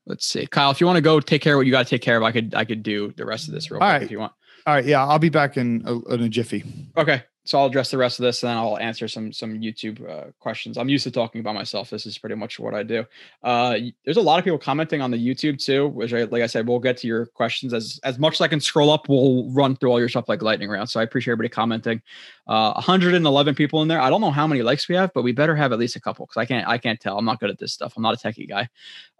Let's 0.05 0.25
see, 0.25 0.47
Kyle. 0.47 0.71
If 0.71 0.79
you 0.79 0.87
want 0.87 0.95
to 0.95 1.01
go 1.01 1.19
take 1.19 1.41
care 1.41 1.55
of 1.55 1.57
what 1.57 1.65
you 1.65 1.73
got 1.73 1.83
to 1.83 1.89
take 1.89 2.01
care 2.01 2.15
of, 2.15 2.23
I 2.23 2.31
could 2.31 2.55
I 2.55 2.63
could 2.63 2.81
do 2.81 3.11
the 3.17 3.25
rest 3.25 3.49
of 3.49 3.53
this 3.53 3.69
real 3.69 3.81
All 3.81 3.89
quick 3.89 3.93
right. 3.93 4.03
if 4.03 4.09
you 4.09 4.19
want. 4.19 4.31
All 4.65 4.73
right. 4.73 4.85
Yeah, 4.85 5.05
I'll 5.05 5.19
be 5.19 5.27
back 5.27 5.57
in 5.57 5.83
a, 5.85 6.13
in 6.13 6.21
a 6.21 6.29
jiffy. 6.29 6.63
Okay 6.95 7.21
so 7.45 7.59
I'll 7.59 7.67
address 7.67 7.91
the 7.91 7.97
rest 7.97 8.17
of 8.19 8.23
this, 8.23 8.41
and 8.41 8.49
then 8.49 8.57
I'll 8.57 8.77
answer 8.79 9.07
some 9.07 9.31
some 9.31 9.53
YouTube 9.53 10.07
uh, 10.09 10.31
questions. 10.39 10.77
I'm 10.77 10.89
used 10.89 11.03
to 11.03 11.11
talking 11.11 11.41
about 11.41 11.53
myself. 11.53 11.91
This 11.91 12.07
is 12.07 12.17
pretty 12.17 12.35
much 12.35 12.59
what 12.59 12.73
I 12.73 12.81
do. 12.81 13.05
Uh, 13.43 13.77
there's 14.03 14.17
a 14.17 14.21
lot 14.21 14.39
of 14.39 14.45
people 14.45 14.57
commenting 14.57 14.99
on 14.99 15.11
the 15.11 15.17
YouTube 15.17 15.63
too, 15.63 15.87
which 15.87 16.11
I, 16.11 16.23
like 16.23 16.41
I 16.41 16.47
said, 16.47 16.67
we'll 16.67 16.79
get 16.79 16.97
to 16.97 17.07
your 17.07 17.27
questions 17.27 17.71
as 17.71 17.99
as 18.03 18.17
much 18.17 18.35
as 18.35 18.41
I 18.41 18.47
can 18.47 18.59
scroll 18.59 18.89
up. 18.89 19.07
We'll 19.07 19.49
run 19.51 19.75
through 19.75 19.91
all 19.91 19.99
your 19.99 20.09
stuff 20.09 20.27
like 20.27 20.41
lightning 20.41 20.69
round. 20.69 20.89
So 20.89 20.99
I 20.99 21.03
appreciate 21.03 21.33
everybody 21.33 21.49
commenting. 21.49 22.01
Uh, 22.47 22.73
111 22.73 23.53
people 23.53 23.83
in 23.83 23.87
there. 23.87 24.01
I 24.01 24.09
don't 24.09 24.21
know 24.21 24.31
how 24.31 24.47
many 24.47 24.63
likes 24.63 24.89
we 24.89 24.95
have, 24.95 25.11
but 25.13 25.23
we 25.23 25.31
better 25.31 25.55
have 25.55 25.71
at 25.71 25.77
least 25.77 25.95
a 25.95 26.01
couple 26.01 26.25
because 26.25 26.41
I 26.41 26.45
can't 26.45 26.67
I 26.67 26.79
can't 26.79 26.99
tell. 26.99 27.17
I'm 27.17 27.25
not 27.25 27.39
good 27.39 27.51
at 27.51 27.59
this 27.59 27.73
stuff. 27.73 27.93
I'm 27.95 28.03
not 28.03 28.15
a 28.15 28.27
techie 28.27 28.49
guy. 28.49 28.69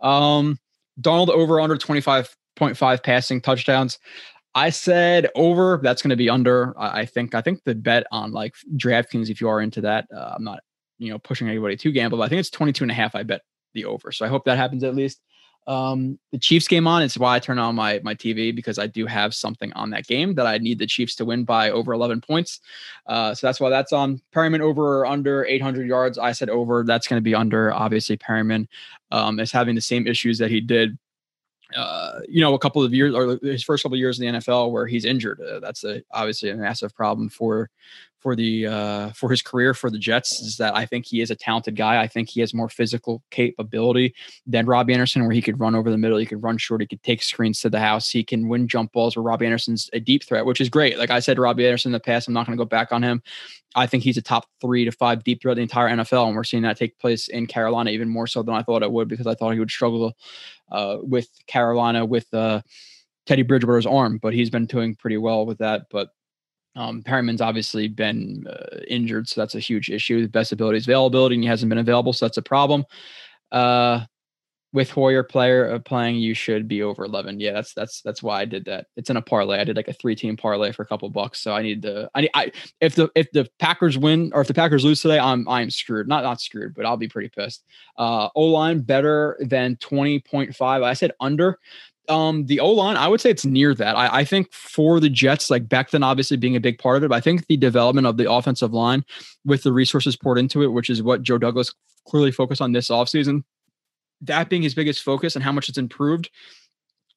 Um, 0.02 0.60
Darnold 1.00 1.30
over 1.30 1.60
under 1.60 1.76
25.5 1.76 3.04
passing 3.04 3.42
touchdowns. 3.42 4.00
I 4.56 4.70
said 4.70 5.30
over. 5.36 5.80
That's 5.84 6.02
going 6.02 6.10
to 6.12 6.16
be 6.16 6.30
under. 6.30 6.74
I 6.78 7.06
think. 7.06 7.36
I 7.36 7.42
think 7.42 7.64
the 7.66 7.76
bet 7.76 8.08
on 8.12 8.32
like 8.32 8.56
DraftKings, 8.78 9.30
if 9.30 9.42
you 9.42 9.50
are 9.50 9.62
into 9.62 9.82
that, 9.82 10.08
uh, 10.16 10.34
I'm 10.36 10.44
not, 10.46 10.62
you 10.98 11.12
know, 11.12 11.20
pushing 11.20 11.50
anybody 11.50 11.76
to 11.76 11.92
gamble. 11.92 12.18
But 12.18 12.24
I 12.24 12.30
think 12.30 12.40
it's 12.40 12.50
22 12.50 12.86
and 12.86 12.92
a 12.92 12.94
half. 12.94 13.16
I 13.16 13.24
bet 13.24 13.42
the 13.74 13.86
over. 13.86 14.14
So 14.14 14.26
I 14.26 14.30
hope 14.30 14.46
that 14.46 14.58
happens 14.58 14.84
at 14.86 14.96
least. 14.96 15.20
Um, 15.68 16.20
the 16.32 16.38
Chiefs 16.38 16.68
game 16.68 16.88
on. 16.88 17.02
It's 17.02 17.18
why 17.18 17.36
I 17.36 17.40
turn 17.40 17.60
on 17.60 17.76
my 17.76 18.00
my 18.04 18.16
TV 18.16 18.56
because 18.56 18.80
I 18.80 18.88
do 18.88 19.06
have 19.08 19.34
something 19.34 19.74
on 19.74 19.90
that 19.90 20.08
game 20.08 20.36
that 20.36 20.48
I 20.48 20.58
need 20.58 20.80
the 20.80 20.88
Chiefs 20.88 21.16
to 21.16 21.26
win 21.26 21.44
by 21.44 21.72
over 21.72 21.92
11 21.92 22.22
points. 22.22 22.62
Uh, 23.08 23.34
so 23.34 23.48
that's 23.48 23.60
why 23.60 23.70
that's 23.70 23.92
on. 23.92 24.22
Perriman 24.34 24.62
over 24.62 25.00
or 25.00 25.06
under 25.06 25.44
800 25.44 25.88
yards. 25.88 26.18
I 26.18 26.32
said 26.32 26.50
over. 26.50 26.84
That's 26.86 27.08
going 27.08 27.18
to 27.20 27.24
be 27.24 27.36
under. 27.36 27.74
Obviously, 27.74 28.16
Perriman 28.16 28.68
um, 29.12 29.40
is 29.40 29.52
having 29.52 29.76
the 29.76 29.82
same 29.82 30.08
issues 30.08 30.38
that 30.38 30.52
he 30.52 30.62
did 30.62 30.98
uh, 31.76 32.20
you 32.28 32.42
know, 32.42 32.54
a 32.54 32.60
couple 32.60 32.84
of 32.84 32.94
years 32.94 33.14
or 33.14 33.40
his 33.42 33.64
first 33.64 33.84
couple 33.84 33.96
of 33.96 34.00
years 34.00 34.20
in 34.20 34.34
the 34.34 34.40
NFL 34.40 34.72
where 34.72 34.86
he's 34.86 35.06
injured. 35.06 35.42
Uh, 35.42 35.60
that's 35.60 35.84
a, 35.84 36.04
obviously 36.12 36.50
a 36.50 36.56
massive 36.56 36.96
problem 36.96 37.30
for 37.30 37.70
for 38.26 38.36
the 38.36 38.66
uh, 38.66 39.10
for 39.12 39.30
his 39.30 39.44
career 39.44 39.76
for 39.76 39.92
the 39.92 40.00
Jets. 40.00 40.42
Is 40.42 40.58
that 40.58 40.76
I 40.76 40.88
think 40.88 41.06
he 41.06 41.22
is 41.22 41.30
a 41.30 41.36
talented 41.36 41.76
guy. 41.76 42.02
I 42.02 42.08
think 42.08 42.28
he 42.28 42.40
has 42.40 42.56
more 42.56 42.70
physical 42.70 43.22
capability 43.30 44.16
than 44.48 44.66
Robby 44.66 44.94
Anderson, 44.94 45.22
where 45.22 45.32
he 45.32 45.44
could 45.44 45.60
run 45.60 45.76
over 45.76 45.92
the 45.92 45.98
middle, 46.00 46.18
he 46.18 46.26
could 46.26 46.42
run 46.42 46.58
short, 46.58 46.82
he 46.82 46.88
could 46.88 47.04
take 47.04 47.22
screens 47.22 47.62
to 47.62 47.70
the 47.70 47.80
house, 47.80 48.10
he 48.10 48.24
can 48.24 48.48
win 48.48 48.68
jump 48.68 48.94
balls. 48.94 49.16
Where 49.16 49.22
Robby 49.22 49.46
Anderson's 49.46 49.92
a 49.94 50.00
deep 50.00 50.24
threat, 50.24 50.44
which 50.44 50.60
is 50.60 50.70
great. 50.70 50.98
Like 50.98 51.12
I 51.12 51.20
said, 51.20 51.38
Robby 51.38 51.68
Anderson 51.68 51.90
in 51.90 51.94
the 51.94 52.00
past, 52.00 52.28
I'm 52.28 52.34
not 52.34 52.48
going 52.48 52.58
to 52.58 52.64
go 52.64 52.68
back 52.68 52.92
on 52.92 53.04
him. 53.04 53.22
I 53.76 53.86
think 53.86 54.02
he's 54.02 54.18
a 54.18 54.24
top 54.24 54.48
three 54.60 54.86
to 54.86 54.92
five 54.92 55.24
deep 55.24 55.44
threat 55.44 55.58
the 55.58 55.62
entire 55.62 55.96
NFL, 55.96 56.26
and 56.26 56.36
we're 56.36 56.44
seeing 56.46 56.64
that 56.64 56.78
take 56.78 56.98
place 56.98 57.28
in 57.28 57.46
Carolina 57.46 57.92
even 57.92 58.10
more 58.10 58.26
so 58.26 58.42
than 58.42 58.56
I 58.56 58.64
thought 58.64 58.82
it 58.82 58.92
would 58.92 59.08
because 59.08 59.28
I 59.28 59.36
thought 59.36 59.52
he 59.52 59.60
would 59.60 59.70
struggle 59.70 60.14
uh, 60.72 60.98
with 61.00 61.30
Carolina 61.46 62.04
with 62.04 62.34
uh, 62.34 62.64
Teddy 63.28 63.44
Bridgewater's 63.44 63.86
arm, 63.86 64.18
but 64.18 64.34
he's 64.34 64.50
been 64.50 64.66
doing 64.66 64.96
pretty 64.96 65.18
well 65.18 65.46
with 65.46 65.60
that. 65.60 65.84
But 65.92 66.10
um, 66.76 67.02
Perriman's 67.04 67.42
obviously 67.42 67.88
been 67.88 68.46
uh, 68.50 68.80
injured, 68.88 69.30
so 69.30 69.42
that's 69.42 69.56
a 69.56 69.60
huge 69.60 69.90
issue. 69.90 70.22
The 70.22 70.28
best 70.28 70.52
ability 70.52 70.78
is 70.78 70.88
availability, 70.88 71.36
and 71.36 71.44
he 71.44 71.50
hasn't 71.50 71.70
been 71.70 71.78
available, 71.78 72.14
so 72.14 72.26
that's 72.26 72.38
a 72.38 72.42
problem. 72.42 72.86
Uh, 73.52 74.02
with 74.76 74.90
Hoyer 74.90 75.24
player 75.24 75.72
uh, 75.72 75.80
playing, 75.80 76.18
you 76.18 76.34
should 76.34 76.68
be 76.68 76.84
over 76.84 77.06
11. 77.06 77.40
Yeah, 77.40 77.54
that's 77.54 77.74
that's 77.74 78.02
that's 78.02 78.22
why 78.22 78.42
I 78.42 78.46
did 78.46 78.66
that. 78.66 78.88
It's 78.98 79.10
in 79.10 79.16
a 79.16 79.22
parlay. 79.22 79.58
I 79.58 79.64
did 79.64 79.78
like 79.78 79.88
a 79.88 79.94
three 79.94 80.16
team 80.16 80.36
parlay 80.36 80.74
for 80.74 80.84
a 80.84 80.86
couple 80.86 81.10
bucks. 81.10 81.42
So 81.42 81.54
I 81.54 81.62
need 81.62 81.82
to. 81.84 82.10
I 82.14 82.22
need. 82.22 82.32
I 82.34 82.52
if 82.82 82.94
the 82.96 83.10
if 83.16 83.32
the 83.32 83.48
Packers 83.58 83.98
win 83.98 84.32
or 84.34 84.42
if 84.42 84.48
the 84.48 84.54
Packers 84.54 84.84
lose 84.84 85.02
today, 85.02 85.18
I'm 85.18 85.48
I'm 85.48 85.70
screwed. 85.70 86.10
Not 86.10 86.24
not 86.24 86.42
screwed, 86.42 86.76
but 86.76 86.86
I'll 86.86 86.98
be 86.98 87.08
pretty 87.08 87.30
pissed. 87.30 87.64
Uh, 87.98 88.28
O 88.36 88.44
line 88.44 88.82
better 88.82 89.38
than 89.40 89.78
20.5. 89.78 90.84
I 90.84 90.94
said 90.94 91.14
under. 91.22 91.58
Um, 92.08 92.46
the 92.46 92.60
O 92.60 92.70
line, 92.72 92.98
I 92.98 93.08
would 93.08 93.22
say 93.22 93.30
it's 93.30 93.46
near 93.46 93.74
that. 93.76 93.96
I, 93.96 94.20
I 94.20 94.26
think 94.26 94.52
for 94.54 95.00
the 95.00 95.10
Jets, 95.10 95.50
like 95.50 95.68
Becton 95.68 96.04
obviously 96.04 96.38
being 96.38 96.56
a 96.56 96.60
big 96.60 96.78
part 96.78 96.98
of 96.98 97.04
it, 97.04 97.10
but 97.10 97.16
I 97.16 97.22
think 97.22 97.48
the 97.48 97.58
development 97.58 98.08
of 98.08 98.18
the 98.18 98.32
offensive 98.32 98.74
line 98.74 99.04
with 99.44 99.64
the 99.64 99.74
resources 99.74 100.16
poured 100.16 100.38
into 100.38 100.62
it, 100.64 100.68
which 100.68 100.90
is 100.90 101.02
what 101.02 101.24
Joe 101.24 101.38
Douglas 101.38 101.74
clearly 102.08 102.32
focused 102.32 102.62
on 102.62 102.72
this 102.72 102.90
offseason, 102.90 103.44
that 104.22 104.50
being 104.50 104.62
his 104.62 104.76
biggest 104.76 105.04
focus 105.04 105.36
and 105.36 105.44
how 105.44 105.52
much 105.52 105.70
it's 105.70 105.78
improved 105.78 106.30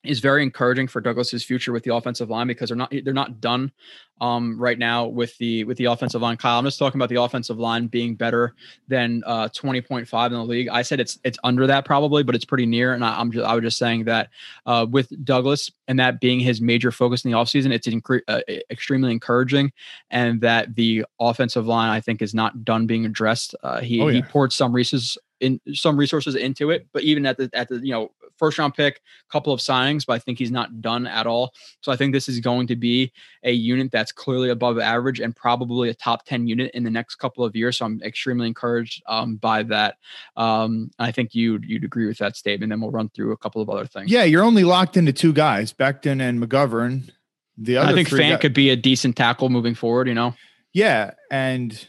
is 0.05 0.20
very 0.20 0.43
encouraging 0.43 0.87
for 0.87 1.01
Douglas's 1.01 1.45
future 1.45 1.73
with 1.73 1.83
the 1.83 1.95
offensive 1.95 2.31
line 2.31 2.47
because 2.47 2.69
they're 2.69 2.77
not 2.77 2.93
they're 3.05 3.12
not 3.12 3.41
done 3.41 3.73
um, 4.20 4.59
right 4.59 4.79
now 4.79 5.07
with 5.07 5.37
the 5.39 5.65
with 5.65 5.77
the 5.77 5.87
offensive 5.87 6.23
line. 6.23 6.37
Kyle, 6.37 6.59
I'm 6.59 6.65
just 6.65 6.79
talking 6.79 6.99
about 6.99 7.09
the 7.09 7.20
offensive 7.20 7.59
line 7.59 7.89
being 7.89 8.15
better 8.15 8.55
than 8.87 9.23
uh, 9.27 9.49
20.5 9.49 10.27
in 10.27 10.33
the 10.33 10.45
league. 10.45 10.69
I 10.69 10.83
said 10.83 11.01
it's 11.01 11.19
it's 11.25 11.39
under 11.43 11.66
that 11.66 11.85
probably, 11.85 12.23
but 12.23 12.35
it's 12.35 12.45
pretty 12.45 12.66
near. 12.66 12.95
And 12.95 13.05
I, 13.05 13.20
am 13.20 13.33
just 13.33 13.45
I 13.45 13.55
was 13.55 13.62
just 13.62 13.79
saying 13.79 14.05
that 14.05 14.31
uh, 14.66 14.87
with 14.89 15.12
Douglas 15.25 15.70
and 15.89 15.99
that 15.99 16.20
being 16.20 16.39
his 16.39 16.61
major 16.61 16.93
focus 16.93 17.25
in 17.25 17.33
the 17.33 17.37
offseason, 17.37 17.73
it's 17.73 17.89
incre- 17.89 18.23
uh, 18.29 18.41
extremely 18.70 19.11
encouraging, 19.11 19.73
and 20.11 20.41
that 20.43 20.77
the 20.77 21.05
offensive 21.20 21.66
line 21.66 21.91
I 21.91 22.01
think 22.01 22.23
is 22.23 22.35
not 22.35 22.65
done 22.65 22.87
being 22.87 23.05
addressed. 23.05 23.55
Uh, 23.65 23.81
he 23.81 24.01
oh, 24.01 24.09
yeah. 24.09 24.15
he 24.15 24.23
poured 24.23 24.53
some 24.53 24.73
resources 24.73 25.19
in 25.41 25.61
some 25.73 25.97
resources 25.97 26.35
into 26.35 26.70
it. 26.70 26.87
But 26.93 27.03
even 27.03 27.27
at 27.27 27.37
the 27.37 27.51
at 27.53 27.69
the 27.69 27.81
you 27.83 27.93
know 27.93 28.12
first 28.39 28.59
round 28.59 28.74
pick, 28.74 29.01
couple 29.31 29.52
of 29.52 29.60
signings, 29.60 30.06
but 30.06 30.15
I 30.15 30.19
think 30.19 30.39
he's 30.39 30.51
not 30.51 30.81
done 30.81 31.06
at 31.06 31.27
all. 31.27 31.52
So 31.81 31.93
I 31.93 31.97
think 31.97 32.12
this 32.12 32.28
is 32.28 32.40
going 32.40 32.66
to 32.69 32.77
be 32.77 33.12
a 33.43 33.52
unit 33.52 33.90
that's 33.90 34.12
clearly 34.12 34.51
above 34.51 34.78
average 34.78 35.20
and 35.20 35.35
probably 35.35 35.90
a 35.90 35.94
top 35.94 36.24
ten 36.24 36.47
unit 36.47 36.70
in 36.74 36.85
the 36.85 36.90
next 36.90 37.16
couple 37.16 37.44
of 37.44 37.55
years. 37.55 37.78
So 37.78 37.85
I'm 37.85 38.01
extremely 38.02 38.47
encouraged 38.47 39.02
um, 39.06 39.36
by 39.36 39.62
that. 39.65 39.97
Um, 40.36 40.90
I 40.98 41.12
think 41.12 41.35
you'd 41.35 41.65
you'd 41.65 41.85
agree 41.85 42.06
with 42.06 42.19
that 42.19 42.36
statement. 42.36 42.70
Then 42.70 42.81
we'll 42.81 42.90
run 42.90 43.09
through 43.10 43.32
a 43.32 43.36
couple 43.36 43.60
of 43.60 43.69
other 43.69 43.86
things. 43.86 44.10
Yeah, 44.10 44.24
you're 44.24 44.44
only 44.44 44.65
locked 44.65 44.97
into 44.97 45.12
two 45.12 45.32
guys, 45.32 45.73
Becton 45.73 46.20
and 46.20 46.43
McGovern. 46.43 47.10
The 47.56 47.77
other 47.77 47.90
I 47.90 47.94
think 47.94 48.09
Fant 48.09 48.31
guys- 48.31 48.40
could 48.40 48.55
be 48.55 48.70
a 48.70 48.77
decent 48.77 49.16
tackle 49.16 49.48
moving 49.48 49.74
forward. 49.74 50.09
You 50.09 50.15
know. 50.15 50.35
Yeah, 50.73 51.12
and 51.31 51.89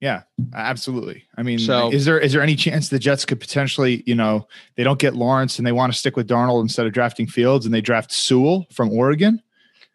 yeah, 0.00 0.22
absolutely. 0.54 1.24
I 1.36 1.42
mean, 1.42 1.58
so, 1.58 1.92
is 1.92 2.06
there 2.06 2.18
is 2.18 2.32
there 2.32 2.42
any 2.42 2.56
chance 2.56 2.88
the 2.88 2.98
Jets 2.98 3.26
could 3.26 3.38
potentially, 3.38 4.02
you 4.06 4.14
know, 4.14 4.48
they 4.76 4.82
don't 4.82 4.98
get 4.98 5.14
Lawrence 5.14 5.58
and 5.58 5.66
they 5.66 5.72
want 5.72 5.92
to 5.92 5.98
stick 5.98 6.16
with 6.16 6.26
Darnold 6.26 6.62
instead 6.62 6.86
of 6.86 6.92
drafting 6.92 7.26
Fields 7.26 7.66
and 7.66 7.74
they 7.74 7.82
draft 7.82 8.10
Sewell 8.10 8.66
from 8.72 8.90
Oregon? 8.90 9.42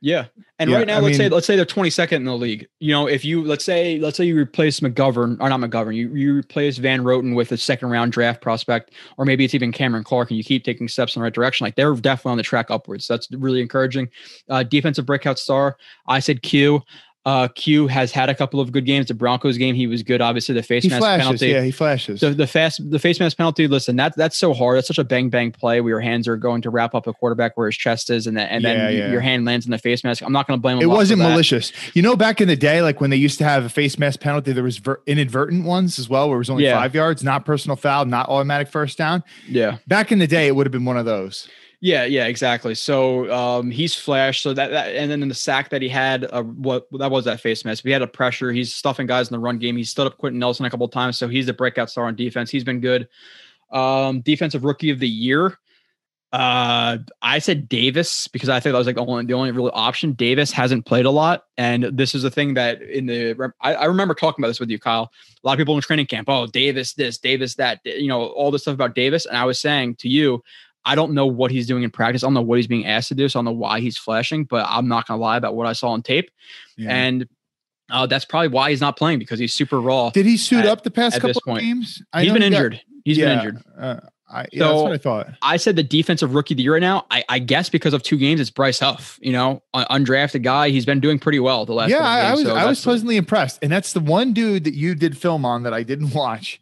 Yeah. 0.01 0.25
And 0.59 0.69
yeah, 0.69 0.77
right 0.77 0.87
now, 0.87 0.97
I 0.97 0.99
let's 0.99 1.17
mean, 1.17 1.29
say 1.29 1.29
let's 1.29 1.47
say 1.47 1.55
they're 1.55 1.65
22nd 1.65 2.11
in 2.11 2.25
the 2.25 2.37
league. 2.37 2.67
You 2.79 2.91
know, 2.91 3.07
if 3.07 3.25
you 3.25 3.43
let's 3.43 3.65
say 3.65 3.97
let's 3.97 4.15
say 4.15 4.25
you 4.25 4.37
replace 4.37 4.79
McGovern 4.79 5.37
or 5.39 5.49
not 5.49 5.59
McGovern, 5.59 5.95
you 5.95 6.13
you 6.13 6.35
replace 6.35 6.77
Van 6.77 7.01
Roten 7.01 7.35
with 7.35 7.51
a 7.51 7.57
second 7.57 7.89
round 7.89 8.11
draft 8.11 8.41
prospect, 8.41 8.91
or 9.17 9.25
maybe 9.25 9.43
it's 9.43 9.55
even 9.55 9.71
Cameron 9.71 10.03
Clark, 10.03 10.29
and 10.29 10.37
you 10.37 10.43
keep 10.43 10.63
taking 10.63 10.87
steps 10.87 11.15
in 11.15 11.21
the 11.21 11.23
right 11.23 11.33
direction. 11.33 11.65
Like 11.65 11.75
they're 11.75 11.95
definitely 11.95 12.31
on 12.33 12.37
the 12.37 12.43
track 12.43 12.69
upwards. 12.69 13.07
So 13.07 13.15
that's 13.15 13.31
really 13.31 13.61
encouraging. 13.61 14.09
Uh, 14.47 14.61
defensive 14.61 15.07
breakout 15.07 15.39
star. 15.39 15.77
I 16.07 16.19
said 16.19 16.43
Q. 16.43 16.83
Uh, 17.25 17.47
Q 17.47 17.87
has 17.87 18.11
had 18.11 18.29
a 18.29 18.35
couple 18.35 18.59
of 18.59 18.71
good 18.71 18.85
games. 18.85 19.07
The 19.07 19.15
Broncos 19.15 19.57
game, 19.57 19.73
he 19.73 19.87
was 19.87 20.03
good. 20.03 20.21
Obviously, 20.21 20.53
the 20.53 20.61
face 20.61 20.83
he 20.83 20.89
mask 20.89 21.01
flashes, 21.01 21.25
penalty. 21.25 21.47
Yeah, 21.47 21.63
he 21.63 21.71
flashes. 21.71 22.19
The, 22.19 22.29
the 22.29 22.45
fast 22.45 22.87
the 22.91 22.99
face 22.99 23.19
mask 23.19 23.35
penalty. 23.35 23.67
Listen, 23.67 23.95
that 23.95 24.15
that's 24.15 24.37
so 24.37 24.53
hard. 24.53 24.77
That's 24.77 24.87
such 24.87 24.99
a 24.99 25.03
bang 25.03 25.29
bang 25.29 25.51
play 25.51 25.81
where 25.81 25.89
your 25.89 25.99
hands 26.01 26.27
are 26.27 26.37
going 26.37 26.61
to 26.61 26.69
wrap 26.69 26.93
up 26.93 27.07
a 27.07 27.13
quarterback 27.13 27.57
where 27.57 27.65
his 27.65 27.77
chest 27.77 28.11
is, 28.11 28.27
and 28.27 28.37
then 28.37 28.47
and 28.49 28.63
yeah, 28.63 28.73
then 28.75 28.93
yeah. 28.93 29.11
your 29.11 29.21
hand 29.21 29.43
lands 29.43 29.65
in 29.65 29.71
the 29.71 29.79
face 29.79 30.03
mask. 30.03 30.21
I'm 30.21 30.33
not 30.33 30.45
going 30.45 30.59
to 30.59 30.61
blame 30.61 30.77
him. 30.77 30.83
It 30.83 30.93
wasn't 30.93 31.19
malicious. 31.19 31.71
You 31.95 32.03
know, 32.03 32.15
back 32.15 32.41
in 32.41 32.47
the 32.47 32.55
day, 32.55 32.83
like 32.83 33.01
when 33.01 33.09
they 33.09 33.17
used 33.17 33.39
to 33.39 33.43
have 33.43 33.65
a 33.65 33.69
face 33.69 33.97
mask 33.97 34.19
penalty, 34.19 34.53
there 34.53 34.63
was 34.63 34.77
ver- 34.77 35.01
inadvertent 35.07 35.65
ones 35.65 35.97
as 35.97 36.07
well, 36.07 36.29
where 36.29 36.35
it 36.35 36.39
was 36.39 36.51
only 36.51 36.65
yeah. 36.65 36.79
five 36.79 36.93
yards, 36.93 37.23
not 37.23 37.43
personal 37.43 37.75
foul, 37.75 38.05
not 38.05 38.29
automatic 38.29 38.67
first 38.67 38.99
down. 38.99 39.23
Yeah. 39.47 39.77
Back 39.87 40.11
in 40.11 40.19
the 40.19 40.27
day, 40.27 40.45
it 40.45 40.55
would 40.55 40.67
have 40.67 40.71
been 40.71 40.85
one 40.85 40.97
of 40.97 41.05
those. 41.05 41.49
Yeah, 41.85 42.05
yeah, 42.05 42.25
exactly. 42.25 42.73
So 42.73 43.31
um, 43.31 43.69
he's 43.69 43.93
flashed. 43.93 44.41
So 44.41 44.55
that, 44.55 44.71
that 44.71 44.95
and 44.95 45.11
then 45.11 45.21
in 45.21 45.29
the 45.29 45.35
sack 45.35 45.69
that 45.69 45.83
he 45.83 45.87
had, 45.87 46.23
uh, 46.23 46.41
what 46.41 46.87
that 46.93 47.11
was 47.11 47.25
that 47.25 47.41
face 47.41 47.63
mask. 47.63 47.83
We 47.83 47.91
had 47.91 48.01
a 48.01 48.07
pressure. 48.07 48.51
He's 48.51 48.73
stuffing 48.73 49.05
guys 49.05 49.27
in 49.27 49.33
the 49.33 49.39
run 49.39 49.59
game. 49.59 49.77
He 49.77 49.83
stood 49.83 50.07
up 50.07 50.17
Quenton 50.17 50.39
Nelson 50.39 50.65
a 50.65 50.71
couple 50.71 50.87
times, 50.87 51.15
so 51.15 51.27
he's 51.27 51.45
the 51.45 51.53
breakout 51.53 51.91
star 51.91 52.05
on 52.05 52.15
defense. 52.15 52.49
He's 52.49 52.63
been 52.63 52.79
good. 52.79 53.07
Um, 53.71 54.21
defensive 54.21 54.63
rookie 54.63 54.89
of 54.89 54.97
the 54.97 55.07
year. 55.07 55.59
Uh, 56.33 56.97
I 57.21 57.37
said 57.37 57.69
Davis 57.69 58.27
because 58.29 58.49
I 58.49 58.59
think 58.59 58.73
that 58.73 58.79
was 58.79 58.87
like 58.87 58.95
the 58.95 59.05
only 59.05 59.25
the 59.25 59.33
only 59.33 59.51
real 59.51 59.69
option. 59.71 60.13
Davis 60.13 60.51
hasn't 60.51 60.87
played 60.87 61.05
a 61.05 61.11
lot, 61.11 61.43
and 61.55 61.83
this 61.83 62.15
is 62.15 62.23
a 62.23 62.31
thing 62.31 62.55
that 62.55 62.81
in 62.81 63.05
the 63.05 63.53
I, 63.61 63.75
I, 63.75 63.85
remember 63.85 64.15
talking 64.15 64.43
about 64.43 64.49
this 64.49 64.59
with 64.59 64.71
you, 64.71 64.79
Kyle. 64.79 65.11
A 65.43 65.47
lot 65.47 65.53
of 65.53 65.59
people 65.59 65.75
in 65.75 65.81
training 65.81 66.07
camp, 66.07 66.29
oh 66.29 66.47
Davis 66.47 66.93
this, 66.93 67.19
Davis 67.19 67.53
that, 67.55 67.79
you 67.85 68.07
know, 68.07 68.25
all 68.25 68.49
this 68.49 68.63
stuff 68.63 68.73
about 68.73 68.95
Davis, 68.95 69.27
and 69.27 69.37
I 69.37 69.45
was 69.45 69.59
saying 69.59 69.97
to 69.97 70.09
you, 70.09 70.41
I 70.85 70.95
don't 70.95 71.13
know 71.13 71.25
what 71.25 71.51
he's 71.51 71.67
doing 71.67 71.83
in 71.83 71.89
practice. 71.89 72.23
I 72.23 72.27
don't 72.27 72.33
know 72.33 72.41
what 72.41 72.57
he's 72.57 72.67
being 72.67 72.85
asked 72.85 73.07
to 73.09 73.15
do, 73.15 73.27
so 73.27 73.39
I 73.39 73.43
don't 73.43 73.45
know 73.45 73.59
why 73.59 73.79
he's 73.79 73.97
flashing. 73.97 74.45
But 74.45 74.65
I'm 74.69 74.87
not 74.87 75.07
gonna 75.07 75.21
lie 75.21 75.37
about 75.37 75.55
what 75.55 75.67
I 75.67 75.73
saw 75.73 75.89
on 75.89 76.01
tape, 76.01 76.31
yeah. 76.77 76.95
and 76.95 77.27
uh, 77.89 78.05
that's 78.07 78.25
probably 78.25 78.49
why 78.49 78.69
he's 78.69 78.81
not 78.81 78.97
playing 78.97 79.19
because 79.19 79.39
he's 79.39 79.53
super 79.53 79.79
raw. 79.79 80.09
Did 80.09 80.25
he 80.25 80.37
suit 80.37 80.59
at, 80.59 80.67
up 80.67 80.83
the 80.83 80.91
past 80.91 81.19
couple 81.19 81.41
of 81.53 81.59
games? 81.59 82.01
I 82.13 82.23
he's 82.23 82.33
been 82.33 82.41
he 82.41 82.47
injured. 82.47 82.73
Got, 82.73 82.81
he's 83.03 83.17
yeah, 83.17 83.25
been 83.25 83.37
injured. 83.39 83.63
Uh, 83.77 83.99
I, 84.27 84.47
yeah, 84.51 84.59
so 84.59 84.67
that's 84.67 84.81
what 84.81 84.91
I 84.91 84.97
thought. 84.97 85.27
I 85.43 85.57
said 85.57 85.75
the 85.75 85.83
defensive 85.83 86.33
rookie 86.33 86.55
of 86.55 86.57
the 86.57 86.63
year 86.63 86.73
right 86.73 86.81
now. 86.81 87.05
I, 87.11 87.23
I 87.29 87.39
guess 87.39 87.69
because 87.69 87.93
of 87.93 88.01
two 88.01 88.17
games, 88.17 88.41
it's 88.41 88.49
Bryce 88.49 88.79
Huff. 88.79 89.19
You 89.21 89.31
know, 89.31 89.61
undrafted 89.75 90.41
guy. 90.41 90.69
He's 90.69 90.85
been 90.85 90.99
doing 90.99 91.19
pretty 91.19 91.39
well 91.39 91.65
the 91.65 91.73
last. 91.73 91.91
Yeah, 91.91 92.03
I, 92.03 92.21
games, 92.21 92.29
I 92.29 92.33
was 92.33 92.43
so 92.43 92.55
I 92.55 92.65
was 92.65 92.81
pleasantly 92.81 93.17
impressed, 93.17 93.59
and 93.61 93.71
that's 93.71 93.93
the 93.93 93.99
one 93.99 94.33
dude 94.33 94.63
that 94.63 94.73
you 94.73 94.95
did 94.95 95.17
film 95.17 95.45
on 95.45 95.63
that 95.63 95.73
I 95.73 95.83
didn't 95.83 96.09
watch, 96.15 96.59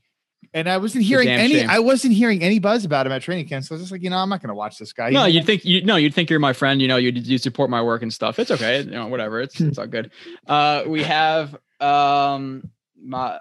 and 0.53 0.69
I 0.69 0.77
wasn't 0.77 1.03
hearing 1.03 1.27
any. 1.27 1.55
Shame. 1.55 1.69
I 1.69 1.79
wasn't 1.79 2.13
hearing 2.13 2.43
any 2.43 2.59
buzz 2.59 2.85
about 2.85 3.05
him 3.05 3.11
at 3.11 3.21
training 3.21 3.47
camp. 3.47 3.65
So 3.65 3.73
I 3.73 3.75
was 3.75 3.83
just 3.83 3.91
like, 3.91 4.03
you 4.03 4.09
know, 4.09 4.17
I'm 4.17 4.29
not 4.29 4.41
going 4.41 4.49
to 4.49 4.55
watch 4.55 4.77
this 4.77 4.93
guy. 4.93 5.09
No, 5.09 5.25
you 5.25 5.43
think 5.43 5.65
you 5.65 5.83
no, 5.83 5.95
you'd 5.95 6.13
think 6.13 6.29
you're 6.29 6.39
my 6.39 6.53
friend. 6.53 6.81
You 6.81 6.87
know, 6.87 6.97
you 6.97 7.11
you 7.11 7.37
support 7.37 7.69
my 7.69 7.81
work 7.81 8.01
and 8.01 8.13
stuff. 8.13 8.39
It's 8.39 8.51
okay. 8.51 8.81
You 8.81 8.91
know, 8.91 9.07
whatever. 9.07 9.41
It's 9.41 9.59
it's 9.59 9.77
all 9.77 9.87
good. 9.87 10.11
Uh, 10.47 10.83
we 10.87 11.03
have 11.03 11.55
um 11.79 12.69
my 13.01 13.39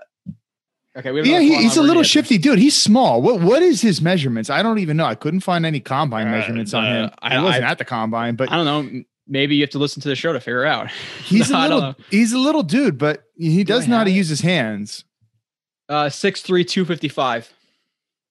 Okay, 0.94 1.10
we 1.10 1.22
yeah, 1.22 1.40
he, 1.40 1.56
he's 1.56 1.78
a 1.78 1.82
little 1.82 2.02
shifty 2.02 2.36
dude. 2.36 2.58
He's 2.58 2.76
small. 2.76 3.22
What 3.22 3.40
what 3.40 3.62
is 3.62 3.80
his 3.80 4.02
measurements? 4.02 4.50
I 4.50 4.62
don't 4.62 4.78
even 4.78 4.98
know. 4.98 5.06
I 5.06 5.14
couldn't 5.14 5.40
find 5.40 5.64
any 5.64 5.80
combine 5.80 6.28
uh, 6.28 6.32
measurements 6.32 6.74
on 6.74 6.84
him. 6.84 7.10
I, 7.20 7.36
I 7.36 7.42
wasn't 7.42 7.64
I, 7.64 7.70
at 7.70 7.78
the 7.78 7.86
combine, 7.86 8.36
but 8.36 8.52
I 8.52 8.56
don't 8.56 8.66
know. 8.66 9.02
Maybe 9.26 9.56
you 9.56 9.62
have 9.62 9.70
to 9.70 9.78
listen 9.78 10.02
to 10.02 10.08
the 10.08 10.16
show 10.16 10.34
to 10.34 10.40
figure 10.40 10.66
out. 10.66 10.90
He's 11.24 11.50
no, 11.50 11.58
a 11.58 11.62
little 11.62 11.94
he's 12.10 12.32
a 12.32 12.38
little 12.38 12.62
dude, 12.62 12.98
but 12.98 13.24
he 13.36 13.64
does 13.64 13.88
know 13.88 13.98
how 13.98 14.04
to 14.04 14.10
use 14.10 14.28
his 14.28 14.42
hands. 14.42 15.04
Uh, 15.92 16.08
six 16.08 16.40
three 16.40 16.64
two 16.64 16.86
fifty 16.86 17.08
five. 17.08 17.52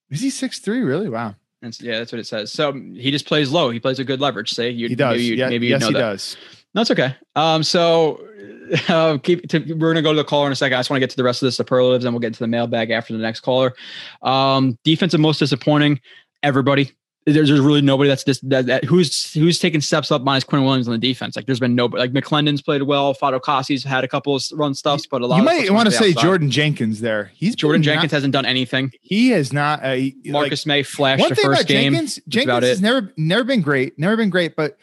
Is 0.09 0.19
he 0.19 0.31
six 0.31 0.57
three? 0.57 0.81
Really? 0.81 1.09
Wow. 1.09 1.35
That's, 1.61 1.79
yeah, 1.79 1.99
that's 1.99 2.11
what 2.11 2.17
it 2.17 2.25
says. 2.25 2.51
So 2.51 2.73
he 2.73 3.11
just 3.11 3.27
plays 3.27 3.51
low. 3.51 3.69
He 3.69 3.79
plays 3.79 3.99
a 3.99 4.03
good 4.03 4.19
leverage. 4.19 4.49
Say 4.49 4.71
you, 4.71 4.87
he 4.87 4.95
does. 4.95 5.17
Maybe, 5.17 5.35
yeah, 5.35 5.49
maybe 5.49 5.67
yes, 5.67 5.85
he 5.85 5.93
that. 5.93 5.99
does. 5.99 6.37
That's 6.73 6.89
okay. 6.89 7.15
Um, 7.35 7.61
so 7.61 8.27
uh, 8.89 9.19
keep 9.19 9.47
to, 9.49 9.59
we're 9.75 9.93
gonna 9.93 10.01
go 10.01 10.11
to 10.11 10.17
the 10.17 10.23
caller 10.23 10.47
in 10.47 10.53
a 10.53 10.55
second. 10.55 10.75
I 10.75 10.79
just 10.79 10.89
want 10.89 10.97
to 10.97 11.01
get 11.01 11.11
to 11.11 11.17
the 11.17 11.23
rest 11.23 11.43
of 11.43 11.45
the 11.45 11.51
superlatives, 11.51 12.03
and 12.03 12.15
we'll 12.15 12.19
get 12.19 12.33
to 12.33 12.39
the 12.39 12.47
mailbag 12.47 12.89
after 12.89 13.13
the 13.13 13.19
next 13.19 13.41
caller. 13.41 13.75
Um, 14.23 14.75
defensive 14.83 15.19
most 15.19 15.37
disappointing. 15.37 16.01
Everybody. 16.41 16.91
There's, 17.25 17.49
there's 17.49 17.59
really 17.59 17.81
nobody 17.81 18.07
that's 18.07 18.23
this 18.23 18.39
that, 18.41 18.65
that, 18.65 18.83
who's 18.85 19.31
who's 19.33 19.59
taking 19.59 19.79
steps 19.79 20.11
up 20.11 20.23
minus 20.23 20.43
Quinn 20.43 20.63
Williams 20.63 20.87
on 20.87 20.93
the 20.93 20.97
defense. 20.97 21.35
Like 21.35 21.45
there's 21.45 21.59
been 21.59 21.75
nobody. 21.75 22.01
Like 22.01 22.13
McLendon's 22.13 22.63
played 22.63 22.81
well. 22.81 23.13
Fatukasi's 23.13 23.83
had 23.83 24.03
a 24.03 24.07
couple 24.07 24.35
of 24.35 24.43
run 24.53 24.73
stuffs, 24.73 25.05
but 25.05 25.21
a 25.21 25.27
lot. 25.27 25.37
You 25.37 25.43
might 25.43 25.69
want 25.69 25.87
to 25.87 25.91
say 25.91 26.09
outside. 26.09 26.21
Jordan 26.21 26.49
Jenkins 26.49 26.99
there. 26.99 27.31
He's 27.35 27.55
Jordan 27.55 27.83
Jenkins 27.83 28.11
not, 28.11 28.17
hasn't 28.17 28.33
done 28.33 28.45
anything. 28.45 28.91
He 29.01 29.29
has 29.29 29.53
not. 29.53 29.83
Uh, 29.83 29.97
Marcus 30.25 30.65
like, 30.65 30.67
Maye 30.67 30.83
flashed 30.83 31.29
the 31.29 31.35
first 31.35 31.67
game. 31.67 31.93
Jenkins, 31.93 32.19
Jenkins 32.27 32.63
has 32.63 32.81
never 32.81 33.13
never 33.17 33.43
been 33.43 33.61
great. 33.61 33.99
Never 33.99 34.17
been 34.17 34.31
great, 34.31 34.55
but 34.55 34.77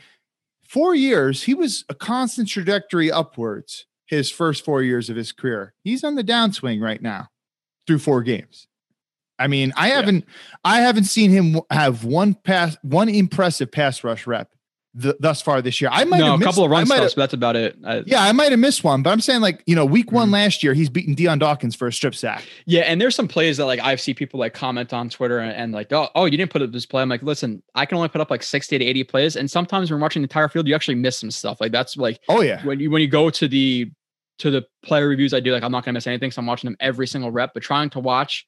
four 0.62 0.94
years, 0.94 1.42
he 1.42 1.54
was 1.54 1.84
a 1.88 1.94
constant 1.94 2.48
trajectory 2.48 3.10
upwards 3.10 3.86
his 4.06 4.30
first 4.30 4.64
four 4.64 4.82
years 4.82 5.10
of 5.10 5.16
his 5.16 5.32
career. 5.32 5.74
He's 5.82 6.04
on 6.04 6.14
the 6.14 6.22
downswing 6.22 6.80
right 6.80 7.02
now 7.02 7.30
through 7.88 7.98
four 7.98 8.22
games. 8.22 8.67
I 9.38 9.46
mean, 9.46 9.72
I 9.76 9.88
haven't 9.88 10.24
I 10.64 10.80
haven't 10.80 11.04
seen 11.04 11.30
him 11.30 11.60
have 11.70 12.04
one 12.04 12.34
pass 12.34 12.76
one 12.82 13.08
impressive 13.08 13.70
pass 13.70 14.02
rush 14.02 14.26
rep 14.26 14.50
th- 15.00 15.16
thus 15.20 15.40
far 15.40 15.62
this 15.62 15.80
year. 15.80 15.90
I 15.92 16.04
might 16.04 16.18
no, 16.18 16.32
have 16.32 16.40
a 16.40 16.44
couple 16.44 16.64
of 16.64 16.70
run 16.70 16.86
stuffs, 16.86 17.14
but 17.14 17.22
that's 17.22 17.34
about 17.34 17.56
it. 17.56 17.76
I, 17.84 18.02
yeah, 18.06 18.22
I 18.22 18.32
might 18.32 18.50
have 18.50 18.58
missed 18.58 18.84
one, 18.84 19.02
but 19.02 19.10
I'm 19.10 19.20
saying 19.20 19.40
like 19.40 19.62
you 19.66 19.74
know, 19.74 19.84
week 19.84 20.06
mm-hmm. 20.06 20.16
one 20.16 20.30
last 20.30 20.62
year, 20.62 20.74
he's 20.74 20.88
beaten 20.88 21.14
Dion 21.14 21.38
Dawkins 21.38 21.74
for 21.74 21.86
a 21.86 21.92
strip 21.92 22.14
sack. 22.14 22.44
Yeah, 22.66 22.82
and 22.82 23.00
there's 23.00 23.14
some 23.14 23.28
plays 23.28 23.56
that 23.58 23.66
like 23.66 23.80
I've 23.80 24.00
seen 24.00 24.14
people 24.14 24.40
like 24.40 24.54
comment 24.54 24.92
on 24.92 25.08
Twitter 25.08 25.38
and, 25.38 25.52
and, 25.52 25.72
like, 25.72 25.92
oh, 25.92 26.08
oh, 26.14 26.24
you 26.24 26.36
didn't 26.36 26.50
put 26.50 26.62
up 26.62 26.72
this 26.72 26.86
play. 26.86 27.02
I'm 27.02 27.08
like, 27.08 27.22
listen, 27.22 27.62
I 27.74 27.86
can 27.86 27.96
only 27.96 28.08
put 28.08 28.20
up 28.20 28.30
like 28.30 28.42
60 28.42 28.78
to 28.78 28.84
80 28.84 29.04
plays, 29.04 29.36
and 29.36 29.50
sometimes 29.50 29.90
when 29.90 30.00
watching 30.00 30.22
the 30.22 30.26
entire 30.26 30.48
field, 30.48 30.66
you 30.66 30.74
actually 30.74 30.96
miss 30.96 31.18
some 31.18 31.30
stuff. 31.30 31.60
Like 31.60 31.72
that's 31.72 31.96
like, 31.96 32.20
oh 32.28 32.40
yeah, 32.40 32.64
when 32.64 32.80
you 32.80 32.90
when 32.90 33.02
you 33.02 33.08
go 33.08 33.30
to 33.30 33.48
the 33.48 33.90
to 34.38 34.50
the 34.50 34.64
player 34.84 35.08
reviews 35.08 35.34
I 35.34 35.40
do, 35.40 35.52
like 35.52 35.62
I'm 35.62 35.72
not 35.72 35.84
gonna 35.84 35.94
miss 35.94 36.06
anything, 36.06 36.30
so 36.30 36.40
I'm 36.40 36.46
watching 36.46 36.68
them 36.68 36.76
every 36.80 37.06
single 37.06 37.30
rep. 37.30 37.52
But 37.54 37.62
trying 37.62 37.90
to 37.90 38.00
watch 38.00 38.46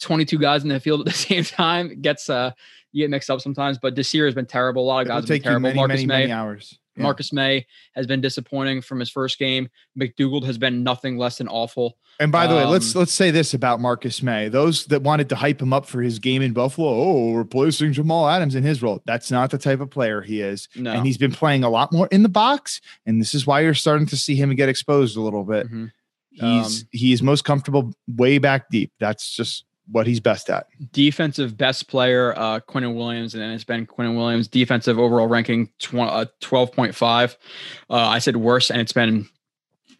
22 0.00 0.38
guys 0.38 0.62
in 0.62 0.68
the 0.68 0.80
field 0.80 1.00
at 1.00 1.06
the 1.06 1.12
same 1.12 1.44
time 1.44 2.00
gets 2.00 2.28
uh 2.28 2.50
you 2.94 3.02
get 3.02 3.10
mixed 3.10 3.28
up 3.28 3.40
sometimes. 3.40 3.78
But 3.78 3.96
this 3.96 4.14
year 4.14 4.24
has 4.24 4.34
been 4.34 4.46
terrible. 4.46 4.84
A 4.84 4.86
lot 4.86 5.02
of 5.02 5.08
guys 5.08 5.22
have 5.22 5.28
been 5.28 5.42
terrible. 5.42 5.60
Many, 5.62 5.76
Marcus 5.76 5.94
many, 5.96 6.06
Maye, 6.06 6.20
many 6.20 6.32
hours. 6.32 6.78
Yeah. 6.96 7.02
Marcus 7.02 7.32
Maye 7.32 7.66
has 7.96 8.06
been 8.06 8.20
disappointing 8.20 8.80
from 8.80 9.00
his 9.00 9.10
first 9.10 9.38
game. 9.38 9.68
McDougald 9.98 10.44
has 10.44 10.58
been 10.58 10.84
nothing 10.84 11.18
less 11.18 11.38
than 11.38 11.48
awful. 11.48 11.98
And 12.20 12.30
by 12.30 12.46
the 12.46 12.54
um, 12.54 12.60
way, 12.60 12.64
let's 12.66 12.94
um, 12.94 13.00
let's 13.00 13.12
say 13.12 13.32
this 13.32 13.52
about 13.52 13.80
Marcus 13.80 14.22
Maye: 14.22 14.48
Those 14.48 14.86
that 14.86 15.02
wanted 15.02 15.28
to 15.30 15.36
hype 15.36 15.60
him 15.60 15.72
up 15.72 15.86
for 15.86 16.00
his 16.00 16.20
game 16.20 16.40
in 16.40 16.52
Buffalo, 16.52 16.88
oh, 16.88 17.32
replacing 17.32 17.92
Jamal 17.92 18.28
Adams 18.28 18.54
in 18.54 18.62
his 18.62 18.80
role. 18.80 19.02
That's 19.06 19.32
not 19.32 19.50
the 19.50 19.58
type 19.58 19.80
of 19.80 19.90
player 19.90 20.22
he 20.22 20.40
is. 20.40 20.68
No. 20.76 20.92
And 20.92 21.04
he's 21.04 21.18
been 21.18 21.32
playing 21.32 21.64
a 21.64 21.68
lot 21.68 21.92
more 21.92 22.06
in 22.12 22.22
the 22.22 22.28
box. 22.28 22.80
And 23.04 23.20
this 23.20 23.34
is 23.34 23.44
why 23.44 23.60
you're 23.60 23.74
starting 23.74 24.06
to 24.06 24.16
see 24.16 24.36
him 24.36 24.54
get 24.54 24.68
exposed 24.68 25.16
a 25.16 25.20
little 25.20 25.42
bit. 25.42 25.66
Mm-hmm. 25.66 25.86
He's 26.30 26.82
um, 26.82 26.88
he's 26.92 27.22
most 27.22 27.44
comfortable 27.44 27.92
way 28.06 28.38
back 28.38 28.70
deep. 28.70 28.92
That's 29.00 29.34
just 29.34 29.64
what 29.90 30.06
he's 30.06 30.20
best 30.20 30.50
at. 30.50 30.66
Defensive 30.92 31.56
best 31.56 31.88
player, 31.88 32.32
uh, 32.36 32.60
Quinnen 32.60 32.94
Williams, 32.94 33.34
and 33.34 33.42
then 33.42 33.50
it's 33.50 33.64
been 33.64 33.86
Quinnen 33.86 34.16
Williams. 34.16 34.48
Defensive 34.48 34.98
overall 34.98 35.26
ranking, 35.26 35.68
tw- 35.78 35.94
uh, 35.94 36.26
12.5. 36.40 37.36
Uh, 37.90 37.94
I 37.94 38.18
said 38.18 38.36
worse, 38.36 38.70
and 38.70 38.80
it's 38.80 38.92
been 38.92 39.28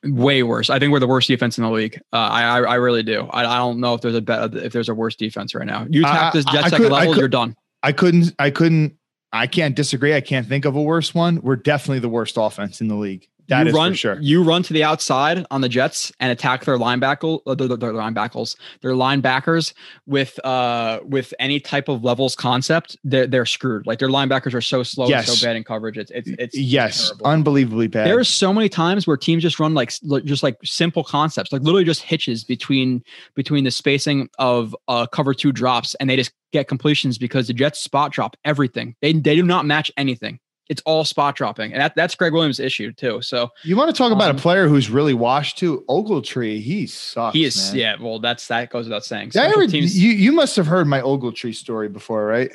way 0.05 0.43
worse. 0.43 0.70
I 0.70 0.78
think 0.78 0.93
we're 0.93 1.01
the 1.01 1.06
worst 1.06 1.28
defense 1.28 1.59
in 1.59 1.65
the 1.65 1.70
league. 1.70 2.01
Uh, 2.12 2.16
I, 2.16 2.43
I, 2.43 2.61
I 2.62 2.74
really 2.77 3.02
do. 3.02 3.27
I, 3.31 3.44
I 3.44 3.59
don't 3.59 3.81
know 3.81 3.94
if 3.94 4.01
there's 4.01 4.15
a 4.15 4.20
better 4.20 4.59
if 4.59 4.73
there's 4.73 4.89
a 4.89 4.94
worse 4.94 5.16
defense 5.16 5.55
right 5.55 5.66
now. 5.66 5.86
You 5.89 6.02
tap 6.02 6.32
this 6.32 6.44
jet 6.47 6.70
second 6.70 6.90
level, 6.90 7.16
you're 7.16 7.28
done. 7.28 7.56
I 7.82 7.93
couldn't. 7.93 8.35
I 8.39 8.51
couldn't. 8.51 8.97
I 9.32 9.47
can't 9.48 9.74
disagree. 9.74 10.15
I 10.15 10.20
can't 10.20 10.47
think 10.47 10.65
of 10.65 10.77
a 10.77 10.82
worse 10.82 11.12
one. 11.12 11.40
We're 11.43 11.56
definitely 11.56 11.98
the 11.98 12.09
worst 12.09 12.36
offense 12.39 12.81
in 12.81 12.89
the 12.89 12.94
league. 12.94 13.27
That 13.49 13.66
you 13.66 13.73
run, 13.73 13.95
sure. 13.95 14.19
You 14.21 14.43
run 14.43 14.62
to 14.62 14.73
the 14.73 14.83
outside 14.83 15.47
on 15.51 15.61
the 15.61 15.69
Jets 15.69 16.11
and 16.19 16.33
attack 16.33 16.65
their 16.65 16.79
linebacker, 16.79 17.41
uh, 17.47 17.55
their, 17.55 17.69
their 17.69 17.93
linebackers, 17.93 18.57
their 18.81 18.93
linebackers 18.93 19.75
with 20.07 20.39
uh 20.45 21.01
with 21.05 21.35
any 21.39 21.61
type 21.61 21.89
of 21.89 22.03
levels 22.03 22.35
concept. 22.35 22.97
They're 23.05 23.27
they're 23.27 23.47
screwed. 23.47 23.87
Like 23.87 23.99
their 23.99 24.09
linebackers 24.09 24.55
are 24.55 24.62
so 24.62 24.83
slow, 24.83 25.09
yes. 25.09 25.27
so 25.27 25.47
bad 25.47 25.57
in 25.57 25.65
coverage. 25.65 25.99
It's 25.99 26.11
it's 26.12 26.31
it's 26.39 26.57
yes, 26.57 27.09
terrible. 27.09 27.27
unbelievably 27.27 27.89
bad. 27.89 28.07
There's 28.07 28.29
so 28.29 28.53
many 28.53 28.69
times 28.69 29.07
where 29.07 29.16
teams 29.16 29.43
just 29.43 29.61
run 29.61 29.75
like 29.75 29.93
just 30.25 30.43
like 30.43 30.57
simple 30.65 31.05
concepts, 31.05 31.53
like 31.53 31.62
literally 31.62 31.85
just 31.85 32.03
hitches 32.03 32.45
between 32.45 33.03
between 33.35 33.65
the 33.65 33.71
spacing 33.71 34.29
of 34.39 34.75
uh 34.89 35.07
cover 35.07 35.35
two 35.35 35.53
drops, 35.53 35.95
and 35.97 36.09
they 36.09 36.16
just 36.16 36.33
get 36.53 36.66
completions 36.66 37.19
because 37.19 37.49
the 37.49 37.53
Jets 37.53 37.81
spot 37.81 38.11
drop 38.11 38.37
everything. 38.45 38.97
They 39.03 39.12
they 39.12 39.37
do 39.37 39.43
not 39.43 39.66
match 39.66 39.91
anything 39.99 40.39
it's 40.69 40.82
all 40.86 41.05
spot 41.05 41.36
dropping, 41.36 41.73
and 41.73 41.81
that, 41.81 41.95
that's 41.95 42.15
Gregg 42.15 42.32
Williams' 42.32 42.59
issue 42.59 42.93
too. 42.93 43.20
So 43.20 43.51
you 43.62 43.77
want 43.77 43.95
to 43.95 43.97
talk 43.97 44.12
about 44.12 44.31
um, 44.31 44.36
a 44.36 44.39
player 44.39 44.66
who's 44.66 44.89
really 44.89 45.15
washed 45.15 45.59
too? 45.59 45.85
Ogletree, 45.89 46.61
he 46.61 46.86
sucks. 46.86 47.35
He 47.35 47.45
is, 47.45 47.73
man. 47.73 47.81
yeah. 47.81 47.97
Well, 48.01 48.19
that's 48.19 48.47
that 48.49 48.70
goes 48.70 48.86
without 48.86 49.05
saying. 49.05 49.32
Heard, 49.35 49.70
teams, 49.70 49.99
you 49.99 50.11
you 50.11 50.32
must 50.32 50.57
have 50.57 50.66
heard 50.66 50.86
my 50.86 51.01
Ogletree 51.01 51.55
story 51.55 51.89
before, 51.89 52.24
right? 52.24 52.51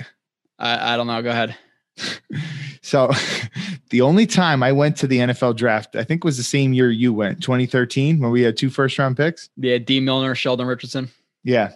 I, 0.58 0.94
I 0.94 0.98
don't 0.98 1.08
know. 1.08 1.22
Go 1.22 1.30
ahead. 1.30 1.56
so, 2.82 3.12
the 3.90 4.02
only 4.02 4.26
time 4.26 4.64
I 4.64 4.72
went 4.72 4.98
to 4.98 5.08
the 5.08 5.20
NFL 5.20 5.56
draft, 5.56 5.96
I 5.96 6.04
think 6.04 6.24
was 6.24 6.38
the 6.38 6.44
same 6.44 6.74
year 6.74 6.90
you 6.90 7.14
went, 7.14 7.42
2013, 7.42 8.20
when 8.20 8.32
we 8.32 8.42
had 8.42 8.58
two 8.58 8.70
first 8.70 8.98
round 8.98 9.18
picks. 9.18 9.50
Yeah, 9.58 9.78
Dee 9.78 10.00
Milliner, 10.00 10.36
Sheldon 10.36 10.68
Richardson. 10.68 11.10
Yeah. 11.44 11.74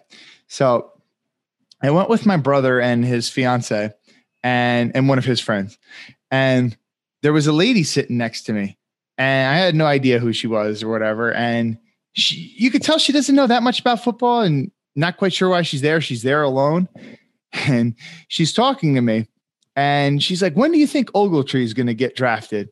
So 0.48 0.92
I 1.82 1.92
went 1.92 2.10
with 2.10 2.26
my 2.26 2.38
brother 2.38 2.82
and 2.82 3.06
his 3.06 3.30
fiance 3.30 3.92
and 4.44 4.92
and 4.96 5.08
one 5.08 5.18
of 5.18 5.26
his 5.26 5.40
friends 5.40 5.78
and 6.34 6.76
there 7.22 7.32
was 7.32 7.46
a 7.46 7.54
lady 7.54 7.84
sitting 7.84 8.18
next 8.18 8.42
to 8.44 8.54
me 8.54 8.76
and 9.20 9.54
I 9.54 9.58
had 9.58 9.76
no 9.76 9.86
idea 9.86 10.18
who 10.18 10.34
she 10.34 10.48
was 10.48 10.82
or 10.82 10.90
whatever. 10.90 11.32
And 11.32 11.78
she, 12.14 12.56
you 12.58 12.72
could 12.72 12.82
tell 12.82 12.98
she 12.98 13.12
doesn't 13.12 13.36
know 13.36 13.46
that 13.46 13.62
much 13.62 13.80
about 13.80 14.04
football 14.04 14.42
and 14.42 14.72
not 14.96 15.18
quite 15.18 15.32
sure 15.32 15.50
why 15.50 15.62
she's 15.62 15.82
there. 15.82 16.02
She's 16.02 16.24
there 16.24 16.44
alone. 16.44 16.90
And 17.68 17.94
she's 18.30 18.52
talking 18.52 18.96
to 18.96 19.02
me 19.02 19.28
and 19.76 20.24
she's 20.24 20.42
like, 20.42 20.56
when 20.56 20.72
do 20.72 20.80
you 20.80 20.88
think 20.88 21.12
Ogletree 21.12 21.62
is 21.62 21.76
going 21.76 21.86
to 21.86 21.94
get 21.94 22.16
drafted? 22.16 22.70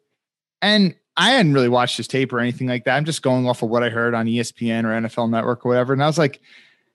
And 0.63 0.95
I 1.15 1.33
hadn't 1.33 1.53
really 1.53 1.69
watched 1.69 1.97
his 1.97 2.07
tape 2.07 2.33
or 2.33 2.39
anything 2.39 2.65
like 2.65 2.85
that. 2.85 2.97
I'm 2.97 3.05
just 3.05 3.21
going 3.21 3.47
off 3.47 3.61
of 3.61 3.69
what 3.69 3.83
I 3.83 3.89
heard 3.89 4.15
on 4.15 4.25
ESPN 4.25 4.85
or 4.85 5.07
NFL 5.07 5.29
Network 5.29 5.63
or 5.63 5.69
whatever. 5.69 5.93
And 5.93 6.03
I 6.03 6.07
was 6.07 6.17
like, 6.17 6.41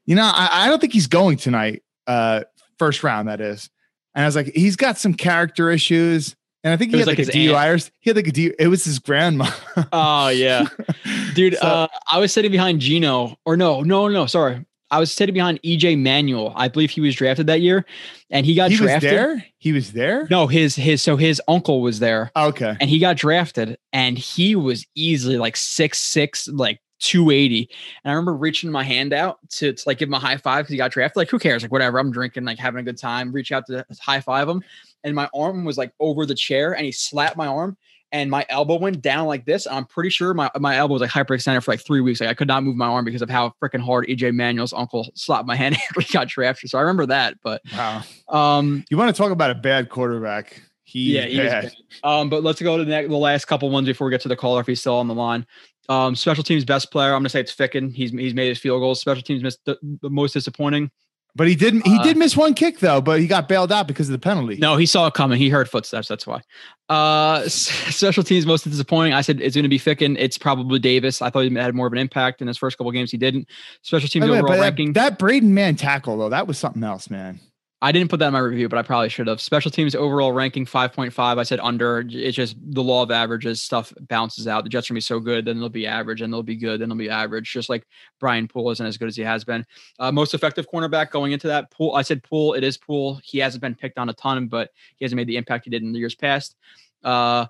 you 0.04 0.16
know, 0.16 0.24
I, 0.24 0.64
I 0.64 0.68
don't 0.68 0.80
think 0.80 0.94
he's 0.94 1.06
going 1.06 1.36
tonight. 1.36 1.84
Uh, 2.08 2.40
first 2.76 3.04
round, 3.04 3.28
that 3.28 3.40
is. 3.40 3.70
And 4.16 4.24
I 4.24 4.26
was 4.26 4.34
like, 4.34 4.48
he's 4.48 4.74
got 4.74 4.98
some 4.98 5.14
character 5.14 5.70
issues. 5.70 6.34
And 6.66 6.72
I 6.72 6.76
think 6.76 6.90
he 6.90 6.98
had 6.98 7.06
like, 7.06 7.18
like 7.18 7.28
a 7.28 7.30
DUI 7.30 7.74
or 7.74 7.90
he 8.00 8.10
had 8.10 8.16
like 8.16 8.26
a 8.26 8.32
D. 8.32 8.52
It 8.58 8.66
was 8.66 8.84
his 8.84 8.98
grandma. 8.98 9.48
oh 9.92 10.30
yeah, 10.30 10.66
dude. 11.36 11.56
so, 11.56 11.64
uh, 11.64 11.86
I 12.10 12.18
was 12.18 12.32
sitting 12.32 12.50
behind 12.50 12.80
Geno, 12.80 13.38
or 13.44 13.56
no, 13.56 13.82
no, 13.82 14.08
no. 14.08 14.26
Sorry, 14.26 14.66
I 14.90 14.98
was 14.98 15.12
sitting 15.12 15.32
behind 15.32 15.62
EJ 15.62 15.96
Manuel. 15.96 16.52
I 16.56 16.66
believe 16.66 16.90
he 16.90 17.00
was 17.00 17.14
drafted 17.14 17.46
that 17.46 17.60
year, 17.60 17.86
and 18.30 18.44
he 18.44 18.56
got 18.56 18.72
he 18.72 18.78
drafted. 18.78 19.12
was 19.12 19.16
there. 19.16 19.46
He 19.58 19.72
was 19.72 19.92
there. 19.92 20.26
No, 20.28 20.48
his 20.48 20.74
his 20.74 21.04
so 21.04 21.16
his 21.16 21.40
uncle 21.46 21.82
was 21.82 22.00
there. 22.00 22.32
Okay, 22.34 22.76
and 22.80 22.90
he 22.90 22.98
got 22.98 23.16
drafted, 23.16 23.78
and 23.92 24.18
he 24.18 24.56
was 24.56 24.84
easily 24.96 25.38
like 25.38 25.56
six 25.56 26.00
six, 26.00 26.48
like 26.48 26.80
280. 26.98 27.70
And 28.04 28.10
I 28.10 28.14
remember 28.14 28.34
reaching 28.34 28.70
my 28.70 28.82
hand 28.82 29.12
out 29.12 29.38
to, 29.50 29.72
to 29.72 29.82
like 29.86 29.98
give 29.98 30.08
him 30.08 30.14
a 30.14 30.18
high 30.18 30.36
five 30.36 30.64
because 30.64 30.72
he 30.72 30.78
got 30.78 30.90
drafted. 30.90 31.16
Like, 31.16 31.30
who 31.30 31.38
cares? 31.38 31.62
Like, 31.62 31.72
whatever. 31.72 31.98
I'm 31.98 32.10
drinking, 32.10 32.44
like 32.44 32.58
having 32.58 32.80
a 32.80 32.82
good 32.82 32.98
time. 32.98 33.32
Reach 33.32 33.52
out 33.52 33.66
to 33.66 33.84
high 34.00 34.20
five 34.20 34.48
him. 34.48 34.62
And 35.06 35.14
my 35.14 35.30
arm 35.34 35.64
was 35.64 35.78
like 35.78 35.92
over 36.00 36.26
the 36.26 36.34
chair 36.34 36.74
and 36.74 36.84
he 36.84 36.92
slapped 36.92 37.36
my 37.36 37.46
arm 37.46 37.78
and 38.12 38.30
my 38.30 38.44
elbow 38.48 38.76
went 38.76 39.02
down 39.02 39.26
like 39.26 39.44
this. 39.44 39.66
I'm 39.66 39.84
pretty 39.84 40.10
sure 40.10 40.34
my, 40.34 40.50
my 40.58 40.76
elbow 40.76 40.94
was 40.94 41.00
like 41.00 41.10
hyperextended 41.10 41.62
for 41.62 41.70
like 41.70 41.80
three 41.80 42.00
weeks. 42.00 42.20
Like 42.20 42.28
I 42.28 42.34
could 42.34 42.48
not 42.48 42.64
move 42.64 42.76
my 42.76 42.86
arm 42.86 43.04
because 43.04 43.22
of 43.22 43.30
how 43.30 43.54
freaking 43.62 43.80
hard 43.80 44.06
EJ 44.08 44.34
Manuel's 44.34 44.72
uncle 44.72 45.08
slapped 45.14 45.46
my 45.46 45.56
hand 45.56 45.76
after 45.88 46.00
he 46.00 46.12
got 46.12 46.28
drafted. 46.28 46.70
So 46.70 46.78
I 46.78 46.82
remember 46.82 47.06
that. 47.06 47.36
But 47.42 47.62
wow. 47.72 48.02
Um, 48.28 48.84
you 48.90 48.96
want 48.96 49.14
to 49.14 49.18
talk 49.20 49.30
about 49.30 49.50
a 49.50 49.54
bad 49.54 49.88
quarterback? 49.88 50.60
He 50.84 51.16
yeah, 51.16 51.26
he 51.26 51.38
bad. 51.38 51.72
Um, 52.04 52.28
but 52.28 52.44
let's 52.44 52.62
go 52.62 52.76
to 52.76 52.84
the, 52.84 52.90
next, 52.90 53.08
the 53.08 53.16
last 53.16 53.46
couple 53.46 53.70
ones 53.70 53.86
before 53.86 54.06
we 54.06 54.12
get 54.12 54.20
to 54.22 54.28
the 54.28 54.36
caller 54.36 54.60
if 54.60 54.66
he's 54.66 54.80
still 54.80 54.96
on 54.96 55.08
the 55.08 55.14
line. 55.14 55.46
Um, 55.88 56.14
special 56.14 56.44
teams 56.44 56.64
best 56.64 56.90
player. 56.90 57.12
I'm 57.12 57.20
gonna 57.20 57.28
say 57.28 57.40
it's 57.40 57.54
Ficken. 57.54 57.92
He's 57.92 58.12
he's 58.12 58.34
made 58.34 58.48
his 58.48 58.58
field 58.58 58.80
goals. 58.80 59.00
Special 59.00 59.22
teams 59.22 59.42
missed 59.42 59.64
the, 59.64 59.76
the 60.02 60.10
most 60.10 60.32
disappointing. 60.32 60.90
But 61.36 61.48
he 61.48 61.54
didn't. 61.54 61.86
He 61.86 61.98
uh, 61.98 62.02
did 62.02 62.16
miss 62.16 62.34
one 62.34 62.54
kick 62.54 62.78
though, 62.78 63.02
but 63.02 63.20
he 63.20 63.26
got 63.26 63.46
bailed 63.46 63.70
out 63.70 63.86
because 63.86 64.08
of 64.08 64.12
the 64.12 64.18
penalty. 64.18 64.56
No, 64.56 64.78
he 64.78 64.86
saw 64.86 65.06
it 65.06 65.14
coming. 65.14 65.38
He 65.38 65.50
heard 65.50 65.68
footsteps. 65.68 66.08
That's 66.08 66.26
why. 66.26 66.40
Uh, 66.88 67.46
special 67.48 68.22
teams 68.22 68.46
most 68.46 68.64
disappointing. 68.64 69.12
I 69.12 69.20
said 69.20 69.42
it's 69.42 69.54
going 69.54 69.64
to 69.64 69.68
be 69.68 69.78
Ficken. 69.78 70.16
It's 70.18 70.38
probably 70.38 70.78
Davis. 70.78 71.20
I 71.20 71.28
thought 71.28 71.40
he 71.44 71.54
had 71.54 71.74
more 71.74 71.86
of 71.86 71.92
an 71.92 71.98
impact 71.98 72.40
in 72.40 72.48
his 72.48 72.56
first 72.56 72.78
couple 72.78 72.90
games. 72.90 73.10
He 73.10 73.18
didn't. 73.18 73.48
Special 73.82 74.08
teams 74.08 74.24
overall 74.24 74.54
that, 74.54 74.60
ranking. 74.60 74.94
That 74.94 75.18
Braden 75.18 75.52
Mann 75.52 75.76
tackle 75.76 76.16
though, 76.16 76.30
that 76.30 76.46
was 76.46 76.56
something 76.56 76.82
else, 76.82 77.10
man. 77.10 77.38
I 77.86 77.92
didn't 77.92 78.10
put 78.10 78.18
that 78.18 78.26
in 78.26 78.32
my 78.32 78.40
review, 78.40 78.68
but 78.68 78.80
I 78.80 78.82
probably 78.82 79.08
should 79.08 79.28
have. 79.28 79.40
Special 79.40 79.70
teams 79.70 79.94
overall 79.94 80.32
ranking 80.32 80.66
5.5. 80.66 81.38
I 81.38 81.42
said 81.44 81.60
under. 81.60 82.04
It's 82.10 82.34
just 82.34 82.56
the 82.60 82.82
law 82.82 83.04
of 83.04 83.12
averages. 83.12 83.62
Stuff 83.62 83.92
bounces 84.08 84.48
out. 84.48 84.64
The 84.64 84.70
Jets 84.70 84.90
are 84.90 84.92
going 84.92 84.96
to 84.96 84.98
be 84.98 85.02
so 85.02 85.20
good, 85.20 85.44
then 85.44 85.60
they'll 85.60 85.68
be 85.68 85.86
average, 85.86 86.20
and 86.20 86.32
they'll 86.32 86.42
be 86.42 86.56
good, 86.56 86.80
then 86.80 86.88
they'll 86.88 86.98
be 86.98 87.08
average. 87.08 87.48
Just 87.48 87.68
like 87.68 87.86
Brian 88.18 88.48
Poole 88.48 88.72
isn't 88.72 88.84
as 88.84 88.96
good 88.96 89.06
as 89.06 89.14
he 89.14 89.22
has 89.22 89.44
been. 89.44 89.64
Uh, 90.00 90.10
most 90.10 90.34
effective 90.34 90.66
cornerback 90.68 91.12
going 91.12 91.30
into 91.30 91.46
that 91.46 91.70
Poole. 91.70 91.94
I 91.94 92.02
said 92.02 92.24
Poole. 92.24 92.54
It 92.54 92.64
is 92.64 92.76
Poole. 92.76 93.20
He 93.22 93.38
hasn't 93.38 93.60
been 93.60 93.76
picked 93.76 93.98
on 93.98 94.08
a 94.08 94.14
ton, 94.14 94.48
but 94.48 94.70
he 94.96 95.04
hasn't 95.04 95.16
made 95.16 95.28
the 95.28 95.36
impact 95.36 95.64
he 95.64 95.70
did 95.70 95.84
in 95.84 95.92
the 95.92 96.00
years 96.00 96.16
past. 96.16 96.56
Uh, 97.04 97.46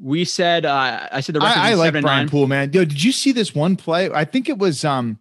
we 0.00 0.24
said 0.24 0.66
uh, 0.66 1.06
I 1.12 1.20
said 1.20 1.36
the 1.36 1.40
I, 1.40 1.70
I 1.70 1.74
like 1.74 1.92
Brian 2.00 2.28
Poole, 2.28 2.48
man. 2.48 2.72
Yo, 2.72 2.84
did 2.84 3.00
you 3.00 3.12
see 3.12 3.30
this 3.30 3.54
one 3.54 3.76
play? 3.76 4.10
I 4.10 4.24
think 4.24 4.48
it 4.48 4.58
was 4.58 4.84
um, 4.84 5.20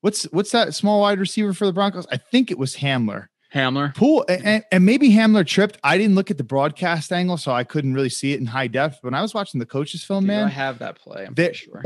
what's 0.00 0.24
what's 0.32 0.50
that 0.50 0.74
small 0.74 1.02
wide 1.02 1.20
receiver 1.20 1.54
for 1.54 1.64
the 1.64 1.72
Broncos? 1.72 2.08
I 2.10 2.16
think 2.16 2.50
it 2.50 2.58
was 2.58 2.74
Hamler 2.74 3.28
Hamler. 3.54 3.94
Poole 3.94 4.24
and, 4.28 4.64
and, 4.72 4.86
maybe 4.86 5.10
Hamler 5.10 5.46
tripped. 5.46 5.78
I 5.84 5.98
didn't 5.98 6.14
look 6.14 6.30
at 6.30 6.38
the 6.38 6.44
broadcast 6.44 7.12
angle, 7.12 7.36
so 7.36 7.52
I 7.52 7.64
couldn't 7.64 7.94
really 7.94 8.08
see 8.08 8.32
it 8.32 8.40
in 8.40 8.46
high 8.46 8.66
depth. 8.66 8.98
When 9.02 9.14
I 9.14 9.20
was 9.20 9.34
watching 9.34 9.60
the 9.60 9.66
coaches 9.66 10.02
film, 10.02 10.26
man, 10.26 10.46
I 10.46 10.50
have 10.50 10.78
that 10.78 10.96
play. 10.98 11.26
I'm 11.26 11.34
pretty 11.34 11.54
sure. 11.54 11.84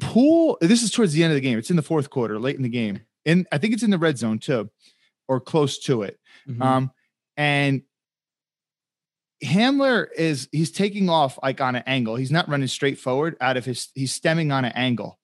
Poole. 0.00 0.58
This 0.60 0.82
is 0.82 0.90
towards 0.90 1.12
the 1.12 1.22
end 1.22 1.32
of 1.32 1.36
the 1.36 1.40
game. 1.40 1.58
It's 1.58 1.70
in 1.70 1.76
the 1.76 1.82
fourth 1.82 2.10
quarter, 2.10 2.38
late 2.38 2.56
in 2.56 2.62
the 2.62 2.68
game, 2.68 3.00
and 3.24 3.46
I 3.52 3.58
think 3.58 3.74
it's 3.74 3.84
in 3.84 3.90
the 3.90 3.98
red 3.98 4.18
zone 4.18 4.40
too, 4.40 4.70
or 5.28 5.40
close 5.40 5.78
to 5.80 6.02
it. 6.02 6.18
Mm-hmm. 6.48 6.62
Um, 6.62 6.90
and 7.36 7.82
Hamler 9.44 10.06
is 10.16 10.48
he's 10.50 10.72
taking 10.72 11.08
off 11.08 11.38
like 11.42 11.60
on 11.60 11.76
an 11.76 11.84
angle. 11.86 12.16
He's 12.16 12.32
not 12.32 12.48
running 12.48 12.66
straight 12.66 12.98
forward 12.98 13.36
out 13.40 13.56
of 13.56 13.64
his. 13.64 13.88
He's 13.94 14.12
stemming 14.12 14.50
on 14.50 14.64
an 14.64 14.72
angle, 14.74 15.20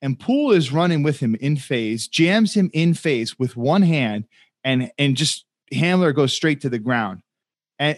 and 0.00 0.20
Poole 0.20 0.52
is 0.52 0.70
running 0.70 1.02
with 1.02 1.18
him 1.18 1.34
in 1.34 1.56
phase, 1.56 2.06
jams 2.06 2.54
him 2.54 2.70
in 2.72 2.94
phase 2.94 3.40
with 3.40 3.56
one 3.56 3.82
hand 3.82 4.26
and 4.64 4.90
and 4.98 5.16
just 5.16 5.44
Hamler 5.72 6.14
goes 6.14 6.32
straight 6.32 6.60
to 6.62 6.68
the 6.68 6.78
ground. 6.78 7.22
And, 7.78 7.96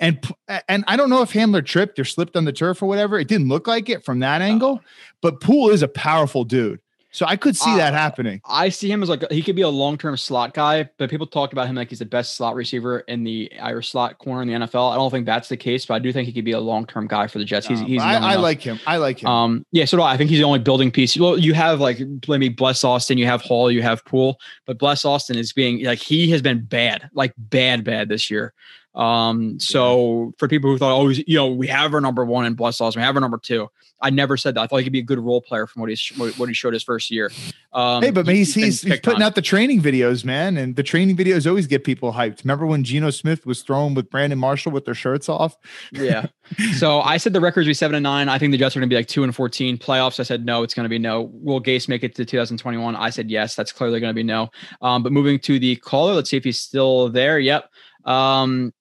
and 0.49 0.62
and 0.69 0.85
I 0.86 0.97
don't 0.97 1.11
know 1.11 1.23
if 1.23 1.32
Hamler 1.32 1.65
tripped 1.65 1.99
or 1.99 2.05
slipped 2.05 2.36
on 2.36 2.45
the 2.45 2.53
turf 2.53 2.82
or 2.82 2.86
whatever. 2.86 3.19
It 3.19 3.28
didn't 3.28 3.49
look 3.49 3.66
like 3.66 3.89
it 3.91 4.05
from 4.05 4.20
that 4.20 4.41
angle, 4.41 4.81
but 5.20 5.41
Poole 5.41 5.70
is 5.70 5.82
a 5.82 5.89
powerful 5.89 6.45
dude. 6.45 6.81
So 7.15 7.27
I 7.27 7.36
could 7.36 7.57
see 7.57 7.70
uh, 7.70 7.77
that 7.77 7.95
happening. 7.95 8.41
I 8.45 8.70
see 8.70 8.91
him 8.91 9.01
as 9.01 9.09
like 9.09 9.31
he 9.31 9.41
could 9.41 9.55
be 9.55 9.62
a 9.62 9.69
long 9.69 9.97
term 9.97 10.16
slot 10.16 10.53
guy, 10.53 10.91
but 10.99 11.09
people 11.09 11.28
talk 11.28 11.53
about 11.53 11.69
him 11.69 11.77
like 11.77 11.89
he's 11.91 12.01
the 12.01 12.05
best 12.05 12.35
slot 12.35 12.57
receiver 12.57 13.01
in 13.01 13.23
the 13.23 13.53
Irish 13.61 13.93
slot 13.93 14.19
corner 14.19 14.43
in 14.43 14.49
the 14.49 14.66
NFL. 14.66 14.91
I 14.91 14.97
don't 14.97 15.12
think 15.12 15.24
that's 15.24 15.49
the 15.49 15.57
case, 15.57 15.86
but 15.86 15.95
I 15.95 16.01
do 16.01 16.12
think 16.12 16.27
he 16.27 16.32
could 16.32 16.45
be 16.45 16.53
a 16.53 16.61
long 16.61 16.86
term 16.86 17.07
guy 17.07 17.28
for 17.28 17.39
the 17.39 17.45
Jets. 17.45 17.69
He's, 17.69 17.81
he's 17.82 18.03
I, 18.03 18.15
I 18.15 18.35
like 18.35 18.61
him. 18.61 18.81
I 18.85 18.97
like 18.97 19.20
him. 19.20 19.28
Um, 19.28 19.66
yeah, 19.70 19.85
so 19.85 19.97
do 19.97 20.03
I. 20.03 20.15
I 20.15 20.16
think 20.16 20.28
he's 20.28 20.41
the 20.41 20.45
only 20.45 20.59
building 20.59 20.91
piece. 20.91 21.16
Well, 21.16 21.39
you 21.39 21.55
have 21.55 21.78
like 21.78 22.01
let 22.27 22.41
me 22.41 22.49
Bless 22.49 22.82
Austin, 22.82 23.16
you 23.16 23.27
have 23.27 23.43
Hall, 23.43 23.70
you 23.70 23.82
have 23.82 24.05
Poole, 24.05 24.36
but 24.66 24.78
Bless 24.78 25.05
Austin 25.05 25.39
is 25.39 25.53
being 25.53 25.85
like 25.85 26.01
he 26.01 26.28
has 26.32 26.43
been 26.43 26.65
bad, 26.65 27.09
like 27.15 27.32
bad, 27.39 27.85
bad 27.85 28.09
this 28.09 28.28
year. 28.28 28.53
Um, 28.94 29.58
so 29.58 30.32
for 30.38 30.46
people 30.46 30.70
who 30.70 30.78
thought, 30.78 30.96
oh, 30.96 31.08
you 31.08 31.36
know, 31.36 31.48
we 31.48 31.66
have 31.66 31.94
our 31.94 32.00
number 32.00 32.24
one 32.24 32.46
in 32.46 32.54
Bless 32.54 32.80
Austin, 32.80 33.00
we 33.00 33.04
have 33.04 33.16
our 33.16 33.20
number 33.20 33.38
two. 33.38 33.68
I 34.00 34.10
never 34.10 34.36
said 34.36 34.54
that. 34.54 34.60
I 34.60 34.66
thought 34.66 34.76
he 34.78 34.84
could 34.84 34.92
be 34.92 34.98
a 34.98 35.04
good 35.04 35.18
role 35.18 35.40
player 35.40 35.66
from 35.66 35.80
what 35.80 35.88
he's 35.88 36.12
what 36.16 36.48
he 36.48 36.54
showed 36.54 36.74
his 36.74 36.82
first 36.82 37.10
year. 37.10 37.30
Um, 37.72 38.02
hey, 38.02 38.10
but 38.10 38.28
he's 38.28 38.54
he's, 38.54 38.82
he's 38.82 39.00
putting 39.00 39.16
on. 39.16 39.22
out 39.22 39.34
the 39.34 39.42
training 39.42 39.80
videos, 39.80 40.24
man, 40.24 40.58
and 40.58 40.76
the 40.76 40.82
training 40.82 41.16
videos 41.16 41.46
always 41.46 41.66
get 41.66 41.84
people 41.84 42.12
hyped. 42.12 42.44
Remember 42.44 42.66
when 42.66 42.84
Geno 42.84 43.08
Smith 43.10 43.46
was 43.46 43.62
thrown 43.62 43.94
with 43.94 44.10
Brandon 44.10 44.38
Marshall 44.38 44.72
with 44.72 44.84
their 44.84 44.94
shirts 44.94 45.28
off? 45.28 45.56
yeah. 45.92 46.26
So 46.76 47.00
I 47.00 47.16
said 47.16 47.32
the 47.32 47.40
records 47.40 47.66
be 47.66 47.72
seven 47.72 47.94
and 47.94 48.02
nine. 48.02 48.28
I 48.28 48.38
think 48.38 48.52
the 48.52 48.58
Jets 48.58 48.76
are 48.76 48.80
going 48.80 48.90
to 48.90 48.92
be 48.92 48.98
like 48.98 49.08
two 49.08 49.24
and 49.24 49.34
fourteen. 49.34 49.78
Playoffs, 49.78 50.20
I 50.20 50.24
said 50.24 50.44
no. 50.44 50.62
It's 50.62 50.74
going 50.74 50.84
to 50.84 50.90
be 50.90 50.98
no. 50.98 51.30
Will 51.32 51.58
Gase 51.58 51.88
make 51.88 52.04
it 52.04 52.14
to 52.16 52.24
2021? 52.26 52.94
I 52.94 53.08
said 53.08 53.30
yes. 53.30 53.54
That's 53.54 53.72
clearly 53.72 53.98
going 53.98 54.10
to 54.10 54.14
be 54.14 54.22
no. 54.22 54.50
Um, 54.82 55.02
but 55.02 55.10
moving 55.10 55.38
to 55.38 55.58
the 55.58 55.76
caller, 55.76 56.12
let's 56.12 56.28
see 56.28 56.36
if 56.36 56.44
he's 56.44 56.60
still 56.60 57.08
there. 57.08 57.38
Yep. 57.38 57.70
Um, 58.04 58.74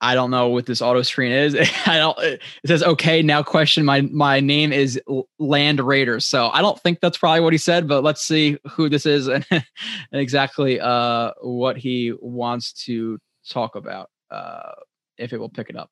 I 0.00 0.14
don't 0.14 0.30
know 0.30 0.48
what 0.48 0.66
this 0.66 0.80
auto 0.80 1.02
screen 1.02 1.32
is. 1.32 1.54
I 1.86 1.98
don't. 1.98 2.18
It 2.18 2.40
says 2.66 2.82
okay 2.82 3.22
now. 3.22 3.42
Question 3.42 3.84
my 3.84 4.00
my 4.02 4.40
name 4.40 4.72
is 4.72 5.00
Land 5.38 5.80
Raiders. 5.80 6.26
So 6.26 6.48
I 6.48 6.62
don't 6.62 6.80
think 6.80 7.00
that's 7.00 7.18
probably 7.18 7.40
what 7.40 7.52
he 7.52 7.58
said. 7.58 7.86
But 7.86 8.02
let's 8.02 8.22
see 8.22 8.58
who 8.70 8.88
this 8.88 9.06
is 9.06 9.28
and, 9.28 9.44
and 9.50 9.64
exactly 10.12 10.80
uh, 10.80 11.32
what 11.42 11.76
he 11.76 12.12
wants 12.20 12.72
to 12.84 13.18
talk 13.48 13.76
about. 13.76 14.10
Uh, 14.30 14.72
if 15.18 15.32
it 15.32 15.38
will 15.38 15.50
pick 15.50 15.68
it 15.70 15.76
up. 15.76 15.90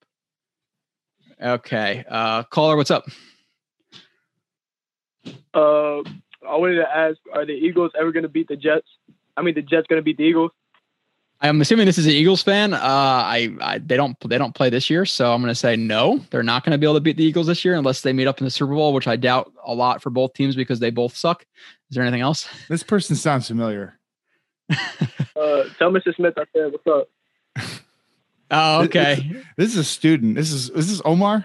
Okay, 1.40 2.05
uh, 2.09 2.43
caller, 2.44 2.76
what's 2.76 2.90
up? 2.90 3.05
Uh, 5.55 5.98
I 6.48 6.56
wanted 6.56 6.76
to 6.76 6.89
ask: 6.89 7.18
Are 7.32 7.44
the 7.44 7.52
Eagles 7.52 7.93
ever 7.98 8.10
going 8.10 8.22
to 8.24 8.28
beat 8.28 8.48
the 8.48 8.56
Jets? 8.56 8.89
I 9.36 9.43
mean, 9.43 9.55
the 9.55 9.62
Jets 9.62 9.86
going 9.86 9.98
to 9.98 10.02
beat 10.02 10.16
the 10.16 10.24
Eagles? 10.24 10.51
I'm 11.40 11.60
assuming 11.60 11.86
this 11.86 11.98
is 11.98 12.06
an 12.06 12.12
Eagles 12.12 12.43
fan. 12.43 12.74
Uh, 12.74 12.78
I, 12.81 13.55
I, 13.60 13.78
they 13.78 13.97
don't 13.97 14.19
they 14.28 14.39
don't 14.39 14.55
play 14.55 14.70
this 14.70 14.90
year, 14.90 15.06
so 15.06 15.32
I'm 15.32 15.40
going 15.40 15.52
to 15.52 15.55
say 15.55 15.77
no. 15.77 16.19
They're 16.31 16.43
not 16.43 16.65
going 16.65 16.73
to 16.73 16.78
be 16.78 16.85
able 16.85 16.94
to 16.94 17.01
beat 17.01 17.16
the 17.16 17.24
Eagles 17.24 17.47
this 17.47 17.65
year 17.65 17.74
unless 17.77 18.01
they 18.01 18.12
meet 18.12 18.27
up 18.27 18.40
in 18.40 18.44
the 18.44 18.51
Super 18.51 18.74
Bowl, 18.74 18.93
which 18.93 19.06
I 19.06 19.15
doubt 19.15 19.52
a 19.65 19.73
lot 19.73 20.02
for 20.02 20.10
both 20.10 20.32
teams 20.35 20.56
because 20.56 20.81
they 20.81 20.90
both 20.90 21.16
suck. 21.16 21.43
Is 21.90 21.94
there 21.94 22.02
anything 22.02 22.23
else? 22.23 22.48
This 22.69 22.82
person 22.82 23.15
sounds 23.15 23.47
familiar. 23.47 23.98
uh, 24.70 24.74
tell 25.78 25.90
Mr. 25.93 26.15
Smith 26.15 26.35
I 26.36 26.44
said 26.55 26.73
what's 26.73 26.86
up. 26.86 27.09
Oh, 28.51 28.85
okay. 28.85 29.16
This, 29.31 29.44
this, 29.59 29.73
is 29.73 29.77
a 29.77 29.85
student. 29.85 30.35
This 30.35 30.51
is 30.51 30.69
this 30.70 30.86
is 30.86 30.90
this 30.93 31.02
Omar? 31.05 31.44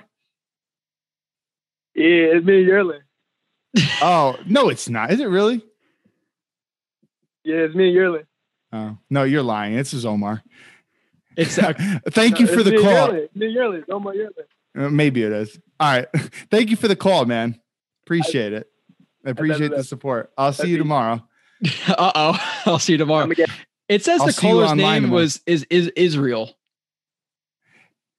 Yeah, 1.94 2.38
it's 2.38 2.45
me, 2.45 2.65
Yerlin. 2.65 3.02
oh 4.02 4.38
no, 4.45 4.70
it's 4.70 4.88
not. 4.88 5.11
Is 5.11 5.20
it 5.20 5.26
really? 5.26 5.61
Yeah, 7.44 7.57
it's 7.57 7.76
me, 7.76 7.94
Yerlin. 7.94 8.24
Oh 8.74 8.98
no, 9.10 9.24
you're 9.24 9.44
lying. 9.44 9.76
This 9.76 9.94
is 9.94 10.06
Omar. 10.06 10.44
It's 11.38 11.58
uh, 11.60 11.74
thank 12.10 12.40
you 12.40 12.48
for 12.48 12.64
the 12.64 12.78
call. 12.78 13.16
Yearly. 13.36 13.84
Omar 13.90 14.16
Yearly. 14.16 14.34
Uh, 14.76 14.90
maybe 14.90 15.24
it 15.24 15.32
is. 15.32 15.60
All 15.80 15.95
right. 15.95 16.08
thank 16.52 16.72
you 16.72 16.76
for 16.76 16.88
the 16.88 16.95
call, 16.95 17.26
man. 17.26 17.60
Appreciate 18.04 18.52
it. 18.54 18.68
I 19.26 19.30
appreciate 19.30 19.72
the 19.72 19.84
support. 19.84 20.32
I'll 20.38 20.52
see 20.52 20.70
you 20.70 20.78
tomorrow. 20.78 21.26
uh 21.88 22.12
oh. 22.16 22.62
I'll 22.66 22.80
see 22.80 22.94
you 22.94 22.98
tomorrow. 22.98 23.30
It 23.88 24.04
says 24.04 24.22
I'll 24.22 24.28
the 24.28 24.34
caller's 24.34 24.74
name 24.74 25.04
tomorrow. 25.04 25.22
was 25.22 25.41
is 25.45 25.66
is 25.70 25.91
Israel. 25.95 26.58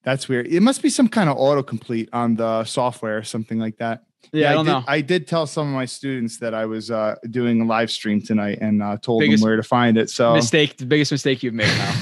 That's 0.05 0.28
weird. 0.28 0.47
It 0.47 0.60
must 0.60 0.82
be 0.82 0.90
some 0.90 1.09
kind 1.09 1.28
of 1.28 1.36
autocomplete 1.36 2.10
on 2.12 2.36
the 2.36 2.64
software 2.64 3.18
or 3.18 3.22
something 3.22 3.59
like 3.59 3.78
that. 3.78 4.05
Yeah, 4.32 4.51
I 4.51 4.55
don't 4.55 4.64
did, 4.64 4.72
know. 4.72 4.84
I 4.86 5.01
did 5.01 5.26
tell 5.26 5.46
some 5.46 5.68
of 5.68 5.74
my 5.74 5.84
students 5.84 6.38
that 6.38 6.55
I 6.55 6.66
was 6.66 6.90
uh, 6.90 7.16
doing 7.30 7.60
a 7.60 7.64
live 7.64 7.90
stream 7.90 8.20
tonight 8.20 8.59
and 8.60 8.82
uh, 8.82 8.96
told 8.98 9.20
biggest 9.20 9.42
them 9.42 9.48
where 9.48 9.56
to 9.56 9.62
find 9.62 9.96
it. 9.96 10.10
So 10.10 10.34
mistake, 10.34 10.78
the 10.78 10.86
biggest 10.86 11.12
mistake 11.12 11.42
you've 11.42 11.55
made 11.55 11.66
now. 11.66 11.94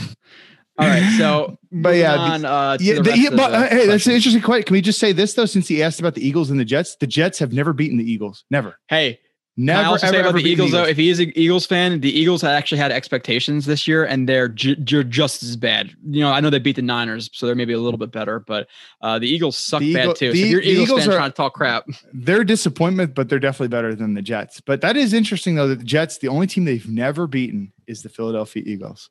All 0.78 0.88
right, 0.88 1.16
so 1.18 1.58
but 1.72 1.96
yeah, 1.96 2.16
on, 2.16 2.44
uh, 2.44 2.78
yeah, 2.80 3.00
the, 3.00 3.16
yeah 3.16 3.30
but 3.30 3.70
hey, 3.70 3.86
that's 3.86 4.06
an 4.06 4.12
interesting 4.12 4.42
question. 4.42 4.64
Can 4.64 4.74
we 4.74 4.80
just 4.80 4.98
say 4.98 5.12
this 5.12 5.34
though? 5.34 5.46
Since 5.46 5.68
he 5.68 5.82
asked 5.82 6.00
about 6.00 6.14
the 6.14 6.26
Eagles 6.26 6.50
and 6.50 6.58
the 6.58 6.64
Jets, 6.64 6.96
the 6.96 7.06
Jets 7.06 7.38
have 7.38 7.52
never 7.52 7.72
beaten 7.72 7.98
the 7.98 8.10
Eagles. 8.10 8.44
Never. 8.50 8.78
Hey, 8.88 9.20
Never 9.56 9.98
ever, 10.02 10.16
ever 10.16 10.40
the 10.40 10.48
Eagles, 10.48 10.70
though. 10.70 10.84
If 10.84 10.96
he 10.96 11.10
is 11.10 11.20
an 11.20 11.30
Eagles 11.36 11.66
fan, 11.66 12.00
the 12.00 12.10
Eagles 12.10 12.42
actually 12.42 12.78
had 12.78 12.90
expectations 12.90 13.66
this 13.66 13.86
year, 13.86 14.02
and 14.02 14.26
they're 14.26 14.48
ju- 14.48 14.76
ju- 14.76 15.04
just 15.04 15.42
as 15.42 15.56
bad. 15.56 15.94
You 16.08 16.20
know, 16.20 16.32
I 16.32 16.40
know 16.40 16.48
they 16.48 16.58
beat 16.58 16.76
the 16.76 16.82
Niners, 16.82 17.28
so 17.34 17.44
they're 17.44 17.54
maybe 17.54 17.74
a 17.74 17.78
little 17.78 17.98
bit 17.98 18.10
better, 18.10 18.40
but 18.40 18.68
uh, 19.02 19.18
the 19.18 19.28
Eagles 19.28 19.58
suck 19.58 19.80
the 19.80 19.92
bad 19.92 20.16
too. 20.16 20.32
The, 20.32 20.40
so 20.40 20.46
if 20.46 20.50
you're 20.50 20.62
Eagles, 20.62 20.88
Eagles 20.88 21.04
fan 21.04 21.12
are, 21.12 21.16
trying 21.16 21.30
to 21.32 21.36
talk 21.36 21.52
crap, 21.52 21.86
they're 22.14 22.44
disappointment, 22.44 23.14
but 23.14 23.28
they're 23.28 23.38
definitely 23.38 23.68
better 23.68 23.94
than 23.94 24.14
the 24.14 24.22
Jets. 24.22 24.62
But 24.62 24.80
that 24.80 24.96
is 24.96 25.12
interesting 25.12 25.54
though 25.56 25.68
that 25.68 25.80
the 25.80 25.84
Jets, 25.84 26.16
the 26.16 26.28
only 26.28 26.46
team 26.46 26.64
they've 26.64 26.88
never 26.88 27.26
beaten 27.26 27.74
is 27.86 28.02
the 28.02 28.08
Philadelphia 28.08 28.62
Eagles. 28.64 29.10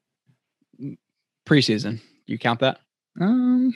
Preseason, 1.47 2.01
you 2.25 2.39
count 2.39 2.61
that? 2.61 2.79
Um, 3.19 3.75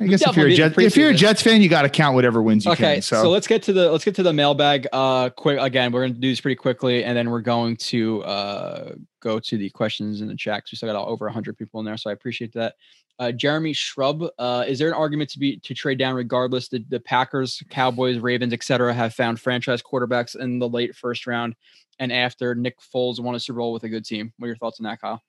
I 0.00 0.06
guess 0.06 0.26
if 0.26 0.36
you're 0.36 0.48
a 0.48 0.54
Jets, 0.54 0.78
if 0.78 0.96
you're 0.96 1.10
a 1.10 1.14
Jets 1.14 1.42
fan, 1.42 1.62
you 1.62 1.68
got 1.68 1.82
to 1.82 1.88
count 1.88 2.14
whatever 2.14 2.42
wins 2.42 2.64
you 2.64 2.72
okay, 2.72 2.94
can. 2.94 3.02
So. 3.02 3.22
so 3.22 3.30
let's 3.30 3.46
get 3.46 3.62
to 3.64 3.72
the 3.72 3.90
let's 3.92 4.04
get 4.04 4.14
to 4.16 4.22
the 4.22 4.32
mailbag. 4.32 4.88
Uh, 4.92 5.30
quick 5.30 5.58
again, 5.60 5.92
we're 5.92 6.06
gonna 6.06 6.18
do 6.18 6.30
this 6.30 6.40
pretty 6.40 6.56
quickly, 6.56 7.04
and 7.04 7.16
then 7.16 7.30
we're 7.30 7.40
going 7.40 7.76
to 7.76 8.22
uh 8.24 8.92
go 9.20 9.38
to 9.38 9.56
the 9.56 9.70
questions 9.70 10.20
in 10.20 10.28
the 10.28 10.36
chat. 10.36 10.64
So 10.66 10.70
we 10.72 10.76
still 10.76 10.92
got 10.92 11.06
over 11.06 11.26
100 11.26 11.56
people 11.56 11.80
in 11.80 11.86
there, 11.86 11.96
so 11.96 12.10
I 12.10 12.12
appreciate 12.12 12.52
that. 12.54 12.74
Uh, 13.20 13.30
Jeremy 13.30 13.72
Shrub, 13.72 14.24
uh, 14.38 14.64
is 14.66 14.80
there 14.80 14.88
an 14.88 14.94
argument 14.94 15.30
to 15.30 15.38
be 15.38 15.58
to 15.58 15.72
trade 15.72 15.98
down 15.98 16.14
regardless? 16.16 16.68
The, 16.68 16.84
the 16.88 16.98
Packers, 16.98 17.62
Cowboys, 17.70 18.18
Ravens, 18.18 18.52
etc., 18.52 18.92
have 18.92 19.14
found 19.14 19.38
franchise 19.38 19.80
quarterbacks 19.80 20.34
in 20.34 20.58
the 20.58 20.68
late 20.68 20.96
first 20.96 21.26
round, 21.26 21.54
and 22.00 22.12
after 22.12 22.56
Nick 22.56 22.80
Foles 22.80 23.20
won 23.20 23.36
a 23.36 23.40
Super 23.40 23.60
Bowl 23.60 23.72
with 23.72 23.84
a 23.84 23.88
good 23.88 24.04
team. 24.04 24.32
What 24.38 24.46
are 24.46 24.48
your 24.48 24.56
thoughts 24.56 24.80
on 24.80 24.84
that, 24.84 25.00
Kyle? 25.00 25.22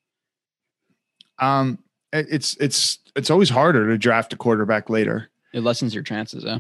Um, 1.38 1.80
it's 2.14 2.56
it's 2.58 3.00
it's 3.16 3.30
always 3.30 3.50
harder 3.50 3.88
to 3.90 3.98
draft 3.98 4.34
a 4.34 4.38
quarterback 4.38 4.90
later. 4.90 5.30
It 5.54 5.62
lessens 5.62 5.94
your 5.94 6.04
chances, 6.04 6.44
yeah. 6.44 6.60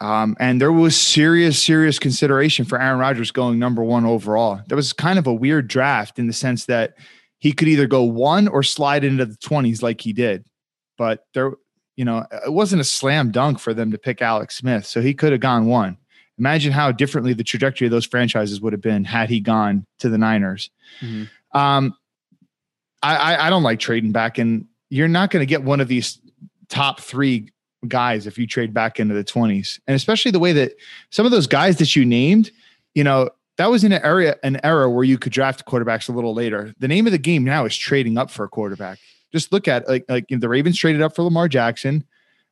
Um, 0.00 0.36
and 0.38 0.60
there 0.60 0.72
was 0.72 0.98
serious, 0.98 1.62
serious 1.62 1.98
consideration 1.98 2.64
for 2.66 2.80
Aaron 2.80 2.98
Rodgers 2.98 3.30
going 3.30 3.58
number 3.58 3.82
one 3.82 4.04
overall. 4.04 4.60
That 4.66 4.76
was 4.76 4.92
kind 4.92 5.18
of 5.18 5.26
a 5.26 5.32
weird 5.32 5.68
draft 5.68 6.18
in 6.18 6.26
the 6.26 6.34
sense 6.34 6.66
that 6.66 6.96
he 7.38 7.52
could 7.52 7.68
either 7.68 7.86
go 7.86 8.02
one 8.02 8.48
or 8.48 8.62
slide 8.62 9.04
into 9.04 9.24
the 9.24 9.36
20s 9.36 9.82
like 9.82 10.02
he 10.02 10.12
did. 10.12 10.44
But 10.98 11.24
there, 11.32 11.52
you 11.96 12.04
know, 12.04 12.26
it 12.44 12.52
wasn't 12.52 12.80
a 12.80 12.84
slam 12.84 13.30
dunk 13.30 13.58
for 13.58 13.72
them 13.72 13.90
to 13.90 13.98
pick 13.98 14.20
Alex 14.20 14.56
Smith. 14.56 14.84
So 14.84 15.00
he 15.00 15.14
could 15.14 15.32
have 15.32 15.40
gone 15.40 15.66
one. 15.66 15.96
Imagine 16.38 16.72
how 16.72 16.92
differently 16.92 17.32
the 17.32 17.44
trajectory 17.44 17.86
of 17.86 17.90
those 17.90 18.04
franchises 18.04 18.60
would 18.60 18.74
have 18.74 18.82
been 18.82 19.04
had 19.04 19.30
he 19.30 19.40
gone 19.40 19.86
to 20.00 20.10
the 20.10 20.18
Niners. 20.18 20.70
Mm-hmm. 21.00 21.58
Um, 21.58 21.96
I, 23.02 23.16
I, 23.16 23.46
I 23.46 23.50
don't 23.50 23.62
like 23.62 23.78
trading 23.78 24.12
back 24.12 24.38
in 24.38 24.68
you're 24.90 25.08
not 25.08 25.30
going 25.30 25.42
to 25.42 25.46
get 25.46 25.62
one 25.62 25.80
of 25.80 25.88
these 25.88 26.18
top 26.68 27.00
three 27.00 27.50
guys 27.88 28.26
if 28.26 28.38
you 28.38 28.46
trade 28.46 28.74
back 28.74 28.98
into 28.98 29.14
the 29.14 29.24
20s. 29.24 29.78
And 29.86 29.94
especially 29.94 30.30
the 30.30 30.38
way 30.38 30.52
that 30.52 30.72
some 31.10 31.26
of 31.26 31.32
those 31.32 31.46
guys 31.46 31.76
that 31.78 31.94
you 31.94 32.04
named, 32.04 32.50
you 32.94 33.04
know, 33.04 33.30
that 33.58 33.70
was 33.70 33.84
in 33.84 33.92
an 33.92 34.04
area 34.04 34.36
an 34.42 34.58
era 34.64 34.90
where 34.90 35.04
you 35.04 35.18
could 35.18 35.32
draft 35.32 35.64
quarterbacks 35.66 36.08
a 36.08 36.12
little 36.12 36.34
later. 36.34 36.74
The 36.78 36.88
name 36.88 37.06
of 37.06 37.12
the 37.12 37.18
game 37.18 37.44
now 37.44 37.64
is 37.64 37.76
trading 37.76 38.18
up 38.18 38.30
for 38.30 38.44
a 38.44 38.48
quarterback. 38.48 38.98
Just 39.32 39.52
look 39.52 39.66
at 39.66 39.88
like 39.88 40.04
like 40.08 40.26
the 40.28 40.48
Ravens 40.48 40.78
traded 40.78 41.02
up 41.02 41.14
for 41.14 41.22
Lamar 41.22 41.48
Jackson. 41.48 42.04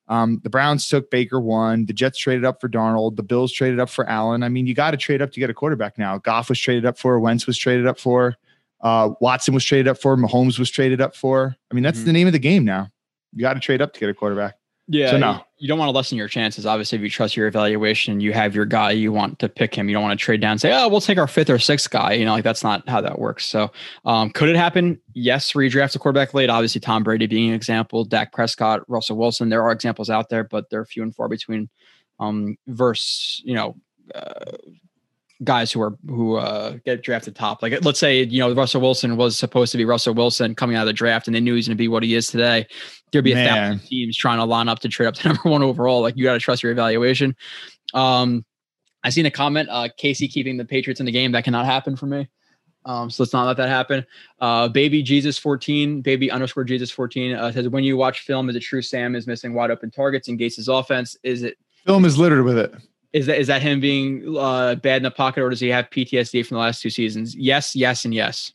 Um, 0.08 0.40
the 0.42 0.50
Browns 0.50 0.86
took 0.86 1.10
Baker 1.10 1.40
one. 1.40 1.86
The 1.86 1.94
Jets 1.94 2.18
traded 2.18 2.44
up 2.44 2.60
for 2.60 2.68
Darnold. 2.68 3.16
The 3.16 3.22
Bills 3.22 3.52
traded 3.52 3.80
up 3.80 3.88
for 3.88 4.08
Allen. 4.08 4.42
I 4.42 4.50
mean, 4.50 4.66
you 4.66 4.74
got 4.74 4.90
to 4.90 4.96
trade 4.98 5.22
up 5.22 5.32
to 5.32 5.40
get 5.40 5.48
a 5.48 5.54
quarterback 5.54 5.96
now. 5.96 6.18
Goff 6.18 6.50
was 6.50 6.60
traded 6.60 6.84
up 6.84 6.98
for. 6.98 7.18
Wentz 7.18 7.46
was 7.46 7.56
traded 7.56 7.86
up 7.86 7.98
for. 7.98 8.36
Uh, 8.84 9.10
Watson 9.20 9.54
was 9.54 9.64
traded 9.64 9.88
up 9.88 9.98
for. 9.98 10.16
Mahomes 10.16 10.58
was 10.58 10.70
traded 10.70 11.00
up 11.00 11.16
for. 11.16 11.56
I 11.70 11.74
mean, 11.74 11.82
that's 11.82 11.98
mm-hmm. 11.98 12.06
the 12.06 12.12
name 12.12 12.26
of 12.26 12.34
the 12.34 12.38
game 12.38 12.64
now. 12.64 12.90
You 13.32 13.40
got 13.40 13.54
to 13.54 13.60
trade 13.60 13.82
up 13.82 13.94
to 13.94 14.00
get 14.00 14.10
a 14.10 14.14
quarterback. 14.14 14.56
Yeah. 14.86 15.12
So 15.12 15.18
no. 15.18 15.40
You, 15.56 15.66
don't 15.66 15.78
want 15.78 15.88
to 15.88 15.96
lessen 15.96 16.18
your 16.18 16.28
chances. 16.28 16.66
Obviously, 16.66 16.96
if 16.96 17.02
you 17.02 17.08
trust 17.08 17.36
your 17.36 17.46
evaluation, 17.46 18.20
you 18.20 18.34
have 18.34 18.54
your 18.54 18.66
guy, 18.66 18.90
you 18.90 19.12
want 19.12 19.38
to 19.38 19.48
pick 19.48 19.74
him. 19.74 19.88
You 19.88 19.94
don't 19.94 20.02
want 20.02 20.18
to 20.18 20.22
trade 20.22 20.42
down 20.42 20.52
and 20.52 20.60
say, 20.60 20.74
oh, 20.74 20.88
we'll 20.88 21.00
take 21.00 21.16
our 21.16 21.26
fifth 21.26 21.48
or 21.48 21.58
sixth 21.58 21.88
guy. 21.88 22.12
You 22.12 22.26
know, 22.26 22.32
like 22.32 22.44
that's 22.44 22.62
not 22.62 22.86
how 22.86 23.00
that 23.00 23.18
works. 23.18 23.46
So, 23.46 23.72
um, 24.04 24.28
could 24.30 24.50
it 24.50 24.56
happen? 24.56 25.00
Yes, 25.14 25.52
redraft 25.52 25.96
a 25.96 25.98
quarterback 25.98 26.34
late. 26.34 26.50
Obviously, 26.50 26.82
Tom 26.82 27.02
Brady 27.02 27.26
being 27.26 27.48
an 27.48 27.54
example, 27.54 28.04
Dak 28.04 28.32
Prescott, 28.32 28.82
Russell 28.88 29.16
Wilson. 29.16 29.48
There 29.48 29.62
are 29.62 29.72
examples 29.72 30.10
out 30.10 30.28
there, 30.28 30.44
but 30.44 30.68
they're 30.68 30.84
few 30.84 31.02
and 31.02 31.14
far 31.14 31.28
between. 31.28 31.70
Um, 32.20 32.56
versus, 32.66 33.40
you 33.44 33.54
know, 33.54 33.76
uh, 34.14 34.56
guys 35.44 35.70
who 35.70 35.80
are 35.80 35.96
who 36.08 36.36
uh, 36.36 36.78
get 36.84 37.02
drafted 37.02 37.36
top. 37.36 37.62
Like 37.62 37.84
let's 37.84 37.98
say 37.98 38.22
you 38.22 38.40
know 38.40 38.52
Russell 38.52 38.80
Wilson 38.80 39.16
was 39.16 39.38
supposed 39.38 39.72
to 39.72 39.78
be 39.78 39.84
Russell 39.84 40.14
Wilson 40.14 40.54
coming 40.54 40.76
out 40.76 40.82
of 40.82 40.86
the 40.86 40.92
draft, 40.92 41.26
and 41.26 41.34
they 41.34 41.40
knew 41.40 41.54
he's 41.54 41.68
going 41.68 41.76
to 41.76 41.80
be 41.80 41.88
what 41.88 42.02
he 42.02 42.14
is 42.14 42.26
today. 42.28 42.66
There'd 43.12 43.24
be 43.24 43.32
a 43.32 43.36
Man. 43.36 43.48
thousand 43.48 43.86
teams 43.86 44.16
trying 44.16 44.38
to 44.38 44.44
line 44.44 44.68
up 44.68 44.80
to 44.80 44.88
trade 44.88 45.06
up 45.06 45.14
to 45.14 45.28
number 45.32 45.48
one 45.48 45.62
overall. 45.62 46.00
Like 46.00 46.16
you 46.16 46.24
got 46.24 46.34
to 46.34 46.40
trust 46.40 46.62
your 46.62 46.72
evaluation. 46.72 47.36
Um, 47.92 48.44
I 49.04 49.10
seen 49.10 49.26
a 49.26 49.30
comment, 49.30 49.68
uh, 49.70 49.88
Casey 49.96 50.26
keeping 50.26 50.56
the 50.56 50.64
Patriots 50.64 50.98
in 50.98 51.06
the 51.06 51.12
game. 51.12 51.32
That 51.32 51.44
cannot 51.44 51.66
happen 51.66 51.94
for 51.94 52.06
me. 52.06 52.28
Um, 52.86 53.10
so 53.10 53.22
let's 53.22 53.32
not 53.32 53.46
let 53.46 53.56
that 53.56 53.68
happen. 53.68 54.04
Uh, 54.40 54.68
baby 54.68 55.02
Jesus 55.02 55.38
14, 55.38 56.02
baby 56.02 56.30
underscore 56.30 56.64
Jesus 56.64 56.90
14 56.90 57.34
uh, 57.34 57.52
says, 57.52 57.68
when 57.68 57.84
you 57.84 57.96
watch 57.96 58.20
film, 58.20 58.50
is 58.50 58.56
it 58.56 58.60
true 58.60 58.82
Sam 58.82 59.14
is 59.14 59.26
missing 59.26 59.54
wide 59.54 59.70
open 59.70 59.90
targets 59.90 60.28
in 60.28 60.36
Gase's 60.36 60.68
offense? 60.68 61.16
Is 61.22 61.42
it 61.42 61.56
film 61.86 62.04
is 62.04 62.18
littered 62.18 62.44
with 62.44 62.58
it? 62.58 62.74
Is 63.14 63.26
that 63.26 63.38
is 63.38 63.46
that 63.46 63.62
him 63.62 63.78
being 63.78 64.36
uh, 64.36 64.74
bad 64.74 64.96
in 64.98 65.02
the 65.04 65.10
pocket, 65.10 65.42
or 65.42 65.48
does 65.48 65.60
he 65.60 65.68
have 65.68 65.88
PTSD 65.90 66.44
from 66.44 66.56
the 66.56 66.60
last 66.60 66.82
two 66.82 66.90
seasons? 66.90 67.34
Yes, 67.36 67.74
yes, 67.76 68.04
and 68.04 68.12
yes. 68.12 68.52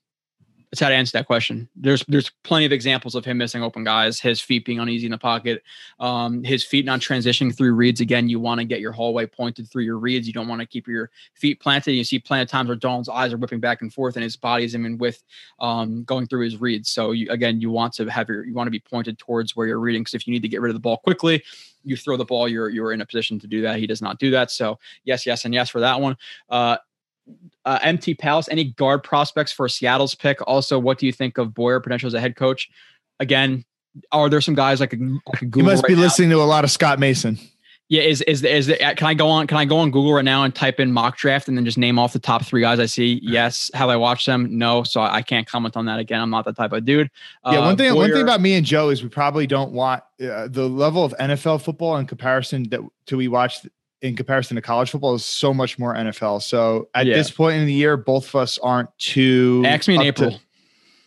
That's 0.72 0.82
how 0.82 0.90
to 0.90 0.96
answer 0.96 1.18
that 1.18 1.26
question. 1.26 1.68
There's 1.76 2.06
there's 2.08 2.30
plenty 2.44 2.66
of 2.66 2.72
examples 2.72 3.16
of 3.16 3.26
him 3.26 3.40
missing 3.40 3.64
open 3.64 3.84
guys, 3.84 4.20
his 4.20 4.40
feet 4.40 4.66
being 4.66 4.80
uneasy 4.80 5.08
in 5.08 5.12
the 5.12 5.18
pocket, 5.18 5.64
um, 6.00 6.44
his 6.44 6.64
feet 6.64 6.86
not 6.86 7.00
transitioning 7.00 7.56
through 7.56 7.74
reads. 7.74 8.02
Again, 8.02 8.30
you 8.30 8.40
want 8.40 8.60
to 8.60 8.66
get 8.66 8.80
your 8.80 8.92
hallway 8.92 9.26
pointed 9.26 9.68
through 9.68 9.84
your 9.84 9.98
reads. 9.98 10.28
You 10.28 10.34
don't 10.34 10.48
want 10.48 10.62
to 10.62 10.68
keep 10.68 10.88
your 10.88 11.10
feet 11.34 11.60
planted. 11.60 11.94
You 11.94 12.04
see 12.04 12.20
plenty 12.20 12.44
of 12.44 12.50
times 12.50 12.68
where 12.68 12.78
Darnold's 12.78 13.10
eyes 13.10 13.34
are 13.34 13.38
whipping 13.38 13.60
back 13.60 13.82
and 13.82 13.92
forth, 13.92 14.16
and 14.16 14.24
his 14.24 14.36
body 14.36 14.64
is 14.64 14.76
in 14.76 15.00
with 15.00 15.24
um, 15.60 16.04
going 16.04 16.28
through 16.28 16.44
his 16.44 16.62
reads. 16.62 16.90
So 16.90 17.12
you, 17.14 17.32
again, 17.32 17.60
you 17.60 17.72
want 17.72 17.94
to 17.94 18.06
have 18.06 18.30
your 18.30 18.46
you 18.46 18.54
want 18.54 18.68
to 18.68 18.72
be 18.72 18.80
pointed 18.80 19.18
towards 19.18 19.56
where 19.56 19.66
you're 19.66 19.80
reading. 19.80 20.02
Because 20.02 20.14
if 20.14 20.28
you 20.28 20.34
need 20.34 20.44
to 20.44 20.50
get 20.50 20.62
rid 20.62 20.70
of 20.70 20.76
the 20.76 20.80
ball 20.80 20.98
quickly, 20.98 21.44
you 21.84 21.98
throw 21.98 22.16
the 22.16 22.26
ball, 22.26 22.48
you're 22.48 22.70
you're 22.70 22.94
in 22.94 23.02
a 23.02 23.06
position 23.08 23.40
to 23.40 23.48
do 23.48 23.62
that. 23.62 23.80
He 23.80 23.88
does 23.88 24.04
not 24.04 24.20
do 24.20 24.30
that. 24.32 24.52
So 24.52 24.78
yes, 25.04 25.26
yes, 25.26 25.46
and 25.46 25.54
yes 25.54 25.70
for 25.70 25.80
that 25.80 26.00
one. 26.00 26.16
Uh, 26.48 26.78
uh, 27.66 27.80
MT 27.82 28.16
Palace, 28.16 28.48
any 28.50 28.66
guard 28.66 29.04
prospects 29.04 29.52
for 29.52 29.68
Seattle's 29.68 30.16
pick? 30.16 30.40
Also, 30.48 30.80
what 30.80 30.98
do 30.98 31.06
you 31.06 31.12
think 31.12 31.38
of 31.38 31.54
Boyer 31.54 31.80
potential 31.80 32.08
as 32.08 32.14
a 32.14 32.20
head 32.20 32.36
coach? 32.36 32.70
Again, 33.20 33.66
are 34.12 34.30
there 34.30 34.42
some 34.42 34.56
guys 34.56 34.80
like 34.80 34.94
a 34.94 34.98
Google? 34.98 35.22
you 35.56 35.64
must 35.64 35.84
right 35.84 35.90
be 35.90 35.96
now? 35.96 36.02
listening 36.02 36.30
to 36.30 36.42
a 36.42 36.44
lot 36.44 36.64
of 36.64 36.72
Scott 36.72 37.00
Mason. 37.00 37.38
Yeah, 37.90 38.04
is 38.04 38.22
is 38.22 38.44
is 38.44 38.68
the, 38.68 38.76
can 38.76 39.08
I 39.08 39.16
go 39.16 39.28
on? 39.28 39.48
Can 39.48 39.58
I 39.58 39.66
go 39.66 39.78
on 39.78 39.90
Google 39.90 40.14
right 40.14 40.24
now 40.24 40.44
and 40.44 40.54
type 40.54 40.80
in 40.80 40.92
mock 40.92 41.18
draft 41.18 41.48
and 41.48 41.58
then 41.58 41.66
just 41.66 41.78
name 41.78 41.98
off 41.98 42.14
the 42.14 42.20
top 42.20 42.46
three 42.46 42.62
guys 42.62 42.80
I 42.80 42.86
see? 42.86 43.20
Yes. 43.24 43.72
Have 43.74 43.90
I 43.90 43.96
watched 43.96 44.28
them? 44.28 44.60
No. 44.60 44.84
So 44.84 45.02
I 45.02 45.24
can't 45.24 45.48
comment 45.48 45.76
on 45.76 45.86
that 45.86 45.98
again. 45.98 46.22
I'm 46.22 46.30
not 46.30 46.46
that 46.46 46.56
type 46.56 46.72
of 46.72 46.86
dude. 46.86 47.10
Yeah. 47.46 47.58
Uh, 47.58 47.62
one 47.62 47.78
thing. 47.78 47.92
Boyer, 47.92 48.02
one 48.02 48.12
thing 48.12 48.22
about 48.22 48.42
me 48.42 48.54
and 48.54 48.64
Joe 48.64 48.90
is 48.90 49.02
we 49.02 49.10
probably 49.10 49.48
don't 49.48 49.72
want 49.72 50.04
uh, 50.22 50.48
the 50.48 50.70
level 50.70 51.04
of 51.04 51.16
NFL 51.20 51.64
football 51.64 51.98
in 51.98 52.06
comparison 52.06 52.70
that 52.70 52.82
to 53.08 53.18
we 53.18 53.28
watch 53.28 53.66
in 54.02 54.16
comparison 54.16 54.56
to 54.56 54.62
college 54.62 54.92
football 54.92 55.16
is 55.16 55.26
so 55.26 55.54
much 55.54 55.78
more 55.78 55.94
NFL. 55.94 56.42
So 56.42 56.90
at 56.96 57.06
yeah. 57.06 57.16
this 57.16 57.32
point 57.32 57.58
in 57.58 57.66
the 57.66 57.74
year, 57.74 57.98
both 57.98 58.28
of 58.30 58.36
us 58.36 58.58
aren't 58.60 58.90
too. 58.98 59.64
Ask 59.66 59.88
me 59.88 59.96
in 59.96 60.02
April. 60.02 60.32
To, 60.32 60.40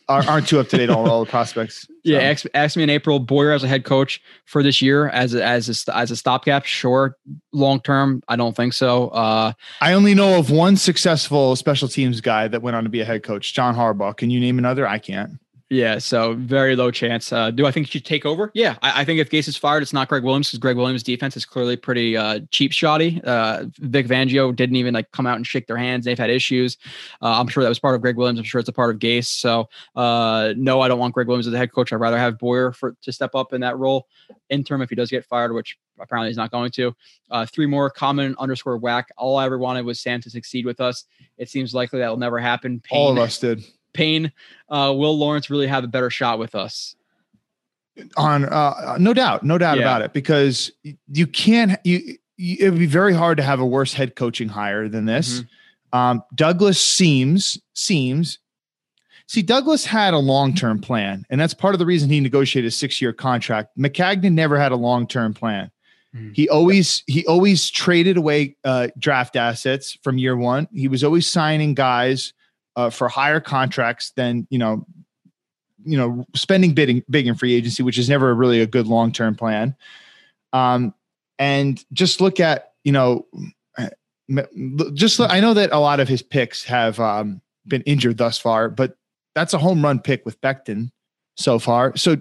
aren't 0.09 0.49
too 0.49 0.61
up 0.61 0.69
to 0.69 0.77
date 0.77 0.91
on 0.91 1.09
all 1.09 1.25
the 1.25 1.31
prospects. 1.31 1.83
So. 1.83 1.95
Yeah, 2.05 2.19
ask, 2.19 2.45
ask, 2.55 2.77
me 2.77 2.83
in 2.83 2.91
April. 2.91 3.19
Boyer 3.19 3.53
as 3.53 3.65
a 3.65 3.69
head 3.69 3.85
coach 3.85 4.21
for 4.45 4.63
this 4.63 4.83
year 4.83 5.09
as 5.09 5.35
a, 5.35 5.45
as 5.45 5.87
a, 5.89 5.97
as 5.97 6.11
a 6.11 6.17
stopgap. 6.17 6.65
Sure, 6.65 7.17
long 7.53 7.81
term, 7.81 8.23
I 8.29 8.37
don't 8.37 8.55
think 8.55 8.73
so. 8.73 9.09
Uh, 9.09 9.53
I 9.81 9.93
only 9.93 10.15
know 10.15 10.39
of 10.39 10.51
one 10.51 10.77
successful 10.77 11.57
special 11.57 11.89
teams 11.89 12.21
guy 12.21 12.49
that 12.49 12.61
went 12.61 12.77
on 12.77 12.85
to 12.85 12.91
be 12.91 13.01
a 13.01 13.05
head 13.05 13.23
coach, 13.23 13.55
John 13.55 13.75
Harbaugh. 13.75 14.17
Can 14.17 14.31
you 14.31 14.41
name 14.41 14.59
another? 14.59 14.87
I 14.87 14.99
can't. 14.99 15.39
Yeah, 15.73 15.97
so 15.99 16.35
very 16.35 16.77
low 16.77 16.91
chance. 16.91 17.33
Uh, 17.33 17.51
do 17.51 17.65
I 17.65 17.71
think 17.71 17.87
he 17.87 17.93
should 17.93 18.05
take 18.05 18.27
over? 18.27 18.51
Yeah, 18.53 18.77
I, 18.83 19.01
I 19.01 19.05
think 19.07 19.21
if 19.21 19.31
Gase 19.31 19.49
is 19.49 19.57
fired, 19.57 19.83
it's 19.83 19.95
not 19.95 20.07
Gregg 20.07 20.23
Williams 20.23 20.49
because 20.49 20.59
Gregg 20.59 20.77
Williams' 20.77 21.03
defense 21.03 21.35
is 21.35 21.47
clearly 21.47 21.77
pretty 21.77 22.15
uh, 22.15 22.41
cheap 22.51 22.73
shoddy. 22.73 23.23
Uh, 23.25 23.65
Vic 23.79 24.07
Fangio 24.07 24.55
didn't 24.55 24.77
even 24.77 24.93
like 24.93 25.11
come 25.13 25.27
out 25.27 25.37
and 25.37 25.47
shake 25.47 25.67
their 25.67 25.79
hands. 25.79 26.05
They've 26.05 26.19
had 26.19 26.29
issues. 26.29 26.77
Uh, 27.23 27.41
I'm 27.41 27.49
sure 27.49 27.63
that 27.63 27.71
was 27.71 27.79
part 27.79 27.95
of 27.95 28.03
Gregg 28.03 28.19
Williams. 28.19 28.39
I'm 28.39 28.45
sure 28.45 28.59
it's 28.59 28.69
a 28.69 28.73
part 28.73 28.95
of 28.95 29.01
Gase. 29.01 29.29
So 29.29 29.71
uh, 29.97 30.53
no, 30.59 30.83
I 30.83 30.89
don't 30.89 30.99
want 30.99 31.15
Gregg 31.15 31.27
Williams 31.27 31.47
as 31.47 31.53
the 31.53 31.59
head 31.59 31.73
coach. 31.73 31.91
I'd 31.91 31.97
rather 31.97 32.19
have 32.19 32.39
Boyer 32.39 32.73
for 32.73 32.95
to 33.01 33.11
step 33.11 33.35
up 33.35 33.55
in 33.55 33.63
that 33.63 33.79
role 33.79 34.09
interim 34.51 34.83
if 34.83 34.91
he 34.91 34.95
does 34.95 35.09
get 35.09 35.25
fired, 35.25 35.55
which 35.55 35.79
apparently 35.99 36.29
he's 36.29 36.37
not 36.37 36.51
going 36.51 36.71
to. 36.73 36.95
Uh, 37.31 37.47
three 37.47 37.67
more 37.67 37.89
common 37.89 38.37
underscore 38.39 38.77
whack. 38.77 39.09
All 39.17 39.39
I 39.39 39.47
ever 39.47 39.57
wanted 39.57 39.87
was 39.87 40.01
Sam 40.01 40.21
to 40.21 40.29
succeed 40.29 40.67
with 40.67 40.83
us. 40.83 41.07
It 41.39 41.49
seems 41.49 41.73
likely 41.73 42.01
that 42.01 42.11
will 42.11 42.19
never 42.19 42.39
happen. 42.39 42.81
Payne, 42.81 42.99
All 42.99 43.11
of 43.11 43.17
us 43.17 43.39
did. 43.39 43.65
Payne, 43.93 44.33
uh, 44.69 44.93
will 44.97 45.19
Lawrence 45.19 45.51
really 45.51 45.67
have 45.67 45.85
a 45.85 45.89
better 45.89 46.11
shot 46.11 46.39
with 46.39 46.55
us? 46.55 46.95
On 48.17 48.45
uh, 48.45 48.97
no 48.99 49.13
doubt, 49.13 49.43
no 49.43 49.59
doubt 49.59 49.77
yeah. 49.77 49.83
about 49.83 50.03
it, 50.03 50.13
because 50.13 50.73
you 51.09 51.27
can't. 51.27 51.79
You, 51.85 52.17
you, 52.39 52.57
it 52.59 52.71
would 52.71 52.79
be 52.79 52.87
very 52.87 53.13
hard 53.13 53.37
to 53.37 53.43
have 53.43 53.61
a 53.61 53.67
worse 53.67 53.93
head 53.93 54.17
coaching 54.17 54.49
hire 54.49 54.89
than 54.89 55.05
this. 55.05 55.41
Mm-hmm. 55.41 55.99
Um, 55.99 56.23
Douglas 56.35 56.81
seems 56.81 57.61
seems. 57.75 58.39
See, 59.29 59.43
Douglas 59.43 59.85
had 59.85 60.15
a 60.15 60.19
long 60.19 60.55
term 60.55 60.81
plan, 60.81 61.25
and 61.29 61.41
that's 61.41 61.55
part 61.55 61.75
of 61.75 61.79
the 61.79 61.87
reason 61.87 62.09
he 62.09 62.21
negotiated 62.21 62.69
a 62.69 62.71
six 62.71 63.01
year 63.01 63.13
contract. 63.13 63.77
Maccagnan 63.79 64.33
never 64.33 64.59
had 64.59 64.73
a 64.73 64.77
long 64.77 65.07
term 65.07 65.35
plan. 65.35 65.71
Mm. 66.15 66.35
He 66.35 66.49
always 66.49 67.03
he 67.07 67.27
always 67.27 67.71
traded 67.71 68.17
away 68.17 68.57
uh, 68.65 68.89
draft 68.99 69.37
assets 69.37 69.99
from 70.03 70.19
year 70.19 70.37
one. 70.37 70.69
He 70.73 70.89
was 70.89 71.05
always 71.05 71.27
signing 71.27 71.75
guys 71.75 72.33
uh, 72.77 72.91
for 72.91 73.09
higher 73.09 73.41
contracts 73.41 74.13
than 74.17 74.47
you 74.51 74.59
know, 74.59 74.87
you 75.85 75.97
know, 75.97 76.27
spending 76.35 76.75
bidding 76.75 77.03
big 77.11 77.27
in 77.27 77.35
free 77.35 77.55
agency, 77.55 77.83
which 77.83 77.99
is 77.99 78.09
never 78.09 78.35
really 78.35 78.61
a 78.61 78.67
good 78.67 78.87
long 78.87 79.13
term 79.13 79.35
plan. 79.35 79.77
Um, 80.53 80.95
and 81.39 81.85
just 81.93 82.21
look 82.21 82.41
at 82.41 82.73
you 82.85 82.93
know, 82.93 83.27
just 84.95 85.21
I 85.21 85.41
know 85.41 85.55
that 85.55 85.73
a 85.73 85.79
lot 85.79 86.01
of 86.01 86.09
his 86.09 86.23
picks 86.23 86.65
have 86.65 86.99
um, 87.01 87.41
been 87.67 87.83
injured 87.83 88.19
thus 88.19 88.39
far, 88.39 88.69
but 88.69 88.97
that's 89.35 89.55
a 89.55 89.59
home 89.59 89.83
run 89.83 90.01
pick 90.01 90.25
with 90.25 90.41
Becton 90.41 90.91
so 91.37 91.59
far. 91.59 91.97
So 91.97 92.17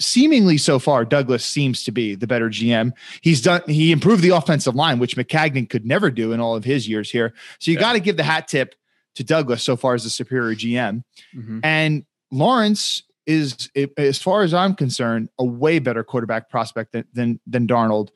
seemingly 0.00 0.58
so 0.58 0.78
far, 0.78 1.04
Douglas 1.04 1.44
seems 1.44 1.84
to 1.84 1.92
be 1.92 2.14
the 2.14 2.26
better 2.26 2.48
GM. 2.48 2.92
He's 3.22 3.40
done 3.40 3.62
he 3.66 3.92
improved 3.92 4.22
the 4.22 4.30
offensive 4.30 4.74
line, 4.74 4.98
which 4.98 5.16
Maccagnan 5.16 5.68
could 5.68 5.86
never 5.86 6.10
do 6.10 6.32
in 6.32 6.40
all 6.40 6.56
of 6.56 6.64
his 6.64 6.88
years 6.88 7.10
here. 7.10 7.34
So 7.58 7.70
you 7.70 7.76
yeah. 7.76 7.82
got 7.82 7.92
to 7.94 8.00
give 8.00 8.16
the 8.16 8.24
hat 8.24 8.48
tip 8.48 8.74
to 9.14 9.24
Douglas 9.24 9.62
so 9.62 9.76
far 9.76 9.94
as 9.94 10.04
the 10.04 10.10
superior 10.10 10.54
GM. 10.54 11.04
Mm-hmm. 11.34 11.60
And 11.62 12.04
Lawrence 12.30 13.02
is, 13.26 13.70
as 13.96 14.20
far 14.20 14.42
as 14.42 14.52
I'm 14.52 14.74
concerned, 14.74 15.28
a 15.38 15.44
way 15.44 15.78
better 15.78 16.04
quarterback 16.04 16.50
prospect 16.50 16.92
than 16.92 17.04
than, 17.12 17.40
than 17.46 17.66
Darnold. 17.66 18.10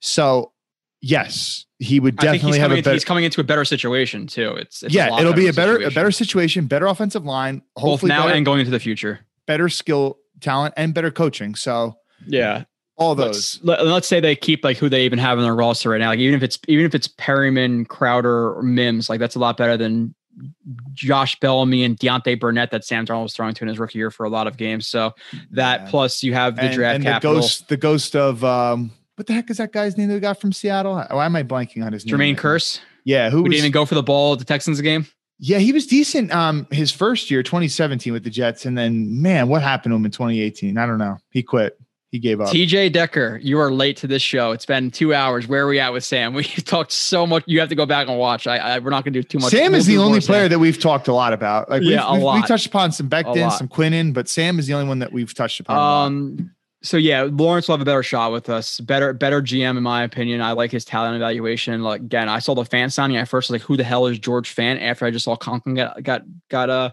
So 0.00 0.52
yes, 1.00 1.66
he 1.78 2.00
would 2.00 2.16
definitely 2.16 2.58
have 2.58 2.72
a 2.72 2.76
better. 2.76 2.92
he's 2.92 3.04
coming 3.04 3.24
into 3.24 3.40
a 3.40 3.44
better 3.44 3.64
situation 3.64 4.26
too. 4.26 4.52
It's, 4.52 4.82
it's 4.82 4.94
yeah, 4.94 5.18
it'll 5.18 5.32
be 5.32 5.48
a 5.48 5.52
better 5.52 5.74
situation. 5.74 5.92
a 5.92 5.94
better 5.94 6.10
situation, 6.10 6.66
better 6.66 6.86
offensive 6.86 7.24
line, 7.24 7.62
hopefully 7.76 8.10
both 8.10 8.16
now 8.16 8.24
better, 8.24 8.36
and 8.36 8.46
going 8.46 8.60
into 8.60 8.70
the 8.70 8.80
future. 8.80 9.20
Better 9.46 9.68
skill, 9.68 10.18
talent, 10.40 10.74
and 10.76 10.94
better 10.94 11.10
coaching. 11.10 11.54
So 11.54 11.96
yeah, 12.26 12.64
all 12.96 13.14
those. 13.14 13.60
Let's, 13.62 13.82
let, 13.82 13.86
us 13.86 14.06
say 14.06 14.20
they 14.20 14.36
keep 14.36 14.64
like 14.64 14.78
who 14.78 14.88
they 14.88 15.04
even 15.04 15.18
have 15.18 15.38
in 15.38 15.44
their 15.44 15.54
roster 15.54 15.90
right 15.90 15.98
now. 15.98 16.08
Like 16.08 16.20
even 16.20 16.34
if 16.34 16.42
it's 16.42 16.58
even 16.68 16.86
if 16.86 16.94
it's 16.94 17.08
Perriman, 17.08 17.86
Crowder, 17.86 18.56
or 18.56 18.62
Mims, 18.62 19.08
like 19.08 19.20
that's 19.20 19.34
a 19.34 19.38
lot 19.38 19.56
better 19.56 19.76
than 19.76 20.14
Josh 20.92 21.38
Bellamy 21.40 21.84
and 21.84 21.98
Deontay 21.98 22.38
Burnett 22.40 22.70
that 22.70 22.84
Sam 22.84 23.06
Darnold 23.06 23.24
was 23.24 23.34
throwing 23.34 23.54
to 23.54 23.64
in 23.64 23.68
his 23.68 23.78
rookie 23.78 23.98
year 23.98 24.10
for 24.10 24.24
a 24.24 24.28
lot 24.28 24.46
of 24.46 24.56
games. 24.56 24.86
So 24.86 25.14
that 25.50 25.82
yeah. 25.82 25.90
plus 25.90 26.22
you 26.22 26.34
have 26.34 26.56
the 26.56 26.62
and, 26.62 26.74
draft 26.74 26.94
and 26.96 27.04
capital. 27.04 27.34
The 27.34 27.40
ghost, 27.40 27.68
the 27.68 27.76
ghost 27.76 28.16
of 28.16 28.44
um, 28.44 28.90
what 29.16 29.26
the 29.26 29.32
heck 29.32 29.50
is 29.50 29.58
that 29.58 29.72
guy's 29.72 29.96
name 29.96 30.08
that 30.08 30.14
we 30.14 30.20
got 30.20 30.40
from 30.40 30.52
Seattle? 30.52 30.96
Why 30.96 31.26
am 31.26 31.36
I 31.36 31.42
blanking 31.42 31.84
on 31.84 31.92
his 31.92 32.04
name? 32.04 32.16
Jermaine 32.16 32.36
Kearse. 32.36 32.80
Yeah, 33.04 33.30
who 33.30 33.42
was, 33.42 33.50
didn't 33.50 33.58
even 33.58 33.72
go 33.72 33.84
for 33.84 33.94
the 33.94 34.02
ball 34.02 34.32
at 34.32 34.38
the 34.38 34.44
Texans 34.44 34.80
game. 34.80 35.06
Yeah, 35.38 35.58
he 35.58 35.72
was 35.72 35.86
decent 35.86 36.32
um 36.32 36.66
his 36.70 36.90
first 36.90 37.30
year, 37.30 37.42
2017 37.42 38.12
with 38.12 38.24
the 38.24 38.30
Jets, 38.30 38.66
and 38.66 38.76
then 38.78 39.20
man, 39.20 39.48
what 39.48 39.62
happened 39.62 39.92
to 39.92 39.96
him 39.96 40.04
in 40.04 40.10
2018? 40.10 40.78
I 40.78 40.86
don't 40.86 40.98
know. 40.98 41.18
He 41.30 41.42
quit. 41.42 41.78
He 42.14 42.20
gave 42.20 42.40
up. 42.40 42.50
TJ 42.50 42.92
Decker, 42.92 43.40
you 43.42 43.58
are 43.58 43.72
late 43.72 43.96
to 43.96 44.06
this 44.06 44.22
show. 44.22 44.52
It's 44.52 44.64
been 44.64 44.92
two 44.92 45.12
hours. 45.12 45.48
Where 45.48 45.64
are 45.64 45.66
we 45.66 45.80
at 45.80 45.92
with 45.92 46.04
Sam? 46.04 46.32
We 46.32 46.44
talked 46.64 46.92
so 46.92 47.26
much. 47.26 47.42
You 47.48 47.58
have 47.58 47.70
to 47.70 47.74
go 47.74 47.86
back 47.86 48.06
and 48.06 48.16
watch. 48.16 48.46
I, 48.46 48.56
I 48.58 48.78
we're 48.78 48.90
not 48.90 49.02
going 49.02 49.14
to 49.14 49.20
do 49.20 49.24
too 49.24 49.40
much. 49.40 49.50
Sam 49.50 49.72
we'll 49.72 49.80
is 49.80 49.86
the 49.86 49.98
only 49.98 50.20
player 50.20 50.44
Sam. 50.44 50.50
that 50.50 50.58
we've 50.60 50.78
talked 50.78 51.08
a 51.08 51.12
lot 51.12 51.32
about. 51.32 51.68
Like 51.68 51.82
yeah, 51.82 52.08
we've, 52.12 52.22
a 52.22 52.24
lot. 52.24 52.36
We 52.36 52.42
touched 52.42 52.66
upon 52.66 52.92
some 52.92 53.10
Becton, 53.10 53.50
some 53.50 53.66
Quinnen, 53.66 54.14
but 54.14 54.28
Sam 54.28 54.60
is 54.60 54.68
the 54.68 54.74
only 54.74 54.86
one 54.86 55.00
that 55.00 55.12
we've 55.12 55.34
touched 55.34 55.58
upon. 55.58 56.06
Um, 56.06 56.54
so 56.84 56.98
yeah, 56.98 57.26
Lawrence 57.28 57.66
will 57.66 57.72
have 57.72 57.82
a 57.82 57.84
better 57.84 58.04
shot 58.04 58.30
with 58.30 58.48
us. 58.48 58.78
Better, 58.78 59.12
better 59.12 59.42
GM 59.42 59.76
in 59.76 59.82
my 59.82 60.04
opinion. 60.04 60.40
I 60.40 60.52
like 60.52 60.70
his 60.70 60.84
talent 60.84 61.16
evaluation. 61.16 61.82
Like 61.82 62.00
again, 62.00 62.28
I 62.28 62.38
saw 62.38 62.54
the 62.54 62.62
Fant 62.62 62.92
signing. 62.92 63.16
at 63.16 63.26
first 63.26 63.50
was 63.50 63.58
like, 63.58 63.66
who 63.66 63.76
the 63.76 63.82
hell 63.82 64.06
is 64.06 64.20
George 64.20 64.54
Fant? 64.54 64.80
After 64.80 65.04
I 65.04 65.10
just 65.10 65.24
saw 65.24 65.34
Conklin 65.34 65.74
got 65.74 66.00
got 66.04 66.22
got 66.48 66.70
uh 66.70 66.90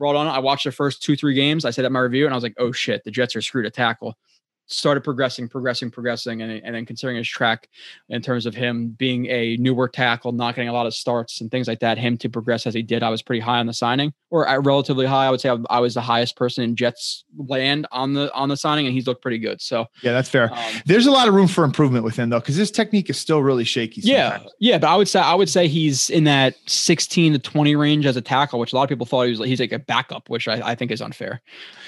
brought 0.00 0.16
on. 0.16 0.26
I 0.26 0.40
watched 0.40 0.64
the 0.64 0.72
first 0.72 1.00
two 1.00 1.14
three 1.14 1.34
games. 1.34 1.64
I 1.64 1.70
said 1.70 1.84
at 1.84 1.92
my 1.92 2.00
review, 2.00 2.24
and 2.24 2.34
I 2.34 2.36
was 2.36 2.42
like, 2.42 2.56
oh 2.58 2.72
shit, 2.72 3.04
the 3.04 3.12
Jets 3.12 3.36
are 3.36 3.40
screwed 3.40 3.66
at 3.66 3.74
tackle 3.74 4.16
started 4.66 5.02
progressing, 5.02 5.48
progressing, 5.48 5.90
progressing, 5.90 6.42
and, 6.42 6.50
and 6.64 6.74
then 6.74 6.86
considering 6.86 7.16
his 7.16 7.28
track 7.28 7.68
in 8.08 8.22
terms 8.22 8.46
of 8.46 8.54
him 8.54 8.88
being 8.88 9.26
a 9.26 9.56
newer 9.58 9.88
tackle, 9.88 10.32
not 10.32 10.54
getting 10.54 10.68
a 10.68 10.72
lot 10.72 10.86
of 10.86 10.94
starts 10.94 11.40
and 11.40 11.50
things 11.50 11.68
like 11.68 11.80
that, 11.80 11.98
him 11.98 12.16
to 12.18 12.28
progress 12.28 12.66
as 12.66 12.74
he 12.74 12.82
did, 12.82 13.02
I 13.02 13.10
was 13.10 13.22
pretty 13.22 13.40
high 13.40 13.58
on 13.58 13.66
the 13.66 13.72
signing, 13.72 14.12
or 14.30 14.46
relatively 14.62 15.06
high. 15.06 15.26
I 15.26 15.30
would 15.30 15.40
say 15.40 15.50
I, 15.50 15.58
I, 15.70 15.80
was 15.80 15.94
the 15.94 16.00
highest 16.00 16.36
person 16.36 16.64
in 16.64 16.76
Jets 16.76 17.24
land 17.36 17.86
on 17.92 18.14
the 18.14 18.32
on 18.32 18.48
the 18.48 18.56
signing, 18.56 18.86
and 18.86 18.94
he's 18.94 19.06
looked 19.06 19.22
pretty 19.22 19.38
good. 19.38 19.60
So 19.60 19.86
yeah, 20.02 20.12
that's 20.12 20.28
fair. 20.28 20.52
Um, 20.52 20.82
There's 20.86 21.06
a 21.06 21.10
lot 21.10 21.28
of 21.28 21.34
room 21.34 21.48
for 21.48 21.64
improvement 21.64 22.04
with 22.04 22.16
him 22.16 22.30
though, 22.30 22.40
because 22.40 22.56
his 22.56 22.70
technique 22.70 23.10
is 23.10 23.18
still 23.18 23.42
really 23.42 23.64
shaky. 23.64 24.00
Sometimes. 24.00 24.44
Yeah, 24.58 24.72
yeah, 24.72 24.78
but 24.78 24.88
I 24.88 24.96
would 24.96 25.08
say 25.08 25.20
I 25.20 25.34
would 25.34 25.48
say 25.48 25.68
he's 25.68 26.10
in 26.10 26.24
that 26.24 26.56
16 26.66 27.34
to 27.34 27.38
20 27.38 27.76
range 27.76 28.06
as 28.06 28.16
a 28.16 28.22
tackle, 28.22 28.58
which 28.58 28.72
a 28.72 28.76
lot 28.76 28.84
of 28.84 28.88
people 28.88 29.06
thought 29.06 29.24
he 29.24 29.30
was 29.30 29.40
Like, 29.40 29.48
he's 29.48 29.60
like 29.60 29.72
a 29.72 29.78
backup, 29.78 30.28
which 30.30 30.48
I, 30.48 30.70
I 30.70 30.74
think 30.74 30.90
is 30.90 31.02
unfair. 31.02 31.42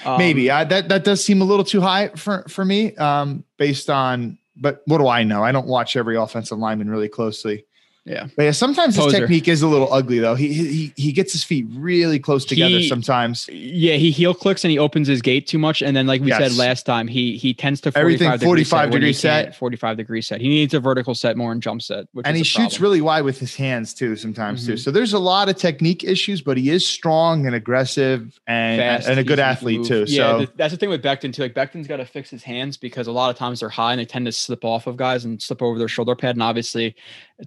Um, 0.05 0.17
Maybe 0.17 0.51
I, 0.51 0.63
that 0.65 0.89
that 0.89 1.03
does 1.03 1.23
seem 1.23 1.41
a 1.41 1.45
little 1.45 1.65
too 1.65 1.81
high 1.81 2.09
for 2.09 2.45
for 2.47 2.66
me, 2.67 2.95
um, 2.97 3.43
based 3.57 3.89
on. 3.89 4.37
But 4.59 4.81
what 4.85 4.97
do 4.97 5.07
I 5.07 5.23
know? 5.23 5.43
I 5.43 5.51
don't 5.51 5.67
watch 5.67 5.95
every 5.95 6.17
offensive 6.17 6.57
lineman 6.57 6.89
really 6.89 7.09
closely. 7.09 7.65
Yeah. 8.07 8.27
But 8.35 8.43
yeah, 8.43 8.51
sometimes 8.51 8.95
Poser. 8.95 9.09
his 9.09 9.19
technique 9.19 9.47
is 9.47 9.61
a 9.61 9.67
little 9.67 9.91
ugly 9.91 10.19
though. 10.19 10.35
He 10.35 10.53
he 10.53 10.93
he 10.95 11.11
gets 11.11 11.33
his 11.33 11.43
feet 11.43 11.65
really 11.71 12.19
close 12.19 12.45
together 12.45 12.77
he, 12.77 12.87
sometimes. 12.87 13.49
Yeah, 13.51 13.95
he 13.95 14.11
heel 14.11 14.33
clicks 14.33 14.63
and 14.63 14.71
he 14.71 14.79
opens 14.79 15.07
his 15.07 15.21
gate 15.21 15.45
too 15.45 15.57
much. 15.57 15.81
And 15.81 15.95
then 15.95 16.07
like 16.07 16.21
we 16.21 16.29
yes. 16.29 16.39
said 16.39 16.53
last 16.53 16.85
time, 16.85 17.07
he 17.07 17.37
he 17.37 17.53
tends 17.53 17.81
to 17.81 17.91
45 17.91 18.01
everything 18.01 18.47
45 18.47 18.91
degree 18.91 19.13
set, 19.13 19.45
set 19.45 19.55
45 19.55 19.97
degree 19.97 20.21
set. 20.21 20.39
He 20.39 20.47
needs 20.47 20.73
a 20.73 20.79
vertical 20.79 21.15
set 21.15 21.35
more 21.35 21.51
and 21.51 21.61
jump 21.61 21.81
set. 21.81 22.07
and 22.23 22.37
he 22.37 22.43
shoots 22.43 22.75
problem. 22.75 22.83
really 22.83 23.01
wide 23.01 23.23
with 23.23 23.39
his 23.39 23.55
hands 23.55 23.93
too 23.93 24.15
sometimes 24.15 24.61
mm-hmm. 24.61 24.71
too. 24.71 24.77
So 24.77 24.91
there's 24.91 25.13
a 25.13 25.19
lot 25.19 25.49
of 25.49 25.57
technique 25.57 26.03
issues, 26.03 26.41
but 26.41 26.57
he 26.57 26.69
is 26.69 26.87
strong 26.87 27.45
and 27.45 27.55
aggressive 27.55 28.39
and 28.47 28.79
Fast, 28.79 29.09
and 29.09 29.19
a 29.19 29.23
good 29.23 29.39
athlete 29.39 29.85
too. 29.85 30.05
Yeah, 30.07 30.39
so 30.39 30.51
that's 30.55 30.71
the 30.71 30.77
thing 30.77 30.89
with 30.89 31.03
Becton 31.03 31.33
too. 31.33 31.41
Like 31.41 31.53
Becton's 31.53 31.87
got 31.87 31.97
to 31.97 32.05
fix 32.05 32.29
his 32.29 32.43
hands 32.43 32.77
because 32.77 33.07
a 33.07 33.11
lot 33.11 33.29
of 33.29 33.35
times 33.35 33.59
they're 33.59 33.69
high 33.69 33.91
and 33.91 33.99
they 33.99 34.05
tend 34.05 34.25
to 34.27 34.31
slip 34.31 34.63
off 34.63 34.87
of 34.87 34.95
guys 34.95 35.25
and 35.25 35.41
slip 35.41 35.61
over 35.61 35.77
their 35.77 35.89
shoulder 35.89 36.15
pad. 36.15 36.35
And 36.35 36.43
obviously 36.43 36.95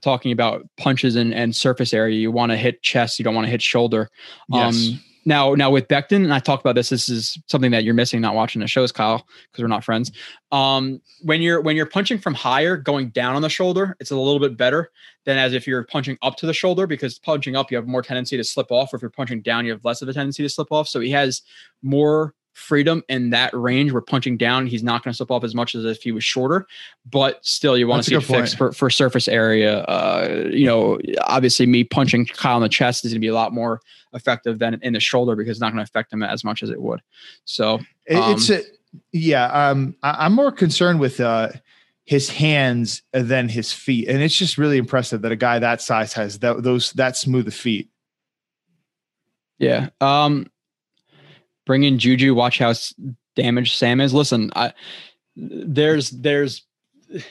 talking 0.00 0.32
about 0.32 0.49
punches 0.76 1.16
and, 1.16 1.32
and 1.34 1.54
surface 1.54 1.92
area. 1.94 2.18
You 2.18 2.30
want 2.30 2.52
to 2.52 2.56
hit 2.56 2.82
chest, 2.82 3.18
you 3.18 3.24
don't 3.24 3.34
want 3.34 3.46
to 3.46 3.50
hit 3.50 3.62
shoulder. 3.62 4.08
Yes. 4.48 4.76
Um, 4.76 5.00
now, 5.26 5.54
now 5.54 5.70
with 5.70 5.86
Becton, 5.86 6.24
and 6.24 6.32
I 6.32 6.38
talked 6.38 6.62
about 6.62 6.74
this. 6.74 6.88
This 6.88 7.08
is 7.08 7.38
something 7.46 7.70
that 7.72 7.84
you're 7.84 7.94
missing 7.94 8.22
not 8.22 8.34
watching 8.34 8.60
the 8.60 8.66
shows, 8.66 8.90
Kyle, 8.90 9.18
because 9.50 9.62
we're 9.62 9.68
not 9.68 9.84
friends. 9.84 10.10
Um, 10.50 11.00
when 11.22 11.42
you're 11.42 11.60
when 11.60 11.76
you're 11.76 11.86
punching 11.86 12.18
from 12.18 12.32
higher, 12.32 12.76
going 12.76 13.10
down 13.10 13.36
on 13.36 13.42
the 13.42 13.50
shoulder, 13.50 13.96
it's 14.00 14.10
a 14.10 14.16
little 14.16 14.40
bit 14.40 14.56
better 14.56 14.90
than 15.26 15.36
as 15.36 15.52
if 15.52 15.66
you're 15.66 15.84
punching 15.84 16.16
up 16.22 16.36
to 16.36 16.46
the 16.46 16.54
shoulder, 16.54 16.86
because 16.86 17.18
punching 17.18 17.54
up 17.54 17.70
you 17.70 17.76
have 17.76 17.86
more 17.86 18.02
tendency 18.02 18.38
to 18.38 18.44
slip 18.44 18.70
off, 18.70 18.92
or 18.92 18.96
if 18.96 19.02
you're 19.02 19.10
punching 19.10 19.42
down, 19.42 19.66
you 19.66 19.72
have 19.72 19.84
less 19.84 20.00
of 20.00 20.08
a 20.08 20.12
tendency 20.14 20.42
to 20.42 20.48
slip 20.48 20.68
off. 20.72 20.88
So 20.88 21.00
he 21.00 21.10
has 21.10 21.42
more 21.82 22.34
freedom 22.60 23.02
in 23.08 23.30
that 23.30 23.52
range 23.54 23.92
where 23.92 24.02
punching 24.02 24.36
down. 24.36 24.66
He's 24.66 24.82
not 24.82 25.02
going 25.02 25.12
to 25.12 25.16
slip 25.16 25.30
off 25.30 25.44
as 25.44 25.54
much 25.54 25.74
as 25.74 25.84
if 25.84 26.02
he 26.02 26.12
was 26.12 26.24
shorter 26.24 26.66
but 27.10 27.44
still 27.44 27.76
you 27.76 27.86
want 27.86 28.02
to 28.02 28.10
see 28.10 28.16
it 28.16 28.22
fixed 28.22 28.56
for, 28.56 28.72
for 28.72 28.90
surface 28.90 29.28
area 29.28 29.80
uh, 29.82 30.48
you 30.50 30.66
know 30.66 30.98
obviously 31.22 31.66
me 31.66 31.84
punching 31.84 32.26
kyle 32.26 32.56
in 32.56 32.62
the 32.62 32.68
chest 32.68 33.04
is 33.04 33.12
going 33.12 33.20
to 33.20 33.24
be 33.24 33.28
a 33.28 33.34
lot 33.34 33.52
more 33.52 33.80
effective 34.12 34.58
than 34.58 34.78
in 34.82 34.92
the 34.92 35.00
shoulder 35.00 35.36
because 35.36 35.52
it's 35.52 35.60
not 35.60 35.72
going 35.72 35.84
to 35.84 35.88
affect 35.88 36.12
him 36.12 36.22
as 36.22 36.44
much 36.44 36.62
as 36.62 36.70
it 36.70 36.80
would. 36.80 37.00
So 37.44 37.74
um, 37.74 37.84
it's 38.08 38.50
a, 38.50 38.62
yeah 39.12 39.46
um, 39.46 39.94
I, 40.02 40.26
am 40.26 40.32
more 40.32 40.52
concerned 40.52 41.00
with 41.00 41.20
uh, 41.20 41.50
his 42.04 42.28
hands 42.28 43.02
than 43.12 43.48
his 43.48 43.72
feet 43.72 44.08
and 44.08 44.22
it's 44.22 44.34
just 44.34 44.58
really 44.58 44.78
impressive 44.78 45.22
that 45.22 45.32
a 45.32 45.36
guy 45.36 45.58
that 45.58 45.80
size 45.80 46.12
has 46.12 46.40
that 46.40 46.62
those 46.62 46.92
that 46.92 47.16
smooth 47.16 47.52
feet. 47.52 47.88
Yeah 49.58 49.90
um 50.00 50.49
bring 51.70 51.84
in 51.84 52.00
Juju, 52.00 52.34
watch 52.34 52.58
how 52.58 52.74
damaged 53.36 53.76
Sam 53.76 54.00
is. 54.00 54.12
Listen, 54.12 54.50
I, 54.56 54.72
there's 55.36 56.10
there's 56.10 56.64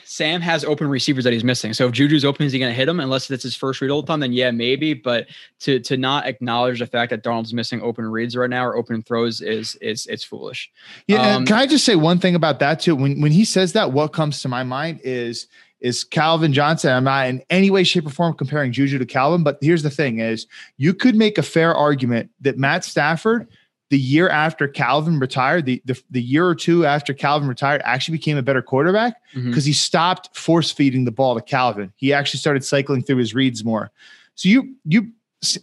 Sam 0.04 0.40
has 0.40 0.64
open 0.64 0.88
receivers 0.88 1.24
that 1.24 1.34
he's 1.34 1.44
missing. 1.44 1.74
So 1.74 1.88
if 1.88 1.92
Juju's 1.92 2.24
open, 2.24 2.46
is 2.46 2.52
he 2.54 2.58
going 2.58 2.70
to 2.70 2.74
hit 2.74 2.88
him? 2.88 3.00
Unless 3.00 3.30
it's 3.30 3.42
his 3.42 3.54
first 3.54 3.82
read 3.82 3.90
all 3.90 4.00
the 4.00 4.06
time, 4.06 4.20
then 4.20 4.32
yeah, 4.32 4.50
maybe. 4.50 4.94
But 4.94 5.26
to 5.58 5.78
to 5.80 5.98
not 5.98 6.26
acknowledge 6.26 6.78
the 6.78 6.86
fact 6.86 7.10
that 7.10 7.22
Darnold's 7.22 7.52
missing 7.52 7.82
open 7.82 8.06
reads 8.06 8.34
right 8.34 8.48
now 8.48 8.64
or 8.64 8.76
open 8.76 9.02
throws 9.02 9.42
is 9.42 9.74
is 9.82 10.06
it's 10.06 10.24
foolish. 10.24 10.70
Yeah. 11.06 11.36
Um, 11.36 11.44
can 11.44 11.56
I 11.56 11.66
just 11.66 11.84
say 11.84 11.96
one 11.96 12.18
thing 12.18 12.34
about 12.34 12.60
that 12.60 12.80
too? 12.80 12.96
When 12.96 13.20
when 13.20 13.32
he 13.32 13.44
says 13.44 13.74
that, 13.74 13.92
what 13.92 14.14
comes 14.14 14.40
to 14.40 14.48
my 14.48 14.62
mind 14.62 15.02
is 15.04 15.48
is 15.80 16.02
Calvin 16.02 16.54
Johnson. 16.54 16.94
I'm 16.94 17.04
not 17.04 17.28
in 17.28 17.42
any 17.50 17.70
way, 17.70 17.84
shape, 17.84 18.06
or 18.06 18.10
form 18.10 18.32
comparing 18.32 18.72
Juju 18.72 18.96
to 18.96 19.04
Calvin, 19.04 19.42
but 19.42 19.58
here's 19.60 19.82
the 19.82 19.90
thing: 19.90 20.20
is 20.20 20.46
you 20.78 20.94
could 20.94 21.14
make 21.14 21.36
a 21.36 21.42
fair 21.42 21.74
argument 21.74 22.30
that 22.40 22.56
Matt 22.56 22.84
Stafford 22.84 23.46
the 23.90 23.98
year 23.98 24.28
after 24.28 24.68
Calvin 24.68 25.18
retired, 25.18 25.66
the, 25.66 25.82
the, 25.84 26.00
the 26.10 26.22
year 26.22 26.46
or 26.46 26.54
two 26.54 26.86
after 26.86 27.12
Calvin 27.12 27.48
retired, 27.48 27.82
actually 27.84 28.16
became 28.16 28.36
a 28.36 28.42
better 28.42 28.62
quarterback 28.62 29.14
because 29.34 29.44
mm-hmm. 29.44 29.60
he 29.60 29.72
stopped 29.72 30.34
force 30.36 30.70
feeding 30.70 31.04
the 31.04 31.10
ball 31.10 31.34
to 31.34 31.42
Calvin. 31.42 31.92
He 31.96 32.12
actually 32.12 32.38
started 32.38 32.64
cycling 32.64 33.02
through 33.02 33.16
his 33.16 33.34
reads 33.34 33.64
more. 33.64 33.90
So 34.36 34.48
you 34.48 34.74
you 34.84 35.10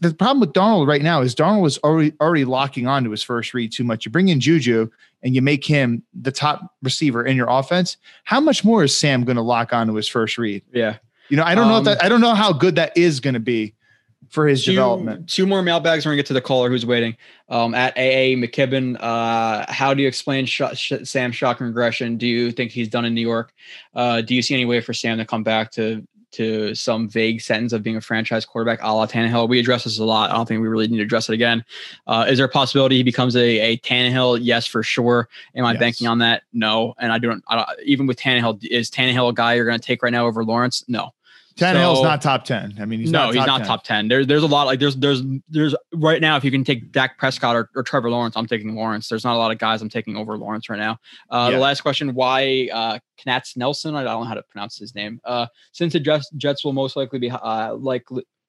the 0.01 0.13
problem 0.13 0.39
with 0.39 0.53
Darnold 0.53 0.87
right 0.87 1.01
now 1.01 1.21
is 1.21 1.35
Darnold 1.35 1.61
was 1.61 1.77
already 1.79 2.11
already 2.19 2.45
locking 2.45 2.85
onto 2.85 3.11
his 3.11 3.23
first 3.23 3.53
read 3.53 3.71
too 3.71 3.83
much. 3.83 4.05
You 4.05 4.11
bring 4.11 4.27
in 4.27 4.39
Juju 4.39 4.89
and 5.23 5.33
you 5.33 5.41
make 5.41 5.63
him 5.63 6.03
the 6.13 6.31
top 6.31 6.75
receiver 6.83 7.23
in 7.25 7.37
your 7.37 7.47
offense. 7.49 7.95
How 8.23 8.41
much 8.41 8.65
more 8.65 8.83
is 8.83 8.97
Sam 8.97 9.23
going 9.23 9.35
to 9.37 9.41
lock 9.41 9.73
onto 9.73 9.93
his 9.93 10.07
first 10.07 10.37
read? 10.37 10.63
Yeah. 10.73 10.97
You 11.29 11.37
know, 11.37 11.43
I 11.43 11.55
don't 11.55 11.65
um, 11.65 11.71
know 11.71 11.77
if 11.77 11.83
that 11.85 12.03
I 12.03 12.09
don't 12.09 12.21
know 12.21 12.35
how 12.35 12.51
good 12.53 12.75
that 12.75 12.97
is 12.97 13.19
going 13.19 13.35
to 13.35 13.39
be 13.39 13.73
for 14.29 14.47
his 14.47 14.63
two, 14.63 14.71
development. 14.71 15.29
Two 15.29 15.45
more 15.45 15.61
mailbags. 15.61 16.05
We're 16.05 16.11
gonna 16.11 16.17
get 16.17 16.25
to 16.27 16.33
the 16.33 16.41
caller 16.41 16.69
who's 16.69 16.85
waiting. 16.85 17.15
Um, 17.49 17.73
at 17.73 17.93
AA 17.97 18.35
McKibben, 18.35 18.97
uh, 18.99 19.71
how 19.71 19.93
do 19.93 20.01
you 20.01 20.07
explain 20.07 20.45
Sh- 20.45 20.61
Sh- 20.73 20.93
Sam 21.03 21.31
shock 21.31 21.59
regression? 21.59 22.17
Do 22.17 22.27
you 22.27 22.51
think 22.51 22.71
he's 22.71 22.89
done 22.89 23.05
in 23.05 23.13
New 23.13 23.21
York? 23.21 23.53
Uh, 23.95 24.21
do 24.21 24.35
you 24.35 24.41
see 24.41 24.53
any 24.53 24.65
way 24.65 24.81
for 24.81 24.93
Sam 24.93 25.17
to 25.17 25.25
come 25.25 25.43
back 25.43 25.71
to 25.71 26.05
to 26.29 26.75
some 26.75 27.07
vague 27.07 27.41
sentence 27.41 27.73
of 27.73 27.81
being 27.81 27.95
a 27.95 28.01
franchise 28.01 28.45
quarterback 28.45 28.79
a 28.81 28.93
la 28.93 29.05
Tannehill? 29.05 29.47
We 29.47 29.59
address 29.59 29.85
this 29.85 29.99
a 29.99 30.03
lot. 30.03 30.29
I 30.29 30.33
don't 30.33 30.45
think 30.45 30.61
we 30.61 30.67
really 30.67 30.87
need 30.87 30.97
to 30.97 31.03
address 31.03 31.29
it 31.29 31.33
again. 31.33 31.63
Uh, 32.05 32.25
is 32.27 32.37
there 32.37 32.45
a 32.45 32.49
possibility 32.49 32.97
he 32.97 33.03
becomes 33.03 33.35
a, 33.35 33.59
a 33.59 33.77
Tannehill? 33.77 34.39
Yes, 34.41 34.65
for 34.65 34.83
sure. 34.83 35.29
Am 35.55 35.65
I 35.65 35.71
yes. 35.73 35.79
banking 35.79 36.07
on 36.07 36.19
that? 36.19 36.43
No. 36.53 36.93
And 36.99 37.11
I 37.11 37.17
don't, 37.17 37.43
I 37.47 37.55
don't, 37.55 37.69
even 37.83 38.07
with 38.07 38.17
Tannehill, 38.17 38.63
is 38.65 38.91
Tannehill 38.91 39.29
a 39.29 39.33
guy 39.33 39.53
you're 39.53 39.65
going 39.65 39.79
to 39.79 39.85
take 39.85 40.03
right 40.03 40.11
now 40.11 40.25
over 40.25 40.43
Lawrence? 40.43 40.83
No. 40.87 41.13
Tannehill's 41.57 41.99
so, 41.99 42.03
not 42.03 42.21
top 42.21 42.45
ten. 42.45 42.75
I 42.79 42.85
mean, 42.85 42.99
he's 42.99 43.11
no, 43.11 43.25
not 43.25 43.35
he's 43.35 43.45
not 43.45 43.59
10. 43.59 43.67
top 43.67 43.83
ten. 43.83 44.07
There's 44.07 44.27
there's 44.27 44.43
a 44.43 44.47
lot 44.47 44.67
like 44.67 44.79
there's 44.79 44.95
there's 44.95 45.21
there's 45.49 45.75
right 45.93 46.21
now 46.21 46.37
if 46.37 46.43
you 46.43 46.51
can 46.51 46.63
take 46.63 46.91
Dak 46.91 47.17
Prescott 47.17 47.55
or, 47.55 47.69
or 47.75 47.83
Trevor 47.83 48.09
Lawrence, 48.09 48.37
I'm 48.37 48.45
taking 48.45 48.75
Lawrence. 48.75 49.09
There's 49.09 49.23
not 49.23 49.35
a 49.35 49.39
lot 49.39 49.51
of 49.51 49.57
guys 49.57 49.81
I'm 49.81 49.89
taking 49.89 50.15
over 50.15 50.37
Lawrence 50.37 50.69
right 50.69 50.79
now. 50.79 50.99
Uh, 51.29 51.47
yeah. 51.49 51.57
The 51.57 51.61
last 51.61 51.81
question: 51.81 52.13
Why 52.13 52.69
uh, 52.71 52.99
Knatz 53.25 53.57
Nelson? 53.57 53.95
I 53.95 54.03
don't 54.03 54.21
know 54.21 54.27
how 54.27 54.35
to 54.35 54.43
pronounce 54.43 54.77
his 54.77 54.93
name. 54.93 55.19
Uh, 55.25 55.47
since 55.71 55.93
the 55.93 55.99
Jets, 55.99 56.29
Jets 56.37 56.63
will 56.63 56.73
most 56.73 56.95
likely 56.95 57.19
be 57.19 57.31
uh, 57.31 57.75
like 57.75 58.05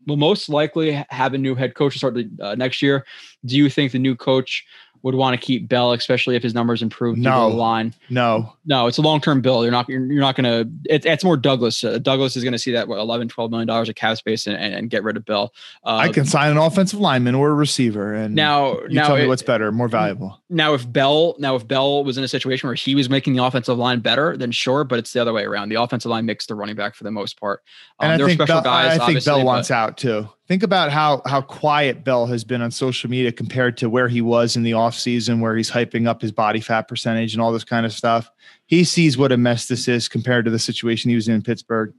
will 0.06 0.16
most 0.16 0.48
likely 0.48 1.04
have 1.10 1.34
a 1.34 1.38
new 1.38 1.54
head 1.54 1.74
coach 1.74 1.92
to 1.94 1.98
start 1.98 2.14
the, 2.14 2.30
uh, 2.40 2.54
next 2.54 2.82
year. 2.82 3.04
Do 3.44 3.56
you 3.56 3.68
think 3.68 3.92
the 3.92 3.98
new 3.98 4.16
coach 4.16 4.64
would 5.02 5.14
want 5.14 5.38
to 5.38 5.44
keep 5.44 5.68
Bell, 5.68 5.92
especially 5.92 6.36
if 6.36 6.42
his 6.42 6.54
numbers 6.54 6.82
improve. 6.82 7.18
No 7.18 7.48
line. 7.48 7.94
No, 8.10 8.54
no, 8.66 8.86
it's 8.86 8.98
a 8.98 9.02
long 9.02 9.20
term 9.20 9.40
bill. 9.40 9.62
You're 9.62 9.72
not 9.72 9.88
you're, 9.88 10.04
you're 10.04 10.20
not 10.20 10.36
going 10.36 10.44
to. 10.44 10.70
It, 10.92 11.06
it's 11.06 11.24
more 11.24 11.36
Douglas. 11.36 11.82
Uh, 11.84 11.98
Douglas 11.98 12.36
is 12.36 12.42
going 12.42 12.52
to 12.52 12.58
see 12.58 12.72
that 12.72 12.88
what 12.88 12.98
11, 12.98 13.28
12 13.28 13.50
million 13.50 13.66
dollars 13.66 13.88
of 13.88 13.94
cap 13.94 14.16
space 14.16 14.46
and, 14.46 14.56
and, 14.56 14.74
and, 14.74 14.90
get 14.90 15.04
rid 15.04 15.16
of 15.16 15.24
Bell. 15.24 15.52
Uh, 15.84 15.96
I 15.96 16.08
can 16.08 16.24
sign 16.24 16.50
an 16.50 16.56
offensive 16.56 17.00
lineman 17.00 17.34
or 17.34 17.50
a 17.50 17.54
receiver, 17.54 18.14
and 18.14 18.34
now 18.34 18.80
you 18.82 18.94
now 18.94 19.06
tell 19.06 19.16
it, 19.16 19.22
me 19.22 19.28
what's 19.28 19.42
better, 19.42 19.70
more 19.72 19.88
valuable. 19.88 20.40
Now, 20.50 20.74
if 20.74 20.90
Bell 20.90 21.36
now 21.38 21.54
if 21.56 21.66
Bell 21.66 22.04
was 22.04 22.18
in 22.18 22.24
a 22.24 22.28
situation 22.28 22.68
where 22.68 22.74
he 22.74 22.94
was 22.94 23.08
making 23.08 23.34
the 23.34 23.44
offensive 23.44 23.78
line 23.78 24.00
better, 24.00 24.36
then 24.36 24.52
sure. 24.52 24.84
But 24.84 24.98
it's 24.98 25.12
the 25.12 25.20
other 25.20 25.32
way 25.32 25.44
around. 25.44 25.68
The 25.68 25.80
offensive 25.80 26.10
line 26.10 26.26
makes 26.26 26.46
the 26.46 26.54
running 26.54 26.76
back 26.76 26.94
for 26.94 27.04
the 27.04 27.10
most 27.10 27.38
part. 27.38 27.62
Um, 28.00 28.10
and 28.10 28.22
I 28.22 28.26
think 28.26 28.46
Bell, 28.46 28.62
guys, 28.62 28.98
I 28.98 29.06
think 29.06 29.24
Bell 29.24 29.44
wants 29.44 29.70
out 29.70 29.98
too. 29.98 30.28
Think 30.48 30.62
about 30.62 30.90
how 30.90 31.20
how 31.26 31.42
quiet 31.42 32.04
Bell 32.04 32.24
has 32.26 32.42
been 32.42 32.62
on 32.62 32.70
social 32.70 33.10
media 33.10 33.30
compared 33.30 33.76
to 33.76 33.90
where 33.90 34.08
he 34.08 34.22
was 34.22 34.56
in 34.56 34.62
the 34.62 34.70
offseason, 34.70 35.40
where 35.40 35.54
he's 35.54 35.70
hyping 35.70 36.08
up 36.08 36.22
his 36.22 36.32
body 36.32 36.60
fat 36.60 36.88
percentage 36.88 37.34
and 37.34 37.42
all 37.42 37.52
this 37.52 37.64
kind 37.64 37.84
of 37.84 37.92
stuff. 37.92 38.30
He 38.64 38.82
sees 38.84 39.18
what 39.18 39.30
a 39.30 39.36
mess 39.36 39.68
this 39.68 39.88
is 39.88 40.08
compared 40.08 40.46
to 40.46 40.50
the 40.50 40.58
situation 40.58 41.10
he 41.10 41.16
was 41.16 41.28
in, 41.28 41.34
in 41.34 41.42
Pittsburgh. 41.42 41.92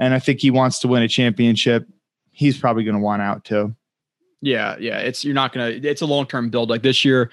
And 0.00 0.12
I 0.12 0.18
think 0.18 0.40
he 0.40 0.50
wants 0.50 0.80
to 0.80 0.88
win 0.88 1.04
a 1.04 1.08
championship. 1.08 1.86
He's 2.32 2.58
probably 2.58 2.82
going 2.82 2.96
to 2.96 3.00
want 3.00 3.22
out 3.22 3.44
too. 3.44 3.76
Yeah, 4.40 4.76
yeah. 4.80 4.98
It's 4.98 5.24
you're 5.24 5.32
not 5.32 5.54
gonna. 5.54 5.68
It's 5.68 6.02
a 6.02 6.06
long 6.06 6.26
term 6.26 6.50
build. 6.50 6.68
Like 6.68 6.82
this 6.82 7.04
year, 7.04 7.30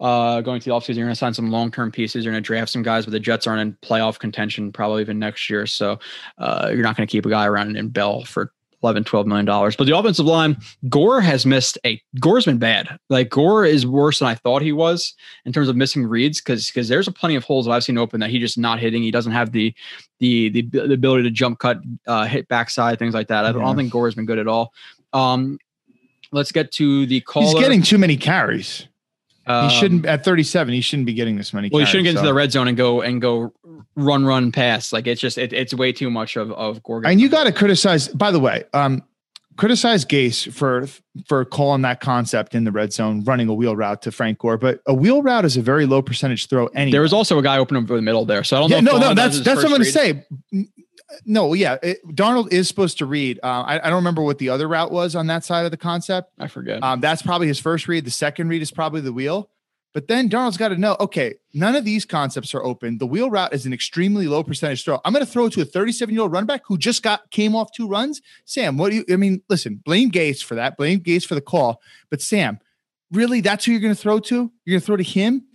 uh, 0.00 0.40
going 0.42 0.60
to 0.60 0.64
the 0.64 0.74
offseason, 0.74 0.94
you're 0.94 1.06
gonna 1.06 1.16
sign 1.16 1.34
some 1.34 1.50
long 1.50 1.72
term 1.72 1.90
pieces. 1.90 2.24
You're 2.24 2.32
gonna 2.32 2.40
draft 2.40 2.70
some 2.70 2.82
guys, 2.82 3.04
but 3.04 3.10
the 3.10 3.20
Jets 3.20 3.46
aren't 3.46 3.60
in 3.60 3.76
playoff 3.82 4.18
contention 4.18 4.72
probably 4.72 5.02
even 5.02 5.18
next 5.18 5.50
year. 5.50 5.66
So 5.66 5.98
uh, 6.38 6.70
you're 6.72 6.84
not 6.84 6.96
gonna 6.96 7.08
keep 7.08 7.26
a 7.26 7.30
guy 7.30 7.46
around 7.46 7.76
in 7.76 7.88
Bell 7.88 8.24
for 8.24 8.52
11 8.84 9.04
12 9.04 9.26
million 9.26 9.46
dollars. 9.46 9.74
But 9.74 9.86
the 9.86 9.96
offensive 9.96 10.26
line 10.26 10.58
gore 10.90 11.22
has 11.22 11.46
missed 11.46 11.78
a 11.86 12.00
gore's 12.20 12.44
been 12.44 12.58
bad. 12.58 12.98
Like 13.08 13.30
gore 13.30 13.64
is 13.64 13.86
worse 13.86 14.18
than 14.18 14.28
i 14.28 14.34
thought 14.34 14.60
he 14.60 14.72
was 14.72 15.14
in 15.46 15.52
terms 15.52 15.68
of 15.68 15.76
missing 15.76 16.06
reads 16.06 16.40
because 16.40 16.66
because 16.66 16.88
there's 16.88 17.08
a 17.08 17.12
plenty 17.12 17.34
of 17.34 17.44
holes 17.44 17.64
that 17.64 17.72
i've 17.72 17.82
seen 17.82 17.96
open 17.96 18.20
that 18.20 18.28
he 18.28 18.38
just 18.38 18.58
not 18.58 18.78
hitting. 18.78 19.02
He 19.02 19.10
doesn't 19.10 19.32
have 19.32 19.52
the 19.52 19.74
the 20.20 20.50
the, 20.50 20.62
the 20.62 20.92
ability 20.92 21.22
to 21.22 21.30
jump 21.30 21.58
cut 21.58 21.78
uh, 22.06 22.26
hit 22.26 22.46
backside 22.48 22.98
things 22.98 23.14
like 23.14 23.28
that. 23.28 23.46
I 23.46 23.52
don't, 23.52 23.60
yeah. 23.60 23.66
I 23.66 23.68
don't 23.70 23.76
think 23.76 23.90
gore 23.90 24.06
has 24.06 24.14
been 24.14 24.26
good 24.26 24.38
at 24.38 24.46
all. 24.46 24.72
Um 25.14 25.58
let's 26.30 26.52
get 26.52 26.70
to 26.72 27.06
the 27.06 27.20
call 27.22 27.42
he's 27.42 27.54
getting 27.54 27.80
too 27.80 27.96
many 27.96 28.16
carries 28.18 28.86
um, 29.46 29.68
he 29.68 29.76
shouldn't 29.76 30.06
at 30.06 30.24
37. 30.24 30.72
He 30.74 30.80
shouldn't 30.80 31.06
be 31.06 31.14
getting 31.14 31.36
this 31.36 31.52
many. 31.52 31.68
Well, 31.68 31.80
carries, 31.80 31.88
he 31.88 31.92
shouldn't 31.92 32.04
get 32.04 32.12
so. 32.14 32.18
into 32.20 32.28
the 32.28 32.34
red 32.34 32.52
zone 32.52 32.68
and 32.68 32.76
go 32.76 33.02
and 33.02 33.20
go 33.20 33.52
run, 33.96 34.24
run, 34.24 34.52
pass. 34.52 34.92
Like 34.92 35.06
it's 35.06 35.20
just 35.20 35.38
it, 35.38 35.52
it's 35.52 35.74
way 35.74 35.92
too 35.92 36.10
much 36.10 36.36
of 36.36 36.52
of 36.52 36.82
Gorgon. 36.82 37.10
And 37.10 37.20
you 37.20 37.28
got 37.28 37.44
to 37.44 37.52
criticize. 37.52 38.08
By 38.08 38.30
the 38.30 38.40
way, 38.40 38.64
um, 38.72 39.02
criticize 39.56 40.04
Gase 40.04 40.52
for 40.52 40.86
for 41.28 41.44
calling 41.44 41.82
that 41.82 42.00
concept 42.00 42.54
in 42.54 42.64
the 42.64 42.72
red 42.72 42.92
zone, 42.92 43.22
running 43.24 43.48
a 43.48 43.54
wheel 43.54 43.76
route 43.76 44.02
to 44.02 44.12
Frank 44.12 44.38
Gore. 44.38 44.56
But 44.56 44.80
a 44.86 44.94
wheel 44.94 45.22
route 45.22 45.44
is 45.44 45.56
a 45.56 45.62
very 45.62 45.86
low 45.86 46.02
percentage 46.02 46.48
throw. 46.48 46.66
Anyway, 46.68 46.92
there 46.92 47.02
was 47.02 47.12
also 47.12 47.38
a 47.38 47.42
guy 47.42 47.58
open 47.58 47.76
over 47.76 47.96
the 47.96 48.02
middle 48.02 48.24
there, 48.24 48.44
so 48.44 48.56
I 48.56 48.60
don't 48.60 48.70
yeah, 48.70 48.80
know. 48.80 48.98
No, 48.98 49.08
no, 49.08 49.14
that's 49.14 49.40
that's 49.40 49.56
what 49.56 49.66
I'm 49.66 49.70
going 49.70 49.82
to 49.82 49.90
say 49.90 50.24
no, 51.24 51.54
yeah, 51.54 51.76
it, 51.82 52.06
Darnold 52.08 52.52
is 52.52 52.68
supposed 52.68 52.98
to 52.98 53.06
read. 53.06 53.40
Uh, 53.42 53.62
I, 53.66 53.76
I, 53.76 53.90
don't 53.90 53.96
remember 53.96 54.22
what 54.22 54.38
the 54.38 54.48
other 54.48 54.68
route 54.68 54.90
was 54.90 55.14
on 55.14 55.26
that 55.28 55.44
side 55.44 55.64
of 55.64 55.70
the 55.70 55.76
concept. 55.76 56.32
I 56.38 56.48
forget. 56.48 56.82
Um, 56.82 57.00
that's 57.00 57.22
probably 57.22 57.46
his 57.46 57.58
first 57.58 57.88
read. 57.88 58.04
The 58.04 58.10
second 58.10 58.48
read 58.48 58.62
is 58.62 58.70
probably 58.70 59.00
the 59.00 59.12
wheel. 59.12 59.50
But 59.94 60.08
then 60.08 60.28
Darnold's 60.28 60.56
got 60.56 60.68
to 60.68 60.76
know, 60.76 60.96
okay, 60.98 61.34
none 61.52 61.76
of 61.76 61.84
these 61.84 62.04
concepts 62.04 62.52
are 62.52 62.64
open. 62.64 62.98
The 62.98 63.06
wheel 63.06 63.30
route 63.30 63.54
is 63.54 63.64
an 63.64 63.72
extremely 63.72 64.26
low 64.26 64.42
percentage 64.42 64.84
throw. 64.84 65.00
I'm 65.04 65.12
going 65.12 65.24
to 65.24 65.30
throw 65.30 65.46
it 65.46 65.52
to 65.52 65.62
a 65.62 65.64
37 65.64 66.12
year 66.12 66.22
old 66.22 66.32
run 66.32 66.46
back 66.46 66.62
who 66.66 66.76
just 66.76 67.04
got 67.04 67.30
came 67.30 67.54
off 67.54 67.70
two 67.72 67.86
runs. 67.86 68.20
Sam, 68.44 68.76
what 68.76 68.90
do 68.90 68.96
you? 68.96 69.04
I 69.08 69.16
mean, 69.16 69.40
listen, 69.48 69.80
blame 69.84 70.10
Gase 70.10 70.42
for 70.42 70.56
that. 70.56 70.76
Blame 70.76 70.98
Gase 70.98 71.24
for 71.24 71.36
the 71.36 71.40
call. 71.40 71.80
But 72.10 72.20
Sam, 72.20 72.58
really, 73.12 73.40
that's 73.40 73.64
who 73.64 73.72
you're 73.72 73.80
going 73.80 73.94
to 73.94 74.00
throw 74.00 74.18
to? 74.18 74.52
You're 74.64 74.74
going 74.74 74.80
to 74.80 74.86
throw 74.86 74.96
to 74.96 75.04
him? 75.04 75.46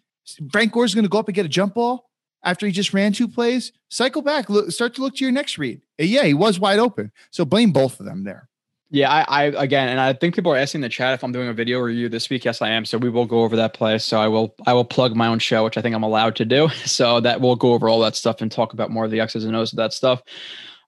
Frank 0.52 0.72
Gore's 0.72 0.96
going 0.96 1.04
to 1.04 1.10
go 1.10 1.20
up 1.20 1.28
and 1.28 1.36
get 1.36 1.46
a 1.46 1.50
jump 1.50 1.74
ball 1.74 2.09
after 2.44 2.66
he 2.66 2.72
just 2.72 2.94
ran 2.94 3.14
two 3.14 3.28
plays. 3.28 3.72
Cycle 3.90 4.22
back, 4.22 4.50
look, 4.50 4.72
start 4.72 4.96
to 4.96 5.02
look 5.02 5.16
to 5.16 5.24
your 5.24 5.32
next 5.32 5.58
read. 5.58 5.82
Yeah, 5.98 6.24
he 6.24 6.34
was 6.34 6.60
wide 6.60 6.80
open. 6.80 7.12
So 7.32 7.46
blame 7.46 7.72
both 7.72 8.00
of 8.00 8.06
them 8.06 8.24
there. 8.24 8.50
Yeah, 8.92 9.12
I, 9.12 9.24
I 9.28 9.44
again, 9.44 9.90
and 9.90 10.00
I 10.00 10.14
think 10.14 10.34
people 10.34 10.52
are 10.52 10.58
asking 10.58 10.80
in 10.80 10.84
the 10.84 10.90
chat 10.90 11.14
if 11.14 11.24
I'm 11.24 11.32
doing 11.32 11.48
a 11.48 11.54
video 11.54 11.80
review 11.80 12.10
this 12.10 12.28
week. 12.30 12.44
Yes, 12.44 12.60
I 12.60 12.70
am. 12.70 12.86
So 12.86 12.98
we 12.98 13.10
will 13.10 13.28
go 13.28 13.44
over 13.44 13.56
that 13.56 13.76
play. 13.76 14.00
So 14.00 14.20
I 14.20 14.28
will 14.28 14.56
I 14.66 14.74
will 14.74 14.86
plug 14.86 15.16
my 15.16 15.28
own 15.28 15.38
show, 15.38 15.64
which 15.64 15.78
I 15.78 15.82
think 15.82 15.96
I'm 15.96 16.04
allowed 16.04 16.36
to 16.38 16.46
do. 16.46 16.70
So 16.86 17.20
that 17.20 17.40
we'll 17.40 17.56
go 17.56 17.74
over 17.74 17.88
all 17.88 18.00
that 18.00 18.16
stuff 18.16 18.42
and 18.42 18.52
talk 18.52 18.74
about 18.74 18.90
more 18.90 19.06
of 19.06 19.12
the 19.12 19.20
X's 19.20 19.46
and 19.46 19.56
O's 19.56 19.74
of 19.74 19.78
that 19.78 19.94
stuff. 19.94 20.24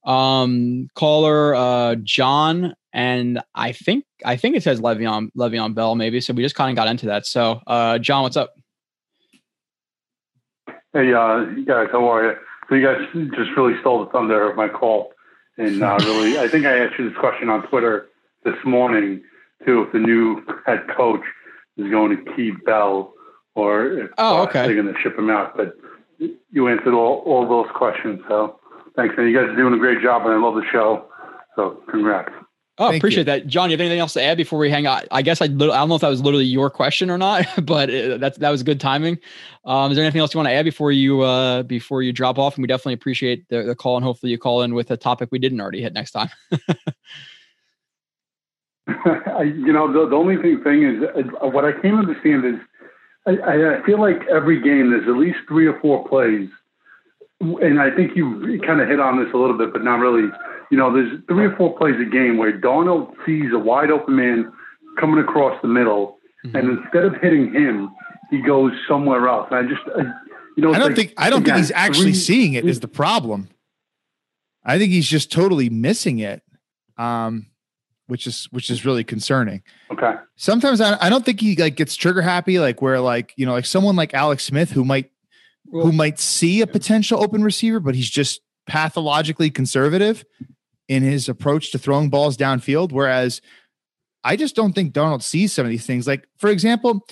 Um, 0.03 0.87
caller 0.95 1.53
uh 1.53 1.95
John, 2.01 2.73
and 2.91 3.39
I 3.53 3.71
think 3.71 4.05
I 4.25 4.35
think 4.35 4.55
it 4.55 4.63
says 4.63 4.81
Le'Veon 4.81 5.29
Le'Veon 5.37 5.75
Bell 5.75 5.93
maybe. 5.93 6.21
So 6.21 6.33
we 6.33 6.41
just 6.41 6.55
kind 6.55 6.71
of 6.71 6.75
got 6.75 6.87
into 6.89 7.05
that. 7.05 7.27
So 7.27 7.61
uh 7.67 7.99
John, 7.99 8.23
what's 8.23 8.37
up? 8.37 8.55
Hey, 10.93 11.13
uh, 11.13 11.45
guys, 11.65 11.87
how 11.91 12.05
are 12.09 12.25
you? 12.25 12.37
So 12.67 12.75
you 12.75 12.85
guys 12.85 12.99
just 13.37 13.51
really 13.55 13.79
stole 13.79 14.03
the 14.03 14.11
thunder 14.11 14.49
of 14.49 14.57
my 14.57 14.67
call. 14.67 15.13
And 15.57 15.81
uh, 15.81 15.97
really, 16.01 16.37
I 16.37 16.49
think 16.49 16.65
I 16.65 16.79
asked 16.79 16.99
you 16.99 17.09
this 17.09 17.17
question 17.17 17.47
on 17.47 17.65
Twitter 17.67 18.07
this 18.43 18.57
morning 18.65 19.23
too. 19.65 19.83
If 19.83 19.93
the 19.93 19.99
new 19.99 20.43
head 20.65 20.83
coach 20.93 21.21
is 21.77 21.89
going 21.89 22.17
to 22.17 22.35
keep 22.35 22.65
Bell, 22.65 23.13
or 23.55 23.87
if 23.87 24.11
oh, 24.17 24.43
okay. 24.43 24.59
uh, 24.59 24.65
they're 24.67 24.81
going 24.81 24.93
to 24.93 24.99
ship 25.01 25.17
him 25.17 25.29
out, 25.29 25.55
but 25.55 25.77
you 26.17 26.67
answered 26.67 26.93
all, 26.93 27.23
all 27.25 27.47
those 27.47 27.71
questions. 27.73 28.19
So 28.27 28.59
thanks, 28.97 29.15
and 29.17 29.29
You 29.29 29.37
guys 29.37 29.49
are 29.49 29.55
doing 29.55 29.73
a 29.73 29.77
great 29.77 30.01
job, 30.01 30.23
and 30.25 30.33
I 30.33 30.37
love 30.37 30.55
the 30.55 30.65
show. 30.71 31.05
So 31.55 31.81
congrats. 31.89 32.33
Oh, 32.81 32.89
Thank 32.89 32.99
appreciate 32.99 33.21
you. 33.21 33.25
that, 33.25 33.45
John. 33.45 33.69
You 33.69 33.75
have 33.75 33.81
anything 33.81 33.99
else 33.99 34.13
to 34.13 34.23
add 34.23 34.37
before 34.37 34.57
we 34.57 34.71
hang 34.71 34.87
out? 34.87 35.07
I 35.11 35.21
guess 35.21 35.39
I, 35.39 35.45
I 35.45 35.47
don't 35.49 35.87
know 35.87 35.93
if 35.93 36.01
that 36.01 36.09
was 36.09 36.23
literally 36.23 36.45
your 36.45 36.71
question 36.71 37.11
or 37.11 37.17
not, 37.19 37.45
but 37.63 37.91
uh, 37.91 38.17
that's 38.17 38.39
that 38.39 38.49
was 38.49 38.63
good 38.63 38.79
timing. 38.79 39.19
Um, 39.65 39.91
is 39.91 39.97
there 39.97 40.03
anything 40.03 40.19
else 40.19 40.33
you 40.33 40.39
want 40.39 40.47
to 40.47 40.53
add 40.53 40.65
before 40.65 40.91
you 40.91 41.21
uh, 41.21 41.61
before 41.61 42.01
you 42.01 42.11
drop 42.11 42.39
off? 42.39 42.55
And 42.55 42.63
we 42.63 42.67
definitely 42.67 42.93
appreciate 42.93 43.47
the, 43.49 43.61
the 43.61 43.75
call, 43.75 43.97
and 43.97 44.03
hopefully 44.03 44.31
you 44.31 44.39
call 44.39 44.63
in 44.63 44.73
with 44.73 44.89
a 44.89 44.97
topic 44.97 45.29
we 45.31 45.37
didn't 45.37 45.61
already 45.61 45.79
hit 45.79 45.93
next 45.93 46.09
time. 46.11 46.29
I, 48.87 49.43
you 49.43 49.71
know, 49.71 49.93
the, 49.93 50.09
the 50.09 50.15
only 50.15 50.37
thing, 50.37 50.63
thing 50.63 50.83
is 50.83 51.03
uh, 51.03 51.47
what 51.47 51.65
I 51.65 51.73
can't 51.73 51.99
understand 51.99 52.45
is 52.45 52.55
I, 53.27 53.77
I 53.77 53.85
feel 53.85 53.99
like 53.99 54.21
every 54.27 54.59
game 54.59 54.89
there's 54.89 55.07
at 55.07 55.17
least 55.17 55.37
three 55.47 55.67
or 55.67 55.79
four 55.81 56.07
plays, 56.07 56.49
and 57.41 57.81
I 57.81 57.89
think 57.95 58.15
you 58.15 58.61
kind 58.65 58.81
of 58.81 58.87
hit 58.87 58.99
on 58.99 59.17
this 59.17 59.33
a 59.33 59.37
little 59.37 59.57
bit, 59.57 59.73
but 59.73 59.83
not 59.83 59.99
really 59.99 60.29
you 60.71 60.77
know, 60.77 60.91
there's 60.91 61.19
three 61.27 61.45
or 61.45 61.55
four 61.57 61.77
plays 61.77 61.95
a 62.01 62.09
game 62.09 62.37
where 62.37 62.57
Darnold 62.57 63.13
sees 63.25 63.51
a 63.53 63.59
wide 63.59 63.91
open 63.91 64.15
man 64.15 64.51
coming 64.97 65.19
across 65.19 65.61
the 65.61 65.67
middle, 65.67 66.17
mm-hmm. 66.45 66.55
and 66.55 66.79
instead 66.79 67.03
of 67.03 67.13
hitting 67.21 67.53
him, 67.53 67.91
he 68.29 68.41
goes 68.41 68.71
somewhere 68.87 69.27
else. 69.27 69.49
And 69.51 69.59
I 69.59 69.69
just, 69.69 69.81
I, 69.95 70.03
you 70.55 70.63
know, 70.63 70.73
I 70.73 70.79
don't 70.79 70.87
like, 70.87 70.95
think 70.95 71.13
I 71.17 71.29
don't 71.29 71.41
again, 71.41 71.55
think 71.55 71.65
he's 71.65 71.71
actually 71.75 72.13
three, 72.13 72.13
seeing 72.13 72.53
it 72.53 72.65
is 72.65 72.79
the 72.79 72.87
problem. 72.87 73.49
I 74.63 74.77
think 74.77 74.93
he's 74.93 75.07
just 75.07 75.29
totally 75.29 75.69
missing 75.69 76.19
it, 76.19 76.41
um, 76.97 77.47
which 78.07 78.25
is 78.25 78.47
which 78.51 78.69
is 78.69 78.85
really 78.85 79.03
concerning. 79.03 79.63
Okay. 79.91 80.13
Sometimes 80.37 80.79
I, 80.79 80.97
I 81.05 81.09
don't 81.09 81.25
think 81.25 81.41
he 81.41 81.57
like 81.57 81.75
gets 81.75 81.97
trigger 81.97 82.21
happy, 82.21 82.59
like 82.59 82.81
where 82.81 83.01
like 83.01 83.33
you 83.35 83.45
know 83.45 83.51
like 83.51 83.65
someone 83.65 83.97
like 83.97 84.13
Alex 84.13 84.45
Smith 84.45 84.71
who 84.71 84.85
might 84.85 85.10
who 85.71 85.91
might 85.91 86.19
see 86.19 86.61
a 86.61 86.67
potential 86.67 87.23
open 87.23 87.43
receiver, 87.43 87.79
but 87.79 87.95
he's 87.95 88.09
just 88.09 88.41
pathologically 88.67 89.49
conservative 89.49 90.23
in 90.87 91.03
his 91.03 91.29
approach 91.29 91.71
to 91.71 91.79
throwing 91.79 92.09
balls 92.09 92.37
downfield. 92.37 92.91
Whereas 92.91 93.41
I 94.23 94.35
just 94.35 94.55
don't 94.55 94.73
think 94.73 94.93
Darnold 94.93 95.23
sees 95.23 95.53
some 95.53 95.65
of 95.65 95.71
these 95.71 95.85
things. 95.85 96.07
Like, 96.07 96.27
for 96.37 96.49
example, 96.49 97.07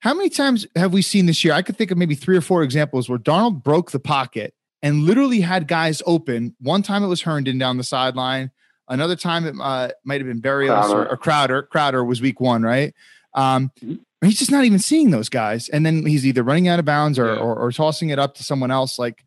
how 0.00 0.14
many 0.14 0.28
times 0.28 0.66
have 0.76 0.92
we 0.92 1.02
seen 1.02 1.26
this 1.26 1.44
year? 1.44 1.54
I 1.54 1.62
could 1.62 1.76
think 1.76 1.90
of 1.90 1.98
maybe 1.98 2.14
three 2.14 2.36
or 2.36 2.40
four 2.40 2.62
examples 2.62 3.08
where 3.08 3.18
Darnold 3.18 3.62
broke 3.62 3.90
the 3.90 4.00
pocket 4.00 4.54
and 4.82 5.04
literally 5.04 5.40
had 5.40 5.68
guys 5.68 6.02
open. 6.06 6.56
One 6.60 6.82
time 6.82 7.02
it 7.04 7.08
was 7.08 7.22
Herndon 7.22 7.58
down 7.58 7.76
the 7.76 7.84
sideline. 7.84 8.50
Another 8.88 9.16
time 9.16 9.46
it 9.46 9.54
uh, 9.60 9.90
might 10.04 10.20
have 10.20 10.26
been 10.26 10.42
Berrios 10.42 10.90
or, 10.90 11.08
or, 11.08 11.16
Crowder. 11.16 11.62
Crowder 11.62 12.04
was 12.04 12.20
week 12.20 12.40
one, 12.40 12.62
right? 12.62 12.92
Um, 13.32 13.70
mm-hmm. 13.80 13.94
He's 14.22 14.38
just 14.38 14.50
not 14.50 14.64
even 14.64 14.78
seeing 14.78 15.10
those 15.10 15.28
guys, 15.28 15.68
and 15.68 15.84
then 15.84 16.06
he's 16.06 16.26
either 16.26 16.42
running 16.42 16.68
out 16.68 16.78
of 16.78 16.84
bounds 16.84 17.18
or, 17.18 17.34
yeah. 17.34 17.40
or, 17.40 17.56
or 17.56 17.72
tossing 17.72 18.10
it 18.10 18.18
up 18.18 18.34
to 18.36 18.44
someone 18.44 18.70
else. 18.70 18.98
Like 18.98 19.24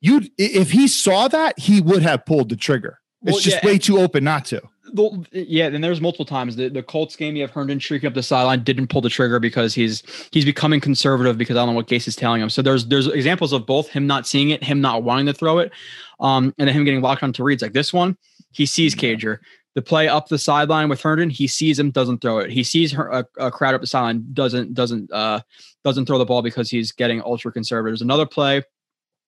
you, 0.00 0.22
if 0.38 0.70
he 0.70 0.88
saw 0.88 1.28
that, 1.28 1.58
he 1.58 1.80
would 1.80 2.02
have 2.02 2.24
pulled 2.24 2.48
the 2.48 2.56
trigger. 2.56 3.00
It's 3.22 3.32
well, 3.32 3.40
just 3.40 3.62
yeah, 3.62 3.66
way 3.66 3.78
too 3.78 3.98
open 3.98 4.22
not 4.22 4.44
to. 4.46 4.62
The, 4.92 5.26
yeah, 5.32 5.66
and 5.66 5.82
there's 5.82 6.00
multiple 6.00 6.24
times 6.24 6.56
the, 6.56 6.68
the 6.68 6.82
Colts 6.82 7.16
game. 7.16 7.36
You 7.36 7.42
have 7.42 7.50
Herndon 7.50 7.80
streaking 7.80 8.06
up 8.06 8.14
the 8.14 8.22
sideline, 8.22 8.62
didn't 8.62 8.86
pull 8.86 9.00
the 9.00 9.10
trigger 9.10 9.40
because 9.40 9.74
he's 9.74 10.02
he's 10.30 10.44
becoming 10.44 10.80
conservative 10.80 11.36
because 11.36 11.56
I 11.56 11.60
don't 11.60 11.70
know 11.70 11.74
what 11.74 11.88
Gase 11.88 12.08
is 12.08 12.16
telling 12.16 12.40
him. 12.40 12.48
So 12.48 12.62
there's 12.62 12.86
there's 12.86 13.06
examples 13.08 13.52
of 13.52 13.66
both 13.66 13.88
him 13.88 14.06
not 14.06 14.26
seeing 14.26 14.50
it, 14.50 14.62
him 14.62 14.80
not 14.80 15.02
wanting 15.02 15.26
to 15.26 15.34
throw 15.34 15.58
it, 15.58 15.72
um, 16.20 16.54
and 16.58 16.68
then 16.68 16.74
him 16.74 16.84
getting 16.84 17.02
locked 17.02 17.22
onto 17.22 17.42
reads 17.42 17.60
like 17.60 17.72
this 17.72 17.92
one. 17.92 18.16
He 18.52 18.66
sees 18.66 18.94
Cager. 18.94 19.38
The 19.78 19.82
play 19.82 20.08
up 20.08 20.26
the 20.26 20.40
sideline 20.40 20.88
with 20.88 21.00
Herndon, 21.00 21.30
he 21.30 21.46
sees 21.46 21.78
him, 21.78 21.92
doesn't 21.92 22.20
throw 22.20 22.38
it. 22.38 22.50
He 22.50 22.64
sees 22.64 22.90
her, 22.90 23.06
a, 23.10 23.24
a 23.38 23.48
crowd 23.48 23.76
up 23.76 23.80
the 23.80 23.86
sideline, 23.86 24.26
doesn't 24.32 24.74
doesn't 24.74 25.12
uh 25.12 25.38
doesn't 25.84 26.06
throw 26.06 26.18
the 26.18 26.24
ball 26.24 26.42
because 26.42 26.68
he's 26.68 26.90
getting 26.90 27.22
ultra 27.22 27.52
conservative. 27.52 27.92
There's 27.92 28.02
another 28.02 28.26
play 28.26 28.64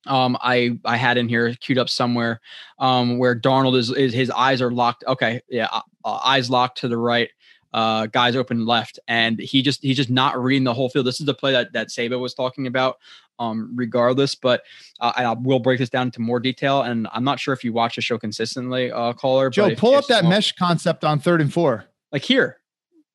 um 0.07 0.37
i 0.41 0.77
i 0.85 0.97
had 0.97 1.19
in 1.19 1.29
here 1.29 1.55
queued 1.61 1.79
up 1.79 1.89
somewhere 1.89 2.41
um 2.79 3.19
where 3.19 3.39
darnold 3.39 3.77
is, 3.77 3.91
is 3.91 4.15
his 4.15 4.31
eyes 4.31 4.63
are 4.63 4.71
locked 4.71 5.05
okay 5.07 5.43
yeah 5.51 5.69
uh, 5.71 5.83
uh, 6.07 6.19
eyes 6.25 6.49
locked 6.49 6.79
to 6.79 6.89
the 6.89 6.97
right 6.97 7.29
uh 7.75 8.07
guys 8.07 8.35
open 8.35 8.65
left 8.65 8.99
and 9.09 9.39
he 9.39 9.61
just 9.61 9.83
he's 9.83 9.99
just 9.99 10.09
not 10.09 10.43
reading 10.43 10.65
the 10.65 10.73
whole 10.73 10.89
field 10.89 11.07
this 11.07 11.21
is 11.21 11.27
the 11.27 11.35
play 11.35 11.53
that 11.53 11.73
that 11.75 11.91
Sabo 11.91 12.19
was 12.19 12.33
talking 12.33 12.67
about 12.67 12.97
um 13.41 13.73
regardless 13.75 14.35
but 14.35 14.63
uh, 15.01 15.13
I 15.17 15.33
will 15.33 15.59
break 15.59 15.79
this 15.79 15.91
down 15.91 16.09
into 16.09 16.21
more 16.21 16.39
detail 16.39 16.83
and 16.83 17.09
i'm 17.13 17.25
not 17.25 17.41
sure 17.41 17.53
if 17.53 17.65
you 17.65 17.73
watch 17.73 17.97
the 17.97 18.03
show 18.03 18.19
consistently 18.19 18.93
uh 18.93 19.13
caller 19.15 19.51
joe 19.51 19.75
pull 19.75 19.95
up 19.95 20.07
that 20.07 20.25
mesh 20.25 20.53
concept 20.53 21.05
on 21.05 21.19
third 21.19 21.41
and 21.41 21.53
four 21.53 21.87
like 22.13 22.23
here 22.23 22.59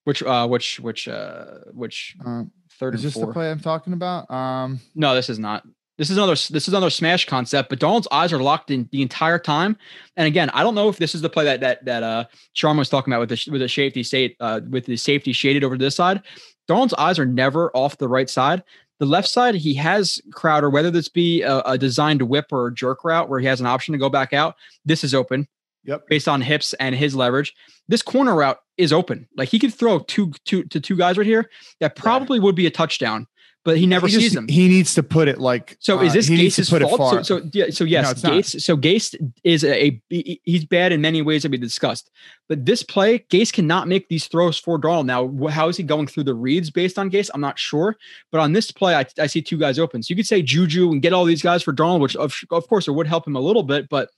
which 0.03 0.21
uh 0.23 0.47
which 0.47 0.79
which 0.79 1.07
uh 1.07 1.45
which 1.71 2.15
uh, 2.25 2.43
third 2.79 2.95
is 2.95 3.03
this 3.03 3.13
four. 3.13 3.27
the 3.27 3.33
play 3.33 3.49
i'm 3.49 3.59
talking 3.59 3.93
about 3.93 4.29
um 4.29 4.79
no 4.95 5.15
this 5.15 5.29
is 5.29 5.39
not 5.39 5.63
this 5.97 6.09
is 6.09 6.17
another 6.17 6.33
this 6.33 6.67
is 6.67 6.69
another 6.69 6.89
smash 6.89 7.25
concept, 7.25 7.69
but 7.69 7.79
Darnold's 7.79 8.07
eyes 8.11 8.33
are 8.33 8.39
locked 8.39 8.69
in 8.69 8.89
the 8.91 9.01
entire 9.01 9.39
time. 9.39 9.77
And 10.17 10.27
again, 10.27 10.49
I 10.49 10.61
don't 10.61 10.75
know 10.75 10.89
if 10.89 10.97
this 10.97 11.15
is 11.15 11.21
the 11.21 11.29
play 11.29 11.45
that 11.45 11.61
that 11.61 11.85
that 11.85 12.03
uh 12.03 12.25
Sharma 12.55 12.79
was 12.79 12.89
talking 12.89 13.13
about 13.13 13.21
with 13.21 13.29
the 13.29 13.51
with 13.51 13.61
the 13.61 13.69
safety 13.69 14.03
state 14.03 14.35
uh 14.39 14.59
with 14.69 14.85
the 14.85 14.97
safety 14.97 15.31
shaded 15.31 15.63
over 15.63 15.77
to 15.77 15.83
this 15.83 15.95
side. 15.95 16.21
Darnold's 16.69 16.93
eyes 16.95 17.17
are 17.17 17.25
never 17.25 17.71
off 17.75 17.97
the 17.97 18.07
right 18.07 18.29
side. 18.29 18.63
The 18.99 19.05
left 19.05 19.27
side, 19.27 19.55
he 19.55 19.73
has 19.75 20.21
Crowder, 20.31 20.69
whether 20.69 20.89
this 20.89 21.09
be 21.09 21.41
a, 21.41 21.59
a 21.61 21.77
designed 21.77 22.21
whip 22.21 22.45
or 22.51 22.67
a 22.67 22.73
jerk 22.73 23.03
route 23.03 23.29
where 23.29 23.39
he 23.39 23.45
has 23.45 23.59
an 23.59 23.65
option 23.65 23.91
to 23.91 23.97
go 23.97 24.09
back 24.09 24.33
out. 24.33 24.55
This 24.85 25.03
is 25.03 25.13
open. 25.13 25.47
Yep. 25.83 26.07
Based 26.09 26.27
on 26.27 26.41
hips 26.41 26.73
and 26.79 26.95
his 26.95 27.15
leverage. 27.15 27.53
This 27.87 28.01
corner 28.01 28.33
route 28.33 28.57
is 28.77 28.91
open. 28.91 29.27
Like 29.37 29.49
he 29.49 29.59
could 29.59 29.73
throw 29.73 29.99
two 29.99 30.31
two 30.43 30.63
to 30.63 30.79
two 30.79 30.95
guys 30.95 31.17
right 31.17 31.27
here. 31.27 31.49
That 31.79 31.95
probably 31.95 32.39
yeah. 32.39 32.43
would 32.45 32.55
be 32.55 32.65
a 32.65 32.71
touchdown 32.71 33.27
but 33.65 33.77
he 33.79 33.87
never 33.87 34.05
he 34.07 34.13
sees 34.13 34.23
just, 34.23 34.35
them. 34.35 34.47
He 34.47 34.67
needs 34.69 34.93
to 34.93 35.03
put 35.03 35.27
it 35.27 35.39
like. 35.39 35.75
So 35.79 35.99
is 36.01 36.11
uh, 36.11 36.13
this 36.13 36.29
uh, 36.29 36.33
Gase's 36.33 36.69
fault? 36.69 37.25
So, 37.25 37.39
so, 37.39 37.49
yeah, 37.51 37.65
so 37.71 37.83
yes, 37.83 38.23
no, 38.23 38.29
Gase. 38.29 38.53
Not. 38.53 38.61
So 38.61 38.77
Gase 38.77 39.33
is 39.43 39.63
a, 39.63 39.85
a, 39.85 40.01
he's 40.43 40.63
bad 40.63 40.91
in 40.91 41.01
many 41.01 41.23
ways 41.23 41.41
that 41.41 41.51
we 41.51 41.57
discussed, 41.57 42.11
but 42.47 42.63
this 42.65 42.83
play, 42.83 43.19
Gase 43.31 43.51
cannot 43.51 43.87
make 43.87 44.07
these 44.07 44.27
throws 44.27 44.59
for 44.59 44.79
Darnold. 44.79 45.07
Now, 45.07 45.49
how 45.49 45.67
is 45.67 45.77
he 45.77 45.83
going 45.83 46.05
through 46.05 46.25
the 46.25 46.35
reads 46.35 46.69
based 46.69 46.99
on 46.99 47.09
Gase? 47.09 47.31
I'm 47.33 47.41
not 47.41 47.57
sure, 47.57 47.97
but 48.31 48.39
on 48.39 48.53
this 48.53 48.69
play, 48.69 48.95
I, 48.95 49.05
I 49.19 49.25
see 49.25 49.41
two 49.41 49.57
guys 49.57 49.79
open. 49.79 50.03
So 50.03 50.11
you 50.11 50.15
could 50.15 50.27
say 50.27 50.43
Juju 50.43 50.91
and 50.91 51.01
get 51.01 51.11
all 51.11 51.25
these 51.25 51.41
guys 51.41 51.63
for 51.63 51.73
Darnold, 51.73 52.01
which 52.01 52.15
of, 52.15 52.33
of 52.51 52.67
course 52.67 52.87
it 52.87 52.91
would 52.91 53.07
help 53.07 53.27
him 53.27 53.35
a 53.35 53.41
little 53.41 53.63
bit, 53.63 53.89
but 53.89 54.11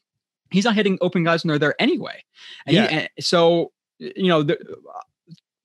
he's 0.51 0.65
not 0.65 0.75
hitting 0.75 0.97
open 0.99 1.23
guys 1.23 1.43
when 1.43 1.49
they're 1.49 1.59
there 1.59 1.81
anyway. 1.81 2.21
And 2.65 2.75
yeah. 2.75 2.87
He, 2.87 2.95
and 2.97 3.09
so 3.21 3.71
you 3.99 4.27
know, 4.27 4.43
the, 4.43 4.57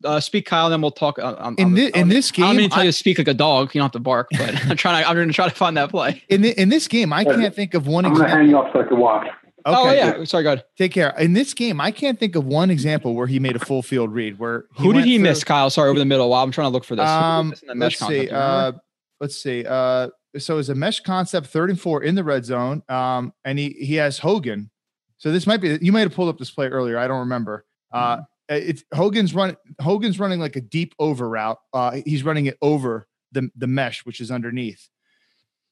uh, 0.04 0.20
speak, 0.20 0.46
Kyle, 0.46 0.70
then 0.70 0.80
we'll 0.80 0.90
talk. 0.90 1.18
Uh, 1.18 1.34
um, 1.38 1.54
in, 1.58 1.74
this, 1.74 1.90
in 1.90 2.08
this 2.08 2.30
game, 2.30 2.46
I'm 2.46 2.56
going 2.56 2.68
to 2.68 2.74
tell 2.74 2.82
I, 2.82 2.84
you 2.84 2.92
to 2.92 2.96
speak 2.96 3.18
like 3.18 3.28
a 3.28 3.34
dog. 3.34 3.74
You 3.74 3.80
don't 3.80 3.86
have 3.86 3.92
to 3.92 4.00
bark, 4.00 4.28
but 4.32 4.54
I'm 4.70 4.76
trying. 4.76 5.02
To, 5.02 5.08
I'm 5.08 5.16
going 5.16 5.28
to 5.28 5.34
try 5.34 5.48
to 5.48 5.54
find 5.54 5.76
that 5.76 5.90
play. 5.90 6.22
In 6.28 6.42
the, 6.42 6.60
in 6.60 6.68
this 6.68 6.88
game, 6.88 7.12
I 7.12 7.24
can't 7.24 7.54
think 7.54 7.74
of 7.74 7.86
one. 7.86 8.04
I'm 8.04 8.14
going 8.14 8.28
to 8.28 8.30
hang 8.30 8.54
up 8.54 8.72
so 8.72 8.80
I 8.80 8.84
can 8.84 8.98
watch. 8.98 9.28
Okay. 9.64 9.78
Oh 9.78 9.92
yeah, 9.92 10.24
sorry, 10.24 10.42
go 10.42 10.54
ahead. 10.54 10.64
Take 10.76 10.92
care. 10.92 11.14
In 11.18 11.34
this 11.34 11.54
game, 11.54 11.80
I 11.80 11.92
can't 11.92 12.18
think 12.18 12.34
of 12.34 12.44
one 12.44 12.70
example 12.70 13.14
where 13.14 13.28
he 13.28 13.38
made 13.38 13.54
a 13.54 13.60
full 13.60 13.82
field 13.82 14.12
read. 14.12 14.38
Where 14.38 14.64
who 14.76 14.92
did 14.92 15.04
he 15.04 15.16
through, 15.16 15.22
miss, 15.22 15.44
Kyle? 15.44 15.70
Sorry, 15.70 15.88
over 15.88 15.98
the 15.98 16.04
middle. 16.04 16.28
While 16.30 16.42
I'm 16.42 16.50
trying 16.50 16.66
to 16.66 16.72
look 16.72 16.84
for 16.84 16.96
this. 16.96 17.08
Um, 17.08 17.54
let's 17.74 17.98
see. 17.98 18.28
Uh, 18.28 18.72
let's 19.20 19.40
see. 19.40 19.64
Uh, 19.64 20.08
so 20.36 20.58
it's 20.58 20.68
a 20.68 20.74
mesh 20.74 21.00
concept, 21.00 21.46
third 21.46 21.70
and 21.70 21.80
four 21.80 22.02
in 22.02 22.16
the 22.16 22.24
red 22.24 22.44
zone. 22.44 22.82
Um, 22.88 23.32
and 23.44 23.58
he 23.58 23.70
he 23.70 23.94
has 23.96 24.18
Hogan. 24.18 24.70
So 25.18 25.30
this 25.30 25.46
might 25.46 25.60
be 25.60 25.78
you 25.80 25.92
might 25.92 26.00
have 26.00 26.14
pulled 26.14 26.28
up 26.28 26.38
this 26.38 26.50
play 26.50 26.66
earlier. 26.66 26.98
I 26.98 27.06
don't 27.06 27.20
remember. 27.20 27.64
Uh, 27.92 28.16
mm-hmm. 28.16 28.22
Uh, 28.50 28.54
it's 28.54 28.84
Hogan's 28.92 29.34
run. 29.34 29.56
Hogan's 29.80 30.18
running 30.18 30.40
like 30.40 30.56
a 30.56 30.60
deep 30.60 30.94
over 30.98 31.28
route. 31.28 31.58
Uh, 31.72 32.00
he's 32.04 32.24
running 32.24 32.46
it 32.46 32.58
over 32.60 33.06
the 33.32 33.50
the 33.56 33.66
mesh, 33.66 34.04
which 34.04 34.20
is 34.20 34.30
underneath. 34.30 34.88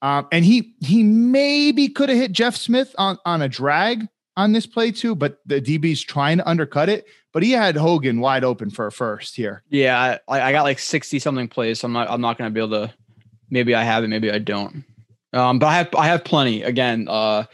Um, 0.01 0.27
and 0.31 0.43
he 0.43 0.75
he 0.79 1.03
maybe 1.03 1.89
could 1.89 2.09
have 2.09 2.17
hit 2.17 2.31
Jeff 2.31 2.55
Smith 2.55 2.95
on 2.97 3.17
on 3.25 3.41
a 3.41 3.49
drag 3.49 4.07
on 4.37 4.51
this 4.51 4.65
play 4.65 4.91
too, 4.91 5.15
but 5.15 5.39
the 5.45 5.61
DB's 5.61 6.01
trying 6.01 6.37
to 6.37 6.49
undercut 6.49 6.89
it. 6.89 7.05
But 7.33 7.43
he 7.43 7.51
had 7.51 7.77
Hogan 7.77 8.19
wide 8.19 8.43
open 8.43 8.71
for 8.71 8.87
a 8.87 8.91
first 8.91 9.35
here. 9.35 9.63
Yeah, 9.69 10.17
I, 10.27 10.41
I 10.41 10.51
got 10.51 10.63
like 10.63 10.79
sixty 10.79 11.19
something 11.19 11.47
plays, 11.47 11.79
so 11.79 11.85
I'm 11.85 11.93
not 11.93 12.09
I'm 12.09 12.21
not 12.21 12.37
gonna 12.37 12.49
be 12.49 12.59
able 12.59 12.87
to. 12.87 12.93
Maybe 13.49 13.75
I 13.75 13.83
have 13.83 14.03
it, 14.03 14.07
maybe 14.07 14.31
I 14.31 14.39
don't. 14.39 14.85
Um, 15.33 15.59
but 15.59 15.67
I 15.67 15.75
have 15.75 15.89
I 15.95 16.07
have 16.07 16.23
plenty. 16.23 16.63
Again, 16.63 17.07
uh, 17.09 17.45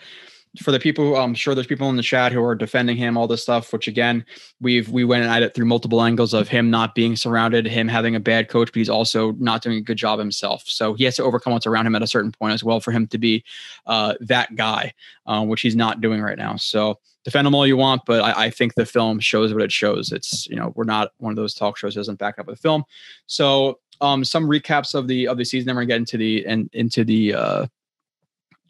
for 0.59 0.71
the 0.71 0.79
people, 0.79 1.15
I'm 1.15 1.33
sure 1.33 1.53
there's 1.55 1.67
people 1.67 1.89
in 1.89 1.95
the 1.95 2.03
chat 2.03 2.31
who 2.31 2.43
are 2.43 2.55
defending 2.55 2.97
him, 2.97 3.17
all 3.17 3.27
this 3.27 3.41
stuff. 3.41 3.71
Which 3.71 3.87
again, 3.87 4.25
we've 4.59 4.89
we 4.89 5.03
went 5.03 5.25
at 5.25 5.43
it 5.43 5.53
through 5.53 5.65
multiple 5.65 6.01
angles 6.01 6.33
of 6.33 6.47
him 6.47 6.69
not 6.69 6.95
being 6.95 7.15
surrounded, 7.15 7.65
him 7.65 7.87
having 7.87 8.15
a 8.15 8.19
bad 8.19 8.49
coach, 8.49 8.67
but 8.67 8.75
he's 8.75 8.89
also 8.89 9.31
not 9.33 9.61
doing 9.61 9.77
a 9.77 9.81
good 9.81 9.97
job 9.97 10.19
himself. 10.19 10.63
So 10.65 10.93
he 10.93 11.03
has 11.05 11.15
to 11.17 11.23
overcome 11.23 11.53
what's 11.53 11.67
around 11.67 11.87
him 11.87 11.95
at 11.95 12.03
a 12.03 12.07
certain 12.07 12.31
point 12.31 12.53
as 12.53 12.63
well 12.63 12.79
for 12.79 12.91
him 12.91 13.07
to 13.07 13.17
be 13.17 13.43
uh, 13.85 14.15
that 14.21 14.55
guy, 14.55 14.93
uh, 15.25 15.43
which 15.43 15.61
he's 15.61 15.75
not 15.75 16.01
doing 16.01 16.21
right 16.21 16.37
now. 16.37 16.55
So 16.55 16.99
defend 17.23 17.47
him 17.47 17.55
all 17.55 17.67
you 17.67 17.77
want, 17.77 18.03
but 18.05 18.21
I, 18.21 18.45
I, 18.45 18.49
think 18.49 18.75
the 18.75 18.85
film 18.85 19.19
shows 19.19 19.53
what 19.53 19.61
it 19.61 19.71
shows. 19.71 20.11
It's 20.11 20.47
you 20.47 20.55
know 20.55 20.73
we're 20.75 20.85
not 20.85 21.11
one 21.17 21.31
of 21.31 21.35
those 21.35 21.53
talk 21.53 21.77
shows 21.77 21.93
that 21.93 21.99
doesn't 21.99 22.19
back 22.19 22.39
up 22.39 22.45
the 22.45 22.55
film. 22.55 22.83
So 23.25 23.79
um, 24.01 24.23
some 24.23 24.47
recaps 24.47 24.95
of 24.95 25.07
the 25.07 25.27
of 25.27 25.37
the 25.37 25.45
season. 25.45 25.67
Then 25.67 25.75
we're 25.75 25.81
gonna 25.83 25.87
get 25.87 25.97
into 25.97 26.17
the 26.17 26.45
and 26.45 26.69
into 26.73 27.03
the 27.03 27.33
uh, 27.33 27.67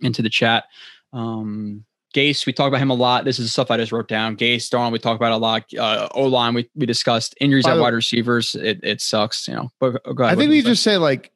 into 0.01 0.21
the 0.21 0.29
chat. 0.29 0.65
Um, 1.13 1.85
Gase, 2.15 2.45
we 2.45 2.53
talk 2.53 2.67
about 2.67 2.81
him 2.81 2.89
a 2.89 2.95
lot. 2.95 3.25
This 3.25 3.37
is 3.37 3.51
stuff 3.51 3.69
I 3.69 3.77
just 3.77 3.91
wrote 3.91 4.07
down. 4.07 4.37
Gase, 4.37 4.69
Darnold, 4.69 4.91
we 4.91 4.99
talk 4.99 5.15
about 5.15 5.33
a 5.33 5.37
lot. 5.37 5.65
Uh, 5.77 6.07
O 6.11 6.23
line, 6.23 6.53
we, 6.53 6.69
we 6.73 6.85
discussed 6.85 7.35
injuries 7.39 7.67
at 7.67 7.77
wide 7.77 7.93
receivers. 7.93 8.55
It, 8.55 8.79
it 8.81 9.01
sucks, 9.01 9.47
you 9.47 9.55
know. 9.55 9.69
But 9.79 10.03
go 10.15 10.23
ahead. 10.23 10.35
I 10.35 10.39
think 10.39 10.49
we 10.49 10.61
just 10.61 10.83
say 10.83 10.97
like 10.97 11.31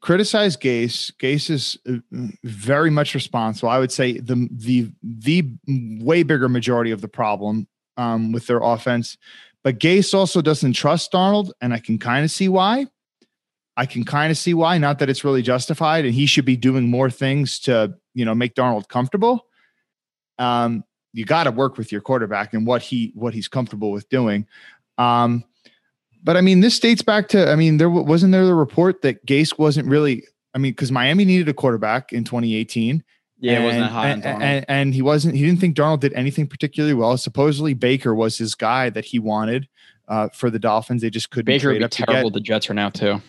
criticize 0.00 0.56
Gase. 0.56 1.12
Gase 1.16 1.48
is 1.48 1.78
uh, 1.88 1.98
very 2.42 2.90
much 2.90 3.14
responsible. 3.14 3.70
I 3.70 3.78
would 3.78 3.92
say 3.92 4.18
the 4.18 4.48
the 4.52 4.90
the 5.02 5.48
way 5.66 6.22
bigger 6.22 6.48
majority 6.48 6.90
of 6.90 7.00
the 7.00 7.08
problem 7.08 7.66
um, 7.96 8.32
with 8.32 8.46
their 8.46 8.60
offense. 8.62 9.16
But 9.62 9.78
Gase 9.78 10.12
also 10.12 10.42
doesn't 10.42 10.74
trust 10.74 11.12
Darnold, 11.12 11.50
and 11.62 11.72
I 11.72 11.78
can 11.78 11.98
kind 11.98 12.24
of 12.24 12.30
see 12.30 12.48
why. 12.48 12.86
I 13.76 13.86
can 13.86 14.04
kind 14.04 14.30
of 14.30 14.38
see 14.38 14.54
why. 14.54 14.78
Not 14.78 14.98
that 15.00 15.10
it's 15.10 15.24
really 15.24 15.42
justified, 15.42 16.04
and 16.04 16.14
he 16.14 16.26
should 16.26 16.44
be 16.44 16.56
doing 16.56 16.88
more 16.88 17.10
things 17.10 17.58
to 17.60 17.94
you 18.14 18.24
know 18.24 18.34
make 18.34 18.54
Darnold 18.54 18.88
comfortable. 18.88 19.46
Um, 20.38 20.84
you 21.12 21.24
got 21.24 21.44
to 21.44 21.50
work 21.50 21.78
with 21.78 21.92
your 21.92 22.00
quarterback 22.00 22.54
and 22.54 22.66
what 22.66 22.82
he 22.82 23.12
what 23.14 23.34
he's 23.34 23.48
comfortable 23.48 23.90
with 23.90 24.08
doing. 24.08 24.46
Um, 24.98 25.44
but 26.22 26.36
I 26.36 26.40
mean, 26.40 26.60
this 26.60 26.78
dates 26.78 27.02
back 27.02 27.28
to 27.28 27.50
I 27.50 27.56
mean, 27.56 27.78
there 27.78 27.90
wasn't 27.90 28.32
there 28.32 28.46
the 28.46 28.54
report 28.54 29.02
that 29.02 29.24
Gase 29.26 29.58
wasn't 29.58 29.88
really. 29.88 30.24
I 30.54 30.58
mean, 30.58 30.72
because 30.72 30.92
Miami 30.92 31.24
needed 31.24 31.48
a 31.48 31.54
quarterback 31.54 32.12
in 32.12 32.22
2018. 32.22 33.02
Yeah, 33.40 33.54
and, 33.54 33.64
wasn't 33.64 33.90
high 33.90 34.08
and, 34.08 34.24
and, 34.24 34.64
and, 34.68 34.94
he 34.94 35.02
wasn't. 35.02 35.34
He 35.34 35.44
didn't 35.44 35.60
think 35.60 35.76
Darnold 35.76 36.00
did 36.00 36.12
anything 36.14 36.46
particularly 36.46 36.94
well. 36.94 37.16
Supposedly 37.16 37.74
Baker 37.74 38.14
was 38.14 38.38
his 38.38 38.54
guy 38.54 38.88
that 38.90 39.04
he 39.04 39.18
wanted 39.18 39.68
uh, 40.08 40.28
for 40.28 40.50
the 40.50 40.60
Dolphins. 40.60 41.02
They 41.02 41.10
just 41.10 41.30
couldn't. 41.30 41.46
Baker 41.46 41.72
would 41.72 41.80
be 41.80 41.88
terrible. 41.88 42.30
The 42.30 42.40
Jets 42.40 42.70
are 42.70 42.74
now 42.74 42.90
too. 42.90 43.20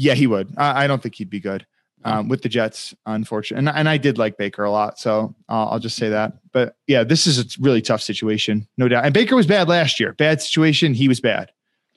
Yeah, 0.00 0.14
he 0.14 0.26
would. 0.26 0.54
I, 0.56 0.84
I 0.84 0.86
don't 0.86 1.02
think 1.02 1.14
he'd 1.14 1.28
be 1.28 1.40
good 1.40 1.66
um, 2.04 2.28
with 2.28 2.40
the 2.40 2.48
Jets, 2.48 2.94
unfortunately. 3.04 3.68
And, 3.68 3.76
and 3.76 3.86
I 3.86 3.98
did 3.98 4.16
like 4.16 4.38
Baker 4.38 4.64
a 4.64 4.70
lot, 4.70 4.98
so 4.98 5.34
uh, 5.48 5.66
I'll 5.66 5.78
just 5.78 5.96
say 5.96 6.08
that. 6.08 6.38
But 6.52 6.76
yeah, 6.86 7.04
this 7.04 7.26
is 7.26 7.38
a 7.38 7.44
really 7.60 7.82
tough 7.82 8.00
situation, 8.00 8.66
no 8.78 8.88
doubt. 8.88 9.04
And 9.04 9.12
Baker 9.12 9.36
was 9.36 9.46
bad 9.46 9.68
last 9.68 10.00
year. 10.00 10.14
Bad 10.14 10.40
situation. 10.40 10.94
He 10.94 11.06
was 11.06 11.20
bad. 11.20 11.52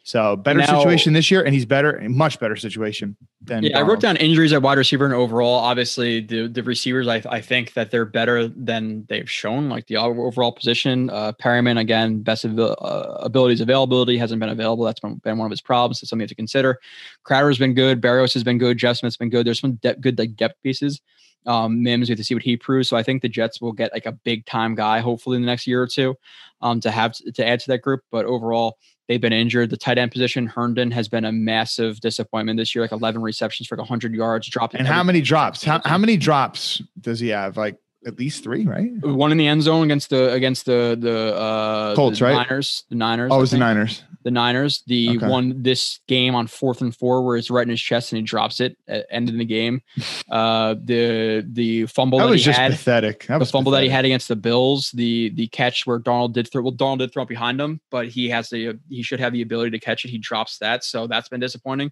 So 0.06 0.36
better 0.36 0.60
now, 0.60 0.66
situation 0.66 1.14
this 1.14 1.32
year, 1.32 1.42
and 1.44 1.54
he's 1.54 1.66
better, 1.66 2.02
much 2.10 2.38
better 2.38 2.58
situation 2.58 3.16
than. 3.42 3.64
Yeah, 3.64 3.80
I 3.80 3.84
wrote 3.84 4.02
down 4.02 4.18
injuries 4.18 4.52
at 4.52 4.62
wide 4.62 4.78
receiver 4.78 5.06
and 5.06 5.14
overall. 5.14 5.56
Obviously, 5.56 6.20
the 6.20 6.48
the 6.48 6.62
receivers, 6.62 7.08
I, 7.08 7.24
I 7.30 7.40
think 7.40 7.72
that 7.76 7.90
they're 7.90 8.04
better 8.04 8.50
than 8.50 9.06
they've 9.08 9.32
shown. 9.32 9.70
Like 9.70 9.88
the 9.88 9.96
overall 9.96 10.52
position, 10.52 11.10
uh, 11.10 11.32
Perriman 11.42 11.80
again, 11.80 12.22
best 12.22 12.44
of, 12.44 12.60
uh, 12.60 12.76
abilities 13.22 13.62
availability 13.62 14.18
hasn't 14.18 14.42
been 14.42 14.50
available. 14.50 14.84
That's 14.84 15.00
been, 15.00 15.22
been 15.24 15.38
one 15.38 15.46
of 15.46 15.52
his 15.52 15.62
problems. 15.62 16.02
It's 16.02 16.10
something 16.10 16.20
you 16.20 16.26
have 16.26 16.30
to 16.30 16.36
consider. 16.36 16.80
Crowder's 17.24 17.58
been 17.58 17.74
good. 17.74 18.02
Berrios 18.02 18.34
has 18.34 18.44
been 18.44 18.58
good. 18.58 18.78
Jeff 18.78 18.98
Smith's 18.98 19.16
been 19.16 19.30
good. 19.30 19.48
There's 19.48 19.62
some 19.62 19.76
de- 19.76 19.96
good 19.96 20.20
like 20.20 20.36
depth 20.36 20.62
pieces. 20.64 21.00
um, 21.46 21.82
Mims. 21.84 22.10
We 22.10 22.14
have 22.14 22.18
to 22.20 22.24
see 22.24 22.34
what 22.34 22.44
he 22.44 22.58
proves. 22.58 22.90
So 22.90 22.98
I 22.98 23.04
think 23.04 23.22
the 23.22 23.30
Jets 23.30 23.62
will 23.62 23.72
get 23.72 23.94
like 23.94 24.06
a 24.06 24.12
big 24.12 24.46
time 24.46 24.76
guy, 24.76 25.00
hopefully 25.00 25.38
in 25.38 25.42
the 25.42 25.48
next 25.48 25.68
year 25.68 25.82
or 25.82 25.88
two, 25.88 26.16
um, 26.62 26.80
to 26.82 26.92
have 26.92 27.14
to, 27.14 27.32
to 27.32 27.48
add 27.48 27.60
to 27.62 27.68
that 27.68 27.80
group. 27.80 28.02
But 28.12 28.26
overall, 28.26 28.78
they've 29.08 29.22
been 29.22 29.34
injured. 29.34 29.70
The 29.70 29.78
tight 29.78 29.98
end 29.98 30.12
position, 30.12 30.48
Herndon, 30.48 30.92
has 30.92 31.08
been 31.08 31.26
a 31.26 31.32
massive 31.32 32.00
disappointment 32.00 32.58
this 32.58 32.74
year. 32.74 32.84
Like 32.84 32.92
11 32.92 33.22
receptions 33.22 33.68
for 33.68 33.76
like 33.76 33.84
100 33.84 34.14
yards, 34.14 34.48
dropped. 34.48 34.76
And 34.76 34.88
how 34.88 35.04
many 35.04 35.22
drops? 35.22 35.64
How, 35.64 35.82
how 35.86 35.98
many 35.98 36.18
drops 36.18 36.82
does 37.00 37.20
he 37.20 37.30
have? 37.30 37.58
Like 37.58 37.78
at 38.06 38.20
least 38.20 38.44
three, 38.44 38.66
right? 38.66 38.92
One 39.02 39.32
in 39.32 39.38
the 39.38 39.48
end 39.48 39.64
zone 39.64 39.84
against 39.84 40.10
the 40.10 40.32
against 40.32 40.66
the 40.66 40.98
the 41.00 41.36
uh, 41.36 41.96
Colts, 41.96 42.20
the 42.20 42.26
right? 42.26 42.48
Niners. 42.48 42.84
The 42.90 42.96
Niners. 42.96 43.32
Oh, 43.32 43.38
it 43.38 43.42
was 43.42 43.52
the 43.52 43.58
Niners. 43.58 44.04
The 44.24 44.32
Niners. 44.32 44.84
The 44.88 45.18
Okay. 45.18 45.28
one 45.28 45.62
this 45.64 46.00
game 46.08 46.34
on 46.36 46.48
fourth 46.48 46.82
and 46.82 46.96
four, 46.96 47.24
where 47.26 47.36
it's 47.38 47.50
right 47.52 47.64
in 47.64 47.70
his 47.70 47.82
chest 47.82 48.12
and 48.12 48.18
he 48.18 48.24
drops 48.24 48.60
it 48.62 48.78
at 48.88 49.06
end 49.10 49.30
of 49.30 49.38
the 49.38 49.46
game. 49.46 49.82
Uh, 50.30 50.76
the 50.84 51.46
the 51.52 51.86
fumble 51.88 52.20
That 52.20 52.26
that, 52.26 52.32
was 52.32 52.42
he 52.42 52.46
just 52.46 52.60
had. 52.60 52.72
pathetic. 52.72 53.26
That 53.28 53.40
the 53.40 53.46
fumble 53.46 53.72
that 53.74 53.84
he 53.84 53.90
had 53.90 54.06
against 54.06 54.28
the 54.28 54.36
Bills, 54.36 54.92
the 54.92 55.30
the 55.36 55.48
catch 55.48 55.86
where 55.86 56.00
Darnold 56.00 56.34
did 56.34 56.52
throw. 56.52 56.62
Well, 56.64 56.74
Darnold 56.74 57.00
did 57.00 57.12
throw 57.14 57.24
it 57.24 57.30
behind 57.30 57.60
him, 57.60 57.82
but 57.92 58.08
he 58.08 58.30
has 58.30 58.50
the 58.50 58.80
he 58.90 59.02
should 59.04 59.20
have 59.20 59.34
the 59.34 59.42
ability 59.42 59.72
to 59.72 59.80
catch 59.80 60.06
it. 60.06 60.10
He 60.10 60.18
drops 60.18 60.58
that, 60.60 60.84
so 60.84 61.08
that's 61.08 61.30
been 61.30 61.40
disappointing. 61.40 61.92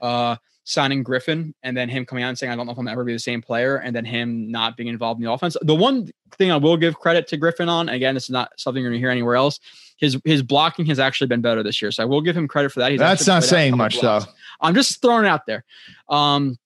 Uh, 0.00 0.36
signing 0.64 1.02
Griffin 1.02 1.54
and 1.62 1.76
then 1.76 1.88
him 1.88 2.06
coming 2.06 2.24
out 2.24 2.28
and 2.28 2.38
saying, 2.38 2.52
"I 2.52 2.56
don't 2.56 2.66
know 2.66 2.72
if 2.72 2.78
I'm 2.78 2.88
ever 2.88 3.04
be 3.04 3.12
the 3.12 3.18
same 3.18 3.42
player," 3.42 3.76
and 3.76 3.94
then 3.94 4.04
him 4.04 4.50
not 4.50 4.76
being 4.76 4.88
involved 4.88 5.20
in 5.20 5.24
the 5.24 5.32
offense. 5.32 5.56
The 5.62 5.74
one 5.74 6.08
thing 6.36 6.52
I 6.52 6.56
will 6.56 6.76
give 6.76 6.98
credit 6.98 7.26
to 7.28 7.36
Griffin 7.36 7.68
on, 7.68 7.88
again, 7.88 8.14
this 8.14 8.24
is 8.24 8.30
not 8.30 8.52
something 8.56 8.82
you're 8.82 8.90
going 8.90 9.00
to 9.00 9.02
hear 9.02 9.10
anywhere 9.10 9.36
else. 9.36 9.60
His 9.96 10.18
his 10.24 10.42
blocking 10.42 10.86
has 10.86 10.98
actually 10.98 11.28
been 11.28 11.40
better 11.40 11.62
this 11.62 11.80
year, 11.80 11.90
so 11.90 12.02
I 12.02 12.06
will 12.06 12.20
give 12.20 12.36
him 12.36 12.48
credit 12.48 12.72
for 12.72 12.80
that. 12.80 12.90
He's 12.90 13.00
That's 13.00 13.26
not 13.26 13.34
put 13.34 13.36
out 13.36 13.44
a 13.44 13.48
saying 13.48 13.76
much, 13.76 14.00
blocks. 14.00 14.26
though. 14.26 14.32
I'm 14.60 14.74
just 14.74 15.00
throwing 15.02 15.24
it 15.24 15.28
out 15.28 15.46
there. 15.46 15.64
Um, 16.08 16.58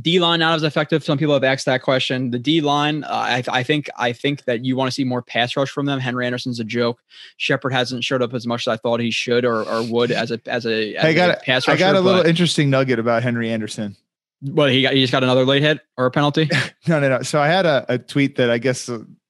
D 0.00 0.20
line 0.20 0.40
not 0.40 0.54
as 0.54 0.62
effective. 0.62 1.02
Some 1.02 1.18
people 1.18 1.34
have 1.34 1.44
asked 1.44 1.64
that 1.66 1.82
question. 1.82 2.30
The 2.30 2.38
D 2.38 2.60
line, 2.60 3.04
uh, 3.04 3.08
I, 3.08 3.42
I 3.48 3.62
think, 3.62 3.88
I 3.96 4.12
think 4.12 4.44
that 4.44 4.64
you 4.64 4.76
want 4.76 4.88
to 4.88 4.94
see 4.94 5.04
more 5.04 5.22
pass 5.22 5.56
rush 5.56 5.70
from 5.70 5.86
them. 5.86 5.98
Henry 5.98 6.26
Anderson's 6.26 6.60
a 6.60 6.64
joke. 6.64 7.02
Shepard 7.38 7.72
hasn't 7.72 8.04
showed 8.04 8.22
up 8.22 8.34
as 8.34 8.46
much 8.46 8.66
as 8.66 8.72
I 8.72 8.76
thought 8.76 9.00
he 9.00 9.10
should 9.10 9.44
or, 9.44 9.62
or 9.62 9.82
would 9.84 10.10
as 10.10 10.30
a 10.30 10.40
as 10.46 10.66
a, 10.66 10.94
as 10.96 11.04
I 11.04 11.14
got 11.14 11.30
a 11.30 11.40
pass 11.40 11.68
I 11.68 11.76
got 11.76 11.94
a 11.94 12.00
little 12.00 12.24
interesting 12.24 12.70
nugget 12.70 12.98
about 12.98 13.22
Henry 13.22 13.50
Anderson. 13.50 13.96
But 14.42 14.70
he 14.70 14.82
got 14.82 14.92
he 14.92 15.00
just 15.00 15.12
got 15.12 15.24
another 15.24 15.44
late 15.44 15.62
hit 15.62 15.80
or 15.96 16.06
a 16.06 16.10
penalty. 16.10 16.48
No, 16.86 17.00
no, 17.00 17.08
no. 17.10 17.22
So 17.22 17.38
I 17.38 17.48
had 17.48 17.66
a, 17.66 17.84
a 17.88 17.98
tweet 17.98 18.36
that 18.36 18.50
I 18.50 18.56
guess 18.56 18.88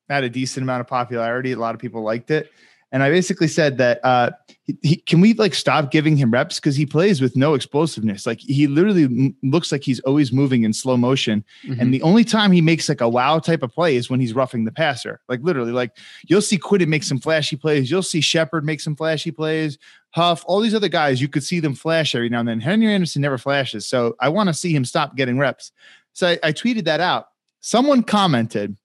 had 0.08 0.22
a 0.22 0.30
decent 0.30 0.62
amount 0.62 0.80
of 0.80 0.86
popularity. 0.86 1.50
A 1.52 1.58
lot 1.58 1.74
of 1.74 1.80
people 1.80 2.02
liked 2.02 2.30
it. 2.30 2.52
And 2.90 3.02
I 3.02 3.10
basically 3.10 3.48
said 3.48 3.76
that 3.78 4.02
uh, 4.02 4.30
he, 4.64 4.78
he, 4.82 4.96
can 4.96 5.20
we 5.20 5.34
like 5.34 5.54
stop 5.54 5.90
giving 5.90 6.16
him 6.16 6.30
reps 6.30 6.56
because 6.56 6.74
he 6.74 6.86
plays 6.86 7.20
with 7.20 7.36
no 7.36 7.52
explosiveness. 7.52 8.26
Like 8.26 8.40
he 8.40 8.66
literally 8.66 9.04
m- 9.04 9.36
looks 9.42 9.70
like 9.70 9.82
he's 9.84 10.00
always 10.00 10.32
moving 10.32 10.62
in 10.62 10.72
slow 10.72 10.96
motion. 10.96 11.44
Mm-hmm. 11.64 11.80
And 11.80 11.92
the 11.92 12.00
only 12.00 12.24
time 12.24 12.50
he 12.50 12.62
makes 12.62 12.88
like 12.88 13.02
a 13.02 13.08
wow 13.08 13.40
type 13.40 13.62
of 13.62 13.70
play 13.72 13.96
is 13.96 14.08
when 14.08 14.20
he's 14.20 14.32
roughing 14.32 14.64
the 14.64 14.72
passer. 14.72 15.20
Like 15.28 15.40
literally, 15.42 15.72
like 15.72 15.98
you'll 16.28 16.40
see 16.40 16.58
Quinnen 16.58 16.88
make 16.88 17.02
some 17.02 17.18
flashy 17.18 17.56
plays. 17.56 17.90
You'll 17.90 18.02
see 18.02 18.22
Shepard 18.22 18.64
make 18.64 18.80
some 18.80 18.96
flashy 18.96 19.30
plays. 19.32 19.76
Huff, 20.12 20.42
all 20.46 20.60
these 20.60 20.74
other 20.74 20.88
guys, 20.88 21.20
you 21.20 21.28
could 21.28 21.44
see 21.44 21.60
them 21.60 21.74
flash 21.74 22.14
every 22.14 22.30
now 22.30 22.40
and 22.40 22.48
then. 22.48 22.60
Henry 22.60 22.86
Anderson 22.92 23.20
never 23.20 23.36
flashes. 23.36 23.86
So 23.86 24.16
I 24.20 24.30
want 24.30 24.48
to 24.48 24.54
see 24.54 24.74
him 24.74 24.86
stop 24.86 25.14
getting 25.14 25.38
reps. 25.38 25.72
So 26.14 26.28
I, 26.28 26.38
I 26.42 26.52
tweeted 26.52 26.84
that 26.84 27.00
out. 27.00 27.28
Someone 27.60 28.02
commented, 28.02 28.76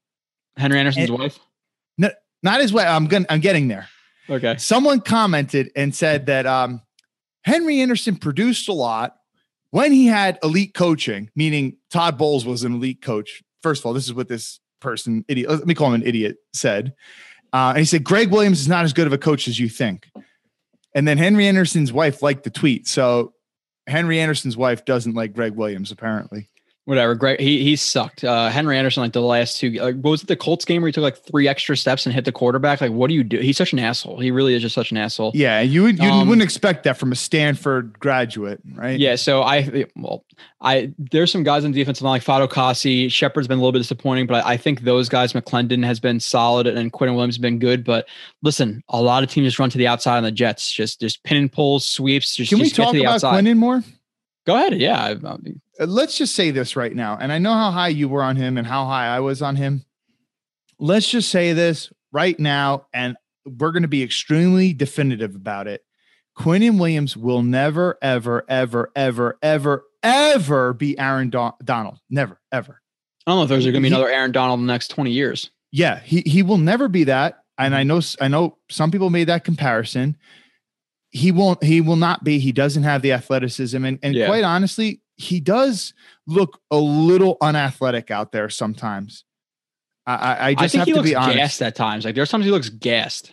Henry 0.57 0.77
Anderson's 0.79 1.09
And- 1.09 1.19
wife. 1.19 1.39
no, 1.97 2.09
not 2.43 2.59
his 2.59 2.73
way. 2.73 2.83
I'm 2.83 3.07
going 3.07 3.25
I'm 3.29 3.39
getting 3.39 3.69
there. 3.69 3.87
Okay. 4.29 4.55
Someone 4.57 5.01
commented 5.01 5.71
and 5.75 5.93
said 5.93 6.27
that 6.27 6.45
um, 6.45 6.81
Henry 7.43 7.81
Anderson 7.81 8.15
produced 8.15 8.69
a 8.69 8.73
lot 8.73 9.17
when 9.71 9.91
he 9.91 10.05
had 10.05 10.39
elite 10.43 10.73
coaching, 10.73 11.29
meaning 11.35 11.77
Todd 11.89 12.17
Bowles 12.17 12.45
was 12.45 12.63
an 12.63 12.73
elite 12.73 13.01
coach. 13.01 13.43
First 13.61 13.81
of 13.81 13.87
all, 13.87 13.93
this 13.93 14.05
is 14.05 14.13
what 14.13 14.27
this 14.27 14.59
person, 14.79 15.25
idiot, 15.27 15.49
let 15.49 15.65
me 15.65 15.73
call 15.73 15.87
him 15.87 16.01
an 16.01 16.07
idiot, 16.07 16.37
said. 16.53 16.93
Uh, 17.51 17.69
and 17.69 17.79
he 17.79 17.85
said, 17.85 18.03
Gregg 18.03 18.31
Williams 18.31 18.59
is 18.59 18.67
not 18.67 18.83
as 18.83 18.93
good 18.93 19.07
of 19.07 19.13
a 19.13 19.17
coach 19.17 19.47
as 19.47 19.59
you 19.59 19.69
think. 19.69 20.09
And 20.95 21.07
then 21.07 21.17
Henry 21.17 21.47
Anderson's 21.47 21.91
wife 21.91 22.21
liked 22.21 22.43
the 22.43 22.49
tweet. 22.49 22.87
So 22.87 23.33
Henry 23.87 24.19
Anderson's 24.19 24.55
wife 24.55 24.85
doesn't 24.85 25.15
like 25.15 25.33
Gregg 25.33 25.53
Williams, 25.53 25.91
apparently. 25.91 26.49
Whatever. 26.85 27.15
Gregg, 27.15 27.39
he 27.39 27.63
he 27.63 27.77
sucked. 27.77 28.25
Uh, 28.25 28.49
Henry 28.49 28.77
Anderson, 28.77 29.03
like 29.03 29.13
the 29.13 29.21
last 29.21 29.57
two, 29.57 29.69
like, 29.71 29.95
what 29.95 30.11
was 30.11 30.23
it 30.23 30.27
the 30.27 30.35
Colts 30.35 30.65
game 30.65 30.81
where 30.81 30.89
he 30.89 30.91
took 30.91 31.01
like 31.01 31.17
three 31.17 31.47
extra 31.47 31.77
steps 31.77 32.05
and 32.05 32.13
hit 32.13 32.25
the 32.25 32.33
quarterback? 32.33 32.81
Like, 32.81 32.91
what 32.91 33.07
do 33.07 33.13
you 33.13 33.23
do? 33.23 33.39
He's 33.39 33.55
such 33.55 33.71
an 33.71 33.79
asshole. 33.79 34.19
He 34.19 34.31
really 34.31 34.53
is 34.53 34.61
just 34.61 34.75
such 34.75 34.91
an 34.91 34.97
asshole. 34.97 35.31
Yeah, 35.33 35.61
you 35.61 35.83
would 35.83 35.97
you 35.97 36.09
Um, 36.09 36.27
wouldn't 36.27 36.43
expect 36.43 36.83
that 36.83 36.97
from 36.97 37.13
a 37.13 37.15
Stanford 37.15 37.97
graduate, 37.99 38.59
right? 38.75 38.99
Yeah, 38.99 39.15
so 39.15 39.43
I 39.43 39.85
well, 39.95 40.25
I 40.59 40.91
there's 40.97 41.31
some 41.31 41.43
guys 41.43 41.63
on 41.63 41.71
the 41.71 41.79
defensive 41.79 42.03
line 42.03 42.11
like 42.15 42.23
Fatukasi, 42.25 43.09
Shepard's 43.09 43.47
been 43.47 43.59
a 43.59 43.61
little 43.61 43.71
bit 43.71 43.79
disappointing, 43.79 44.27
but 44.27 44.43
I, 44.45 44.51
I 44.51 44.57
think 44.57 44.81
those 44.81 45.07
guys, 45.07 45.31
McLendon 45.31 45.85
has 45.85 46.01
been 46.01 46.19
solid 46.19 46.67
and 46.67 46.91
Quinnen 46.91 47.15
Williams 47.15 47.35
has 47.35 47.41
been 47.41 47.59
good. 47.59 47.85
But 47.85 48.07
listen, 48.41 48.83
a 48.89 49.01
lot 49.01 49.23
of 49.23 49.29
teams 49.31 49.47
just 49.47 49.57
run 49.57 49.69
to 49.69 49.77
the 49.77 49.87
outside 49.87 50.17
on 50.17 50.23
the 50.23 50.33
Jets, 50.33 50.69
just 50.69 50.99
just 50.99 51.23
pin 51.23 51.37
and 51.37 51.49
pulls, 51.49 51.87
sweeps. 51.87 52.35
Just 52.35 52.49
Can 52.49 52.59
we 52.59 52.65
just 52.65 52.75
talk 52.75 52.91
to 52.91 52.97
the 52.97 53.03
about 53.03 53.13
outside. 53.23 53.41
Quinnen 53.45 53.55
more? 53.55 53.81
Go 54.45 54.55
ahead, 54.57 54.77
yeah. 54.77 55.01
I- 55.01 55.11
I 55.11 55.37
Uh, 55.79 55.85
let's 55.85 56.17
just 56.17 56.35
say 56.35 56.51
this 56.51 56.75
right 56.75 56.95
now, 56.95 57.17
and 57.19 57.31
I 57.31 57.39
know 57.39 57.53
how 57.53 57.71
high 57.71 57.87
you 57.89 58.07
were 58.07 58.23
on 58.23 58.35
him 58.35 58.57
and 58.57 58.67
how 58.67 58.85
high 58.85 59.07
I 59.07 59.19
was 59.19 59.41
on 59.41 59.55
him. 59.55 59.85
Let's 60.79 61.09
just 61.09 61.29
say 61.29 61.53
this 61.53 61.91
right 62.11 62.39
now, 62.39 62.87
and 62.93 63.15
we're 63.45 63.71
going 63.71 63.83
to 63.83 63.87
be 63.87 64.03
extremely 64.03 64.73
definitive 64.73 65.35
about 65.35 65.67
it. 65.67 65.81
Quinnen 66.37 66.79
Williams 66.79 67.15
will 67.15 67.43
never, 67.43 67.97
ever, 68.01 68.43
ever, 68.47 68.91
ever, 68.95 69.37
ever, 69.41 69.83
ever 70.01 70.73
be 70.73 70.97
Aaron 70.97 71.29
Don- 71.29 71.53
Donald. 71.63 71.99
Never, 72.09 72.39
ever. 72.51 72.81
I 73.25 73.31
don't 73.31 73.39
know 73.39 73.43
if 73.43 73.49
there's 73.49 73.65
going 73.65 73.75
to 73.75 73.79
be 73.81 73.89
He- 73.89 73.93
another 73.93 74.09
Aaron 74.09 74.31
Donald 74.31 74.59
in 74.59 74.67
the 74.67 74.73
next 74.73 74.89
20 74.89 75.11
years. 75.11 75.51
Yeah, 75.71 75.99
he 75.99 76.21
he 76.21 76.43
will 76.43 76.59
never 76.59 76.87
be 76.87 77.05
that. 77.05 77.39
And 77.57 77.73
I 77.75 77.81
mm-hmm. 77.81 77.87
know 77.87 78.01
I 78.21 78.27
know 78.27 78.57
some 78.69 78.91
people 78.91 79.09
made 79.09 79.25
that 79.25 79.43
comparison. 79.43 80.17
He 81.09 81.31
won't. 81.31 81.63
He 81.63 81.81
will 81.81 81.95
not 81.95 82.23
be. 82.23 82.37
He 82.39 82.51
doesn't 82.51 82.83
have 82.83 83.01
the 83.01 83.11
athleticism, 83.11 83.83
and 83.83 83.97
and 84.03 84.13
Yeah. 84.13 84.27
quite 84.27 84.43
honestly, 84.43 85.01
he 85.23 85.39
does 85.39 85.93
look 86.27 86.59
a 86.71 86.77
little 86.77 87.37
unathletic 87.41 88.11
out 88.11 88.31
there 88.31 88.49
sometimes. 88.49 89.23
I 90.05 90.13
I, 90.15 90.17
I 90.17 90.47
I 90.49 90.53
just 90.55 90.71
think 90.73 90.79
have 90.79 90.85
he 90.87 90.91
to 90.93 90.97
looks 90.99 91.09
be 91.09 91.15
honest. 91.15 91.37
gassed 91.37 91.61
at 91.61 91.75
times. 91.75 92.05
Like 92.05 92.15
there's 92.15 92.29
times 92.29 92.45
he 92.45 92.51
looks 92.51 92.69
gassed. 92.69 93.31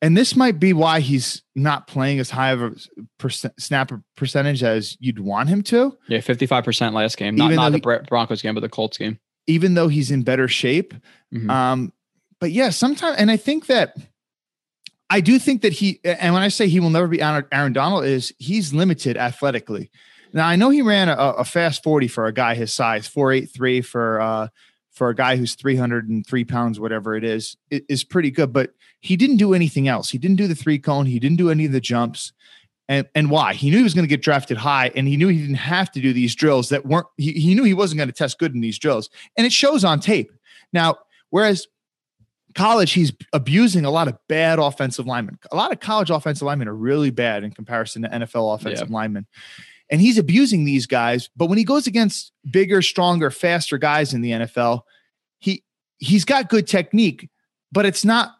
And 0.00 0.16
this 0.16 0.36
might 0.36 0.60
be 0.60 0.72
why 0.72 1.00
he's 1.00 1.42
not 1.56 1.88
playing 1.88 2.20
as 2.20 2.30
high 2.30 2.52
of 2.52 2.62
a 2.62 2.72
percent, 3.18 3.54
snap 3.60 3.90
percentage 4.16 4.62
as 4.62 4.96
you'd 5.00 5.18
want 5.18 5.48
him 5.48 5.60
to. 5.64 5.96
Yeah, 6.08 6.18
55% 6.18 6.92
last 6.92 7.16
game. 7.16 7.34
Not, 7.34 7.50
not 7.52 7.72
the 7.72 7.78
he- 7.78 8.06
Broncos 8.08 8.40
game, 8.40 8.54
but 8.54 8.60
the 8.60 8.68
Colts 8.68 8.96
game. 8.96 9.18
even 9.48 9.74
though 9.74 9.88
he's 9.88 10.12
in 10.12 10.22
better 10.22 10.46
shape. 10.46 10.94
Mhm. 11.34 11.50
Um, 11.50 11.92
but 12.40 12.52
yeah, 12.52 12.70
sometimes, 12.70 13.16
and 13.18 13.28
I 13.28 13.36
think 13.36 13.66
that 13.66 13.96
I 15.10 15.20
do 15.20 15.38
think 15.38 15.62
that 15.62 15.72
he, 15.72 15.98
and 16.04 16.32
when 16.34 16.42
I 16.42 16.48
say 16.48 16.68
he 16.68 16.78
will 16.80 16.90
never 16.90 17.08
be 17.08 17.20
Aaron 17.20 17.72
Donald, 17.72 18.04
is 18.04 18.32
he's 18.38 18.72
limited 18.74 19.16
athletically. 19.16 19.90
Now 20.32 20.46
I 20.46 20.56
know 20.56 20.70
he 20.70 20.82
ran 20.82 21.08
a, 21.08 21.14
a 21.14 21.44
fast 21.44 21.82
forty 21.82 22.08
for 22.08 22.26
a 22.26 22.32
guy 22.32 22.54
his 22.54 22.72
size, 22.72 23.06
four 23.06 23.32
eight 23.32 23.50
three 23.50 23.80
for 23.80 24.20
uh 24.20 24.48
for 24.92 25.08
a 25.08 25.14
guy 25.14 25.36
who's 25.36 25.54
three 25.54 25.76
hundred 25.76 26.08
and 26.08 26.26
three 26.26 26.44
pounds, 26.44 26.80
whatever 26.80 27.14
it 27.16 27.24
is, 27.24 27.56
it 27.70 27.84
is 27.88 28.04
pretty 28.04 28.30
good. 28.30 28.52
But 28.52 28.72
he 29.00 29.16
didn't 29.16 29.36
do 29.36 29.54
anything 29.54 29.88
else. 29.88 30.10
He 30.10 30.18
didn't 30.18 30.36
do 30.36 30.48
the 30.48 30.54
three 30.54 30.78
cone. 30.78 31.06
He 31.06 31.18
didn't 31.18 31.38
do 31.38 31.50
any 31.50 31.64
of 31.64 31.72
the 31.72 31.80
jumps. 31.80 32.32
And, 32.90 33.06
and 33.14 33.30
why? 33.30 33.52
He 33.52 33.70
knew 33.70 33.76
he 33.76 33.82
was 33.82 33.92
going 33.92 34.04
to 34.04 34.08
get 34.08 34.22
drafted 34.22 34.56
high, 34.56 34.90
and 34.96 35.06
he 35.06 35.18
knew 35.18 35.28
he 35.28 35.38
didn't 35.38 35.56
have 35.56 35.92
to 35.92 36.00
do 36.00 36.14
these 36.14 36.34
drills 36.34 36.70
that 36.70 36.86
weren't. 36.86 37.06
He, 37.18 37.32
he 37.32 37.54
knew 37.54 37.64
he 37.64 37.74
wasn't 37.74 37.98
going 37.98 38.08
to 38.08 38.14
test 38.14 38.38
good 38.38 38.54
in 38.54 38.60
these 38.60 38.78
drills, 38.78 39.10
and 39.36 39.46
it 39.46 39.52
shows 39.52 39.84
on 39.84 40.00
tape. 40.00 40.32
Now, 40.72 40.96
whereas 41.28 41.66
college, 42.54 42.92
he's 42.92 43.12
abusing 43.34 43.84
a 43.84 43.90
lot 43.90 44.08
of 44.08 44.16
bad 44.26 44.58
offensive 44.58 45.06
linemen. 45.06 45.38
A 45.52 45.56
lot 45.56 45.70
of 45.70 45.80
college 45.80 46.08
offensive 46.08 46.46
linemen 46.46 46.66
are 46.66 46.74
really 46.74 47.10
bad 47.10 47.44
in 47.44 47.50
comparison 47.50 48.02
to 48.02 48.08
NFL 48.08 48.54
offensive 48.54 48.90
linemen. 48.90 49.26
And 49.90 50.00
he's 50.00 50.18
abusing 50.18 50.64
these 50.64 50.86
guys. 50.86 51.30
But 51.36 51.46
when 51.46 51.58
he 51.58 51.64
goes 51.64 51.86
against 51.86 52.32
bigger, 52.50 52.82
stronger, 52.82 53.30
faster 53.30 53.78
guys 53.78 54.12
in 54.12 54.20
the 54.20 54.32
NFL, 54.32 54.82
he 55.38 55.64
he's 55.98 56.24
got 56.24 56.48
good 56.48 56.66
technique, 56.66 57.28
but 57.72 57.86
it's 57.86 58.04
not 58.04 58.34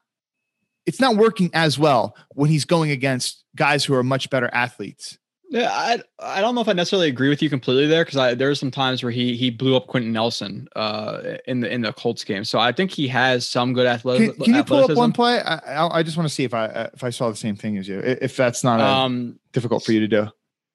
it's 0.86 1.00
not 1.00 1.16
working 1.16 1.50
as 1.52 1.78
well 1.78 2.16
when 2.34 2.50
he's 2.50 2.64
going 2.64 2.90
against 2.90 3.44
guys 3.56 3.84
who 3.84 3.94
are 3.94 4.02
much 4.02 4.30
better 4.30 4.48
athletes. 4.52 5.18
Yeah, 5.50 5.70
I 5.72 6.00
I 6.18 6.40
don't 6.42 6.54
know 6.54 6.60
if 6.60 6.68
I 6.68 6.74
necessarily 6.74 7.08
agree 7.08 7.30
with 7.30 7.40
you 7.40 7.48
completely 7.48 7.86
there 7.86 8.04
because 8.04 8.36
there 8.36 8.50
are 8.50 8.54
some 8.54 8.70
times 8.70 9.02
where 9.02 9.12
he 9.12 9.34
he 9.34 9.48
blew 9.48 9.76
up 9.76 9.86
Quenton 9.86 10.12
Nelson 10.12 10.68
uh 10.76 11.36
in 11.46 11.60
the 11.60 11.72
in 11.72 11.80
the 11.80 11.92
Colts 11.94 12.22
game. 12.22 12.44
So 12.44 12.58
I 12.58 12.72
think 12.72 12.90
he 12.90 13.08
has 13.08 13.48
some 13.48 13.72
good 13.72 13.86
athletic. 13.86 14.36
Can, 14.36 14.44
can 14.44 14.54
you 14.54 14.64
pull 14.64 14.84
up 14.84 14.90
one 14.94 15.12
play? 15.12 15.40
I, 15.40 15.86
I, 15.86 16.02
just 16.02 16.18
want 16.18 16.28
to 16.28 16.34
see 16.34 16.44
if 16.44 16.52
I 16.52 16.90
if 16.92 17.02
I 17.02 17.08
saw 17.08 17.30
the 17.30 17.36
same 17.36 17.56
thing 17.56 17.78
as 17.78 17.88
you. 17.88 17.98
If 17.98 18.36
that's 18.36 18.62
not 18.62 18.80
Um, 18.80 19.38
difficult 19.52 19.84
for 19.84 19.92
you 19.92 20.00
to 20.00 20.08
do. 20.08 20.28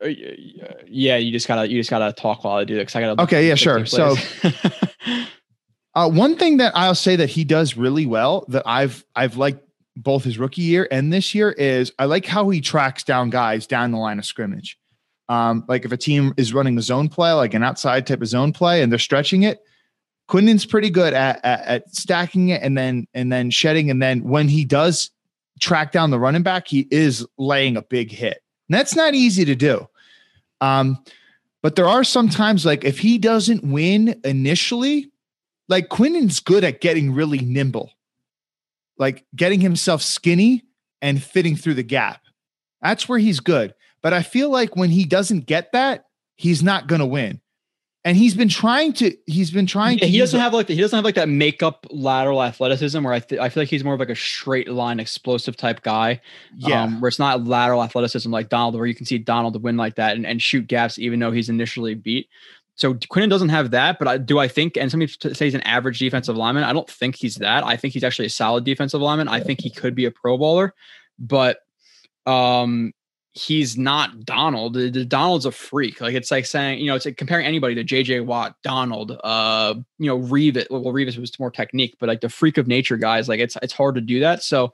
Uh, 0.04 0.08
y- 0.08 0.76
yeah, 0.88 1.18
you 1.18 1.32
just 1.32 1.48
gotta 1.48 1.70
you 1.70 1.80
just 1.80 1.90
gotta 1.90 2.12
talk 2.14 2.44
while 2.44 2.58
I 2.58 2.64
do 2.64 2.76
that 2.76 2.82
because 2.82 2.96
I 2.96 3.02
gotta. 3.02 3.22
Okay, 3.24 3.48
yeah, 3.48 3.56
sure. 3.56 3.86
So- 3.86 4.16
Uh, 5.96 6.10
one 6.10 6.36
thing 6.36 6.58
that 6.58 6.74
I'll 6.76 6.96
say 6.96 7.16
that 7.18 7.30
he 7.30 7.44
does 7.44 7.78
really 7.78 8.08
well 8.08 8.46
that 8.48 8.64
I've 8.66 9.06
I've 9.16 9.38
liked 9.38 9.60
both 9.96 10.24
his 10.24 10.40
rookie 10.40 10.64
year 10.64 10.88
and 10.90 11.14
this 11.14 11.36
year 11.36 11.52
is 11.52 11.92
I 12.00 12.06
like 12.06 12.26
how 12.26 12.50
he 12.50 12.62
tracks 12.62 13.04
down 13.04 13.30
guys 13.30 13.68
down 13.68 13.92
the 13.92 14.00
line 14.00 14.18
of 14.18 14.26
scrimmage. 14.26 14.76
Um, 15.30 15.64
like 15.68 15.86
if 15.86 15.92
a 15.92 15.98
team 15.98 16.34
is 16.36 16.52
running 16.52 16.80
a 16.80 16.82
zone 16.82 17.10
play, 17.10 17.32
like 17.34 17.54
an 17.54 17.64
outside 17.64 18.08
type 18.08 18.22
of 18.24 18.28
zone 18.28 18.54
play, 18.54 18.82
and 18.82 18.92
they're 18.92 18.98
stretching 18.98 19.44
it, 19.44 19.60
Quinnen's 20.28 20.66
pretty 20.66 20.90
good 20.90 21.14
at, 21.14 21.40
at, 21.46 21.62
at 21.68 21.96
stacking 21.96 22.50
it 22.50 22.64
and 22.64 22.76
then 22.76 23.08
and 23.14 23.32
then 23.32 23.52
shedding. 23.52 23.92
And 23.92 24.02
then 24.02 24.24
when 24.24 24.48
he 24.48 24.66
does 24.66 25.12
track 25.60 25.92
down 25.92 26.10
the 26.10 26.20
running 26.20 26.42
back, 26.42 26.68
he 26.68 26.88
is 26.90 27.24
laying 27.38 27.78
a 27.78 27.84
big 27.84 28.10
hit. 28.12 28.42
And 28.68 28.74
that's 28.76 28.96
not 28.96 29.14
easy 29.14 29.46
to 29.46 29.54
do. 29.54 29.88
Um, 30.64 31.04
but 31.62 31.76
there 31.76 31.88
are 31.88 32.06
some 32.06 32.30
times 32.30 32.66
like 32.66 32.86
if 32.86 33.00
he 33.00 33.18
doesn't 33.18 33.66
win 33.66 34.20
initially, 34.24 35.12
like 35.68 35.90
Quinnen's 35.90 36.40
good 36.40 36.64
at 36.64 36.80
getting 36.80 37.14
really 37.14 37.40
nimble, 37.40 37.92
like 38.98 39.26
getting 39.36 39.60
himself 39.60 40.02
skinny 40.02 40.64
and 41.02 41.22
fitting 41.22 41.58
through 41.58 41.74
the 41.74 41.84
gap. 41.84 42.22
That's 42.82 43.10
where 43.10 43.20
he's 43.20 43.42
good. 43.42 43.74
But 44.02 44.14
I 44.14 44.24
feel 44.24 44.50
like 44.50 44.76
when 44.78 44.90
he 44.90 45.04
doesn't 45.04 45.48
get 45.48 45.74
that, 45.74 46.06
he's 46.36 46.64
not 46.64 46.88
going 46.88 47.00
to 47.00 47.06
win 47.06 47.42
and 48.06 48.18
he's 48.18 48.36
been 48.36 48.50
trying 48.50 48.94
to 48.94 49.16
he's 49.26 49.52
been 49.52 49.66
trying 49.66 49.98
yeah, 49.98 50.06
to 50.06 50.12
he 50.12 50.20
doesn't 50.20 50.40
have 50.40 50.54
like 50.54 50.68
the, 50.68 50.76
he 50.76 50.82
doesn't 50.82 50.96
have 50.98 51.06
like 51.06 51.16
that 51.16 51.30
makeup 51.30 51.86
lateral 51.90 52.44
athleticism 52.44 53.02
where 53.04 53.14
I 53.14 53.20
th- 53.20 53.40
I 53.40 53.50
feel 53.50 53.62
like 53.62 53.70
he's 53.70 53.84
more 53.84 53.94
of 53.94 54.00
like 54.00 54.10
a 54.10 54.16
straight 54.16 54.68
line 54.68 55.00
explosive 55.00 55.56
type 55.56 55.82
guy. 55.84 56.20
Yeah. 56.56 56.84
Um, 56.84 57.02
where 57.02 57.08
it's 57.08 57.20
not 57.20 57.46
lateral 57.46 57.84
athleticism 57.84 58.32
like 58.32 58.50
Donald, 58.50 58.76
where 58.76 58.86
you 58.86 58.96
can 58.96 59.06
see 59.06 59.18
Donald 59.18 59.62
win 59.64 59.78
like 59.78 59.96
that 59.96 60.16
and, 60.16 60.26
and 60.26 60.42
shoot 60.42 60.68
gaps 60.68 61.00
even 61.00 61.20
though 61.20 61.32
he's 61.32 61.50
initially 61.50 61.96
beat. 61.96 62.28
So 62.76 62.96
Quinnen 62.96 63.30
doesn't 63.30 63.50
have 63.50 63.72
that, 63.72 64.00
but 64.00 64.08
I 64.08 64.18
do 64.18 64.40
I 64.40 64.48
think, 64.48 64.78
and 64.78 64.90
some 64.90 65.00
people 65.00 65.34
say 65.34 65.46
he's 65.46 65.56
an 65.56 65.62
average 65.62 66.00
defensive 66.00 66.36
lineman. 66.36 66.64
I 66.64 66.74
don't 66.74 66.90
think 66.90 67.16
he's 67.16 67.36
that. 67.36 67.64
I 67.64 67.78
think 67.78 67.94
he's 67.94 68.04
actually 68.04 68.26
a 68.26 68.32
solid 68.32 68.64
defensive 68.64 69.00
lineman. 69.00 69.28
I 69.28 69.40
think 69.40 69.62
he 69.62 69.70
could 69.70 69.96
be 69.96 70.06
a 70.06 70.12
pro 70.12 70.38
bowler, 70.38 70.74
but 71.20 71.60
um 72.26 72.94
he's 73.34 73.78
not 73.78 74.26
Donald. 74.26 74.78
Donald's 75.10 75.46
a 75.46 75.52
freak. 75.52 76.00
Like 76.00 76.14
it's 76.14 76.30
like 76.30 76.46
saying, 76.46 76.80
you 76.80 76.86
know, 76.86 76.96
it's 76.96 77.06
like 77.06 77.18
comparing 77.18 77.46
anybody 77.46 77.74
to 77.76 77.84
JJ 77.84 78.26
Watt, 78.26 78.56
Donald, 78.64 79.20
uh, 79.24 79.74
you 79.98 80.08
know, 80.08 80.20
Revis. 80.20 80.70
Well, 80.70 80.94
Revis 80.94 81.18
was 81.18 81.38
more 81.40 81.50
technique, 81.50 81.96
but 82.00 82.08
like 82.08 82.22
the 82.22 82.30
freak 82.30 82.58
of 82.58 82.68
nature 82.68 82.98
guys, 82.98 83.28
like 83.28 83.40
it's 83.40 83.58
it's 83.62 83.74
hard 83.74 83.96
to 83.96 84.02
do 84.02 84.20
that. 84.20 84.44
So 84.44 84.72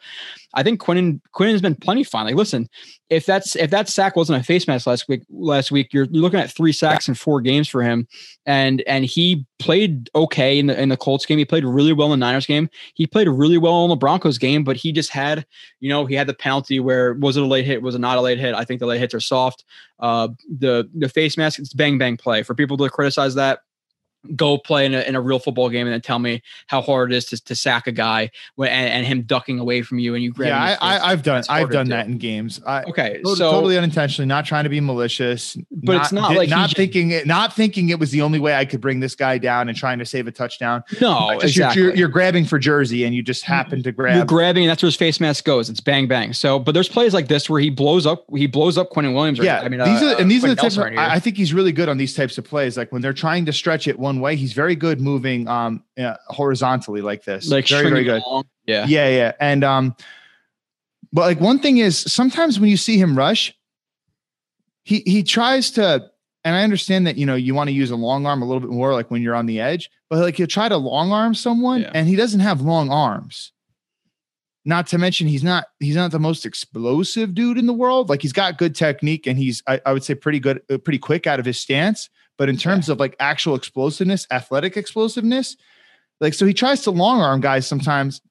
I 0.54 0.64
think 0.64 0.82
Quinnen 0.82 1.22
Quinnen 1.34 1.54
has 1.54 1.62
been 1.62 1.76
plenty 1.76 2.04
fine. 2.04 2.26
Like, 2.26 2.36
listen, 2.36 2.68
if 3.10 3.26
that's 3.26 3.56
if 3.56 3.72
that 3.72 3.88
sack 3.88 4.16
wasn't 4.16 4.42
a 4.42 4.44
face 4.44 4.68
mask 4.68 4.88
last 4.88 5.08
week, 5.08 5.24
last 5.30 5.72
week 5.72 5.94
you're 5.94 6.08
looking 6.08 6.40
at 6.40 6.52
three 6.52 6.74
sacks 6.74 7.08
in 7.08 7.16
four 7.16 7.40
games 7.40 7.70
for 7.70 7.82
him, 7.82 8.08
and 8.46 8.82
and 8.88 9.06
he 9.06 9.46
played 9.60 10.10
okay 10.16 10.58
in 10.58 10.68
the 10.68 10.82
in 10.82 10.90
the 10.90 10.98
Colts 10.98 11.26
game. 11.26 11.38
He 11.38 11.46
played 11.46 11.66
really 11.66 11.94
well 11.94 12.12
in 12.12 12.20
the 12.20 12.26
Niners 12.26 12.46
game. 12.46 12.70
He 12.96 13.06
played 13.06 13.28
really 13.28 13.58
well 13.58 13.84
in 13.84 13.90
the 13.90 13.96
Broncos 13.96 14.38
game, 14.38 14.64
but 14.64 14.78
he 14.78 14.92
just 14.92 15.12
had, 15.12 15.46
you 15.80 15.90
know, 15.90 16.06
he 16.06 16.16
had 16.16 16.28
the 16.28 16.34
penalty 16.34 16.80
where 16.80 17.14
was 17.14 17.38
it 17.38 17.44
a 17.44 17.46
late 17.46 17.66
hit? 17.66 17.82
Was 17.82 17.96
it 17.96 18.00
not 18.00 18.18
a 18.18 18.22
late 18.22 18.40
hit? 18.40 18.56
I 18.56 18.64
think 18.64 18.80
the 18.80 18.88
late 18.88 19.00
hits 19.00 19.14
are 19.14 19.20
soft. 19.20 19.66
Uh, 20.00 20.30
the 20.50 20.90
the 20.96 21.10
face 21.10 21.38
mask, 21.38 21.60
it's 21.60 21.74
bang 21.74 21.98
bang 21.98 22.18
play. 22.18 22.42
For 22.42 22.56
people 22.56 22.78
to 22.78 22.90
criticize 22.90 23.36
that, 23.36 23.60
go 24.36 24.58
play 24.58 24.86
in 24.86 24.94
a, 24.94 25.02
in 25.02 25.16
a 25.16 25.22
real 25.22 25.40
football 25.40 25.70
game 25.70 25.88
and 25.88 25.94
then 25.94 26.02
tell 26.02 26.20
me 26.20 26.42
how 26.68 26.82
hard 26.82 27.12
it 27.12 27.16
is 27.16 27.26
to, 27.26 27.44
to 27.46 27.56
sack 27.56 27.88
a 27.88 27.92
guy 27.92 28.30
when, 28.56 28.70
and, 28.70 28.90
and 28.90 29.06
him 29.06 29.22
ducking 29.22 29.60
away 29.60 29.82
from 29.82 30.00
you 30.00 30.16
and 30.16 30.24
you 30.24 30.32
grab 30.32 30.50
yeah 30.50 30.78
I, 30.82 31.10
have 31.10 31.24
done 31.24 31.44
i've 31.50 31.72
done 31.72 31.90
that 31.90 32.08
in 32.08 32.18
games. 32.18 32.62
I, 32.66 32.84
okay 32.84 33.18
totally, 33.18 33.36
so 33.36 33.52
totally 33.52 33.78
unintentionally 33.78 34.28
not 34.28 34.46
trying 34.46 34.64
to 34.66 34.70
be 34.70 34.82
malicious 34.82 35.58
but 35.72 35.94
not, 35.94 36.02
it's 36.04 36.12
not 36.12 36.36
like 36.36 36.50
not 36.50 36.72
thinking 36.72 37.12
it 37.12 37.26
not 37.26 37.54
thinking 37.54 37.90
it 37.90 38.00
was 38.00 38.12
the 38.12 38.22
only 38.22 38.40
way 38.40 38.54
i 38.56 38.66
could 38.66 38.82
bring 38.82 39.00
this 39.00 39.16
guy 39.16 39.38
down 39.38 39.70
and 39.70 39.78
trying 39.78 40.00
to 40.00 40.06
save 40.06 40.28
a 40.28 40.32
touchdown. 40.32 40.84
No 41.00 41.30
exactly. 41.32 41.82
You're, 41.82 41.96
you're, 41.96 42.10
grabbing 42.10 42.46
for 42.46 42.60
jersey 42.60 43.06
and 43.06 43.14
you 43.16 43.22
just 43.22 43.44
happen 43.44 43.84
to 43.84 43.92
grab 43.92 44.16
you're 44.16 44.26
grabbing 44.26 44.64
and 44.64 44.70
that's 44.70 44.82
where 44.82 44.88
his 44.88 44.96
face 44.96 45.20
mask 45.20 45.46
goes. 45.46 45.70
It's 45.70 45.80
bang 45.80 46.08
bang. 46.08 46.34
So 46.34 46.60
but 46.60 46.74
there's 46.74 46.90
plays 46.90 47.14
like 47.14 47.28
this 47.28 47.50
where 47.50 47.62
he 47.62 47.70
blows 47.70 48.06
up 48.06 48.26
he 48.36 48.48
blows 48.48 48.78
up 48.78 48.90
Quentin 48.90 49.14
Williams 49.14 49.40
yeah 49.40 49.62
I 49.62 49.70
mean 49.70 49.80
these 49.80 50.02
uh, 50.02 50.16
are 50.16 50.22
and 50.22 50.30
these 50.30 50.44
are 50.44 50.50
the 50.50 50.56
types 50.56 50.78
of, 50.78 50.84
I, 50.84 51.16
I 51.16 51.20
think 51.20 51.38
he's 51.38 51.54
really 51.54 51.72
good 51.72 51.88
on 51.88 51.98
these 51.98 52.14
types 52.14 52.38
of 52.38 52.46
plays. 52.46 52.78
Like 52.78 52.92
when 52.92 53.02
they're 53.02 53.14
trying 53.14 53.46
to 53.46 53.54
stretch 53.54 53.88
it 53.88 54.00
one 54.00 54.09
way 54.18 54.36
he's 54.36 54.54
very 54.54 54.76
good 54.76 54.90
good 54.90 55.02
moving 55.02 55.48
um 55.48 55.84
uh, 56.00 56.16
horizontally 56.28 57.02
like 57.02 57.24
this. 57.24 57.50
Like 57.50 57.68
very 57.68 57.90
very 57.90 58.04
good. 58.04 58.22
Along. 58.24 58.46
Yeah. 58.66 58.86
Yeah, 58.88 59.10
yeah. 59.10 59.32
And 59.40 59.64
um 59.64 59.96
but 61.12 61.22
like 61.22 61.40
one 61.40 61.60
thing 61.60 61.78
is 61.78 61.98
sometimes 61.98 62.60
when 62.60 62.70
you 62.70 62.78
see 62.78 62.98
him 62.98 63.18
rush, 63.18 63.54
he 64.84 65.04
he 65.06 65.24
tries 65.24 65.72
to 65.72 66.10
and 66.44 66.56
I 66.56 66.64
understand 66.64 67.06
that 67.08 67.18
you 67.18 67.26
know 67.26 67.36
you 67.36 67.54
want 67.54 67.68
to 67.68 67.74
use 67.74 67.92
a 67.92 67.96
long 67.96 68.26
arm 68.26 68.42
a 68.42 68.46
little 68.46 68.62
bit 68.62 68.70
more 68.70 68.94
like 68.94 69.12
when 69.12 69.22
you're 69.22 69.36
on 69.36 69.46
the 69.46 69.60
edge, 69.60 69.90
but 70.10 70.20
like 70.20 70.36
he'll 70.36 70.48
try 70.48 70.70
to 70.70 70.78
long 70.78 71.12
arm 71.12 71.34
someone 71.34 71.82
yeah. 71.82 71.92
and 71.94 72.08
he 72.08 72.16
doesn't 72.16 72.40
have 72.40 72.62
long 72.62 72.92
arms. 72.92 73.52
Not 74.66 74.88
to 74.88 74.98
mention 74.98 75.28
he's 75.28 75.44
not 75.44 75.66
he's 75.80 75.96
not 75.96 76.12
the 76.12 76.20
most 76.20 76.46
explosive 76.46 77.34
dude 77.34 77.58
in 77.58 77.66
the 77.66 77.74
world. 77.74 78.10
Like 78.10 78.22
he's 78.22 78.34
got 78.34 78.58
good 78.58 78.76
technique 78.76 79.26
and 79.26 79.38
he's 79.38 79.64
I, 79.68 79.82
I 79.86 79.94
would 79.94 80.04
say 80.04 80.16
pretty 80.16 80.40
good, 80.40 80.62
uh, 80.70 80.78
pretty 80.78 81.00
quick 81.00 81.28
out 81.28 81.40
of 81.40 81.46
his 81.46 81.60
stance. 81.60 82.10
But 82.40 82.50
in 82.50 82.58
terms 82.58 82.88
yeah. 82.88 82.94
of 82.94 83.00
like 83.00 83.16
actual 83.20 83.54
explosiveness, 83.54 84.26
athletic 84.32 84.78
explosiveness, 84.78 85.58
like 86.20 86.34
so 86.34 86.48
he 86.48 86.54
tries 86.54 86.82
to 86.84 86.92
long 86.92 87.22
arm 87.22 87.42
guys 87.42 87.68
sometimes 87.68 88.22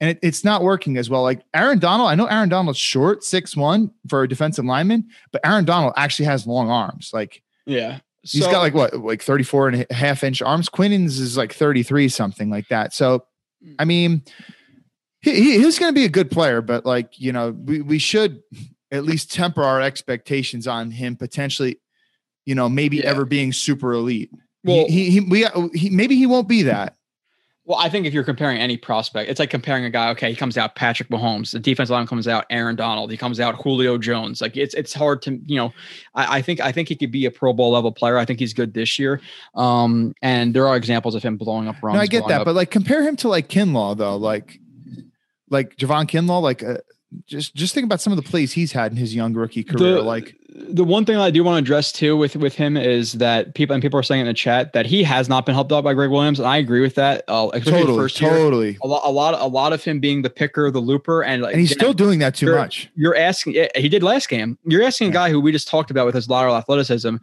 and 0.00 0.10
it, 0.10 0.18
it's 0.22 0.44
not 0.44 0.62
working 0.62 0.96
as 0.96 1.10
well. 1.10 1.22
Like 1.22 1.42
Aaron 1.54 1.78
Donald, 1.78 2.08
I 2.08 2.14
know 2.14 2.26
Aaron 2.26 2.48
Donald's 2.48 2.78
short, 2.78 3.24
six 3.24 3.56
one 3.56 3.90
for 4.08 4.22
a 4.22 4.28
defensive 4.28 4.64
lineman, 4.64 5.08
but 5.32 5.40
Aaron 5.44 5.64
Donald 5.64 5.92
actually 5.96 6.26
has 6.26 6.46
long 6.46 6.70
arms. 6.70 7.10
Like, 7.12 7.42
yeah, 7.66 8.00
he's 8.22 8.44
so, 8.44 8.50
got 8.50 8.60
like 8.60 8.74
what, 8.74 8.94
like 8.96 9.22
34 9.22 9.68
and 9.68 9.86
a 9.90 9.94
half 9.94 10.22
inch 10.22 10.40
arms. 10.40 10.68
Quinnen's 10.68 11.18
is 11.18 11.36
like 11.36 11.52
33, 11.52 12.08
something 12.08 12.50
like 12.50 12.68
that. 12.68 12.92
So, 12.92 13.26
I 13.78 13.84
mm. 13.84 13.86
mean, 13.88 14.22
he, 15.20 15.34
he 15.34 15.58
he's 15.58 15.78
going 15.78 15.90
to 15.90 15.98
be 15.98 16.04
a 16.04 16.10
good 16.10 16.30
player, 16.30 16.62
but 16.62 16.86
like, 16.86 17.18
you 17.18 17.32
know, 17.32 17.50
we, 17.50 17.82
we 17.82 17.98
should 17.98 18.42
at 18.90 19.04
least 19.04 19.32
temper 19.32 19.62
our 19.62 19.82
expectations 19.82 20.66
on 20.66 20.90
him 20.90 21.16
potentially 21.16 21.80
you 22.48 22.54
know, 22.54 22.66
maybe 22.66 22.96
yeah. 22.96 23.04
ever 23.04 23.26
being 23.26 23.52
super 23.52 23.92
elite. 23.92 24.30
Well, 24.64 24.86
he, 24.86 25.10
he, 25.10 25.10
he, 25.10 25.20
we, 25.20 25.46
he, 25.74 25.90
maybe 25.90 26.16
he 26.16 26.24
won't 26.24 26.48
be 26.48 26.62
that. 26.62 26.96
Well, 27.66 27.78
I 27.78 27.90
think 27.90 28.06
if 28.06 28.14
you're 28.14 28.24
comparing 28.24 28.56
any 28.56 28.78
prospect, 28.78 29.28
it's 29.28 29.38
like 29.38 29.50
comparing 29.50 29.84
a 29.84 29.90
guy. 29.90 30.08
Okay, 30.12 30.30
he 30.30 30.34
comes 30.34 30.56
out 30.56 30.74
Patrick 30.74 31.10
Mahomes, 31.10 31.50
the 31.50 31.58
defense 31.58 31.90
line 31.90 32.06
comes 32.06 32.26
out 32.26 32.46
Aaron 32.48 32.74
Donald, 32.74 33.10
he 33.10 33.18
comes 33.18 33.38
out 33.38 33.56
Julio 33.56 33.98
Jones. 33.98 34.40
Like 34.40 34.56
it's 34.56 34.72
it's 34.72 34.94
hard 34.94 35.20
to 35.22 35.38
you 35.44 35.56
know. 35.56 35.74
I, 36.14 36.38
I, 36.38 36.42
think 36.42 36.60
I 36.60 36.72
think 36.72 36.88
he 36.88 36.96
could 36.96 37.12
be 37.12 37.26
a 37.26 37.30
Pro 37.30 37.52
Bowl 37.52 37.70
level 37.70 37.92
player. 37.92 38.16
I 38.16 38.24
think 38.24 38.38
he's 38.38 38.54
good 38.54 38.72
this 38.72 38.98
year. 38.98 39.20
Um, 39.54 40.14
and 40.22 40.54
there 40.54 40.66
are 40.66 40.78
examples 40.78 41.14
of 41.14 41.22
him 41.22 41.36
blowing 41.36 41.68
up 41.68 41.76
runs. 41.82 41.96
No, 41.96 42.00
I 42.00 42.06
get 42.06 42.26
that, 42.28 42.40
up. 42.40 42.44
but 42.46 42.54
like 42.54 42.70
compare 42.70 43.02
him 43.02 43.16
to 43.16 43.28
like 43.28 43.48
Kinlaw 43.48 43.94
though, 43.94 44.16
like 44.16 44.58
like 45.50 45.76
Javon 45.76 46.06
Kinlaw, 46.06 46.40
like 46.40 46.62
uh, 46.64 46.78
just 47.26 47.54
just 47.54 47.74
think 47.74 47.84
about 47.84 48.00
some 48.00 48.12
of 48.12 48.16
the 48.16 48.28
plays 48.28 48.52
he's 48.52 48.72
had 48.72 48.92
in 48.92 48.98
his 48.98 49.14
young 49.14 49.32
rookie 49.32 49.64
career. 49.64 49.94
The, 49.94 50.02
like 50.02 50.34
the 50.48 50.84
one 50.84 51.04
thing 51.04 51.16
I 51.16 51.30
do 51.30 51.42
want 51.42 51.56
to 51.56 51.58
address 51.58 51.92
too 51.92 52.16
with 52.16 52.36
with 52.36 52.54
him 52.54 52.76
is 52.76 53.14
that 53.14 53.54
people 53.54 53.74
and 53.74 53.82
people 53.82 53.98
are 53.98 54.02
saying 54.02 54.22
in 54.22 54.26
the 54.26 54.34
chat 54.34 54.72
that 54.72 54.86
he 54.86 55.02
has 55.04 55.28
not 55.28 55.46
been 55.46 55.54
helped 55.54 55.72
out 55.72 55.84
by 55.84 55.94
Gregg 55.94 56.10
Williams, 56.10 56.38
and 56.38 56.48
I 56.48 56.58
agree 56.58 56.80
with 56.80 56.96
that. 56.96 57.24
Uh, 57.28 57.50
totally, 57.60 57.96
first 57.96 58.20
year, 58.20 58.30
totally. 58.30 58.78
A 58.82 58.86
lot, 58.86 59.02
a 59.04 59.10
lot, 59.10 59.34
a 59.40 59.46
lot 59.46 59.72
of 59.72 59.82
him 59.82 60.00
being 60.00 60.22
the 60.22 60.30
picker, 60.30 60.70
the 60.70 60.80
looper, 60.80 61.22
and 61.22 61.42
like, 61.42 61.52
and 61.52 61.60
he's 61.60 61.72
still 61.72 61.94
doing 61.94 62.18
that 62.18 62.34
too 62.34 62.46
you're, 62.46 62.56
much. 62.56 62.90
You're 62.94 63.16
asking, 63.16 63.68
he 63.74 63.88
did 63.88 64.02
last 64.02 64.28
game. 64.28 64.58
You're 64.64 64.82
asking 64.82 65.06
yeah. 65.06 65.12
a 65.12 65.14
guy 65.14 65.30
who 65.30 65.40
we 65.40 65.52
just 65.52 65.68
talked 65.68 65.90
about 65.90 66.06
with 66.06 66.14
his 66.14 66.28
lateral 66.28 66.56
athleticism, 66.56 67.16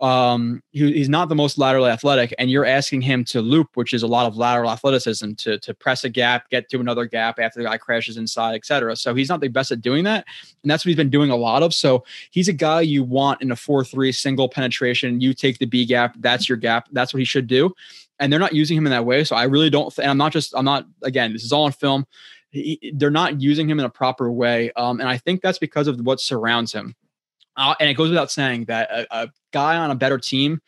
um 0.00 0.62
he, 0.72 0.92
he's 0.92 1.08
not 1.08 1.30
the 1.30 1.34
most 1.34 1.56
laterally 1.56 1.90
athletic 1.90 2.34
and 2.38 2.50
you're 2.50 2.66
asking 2.66 3.00
him 3.00 3.24
to 3.24 3.40
loop 3.40 3.68
which 3.74 3.94
is 3.94 4.02
a 4.02 4.06
lot 4.06 4.26
of 4.26 4.36
lateral 4.36 4.70
athleticism 4.70 5.32
to 5.32 5.58
to 5.58 5.72
press 5.72 6.04
a 6.04 6.08
gap 6.08 6.50
get 6.50 6.68
to 6.68 6.80
another 6.80 7.06
gap 7.06 7.38
after 7.38 7.60
the 7.60 7.64
guy 7.64 7.78
crashes 7.78 8.18
inside 8.18 8.54
etc 8.54 8.94
so 8.94 9.14
he's 9.14 9.30
not 9.30 9.40
the 9.40 9.48
best 9.48 9.72
at 9.72 9.80
doing 9.80 10.04
that 10.04 10.26
and 10.66 10.70
that's 10.70 10.84
what 10.84 10.88
he's 10.88 10.96
been 10.96 11.10
doing 11.10 11.30
a 11.30 11.36
lot 11.36 11.62
of. 11.62 11.72
So 11.72 12.04
he's 12.30 12.48
a 12.48 12.52
guy 12.52 12.80
you 12.80 13.04
want 13.04 13.40
in 13.40 13.52
a 13.52 13.54
4-3 13.54 14.14
single 14.14 14.48
penetration. 14.48 15.20
You 15.20 15.32
take 15.32 15.58
the 15.58 15.66
b 15.66 15.86
gap 15.86 16.16
that's 16.18 16.48
your 16.48 16.58
gap 16.58 16.88
that's 16.92 17.14
what 17.14 17.18
he 17.18 17.24
should 17.24 17.46
do. 17.46 17.72
And 18.18 18.32
they're 18.32 18.40
not 18.40 18.54
using 18.54 18.76
him 18.76 18.86
in 18.86 18.90
that 18.90 19.04
way 19.04 19.24
so 19.24 19.36
i 19.36 19.44
really 19.44 19.70
don't 19.70 19.94
th- 19.94 20.02
and 20.02 20.10
i'm 20.10 20.16
not 20.16 20.32
just 20.32 20.54
i'm 20.56 20.64
not 20.64 20.86
again 21.02 21.32
this 21.32 21.44
is 21.44 21.52
all 21.52 21.64
on 21.64 21.72
film. 21.72 22.06
He, 22.50 22.92
they're 22.96 23.10
not 23.10 23.40
using 23.40 23.68
him 23.68 23.78
in 23.78 23.84
a 23.84 23.90
proper 23.90 24.32
way 24.32 24.72
um, 24.72 25.00
and 25.00 25.08
i 25.08 25.18
think 25.18 25.42
that's 25.42 25.58
because 25.58 25.86
of 25.86 26.00
what 26.00 26.20
surrounds 26.20 26.72
him 26.72 26.96
uh, 27.56 27.74
and 27.80 27.88
it 27.88 27.94
goes 27.94 28.10
without 28.10 28.30
saying 28.30 28.66
that 28.66 28.90
a, 28.90 29.06
a 29.10 29.28
guy 29.52 29.76
on 29.76 29.90
a 29.90 29.94
better 29.94 30.18
team, 30.18 30.60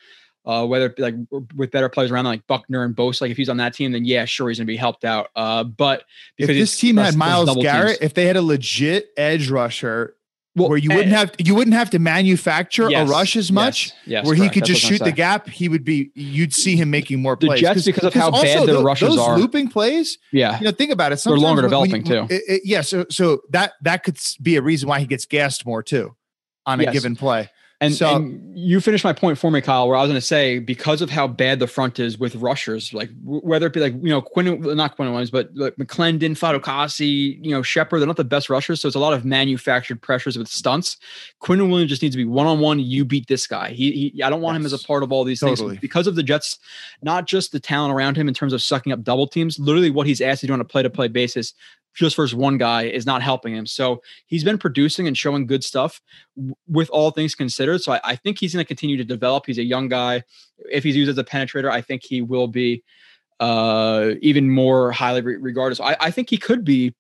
uh, 0.45 0.67
whether 0.67 0.95
like 0.99 1.15
with 1.55 1.71
better 1.71 1.89
players 1.89 2.11
around 2.11 2.25
like 2.25 2.47
Buckner 2.47 2.83
and 2.83 2.97
Bosa, 2.97 3.23
like 3.23 3.31
if 3.31 3.37
he's 3.37 3.51
on 3.51 3.59
that 3.59 3.75
team, 3.75 3.93
then 3.93 4.05
yeah, 4.05 4.25
sure 4.25 4.49
he's 4.49 4.59
gonna 4.59 4.67
be 4.67 4.77
helped 4.77 5.05
out. 5.05 5.29
Uh, 5.37 5.65
but 5.65 6.05
if 6.39 6.49
this 6.49 6.79
team 6.79 6.97
had 6.97 7.17
Myles 7.17 7.55
Garrett, 7.57 7.99
teams. 7.99 8.11
if 8.11 8.15
they 8.15 8.27
had 8.27 8.37
a 8.37 8.43
legit 8.43 9.11
edge 9.17 9.51
rusher, 9.51 10.17
well, 10.57 10.71
where 10.71 10.79
you 10.79 10.89
wouldn't 10.89 11.13
have 11.13 11.33
you 11.39 11.55
wouldn't 11.55 11.75
have 11.75 11.91
to 11.91 11.99
manufacture 11.99 12.91
yes, 12.91 13.07
a 13.07 13.13
rush 13.13 13.37
as 13.37 13.53
much, 13.53 13.89
yes, 13.89 13.95
yes 14.07 14.27
where 14.27 14.37
correct. 14.37 14.55
he 14.55 14.61
could 14.61 14.69
That's 14.69 14.81
just 14.81 14.91
shoot 14.91 15.05
the 15.05 15.13
gap, 15.13 15.49
he 15.49 15.69
would 15.69 15.85
be 15.85 16.11
you'd 16.15 16.55
see 16.55 16.77
him 16.77 16.91
making 16.91 17.21
more 17.21 17.37
plays. 17.37 17.61
The 17.61 17.75
Jets 17.75 17.85
because 17.85 18.05
of 18.05 18.15
how 18.15 18.31
bad 18.31 18.67
their 18.67 18.81
rushes 18.81 19.11
are. 19.11 19.17
those 19.17 19.19
are. 19.19 19.39
looping 19.39 19.69
plays. 19.69 20.19
Yeah, 20.33 20.59
you 20.59 20.65
know, 20.65 20.71
think 20.71 20.91
about 20.91 21.13
it. 21.13 21.19
Sometimes 21.19 21.43
they're 21.43 21.49
longer 21.49 21.63
developing 21.63 22.07
you, 22.07 22.27
too. 22.27 22.35
It, 22.35 22.43
it, 22.49 22.63
yeah, 22.65 22.81
so 22.81 23.05
so 23.11 23.43
that 23.51 23.75
that 23.83 24.03
could 24.03 24.19
be 24.43 24.57
a 24.57 24.63
reason 24.63 24.89
why 24.89 25.01
he 25.01 25.07
gets 25.07 25.27
gassed 25.27 25.67
more 25.67 25.83
too 25.83 26.17
on 26.69 26.81
a 26.81 26.85
yes. 26.85 26.93
given 26.93 27.17
play. 27.17 27.51
And, 27.81 27.95
so, 27.95 28.17
and 28.17 28.59
you 28.59 28.81
finished 28.81 29.05
my 29.05 29.13
point 29.13 29.39
for 29.39 29.53
me, 29.53 29.61
Kyle, 29.61 29.87
where 29.87 29.97
I 29.97 30.01
was 30.01 30.09
going 30.09 30.21
to 30.21 30.27
say 30.27 30.59
because 30.59 31.01
of 31.01 31.11
how 31.11 31.29
bad 31.29 31.61
the 31.61 31.69
front 31.69 32.01
is 32.01 32.19
with 32.19 32.35
rushers, 32.35 32.93
like 32.93 33.09
whether 33.23 33.69
it 33.69 33.73
be 33.73 33.79
like 33.79 33.93
you 34.03 34.09
know 34.09 34.21
Quinn, 34.21 34.61
not 34.77 34.97
Quinn 34.97 35.09
Williams, 35.09 35.31
but 35.31 35.51
like 35.55 35.77
McLendon, 35.77 36.37
Fatukasi, 36.37 37.39
you 37.41 37.53
know 37.53 37.63
Shepard, 37.63 38.01
they're 38.01 38.09
not 38.09 38.17
the 38.17 38.25
best 38.25 38.51
rushers, 38.51 38.81
so 38.81 38.89
it's 38.89 38.97
a 38.97 38.99
lot 38.99 39.13
of 39.13 39.25
manufactured 39.25 40.03
pressures 40.03 40.37
with 40.37 40.49
stunts. 40.49 40.97
Quinnen 41.41 41.71
Williams 41.71 41.89
just 41.89 42.03
needs 42.03 42.15
to 42.15 42.19
be 42.19 42.25
one 42.25 42.49
on 42.49 42.59
one. 42.59 42.81
You 42.81 43.05
beat 43.05 43.29
this 43.29 43.47
guy. 43.47 43.69
He, 43.69 44.11
he 44.13 44.23
I 44.25 44.29
don't 44.29 44.41
want 44.41 44.57
yes, 44.57 44.61
him 44.61 44.67
as 44.67 44.73
a 44.73 44.85
part 44.85 45.05
of 45.05 45.13
all 45.13 45.23
these 45.23 45.39
totally. 45.39 45.69
things 45.71 45.81
because 45.81 46.09
of 46.09 46.17
the 46.17 46.25
Jets, 46.25 46.59
not 47.03 47.29
just 47.29 47.53
the 47.53 47.61
talent 47.61 47.95
around 47.95 48.17
him 48.17 48.27
in 48.27 48.35
terms 48.35 48.53
of 48.53 48.61
sucking 48.61 48.93
up 48.93 49.05
double 49.05 49.29
teams. 49.29 49.57
Literally, 49.57 49.91
what 49.91 50.09
he's 50.09 50.21
asked 50.21 50.41
to 50.41 50.49
do 50.49 50.53
on 50.53 50.61
a 50.61 50.65
play 50.65 50.83
to 50.83 50.91
play 50.91 51.07
basis 51.07 51.55
just 51.99 52.15
versus 52.15 52.35
one 52.35 52.59
guy 52.59 52.85
is 52.85 53.05
not 53.05 53.23
helping 53.23 53.55
him. 53.55 53.67
So 53.67 54.03
he's 54.27 54.45
been 54.45 54.57
producing 54.57 55.09
and 55.09 55.19
showing 55.19 55.47
good 55.47 55.65
stuff 55.65 56.01
w- 56.37 56.55
with 56.69 56.89
all 56.91 57.11
things 57.11 57.35
considered. 57.35 57.83
So 57.83 57.93
I, 57.93 58.01
I 58.05 58.17
think 58.17 58.39
he's 58.39 58.55
going 58.55 58.65
to 58.65 58.67
continue 58.67 58.97
to 58.97 59.05
develop. 59.05 59.47
He's 59.47 59.59
a 59.59 59.65
young 59.65 59.89
guy. 59.89 60.23
If 60.71 60.85
he's 60.85 60.95
used 60.95 61.11
as 61.11 61.19
a 61.19 61.25
penetrator, 61.25 61.71
I 61.71 61.81
think 61.81 62.05
he 62.05 62.23
will 62.23 62.47
be 62.47 62.85
uh, 63.41 64.13
even 64.23 64.49
more 64.49 64.93
highly 64.93 65.23
re- 65.23 65.37
regarded. 65.37 65.75
So 65.75 65.85
I, 65.85 65.97
I 66.01 66.11
think 66.13 66.31
he 66.31 66.39
could 66.39 66.65
be 66.65 66.95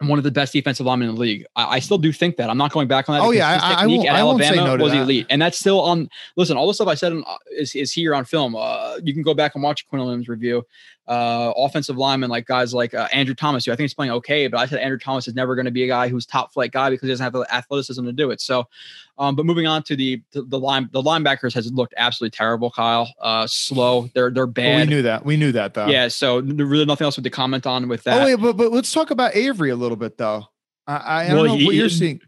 one 0.00 0.18
of 0.18 0.22
the 0.22 0.30
best 0.30 0.52
defensive 0.52 0.86
linemen 0.86 1.08
in 1.08 1.16
the 1.16 1.20
league. 1.20 1.44
I, 1.56 1.76
I, 1.76 1.78
still 1.80 1.98
do 1.98 2.12
think 2.12 2.36
that. 2.36 2.48
I'm 2.48 2.58
not 2.58 2.72
going 2.72 2.86
back 2.86 3.08
on 3.08 3.18
that. 3.18 3.24
Oh 3.24 3.32
yeah, 3.32 3.58
I, 3.60 3.82
I, 3.82 3.86
won't, 3.86 4.06
at 4.06 4.14
Alabama 4.14 4.76
no 4.76 4.76
was 4.76 4.92
that. 4.92 5.02
elite, 5.02 5.26
and 5.30 5.42
that's 5.42 5.58
still 5.58 5.80
on. 5.80 6.08
Listen, 6.36 6.56
all 6.56 6.68
the 6.68 6.74
stuff 6.74 6.86
I 6.86 6.94
said 6.94 7.12
uh, 7.12 7.36
is, 7.50 7.74
is 7.74 7.92
here 7.92 8.14
on 8.14 8.24
film. 8.24 8.54
Uh, 8.54 8.98
you 9.02 9.12
can 9.12 9.22
go 9.22 9.34
back 9.34 9.56
and 9.56 9.64
watch 9.64 9.88
Quinnen 9.88 10.04
Williams 10.04 10.28
review 10.28 10.64
uh, 11.08 11.52
offensive 11.56 11.96
linemen 11.96 12.28
like 12.28 12.46
guys 12.46 12.74
like 12.74 12.92
uh, 12.92 13.08
Andrew 13.12 13.34
Thomas, 13.34 13.64
who 13.64 13.72
I 13.72 13.76
think 13.76 13.86
is 13.86 13.94
playing 13.94 14.12
okay, 14.12 14.46
but 14.46 14.58
I 14.58 14.66
said 14.66 14.78
Andrew 14.78 14.98
Thomas 14.98 15.26
is 15.26 15.34
never 15.34 15.54
going 15.54 15.64
to 15.64 15.70
be 15.70 15.82
a 15.84 15.86
guy 15.86 16.08
who's 16.08 16.26
top 16.26 16.52
flight 16.52 16.70
guy 16.70 16.90
because 16.90 17.06
he 17.06 17.12
doesn't 17.12 17.24
have 17.24 17.32
the 17.32 17.46
athleticism 17.52 18.04
to 18.04 18.12
do 18.12 18.30
it. 18.30 18.42
So, 18.42 18.68
um, 19.16 19.34
but 19.34 19.46
moving 19.46 19.66
on 19.66 19.82
to 19.84 19.96
the 19.96 20.22
to 20.32 20.42
the 20.42 20.58
line, 20.58 20.90
the 20.92 21.02
linebackers 21.02 21.54
has 21.54 21.72
looked 21.72 21.94
absolutely 21.96 22.36
terrible. 22.36 22.70
Kyle, 22.70 23.12
uh, 23.20 23.46
slow. 23.46 24.10
They're 24.14 24.30
they're 24.30 24.46
bad. 24.46 24.64
Well, 24.64 24.78
we 24.80 24.86
knew 24.86 25.02
that. 25.02 25.24
We 25.24 25.36
knew 25.38 25.52
that 25.52 25.74
though. 25.74 25.86
Yeah. 25.86 26.08
So 26.08 26.40
really 26.40 26.84
nothing 26.84 27.06
else 27.06 27.16
to 27.16 27.30
comment 27.30 27.66
on 27.66 27.88
with 27.88 28.04
that. 28.04 28.22
Oh 28.22 28.24
wait, 28.26 28.36
but 28.36 28.56
but 28.58 28.70
let's 28.70 28.92
talk 28.92 29.10
about 29.10 29.34
Avery 29.34 29.70
a 29.70 29.76
little 29.76 29.96
bit 29.96 30.18
though. 30.18 30.46
I, 30.86 30.96
I, 30.96 31.24
I 31.24 31.28
don't 31.28 31.46
know 31.46 31.56
he, 31.56 31.64
what 31.66 31.74
you're 31.74 31.88
seeing. 31.88 32.20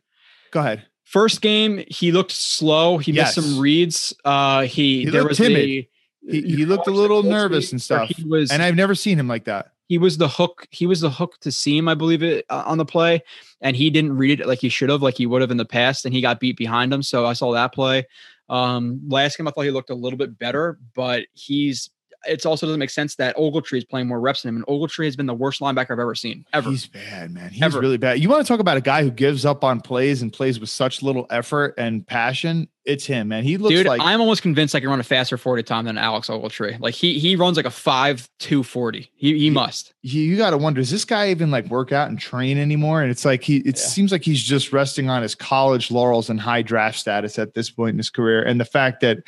Go 0.52 0.60
ahead. 0.60 0.86
First 1.04 1.42
game, 1.42 1.84
he 1.88 2.12
looked 2.12 2.32
slow. 2.32 2.98
He 2.98 3.12
yes. 3.12 3.36
missed 3.36 3.48
some 3.48 3.60
reads. 3.60 4.14
Uh, 4.24 4.62
he, 4.62 5.04
he 5.04 5.10
there 5.10 5.26
was 5.26 5.38
timid. 5.38 5.58
A, 5.58 5.88
he, 6.28 6.42
he 6.42 6.64
looked 6.64 6.86
a 6.86 6.92
little 6.92 7.22
nervous 7.22 7.72
and 7.72 7.80
stuff. 7.80 8.08
He 8.08 8.24
was, 8.24 8.50
and 8.50 8.62
I've 8.62 8.76
never 8.76 8.94
seen 8.94 9.18
him 9.18 9.28
like 9.28 9.44
that. 9.44 9.72
He 9.88 9.98
was 9.98 10.18
the 10.18 10.28
hook. 10.28 10.68
He 10.70 10.86
was 10.86 11.00
the 11.00 11.10
hook 11.10 11.38
to 11.40 11.50
seam, 11.50 11.88
I 11.88 11.94
believe 11.94 12.22
it 12.22 12.44
uh, 12.48 12.62
on 12.66 12.78
the 12.78 12.84
play, 12.84 13.22
and 13.60 13.74
he 13.74 13.90
didn't 13.90 14.16
read 14.16 14.40
it 14.40 14.46
like 14.46 14.60
he 14.60 14.68
should 14.68 14.90
have, 14.90 15.02
like 15.02 15.16
he 15.16 15.26
would 15.26 15.40
have 15.40 15.50
in 15.50 15.56
the 15.56 15.64
past, 15.64 16.04
and 16.04 16.14
he 16.14 16.20
got 16.20 16.40
beat 16.40 16.56
behind 16.56 16.92
him. 16.92 17.02
So 17.02 17.26
I 17.26 17.32
saw 17.32 17.52
that 17.52 17.74
play. 17.74 18.06
Um, 18.48 19.00
last 19.08 19.36
game, 19.36 19.48
I 19.48 19.50
thought 19.50 19.64
he 19.64 19.70
looked 19.70 19.90
a 19.90 19.94
little 19.94 20.18
bit 20.18 20.38
better, 20.38 20.78
but 20.94 21.24
he's 21.34 21.90
it 22.26 22.44
also 22.44 22.66
doesn't 22.66 22.78
make 22.78 22.90
sense 22.90 23.14
that 23.16 23.36
Ogletree 23.36 23.78
is 23.78 23.84
playing 23.84 24.06
more 24.06 24.20
reps 24.20 24.42
than 24.42 24.50
him. 24.50 24.56
And 24.56 24.66
Ogletree 24.66 25.06
has 25.06 25.16
been 25.16 25.26
the 25.26 25.34
worst 25.34 25.60
linebacker 25.60 25.90
I've 25.90 25.98
ever 25.98 26.14
seen. 26.14 26.44
Ever. 26.52 26.70
He's 26.70 26.86
bad, 26.86 27.32
man. 27.32 27.50
He's 27.50 27.62
ever. 27.62 27.80
really 27.80 27.96
bad. 27.96 28.20
You 28.20 28.28
want 28.28 28.44
to 28.44 28.48
talk 28.48 28.60
about 28.60 28.76
a 28.76 28.82
guy 28.82 29.02
who 29.02 29.10
gives 29.10 29.44
up 29.44 29.64
on 29.64 29.80
plays 29.80 30.22
and 30.22 30.32
plays 30.32 30.60
with 30.60 30.68
such 30.68 31.02
little 31.02 31.26
effort 31.30 31.74
and 31.78 32.06
passion? 32.06 32.68
It's 32.86 33.04
him, 33.04 33.28
man. 33.28 33.44
He 33.44 33.56
looks 33.56 33.74
Dude, 33.74 33.86
like 33.86 34.00
I'm 34.00 34.20
almost 34.20 34.42
convinced 34.42 34.74
I 34.74 34.80
can 34.80 34.88
run 34.88 35.00
a 35.00 35.04
faster 35.04 35.36
40 35.36 35.62
time 35.62 35.84
than 35.84 35.98
Alex 35.98 36.28
Ogletree. 36.28 36.80
Like 36.80 36.94
he 36.94 37.18
he 37.18 37.36
runs 37.36 37.56
like 37.56 37.66
a 37.66 37.70
5 37.70 38.28
2 38.38 38.62
40. 38.62 39.10
He 39.14 39.38
he 39.38 39.50
must. 39.50 39.94
You, 40.02 40.22
you 40.22 40.36
gotta 40.36 40.56
wonder, 40.56 40.80
does 40.80 40.90
this 40.90 41.04
guy 41.04 41.30
even 41.30 41.50
like 41.50 41.66
work 41.66 41.92
out 41.92 42.08
and 42.08 42.18
train 42.18 42.56
anymore? 42.58 43.02
And 43.02 43.10
it's 43.10 43.24
like 43.24 43.42
he 43.42 43.58
it 43.58 43.76
yeah. 43.76 43.86
seems 43.86 44.12
like 44.12 44.24
he's 44.24 44.42
just 44.42 44.72
resting 44.72 45.10
on 45.10 45.22
his 45.22 45.34
college 45.34 45.90
laurels 45.90 46.30
and 46.30 46.40
high 46.40 46.62
draft 46.62 46.98
status 46.98 47.38
at 47.38 47.54
this 47.54 47.70
point 47.70 47.90
in 47.90 47.98
his 47.98 48.10
career. 48.10 48.42
And 48.42 48.58
the 48.58 48.64
fact 48.64 49.02
that, 49.02 49.18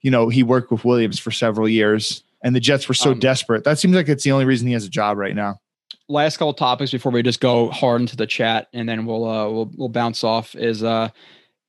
you 0.00 0.10
know, 0.10 0.28
he 0.28 0.42
worked 0.42 0.72
with 0.72 0.84
Williams 0.84 1.18
for 1.18 1.30
several 1.30 1.68
years 1.68 2.24
and 2.42 2.54
the 2.54 2.60
Jets 2.60 2.88
were 2.88 2.94
so 2.94 3.12
um, 3.12 3.18
desperate. 3.18 3.64
That 3.64 3.78
seems 3.78 3.94
like 3.94 4.08
it's 4.08 4.24
the 4.24 4.32
only 4.32 4.44
reason 4.44 4.66
he 4.66 4.72
has 4.72 4.84
a 4.84 4.90
job 4.90 5.16
right 5.18 5.34
now. 5.34 5.60
Last 6.08 6.36
couple 6.36 6.54
topics 6.54 6.90
before 6.90 7.12
we 7.12 7.22
just 7.22 7.40
go 7.40 7.70
hard 7.70 8.00
into 8.00 8.16
the 8.16 8.26
chat, 8.26 8.68
and 8.72 8.88
then 8.88 9.06
we'll 9.06 9.24
uh, 9.24 9.48
we'll 9.48 9.70
we'll 9.76 9.88
bounce 9.88 10.24
off. 10.24 10.54
Is 10.54 10.82
uh, 10.82 11.08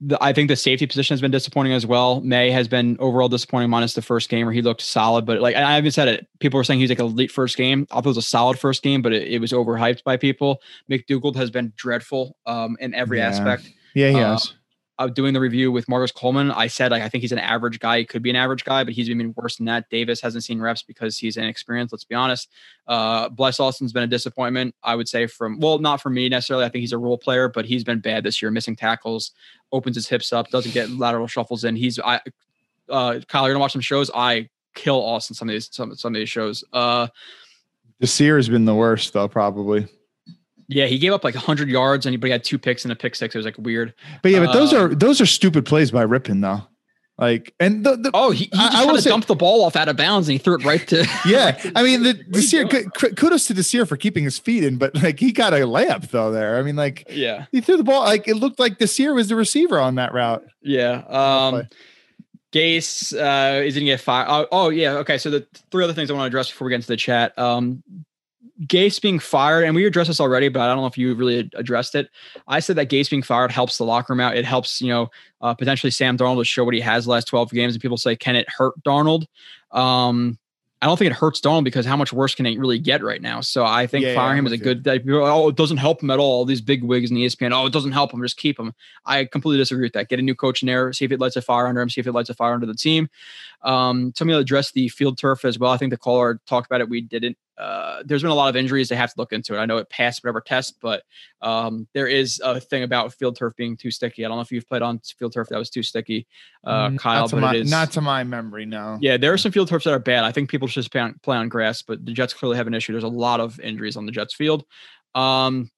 the, 0.01 0.21
I 0.21 0.33
think 0.33 0.49
the 0.49 0.55
safety 0.55 0.85
position 0.85 1.13
has 1.13 1.21
been 1.21 1.31
disappointing 1.31 1.73
as 1.73 1.85
well. 1.85 2.19
Maye 2.21 2.51
has 2.51 2.67
been 2.67 2.97
overall 2.99 3.29
disappointing, 3.29 3.69
minus 3.69 3.93
the 3.93 4.01
first 4.01 4.29
game 4.29 4.45
where 4.45 4.53
he 4.53 4.61
looked 4.61 4.81
solid. 4.81 5.25
But 5.25 5.39
like 5.39 5.55
I 5.55 5.75
haven't 5.75 5.91
said 5.91 6.07
it, 6.07 6.27
people 6.39 6.57
were 6.57 6.63
saying 6.63 6.79
he's 6.79 6.89
like 6.89 6.99
a 6.99 7.03
elite 7.03 7.31
first 7.31 7.55
game. 7.55 7.87
I 7.91 7.95
thought 7.95 8.05
it 8.05 8.09
was 8.09 8.17
a 8.17 8.21
solid 8.21 8.59
first 8.59 8.81
game, 8.81 9.01
but 9.01 9.13
it, 9.13 9.27
it 9.27 9.39
was 9.39 9.51
overhyped 9.51 10.03
by 10.03 10.17
people. 10.17 10.61
McDougald 10.89 11.35
has 11.35 11.51
been 11.51 11.71
dreadful 11.75 12.35
um, 12.45 12.75
in 12.79 12.93
every 12.93 13.19
yeah. 13.19 13.27
aspect. 13.27 13.71
Yeah, 13.93 14.09
he 14.09 14.19
uh, 14.19 14.31
has 14.33 14.53
uh, 14.99 15.07
doing 15.07 15.33
the 15.33 15.39
review 15.39 15.71
with 15.71 15.89
Marcus 15.89 16.11
Coleman, 16.11 16.51
I 16.51 16.67
said 16.67 16.91
like 16.91 17.01
I 17.01 17.09
think 17.09 17.21
he's 17.21 17.31
an 17.31 17.39
average 17.39 17.79
guy. 17.79 17.99
He 17.99 18.05
could 18.05 18.21
be 18.21 18.29
an 18.29 18.35
average 18.35 18.63
guy, 18.63 18.83
but 18.83 18.93
he's 18.93 19.07
been 19.07 19.33
worse 19.35 19.57
than 19.57 19.65
that. 19.65 19.89
Davis 19.89 20.21
hasn't 20.21 20.43
seen 20.43 20.59
reps 20.59 20.83
because 20.83 21.17
he's 21.17 21.35
inexperienced. 21.35 21.91
Let's 21.91 22.03
be 22.03 22.15
honest. 22.15 22.49
Uh, 22.87 23.29
Bless 23.29 23.59
Austin's 23.59 23.91
been 23.91 24.03
a 24.03 24.07
disappointment. 24.07 24.75
I 24.83 24.95
would 24.95 25.07
say 25.07 25.25
from 25.25 25.59
well, 25.59 25.79
not 25.79 26.01
for 26.01 26.09
me 26.09 26.29
necessarily. 26.29 26.65
I 26.65 26.69
think 26.69 26.81
he's 26.81 26.93
a 26.93 26.97
role 26.97 27.17
player, 27.17 27.49
but 27.49 27.65
he's 27.65 27.83
been 27.83 27.99
bad 27.99 28.23
this 28.23 28.41
year, 28.41 28.51
missing 28.51 28.75
tackles, 28.75 29.31
opens 29.71 29.95
his 29.95 30.07
hips 30.07 30.31
up, 30.31 30.49
doesn't 30.49 30.73
get 30.73 30.91
lateral 30.91 31.27
shuffles 31.27 31.63
in. 31.63 31.75
He's 31.75 31.99
I, 31.99 32.21
uh, 32.89 33.19
Kyle, 33.27 33.45
you're 33.45 33.53
gonna 33.53 33.59
watch 33.59 33.71
some 33.71 33.81
shows. 33.81 34.11
I 34.13 34.49
kill 34.75 35.03
Austin 35.03 35.35
some 35.35 35.49
of 35.49 35.53
these 35.53 35.69
some 35.71 35.95
some 35.95 36.13
of 36.13 36.19
these 36.19 36.29
shows. 36.29 36.63
Uh, 36.71 37.07
Desir 37.99 38.35
has 38.35 38.49
been 38.49 38.65
the 38.65 38.75
worst 38.75 39.13
though, 39.13 39.27
probably. 39.27 39.87
Yeah, 40.73 40.87
he 40.87 40.97
gave 40.97 41.13
up 41.13 41.23
like 41.23 41.35
100 41.35 41.69
yards 41.69 42.05
and 42.05 42.13
he, 42.13 42.17
but 42.17 42.27
he 42.27 42.31
had 42.31 42.43
two 42.43 42.57
picks 42.57 42.83
and 42.83 42.91
a 42.91 42.95
pick 42.95 43.15
six. 43.15 43.35
It 43.35 43.37
was 43.37 43.45
like 43.45 43.57
weird. 43.57 43.93
But 44.21 44.31
yeah, 44.31 44.39
but 44.39 44.49
uh, 44.49 44.53
those 44.53 44.73
are 44.73 44.93
those 44.93 45.21
are 45.21 45.25
stupid 45.25 45.65
plays 45.65 45.91
by 45.91 46.05
Rypien 46.05 46.41
though. 46.41 46.67
Like 47.17 47.53
and 47.59 47.85
the, 47.85 47.95
the 47.95 48.09
oh 48.15 48.31
he, 48.31 48.45
he 48.45 48.49
just 48.49 48.75
I, 48.75 48.89
I 48.89 48.99
say, 48.99 49.11
dumped 49.11 49.27
the 49.27 49.35
ball 49.35 49.63
off 49.63 49.75
out 49.75 49.87
of 49.87 49.95
bounds 49.95 50.27
and 50.27 50.33
he 50.33 50.39
threw 50.39 50.55
it 50.55 50.65
right 50.65 50.85
to 50.87 51.07
yeah 51.27 51.61
I 51.75 51.83
mean 51.83 52.01
the 52.01 52.13
the 52.13 52.23
Desir 52.23 52.67
kudos 52.67 53.45
to 53.47 53.53
Desir 53.53 53.85
for 53.85 53.97
keeping 53.97 54.23
his 54.23 54.39
feet 54.39 54.63
in 54.63 54.77
but 54.77 54.95
like 54.95 55.19
he 55.19 55.31
got 55.31 55.53
a 55.53 55.57
layup 55.57 56.09
though 56.09 56.31
there 56.31 56.57
I 56.57 56.63
mean 56.63 56.75
like 56.75 57.05
yeah 57.11 57.45
he 57.51 57.61
threw 57.61 57.77
the 57.77 57.83
ball 57.83 58.01
like 58.01 58.27
it 58.27 58.35
looked 58.37 58.59
like 58.59 58.79
Desir 58.79 59.13
was 59.13 59.29
the 59.29 59.35
receiver 59.35 59.79
on 59.79 59.93
that 59.95 60.11
route 60.11 60.43
yeah 60.63 61.03
um 61.07 61.67
Gase 62.51 63.13
uh 63.13 63.61
is 63.61 63.75
gonna 63.75 63.85
get 63.85 64.01
fired 64.01 64.27
oh, 64.29 64.47
oh 64.51 64.69
yeah 64.69 64.93
okay 64.93 65.19
so 65.19 65.29
the 65.29 65.45
three 65.69 65.83
other 65.83 65.93
things 65.93 66.09
I 66.09 66.13
want 66.15 66.23
to 66.23 66.27
address 66.27 66.49
before 66.49 66.65
we 66.65 66.71
get 66.71 66.77
into 66.77 66.87
the 66.87 66.97
chat 66.97 67.37
um 67.37 67.83
Gase 68.65 69.01
being 69.01 69.19
fired, 69.19 69.63
and 69.63 69.75
we 69.75 69.85
addressed 69.85 70.09
this 70.09 70.19
already, 70.19 70.47
but 70.49 70.61
I 70.61 70.67
don't 70.67 70.77
know 70.77 70.85
if 70.85 70.97
you 70.97 71.13
really 71.15 71.49
addressed 71.55 71.95
it. 71.95 72.09
I 72.47 72.59
said 72.59 72.75
that 72.75 72.89
Gase 72.89 73.09
being 73.09 73.23
fired 73.23 73.51
helps 73.51 73.77
the 73.77 73.85
locker 73.85 74.13
room 74.13 74.19
out. 74.19 74.37
It 74.37 74.45
helps, 74.45 74.81
you 74.81 74.89
know, 74.89 75.09
uh, 75.41 75.53
potentially 75.53 75.91
Sam 75.91 76.17
Darnold 76.17 76.39
to 76.39 76.45
show 76.45 76.63
what 76.63 76.73
he 76.73 76.81
has 76.81 77.05
the 77.05 77.11
last 77.11 77.27
12 77.27 77.51
games. 77.51 77.73
And 77.73 77.81
people 77.81 77.97
say, 77.97 78.15
can 78.15 78.35
it 78.35 78.47
hurt 78.49 78.73
Darnold? 78.83 79.25
Um, 79.71 80.37
I 80.83 80.85
don't 80.85 80.97
think 80.97 81.11
it 81.11 81.15
hurts 81.15 81.39
Darnold 81.39 81.63
because 81.63 81.85
how 81.85 81.95
much 81.95 82.11
worse 82.11 82.35
can 82.35 82.45
it 82.45 82.59
really 82.59 82.77
get 82.77 83.01
right 83.01 83.21
now? 83.21 83.39
So 83.39 83.63
I 83.63 83.87
think 83.87 84.03
yeah, 84.03 84.15
firing 84.15 84.39
him 84.39 84.47
is 84.47 84.51
a 84.51 84.57
good. 84.57 84.83
That, 84.83 85.03
oh, 85.07 85.47
it 85.47 85.55
doesn't 85.55 85.77
help 85.77 86.03
him 86.03 86.09
at 86.09 86.19
all. 86.19 86.39
All 86.39 86.45
these 86.45 86.59
big 86.59 86.83
wigs 86.83 87.09
in 87.09 87.15
the 87.15 87.25
ESPN. 87.25 87.53
Oh, 87.53 87.65
it 87.65 87.71
doesn't 87.71 87.93
help 87.93 88.13
him. 88.13 88.21
Just 88.21 88.35
keep 88.35 88.59
him. 88.59 88.73
I 89.05 89.23
completely 89.23 89.59
disagree 89.59 89.85
with 89.85 89.93
that. 89.93 90.09
Get 90.09 90.19
a 90.19 90.21
new 90.21 90.35
coach 90.35 90.61
in 90.61 90.65
there. 90.65 90.91
See 90.91 91.05
if 91.05 91.13
it 91.13 91.21
lights 91.21 91.37
a 91.37 91.41
fire 91.41 91.67
under 91.67 91.79
him. 91.79 91.89
See 91.89 92.01
if 92.01 92.07
it 92.07 92.11
lights 92.11 92.29
a 92.29 92.33
fire 92.33 92.53
under 92.53 92.65
the 92.65 92.73
team. 92.73 93.09
Um, 93.63 94.13
somebody 94.15 94.39
address 94.39 94.71
the 94.71 94.89
field 94.89 95.17
turf 95.17 95.45
as 95.45 95.57
well. 95.57 95.71
I 95.71 95.77
think 95.77 95.91
the 95.91 95.97
caller 95.97 96.41
talked 96.47 96.67
about 96.67 96.81
it. 96.81 96.89
We 96.89 97.01
didn't. 97.01 97.37
Uh, 97.57 98.01
there's 98.03 98.23
been 98.23 98.31
a 98.31 98.35
lot 98.35 98.49
of 98.49 98.55
injuries. 98.55 98.89
They 98.89 98.95
have 98.95 99.13
to 99.13 99.19
look 99.19 99.31
into 99.31 99.55
it. 99.55 99.59
I 99.59 99.65
know 99.65 99.77
it 99.77 99.89
passed 99.89 100.23
whatever 100.23 100.41
test, 100.41 100.79
but 100.81 101.03
um, 101.41 101.87
there 101.93 102.07
is 102.07 102.41
a 102.43 102.59
thing 102.59 102.81
about 102.83 103.13
field 103.13 103.37
turf 103.37 103.53
being 103.55 103.77
too 103.77 103.91
sticky. 103.91 104.25
I 104.25 104.27
don't 104.27 104.37
know 104.37 104.41
if 104.41 104.51
you've 104.51 104.67
played 104.67 104.81
on 104.81 104.99
field 105.19 105.33
turf 105.33 105.49
that 105.49 105.59
was 105.59 105.69
too 105.69 105.83
sticky, 105.83 106.25
uh, 106.65 106.89
mm, 106.89 106.99
Kyle. 106.99 107.27
Not 107.27 107.39
my, 107.39 107.61
not 107.61 107.91
to 107.91 108.01
my 108.01 108.23
memory, 108.23 108.65
no. 108.65 108.97
Yeah, 109.01 109.17
there 109.17 109.31
are 109.31 109.37
some 109.37 109.51
field 109.51 109.67
turfs 109.67 109.85
that 109.85 109.93
are 109.93 109.99
bad. 109.99 110.23
I 110.23 110.31
think 110.31 110.49
people 110.49 110.67
should 110.67 110.81
just 110.81 110.91
play 110.91 111.01
on, 111.01 111.19
play 111.21 111.37
on 111.37 111.47
grass, 111.47 111.83
but 111.83 112.03
the 112.03 112.11
Jets 112.11 112.33
clearly 112.33 112.57
have 112.57 112.67
an 112.67 112.73
issue. 112.73 112.91
There's 112.91 113.03
a 113.03 113.07
lot 113.07 113.39
of 113.39 113.59
injuries 113.59 113.97
on 113.97 114.07
the 114.07 114.11
Jets 114.11 114.33
field. 114.33 114.65
Um, 115.13 115.69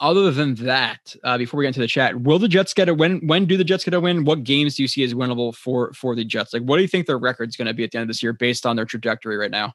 other 0.00 0.30
than 0.30 0.54
that, 0.56 1.14
uh, 1.24 1.38
before 1.38 1.58
we 1.58 1.64
get 1.64 1.68
into 1.68 1.80
the 1.80 1.88
chat, 1.88 2.20
will 2.20 2.38
the 2.38 2.48
Jets 2.48 2.72
get 2.72 2.88
a 2.88 2.94
win? 2.94 3.26
When 3.26 3.46
do 3.46 3.56
the 3.56 3.64
Jets 3.64 3.84
get 3.84 3.94
a 3.94 4.00
win? 4.00 4.24
What 4.24 4.44
games 4.44 4.76
do 4.76 4.82
you 4.82 4.88
see 4.88 5.02
as 5.02 5.14
winnable 5.14 5.54
for 5.54 5.92
for 5.92 6.14
the 6.14 6.24
Jets? 6.24 6.52
Like, 6.52 6.62
what 6.62 6.76
do 6.76 6.82
you 6.82 6.88
think 6.88 7.06
their 7.06 7.18
record's 7.18 7.56
going 7.56 7.66
to 7.66 7.74
be 7.74 7.84
at 7.84 7.90
the 7.90 7.98
end 7.98 8.02
of 8.02 8.08
this 8.08 8.22
year 8.22 8.32
based 8.32 8.64
on 8.64 8.76
their 8.76 8.84
trajectory 8.84 9.36
right 9.36 9.50
now? 9.50 9.72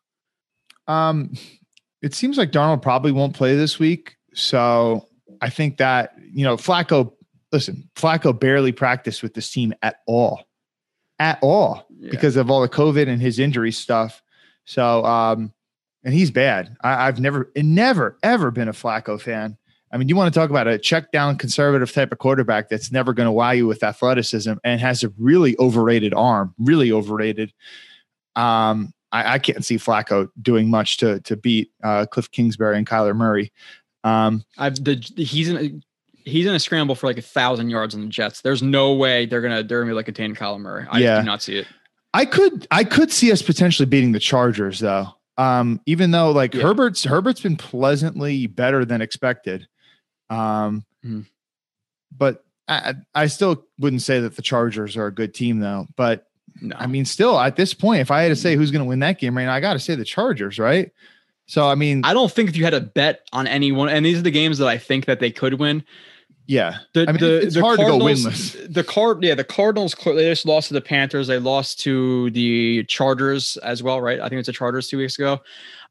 Um, 0.88 1.34
it 2.02 2.14
seems 2.14 2.38
like 2.38 2.52
Darnold 2.52 2.82
probably 2.82 3.12
won't 3.12 3.36
play 3.36 3.56
this 3.56 3.80
week, 3.80 4.16
so 4.34 5.08
I 5.42 5.50
think 5.50 5.78
that 5.78 6.14
you 6.32 6.44
know 6.44 6.58
Flacco. 6.58 7.14
Listen, 7.52 7.88
Flacco 7.96 8.38
barely 8.38 8.72
practiced 8.72 9.22
with 9.22 9.36
this 9.36 9.52
team 9.52 9.76
at 9.84 9.98
all, 10.08 10.44
at 11.20 11.38
all, 11.44 11.86
yeah. 12.00 12.10
because 12.10 12.36
of 12.36 12.50
all 12.50 12.62
the 12.62 12.70
COVID 12.70 13.08
and 13.08 13.22
his 13.22 13.38
injury 13.38 13.72
stuff. 13.72 14.24
So, 14.66 15.06
um, 15.06 15.54
and 16.04 16.14
he's 16.14 16.32
bad. 16.32 16.76
I, 16.82 17.08
I've 17.08 17.20
never, 17.20 17.52
never, 17.56 18.18
ever 18.24 18.50
been 18.50 18.70
a 18.70 18.74
Flacco 18.74 19.22
fan. 19.22 19.58
I 19.94 19.98
mean, 19.98 20.10
you 20.10 20.16
want 20.16 20.34
to 20.34 20.38
talk 20.38 20.50
about 20.50 20.68
a 20.68 20.80
check 20.80 21.12
down 21.12 21.38
conservative 21.38 21.92
type 21.94 22.12
of 22.12 22.18
quarterback 22.18 22.68
that's 22.68 22.92
never 22.92 23.14
going 23.14 23.28
to 23.28 23.32
wow 23.32 23.52
you 23.52 23.68
with 23.68 23.84
athleticism 23.84 24.54
and 24.64 24.82
has 24.82 25.04
a 25.04 25.10
really 25.20 25.56
overrated 25.60 26.16
arm, 26.16 26.56
really 26.58 26.92
overrated. 26.92 27.54
Um, 28.36 28.92
I, 29.12 29.36
I, 29.36 29.40
can't 29.40 29.64
see 29.64 29.78
Flacco 29.78 30.30
doing 30.42 30.72
much 30.72 30.98
to 30.98 31.20
to 31.22 31.38
beat 31.38 31.72
uh, 31.84 32.08
Cliff 32.08 32.32
Kingsbury 32.32 32.76
and 32.76 32.88
Kyler 32.88 33.16
Murray. 33.16 33.54
Um, 34.04 34.44
I've 34.58 34.84
the 34.84 34.96
he's 35.16 35.50
in 35.50 35.84
he's 36.26 36.46
gonna 36.48 36.60
scramble 36.60 36.96
for 36.96 37.06
like 37.06 37.20
a 37.20 37.22
thousand 37.22 37.70
yards 37.70 37.94
on 37.94 38.02
the 38.02 38.08
Jets. 38.08 38.42
There's 38.42 38.64
no 38.64 38.94
way 38.94 39.28
they're 39.28 39.42
gonna 39.42 39.62
they're 39.62 39.82
gonna 39.82 39.92
be 39.92 39.96
like 39.96 40.08
a 40.08 40.12
contain 40.12 40.36
Kyler 40.36 40.60
Murray. 40.60 40.88
I 40.90 40.98
yeah. 40.98 41.20
do 41.20 41.26
not 41.26 41.44
see 41.44 41.60
it. 41.60 41.68
I 42.16 42.26
could 42.26 42.68
I 42.72 42.84
could 42.84 43.12
see 43.12 43.32
us 43.32 43.44
potentially 43.44 43.86
beating 43.86 44.12
the 44.12 44.20
Chargers 44.20 44.80
though. 44.80 45.10
Um, 45.38 45.80
even 45.86 46.10
though 46.10 46.32
like 46.32 46.56
yeah. 46.56 46.64
Herbert's 46.64 47.04
Herbert's 47.04 47.42
been 47.42 47.58
pleasantly 47.58 48.48
better 48.48 48.86
than 48.86 49.02
expected. 49.02 49.68
Um, 50.34 50.86
mm-hmm. 51.06 51.22
but 52.16 52.44
I, 52.68 52.96
I 53.14 53.28
still 53.28 53.66
wouldn't 53.78 54.02
say 54.02 54.20
that 54.20 54.36
the 54.36 54.42
Chargers 54.42 54.96
are 54.98 55.08
a 55.08 55.14
good 55.14 55.34
team 55.34 55.60
though. 55.60 55.88
But 55.96 56.28
no. 56.62 56.76
I 56.78 56.88
mean, 56.88 57.06
still 57.06 57.40
at 57.40 57.56
this 57.56 57.74
point, 57.74 58.02
if 58.02 58.12
I 58.12 58.22
had 58.24 58.30
to 58.30 58.36
say 58.36 58.56
who's 58.56 58.72
going 58.72 58.84
to 58.84 58.88
win 58.88 59.00
that 59.00 59.20
game 59.20 59.36
right 59.38 59.46
now, 59.46 59.54
I 59.54 59.60
got 59.60 59.74
to 59.74 59.80
say 59.80 59.96
the 59.96 60.06
Chargers, 60.06 60.60
right? 60.60 60.92
So 61.46 61.68
I 61.68 61.76
mean, 61.76 62.02
I 62.06 62.14
don't 62.14 62.32
think 62.32 62.50
if 62.50 62.56
you 62.56 62.64
had 62.64 62.74
a 62.74 62.82
bet 62.82 63.28
on 63.34 63.48
anyone, 63.48 63.90
and 63.90 64.06
these 64.06 64.20
are 64.20 64.24
the 64.24 64.32
games 64.32 64.58
that 64.60 64.68
I 64.68 64.78
think 64.78 65.06
that 65.06 65.20
they 65.20 65.32
could 65.32 65.56
win. 65.60 65.84
Yeah, 66.46 66.80
the, 66.94 67.06
I 67.08 67.12
mean, 67.14 67.22
the, 67.22 67.42
it's 67.42 67.56
the 67.56 67.62
hard 67.62 67.78
Cardinals, 67.78 68.22
to 68.22 68.24
go 68.24 68.30
winless. 68.30 68.74
The 68.74 68.84
card, 68.84 69.24
yeah, 69.24 69.36
the 69.36 69.44
Cardinals. 69.46 69.94
They 69.94 70.30
just 70.30 70.46
lost 70.46 70.70
to 70.70 70.74
the 70.74 70.82
Panthers. 70.82 71.28
They 71.28 71.40
lost 71.40 71.80
to 71.82 72.32
the 72.32 72.84
Chargers 72.86 73.58
as 73.58 73.82
well, 73.82 74.02
right? 74.02 74.20
I 74.20 74.28
think 74.28 74.40
it's 74.40 74.48
the 74.48 74.54
Chargers 74.54 74.88
two 74.88 74.98
weeks 74.98 75.18
ago. 75.18 75.40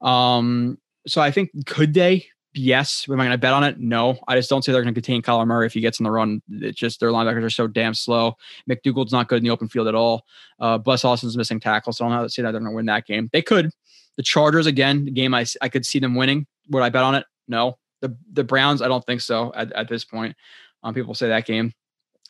Um, 0.06 0.78
so 1.06 1.20
I 1.20 1.30
think 1.30 1.50
could 1.66 1.94
they? 1.94 2.26
Yes. 2.54 3.06
Am 3.08 3.18
I 3.18 3.24
going 3.24 3.30
to 3.30 3.38
bet 3.38 3.54
on 3.54 3.64
it? 3.64 3.78
No. 3.78 4.18
I 4.28 4.36
just 4.36 4.50
don't 4.50 4.62
say 4.62 4.72
they're 4.72 4.82
going 4.82 4.94
to 4.94 5.00
contain 5.00 5.22
Kyler 5.22 5.46
Murray 5.46 5.66
if 5.66 5.72
he 5.72 5.80
gets 5.80 6.00
in 6.00 6.04
the 6.04 6.10
run. 6.10 6.42
It's 6.50 6.78
just 6.78 7.00
their 7.00 7.10
linebackers 7.10 7.44
are 7.44 7.50
so 7.50 7.66
damn 7.66 7.94
slow. 7.94 8.36
McDougald's 8.66 9.12
not 9.12 9.28
good 9.28 9.38
in 9.38 9.44
the 9.44 9.50
open 9.50 9.68
field 9.68 9.88
at 9.88 9.94
all. 9.94 10.26
Uh, 10.60 10.76
Bless 10.76 11.04
Austin's 11.04 11.36
missing 11.36 11.60
tackles, 11.60 11.96
so 11.96 12.06
I 12.06 12.16
don't 12.16 12.28
say 12.28 12.42
that 12.42 12.52
they're 12.52 12.60
going 12.60 12.72
to 12.72 12.76
win 12.76 12.86
that 12.86 13.06
game. 13.06 13.30
They 13.32 13.42
could. 13.42 13.70
The 14.16 14.22
Chargers 14.22 14.66
again, 14.66 15.06
the 15.06 15.10
game 15.10 15.32
I 15.32 15.46
I 15.62 15.70
could 15.70 15.86
see 15.86 15.98
them 15.98 16.14
winning. 16.14 16.46
Would 16.68 16.82
I 16.82 16.90
bet 16.90 17.02
on 17.02 17.14
it? 17.14 17.24
No. 17.48 17.78
The 18.02 18.14
the 18.32 18.44
Browns, 18.44 18.82
I 18.82 18.88
don't 18.88 19.04
think 19.06 19.22
so 19.22 19.52
at, 19.54 19.72
at 19.72 19.88
this 19.88 20.04
point. 20.04 20.36
Um, 20.82 20.92
people 20.92 21.14
say 21.14 21.28
that 21.28 21.46
game. 21.46 21.72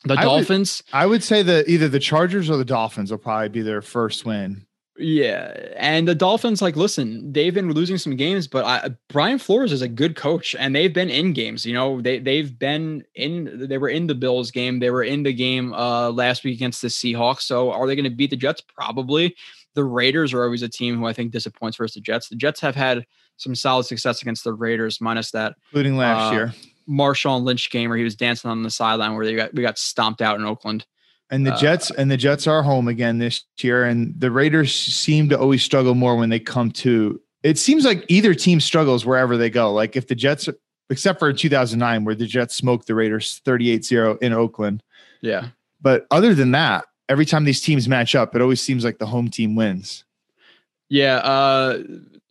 The 0.05 0.15
I 0.15 0.23
Dolphins. 0.23 0.83
Would, 0.87 0.97
I 0.97 1.05
would 1.05 1.23
say 1.23 1.43
that 1.43 1.67
either 1.67 1.89
the 1.89 1.99
Chargers 1.99 2.49
or 2.49 2.57
the 2.57 2.65
Dolphins 2.65 3.11
will 3.11 3.17
probably 3.17 3.49
be 3.49 3.61
their 3.61 3.81
first 3.81 4.25
win. 4.25 4.65
Yeah, 4.95 5.55
and 5.75 6.07
the 6.07 6.13
Dolphins, 6.13 6.61
like, 6.61 6.75
listen, 6.75 7.33
they've 7.33 7.53
been 7.53 7.71
losing 7.71 7.97
some 7.97 8.15
games, 8.15 8.47
but 8.47 8.63
I, 8.63 8.91
Brian 9.09 9.39
Flores 9.39 9.71
is 9.71 9.81
a 9.81 9.87
good 9.87 10.15
coach, 10.15 10.55
and 10.59 10.75
they've 10.75 10.93
been 10.93 11.09
in 11.09 11.33
games. 11.33 11.65
You 11.65 11.73
know, 11.73 11.99
they 11.99 12.19
they've 12.19 12.57
been 12.57 13.03
in. 13.15 13.67
They 13.67 13.79
were 13.79 13.89
in 13.89 14.05
the 14.05 14.13
Bills 14.13 14.51
game. 14.51 14.79
They 14.79 14.91
were 14.91 15.03
in 15.03 15.23
the 15.23 15.33
game 15.33 15.73
uh, 15.73 16.11
last 16.11 16.43
week 16.43 16.57
against 16.57 16.83
the 16.83 16.89
Seahawks. 16.89 17.41
So, 17.41 17.71
are 17.71 17.87
they 17.87 17.95
going 17.95 18.03
to 18.03 18.15
beat 18.15 18.29
the 18.29 18.35
Jets? 18.35 18.61
Probably. 18.61 19.35
The 19.73 19.83
Raiders 19.83 20.31
are 20.31 20.43
always 20.43 20.61
a 20.61 20.69
team 20.69 20.99
who 20.99 21.07
I 21.07 21.13
think 21.13 21.31
disappoints 21.31 21.77
versus 21.77 21.95
the 21.95 22.01
Jets. 22.01 22.29
The 22.29 22.35
Jets 22.35 22.59
have 22.59 22.75
had 22.75 23.03
some 23.37 23.55
solid 23.55 23.85
success 23.85 24.21
against 24.21 24.43
the 24.43 24.53
Raiders, 24.53 25.01
minus 25.01 25.31
that, 25.31 25.55
including 25.71 25.97
last 25.97 26.31
uh, 26.31 26.35
year. 26.35 26.53
Marshawn 26.87 27.43
Lynch 27.43 27.71
game 27.71 27.89
where 27.89 27.97
he 27.97 28.03
was 28.03 28.15
dancing 28.15 28.51
on 28.51 28.61
the 28.61 28.69
sideline 28.69 29.15
where 29.15 29.25
they 29.25 29.35
got 29.35 29.53
we 29.55 29.63
got 29.63 29.79
stomped 29.79 30.21
out 30.21 30.39
in 30.39 30.45
Oakland. 30.45 30.85
And 31.33 31.47
the 31.47 31.53
uh, 31.53 31.57
Jets 31.57 31.89
and 31.89 32.11
the 32.11 32.15
Jets 32.15 32.45
are 32.45 32.61
home 32.61 32.87
again 32.87 33.17
this 33.17 33.43
year, 33.57 33.85
and 33.85 34.13
the 34.19 34.29
Raiders 34.29 34.71
seem 34.71 35.29
to 35.29 35.39
always 35.39 35.63
struggle 35.63 35.95
more 35.95 36.15
when 36.15 36.29
they 36.29 36.39
come 36.39 36.69
to. 36.73 37.19
It 37.41 37.57
seems 37.57 37.85
like 37.85 38.05
either 38.07 38.35
team 38.35 38.59
struggles 38.59 39.03
wherever 39.03 39.35
they 39.35 39.49
go. 39.49 39.73
Like 39.73 39.95
if 39.95 40.05
the 40.05 40.13
Jets, 40.13 40.47
except 40.91 41.17
for 41.17 41.33
2009, 41.33 42.05
where 42.05 42.13
the 42.13 42.27
Jets 42.27 42.53
smoked 42.53 42.85
the 42.85 42.93
Raiders 42.93 43.41
38-0 43.47 44.21
in 44.21 44.31
Oakland. 44.31 44.83
Yeah. 45.21 45.47
But 45.81 46.05
other 46.11 46.35
than 46.35 46.51
that, 46.51 46.85
every 47.09 47.25
time 47.25 47.45
these 47.45 47.61
teams 47.61 47.89
match 47.89 48.13
up, 48.13 48.35
it 48.35 48.41
always 48.43 48.61
seems 48.61 48.85
like 48.85 48.99
the 48.99 49.07
home 49.07 49.27
team 49.27 49.55
wins. 49.55 50.03
Yeah. 50.87 51.15
Uh, 51.15 51.79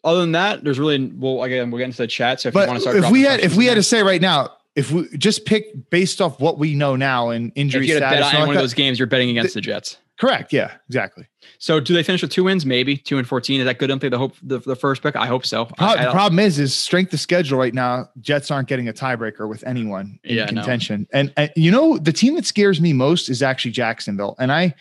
other 0.05 0.21
than 0.21 0.33
that, 0.33 0.63
there's 0.63 0.79
really 0.79 1.07
well 1.07 1.43
again 1.43 1.73
we'll 1.73 1.79
get 1.79 1.87
into 1.87 1.99
the 1.99 2.07
chat. 2.07 2.41
So 2.41 2.51
if 2.51 2.55
but 2.55 2.63
you 2.63 2.69
want 2.69 2.77
to 2.77 2.81
start, 2.83 2.97
if 2.99 3.11
we 3.11 3.23
had 3.23 3.41
if 3.41 3.57
we 3.57 3.67
had 3.67 3.75
to 3.75 3.83
say 3.83 4.05
right 4.05 4.21
now, 4.21 4.51
if 4.75 4.91
we 4.91 5.09
just 5.19 5.45
pick 5.45 5.91
based 5.91 6.21
off 6.21 6.41
what 6.41 6.59
we 6.59 6.75
know 6.75 6.97
now 6.97 7.31
and 7.31 7.53
injury 7.55 7.85
if 7.85 7.91
you 7.91 7.97
status, 7.97 8.31
bet 8.31 8.35
on 8.35 8.47
one 8.49 8.57
of 8.57 8.63
those 8.63 8.75
games, 8.75 8.99
you're 8.99 9.07
betting 9.07 9.31
against 9.31 9.55
the, 9.55 9.59
the, 9.59 9.67
Jets. 9.67 9.99
Correct. 10.19 10.53
Yeah. 10.53 10.73
Exactly. 10.89 11.27
So 11.59 11.81
do 11.81 11.95
they 11.95 12.03
finish 12.03 12.23
with 12.23 12.31
two 12.31 12.45
wins? 12.45 12.65
Maybe 12.65 12.97
two 12.97 13.19
and 13.19 13.27
fourteen. 13.27 13.61
Is 13.61 13.67
that 13.67 13.79
good? 13.79 13.91
They 14.01 14.09
the 14.09 14.19
hope 14.19 14.35
the, 14.43 14.61
the 14.61 14.77
first 14.77 15.03
pick? 15.03 15.17
I 15.17 15.27
hope 15.27 15.45
so. 15.45 15.65
Pro- 15.65 15.87
I, 15.87 15.93
I 15.93 16.05
the 16.07 16.13
problem 16.13 16.39
is 16.39 16.59
is 16.59 16.75
strength 16.75 17.13
of 17.13 17.21
schedule 17.21 17.59
right 17.59 17.75
now. 17.75 18.09
Jets 18.21 18.51
aren't 18.51 18.69
getting 18.69 18.89
a 18.89 18.93
tiebreaker 18.93 19.49
with 19.49 19.65
anyone 19.65 20.19
in 20.25 20.37
yeah, 20.37 20.47
contention. 20.47 21.09
No. 21.13 21.21
And, 21.21 21.33
and 21.37 21.53
you 21.57 21.71
know 21.71 21.99
the 21.99 22.13
team 22.13 22.37
that 22.37 22.47
scares 22.47 22.81
me 22.81 22.93
most 22.93 23.29
is 23.29 23.43
actually 23.43 23.73
Jacksonville. 23.73 24.37
And 24.39 24.53
I 24.53 24.75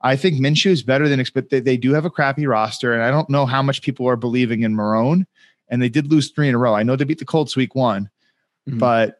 I 0.00 0.16
think 0.16 0.40
Minshew 0.40 0.70
is 0.70 0.82
better 0.82 1.08
than 1.08 1.20
expected. 1.20 1.64
They, 1.64 1.72
they 1.72 1.76
do 1.76 1.92
have 1.92 2.04
a 2.04 2.10
crappy 2.10 2.46
roster, 2.46 2.92
and 2.92 3.02
I 3.02 3.10
don't 3.10 3.30
know 3.30 3.46
how 3.46 3.62
much 3.62 3.82
people 3.82 4.08
are 4.08 4.16
believing 4.16 4.62
in 4.62 4.74
Marrone. 4.74 5.24
And 5.68 5.80
they 5.80 5.88
did 5.88 6.10
lose 6.10 6.30
three 6.30 6.48
in 6.48 6.54
a 6.54 6.58
row. 6.58 6.74
I 6.74 6.82
know 6.82 6.96
they 6.96 7.04
beat 7.04 7.20
the 7.20 7.24
Colts 7.24 7.54
week 7.54 7.76
one, 7.76 8.10
mm-hmm. 8.68 8.78
but 8.78 9.19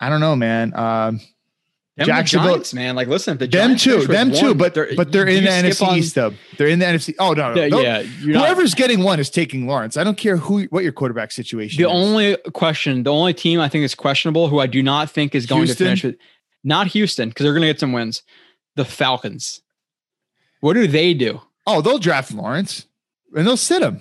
I 0.00 0.08
don't 0.08 0.20
know, 0.20 0.36
man. 0.36 0.74
Um, 0.74 1.20
them 1.96 2.06
Jacksonville, 2.06 2.52
Giants, 2.52 2.72
man. 2.72 2.96
Like, 2.96 3.08
listen, 3.08 3.36
the 3.36 3.46
them 3.46 3.76
too, 3.76 4.06
them 4.06 4.32
too, 4.32 4.54
but 4.54 4.72
they're, 4.72 4.88
but 4.96 5.12
they're 5.12 5.26
in 5.26 5.44
the 5.44 5.50
NFC 5.50 5.86
on, 5.86 5.98
East. 5.98 6.14
Though 6.14 6.32
they're 6.56 6.68
in 6.68 6.78
the 6.78 6.86
NFC. 6.86 7.14
Oh 7.18 7.32
no, 7.32 7.52
no, 7.52 7.68
no. 7.68 7.80
yeah. 7.80 8.02
Whoever's 8.02 8.72
not, 8.72 8.78
getting 8.78 9.02
one 9.02 9.20
is 9.20 9.28
taking 9.28 9.66
Lawrence. 9.66 9.98
I 9.98 10.04
don't 10.04 10.16
care 10.16 10.38
who 10.38 10.62
what 10.64 10.82
your 10.82 10.92
quarterback 10.92 11.30
situation. 11.30 11.82
The 11.82 11.88
is. 11.88 11.94
only 11.94 12.36
question, 12.54 13.02
the 13.02 13.12
only 13.12 13.34
team 13.34 13.60
I 13.60 13.68
think 13.68 13.84
is 13.84 13.94
questionable, 13.94 14.48
who 14.48 14.60
I 14.60 14.66
do 14.66 14.82
not 14.82 15.10
think 15.10 15.34
is 15.34 15.44
going 15.44 15.66
Houston? 15.66 15.76
to 15.76 15.84
finish 15.84 16.04
with, 16.04 16.16
not 16.64 16.86
Houston, 16.86 17.28
because 17.28 17.44
they're 17.44 17.52
going 17.52 17.62
to 17.62 17.68
get 17.68 17.80
some 17.80 17.92
wins. 17.92 18.22
The 18.76 18.84
Falcons. 18.86 19.60
What 20.60 20.74
do 20.74 20.86
they 20.86 21.12
do? 21.12 21.42
Oh, 21.66 21.82
they'll 21.82 21.98
draft 21.98 22.32
Lawrence 22.32 22.86
and 23.34 23.46
they'll 23.46 23.56
sit 23.56 23.82
him. 23.82 24.00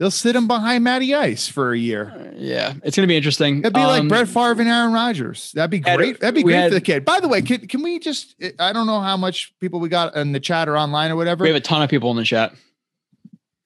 They'll 0.00 0.10
sit 0.10 0.34
him 0.34 0.46
behind 0.46 0.82
Matty 0.82 1.14
Ice 1.14 1.46
for 1.46 1.74
a 1.74 1.78
year. 1.78 2.10
Uh, 2.16 2.30
yeah, 2.34 2.72
it's 2.82 2.96
going 2.96 3.06
to 3.06 3.06
be 3.06 3.18
interesting. 3.18 3.58
It'd 3.58 3.74
be 3.74 3.80
um, 3.80 3.86
like 3.86 4.08
Brett 4.08 4.28
Favre 4.28 4.62
and 4.62 4.66
Aaron 4.66 4.94
Rodgers. 4.94 5.52
That'd 5.52 5.70
be 5.70 5.80
great. 5.80 6.20
That'd 6.20 6.34
be 6.34 6.42
great 6.42 6.54
had, 6.54 6.70
for 6.70 6.74
the 6.76 6.80
kid. 6.80 7.04
By 7.04 7.20
the 7.20 7.28
way, 7.28 7.42
can, 7.42 7.68
can 7.68 7.82
we 7.82 7.98
just? 7.98 8.34
I 8.58 8.72
don't 8.72 8.86
know 8.86 9.02
how 9.02 9.18
much 9.18 9.52
people 9.60 9.78
we 9.78 9.90
got 9.90 10.16
in 10.16 10.32
the 10.32 10.40
chat 10.40 10.70
or 10.70 10.78
online 10.78 11.10
or 11.10 11.16
whatever. 11.16 11.42
We 11.42 11.50
have 11.50 11.56
a 11.56 11.60
ton 11.60 11.82
of 11.82 11.90
people 11.90 12.10
in 12.12 12.16
the 12.16 12.24
chat. 12.24 12.54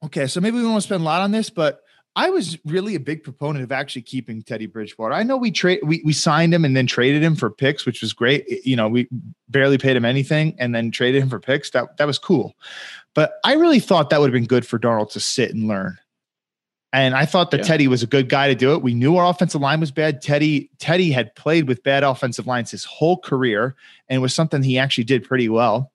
Okay, 0.04 0.26
so 0.26 0.40
maybe 0.40 0.56
we 0.56 0.64
won't 0.64 0.82
spend 0.82 1.02
a 1.02 1.04
lot 1.04 1.22
on 1.22 1.30
this, 1.30 1.50
but 1.50 1.82
I 2.16 2.30
was 2.30 2.58
really 2.64 2.96
a 2.96 3.00
big 3.00 3.22
proponent 3.22 3.62
of 3.62 3.70
actually 3.70 4.02
keeping 4.02 4.42
Teddy 4.42 4.66
Bridgewater. 4.66 5.14
I 5.14 5.22
know 5.22 5.36
we 5.36 5.52
trade 5.52 5.80
we 5.84 6.02
we 6.04 6.12
signed 6.12 6.52
him 6.52 6.64
and 6.64 6.76
then 6.76 6.88
traded 6.88 7.22
him 7.22 7.36
for 7.36 7.48
picks, 7.48 7.86
which 7.86 8.02
was 8.02 8.12
great. 8.12 8.44
You 8.66 8.74
know, 8.74 8.88
we 8.88 9.06
barely 9.48 9.78
paid 9.78 9.96
him 9.96 10.04
anything 10.04 10.56
and 10.58 10.74
then 10.74 10.90
traded 10.90 11.22
him 11.22 11.28
for 11.28 11.38
picks. 11.38 11.70
That 11.70 11.96
that 11.98 12.08
was 12.08 12.18
cool. 12.18 12.56
But 13.14 13.34
I 13.44 13.54
really 13.54 13.78
thought 13.78 14.10
that 14.10 14.18
would 14.18 14.30
have 14.30 14.34
been 14.34 14.46
good 14.46 14.66
for 14.66 14.80
Darnold 14.80 15.12
to 15.12 15.20
sit 15.20 15.54
and 15.54 15.68
learn. 15.68 15.96
And 16.94 17.16
I 17.16 17.26
thought 17.26 17.50
that 17.50 17.58
yeah. 17.58 17.64
Teddy 17.64 17.88
was 17.88 18.04
a 18.04 18.06
good 18.06 18.28
guy 18.28 18.46
to 18.46 18.54
do 18.54 18.72
it. 18.72 18.80
We 18.80 18.94
knew 18.94 19.16
our 19.16 19.28
offensive 19.28 19.60
line 19.60 19.80
was 19.80 19.90
bad. 19.90 20.22
Teddy 20.22 20.70
Teddy 20.78 21.10
had 21.10 21.34
played 21.34 21.66
with 21.66 21.82
bad 21.82 22.04
offensive 22.04 22.46
lines 22.46 22.70
his 22.70 22.84
whole 22.84 23.18
career 23.18 23.74
and 24.08 24.22
was 24.22 24.32
something 24.32 24.62
he 24.62 24.78
actually 24.78 25.02
did 25.02 25.24
pretty 25.24 25.48
well. 25.48 25.90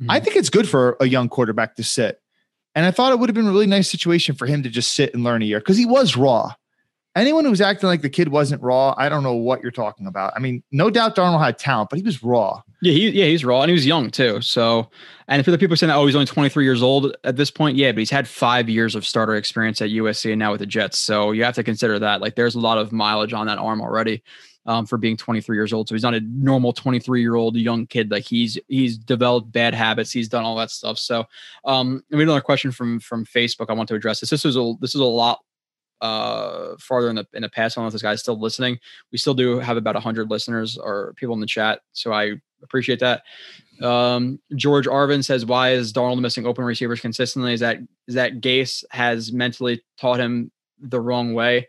Mm-hmm. 0.00 0.10
I 0.10 0.20
think 0.20 0.36
it's 0.36 0.48
good 0.48 0.66
for 0.66 0.96
a 1.00 1.06
young 1.06 1.28
quarterback 1.28 1.76
to 1.76 1.84
sit. 1.84 2.22
And 2.74 2.86
I 2.86 2.90
thought 2.92 3.12
it 3.12 3.18
would 3.18 3.28
have 3.28 3.34
been 3.34 3.46
a 3.46 3.52
really 3.52 3.66
nice 3.66 3.90
situation 3.90 4.36
for 4.36 4.46
him 4.46 4.62
to 4.62 4.70
just 4.70 4.94
sit 4.94 5.12
and 5.12 5.22
learn 5.22 5.42
a 5.42 5.44
year 5.44 5.58
because 5.58 5.76
he 5.76 5.84
was 5.84 6.16
raw. 6.16 6.54
Anyone 7.14 7.44
who's 7.44 7.60
acting 7.60 7.90
like 7.90 8.00
the 8.00 8.08
kid 8.08 8.28
wasn't 8.28 8.62
raw, 8.62 8.94
I 8.96 9.10
don't 9.10 9.22
know 9.22 9.34
what 9.34 9.60
you're 9.60 9.70
talking 9.70 10.06
about. 10.06 10.32
I 10.34 10.38
mean, 10.38 10.62
no 10.72 10.88
doubt 10.88 11.14
Darnold 11.14 11.44
had 11.44 11.58
talent, 11.58 11.90
but 11.90 11.98
he 11.98 12.02
was 12.02 12.22
raw. 12.22 12.62
Yeah, 12.80 12.92
he, 12.92 13.10
yeah, 13.10 13.24
he's 13.24 13.44
raw 13.44 13.62
and 13.62 13.70
he 13.70 13.74
was 13.74 13.86
young 13.86 14.10
too. 14.10 14.40
So, 14.40 14.88
and 15.26 15.44
for 15.44 15.50
the 15.50 15.58
people 15.58 15.76
saying 15.76 15.88
that, 15.88 15.96
oh, 15.96 16.06
he's 16.06 16.14
only 16.14 16.26
23 16.26 16.64
years 16.64 16.82
old 16.82 17.16
at 17.24 17.36
this 17.36 17.50
point, 17.50 17.76
yeah, 17.76 17.90
but 17.90 17.98
he's 17.98 18.10
had 18.10 18.28
five 18.28 18.68
years 18.68 18.94
of 18.94 19.04
starter 19.04 19.34
experience 19.34 19.82
at 19.82 19.90
USC 19.90 20.30
and 20.30 20.38
now 20.38 20.52
with 20.52 20.60
the 20.60 20.66
Jets. 20.66 20.96
So 20.98 21.32
you 21.32 21.42
have 21.42 21.56
to 21.56 21.64
consider 21.64 21.98
that. 21.98 22.20
Like, 22.20 22.36
there's 22.36 22.54
a 22.54 22.60
lot 22.60 22.78
of 22.78 22.92
mileage 22.92 23.32
on 23.32 23.46
that 23.46 23.58
arm 23.58 23.80
already. 23.80 24.22
Um, 24.66 24.84
for 24.84 24.98
being 24.98 25.16
23 25.16 25.56
years 25.56 25.72
old. 25.72 25.88
So 25.88 25.94
he's 25.94 26.02
not 26.02 26.12
a 26.12 26.20
normal 26.20 26.74
23 26.74 27.22
year 27.22 27.36
old 27.36 27.56
young 27.56 27.86
kid. 27.86 28.10
Like 28.10 28.24
he's 28.24 28.58
he's 28.68 28.98
developed 28.98 29.50
bad 29.50 29.72
habits. 29.72 30.12
He's 30.12 30.28
done 30.28 30.44
all 30.44 30.56
that 30.56 30.70
stuff. 30.70 30.98
So 30.98 31.24
um, 31.64 32.02
we 32.10 32.22
another 32.22 32.42
question 32.42 32.70
from 32.70 33.00
from 33.00 33.24
Facebook. 33.24 33.70
I 33.70 33.72
want 33.72 33.88
to 33.88 33.94
address 33.94 34.20
this. 34.20 34.28
This 34.28 34.44
is 34.44 34.58
a 34.58 34.74
this 34.78 34.94
is 34.94 35.00
a 35.00 35.04
lot 35.06 35.38
uh 36.02 36.74
farther 36.80 37.08
in 37.08 37.16
the 37.16 37.26
in 37.32 37.40
the 37.40 37.48
past. 37.48 37.78
I 37.78 37.80
don't 37.80 37.84
know 37.84 37.86
if 37.86 37.92
this 37.94 38.02
guy's 38.02 38.20
still 38.20 38.38
listening. 38.38 38.78
We 39.10 39.16
still 39.16 39.32
do 39.32 39.58
have 39.58 39.78
about 39.78 39.96
hundred 39.96 40.30
listeners 40.30 40.76
or 40.76 41.14
people 41.16 41.34
in 41.34 41.40
the 41.40 41.46
chat, 41.46 41.80
so 41.94 42.12
I 42.12 42.34
appreciate 42.62 43.00
that. 43.00 43.22
Um, 43.82 44.40
George 44.56 44.86
Arvin 44.86 45.24
says, 45.24 45.46
"Why 45.46 45.70
is 45.70 45.92
Darnold 45.92 46.20
missing 46.20 46.46
open 46.46 46.64
receivers 46.64 47.00
consistently? 47.00 47.52
Is 47.52 47.60
that 47.60 47.78
is 48.06 48.14
that 48.14 48.40
Gase 48.40 48.84
has 48.90 49.32
mentally 49.32 49.82
taught 49.98 50.20
him 50.20 50.50
the 50.80 51.00
wrong 51.00 51.34
way?" 51.34 51.68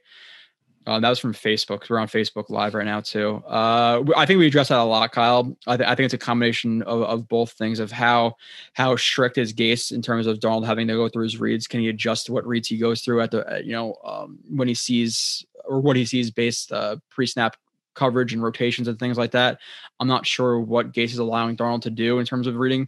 Uh, 0.89 0.99
that 0.99 1.09
was 1.09 1.19
from 1.19 1.33
Facebook. 1.33 1.87
We're 1.87 1.99
on 1.99 2.07
Facebook 2.07 2.49
Live 2.49 2.73
right 2.73 2.85
now 2.85 2.99
too. 2.99 3.43
Uh, 3.47 4.03
I 4.17 4.25
think 4.25 4.39
we 4.39 4.47
addressed 4.47 4.69
that 4.69 4.79
a 4.79 4.83
lot, 4.83 5.11
Kyle. 5.11 5.55
I, 5.67 5.77
th- 5.77 5.87
I 5.87 5.93
think 5.93 6.05
it's 6.05 6.15
a 6.15 6.17
combination 6.17 6.81
of, 6.81 7.03
of 7.03 7.27
both 7.27 7.51
things 7.51 7.79
of 7.79 7.91
how 7.91 8.33
how 8.73 8.95
strict 8.95 9.37
is 9.37 9.53
Gase 9.53 9.91
in 9.91 10.01
terms 10.01 10.25
of 10.25 10.39
Darnold 10.39 10.65
having 10.65 10.87
to 10.87 10.95
go 10.95 11.07
through 11.07 11.25
his 11.25 11.39
reads. 11.39 11.67
Can 11.67 11.81
he 11.81 11.89
adjust 11.89 12.31
what 12.31 12.47
reads 12.47 12.69
he 12.69 12.77
goes 12.79 13.01
through 13.01 13.21
at 13.21 13.29
the 13.29 13.61
you 13.63 13.71
know 13.71 13.97
um, 14.03 14.39
when 14.49 14.67
he 14.67 14.73
sees 14.73 15.45
or 15.65 15.79
what 15.79 15.95
he 15.95 16.05
sees 16.05 16.31
based 16.31 16.71
uh, 16.71 16.95
pre 17.11 17.27
snap 17.27 17.55
coverage 17.99 18.33
and 18.33 18.41
rotations 18.41 18.87
and 18.87 18.97
things 18.97 19.17
like 19.17 19.31
that. 19.31 19.59
I'm 19.99 20.07
not 20.07 20.25
sure 20.25 20.59
what 20.59 20.93
Gase 20.93 21.11
is 21.11 21.19
allowing 21.19 21.57
Darnold 21.57 21.81
to 21.81 21.89
do 21.89 22.19
in 22.19 22.25
terms 22.25 22.47
of 22.47 22.55
reading 22.55 22.87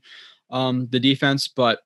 um, 0.50 0.88
the 0.90 1.00
defense, 1.00 1.48
but 1.48 1.82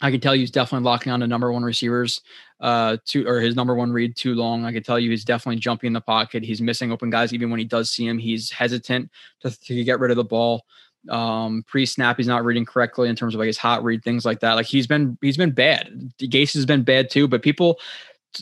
I 0.00 0.10
can 0.10 0.20
tell 0.20 0.34
you 0.34 0.40
he's 0.40 0.50
definitely 0.50 0.84
locking 0.84 1.12
on 1.12 1.20
to 1.20 1.26
number 1.26 1.52
one 1.52 1.62
receivers, 1.62 2.22
uh, 2.60 2.96
to 3.06 3.26
or 3.28 3.40
his 3.40 3.54
number 3.54 3.74
one 3.74 3.92
read 3.92 4.16
too 4.16 4.34
long. 4.34 4.64
I 4.64 4.72
can 4.72 4.82
tell 4.82 4.98
you 4.98 5.10
he's 5.10 5.24
definitely 5.24 5.60
jumping 5.60 5.88
in 5.88 5.92
the 5.92 6.00
pocket. 6.00 6.42
He's 6.42 6.62
missing 6.62 6.90
open 6.92 7.10
guys 7.10 7.34
even 7.34 7.50
when 7.50 7.58
he 7.58 7.66
does 7.66 7.90
see 7.90 8.06
him. 8.06 8.18
He's 8.18 8.50
hesitant 8.50 9.10
to, 9.40 9.50
to 9.50 9.84
get 9.84 10.00
rid 10.00 10.10
of 10.10 10.16
the 10.16 10.24
ball. 10.24 10.64
Um, 11.08 11.64
pre-snap, 11.66 12.18
he's 12.18 12.26
not 12.26 12.44
reading 12.44 12.66
correctly 12.66 13.08
in 13.08 13.16
terms 13.16 13.34
of 13.34 13.38
like 13.38 13.46
his 13.46 13.56
hot 13.58 13.82
read, 13.82 14.02
things 14.02 14.24
like 14.24 14.40
that. 14.40 14.54
Like 14.54 14.66
he's 14.66 14.86
been 14.86 15.18
he's 15.20 15.36
been 15.36 15.52
bad. 15.52 16.12
Gase 16.18 16.54
has 16.54 16.66
been 16.66 16.82
bad 16.82 17.10
too, 17.10 17.26
but 17.28 17.42
people 17.42 17.78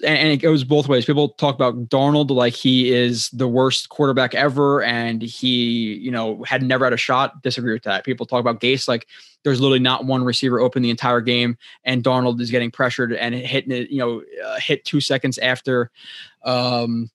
and 0.05 0.28
it 0.28 0.39
goes 0.39 0.65
both 0.65 0.89
ways. 0.89 1.05
People 1.05 1.31
talk 1.31 1.55
about 1.55 1.89
Darnold 1.89 2.31
like 2.31 2.55
he 2.55 2.92
is 2.92 3.31
the 3.31 3.49
worst 3.49 3.89
quarterback 3.89 4.34
ever, 4.34 4.83
and 4.83 5.23
he, 5.23 5.94
you 5.94 6.10
know, 6.10 6.42
had 6.44 6.62
never 6.62 6.84
had 6.84 6.92
a 6.92 6.99
shot. 6.99 7.42
Disagree 7.42 7.73
with 7.73 7.84
that. 7.84 8.05
People 8.05 8.26
talk 8.26 8.41
about 8.41 8.60
Gase 8.60 8.86
like 8.89 9.07
there's 9.44 9.60
literally 9.60 9.78
not 9.78 10.05
one 10.05 10.25
receiver 10.25 10.60
open 10.60 10.83
the 10.83 10.91
entire 10.91 11.20
game, 11.20 11.57
and 11.84 12.02
Darnold 12.02 12.41
is 12.41 12.50
getting 12.50 12.70
pressured 12.70 13.12
and 13.12 13.34
hitting 13.34 13.73
it, 13.73 13.91
you 13.91 13.99
know, 13.99 14.23
uh, 14.44 14.58
hit 14.60 14.84
two 14.84 15.00
seconds 15.00 15.39
after 15.39 15.91
um, 16.44 17.10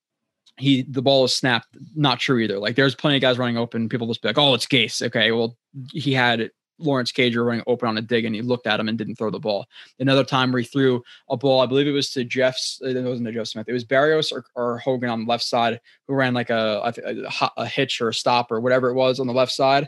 he 0.57 0.83
the 0.83 1.01
ball 1.01 1.25
is 1.25 1.33
snapped. 1.33 1.77
Not 1.95 2.19
true 2.19 2.39
either. 2.39 2.59
Like 2.59 2.75
there's 2.75 2.95
plenty 2.95 3.17
of 3.17 3.21
guys 3.21 3.37
running 3.37 3.57
open. 3.57 3.89
People 3.89 4.07
just 4.07 4.21
be 4.21 4.29
like, 4.29 4.37
oh, 4.37 4.53
it's 4.53 4.65
Gase. 4.65 5.05
Okay, 5.05 5.31
well, 5.31 5.57
he 5.91 6.13
had 6.13 6.51
Lawrence 6.83 7.11
Cager 7.11 7.45
running 7.45 7.63
open 7.67 7.87
on 7.87 7.97
a 7.97 8.01
dig 8.01 8.25
and 8.25 8.35
he 8.35 8.41
looked 8.41 8.67
at 8.67 8.79
him 8.79 8.89
and 8.89 8.97
didn't 8.97 9.15
throw 9.15 9.29
the 9.29 9.39
ball. 9.39 9.65
Another 9.99 10.23
time 10.23 10.51
where 10.51 10.61
he 10.61 10.67
threw 10.67 11.03
a 11.29 11.37
ball, 11.37 11.61
I 11.61 11.65
believe 11.65 11.87
it 11.87 11.91
was 11.91 12.11
to 12.11 12.23
Jeff's, 12.23 12.79
it 12.81 13.01
wasn't 13.03 13.27
to 13.27 13.33
Jeff 13.33 13.47
Smith, 13.47 13.67
it 13.67 13.73
was 13.73 13.85
Berrios 13.85 14.31
or, 14.31 14.45
or 14.55 14.79
Hogan 14.79 15.09
on 15.09 15.25
the 15.25 15.29
left 15.29 15.43
side 15.43 15.79
who 16.07 16.13
ran 16.13 16.33
like 16.33 16.49
a, 16.49 16.93
a, 16.95 17.51
a 17.57 17.65
hitch 17.65 18.01
or 18.01 18.09
a 18.09 18.13
stop 18.13 18.51
or 18.51 18.59
whatever 18.59 18.89
it 18.89 18.95
was 18.95 19.19
on 19.19 19.27
the 19.27 19.33
left 19.33 19.51
side. 19.51 19.87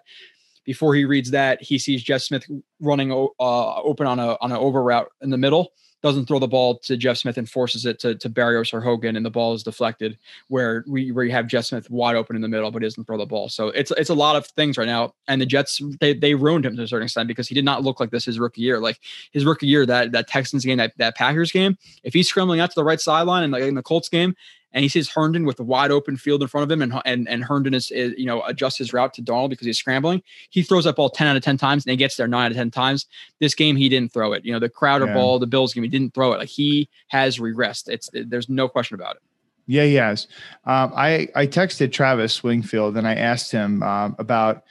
Before 0.63 0.95
he 0.95 1.05
reads 1.05 1.29
that, 1.31 1.61
he 1.61 1.77
sees 1.77 2.03
Jeff 2.03 2.21
Smith 2.21 2.45
running 2.79 3.11
uh, 3.11 3.81
open 3.81 4.07
on 4.07 4.17
a 4.17 4.35
on 4.41 4.51
an 4.51 4.57
over 4.57 4.81
route 4.81 5.09
in 5.21 5.29
the 5.29 5.37
middle 5.37 5.71
doesn't 6.05 6.27
throw 6.27 6.39
the 6.39 6.47
ball 6.47 6.77
to 6.79 6.95
Jeff 6.95 7.17
Smith 7.17 7.37
and 7.37 7.49
forces 7.49 7.85
it 7.85 7.99
to, 7.99 8.15
to 8.15 8.29
Berrios 8.29 8.73
or 8.73 8.81
Hogan, 8.81 9.15
and 9.15 9.25
the 9.25 9.31
ball 9.31 9.53
is 9.53 9.63
deflected. 9.63 10.17
Where 10.47 10.83
we 10.87 11.11
where 11.11 11.25
you 11.25 11.31
have 11.31 11.47
Jeff 11.47 11.65
Smith 11.65 11.89
wide 11.89 12.15
open 12.15 12.35
in 12.35 12.41
the 12.41 12.47
middle, 12.47 12.71
but 12.71 12.81
he 12.81 12.85
doesn't 12.85 13.05
throw 13.05 13.17
the 13.17 13.25
ball. 13.25 13.49
So 13.49 13.69
it's 13.69 13.91
it's 13.91 14.09
a 14.09 14.15
lot 14.15 14.35
of 14.35 14.45
things 14.47 14.77
right 14.77 14.87
now. 14.87 15.13
And 15.27 15.41
the 15.41 15.45
Jets 15.45 15.81
they 15.99 16.13
they 16.13 16.35
ruined 16.35 16.65
him 16.65 16.75
to 16.77 16.83
a 16.83 16.87
certain 16.87 17.05
extent 17.05 17.27
because 17.27 17.47
he 17.47 17.55
did 17.55 17.65
not 17.65 17.83
look 17.83 17.99
like 17.99 18.11
this 18.11 18.25
his 18.25 18.39
rookie 18.39 18.61
year. 18.61 18.79
Like 18.79 18.99
his 19.31 19.45
rookie 19.45 19.67
year, 19.67 19.85
that 19.85 20.11
that 20.11 20.27
Texans 20.27 20.63
game, 20.63 20.77
that 20.77 20.93
that 20.97 21.15
Packers 21.15 21.51
game, 21.51 21.77
if 22.03 22.13
he's 22.13 22.29
scrambling 22.29 22.59
out 22.59 22.69
to 22.69 22.75
the 22.75 22.83
right 22.83 23.01
sideline 23.01 23.43
and 23.43 23.51
like 23.51 23.63
in 23.63 23.75
the 23.75 23.83
Colts 23.83 24.09
game, 24.09 24.35
and 24.75 24.83
he 24.83 24.89
sees 24.89 25.09
Herndon 25.09 25.45
with 25.45 25.59
a 25.59 25.63
wide 25.63 25.89
open 25.89 26.17
field 26.17 26.41
in 26.41 26.49
front 26.49 26.69
of 26.69 26.71
him, 26.71 26.81
and 26.81 27.01
and 27.05 27.27
and 27.27 27.43
Herndon 27.43 27.73
is, 27.73 27.89
is, 27.91 28.13
you 28.17 28.25
know 28.25 28.43
adjusts 28.43 28.77
his 28.77 28.93
route 28.93 29.13
to 29.15 29.23
Darnold 29.23 29.49
because 29.49 29.65
he's 29.65 29.79
scrambling. 29.79 30.21
He 30.49 30.61
throws 30.61 30.83
that 30.83 30.97
ball 30.97 31.09
ten 31.09 31.27
out 31.27 31.37
of 31.37 31.41
ten 31.41 31.57
times, 31.57 31.85
and 31.85 31.91
he 31.91 31.97
gets 31.97 32.17
there 32.17 32.27
nine 32.27 32.45
out 32.45 32.51
of 32.51 32.57
ten 32.57 32.69
times. 32.69 33.07
This 33.39 33.55
game 33.55 33.77
he 33.77 33.89
didn't 33.89 34.11
throw 34.11 34.33
it. 34.33 34.45
You 34.45 34.51
know 34.51 34.59
the 34.59 34.69
Crowder 34.69 35.07
yeah. 35.07 35.13
ball, 35.13 35.39
the 35.39 35.47
Bills 35.47 35.73
game, 35.73 35.83
he 35.83 35.89
didn't 35.89 36.13
throw 36.13 36.33
it. 36.33 36.39
Like 36.39 36.49
he 36.49 36.89
has 37.07 37.39
regressed. 37.39 37.87
It's 37.87 38.09
it, 38.13 38.29
there's 38.29 38.49
no 38.49 38.67
question 38.67 38.95
about 38.95 39.15
it. 39.15 39.21
Yeah, 39.65 39.85
he 39.85 39.95
has. 39.95 40.27
Um, 40.65 40.91
I 40.93 41.29
I 41.33 41.47
texted 41.47 41.93
Travis 41.93 42.43
Wingfield 42.43 42.97
and 42.97 43.07
I 43.07 43.15
asked 43.15 43.51
him 43.51 43.81
um, 43.81 44.15
about 44.19 44.63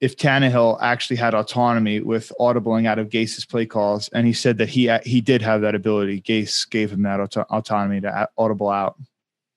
if 0.00 0.16
Tannehill 0.16 0.78
actually 0.80 1.16
had 1.16 1.34
autonomy 1.34 2.00
with 2.00 2.32
audibling 2.40 2.86
out 2.86 2.98
of 2.98 3.08
Gase's 3.08 3.44
play 3.44 3.66
calls, 3.66 4.08
and 4.08 4.26
he 4.26 4.32
said 4.34 4.58
that 4.58 4.68
he 4.68 4.90
he 5.04 5.22
did 5.22 5.40
have 5.40 5.62
that 5.62 5.74
ability. 5.74 6.20
Gase 6.20 6.68
gave 6.68 6.90
him 6.90 7.02
that 7.02 7.20
auto- 7.20 7.46
autonomy 7.50 8.02
to 8.02 8.28
audible 8.36 8.68
out. 8.68 8.96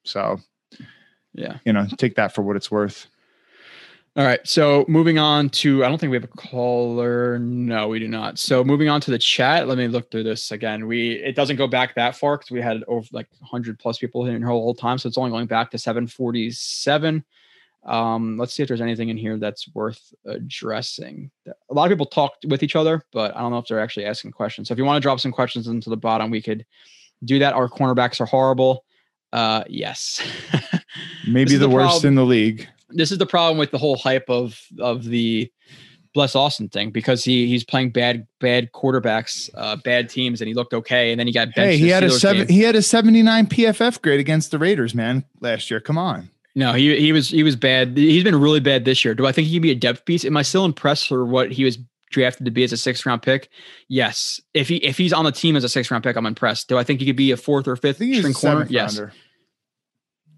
So, 0.03 0.39
yeah, 1.33 1.57
you 1.65 1.73
know, 1.73 1.87
take 1.97 2.15
that 2.15 2.33
for 2.33 2.41
what 2.41 2.55
it's 2.55 2.71
worth. 2.71 3.07
All 4.15 4.23
right. 4.23 4.47
So 4.47 4.85
moving 4.87 5.17
on 5.17 5.49
to, 5.49 5.83
I 5.83 5.89
don't 5.89 5.97
think 5.97 6.11
we 6.11 6.17
have 6.17 6.23
a 6.23 6.27
caller. 6.27 7.39
No, 7.39 7.87
we 7.87 7.97
do 7.97 8.07
not. 8.07 8.37
So 8.37 8.63
moving 8.63 8.87
on 8.87 9.01
to 9.01 9.11
the 9.11 9.17
chat. 9.17 9.67
Let 9.67 9.79
me 9.79 9.87
look 9.87 10.11
through 10.11 10.21
this 10.21 10.51
again. 10.51 10.85
We 10.85 11.13
it 11.13 11.35
doesn't 11.35 11.55
go 11.55 11.65
back 11.65 11.95
that 11.95 12.15
far 12.15 12.37
because 12.37 12.51
we 12.51 12.61
had 12.61 12.83
over 12.87 13.07
like 13.11 13.27
100 13.39 13.79
plus 13.79 13.97
people 13.97 14.23
in 14.27 14.37
here 14.37 14.51
all 14.51 14.59
the 14.59 14.63
whole 14.65 14.75
time. 14.75 14.99
So 14.99 15.07
it's 15.07 15.17
only 15.17 15.31
going 15.31 15.47
back 15.47 15.71
to 15.71 15.79
747. 15.79 17.25
Um, 17.85 18.37
let's 18.37 18.53
see 18.53 18.61
if 18.61 18.67
there's 18.67 18.81
anything 18.81 19.09
in 19.09 19.17
here 19.17 19.37
that's 19.37 19.73
worth 19.73 20.13
addressing. 20.25 21.31
A 21.47 21.73
lot 21.73 21.85
of 21.85 21.89
people 21.89 22.05
talked 22.05 22.45
with 22.45 22.61
each 22.61 22.75
other, 22.75 23.03
but 23.11 23.35
I 23.35 23.41
don't 23.41 23.51
know 23.51 23.57
if 23.57 23.65
they're 23.65 23.79
actually 23.79 24.05
asking 24.05 24.31
questions. 24.31 24.67
So 24.67 24.73
if 24.73 24.77
you 24.77 24.85
want 24.85 24.97
to 24.97 25.05
drop 25.05 25.21
some 25.21 25.31
questions 25.31 25.67
into 25.67 25.89
the 25.89 25.97
bottom, 25.97 26.29
we 26.29 26.41
could 26.41 26.67
do 27.25 27.39
that. 27.39 27.55
Our 27.55 27.67
cornerbacks 27.67 28.21
are 28.21 28.25
horrible. 28.25 28.85
Uh, 29.33 29.63
yes. 29.67 30.21
Maybe 31.27 31.53
the, 31.53 31.67
the, 31.67 31.69
worst 31.69 32.01
problem. 32.01 32.07
in 32.07 32.15
the 32.15 32.25
league. 32.25 32.67
This 32.89 33.11
is 33.11 33.17
the 33.17 33.25
problem 33.25 33.57
with 33.57 33.71
the 33.71 33.79
whole 33.79 33.97
hype 33.97 34.29
of 34.29 34.61
of 34.79 35.03
the 35.03 35.51
Bless 36.13 36.35
Austin 36.35 36.69
thing 36.69 36.91
because 36.91 37.23
he 37.23 37.47
he's 37.47 37.63
playing 37.63 37.89
bad 37.89 38.27
bad 38.39 38.71
quarterbacks, 38.71 39.49
uh, 39.55 39.75
bad 39.77 40.09
teams, 40.09 40.39
and 40.39 40.47
he 40.47 40.53
looked 40.53 40.73
okay, 40.75 41.09
and 41.09 41.19
then 41.19 41.25
he 41.25 41.33
got 41.33 41.47
benched. 41.55 41.71
Hey, 41.71 41.77
he 41.77 41.89
had 41.89 42.03
a 42.03 42.11
seven. 42.11 42.45
Game. 42.45 42.55
He 42.55 42.61
had 42.61 42.75
a 42.75 42.83
seventy 42.83 43.23
nine 43.23 43.47
PFF 43.47 43.99
grade 44.03 44.19
against 44.19 44.51
the 44.51 44.59
Raiders, 44.59 44.93
man, 44.93 45.25
last 45.41 45.71
year. 45.71 45.79
Come 45.79 45.97
on. 45.97 46.29
No, 46.53 46.73
he 46.73 46.99
he 46.99 47.11
was 47.11 47.29
he 47.29 47.41
was 47.41 47.55
bad. 47.55 47.97
He's 47.97 48.23
been 48.23 48.39
really 48.39 48.59
bad 48.59 48.85
this 48.85 49.03
year. 49.03 49.15
Do 49.15 49.25
I 49.25 49.31
think 49.31 49.47
he 49.47 49.55
can 49.55 49.63
be 49.63 49.71
a 49.71 49.75
depth 49.75 50.05
piece? 50.05 50.23
Am 50.23 50.37
I 50.37 50.43
still 50.43 50.65
impressed 50.65 51.07
for 51.07 51.25
what 51.25 51.51
he 51.51 51.63
was 51.63 51.79
drafted 52.11 52.45
to 52.45 52.51
be 52.51 52.63
as 52.63 52.71
a 52.71 52.77
sixth 52.77 53.07
round 53.07 53.23
pick? 53.23 53.49
Yes. 53.87 54.39
If 54.53 54.69
he 54.69 54.75
if 54.77 54.99
he's 54.99 55.13
on 55.13 55.25
the 55.25 55.31
team 55.31 55.55
as 55.55 55.63
a 55.63 55.69
sixth 55.69 55.89
round 55.89 56.03
pick, 56.03 56.15
I'm 56.15 56.27
impressed. 56.27 56.69
Do 56.69 56.77
I 56.77 56.83
think 56.83 56.99
he 56.99 57.07
could 57.07 57.15
be 57.15 57.31
a 57.31 57.37
fourth 57.37 57.67
or 57.67 57.75
fifth 57.75 57.95
string 57.95 58.33
corner? 58.33 58.67
Yes. 58.69 58.99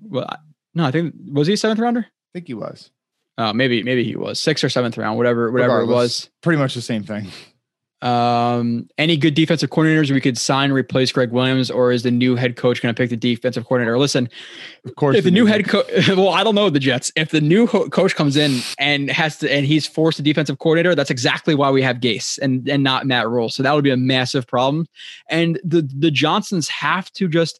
Well, 0.10 0.28
no, 0.74 0.86
I 0.86 0.92
think 0.92 1.14
was 1.32 1.48
he 1.48 1.54
a 1.54 1.58
seventh 1.58 1.80
rounder? 1.80 2.06
I 2.08 2.30
think 2.34 2.48
he 2.48 2.54
was. 2.54 2.92
Uh, 3.38 3.52
maybe 3.52 3.84
maybe 3.84 4.04
he 4.04 4.16
was 4.16 4.40
sixth 4.40 4.64
or 4.64 4.70
seventh 4.70 4.98
round, 4.98 5.18
whatever 5.18 5.52
whatever 5.52 5.80
Regardless, 5.80 5.92
it 5.92 5.96
was. 5.96 6.30
Pretty 6.42 6.60
much 6.60 6.74
the 6.74 6.82
same 6.82 7.04
thing. 7.04 7.28
Um, 8.02 8.88
any 8.98 9.18
good 9.18 9.34
defensive 9.34 9.72
coordinators 9.72 10.12
we 10.12 10.22
could 10.22 10.38
sign 10.38 10.72
replace 10.72 11.12
Gregg 11.12 11.32
Williams, 11.32 11.72
or 11.72 11.92
is 11.92 12.04
the 12.04 12.12
new 12.12 12.36
head 12.36 12.56
coach 12.56 12.82
going 12.82 12.94
to 12.94 12.98
pick 12.98 13.10
the 13.10 13.18
defensive 13.18 13.66
coordinator? 13.66 13.98
Listen, 13.98 14.30
of 14.86 14.96
course, 14.96 15.16
if 15.16 15.24
the, 15.24 15.32
new 15.32 15.46
head 15.46 15.68
coach, 15.68 15.88
well, 16.10 16.30
I 16.30 16.44
don't 16.44 16.56
know 16.56 16.70
the 16.70 16.80
Jets. 16.80 17.12
If 17.16 17.32
the 17.32 17.42
new 17.42 17.66
ho- 17.66 17.90
coach 17.90 18.16
comes 18.16 18.38
in 18.38 18.60
and 18.78 19.10
has 19.10 19.38
to, 19.40 19.52
and 19.52 19.66
he's 19.66 19.88
forced 19.88 20.20
a 20.20 20.22
defensive 20.22 20.60
coordinator, 20.60 20.94
that's 20.94 21.10
exactly 21.10 21.56
why 21.56 21.72
we 21.72 21.82
have 21.82 21.98
Gase 21.98 22.38
and 22.40 22.70
and 22.70 22.84
not 22.84 23.08
Matt 23.08 23.28
Rhule. 23.28 23.50
So 23.50 23.64
that 23.64 23.74
would 23.74 23.84
be 23.84 23.92
a 23.92 23.98
massive 23.98 24.46
problem. 24.46 24.88
And 25.30 25.60
the 25.64 25.90
the 25.98 26.12
Johnsons 26.12 26.68
have 26.68 27.12
to 27.14 27.28
just 27.28 27.60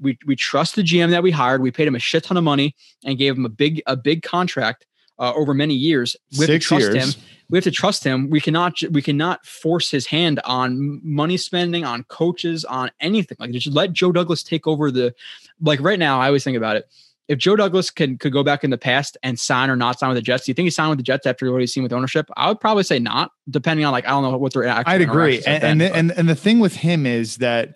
we 0.00 0.18
we 0.26 0.36
trust 0.36 0.76
the 0.76 0.82
GM 0.82 1.10
that 1.10 1.22
we 1.22 1.30
hired. 1.30 1.62
We 1.62 1.70
paid 1.70 1.86
him 1.86 1.94
a 1.94 2.00
shit 2.00 2.24
ton 2.24 2.36
of 2.36 2.44
money 2.44 2.74
and 3.04 3.18
gave 3.18 3.36
him 3.36 3.44
a 3.44 3.50
big 3.50 3.82
a 3.86 3.96
big 3.96 4.22
contract 4.22 4.86
uh, 5.18 5.32
over 5.34 5.54
many 5.54 5.74
years. 5.74 6.16
We 6.38 6.46
Six 6.46 6.48
have 6.48 6.60
to 6.60 6.66
trust 6.66 6.94
years. 6.94 7.14
him. 7.14 7.22
We 7.50 7.58
have 7.58 7.64
to 7.64 7.70
trust 7.70 8.04
him. 8.04 8.30
We 8.30 8.40
cannot 8.40 8.80
we 8.90 9.02
cannot 9.02 9.44
force 9.44 9.90
his 9.90 10.06
hand 10.06 10.40
on 10.44 11.00
money 11.04 11.36
spending, 11.36 11.84
on 11.84 12.04
coaches, 12.04 12.64
on 12.64 12.90
anything. 13.00 13.36
Like 13.38 13.50
just 13.50 13.68
let 13.68 13.92
Joe 13.92 14.12
Douglas 14.12 14.42
take 14.42 14.66
over 14.66 14.90
the. 14.90 15.14
Like 15.60 15.80
right 15.80 15.98
now, 15.98 16.20
I 16.20 16.26
always 16.26 16.42
think 16.42 16.56
about 16.56 16.76
it. 16.76 16.88
If 17.28 17.38
Joe 17.38 17.54
Douglas 17.54 17.90
can 17.90 18.18
could 18.18 18.32
go 18.32 18.42
back 18.42 18.64
in 18.64 18.70
the 18.70 18.78
past 18.78 19.16
and 19.22 19.38
sign 19.38 19.68
or 19.68 19.76
not 19.76 19.98
sign 19.98 20.08
with 20.08 20.16
the 20.16 20.22
Jets, 20.22 20.46
do 20.46 20.50
you 20.50 20.54
think 20.54 20.66
he 20.66 20.70
signed 20.70 20.90
with 20.90 20.98
the 20.98 21.04
Jets 21.04 21.26
after 21.26 21.50
what 21.52 21.60
he's 21.60 21.72
seen 21.72 21.82
with 21.82 21.92
ownership? 21.92 22.28
I 22.36 22.48
would 22.48 22.60
probably 22.60 22.82
say 22.84 22.98
not, 22.98 23.32
depending 23.48 23.84
on 23.84 23.92
like 23.92 24.06
I 24.06 24.10
don't 24.10 24.22
know 24.22 24.36
what 24.38 24.52
their. 24.52 24.66
I'd 24.68 25.02
agree, 25.02 25.42
and 25.44 25.62
and, 25.62 25.80
the, 25.80 25.94
and 25.94 26.12
and 26.12 26.28
the 26.28 26.34
thing 26.34 26.60
with 26.60 26.76
him 26.76 27.04
is 27.04 27.36
that 27.38 27.74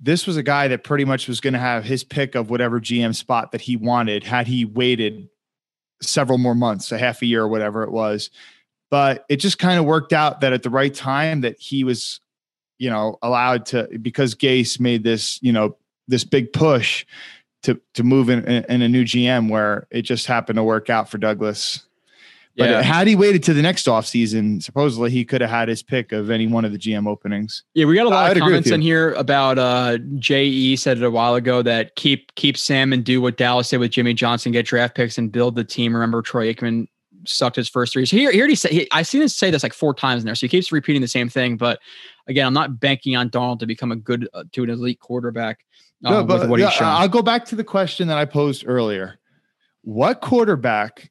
this 0.00 0.26
was 0.26 0.36
a 0.36 0.42
guy 0.42 0.68
that 0.68 0.84
pretty 0.84 1.04
much 1.04 1.28
was 1.28 1.40
going 1.40 1.54
to 1.54 1.58
have 1.58 1.84
his 1.84 2.04
pick 2.04 2.34
of 2.34 2.50
whatever 2.50 2.80
GM 2.80 3.14
spot 3.14 3.52
that 3.52 3.62
he 3.62 3.76
wanted 3.76 4.24
had 4.24 4.46
he 4.46 4.64
waited 4.64 5.28
several 6.02 6.38
more 6.38 6.54
months, 6.54 6.92
a 6.92 6.98
half 6.98 7.22
a 7.22 7.26
year 7.26 7.42
or 7.42 7.48
whatever 7.48 7.82
it 7.82 7.90
was. 7.90 8.30
But 8.90 9.24
it 9.28 9.36
just 9.36 9.58
kind 9.58 9.78
of 9.78 9.84
worked 9.84 10.12
out 10.12 10.40
that 10.40 10.52
at 10.52 10.62
the 10.62 10.70
right 10.70 10.94
time 10.94 11.40
that 11.40 11.58
he 11.58 11.82
was, 11.82 12.20
you 12.78 12.90
know, 12.90 13.18
allowed 13.22 13.66
to 13.66 13.88
because 14.00 14.34
Gase 14.34 14.78
made 14.78 15.02
this, 15.02 15.42
you 15.42 15.52
know, 15.52 15.76
this 16.06 16.24
big 16.24 16.52
push 16.52 17.04
to 17.62 17.80
to 17.94 18.04
move 18.04 18.28
in, 18.28 18.44
in 18.44 18.82
a 18.82 18.88
new 18.88 19.04
GM 19.04 19.50
where 19.50 19.88
it 19.90 20.02
just 20.02 20.26
happened 20.26 20.56
to 20.56 20.62
work 20.62 20.88
out 20.88 21.08
for 21.08 21.18
Douglas. 21.18 21.84
But 22.56 22.70
yeah. 22.70 22.80
had 22.80 23.06
he 23.06 23.16
waited 23.16 23.42
to 23.44 23.54
the 23.54 23.60
next 23.60 23.86
offseason, 23.86 24.62
supposedly 24.62 25.10
he 25.10 25.26
could 25.26 25.42
have 25.42 25.50
had 25.50 25.68
his 25.68 25.82
pick 25.82 26.12
of 26.12 26.30
any 26.30 26.46
one 26.46 26.64
of 26.64 26.72
the 26.72 26.78
GM 26.78 27.06
openings. 27.06 27.62
Yeah, 27.74 27.84
we 27.84 27.94
got 27.94 28.06
a 28.06 28.08
lot 28.08 28.30
uh, 28.30 28.32
of 28.32 28.38
comments 28.38 28.70
in 28.70 28.80
here 28.80 29.12
about 29.12 29.58
uh 29.58 29.98
JE 30.18 30.76
said 30.76 30.96
it 30.96 31.04
a 31.04 31.10
while 31.10 31.34
ago 31.34 31.60
that 31.62 31.96
keep 31.96 32.34
keep 32.36 32.56
Sam 32.56 32.94
and 32.94 33.04
do 33.04 33.20
what 33.20 33.36
Dallas 33.36 33.68
did 33.68 33.78
with 33.78 33.90
Jimmy 33.90 34.14
Johnson, 34.14 34.52
get 34.52 34.64
draft 34.64 34.94
picks 34.94 35.18
and 35.18 35.30
build 35.30 35.54
the 35.54 35.64
team. 35.64 35.92
Remember 35.92 36.22
Troy 36.22 36.52
Aikman 36.52 36.88
sucked 37.26 37.56
his 37.56 37.68
first 37.68 37.92
three. 37.92 38.06
So 38.06 38.16
he, 38.16 38.30
he 38.30 38.38
already 38.38 38.54
said 38.54 38.70
he, 38.70 38.88
I've 38.92 39.06
seen 39.06 39.22
him 39.22 39.28
say 39.28 39.50
this 39.50 39.62
like 39.62 39.74
four 39.74 39.94
times 39.94 40.22
in 40.22 40.26
there. 40.26 40.34
So 40.34 40.46
he 40.46 40.48
keeps 40.48 40.72
repeating 40.72 41.02
the 41.02 41.08
same 41.08 41.28
thing. 41.28 41.56
But 41.56 41.80
again, 42.26 42.46
I'm 42.46 42.54
not 42.54 42.80
banking 42.80 43.16
on 43.16 43.30
Darnold 43.30 43.58
to 43.60 43.66
become 43.66 43.92
a 43.92 43.96
good 43.96 44.28
uh, 44.32 44.44
to 44.52 44.62
an 44.62 44.70
elite 44.70 45.00
quarterback. 45.00 45.60
Uh, 46.04 46.10
no, 46.10 46.24
but 46.24 46.58
yeah, 46.58 46.70
I'll 46.80 47.08
go 47.08 47.22
back 47.22 47.44
to 47.46 47.56
the 47.56 47.64
question 47.64 48.08
that 48.08 48.18
I 48.18 48.24
posed 48.24 48.64
earlier. 48.66 49.18
What 49.82 50.20
quarterback? 50.20 51.10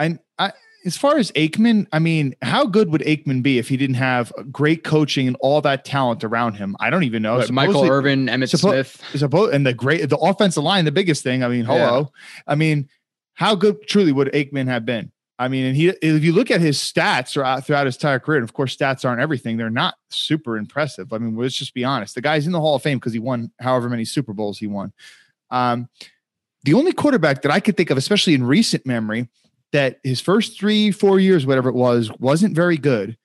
I 0.00 0.18
I 0.38 0.52
as 0.84 0.96
far 0.96 1.18
as 1.18 1.30
Aikman, 1.32 1.86
I 1.92 1.98
mean, 1.98 2.34
how 2.40 2.64
good 2.64 2.90
would 2.90 3.02
Aikman 3.02 3.42
be 3.42 3.58
if 3.58 3.68
he 3.68 3.76
didn't 3.76 3.96
have 3.96 4.32
great 4.50 4.82
coaching 4.82 5.26
and 5.26 5.36
all 5.40 5.60
that 5.60 5.84
talent 5.84 6.24
around 6.24 6.54
him? 6.54 6.74
I 6.80 6.88
don't 6.88 7.02
even 7.02 7.22
know. 7.22 7.44
Michael 7.50 7.84
Irvin, 7.84 8.26
Emmitt 8.26 8.54
suppo- 8.54 8.70
Smith, 8.70 9.02
suppo- 9.12 9.52
and 9.52 9.66
the 9.66 9.74
great 9.74 10.08
the 10.08 10.16
offensive 10.16 10.64
line, 10.64 10.86
the 10.86 10.92
biggest 10.92 11.22
thing. 11.22 11.44
I 11.44 11.48
mean, 11.48 11.64
hello. 11.64 12.10
Yeah. 12.14 12.42
I 12.46 12.54
mean, 12.54 12.88
how 13.34 13.54
good 13.54 13.86
truly 13.86 14.12
would 14.12 14.28
Aikman 14.32 14.68
have 14.68 14.86
been? 14.86 15.12
I 15.38 15.48
mean, 15.48 15.64
and 15.66 15.76
he 15.76 15.88
if 15.88 16.22
you 16.22 16.32
look 16.32 16.50
at 16.50 16.60
his 16.60 16.78
stats 16.78 17.32
throughout, 17.32 17.66
throughout 17.66 17.86
his 17.86 17.96
entire 17.96 18.18
career, 18.18 18.38
and 18.38 18.44
of 18.44 18.52
course, 18.52 18.76
stats 18.76 19.06
aren't 19.06 19.20
everything. 19.20 19.56
They're 19.56 19.70
not 19.70 19.94
super 20.10 20.56
impressive. 20.56 21.12
I 21.12 21.18
mean, 21.18 21.36
let's 21.36 21.56
just 21.56 21.72
be 21.72 21.84
honest. 21.84 22.14
The 22.14 22.20
guy's 22.20 22.46
in 22.46 22.52
the 22.52 22.60
Hall 22.60 22.74
of 22.74 22.82
Fame 22.82 22.98
because 22.98 23.12
he 23.12 23.18
won 23.18 23.50
however 23.58 23.88
many 23.88 24.04
Super 24.04 24.32
Bowls 24.34 24.58
he 24.58 24.66
won. 24.66 24.92
Um, 25.50 25.88
the 26.64 26.74
only 26.74 26.92
quarterback 26.92 27.40
that 27.42 27.50
I 27.50 27.60
could 27.60 27.76
think 27.76 27.88
of, 27.88 27.96
especially 27.96 28.34
in 28.34 28.44
recent 28.44 28.84
memory, 28.84 29.28
that 29.72 30.00
his 30.02 30.20
first 30.20 30.58
three, 30.58 30.90
four 30.90 31.20
years, 31.20 31.46
whatever 31.46 31.68
it 31.68 31.74
was, 31.74 32.10
wasn't 32.18 32.54
very 32.54 32.76
good, 32.76 33.16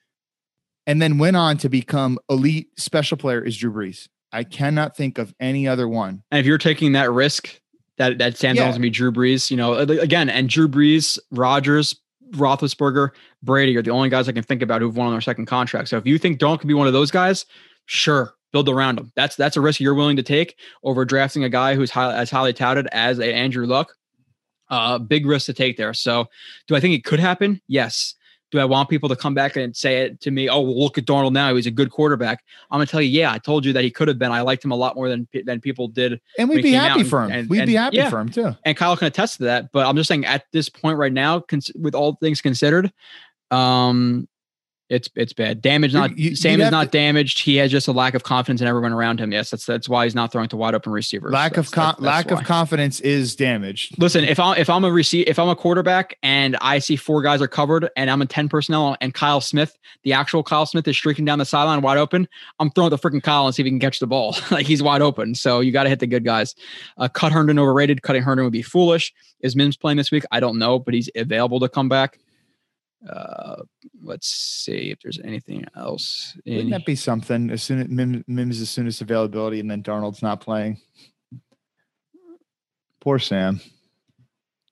and 0.88 1.02
then 1.02 1.18
went 1.18 1.36
on 1.36 1.58
to 1.58 1.70
become 1.70 2.20
elite 2.30 2.68
special 2.78 3.18
player 3.18 3.42
is 3.42 3.58
Drew 3.58 3.72
Brees. 3.72 4.08
I 4.32 4.44
cannot 4.44 4.96
think 4.96 5.18
of 5.18 5.34
any 5.40 5.68
other 5.68 5.88
one. 5.88 6.24
And 6.32 6.40
if 6.40 6.46
you're 6.46 6.58
taking 6.58 6.92
that 6.92 7.12
risk, 7.12 7.60
that 7.98 8.18
that 8.18 8.38
Sam 8.38 8.56
yeah. 8.56 8.70
gonna 8.70 8.80
be 8.80 8.90
Drew 8.90 9.12
Brees, 9.12 9.50
you 9.50 9.58
know, 9.58 9.74
again, 9.76 10.30
and 10.30 10.50
Drew 10.50 10.68
Brees, 10.68 11.18
Rodgers, 11.32 11.96
Roethlisberger, 12.32 13.12
Brady 13.44 13.78
are 13.78 13.82
the 13.82 13.92
only 13.92 14.10
guys 14.10 14.28
I 14.28 14.34
can 14.34 14.44
think 14.44 14.62
about 14.62 14.82
who've 14.82 14.96
won 14.96 15.08
on 15.08 15.14
their 15.14 15.22
second 15.22 15.46
contract. 15.46 15.90
So 15.90 15.98
if 15.98 16.06
you 16.06 16.18
think 16.18 16.40
Darnold 16.40 16.60
could 16.60 16.68
be 16.68 16.74
one 16.74 16.88
of 16.88 16.94
those 16.94 17.12
guys, 17.12 17.46
sure, 17.86 18.34
build 18.52 18.70
around 18.70 19.00
him. 19.00 19.12
That's 19.16 19.36
that's 19.36 19.58
a 19.58 19.62
risk 19.62 19.80
you're 19.80 19.94
willing 19.94 20.18
to 20.18 20.24
take 20.24 20.58
over 20.84 21.06
drafting 21.06 21.44
a 21.44 21.50
guy 21.50 21.76
who's 21.76 21.92
high, 21.92 22.16
as 22.16 22.30
highly 22.30 22.54
touted 22.54 22.88
as 22.92 23.20
a 23.20 23.34
Andrew 23.34 23.66
Luck. 23.66 23.94
Uh, 24.70 24.98
big 24.98 25.26
risk 25.26 25.46
to 25.46 25.54
take 25.54 25.78
there. 25.78 25.94
So, 25.94 26.28
do 26.68 26.76
I 26.76 26.80
think 26.80 26.96
it 26.96 27.04
could 27.04 27.20
happen? 27.20 27.62
Yes. 27.68 28.16
Do 28.52 28.60
I 28.60 28.66
want 28.66 28.90
people 28.90 29.10
to 29.10 29.16
come 29.16 29.34
back 29.34 29.56
and 29.58 29.76
say 29.76 30.04
it 30.04 30.22
to 30.22 30.32
me? 30.32 30.48
Oh, 30.50 30.62
well, 30.62 30.80
look 30.80 30.98
at 30.98 31.06
Darnold 31.06 31.34
now; 31.34 31.54
he's 31.56 31.66
a 31.66 31.72
good 31.72 31.92
quarterback. 31.92 32.44
I'm 32.72 32.78
gonna 32.78 32.86
tell 32.86 33.02
you, 33.02 33.10
yeah, 33.10 33.32
I 33.32 33.38
told 33.38 33.66
you 33.66 33.74
that 33.74 33.84
he 33.84 33.92
could 33.92 34.08
have 34.08 34.18
been. 34.18 34.32
I 34.32 34.42
liked 34.42 34.64
him 34.64 34.72
a 34.72 34.76
lot 34.76 34.96
more 34.96 35.10
than 35.10 35.28
than 35.46 35.60
people 35.60 35.88
did. 35.88 36.22
And 36.38 36.48
we'd 36.48 36.64
be 36.64 36.72
happy 36.72 37.04
for 37.04 37.24
him. 37.24 37.32
And, 37.32 37.50
we'd 37.50 37.60
and, 37.60 37.68
be 37.68 37.74
happy 37.74 37.98
yeah, 37.98 38.10
for 38.10 38.20
him 38.20 38.30
too. 38.30 38.56
And 38.64 38.78
Kyle 38.78 38.96
can 38.96 39.08
attest 39.08 39.38
to 39.38 39.44
that. 39.46 39.72
But 39.72 39.86
I'm 39.86 39.96
just 39.96 40.08
saying, 40.08 40.26
at 40.26 40.46
this 40.52 40.70
point 40.70 40.98
right 40.98 41.12
now, 41.12 41.40
cons- 41.40 41.72
with 41.76 41.96
all 41.96 42.16
things 42.16 42.40
considered, 42.40 42.94
um, 43.52 44.28
it's 44.88 45.10
it's 45.16 45.34
bad. 45.34 45.62
Damage 45.62 45.94
not 45.94 46.16
you, 46.16 46.36
Sam 46.36 46.62
is 46.62 46.70
not 46.70 46.86
to, 46.86 46.90
damaged. 46.90 47.40
He 47.40 47.56
has 47.56 47.72
just 47.72 47.88
a 47.88 47.92
lack 47.92 48.14
of 48.14 48.24
confidence 48.24 48.62
in 48.62 48.68
everyone 48.68 48.94
around 48.94 49.20
him. 49.20 49.32
Yes, 49.32 49.50
that's 49.50 49.66
that's 49.66 49.90
why 49.90 50.04
he's 50.04 50.14
not 50.14 50.32
throwing 50.32 50.48
to 50.50 50.58
wide 50.58 50.76
open 50.76 50.92
receivers. 50.92 51.34
Lack 51.34 51.58
of 51.58 51.72
con- 51.72 51.96
lack 51.98 52.30
why. 52.30 52.40
of 52.40 52.46
confidence 52.46 53.00
is 53.00 53.36
damaged. 53.36 54.00
Listen, 54.00 54.24
if 54.24 54.40
I'm 54.40 54.58
if 54.58 54.70
I'm 54.70 54.84
a 54.84 54.92
receive 54.92 55.28
if 55.28 55.40
I'm 55.40 55.50
a 55.50 55.56
quarterback 55.56 56.18
and 56.22 56.56
I 56.62 56.78
see 56.78 56.96
four 56.96 57.24
guys 57.24 57.42
are 57.42 57.48
covered 57.48 57.90
and 57.98 58.12
I'm 58.12 58.22
a 58.22 58.28
ten 58.28 58.48
personnel 58.48 58.96
and 59.02 59.12
Kyle 59.12 59.42
Smith, 59.42 59.76
the 60.04 60.14
actual 60.14 60.44
Kyle 60.44 60.68
Smith 60.68 60.88
is 60.88 60.96
streaking 60.96 61.26
down 61.26 61.40
the 61.40 61.46
sideline 61.46 61.82
wide 61.82 61.98
open, 61.98 62.28
I'm 62.60 62.70
throwing 62.70 62.92
the 62.92 62.98
freaking 63.00 63.24
Kyle 63.24 63.48
and 63.48 63.56
see 63.56 63.64
if 63.64 63.66
he 63.66 63.72
can 63.72 63.80
catch 63.80 64.00
the 64.00 64.08
ball. 64.08 64.36
like 64.52 64.68
he's 64.68 64.84
wide 64.84 65.02
open. 65.02 65.34
So 65.34 65.62
you 65.62 65.72
got 65.72 65.84
to 65.84 65.90
hit 65.90 66.00
the 66.00 66.08
good 66.08 66.24
guys. 66.24 66.54
Uh, 66.98 67.08
cut 67.08 67.32
Herndon 67.32 67.58
overrated. 67.58 68.04
Cutting 68.04 68.22
Herndon 68.22 68.46
would 68.46 68.54
be 68.54 68.62
foolish. 68.62 69.14
Is 69.40 69.56
Mims 69.56 69.78
playing 69.78 69.98
this 69.98 70.12
week? 70.12 70.26
I 70.32 70.40
don't 70.40 70.60
know, 70.60 70.78
but 70.78 70.94
he's 70.94 71.10
available 71.16 71.60
to 71.60 71.70
come 71.70 71.90
back. 71.90 72.20
Uh, 73.08 73.58
let's 74.02 74.28
see 74.28 74.92
if 74.92 75.00
there's 75.02 75.20
anything 75.24 75.66
else. 75.76 76.38
Wouldn't 76.46 76.72
that 76.72 76.86
be 76.86 76.96
something? 76.96 77.50
As 77.52 77.62
soon 77.62 77.82
as 77.82 77.88
Mims, 77.88 78.24
Mims 78.28 78.62
as 78.62 78.70
soon 78.70 78.88
as 78.88 79.02
availability, 79.02 79.60
and 79.60 79.70
then 79.70 79.84
Darnold's 79.84 80.24
not 80.24 80.42
playing. 80.42 80.80
Poor 83.02 83.20
Sam. 83.20 83.62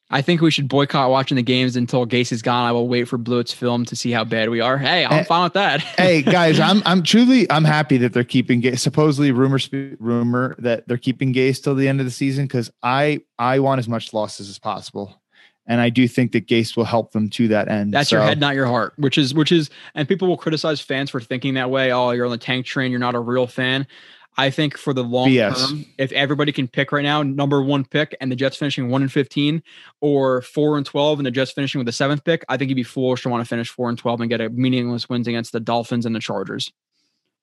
I 0.10 0.22
think 0.22 0.42
we 0.42 0.52
should 0.52 0.68
boycott 0.68 1.10
watching 1.10 1.38
the 1.38 1.43
games 1.43 1.76
until 1.76 2.06
Gase 2.06 2.32
is 2.32 2.43
gone. 2.43 2.68
I 2.68 2.72
will 2.72 2.88
wait 2.88 3.06
for 3.06 3.18
Blewett's 3.18 3.52
film 3.52 3.84
to 3.85 3.95
see 3.95 4.11
how 4.11 4.24
bad 4.24 4.50
we 4.50 4.61
are. 4.61 4.77
Hey, 4.77 5.06
I'm 5.06 5.19
hey, 5.19 5.24
fine 5.24 5.43
with 5.45 5.53
that. 5.53 5.82
hey 5.82 6.22
guys, 6.24 6.60
I'm 6.60 6.84
I'm 6.85 7.02
truly 7.02 7.50
I'm 7.50 7.64
happy 7.64 7.98
that 7.98 8.14
they're 8.14 8.24
keeping 8.24 8.61
Gase. 8.61 8.80
Supposedly 8.80 9.32
rumor 9.32 9.60
rumor 10.00 10.56
that 10.60 10.88
they're 10.88 10.98
keeping 10.98 11.34
Gase 11.34 11.64
till 11.64 11.74
the 11.74 11.88
end 11.88 12.00
of 12.00 12.06
the 12.06 12.11
season 12.11 12.45
because 12.45 12.72
I 12.84 13.22
I 13.40 13.60
want 13.60 13.80
as 13.80 13.90
much 13.90 14.14
losses 14.14 14.50
as 14.50 14.60
possible 14.60 15.19
and 15.66 15.80
I 15.80 15.90
do 15.90 16.08
think 16.08 16.33
that 16.33 16.48
Gase 16.48 16.75
will 16.75 16.83
help 16.83 17.11
them 17.11 17.30
to 17.32 17.48
that 17.50 17.69
end. 17.69 17.93
That's 17.93 18.09
so. 18.09 18.17
your 18.17 18.25
head, 18.25 18.40
not 18.40 18.56
your 18.56 18.66
heart. 18.66 18.93
Which 18.98 19.17
is 19.17 19.33
which 19.33 19.51
is, 19.51 19.69
and 19.95 20.08
people 20.08 20.27
will 20.27 20.38
criticize 20.38 20.82
fans 20.82 21.09
for 21.09 21.22
thinking 21.22 21.53
that 21.53 21.69
way. 21.69 21.92
Oh, 21.92 22.11
you're 22.11 22.25
on 22.25 22.32
the 22.32 22.38
tank 22.38 22.66
train. 22.66 22.92
You're 22.92 23.00
not 23.00 23.16
a 23.16 23.19
real 23.19 23.48
fan. 23.48 23.88
I 24.35 24.50
think 24.50 24.77
for 24.77 24.93
the 24.93 25.03
long 25.03 25.30
BS. 25.30 25.56
term, 25.56 25.85
if 25.98 26.11
everybody 26.11 26.51
can 26.51 26.67
pick 26.67 26.92
right 26.92 27.03
now, 27.03 27.22
number 27.22 27.61
one 27.61 27.85
pick, 27.85 28.16
and 28.19 28.32
the 28.32 28.35
Jets 28.35 28.58
finishing 28.58 28.90
one 28.90 29.03
and 29.03 29.11
fifteen, 29.11 29.61
or 30.01 30.42
four 30.42 30.77
and 30.77 30.85
twelve, 30.85 31.19
and 31.19 31.25
the 31.25 31.32
Jets 31.32 31.51
finishing 31.51 31.80
with 31.80 31.85
the 31.85 31.92
seventh 31.92 32.24
pick, 32.24 32.43
I 32.50 32.58
think 32.58 32.69
you'd 32.69 32.75
be 32.75 32.83
foolish 32.83 33.22
to 33.24 33.30
want 33.30 33.43
to 33.43 33.48
finish 33.48 33.69
four 33.69 33.90
and 33.90 33.98
twelve 33.98 34.22
and 34.22 34.30
get 34.30 34.42
a 34.42 34.50
meaningless 34.50 35.08
wins 35.08 35.27
against 35.27 35.51
the 35.51 35.59
Dolphins 35.59 36.06
and 36.06 36.16
the 36.16 36.19
Chargers. 36.19 36.72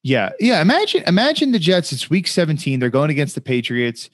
Yeah, 0.03 0.31
yeah. 0.41 0.61
Imagine, 0.63 1.05
imagine 1.07 1.53
the 1.53 1.59
Jets. 1.59 1.93
It's 1.93 2.09
Week 2.09 2.27
17. 2.27 2.81
They're 2.81 2.89
going 2.89 3.11
against 3.11 3.35
the 3.35 3.41
Patriots, 3.41 4.11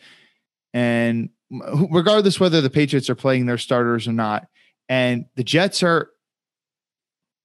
and 0.75 1.31
regardless 1.51 2.41
whether 2.41 2.61
the 2.61 2.71
Patriots 2.71 3.11
are 3.11 3.15
playing 3.15 3.47
their 3.47 3.59
starters 3.59 4.09
or 4.09 4.13
not. 4.13 4.47
And 4.89 5.27
the 5.35 5.45
Jets 5.45 5.83
are 5.83 6.11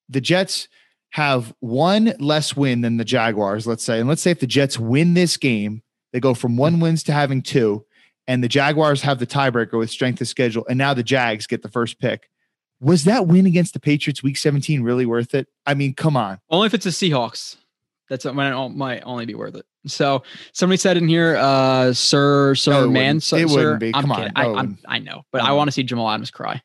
the 0.10 0.22
Jets 0.22 0.68
have 1.12 1.54
one 1.60 2.14
less 2.20 2.56
win 2.56 2.82
than 2.82 2.98
the 2.98 3.06
Jaguars, 3.06 3.68
let's 3.68 3.84
say. 3.84 4.00
And 4.00 4.08
let's 4.08 4.22
say 4.22 4.32
if 4.32 4.40
the 4.40 4.48
Jets 4.48 4.80
win 4.80 5.14
this 5.14 5.38
game, 5.38 5.82
they 6.14 6.20
go 6.20 6.34
from 6.34 6.58
one 6.58 6.80
wins 6.80 7.04
to 7.04 7.14
having 7.14 7.42
two, 7.42 7.86
and 8.28 8.44
the 8.44 8.48
Jaguars 8.48 9.02
have 9.02 9.20
the 9.20 9.28
tiebreaker 9.28 9.78
with 9.78 9.90
strength 9.90 10.22
of 10.22 10.28
schedule, 10.28 10.66
and 10.70 10.78
now 10.78 10.94
the 10.94 11.04
Jags 11.04 11.48
get 11.48 11.64
the 11.64 11.70
first 11.70 12.00
pick. 12.00 12.30
Was 12.80 13.04
that 13.04 13.28
win 13.28 13.46
against 13.46 13.74
the 13.74 13.80
Patriots 13.80 14.24
week 14.24 14.38
17 14.38 14.82
really 14.82 15.06
worth 15.06 15.36
it? 15.36 15.48
I 15.66 15.74
mean, 15.74 15.94
come 15.94 16.18
on. 16.18 16.40
Only 16.50 16.66
if 16.66 16.74
it's 16.74 16.86
the 16.86 16.92
Seahawks. 16.92 17.58
That's 18.10 18.26
when 18.26 18.40
it 18.40 18.70
might 18.70 19.02
only 19.02 19.26
be 19.26 19.36
worth 19.36 19.56
it. 19.56 19.66
So 19.88 20.24
somebody 20.53 20.77
said 20.77 20.98
in 20.98 21.08
here, 21.08 21.38
uh, 21.38 21.93
Sir, 21.93 22.53
Sir, 22.56 22.72
no, 22.72 22.90
man, 22.90 23.19
sir, 23.19 23.38
it 23.38 23.50
wouldn't 23.50 23.80
be. 23.80 23.92
Come 23.92 24.11
on, 24.11 24.32
I, 24.35 24.45
I'm, 24.45 24.77
I 24.88 25.00
know, 25.00 25.24
but 25.32 25.42
I 25.42 25.51
want 25.53 25.69
to 25.69 25.72
see 25.72 25.82
Jamal 25.82 26.10
Adams 26.10 26.30
cry. 26.30 26.61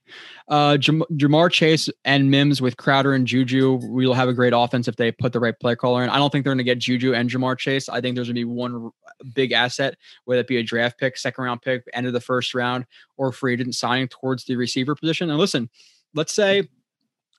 Uh, 0.49 0.77
Jam- 0.77 1.03
Ja'Marr 1.13 1.51
Chase 1.51 1.89
and 2.05 2.31
Mims 2.31 2.61
with 2.61 2.77
Crowder 2.77 3.15
and 3.15 3.27
Juju, 3.27 3.81
we'll 3.83 4.15
have 4.15 4.29
a 4.29 4.33
great 4.33 4.53
offense 4.55 4.87
if 4.87 4.97
they 4.97 5.11
put 5.11 5.33
the 5.33 5.41
right 5.41 5.59
play 5.59 5.75
caller 5.75 6.05
in. 6.05 6.11
I 6.11 6.19
don't 6.19 6.31
think 6.31 6.45
they're 6.45 6.53
going 6.53 6.59
to 6.59 6.65
get 6.65 6.79
Juju 6.79 7.15
and 7.15 7.29
Ja'Marr 7.29 7.59
Chase. 7.59 7.89
I 7.89 8.01
think 8.01 8.15
there's 8.15 8.29
going 8.29 8.37
to 8.37 8.41
be 8.41 8.45
one 8.45 8.91
big 9.35 9.53
asset, 9.53 9.97
whether 10.25 10.43
it 10.43 10.47
be 10.47 10.59
a 10.59 10.63
draft 10.63 10.99
pick, 10.99 11.17
second 11.17 11.43
round 11.43 11.63
pick, 11.63 11.85
end 11.95 12.07
of 12.07 12.13
the 12.13 12.21
first 12.21 12.55
round, 12.55 12.87
or 13.17 13.33
free 13.33 13.55
agent 13.55 13.75
signing 13.75 14.09
towards 14.09 14.45
the 14.45 14.57
receiver 14.57 14.95
position. 14.95 15.31
And 15.31 15.39
listen, 15.39 15.69
let's 16.15 16.35
say 16.35 16.69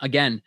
again, 0.01 0.41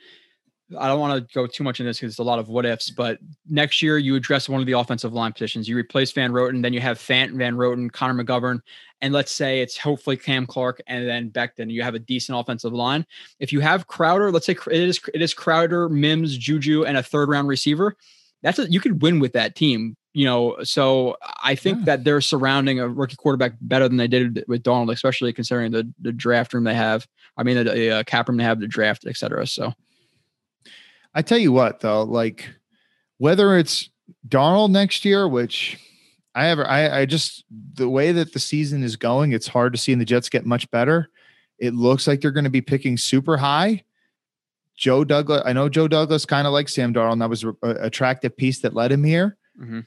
I 0.79 0.87
don't 0.87 1.01
want 1.01 1.29
to 1.29 1.35
go 1.35 1.47
too 1.47 1.65
much 1.65 1.81
in 1.81 1.87
this 1.87 1.99
because 1.99 2.13
it's 2.13 2.19
a 2.21 2.25
lot 2.25 2.39
of 2.39 2.49
what 2.49 2.65
ifs, 2.65 2.91
but 2.91 3.19
next 3.49 3.83
year 3.83 3.99
you 3.99 4.15
address 4.15 4.49
one 4.49 4.61
of 4.61 4.67
the 4.67 4.73
offensive 4.73 5.13
line 5.13 5.33
positions. 5.33 5.69
You 5.69 5.77
replace 5.77 6.13
Van 6.13 6.31
Roten, 6.31 6.63
then 6.63 6.73
you 6.73 6.81
have 6.81 6.99
Fant, 6.99 7.33
Van 7.37 7.57
Roten, 7.57 7.91
Connor 7.91 8.23
McGovern, 8.23 8.61
and 9.01 9.13
let's 9.13 9.33
say 9.33 9.63
it's 9.63 9.77
hopefully 9.77 10.17
Cam 10.17 10.47
Clark 10.47 10.81
and 10.87 11.09
then 11.09 11.31
Becton. 11.31 11.71
You 11.71 11.83
have 11.83 11.97
a 11.97 11.99
decent 11.99 12.39
offensive 12.39 12.73
line. 12.73 13.05
If 13.41 13.53
you 13.53 13.61
have 13.61 13.89
Crowder, 13.89 14.31
let's 14.31 14.47
say 14.47 14.57
it 14.71 14.81
is 14.81 15.01
it 15.13 15.23
is 15.23 15.35
Crowder, 15.35 15.89
Mims, 15.89 16.39
Juju, 16.39 16.85
and 16.85 16.97
a 16.97 17.03
third 17.03 17.29
round 17.29 17.49
receiver. 17.49 17.97
That's 18.43 18.59
a, 18.59 18.71
you 18.71 18.81
could 18.81 19.03
win 19.03 19.19
with 19.19 19.33
that 19.33 19.57
team. 19.57 19.97
You 20.13 20.25
know, 20.25 20.57
so 20.63 21.17
I 21.43 21.55
think 21.55 21.79
yeah. 21.79 21.85
that 21.87 22.05
they're 22.05 22.21
surrounding 22.21 22.81
a 22.81 22.89
rookie 22.89 23.17
quarterback 23.17 23.53
better 23.61 23.89
than 23.89 23.97
they 23.97 24.09
did 24.09 24.45
with 24.47 24.63
Darnold, 24.63 24.93
especially 24.93 25.33
considering 25.33 25.73
the 25.73 25.93
the 26.01 26.13
draft 26.13 26.55
room 26.55 26.65
they 26.65 26.75
have. 26.75 27.09
I 27.37 27.43
mean, 27.43 27.57
the, 27.57 27.65
the 27.65 27.91
uh, 27.91 28.03
cap 28.05 28.29
room 28.29 28.39
they 28.39 28.45
have, 28.45 28.61
the 28.61 28.69
draft, 28.69 29.05
et 29.07 29.17
cetera. 29.17 29.47
So. 29.47 29.73
I 31.15 31.23
tell 31.23 31.39
you 31.39 31.53
what, 31.53 31.81
though, 31.81 32.03
like 32.03 32.49
whether 33.19 33.57
it's 33.59 33.91
Darnold 34.29 34.71
next 34.71 35.05
year, 35.05 35.29
which 35.29 35.79
I 36.35 36.47
ever, 36.49 36.67
I, 36.67 37.01
I 37.01 37.07
just 37.07 37.45
the 37.75 37.89
way 37.89 38.13
that 38.13 38.33
the 38.33 38.39
season 38.39 38.83
is 38.83 38.97
going, 38.97 39.33
it's 39.33 39.49
hard 39.49 39.73
to 39.73 39.79
see 39.79 39.93
and 39.93 40.01
the 40.01 40.07
Jets 40.07 40.29
get 40.29 40.47
much 40.47 40.71
better. 40.71 41.11
It 41.59 41.75
looks 41.75 42.07
like 42.07 42.21
they're 42.21 42.31
going 42.31 42.45
to 42.45 42.51
be 42.51 42.63
picking 42.63 42.97
super 42.97 43.37
high. 43.37 43.85
Joe 44.77 45.05
Douglas, 45.05 45.43
I 45.45 45.53
know 45.53 45.69
Joe 45.69 45.89
Douglas 45.89 46.25
kind 46.25 46.47
of 46.47 46.55
likes 46.55 46.75
Sam 46.75 46.95
Darnold. 46.95 47.13
And 47.13 47.23
that 47.23 47.29
was 47.29 47.45
an 47.45 47.57
attractive 47.63 48.35
piece 48.37 48.61
that 48.61 48.75
led 48.75 48.91
him 48.91 49.05
here. 49.05 49.37
Mm-hmm. 49.61 49.81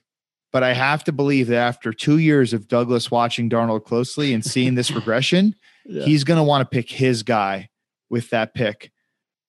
But 0.51 0.61
I 0.61 0.73
have 0.73 1.03
to 1.05 1.11
believe 1.11 1.47
that 1.47 1.57
after 1.57 1.91
two 1.91 2.19
years 2.19 2.53
of 2.53 2.67
Douglas 2.67 3.09
watching 3.09 3.49
Darnold 3.49 3.85
closely 3.85 4.35
and 4.35 4.45
seeing 4.45 4.75
this 4.75 4.91
regression, 4.95 5.55
yeah. 5.85 6.03
he's 6.03 6.23
going 6.23 6.37
to 6.37 6.43
want 6.43 6.61
to 6.61 6.73
pick 6.73 6.91
his 6.91 7.23
guy 7.23 7.69
with 8.11 8.29
that 8.29 8.53
pick. 8.53 8.91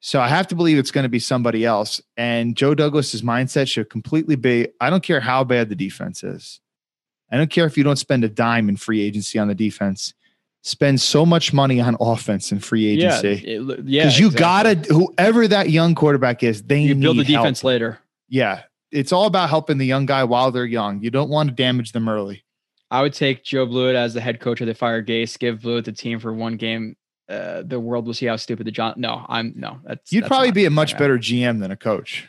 So 0.06 0.20
I 0.20 0.28
have 0.28 0.46
to 0.48 0.54
believe 0.54 0.76
it's 0.76 0.90
going 0.90 1.04
to 1.04 1.08
be 1.08 1.18
somebody 1.18 1.64
else. 1.64 1.98
And 2.18 2.54
Joe 2.54 2.74
Douglas's 2.74 3.22
mindset 3.22 3.68
should 3.68 3.88
completely 3.88 4.36
be 4.36 4.68
I 4.78 4.90
don't 4.90 5.02
care 5.02 5.18
how 5.18 5.44
bad 5.44 5.70
the 5.70 5.74
defense 5.74 6.22
is. 6.22 6.60
I 7.32 7.38
don't 7.38 7.48
care 7.48 7.64
if 7.64 7.78
you 7.78 7.84
don't 7.84 7.96
spend 7.96 8.22
a 8.22 8.28
dime 8.28 8.68
in 8.68 8.76
free 8.76 9.00
agency 9.00 9.38
on 9.38 9.48
the 9.48 9.54
defense. 9.54 10.12
Spend 10.62 11.00
so 11.00 11.24
much 11.24 11.54
money 11.54 11.80
on 11.80 11.96
offense 12.00 12.52
and 12.52 12.62
free 12.62 12.84
agency. 12.84 13.46
Yeah, 13.46 13.60
because 13.60 13.84
yeah, 13.86 14.02
you 14.10 14.26
exactly. 14.26 14.38
gotta 14.38 14.74
whoever 14.92 15.48
that 15.48 15.70
young 15.70 15.94
quarterback 15.94 16.42
is, 16.42 16.62
they 16.62 16.80
you 16.80 16.94
build 16.94 17.16
the 17.16 17.24
defense 17.24 17.62
help. 17.62 17.68
later. 17.68 17.98
Yeah, 18.28 18.64
it's 18.90 19.10
all 19.10 19.24
about 19.24 19.48
helping 19.48 19.78
the 19.78 19.86
young 19.86 20.04
guy 20.04 20.22
while 20.24 20.50
they're 20.50 20.66
young. 20.66 21.02
You 21.02 21.10
don't 21.10 21.30
want 21.30 21.48
to 21.48 21.54
damage 21.54 21.92
them 21.92 22.10
early. 22.10 22.44
I 22.90 23.00
would 23.00 23.14
take 23.14 23.42
Joe 23.42 23.64
Blewett 23.64 23.96
as 23.96 24.12
the 24.12 24.20
head 24.20 24.38
coach 24.38 24.60
of 24.60 24.66
the 24.66 24.74
Fire 24.74 25.02
Gase, 25.02 25.38
give 25.38 25.62
Blewett 25.62 25.86
the 25.86 25.92
team 25.92 26.20
for 26.20 26.34
one 26.34 26.58
game 26.58 26.94
uh, 27.28 27.62
the 27.62 27.80
world 27.80 28.06
will 28.06 28.14
see 28.14 28.26
how 28.26 28.36
stupid 28.36 28.66
the 28.66 28.70
John. 28.70 28.94
No, 28.96 29.24
I'm 29.28 29.52
no. 29.56 29.80
That's 29.84 30.12
you'd 30.12 30.24
that's 30.24 30.28
probably 30.28 30.52
be 30.52 30.66
a 30.66 30.70
much 30.70 30.96
better 30.98 31.18
GM 31.18 31.60
than 31.60 31.70
a 31.70 31.76
coach. 31.76 32.28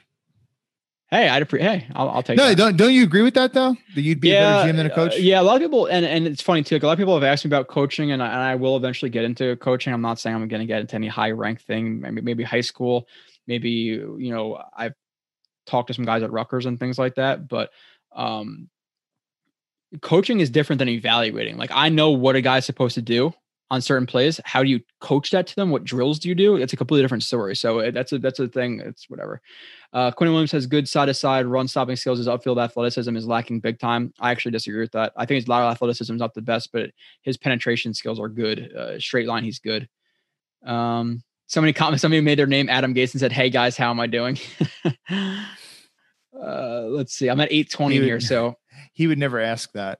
Hey, 1.11 1.29
I'd 1.29 1.41
appreciate. 1.41 1.81
Hey, 1.81 1.87
I'll, 1.95 2.09
I'll 2.09 2.23
take. 2.23 2.37
No, 2.37 2.47
that. 2.47 2.57
don't 2.57 2.77
don't 2.77 2.93
you 2.93 3.03
agree 3.03 3.21
with 3.21 3.35
that 3.35 3.53
though? 3.53 3.75
That 3.93 4.01
you'd 4.01 4.19
be 4.19 4.29
yeah, 4.29 4.61
a 4.61 4.63
better 4.63 4.73
GM 4.73 4.77
than 4.77 4.85
a 4.85 4.89
coach? 4.89 5.13
Uh, 5.13 5.17
yeah, 5.17 5.39
a 5.39 5.43
lot 5.43 5.55
of 5.55 5.61
people, 5.61 5.85
and 5.85 6.05
and 6.05 6.25
it's 6.25 6.41
funny 6.41 6.63
too. 6.63 6.75
Like 6.75 6.83
a 6.83 6.87
lot 6.87 6.93
of 6.93 6.99
people 6.99 7.13
have 7.13 7.23
asked 7.23 7.45
me 7.45 7.49
about 7.49 7.67
coaching, 7.67 8.11
and 8.11 8.23
I, 8.23 8.27
and 8.27 8.37
I 8.37 8.55
will 8.55 8.77
eventually 8.77 9.09
get 9.09 9.23
into 9.23 9.55
coaching. 9.57 9.93
I'm 9.93 10.01
not 10.01 10.19
saying 10.19 10.35
I'm 10.35 10.47
going 10.47 10.61
to 10.61 10.65
get 10.65 10.81
into 10.81 10.95
any 10.95 11.07
high 11.07 11.31
rank 11.31 11.61
thing. 11.61 11.99
Maybe 11.99 12.21
maybe 12.21 12.43
high 12.43 12.61
school. 12.61 13.07
Maybe 13.47 13.69
you 13.69 14.31
know 14.33 14.61
I've 14.75 14.93
talked 15.67 15.87
to 15.87 15.93
some 15.93 16.05
guys 16.05 16.23
at 16.23 16.31
Rutgers 16.31 16.65
and 16.65 16.79
things 16.79 16.97
like 16.97 17.15
that, 17.15 17.47
but 17.47 17.69
um, 18.15 18.69
coaching 20.01 20.39
is 20.39 20.49
different 20.49 20.79
than 20.79 20.89
evaluating. 20.89 21.57
Like 21.57 21.71
I 21.73 21.89
know 21.89 22.11
what 22.11 22.35
a 22.35 22.41
guy's 22.41 22.65
supposed 22.65 22.95
to 22.95 23.01
do 23.01 23.33
on 23.71 23.81
certain 23.81 24.05
plays. 24.05 24.39
How 24.45 24.63
do 24.63 24.69
you 24.69 24.79
coach 24.99 25.31
that 25.31 25.47
to 25.47 25.55
them? 25.55 25.71
What 25.71 25.83
drills 25.83 26.19
do 26.19 26.29
you 26.29 26.35
do? 26.35 26.55
It's 26.55 26.73
a 26.73 26.77
completely 26.77 27.03
different 27.03 27.23
story. 27.23 27.55
So 27.55 27.79
eh, 27.79 27.91
that's 27.91 28.11
a 28.11 28.19
that's 28.19 28.39
a 28.39 28.47
thing. 28.47 28.79
It's 28.79 29.09
whatever. 29.09 29.41
Uh, 29.91 30.11
Quinn 30.11 30.29
Williams 30.29 30.51
has 30.51 30.67
good 30.67 30.87
side 30.87 31.07
to 31.07 31.13
side 31.13 31.45
run 31.45 31.67
stopping 31.67 31.95
skills. 31.95 32.19
His 32.19 32.27
upfield 32.27 32.63
athleticism 32.63 33.15
is 33.15 33.27
lacking 33.27 33.61
big 33.61 33.79
time. 33.79 34.13
I 34.19 34.31
actually 34.31 34.51
disagree 34.51 34.81
with 34.81 34.91
that. 34.91 35.13
I 35.17 35.25
think 35.25 35.37
his 35.37 35.47
lateral 35.47 35.71
athleticism 35.71 36.13
is 36.13 36.19
not 36.19 36.33
the 36.33 36.41
best, 36.41 36.71
but 36.71 36.91
his 37.23 37.37
penetration 37.37 37.93
skills 37.93 38.19
are 38.19 38.29
good. 38.29 38.71
Uh, 38.73 38.99
straight 38.99 39.27
line, 39.27 39.43
he's 39.43 39.59
good. 39.59 39.89
Um, 40.65 41.23
somebody 41.47 41.73
comments. 41.73 42.01
Somebody 42.01 42.21
made 42.21 42.37
their 42.37 42.47
name 42.47 42.69
Adam 42.69 42.93
Gase 42.93 43.13
and 43.13 43.19
said, 43.19 43.31
"Hey 43.31 43.49
guys, 43.49 43.77
how 43.77 43.89
am 43.89 43.99
I 43.99 44.07
doing?" 44.07 44.37
uh, 45.09 46.81
let's 46.81 47.13
see. 47.13 47.29
I'm 47.29 47.39
at 47.39 47.51
820 47.51 47.95
here, 47.99 48.19
so 48.19 48.57
he 48.93 49.07
would 49.07 49.17
never 49.17 49.39
ask 49.39 49.71
that. 49.73 49.99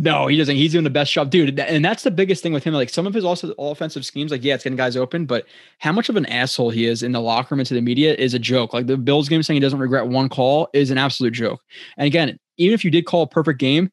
No, 0.00 0.28
he 0.28 0.36
doesn't. 0.36 0.54
He's 0.54 0.70
doing 0.70 0.84
the 0.84 0.90
best 0.90 1.12
job, 1.12 1.28
dude. 1.28 1.58
And 1.58 1.84
that's 1.84 2.04
the 2.04 2.12
biggest 2.12 2.40
thing 2.40 2.52
with 2.52 2.62
him. 2.62 2.72
Like 2.72 2.88
some 2.88 3.04
of 3.04 3.14
his 3.14 3.24
also 3.24 3.52
offensive 3.58 4.06
schemes, 4.06 4.30
like 4.30 4.44
yeah, 4.44 4.54
it's 4.54 4.62
getting 4.62 4.76
guys 4.76 4.96
open, 4.96 5.26
but 5.26 5.44
how 5.78 5.90
much 5.90 6.08
of 6.08 6.14
an 6.14 6.24
asshole 6.26 6.70
he 6.70 6.86
is 6.86 7.02
in 7.02 7.10
the 7.10 7.20
locker 7.20 7.52
room 7.52 7.58
and 7.58 7.66
to 7.66 7.74
the 7.74 7.80
media 7.80 8.14
is 8.14 8.32
a 8.32 8.38
joke. 8.38 8.72
Like 8.72 8.86
the 8.86 8.96
Bills 8.96 9.28
game 9.28 9.42
saying 9.42 9.56
he 9.56 9.60
doesn't 9.60 9.80
regret 9.80 10.06
one 10.06 10.28
call 10.28 10.68
is 10.72 10.92
an 10.92 10.98
absolute 10.98 11.32
joke. 11.32 11.60
And 11.96 12.06
again, 12.06 12.38
even 12.58 12.74
if 12.74 12.84
you 12.84 12.92
did 12.92 13.06
call 13.06 13.22
a 13.22 13.26
perfect 13.26 13.58
game, 13.58 13.90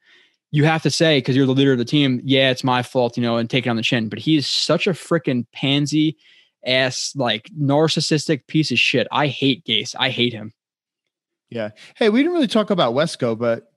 you 0.51 0.63
have 0.65 0.83
to 0.83 0.91
say 0.91 1.17
because 1.17 1.35
you're 1.35 1.47
the 1.47 1.53
leader 1.53 1.71
of 1.71 1.79
the 1.79 1.85
team, 1.85 2.21
yeah, 2.23 2.51
it's 2.51 2.63
my 2.63 2.83
fault, 2.83 3.17
you 3.17 3.23
know, 3.23 3.37
and 3.37 3.49
take 3.49 3.65
it 3.65 3.69
on 3.69 3.75
the 3.75 3.81
chin. 3.81 4.07
But 4.07 4.19
he 4.19 4.37
is 4.37 4.45
such 4.45 4.85
a 4.85 4.91
freaking 4.91 5.47
pansy 5.53 6.17
ass, 6.67 7.13
like 7.15 7.49
narcissistic 7.59 8.45
piece 8.45 8.69
of 8.69 8.77
shit. 8.77 9.07
I 9.11 9.25
hate 9.25 9.65
Gase. 9.65 9.95
I 9.97 10.11
hate 10.11 10.33
him. 10.33 10.53
Yeah. 11.49 11.71
Hey, 11.95 12.09
we 12.09 12.19
didn't 12.19 12.33
really 12.33 12.47
talk 12.47 12.69
about 12.69 12.93
Wesco, 12.93 13.35
but 13.35 13.71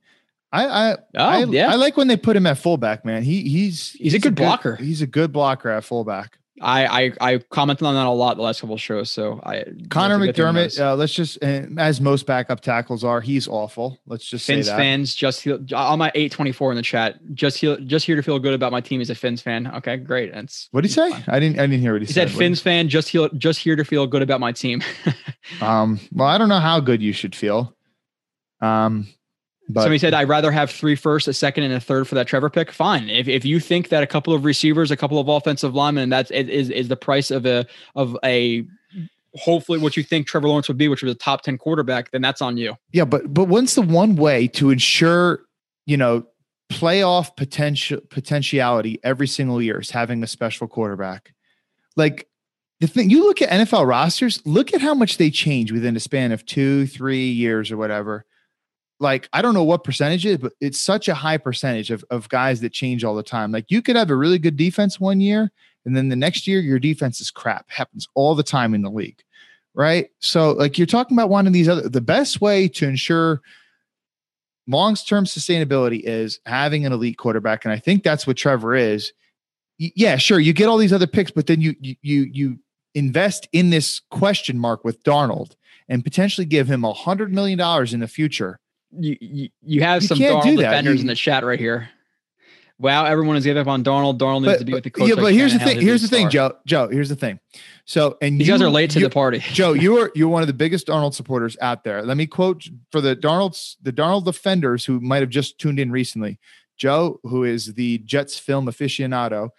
I 0.50 0.66
I 0.66 0.92
oh, 0.92 0.98
I, 1.16 1.44
yeah. 1.44 1.70
I 1.70 1.74
like 1.74 1.96
when 1.96 2.08
they 2.08 2.16
put 2.16 2.36
him 2.36 2.46
at 2.46 2.58
fullback, 2.58 3.04
man. 3.04 3.22
He 3.22 3.42
he's 3.42 3.92
he's, 3.92 4.00
he's 4.00 4.14
a 4.14 4.18
good 4.18 4.32
a 4.32 4.36
blocker. 4.36 4.76
he's 4.76 5.02
a 5.02 5.06
good 5.06 5.32
blocker 5.32 5.70
at 5.70 5.84
fullback. 5.84 6.38
I, 6.60 6.86
I 7.04 7.12
I 7.20 7.38
commented 7.50 7.86
on 7.86 7.94
that 7.94 8.06
a 8.06 8.10
lot 8.10 8.36
the 8.36 8.42
last 8.42 8.60
couple 8.60 8.76
shows. 8.76 9.10
So 9.10 9.40
I 9.44 9.64
Connor 9.90 10.18
McDermott, 10.18 10.78
uh, 10.80 10.94
let's 10.94 11.12
just 11.12 11.38
as 11.42 12.00
most 12.00 12.26
backup 12.26 12.60
tackles 12.60 13.04
are, 13.04 13.20
he's 13.20 13.48
awful. 13.48 13.98
Let's 14.06 14.24
just 14.24 14.46
Fins 14.46 14.66
say 14.66 14.72
that. 14.72 14.78
fans 14.78 15.14
just 15.14 15.42
feel 15.42 15.60
on 15.74 15.98
my 15.98 16.10
eight 16.14 16.32
twenty 16.32 16.52
four 16.52 16.70
in 16.70 16.76
the 16.76 16.82
chat. 16.82 17.18
Just 17.34 17.60
feel 17.60 17.76
just 17.78 18.06
here 18.06 18.16
to 18.16 18.22
feel 18.22 18.38
good 18.38 18.54
about 18.54 18.72
my 18.72 18.80
team 18.80 19.00
as 19.00 19.10
a 19.10 19.14
Fins 19.14 19.42
fan. 19.42 19.66
Okay, 19.68 19.96
great. 19.96 20.32
That's 20.32 20.68
what 20.70 20.82
did 20.82 20.88
he 20.88 20.94
say? 20.94 21.10
Fun. 21.10 21.24
I 21.28 21.40
didn't 21.40 21.58
I 21.58 21.66
didn't 21.66 21.80
hear 21.80 21.92
what 21.92 22.02
he, 22.02 22.06
said. 22.06 22.12
he 22.12 22.28
said. 22.28 22.30
said. 22.30 22.38
Fins 22.38 22.60
fan, 22.60 22.88
just 22.88 23.10
feel 23.10 23.28
just 23.30 23.60
here 23.60 23.76
to 23.76 23.84
feel 23.84 24.06
good 24.06 24.22
about 24.22 24.40
my 24.40 24.52
team. 24.52 24.82
um. 25.60 26.00
Well, 26.12 26.28
I 26.28 26.38
don't 26.38 26.48
know 26.48 26.60
how 26.60 26.80
good 26.80 27.02
you 27.02 27.12
should 27.12 27.36
feel. 27.36 27.76
Um. 28.60 29.06
But 29.68 29.82
somebody 29.82 29.98
said 29.98 30.14
I'd 30.14 30.28
rather 30.28 30.50
have 30.50 30.70
three 30.70 30.94
first, 30.94 31.28
a 31.28 31.32
second, 31.34 31.64
and 31.64 31.74
a 31.74 31.80
third 31.80 32.08
for 32.08 32.14
that 32.14 32.26
Trevor 32.26 32.48
pick. 32.48 32.72
Fine. 32.72 33.10
If 33.10 33.28
if 33.28 33.44
you 33.44 33.60
think 33.60 33.90
that 33.90 34.02
a 34.02 34.06
couple 34.06 34.32
of 34.32 34.44
receivers, 34.44 34.90
a 34.90 34.96
couple 34.96 35.18
of 35.18 35.28
offensive 35.28 35.74
linemen, 35.74 36.04
and 36.04 36.12
that's 36.12 36.30
is 36.30 36.70
is 36.70 36.88
the 36.88 36.96
price 36.96 37.30
of 37.30 37.44
a 37.44 37.66
of 37.94 38.16
a 38.24 38.66
hopefully 39.34 39.78
what 39.78 39.96
you 39.96 40.02
think 40.02 40.26
Trevor 40.26 40.48
Lawrence 40.48 40.68
would 40.68 40.78
be, 40.78 40.88
which 40.88 41.02
was 41.02 41.12
a 41.12 41.14
top 41.14 41.42
10 41.42 41.58
quarterback, 41.58 42.10
then 42.10 42.22
that's 42.22 42.40
on 42.40 42.56
you. 42.56 42.76
Yeah, 42.92 43.04
but 43.04 43.32
but 43.32 43.44
when's 43.44 43.74
the 43.74 43.82
one 43.82 44.16
way 44.16 44.48
to 44.48 44.70
ensure, 44.70 45.40
you 45.84 45.98
know, 45.98 46.26
playoff 46.70 47.36
potential 47.36 48.00
potentiality 48.08 48.98
every 49.04 49.26
single 49.26 49.60
year 49.60 49.80
is 49.80 49.90
having 49.90 50.22
a 50.22 50.26
special 50.26 50.66
quarterback. 50.66 51.34
Like 51.94 52.26
the 52.80 52.86
thing 52.86 53.10
you 53.10 53.24
look 53.24 53.42
at 53.42 53.50
NFL 53.50 53.86
rosters, 53.86 54.40
look 54.46 54.72
at 54.72 54.80
how 54.80 54.94
much 54.94 55.18
they 55.18 55.30
change 55.30 55.72
within 55.72 55.94
a 55.94 56.00
span 56.00 56.32
of 56.32 56.46
two, 56.46 56.86
three 56.86 57.30
years 57.30 57.70
or 57.70 57.76
whatever 57.76 58.24
like 59.00 59.28
I 59.32 59.42
don't 59.42 59.54
know 59.54 59.64
what 59.64 59.84
percentage 59.84 60.26
is, 60.26 60.38
but 60.38 60.52
it's 60.60 60.80
such 60.80 61.08
a 61.08 61.14
high 61.14 61.38
percentage 61.38 61.90
of, 61.90 62.04
of 62.10 62.28
guys 62.28 62.60
that 62.60 62.72
change 62.72 63.04
all 63.04 63.14
the 63.14 63.22
time. 63.22 63.52
Like 63.52 63.70
you 63.70 63.82
could 63.82 63.96
have 63.96 64.10
a 64.10 64.16
really 64.16 64.38
good 64.38 64.56
defense 64.56 64.98
one 64.98 65.20
year, 65.20 65.50
and 65.84 65.96
then 65.96 66.08
the 66.08 66.16
next 66.16 66.46
year 66.46 66.60
your 66.60 66.78
defense 66.78 67.20
is 67.20 67.30
crap. 67.30 67.70
Happens 67.70 68.08
all 68.14 68.34
the 68.34 68.42
time 68.42 68.74
in 68.74 68.82
the 68.82 68.90
league. 68.90 69.22
Right. 69.74 70.10
So 70.18 70.52
like 70.52 70.76
you're 70.76 70.86
talking 70.86 71.16
about 71.16 71.28
one 71.28 71.46
of 71.46 71.52
these 71.52 71.68
other 71.68 71.88
the 71.88 72.00
best 72.00 72.40
way 72.40 72.68
to 72.68 72.88
ensure 72.88 73.40
long-term 74.66 75.24
sustainability 75.24 76.02
is 76.04 76.40
having 76.44 76.84
an 76.84 76.92
elite 76.92 77.16
quarterback. 77.16 77.64
And 77.64 77.72
I 77.72 77.78
think 77.78 78.02
that's 78.02 78.26
what 78.26 78.36
Trevor 78.36 78.74
is. 78.74 79.12
yeah, 79.78 80.16
sure. 80.16 80.40
You 80.40 80.52
get 80.52 80.68
all 80.68 80.76
these 80.76 80.92
other 80.92 81.06
picks, 81.06 81.30
but 81.30 81.46
then 81.46 81.60
you 81.60 81.74
you 81.80 81.96
you 82.02 82.22
you 82.32 82.58
invest 82.94 83.48
in 83.52 83.70
this 83.70 84.00
question 84.10 84.58
mark 84.58 84.84
with 84.84 85.02
Darnold 85.04 85.54
and 85.88 86.02
potentially 86.02 86.44
give 86.44 86.68
him 86.68 86.84
a 86.84 86.92
hundred 86.92 87.32
million 87.32 87.58
dollars 87.58 87.94
in 87.94 88.00
the 88.00 88.08
future 88.08 88.58
you 88.92 89.50
you, 89.62 89.80
have 89.80 90.02
you 90.02 90.08
some 90.08 90.18
Darnold 90.18 90.56
defenders 90.56 90.96
you, 90.96 91.00
in 91.02 91.06
the 91.06 91.14
chat 91.14 91.44
right 91.44 91.58
here. 91.58 91.90
Wow, 92.80 93.06
everyone 93.06 93.36
is 93.36 93.44
giving 93.44 93.60
up 93.60 93.66
on 93.66 93.82
Donald. 93.82 94.20
Darnold 94.20 94.46
needs 94.46 94.58
to 94.58 94.64
be 94.64 94.72
with 94.72 94.84
the 94.84 94.90
coach. 94.90 95.08
Yeah, 95.08 95.16
but 95.16 95.32
here's 95.32 95.52
the 95.52 95.58
thing. 95.58 95.80
Here's 95.80 96.00
the 96.00 96.08
thing, 96.08 96.30
Joe. 96.30 96.56
Joe, 96.64 96.88
here's 96.88 97.08
the 97.08 97.16
thing. 97.16 97.40
So, 97.86 98.16
and 98.22 98.40
you, 98.40 98.46
guys 98.46 98.62
are 98.62 98.70
late 98.70 98.90
to 98.90 99.00
the 99.00 99.10
party. 99.10 99.38
Joe, 99.52 99.72
you 99.72 99.98
are 99.98 100.12
you're 100.14 100.28
one 100.28 100.42
of 100.42 100.46
the 100.46 100.54
biggest 100.54 100.86
Darnold 100.86 101.14
supporters 101.14 101.56
out 101.60 101.82
there. 101.82 102.02
Let 102.02 102.16
me 102.16 102.26
quote 102.26 102.68
for 102.92 103.00
the 103.00 103.16
Darnold's 103.16 103.76
the 103.82 103.92
Darnold 103.92 104.24
defenders 104.24 104.84
who 104.84 105.00
might 105.00 105.22
have 105.22 105.30
just 105.30 105.58
tuned 105.58 105.80
in 105.80 105.90
recently. 105.90 106.38
Joe, 106.76 107.18
who 107.24 107.42
is 107.42 107.74
the 107.74 107.98
Jets 107.98 108.38
film 108.38 108.66
aficionado, 108.66 109.50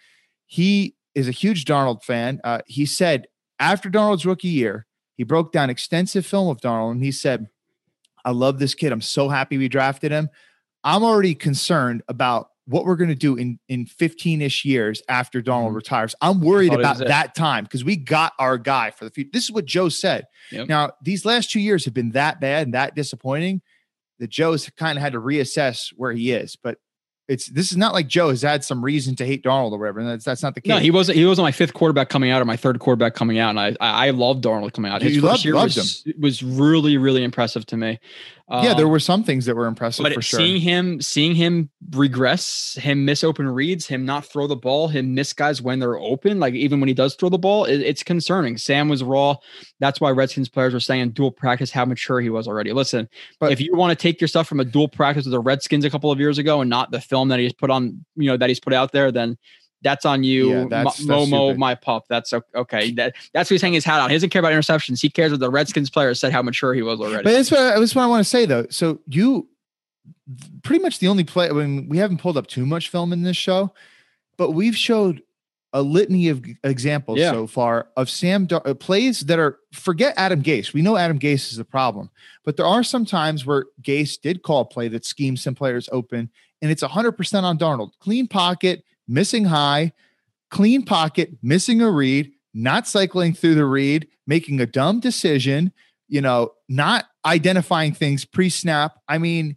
he 0.46 0.96
is 1.14 1.28
a 1.28 1.32
huge 1.32 1.66
Darnold 1.66 2.02
fan. 2.02 2.40
Uh, 2.42 2.60
he 2.66 2.86
said 2.86 3.26
after 3.58 3.90
Darnold's 3.90 4.24
rookie 4.24 4.48
year, 4.48 4.86
he 5.16 5.24
broke 5.24 5.52
down 5.52 5.68
extensive 5.68 6.24
film 6.24 6.48
of 6.48 6.62
Darnold, 6.62 6.92
and 6.92 7.04
he 7.04 7.12
said 7.12 7.48
I 8.24 8.30
love 8.30 8.58
this 8.58 8.74
kid. 8.74 8.92
I'm 8.92 9.00
so 9.00 9.28
happy 9.28 9.58
we 9.58 9.68
drafted 9.68 10.12
him. 10.12 10.28
I'm 10.84 11.02
already 11.02 11.34
concerned 11.34 12.02
about 12.08 12.48
what 12.66 12.84
we're 12.84 12.96
going 12.96 13.08
to 13.10 13.16
do 13.16 13.36
in 13.36 13.58
in 13.68 13.84
15ish 13.84 14.64
years 14.64 15.02
after 15.08 15.42
Darnold 15.42 15.68
mm-hmm. 15.68 15.76
retires. 15.76 16.14
I'm 16.20 16.40
worried 16.40 16.72
about 16.72 16.98
that 16.98 17.34
time 17.34 17.64
because 17.64 17.84
we 17.84 17.96
got 17.96 18.32
our 18.38 18.58
guy 18.58 18.90
for 18.90 19.04
the 19.04 19.10
future. 19.10 19.30
This 19.32 19.44
is 19.44 19.52
what 19.52 19.64
Joe 19.64 19.88
said. 19.88 20.26
Yep. 20.52 20.68
Now, 20.68 20.92
these 21.02 21.24
last 21.24 21.50
two 21.50 21.60
years 21.60 21.84
have 21.84 21.94
been 21.94 22.12
that 22.12 22.40
bad 22.40 22.68
and 22.68 22.74
that 22.74 22.94
disappointing 22.94 23.62
that 24.20 24.30
Joe's 24.30 24.68
kind 24.76 24.96
of 24.96 25.02
had 25.02 25.14
to 25.14 25.20
reassess 25.20 25.88
where 25.96 26.12
he 26.12 26.30
is. 26.30 26.56
But 26.62 26.78
it's 27.30 27.46
this 27.46 27.70
is 27.70 27.76
not 27.76 27.94
like 27.94 28.08
Joe 28.08 28.30
has 28.30 28.42
had 28.42 28.64
some 28.64 28.84
reason 28.84 29.14
to 29.16 29.24
hate 29.24 29.44
Darnold 29.44 29.70
or 29.70 29.78
whatever. 29.78 30.00
And 30.00 30.08
that's 30.08 30.24
that's 30.24 30.42
not 30.42 30.56
the 30.56 30.60
case. 30.60 30.68
No, 30.68 30.78
he 30.78 30.90
wasn't. 30.90 31.16
He 31.16 31.24
wasn't 31.24 31.44
my 31.44 31.52
fifth 31.52 31.74
quarterback 31.74 32.08
coming 32.08 32.32
out 32.32 32.42
or 32.42 32.44
my 32.44 32.56
third 32.56 32.80
quarterback 32.80 33.14
coming 33.14 33.38
out. 33.38 33.50
And 33.50 33.60
I 33.60 33.68
I, 33.80 34.08
I 34.08 34.10
love 34.10 34.38
Darnold 34.38 34.72
coming 34.72 34.90
out. 34.90 35.00
His 35.00 35.14
you 35.14 35.22
first 35.22 35.30
loved, 35.30 35.44
year 35.44 35.54
loved 35.54 35.76
was, 35.76 36.04
was 36.18 36.42
really 36.42 36.98
really 36.98 37.22
impressive 37.22 37.64
to 37.66 37.76
me. 37.76 38.00
Um, 38.52 38.64
yeah, 38.64 38.74
there 38.74 38.86
um, 38.86 38.90
were 38.90 38.98
some 38.98 39.22
things 39.22 39.46
that 39.46 39.54
were 39.54 39.66
impressive 39.66 40.02
but 40.02 40.12
for 40.12 40.20
sure. 40.20 40.40
Seeing 40.40 40.60
him, 40.60 41.00
seeing 41.00 41.36
him 41.36 41.70
regress, 41.92 42.76
him 42.80 43.04
miss 43.04 43.22
open 43.22 43.48
reads, 43.48 43.86
him 43.86 44.04
not 44.04 44.24
throw 44.24 44.48
the 44.48 44.56
ball, 44.56 44.88
him 44.88 45.14
miss 45.14 45.32
guys 45.32 45.62
when 45.62 45.78
they're 45.78 45.96
open, 45.96 46.40
like 46.40 46.54
even 46.54 46.80
when 46.80 46.88
he 46.88 46.94
does 46.94 47.14
throw 47.14 47.28
the 47.28 47.38
ball, 47.38 47.64
it, 47.64 47.80
it's 47.80 48.02
concerning. 48.02 48.58
Sam 48.58 48.88
was 48.88 49.04
raw. 49.04 49.36
That's 49.78 50.00
why 50.00 50.10
Redskins 50.10 50.48
players 50.48 50.74
were 50.74 50.80
saying 50.80 51.10
dual 51.10 51.30
practice 51.30 51.70
how 51.70 51.84
mature 51.84 52.20
he 52.20 52.28
was 52.28 52.48
already. 52.48 52.72
Listen, 52.72 53.08
but 53.38 53.52
if 53.52 53.60
you 53.60 53.76
want 53.76 53.96
to 53.96 54.02
take 54.02 54.20
your 54.20 54.28
stuff 54.28 54.48
from 54.48 54.58
a 54.58 54.64
dual 54.64 54.88
practice 54.88 55.26
with 55.26 55.32
the 55.32 55.40
Redskins 55.40 55.84
a 55.84 55.90
couple 55.90 56.10
of 56.10 56.18
years 56.18 56.38
ago 56.38 56.60
and 56.60 56.68
not 56.68 56.90
the 56.90 57.00
film 57.00 57.28
that 57.28 57.38
he's 57.38 57.52
put 57.52 57.70
on, 57.70 58.04
you 58.16 58.26
know, 58.26 58.36
that 58.36 58.48
he's 58.48 58.60
put 58.60 58.72
out 58.72 58.90
there, 58.90 59.12
then 59.12 59.38
that's 59.82 60.04
on 60.04 60.22
you, 60.22 60.50
yeah, 60.50 60.64
that's, 60.68 60.98
that's 60.98 61.08
Momo, 61.08 61.26
stupid. 61.26 61.58
my 61.58 61.74
pup. 61.74 62.04
That's 62.08 62.32
okay. 62.32 62.90
That 62.92 63.14
that's 63.32 63.48
he's 63.48 63.62
hanging 63.62 63.74
his 63.74 63.84
hat 63.84 64.00
on. 64.00 64.10
He 64.10 64.16
doesn't 64.16 64.30
care 64.30 64.40
about 64.40 64.52
interceptions. 64.52 65.00
He 65.00 65.08
cares 65.08 65.30
what 65.30 65.40
the 65.40 65.50
Redskins 65.50 65.90
player 65.90 66.14
said 66.14 66.32
how 66.32 66.42
mature 66.42 66.74
he 66.74 66.82
was 66.82 67.00
already. 67.00 67.24
But 67.24 67.32
that's 67.32 67.50
what, 67.50 67.78
that's 67.78 67.94
what 67.94 68.02
I 68.02 68.06
want 68.06 68.24
to 68.24 68.28
say 68.28 68.46
though. 68.46 68.66
So 68.70 69.00
you 69.06 69.48
pretty 70.62 70.82
much 70.82 70.98
the 70.98 71.08
only 71.08 71.24
play. 71.24 71.48
I 71.48 71.52
mean, 71.52 71.88
we 71.88 71.98
haven't 71.98 72.18
pulled 72.18 72.36
up 72.36 72.46
too 72.46 72.66
much 72.66 72.88
film 72.88 73.12
in 73.12 73.22
this 73.22 73.36
show, 73.36 73.72
but 74.36 74.52
we've 74.52 74.76
showed 74.76 75.22
a 75.72 75.82
litany 75.82 76.28
of 76.28 76.44
examples 76.64 77.18
yeah. 77.18 77.30
so 77.30 77.46
far 77.46 77.88
of 77.96 78.10
Sam 78.10 78.46
Dar- 78.46 78.66
uh, 78.66 78.74
plays 78.74 79.20
that 79.20 79.38
are 79.38 79.58
forget 79.72 80.14
Adam 80.16 80.42
Gase. 80.42 80.72
We 80.72 80.82
know 80.82 80.96
Adam 80.96 81.18
Gase 81.18 81.50
is 81.50 81.56
the 81.56 81.64
problem, 81.64 82.10
but 82.44 82.56
there 82.56 82.66
are 82.66 82.82
some 82.82 83.04
times 83.04 83.46
where 83.46 83.66
Gase 83.82 84.20
did 84.20 84.42
call 84.42 84.62
a 84.62 84.64
play 84.64 84.88
that 84.88 85.04
schemes 85.04 85.42
some 85.42 85.54
players 85.54 85.88
open, 85.92 86.30
and 86.60 86.70
it's 86.70 86.82
100% 86.82 87.42
on 87.42 87.58
Darnold. 87.58 87.92
Clean 88.00 88.26
pocket, 88.26 88.84
missing 89.10 89.44
high, 89.46 89.92
clean 90.50 90.84
pocket, 90.84 91.36
missing 91.42 91.82
a 91.82 91.90
read, 91.90 92.32
not 92.54 92.86
cycling 92.86 93.34
through 93.34 93.56
the 93.56 93.66
read, 93.66 94.08
making 94.26 94.60
a 94.60 94.66
dumb 94.66 95.00
decision, 95.00 95.72
you 96.08 96.20
know, 96.20 96.52
not 96.68 97.06
identifying 97.26 97.92
things 97.92 98.24
pre-snap. 98.24 98.94
I 99.08 99.18
mean, 99.18 99.56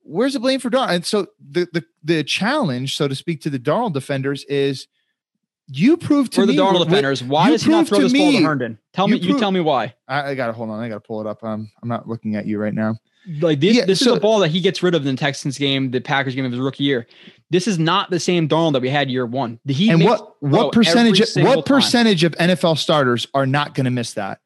where's 0.00 0.32
the 0.32 0.40
blame 0.40 0.60
for 0.60 0.70
Darnold? 0.70 0.90
And 0.94 1.06
so 1.06 1.26
the 1.38 1.68
the 1.72 1.84
the 2.02 2.24
challenge, 2.24 2.96
so 2.96 3.08
to 3.08 3.14
speak, 3.14 3.42
to 3.42 3.50
the 3.50 3.58
Darnold 3.58 3.92
defenders 3.92 4.44
is 4.44 4.86
You 5.68 5.96
proved 5.96 6.32
to 6.32 6.40
for 6.40 6.46
me 6.46 6.56
the 6.56 6.62
Darnold 6.62 6.84
defenders. 6.84 7.22
Why 7.22 7.50
does 7.50 7.62
he 7.62 7.70
not 7.70 7.86
throw 7.86 8.00
this 8.00 8.12
me, 8.12 8.18
ball 8.18 8.32
to 8.32 8.46
Herndon? 8.46 8.78
Tell 8.92 9.08
me. 9.08 9.16
you 9.16 9.38
tell 9.38 9.52
me 9.52 9.60
why. 9.60 9.94
I, 10.08 10.30
I 10.30 10.34
got 10.34 10.48
to 10.48 10.52
hold 10.52 10.70
on. 10.70 10.80
I 10.80 10.88
got 10.88 10.96
to 10.96 11.00
pull 11.00 11.20
it 11.20 11.26
up. 11.26 11.42
Um, 11.44 11.70
I'm 11.82 11.88
not 11.88 12.08
looking 12.08 12.36
at 12.36 12.46
you 12.46 12.58
right 12.58 12.74
now. 12.74 12.96
Like 13.40 13.60
this, 13.60 13.76
yeah, 13.76 13.84
this 13.84 14.00
so, 14.00 14.12
is 14.12 14.18
a 14.18 14.20
ball 14.20 14.40
that 14.40 14.48
he 14.48 14.60
gets 14.60 14.82
rid 14.82 14.96
of 14.96 15.06
in 15.06 15.14
the 15.14 15.18
Texans 15.18 15.56
game, 15.56 15.92
the 15.92 16.00
Packers 16.00 16.34
game 16.34 16.44
of 16.44 16.50
his 16.50 16.60
rookie 16.60 16.82
year. 16.82 17.06
This 17.50 17.68
is 17.68 17.78
not 17.78 18.10
the 18.10 18.18
same 18.18 18.48
Darnold 18.48 18.72
that 18.72 18.82
we 18.82 18.88
had 18.90 19.10
year 19.10 19.26
one. 19.26 19.60
He 19.64 19.90
and 19.90 20.02
what 20.02 20.42
what 20.42 20.72
percentage 20.72 21.22
what 21.36 21.64
percentage 21.64 22.24
of 22.24 22.32
NFL 22.32 22.78
starters 22.78 23.28
are 23.32 23.46
not 23.46 23.74
going 23.74 23.84
to 23.84 23.90
miss 23.90 24.14
that? 24.14 24.40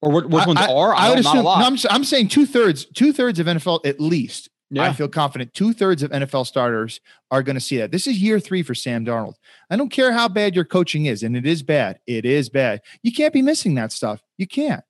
Or 0.00 0.10
what, 0.12 0.30
which 0.30 0.46
ones 0.46 0.60
I, 0.60 0.72
are? 0.72 0.94
I, 0.94 1.06
I 1.06 1.10
would 1.10 1.18
assume. 1.18 1.44
No, 1.44 1.48
I'm, 1.48 1.76
I'm 1.90 2.04
saying 2.04 2.28
two 2.28 2.46
thirds 2.46 2.86
two 2.86 3.12
thirds 3.12 3.38
of 3.38 3.46
NFL 3.46 3.84
at 3.84 4.00
least. 4.00 4.48
Yeah. 4.76 4.84
I 4.84 4.92
feel 4.92 5.08
confident 5.08 5.54
two 5.54 5.72
thirds 5.72 6.02
of 6.02 6.10
NFL 6.10 6.46
starters 6.46 7.00
are 7.30 7.42
going 7.42 7.54
to 7.54 7.60
see 7.60 7.78
that. 7.78 7.90
This 7.90 8.06
is 8.06 8.20
year 8.20 8.40
three 8.40 8.62
for 8.62 8.74
Sam 8.74 9.04
Darnold. 9.04 9.34
I 9.70 9.76
don't 9.76 9.90
care 9.90 10.12
how 10.12 10.28
bad 10.28 10.54
your 10.54 10.64
coaching 10.64 11.06
is, 11.06 11.22
and 11.22 11.36
it 11.36 11.46
is 11.46 11.62
bad. 11.62 11.98
It 12.06 12.24
is 12.24 12.48
bad. 12.48 12.80
You 13.02 13.12
can't 13.12 13.32
be 13.32 13.42
missing 13.42 13.74
that 13.74 13.92
stuff. 13.92 14.22
You 14.38 14.46
can't 14.46 14.84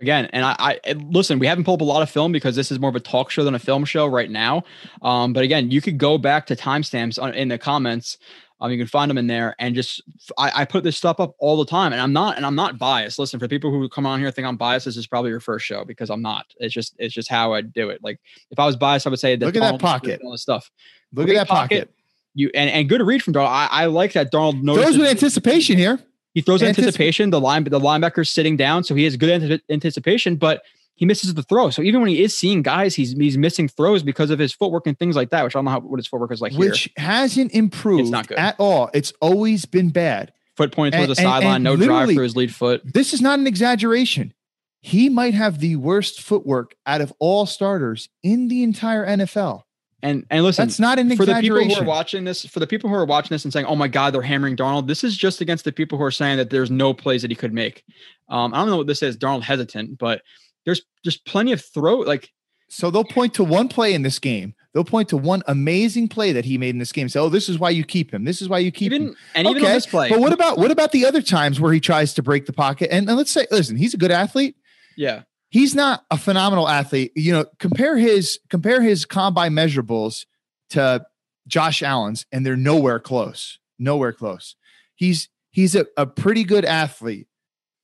again 0.00 0.26
and 0.32 0.44
I, 0.44 0.78
I, 0.86 0.92
listen 0.92 1.38
we 1.38 1.46
haven't 1.46 1.64
pulled 1.64 1.80
up 1.80 1.86
a 1.86 1.90
lot 1.90 2.02
of 2.02 2.10
film 2.10 2.30
because 2.32 2.54
this 2.54 2.70
is 2.70 2.78
more 2.78 2.90
of 2.90 2.96
a 2.96 3.00
talk 3.00 3.30
show 3.30 3.44
than 3.44 3.54
a 3.54 3.58
film 3.58 3.84
show 3.84 4.06
right 4.06 4.30
now 4.30 4.62
um, 5.02 5.32
but 5.32 5.42
again 5.42 5.70
you 5.70 5.80
could 5.80 5.98
go 5.98 6.18
back 6.18 6.46
to 6.46 6.56
timestamps 6.56 7.18
in 7.34 7.48
the 7.48 7.58
comments 7.58 8.18
um, 8.60 8.70
you 8.70 8.78
can 8.78 8.86
find 8.86 9.08
them 9.10 9.18
in 9.18 9.26
there 9.26 9.54
and 9.58 9.74
just 9.74 10.02
I, 10.36 10.62
I, 10.62 10.64
put 10.64 10.82
this 10.84 10.96
stuff 10.96 11.20
up 11.20 11.34
all 11.38 11.56
the 11.56 11.64
time 11.64 11.92
and 11.92 12.00
i'm 12.00 12.12
not 12.12 12.36
and 12.36 12.44
i'm 12.44 12.54
not 12.54 12.78
biased 12.78 13.18
listen 13.18 13.38
for 13.38 13.48
people 13.48 13.70
who 13.70 13.88
come 13.88 14.06
on 14.06 14.18
here 14.20 14.30
think 14.30 14.46
i'm 14.46 14.56
biased 14.56 14.86
this 14.86 14.96
is 14.96 15.06
probably 15.06 15.30
your 15.30 15.40
first 15.40 15.64
show 15.64 15.84
because 15.84 16.10
i'm 16.10 16.22
not 16.22 16.46
it's 16.58 16.74
just 16.74 16.94
it's 16.98 17.14
just 17.14 17.28
how 17.28 17.52
i 17.52 17.60
do 17.60 17.88
it 17.90 18.02
like 18.02 18.20
if 18.50 18.58
i 18.58 18.66
was 18.66 18.76
biased 18.76 19.06
i 19.06 19.10
would 19.10 19.18
say 19.18 19.36
that 19.36 19.46
look 19.46 19.56
at 19.56 19.60
that 19.60 19.80
pocket 19.80 20.20
all 20.24 20.32
this 20.32 20.42
stuff 20.42 20.70
look 21.12 21.26
Great 21.26 21.36
at 21.36 21.46
that 21.46 21.48
pocket, 21.48 21.80
pocket. 21.80 21.94
You 22.34 22.50
and, 22.54 22.70
and 22.70 22.88
good 22.88 23.02
read 23.02 23.22
from 23.22 23.34
Darnold. 23.34 23.48
I, 23.48 23.68
I 23.70 23.86
like 23.86 24.12
that 24.12 24.30
Darnold 24.30 24.62
knows. 24.62 24.76
Throws 24.76 24.98
with 24.98 25.08
anticipation 25.08 25.76
here. 25.76 25.98
He 26.34 26.40
throws 26.40 26.62
anticipation. 26.62 27.30
The 27.30 27.40
line, 27.40 27.64
the 27.64 27.80
linebacker's 27.80 28.30
sitting 28.30 28.56
down, 28.56 28.84
so 28.84 28.94
he 28.94 29.02
has 29.04 29.16
good 29.16 29.60
anticipation, 29.68 30.36
but 30.36 30.62
he 30.98 31.06
misses 31.06 31.32
the 31.32 31.44
throw. 31.44 31.70
So 31.70 31.80
even 31.80 32.00
when 32.00 32.10
he 32.10 32.20
is 32.24 32.36
seeing 32.36 32.60
guys, 32.60 32.96
he's 32.96 33.12
he's 33.12 33.38
missing 33.38 33.68
throws 33.68 34.02
because 34.02 34.30
of 34.30 34.40
his 34.40 34.52
footwork 34.52 34.84
and 34.88 34.98
things 34.98 35.14
like 35.14 35.30
that. 35.30 35.44
Which 35.44 35.54
I 35.54 35.58
don't 35.58 35.66
know 35.66 35.70
how, 35.70 35.78
what 35.78 35.98
his 35.98 36.08
footwork 36.08 36.32
is 36.32 36.40
like. 36.40 36.54
Which 36.54 36.90
here. 36.96 37.04
hasn't 37.06 37.52
improved 37.52 38.02
it's 38.02 38.10
not 38.10 38.26
good. 38.26 38.36
at 38.36 38.56
all. 38.58 38.90
It's 38.92 39.12
always 39.20 39.64
been 39.64 39.90
bad. 39.90 40.32
Foot 40.56 40.72
pointing 40.72 40.98
towards 40.98 41.16
the 41.16 41.22
sideline, 41.22 41.62
no 41.62 41.76
drive 41.76 42.10
through 42.10 42.24
his 42.24 42.34
lead 42.34 42.52
foot. 42.52 42.82
This 42.84 43.14
is 43.14 43.20
not 43.20 43.38
an 43.38 43.46
exaggeration. 43.46 44.34
He 44.80 45.08
might 45.08 45.34
have 45.34 45.60
the 45.60 45.76
worst 45.76 46.20
footwork 46.20 46.74
out 46.84 47.00
of 47.00 47.12
all 47.20 47.46
starters 47.46 48.08
in 48.24 48.48
the 48.48 48.64
entire 48.64 49.06
NFL. 49.06 49.62
And 50.02 50.26
and 50.30 50.42
listen, 50.42 50.66
that's 50.66 50.80
not 50.80 50.98
an 50.98 51.16
for 51.16 51.24
the 51.24 51.34
people 51.34 51.62
who 51.62 51.74
are 51.76 51.84
watching 51.84 52.24
this. 52.24 52.44
For 52.44 52.58
the 52.58 52.66
people 52.66 52.90
who 52.90 52.96
are 52.96 53.04
watching 53.04 53.34
this 53.34 53.44
and 53.44 53.52
saying, 53.52 53.66
"Oh 53.66 53.76
my 53.76 53.86
God, 53.88 54.12
they're 54.12 54.22
hammering 54.22 54.56
Darnold," 54.56 54.88
This 54.88 55.04
is 55.04 55.16
just 55.16 55.40
against 55.40 55.64
the 55.64 55.70
people 55.70 55.96
who 55.96 56.04
are 56.04 56.10
saying 56.10 56.38
that 56.38 56.50
there's 56.50 56.72
no 56.72 56.92
plays 56.92 57.22
that 57.22 57.30
he 57.30 57.36
could 57.36 57.52
make. 57.52 57.84
Um, 58.28 58.52
I 58.52 58.58
don't 58.58 58.68
know 58.68 58.76
what 58.76 58.88
this 58.88 59.02
is, 59.02 59.16
Darnold 59.16 59.42
hesitant, 59.42 59.96
but 59.96 60.22
there's 60.68 60.82
just 61.04 61.24
plenty 61.24 61.52
of 61.52 61.64
throw. 61.64 61.96
Like, 61.98 62.30
so 62.68 62.90
they'll 62.90 63.04
point 63.04 63.34
to 63.34 63.44
one 63.44 63.68
play 63.68 63.94
in 63.94 64.02
this 64.02 64.18
game. 64.18 64.54
They'll 64.74 64.84
point 64.84 65.08
to 65.08 65.16
one 65.16 65.42
amazing 65.46 66.08
play 66.08 66.32
that 66.32 66.44
he 66.44 66.58
made 66.58 66.70
in 66.70 66.78
this 66.78 66.92
game. 66.92 67.08
Say, 67.08 67.18
"Oh, 67.18 67.28
this 67.28 67.48
is 67.48 67.58
why 67.58 67.70
you 67.70 67.84
keep 67.84 68.12
him. 68.12 68.24
This 68.24 68.42
is 68.42 68.48
why 68.48 68.58
you 68.58 68.70
keep 68.70 68.92
even, 68.92 69.08
him." 69.08 69.16
And 69.34 69.48
even 69.48 69.62
okay. 69.62 69.70
on 69.70 69.74
this 69.74 69.86
play, 69.86 70.08
but 70.10 70.20
what 70.20 70.32
about 70.32 70.58
what 70.58 70.70
about 70.70 70.92
the 70.92 71.06
other 71.06 71.22
times 71.22 71.60
where 71.60 71.72
he 71.72 71.80
tries 71.80 72.14
to 72.14 72.22
break 72.22 72.46
the 72.46 72.52
pocket? 72.52 72.90
And, 72.92 73.08
and 73.08 73.16
let's 73.16 73.30
say, 73.30 73.46
listen, 73.50 73.76
he's 73.76 73.94
a 73.94 73.98
good 73.98 74.10
athlete. 74.10 74.56
Yeah 74.96 75.22
he's 75.50 75.74
not 75.74 76.04
a 76.10 76.18
phenomenal 76.18 76.68
athlete. 76.68 77.12
You 77.14 77.32
know, 77.32 77.46
compare 77.58 77.96
his 77.96 78.38
compare 78.48 78.82
his 78.82 79.04
combine 79.04 79.52
measurables 79.52 80.26
to 80.70 81.04
Josh 81.46 81.82
Allen's, 81.82 82.26
and 82.32 82.44
they're 82.44 82.56
nowhere 82.56 82.98
close. 82.98 83.58
Nowhere 83.78 84.12
close. 84.12 84.56
He's 84.94 85.28
he's 85.50 85.74
a, 85.74 85.86
a 85.96 86.06
pretty 86.06 86.44
good 86.44 86.64
athlete 86.64 87.26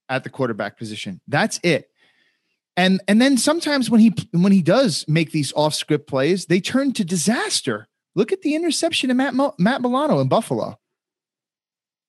at 0.09 0.25
the 0.25 0.31
quarterback 0.31 0.79
position. 0.79 1.21
That's 1.29 1.59
it. 1.63 1.89
And 2.77 3.01
and 3.07 3.21
then 3.21 3.37
sometimes 3.37 3.89
when 3.89 4.01
he 4.01 4.13
when 4.33 4.53
he 4.53 4.63
does 4.63 5.05
make 5.07 5.31
these 5.31 5.53
off 5.55 5.75
script 5.75 6.09
plays, 6.09 6.47
they 6.47 6.61
turn 6.61 6.93
to 6.95 7.05
disaster. 7.05 7.87
Look 8.17 8.33
at 8.33 8.43
the 8.43 8.55
interception 8.55 9.11
of 9.11 9.17
Matt 9.17 9.35
Mo, 9.35 9.55
Matt 9.59 9.83
Milano 9.83 10.21
in 10.21 10.29
Buffalo. 10.29 10.79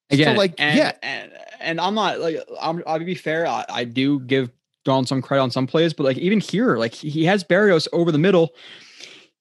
Again, 0.09 0.35
so 0.35 0.37
like 0.37 0.53
and, 0.59 0.77
yeah, 0.77 0.91
and, 1.01 1.31
and, 1.59 1.81
I'm 1.81 1.95
not 1.95 2.19
like 2.19 2.37
I'm. 2.61 2.83
I'll 2.85 2.99
be 2.99 3.15
fair. 3.15 3.47
I, 3.47 3.65
I 3.69 3.83
do 3.83 4.19
give 4.21 4.51
Dawn 4.83 5.05
some 5.05 5.21
credit 5.21 5.41
on 5.41 5.51
some 5.51 5.67
plays, 5.67 5.93
but 5.93 6.03
like 6.03 6.17
even 6.17 6.39
here, 6.39 6.77
like 6.77 6.93
he 6.93 7.25
has 7.25 7.43
Berrios 7.43 7.87
over 7.91 8.11
the 8.11 8.19
middle 8.19 8.53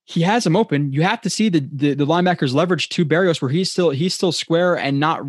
he 0.07 0.21
has 0.21 0.47
him 0.47 0.55
open. 0.55 0.93
You 0.93 1.03
have 1.03 1.21
to 1.23 1.31
see 1.31 1.49
the, 1.49 1.67
the, 1.73 1.95
the 1.95 2.07
linebackers 2.07 2.53
leverage 2.53 2.91
to 2.91 3.07
Berrios 3.07 3.41
where 3.41 3.51
he's 3.51 3.71
still 3.71 3.91
he's 3.91 4.13
still 4.13 4.33
square 4.33 4.77
and 4.77 5.01
not 5.01 5.23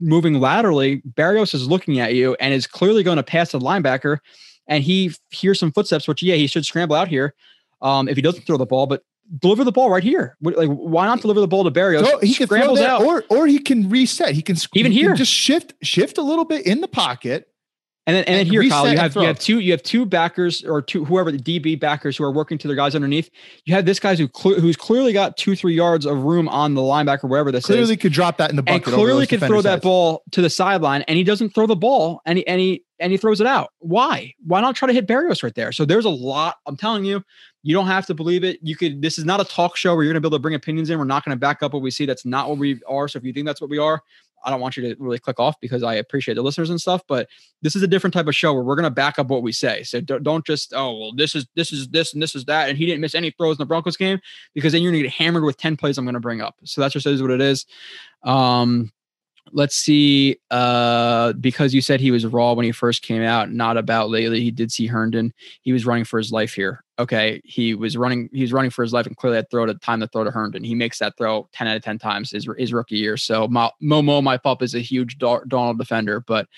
moving 0.00 0.40
laterally. 0.40 1.02
Berrios 1.02 1.54
is 1.54 1.68
looking 1.68 2.00
at 2.00 2.14
you 2.14 2.34
and 2.40 2.54
is 2.54 2.66
clearly 2.66 3.02
going 3.02 3.18
to 3.18 3.22
pass 3.22 3.52
the 3.52 3.58
linebacker, 3.58 4.18
and 4.72 4.82
he 4.82 5.12
hears 5.30 5.60
some 5.60 5.70
footsteps. 5.70 6.08
Which 6.08 6.22
yeah, 6.22 6.34
he 6.36 6.46
should 6.46 6.64
scramble 6.64 6.96
out 6.96 7.08
here 7.08 7.34
um, 7.82 8.08
if 8.08 8.16
he 8.16 8.22
doesn't 8.22 8.46
throw 8.46 8.56
the 8.56 8.66
ball, 8.66 8.86
but 8.86 9.02
deliver 9.38 9.64
the 9.64 9.72
ball 9.72 9.90
right 9.90 10.02
here. 10.02 10.36
Like 10.40 10.68
why 10.68 11.06
not 11.06 11.20
deliver 11.20 11.40
the 11.40 11.48
ball 11.48 11.64
to 11.64 11.70
Berrios? 11.70 12.04
So 12.04 12.18
he 12.20 12.34
can 12.34 12.46
scrambles 12.46 12.80
out, 12.80 13.02
or 13.02 13.24
or 13.28 13.46
he 13.46 13.58
can 13.58 13.88
reset. 13.88 14.34
He 14.34 14.42
can 14.42 14.56
even 14.74 14.92
he 14.92 14.98
here 14.98 15.10
can 15.10 15.16
just 15.16 15.32
shift 15.32 15.74
shift 15.82 16.18
a 16.18 16.22
little 16.22 16.44
bit 16.44 16.66
in 16.66 16.80
the 16.80 16.88
pocket 16.88 17.51
and 18.04 18.16
then, 18.16 18.24
and, 18.24 18.36
then 18.36 18.46
here, 18.46 18.68
Kyle, 18.68 18.90
you 18.90 18.98
have 18.98 19.14
you 19.14 19.22
have 19.22 19.38
two 19.38 19.60
you 19.60 19.70
have 19.70 19.82
two 19.82 20.04
backers 20.04 20.64
or 20.64 20.82
two 20.82 21.04
whoever 21.04 21.30
the 21.30 21.38
DB 21.38 21.78
backers 21.78 22.16
who 22.16 22.24
are 22.24 22.32
working 22.32 22.58
to 22.58 22.66
their 22.66 22.76
guys 22.76 22.96
underneath. 22.96 23.30
You 23.64 23.74
have 23.74 23.86
this 23.86 24.00
guy 24.00 24.16
who 24.16 24.28
cl- 24.34 24.58
who's 24.58 24.76
clearly 24.76 25.12
got 25.12 25.36
two 25.36 25.54
three 25.54 25.74
yards 25.74 26.04
of 26.04 26.24
room 26.24 26.48
on 26.48 26.74
the 26.74 26.80
linebacker 26.80 27.28
wherever 27.28 27.52
this 27.52 27.66
clearly 27.66 27.94
is. 27.94 28.00
could 28.00 28.12
drop 28.12 28.38
that 28.38 28.50
in 28.50 28.56
the 28.56 28.62
bucket. 28.62 28.88
And 28.88 28.94
clearly 28.96 29.28
could 29.28 29.38
throw 29.38 29.62
that 29.62 29.82
ball 29.82 30.24
to 30.32 30.42
the 30.42 30.50
sideline, 30.50 31.02
and 31.02 31.16
he 31.16 31.22
doesn't 31.22 31.50
throw 31.50 31.68
the 31.68 31.76
ball, 31.76 32.20
and 32.26 32.38
he 32.38 32.46
and 32.48 32.60
he 32.60 32.84
and 32.98 33.12
he 33.12 33.18
throws 33.18 33.40
it 33.40 33.46
out. 33.46 33.70
Why? 33.78 34.34
Why 34.44 34.60
not 34.60 34.74
try 34.74 34.88
to 34.88 34.92
hit 34.92 35.06
Berrios 35.06 35.44
right 35.44 35.54
there? 35.54 35.70
So 35.70 35.84
there's 35.84 36.04
a 36.04 36.10
lot. 36.10 36.56
I'm 36.66 36.76
telling 36.76 37.04
you, 37.04 37.22
you 37.62 37.72
don't 37.72 37.86
have 37.86 38.06
to 38.06 38.14
believe 38.14 38.42
it. 38.42 38.58
You 38.62 38.74
could. 38.74 39.00
This 39.00 39.16
is 39.16 39.24
not 39.24 39.40
a 39.40 39.44
talk 39.44 39.76
show 39.76 39.94
where 39.94 40.02
you're 40.02 40.12
going 40.12 40.20
to 40.20 40.28
be 40.28 40.32
able 40.32 40.38
to 40.38 40.42
bring 40.42 40.56
opinions 40.56 40.90
in. 40.90 40.98
We're 40.98 41.04
not 41.04 41.24
going 41.24 41.36
to 41.36 41.40
back 41.40 41.62
up 41.62 41.72
what 41.72 41.82
we 41.82 41.92
see. 41.92 42.04
That's 42.04 42.26
not 42.26 42.48
what 42.48 42.58
we 42.58 42.80
are. 42.88 43.06
So 43.06 43.18
if 43.18 43.24
you 43.24 43.32
think 43.32 43.46
that's 43.46 43.60
what 43.60 43.70
we 43.70 43.78
are, 43.78 44.02
I 44.44 44.50
don't 44.50 44.60
want 44.60 44.76
you 44.76 44.82
to 44.82 44.96
really 45.00 45.18
click 45.18 45.38
off 45.38 45.58
because 45.60 45.82
I 45.82 45.94
appreciate 45.94 46.34
the 46.34 46.42
listeners 46.42 46.70
and 46.70 46.80
stuff, 46.80 47.02
but 47.06 47.28
this 47.62 47.76
is 47.76 47.82
a 47.82 47.86
different 47.86 48.14
type 48.14 48.26
of 48.26 48.34
show 48.34 48.52
where 48.52 48.62
we're 48.62 48.76
going 48.76 48.84
to 48.84 48.90
back 48.90 49.18
up 49.18 49.28
what 49.28 49.42
we 49.42 49.52
say. 49.52 49.82
So 49.82 50.00
don't 50.00 50.44
just, 50.44 50.72
oh, 50.74 50.98
well, 50.98 51.12
this 51.14 51.34
is, 51.34 51.46
this 51.54 51.72
is 51.72 51.88
this 51.88 52.12
and 52.12 52.22
this 52.22 52.34
is 52.34 52.44
that. 52.46 52.68
And 52.68 52.78
he 52.78 52.86
didn't 52.86 53.00
miss 53.00 53.14
any 53.14 53.30
throws 53.30 53.56
in 53.56 53.62
the 53.62 53.66
Broncos 53.66 53.96
game 53.96 54.20
because 54.54 54.72
then 54.72 54.82
you're 54.82 54.92
going 54.92 55.02
to 55.02 55.08
get 55.08 55.14
hammered 55.14 55.44
with 55.44 55.56
10 55.56 55.76
plays 55.76 55.98
I'm 55.98 56.04
going 56.04 56.14
to 56.14 56.20
bring 56.20 56.40
up. 56.40 56.56
So 56.64 56.80
that 56.80 56.92
just 56.92 57.06
is 57.06 57.22
what 57.22 57.30
it 57.30 57.40
is. 57.40 57.66
Um, 58.24 58.92
let's 59.52 59.76
see 59.76 60.36
uh 60.50 61.32
because 61.34 61.74
you 61.74 61.80
said 61.80 62.00
he 62.00 62.10
was 62.10 62.26
raw 62.26 62.52
when 62.54 62.64
he 62.64 62.72
first 62.72 63.02
came 63.02 63.22
out 63.22 63.52
not 63.52 63.76
about 63.76 64.10
lately. 64.10 64.40
He 64.40 64.50
did 64.50 64.72
see 64.72 64.86
herndon. 64.86 65.32
He 65.62 65.72
was 65.72 65.86
running 65.86 66.04
for 66.04 66.18
his 66.18 66.32
life 66.32 66.54
here. 66.54 66.82
Okay. 66.98 67.40
He 67.44 67.74
was 67.74 67.96
running 67.96 68.30
he 68.32 68.42
was 68.42 68.52
running 68.52 68.70
for 68.70 68.82
his 68.82 68.92
life 68.92 69.06
and 69.06 69.16
clearly 69.16 69.36
had 69.36 69.50
throw 69.50 69.66
to 69.66 69.74
time 69.74 70.00
to 70.00 70.08
throw 70.08 70.24
to 70.24 70.30
herndon. 70.30 70.64
He 70.64 70.74
makes 70.74 70.98
that 70.98 71.16
throw 71.16 71.48
10 71.52 71.68
out 71.68 71.76
of 71.76 71.82
10 71.82 71.98
times 71.98 72.30
his, 72.30 72.48
his 72.58 72.72
rookie 72.72 72.96
year. 72.96 73.16
So 73.16 73.46
momo 73.48 74.22
my 74.22 74.36
pup 74.38 74.62
is 74.62 74.74
a 74.74 74.80
huge 74.80 75.18
Darnold 75.18 75.78
defender 75.78 76.20
but 76.20 76.48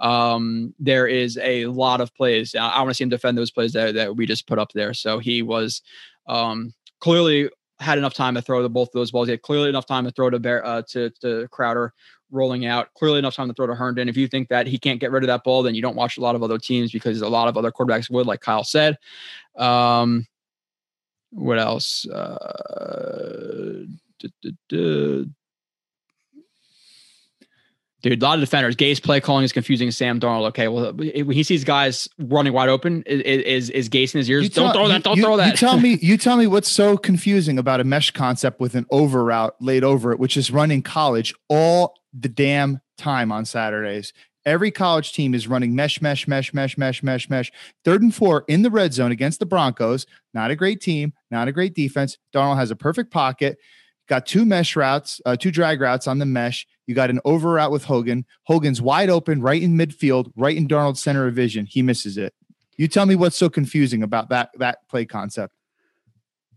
um 0.00 0.74
there 0.78 1.06
is 1.06 1.38
a 1.42 1.66
lot 1.66 2.00
of 2.00 2.14
plays. 2.14 2.54
I, 2.54 2.68
I 2.68 2.78
want 2.80 2.90
to 2.90 2.94
see 2.94 3.04
him 3.04 3.10
defend 3.10 3.36
those 3.36 3.50
plays 3.50 3.72
that, 3.74 3.94
that 3.94 4.16
we 4.16 4.26
just 4.26 4.46
put 4.46 4.58
up 4.58 4.72
there. 4.72 4.94
So 4.94 5.18
he 5.18 5.42
was 5.42 5.82
um 6.26 6.72
clearly 7.00 7.50
had 7.80 7.98
enough 7.98 8.14
time 8.14 8.34
to 8.34 8.42
throw 8.42 8.66
both 8.68 8.88
of 8.88 8.92
those 8.92 9.10
balls. 9.10 9.28
He 9.28 9.32
had 9.32 9.42
clearly 9.42 9.68
enough 9.68 9.86
time 9.86 10.04
to 10.04 10.10
throw 10.10 10.30
to 10.30 10.38
Bear 10.38 10.64
uh, 10.64 10.82
to 10.90 11.10
to 11.20 11.48
Crowder 11.48 11.92
rolling 12.30 12.66
out. 12.66 12.92
Clearly 12.94 13.18
enough 13.18 13.36
time 13.36 13.48
to 13.48 13.54
throw 13.54 13.66
to 13.66 13.74
Herndon. 13.74 14.08
If 14.08 14.16
you 14.16 14.28
think 14.28 14.48
that 14.48 14.66
he 14.66 14.78
can't 14.78 15.00
get 15.00 15.10
rid 15.10 15.22
of 15.22 15.28
that 15.28 15.44
ball, 15.44 15.62
then 15.62 15.74
you 15.74 15.82
don't 15.82 15.96
watch 15.96 16.18
a 16.18 16.20
lot 16.20 16.34
of 16.34 16.42
other 16.42 16.58
teams 16.58 16.92
because 16.92 17.20
a 17.20 17.28
lot 17.28 17.48
of 17.48 17.56
other 17.56 17.70
quarterbacks 17.70 18.10
would, 18.10 18.26
like 18.26 18.40
Kyle 18.40 18.64
said. 18.64 18.98
Um, 19.56 20.26
what 21.30 21.58
else? 21.58 22.06
Uh, 22.06 23.84
Dude, 28.00 28.22
a 28.22 28.24
lot 28.24 28.34
of 28.34 28.40
defenders. 28.40 28.76
Gase 28.76 29.02
play 29.02 29.20
calling 29.20 29.44
is 29.44 29.52
confusing 29.52 29.90
Sam 29.90 30.20
Darnold. 30.20 30.46
Okay, 30.48 30.68
well, 30.68 30.92
when 30.92 31.32
he 31.32 31.42
sees 31.42 31.64
guys 31.64 32.08
running 32.18 32.52
wide 32.52 32.68
open, 32.68 33.02
is 33.06 33.20
is, 33.22 33.70
is 33.70 33.88
Gase 33.88 34.14
in 34.14 34.18
his 34.18 34.30
ears? 34.30 34.48
Tell, 34.50 34.66
don't 34.66 34.74
throw 34.74 34.88
that! 34.88 35.02
Don't 35.02 35.16
you, 35.16 35.22
throw 35.24 35.36
that! 35.36 35.50
You 35.50 35.56
tell 35.56 35.80
me. 35.80 35.98
You 36.08 36.16
tell 36.16 36.36
me 36.36 36.46
what's 36.46 36.68
so 36.68 36.96
confusing 36.96 37.58
about 37.58 37.80
a 37.80 37.84
mesh 37.84 38.12
concept 38.12 38.60
with 38.60 38.76
an 38.76 38.86
over 38.90 39.24
route 39.24 39.54
laid 39.60 39.82
over 39.82 40.12
it, 40.12 40.18
which 40.18 40.36
is 40.36 40.50
running 40.50 40.80
college 40.80 41.34
all 41.48 41.96
the 42.18 42.28
damn 42.28 42.80
time 42.96 43.32
on 43.32 43.44
Saturdays. 43.44 44.12
Every 44.46 44.70
college 44.70 45.12
team 45.12 45.34
is 45.34 45.48
running 45.48 45.74
mesh, 45.74 46.00
mesh, 46.00 46.26
mesh, 46.28 46.54
mesh, 46.54 46.78
mesh, 46.78 47.02
mesh, 47.02 47.28
mesh. 47.28 47.52
Third 47.84 48.00
and 48.00 48.14
four 48.14 48.44
in 48.48 48.62
the 48.62 48.70
red 48.70 48.94
zone 48.94 49.12
against 49.12 49.40
the 49.40 49.46
Broncos. 49.46 50.06
Not 50.32 50.50
a 50.50 50.56
great 50.56 50.80
team, 50.80 51.12
not 51.30 51.48
a 51.48 51.52
great 51.52 51.74
defense. 51.74 52.16
Darnold 52.32 52.56
has 52.56 52.70
a 52.70 52.76
perfect 52.76 53.10
pocket. 53.10 53.58
Got 54.08 54.24
two 54.24 54.46
mesh 54.46 54.76
routes, 54.76 55.20
uh, 55.26 55.36
two 55.36 55.50
drag 55.50 55.80
routes 55.80 56.06
on 56.06 56.18
the 56.18 56.26
mesh. 56.26 56.66
You 56.88 56.94
got 56.94 57.10
an 57.10 57.20
over 57.26 57.52
route 57.52 57.70
with 57.70 57.84
Hogan. 57.84 58.24
Hogan's 58.44 58.80
wide 58.80 59.10
open, 59.10 59.42
right 59.42 59.62
in 59.62 59.76
midfield, 59.76 60.32
right 60.36 60.56
in 60.56 60.66
Darnold's 60.66 61.02
center 61.02 61.26
of 61.26 61.34
vision. 61.34 61.66
He 61.66 61.82
misses 61.82 62.16
it. 62.16 62.32
You 62.78 62.88
tell 62.88 63.04
me 63.04 63.14
what's 63.14 63.36
so 63.36 63.50
confusing 63.50 64.02
about 64.02 64.30
that 64.30 64.50
that 64.56 64.78
play 64.88 65.04
concept. 65.04 65.52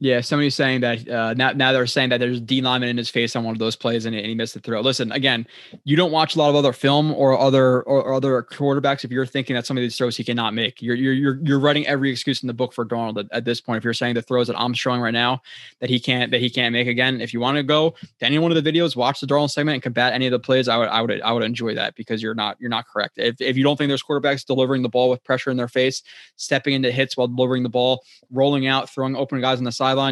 Yeah, 0.03 0.21
somebody's 0.21 0.55
saying 0.55 0.81
that 0.81 1.07
uh, 1.07 1.35
now, 1.35 1.51
now 1.51 1.71
they're 1.71 1.85
saying 1.85 2.09
that 2.09 2.19
there's 2.19 2.41
D 2.41 2.59
lineman 2.59 2.89
in 2.89 2.97
his 2.97 3.07
face 3.07 3.35
on 3.35 3.43
one 3.43 3.53
of 3.53 3.59
those 3.59 3.75
plays 3.75 4.07
and, 4.07 4.15
and, 4.15 4.25
he 4.25 4.33
missed 4.33 4.55
the 4.55 4.59
throw. 4.59 4.81
Listen, 4.81 5.11
again, 5.11 5.45
you 5.83 5.95
don't 5.95 6.11
watch 6.11 6.35
a 6.35 6.39
lot 6.39 6.49
of 6.49 6.55
other 6.55 6.73
film 6.73 7.11
or 7.11 7.37
other 7.39 7.83
or, 7.83 8.01
or, 8.01 8.13
other 8.15 8.41
quarterbacks 8.41 9.03
if 9.03 9.11
you're 9.11 9.27
thinking 9.27 9.55
that 9.55 9.67
some 9.67 9.77
of 9.77 9.81
these 9.81 9.95
throws 9.95 10.17
he 10.17 10.23
cannot 10.23 10.55
make. 10.55 10.81
You're 10.81 10.95
you're 10.95 11.13
you're, 11.13 11.39
you're 11.43 11.59
writing 11.59 11.85
every 11.85 12.09
excuse 12.09 12.41
in 12.41 12.47
the 12.47 12.53
book 12.53 12.73
for 12.73 12.83
Darnold 12.83 13.19
at, 13.19 13.27
at, 13.31 13.45
this 13.45 13.61
point. 13.61 13.77
If 13.77 13.83
you're 13.83 13.93
saying 13.93 14.15
the 14.15 14.23
throws 14.23 14.47
that 14.47 14.59
I'm 14.59 14.73
showing 14.73 15.01
right 15.01 15.13
now 15.13 15.43
that 15.81 15.91
he 15.91 15.99
can't 15.99 16.31
that 16.31 16.41
he 16.41 16.49
can't 16.49 16.73
make 16.73 16.87
again, 16.87 17.21
if 17.21 17.31
you 17.31 17.39
want 17.39 17.57
to 17.57 17.63
go 17.63 17.91
to 17.91 18.25
any 18.25 18.39
one 18.39 18.51
of 18.51 18.63
the 18.63 18.71
videos, 18.71 18.95
watch 18.95 19.19
the 19.19 19.27
Darnold 19.27 19.51
segment 19.51 19.75
and 19.75 19.83
combat 19.83 20.13
any 20.13 20.25
of 20.25 20.31
the 20.31 20.39
plays, 20.39 20.67
I 20.67 20.77
would 20.77 20.89
I 20.89 21.01
would 21.01 21.21
I 21.21 21.31
would 21.31 21.43
enjoy 21.43 21.75
that 21.75 21.93
because 21.93 22.23
you're 22.23 22.33
not 22.33 22.57
you're 22.59 22.71
not 22.71 22.87
correct. 22.87 23.19
If 23.19 23.39
if 23.39 23.55
you 23.55 23.63
don't 23.63 23.77
think 23.77 23.89
there's 23.89 24.01
quarterbacks 24.01 24.47
delivering 24.47 24.81
the 24.81 24.89
ball 24.89 25.11
with 25.11 25.23
pressure 25.23 25.51
in 25.51 25.57
their 25.57 25.67
face, 25.67 26.01
stepping 26.37 26.73
into 26.73 26.91
hits 26.91 27.15
while 27.15 27.27
delivering 27.27 27.61
the 27.61 27.69
ball, 27.69 28.03
rolling 28.31 28.65
out, 28.65 28.89
throwing 28.89 29.15
open 29.15 29.39
guys 29.41 29.59
on 29.59 29.63
the 29.63 29.71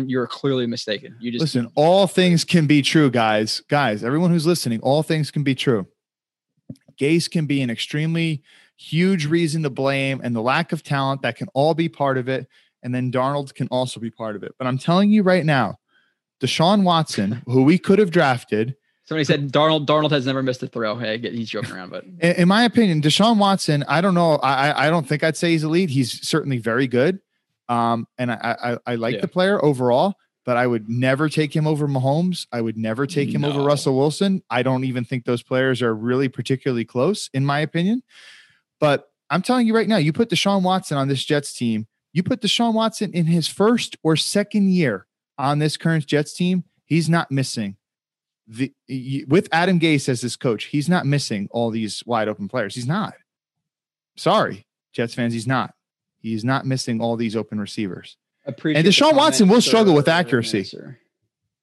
you're 0.10 0.28
clearly 0.28 0.50
clearly 0.50 0.68
mistaken. 0.68 1.16
You 1.20 1.32
just 1.32 1.42
listen. 1.42 1.72
All 1.76 2.08
things 2.08 2.44
can 2.44 2.68
be 2.68 2.82
true, 2.82 3.10
guys. 3.12 3.62
Guys, 3.70 4.04
everyone 4.04 4.32
who's 4.32 4.46
listening, 4.46 4.80
all 4.82 5.04
things 5.04 5.32
can 5.32 5.44
be 5.44 5.56
true. 5.56 5.88
Gase 7.00 7.30
can 7.30 7.46
be 7.46 7.62
an 7.62 7.70
extremely 7.70 8.44
huge 8.78 9.26
reason 9.26 9.64
to 9.64 9.70
blame, 9.70 10.22
and 10.24 10.36
the 10.36 10.42
lack 10.42 10.72
of 10.72 10.84
talent 10.84 11.22
that 11.22 11.36
can 11.36 11.48
all 11.54 11.74
be 11.74 11.88
part 11.88 12.18
of 12.18 12.28
it. 12.28 12.48
And 12.82 12.96
then 12.96 13.12
Darnold 13.12 13.54
can 13.54 13.68
also 13.68 14.00
be 14.00 14.10
part 14.10 14.36
of 14.36 14.44
it. 14.44 14.54
But 14.58 14.68
I'm 14.68 14.78
telling 14.78 15.12
you 15.12 15.22
right 15.22 15.46
now, 15.46 15.80
Deshaun 16.42 16.84
Watson, 16.84 17.42
who 17.46 17.64
we 17.64 17.78
could 17.78 18.00
have 18.00 18.10
drafted. 18.10 18.76
Somebody 19.06 19.26
said 19.26 19.52
Darnold. 19.52 19.86
Darnold 19.86 20.12
has 20.12 20.26
never 20.26 20.42
missed 20.42 20.64
a 20.64 20.68
throw. 20.68 20.98
Hey, 20.98 21.18
he's 21.18 21.50
joking 21.50 21.76
around, 21.76 21.90
but 21.90 22.06
in, 22.06 22.36
in 22.42 22.48
my 22.48 22.64
opinion, 22.64 23.02
Deshaun 23.02 23.38
Watson. 23.38 23.84
I 23.88 24.02
don't 24.02 24.14
know. 24.16 24.36
I 24.38 24.88
I 24.88 24.90
don't 24.90 25.08
think 25.08 25.24
I'd 25.24 25.38
say 25.38 25.52
he's 25.52 25.64
elite. 25.64 25.90
He's 25.90 26.28
certainly 26.28 26.58
very 26.58 26.88
good. 26.88 27.20
Um, 27.70 28.08
and 28.18 28.32
I 28.32 28.58
I, 28.86 28.94
I 28.94 28.96
like 28.96 29.16
yeah. 29.16 29.22
the 29.22 29.28
player 29.28 29.64
overall 29.64 30.16
but 30.50 30.58
I 30.58 30.66
would 30.66 30.90
never 30.90 31.30
take 31.30 31.56
him 31.56 31.68
over 31.68 31.88
Mahomes. 31.88 32.48
I 32.52 32.60
would 32.60 32.76
never 32.76 33.06
take 33.06 33.30
him 33.30 33.42
no. 33.42 33.50
over 33.50 33.62
Russell 33.62 33.96
Wilson. 33.96 34.42
I 34.50 34.64
don't 34.64 34.84
even 34.84 35.06
think 35.06 35.26
those 35.26 35.44
players 35.44 35.84
are 35.84 35.94
really 35.94 36.28
particularly 36.28 36.86
close, 36.86 37.30
in 37.36 37.46
my 37.46 37.60
opinion. 37.60 38.02
But 38.80 39.12
I'm 39.30 39.44
telling 39.44 39.68
you 39.68 39.76
right 39.76 39.88
now, 39.88 39.98
you 39.98 40.12
put 40.12 40.30
Deshaun 40.32 40.64
Watson 40.64 40.98
on 40.98 41.08
this 41.08 41.24
Jets 41.24 41.54
team, 41.54 41.86
you 42.14 42.24
put 42.24 42.42
Deshaun 42.42 42.74
Watson 42.74 43.12
in 43.14 43.28
his 43.28 43.48
first 43.48 43.98
or 44.02 44.16
second 44.16 44.72
year 44.72 45.06
on 45.38 45.60
this 45.60 45.78
current 45.78 46.08
Jets 46.08 46.34
team, 46.34 46.64
he's 46.86 47.10
not 47.10 47.30
missing. 47.30 47.78
The, 48.48 48.74
with 49.28 49.48
Adam 49.52 49.80
Gase 49.80 50.10
as 50.10 50.22
his 50.22 50.36
coach, 50.36 50.64
he's 50.64 50.90
not 50.90 51.06
missing 51.06 51.48
all 51.52 51.70
these 51.70 52.02
wide 52.08 52.28
open 52.28 52.48
players. 52.48 52.74
He's 52.74 52.88
not. 52.88 53.14
Sorry, 54.18 54.66
Jets 54.94 55.14
fans, 55.14 55.34
he's 55.34 55.46
not. 55.46 55.76
He's 56.22 56.44
not 56.44 56.66
missing 56.66 57.02
all 57.02 57.16
these 57.16 57.36
open 57.36 57.60
receivers. 57.60 58.18
Appreciate 58.46 58.86
and 58.86 58.88
Deshaun 58.88 59.16
Watson 59.16 59.48
will 59.48 59.62
struggle 59.62 59.94
with 59.94 60.08
accuracy. 60.08 60.64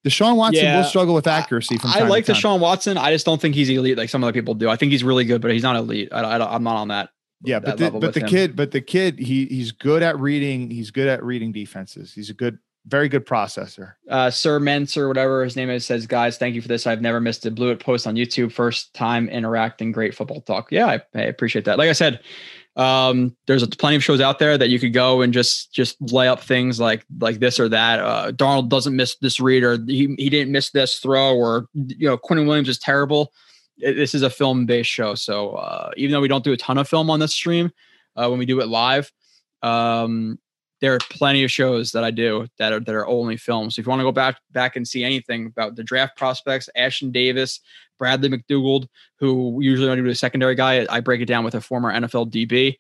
Deshaun 0.07 0.37
Watson 0.37 0.65
yeah, 0.65 0.77
will 0.77 0.85
struggle 0.85 1.15
with 1.15 1.27
accuracy. 1.27 1.79
From 1.79 1.91
I 1.91 2.03
like 2.03 2.27
Deshaun 2.27 2.61
Watson. 2.61 2.97
I 2.97 3.13
just 3.13 3.27
don't 3.27 3.41
think 3.41 3.55
he's 3.55 3.69
elite 3.69 3.99
like 3.99 4.09
some 4.09 4.23
other 4.23 4.33
people 4.33 4.55
do. 4.55 4.69
I 4.69 4.77
think 4.77 4.93
he's 4.93 5.03
really 5.03 5.25
good, 5.25 5.43
but 5.43 5.51
he's 5.51 5.65
not 5.65 5.75
elite. 5.75 6.11
I, 6.13 6.21
I, 6.21 6.55
I'm 6.55 6.63
not 6.63 6.77
on 6.77 6.89
that. 6.89 7.11
Yeah, 7.43 7.59
but 7.59 7.77
the, 7.77 7.91
but 7.91 8.15
the 8.15 8.21
him. 8.21 8.29
kid, 8.29 8.57
but 8.57 8.71
the 8.71 8.81
kid, 8.81 9.19
he 9.19 9.47
he's 9.47 9.73
good 9.73 10.03
at 10.03 10.19
reading. 10.19 10.71
He's 10.71 10.91
good 10.91 11.09
at 11.09 11.23
reading 11.23 11.53
defenses. 11.53 12.15
He's 12.15 12.31
a 12.31 12.35
good, 12.35 12.59
very 12.87 13.09
good 13.09 13.27
processor. 13.27 13.95
Uh, 14.09 14.31
Sir 14.31 14.59
Mence 14.61 14.97
or 14.97 15.09
whatever 15.09 15.45
his 15.45 15.57
name 15.57 15.69
is 15.69 15.85
says, 15.85 16.07
guys, 16.07 16.39
thank 16.39 16.55
you 16.55 16.63
for 16.63 16.69
this. 16.69 16.87
I've 16.87 17.03
never 17.03 17.21
missed 17.21 17.45
a 17.45 17.51
Blewett 17.51 17.81
post 17.81 18.07
on 18.07 18.15
YouTube. 18.15 18.53
First 18.53 18.95
time 18.95 19.29
interacting. 19.29 19.93
Great 19.93 20.15
football 20.15 20.41
talk. 20.41 20.69
Yeah, 20.71 20.87
I, 20.87 21.03
I 21.15 21.23
appreciate 21.23 21.65
that. 21.67 21.79
Like 21.79 21.91
I 21.91 21.95
said, 21.95 22.21
um, 22.77 23.35
there's 23.47 23.63
a, 23.63 23.67
plenty 23.67 23.97
of 23.97 24.05
shows 24.05 24.21
out 24.21 24.39
there 24.39 24.59
that 24.59 24.69
you 24.69 24.79
could 24.79 24.93
go 24.93 25.23
and 25.23 25.33
just 25.33 25.73
just 25.73 25.97
lay 26.13 26.29
up 26.29 26.41
things 26.41 26.79
like 26.79 27.05
like 27.19 27.39
this 27.39 27.59
or 27.59 27.69
that. 27.71 28.01
Uh, 28.01 28.33
Darnold 28.33 28.69
doesn't 28.69 28.95
miss 28.95 29.17
this 29.17 29.41
read 29.41 29.65
or 29.65 29.79
he 29.87 30.15
he 30.19 30.29
didn't 30.29 30.53
miss 30.53 30.71
this 30.71 30.99
throw 30.99 31.35
or 31.35 31.69
you 31.73 32.07
know 32.07 32.19
Quinnen 32.19 32.47
Williams 32.47 32.69
is 32.69 32.79
terrible. 32.79 33.33
It, 33.79 33.95
this 33.95 34.15
is 34.15 34.23
a 34.23 34.31
film 34.31 34.67
based 34.67 34.91
show, 34.91 35.15
so 35.15 35.53
uh, 35.53 35.91
even 35.97 36.13
though 36.13 36.21
we 36.21 36.29
don't 36.29 36.45
do 36.45 36.53
a 36.53 36.57
ton 36.57 36.79
of 36.79 36.89
film 36.89 37.11
on 37.11 37.19
this 37.19 37.35
stream, 37.35 37.71
uh, 38.15 38.29
when 38.29 38.39
we 38.39 38.47
do 38.47 38.61
it 38.61 38.69
live, 38.69 39.11
um, 39.63 40.39
there 40.81 40.95
are 40.95 40.99
plenty 41.11 41.45
of 41.45 41.51
shows 41.51 41.93
that 41.93 42.05
I 42.05 42.11
do 42.11 42.47
that 42.59 42.73
are 42.73 42.81
that 42.81 42.95
are 42.95 43.07
only 43.07 43.39
films. 43.39 43.77
So 43.77 43.81
if 43.81 43.87
you 43.87 43.91
want 43.91 44.01
to 44.01 44.05
go 44.05 44.13
back 44.13 44.39
back 44.53 44.77
and 44.77 44.87
see 44.87 45.03
anything 45.03 45.47
about 45.47 45.77
the 45.77 45.85
draft 45.85 46.17
prospects, 46.17 46.69
Ashtyn 46.77 47.11
Davis, 47.11 47.61
Bradley 47.99 48.29
McDougald, 48.29 48.89
who 49.19 49.61
usually 49.61 49.89
only 49.89 50.03
do 50.03 50.09
a 50.09 50.15
secondary 50.15 50.55
guy, 50.55 50.87
I 50.89 51.01
break 51.01 51.21
it 51.21 51.27
down 51.27 51.45
with 51.45 51.55
a 51.55 51.61
former 51.61 51.93
NFL 51.93 52.31
DB. 52.31 52.77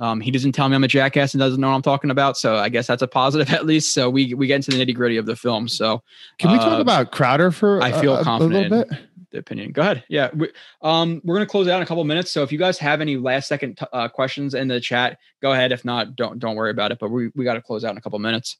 Um, 0.00 0.20
he 0.20 0.30
doesn't 0.30 0.52
tell 0.52 0.68
me 0.68 0.76
I'm 0.76 0.84
a 0.84 0.88
jackass 0.88 1.34
and 1.34 1.40
doesn't 1.40 1.60
know 1.60 1.68
what 1.68 1.74
I'm 1.74 1.82
talking 1.82 2.10
about, 2.10 2.38
so 2.38 2.56
I 2.56 2.70
guess 2.70 2.86
that's 2.86 3.02
a 3.02 3.06
positive 3.06 3.50
at 3.52 3.66
least. 3.66 3.92
So 3.92 4.08
we 4.08 4.32
we 4.34 4.46
get 4.46 4.56
into 4.56 4.70
the 4.70 4.84
nitty 4.84 4.94
gritty 4.94 5.18
of 5.18 5.26
the 5.26 5.36
film. 5.36 5.68
So 5.68 6.02
can 6.38 6.52
we 6.52 6.58
talk 6.58 6.78
uh, 6.78 6.80
about 6.80 7.12
Crowder 7.12 7.50
for? 7.50 7.82
I 7.82 7.92
feel 8.00 8.16
a, 8.16 8.24
confident. 8.24 8.72
A 8.72 8.98
the 9.30 9.38
opinion. 9.38 9.72
Go 9.72 9.82
ahead. 9.82 10.04
Yeah. 10.08 10.30
We, 10.34 10.48
um, 10.82 11.20
we're 11.24 11.36
going 11.36 11.46
to 11.46 11.50
close 11.50 11.68
out 11.68 11.76
in 11.76 11.82
a 11.82 11.86
couple 11.86 12.02
minutes. 12.04 12.30
So 12.30 12.42
if 12.42 12.52
you 12.52 12.58
guys 12.58 12.78
have 12.78 13.00
any 13.00 13.16
last 13.16 13.48
second 13.48 13.78
t- 13.78 13.86
uh, 13.92 14.08
questions 14.08 14.54
in 14.54 14.68
the 14.68 14.80
chat, 14.80 15.18
go 15.40 15.52
ahead. 15.52 15.72
If 15.72 15.84
not, 15.84 16.16
don't, 16.16 16.38
don't 16.38 16.56
worry 16.56 16.70
about 16.70 16.92
it, 16.92 16.98
but 16.98 17.10
we, 17.10 17.30
we 17.34 17.44
got 17.44 17.54
to 17.54 17.62
close 17.62 17.84
out 17.84 17.92
in 17.92 17.96
a 17.96 18.00
couple 18.00 18.18
minutes. 18.18 18.56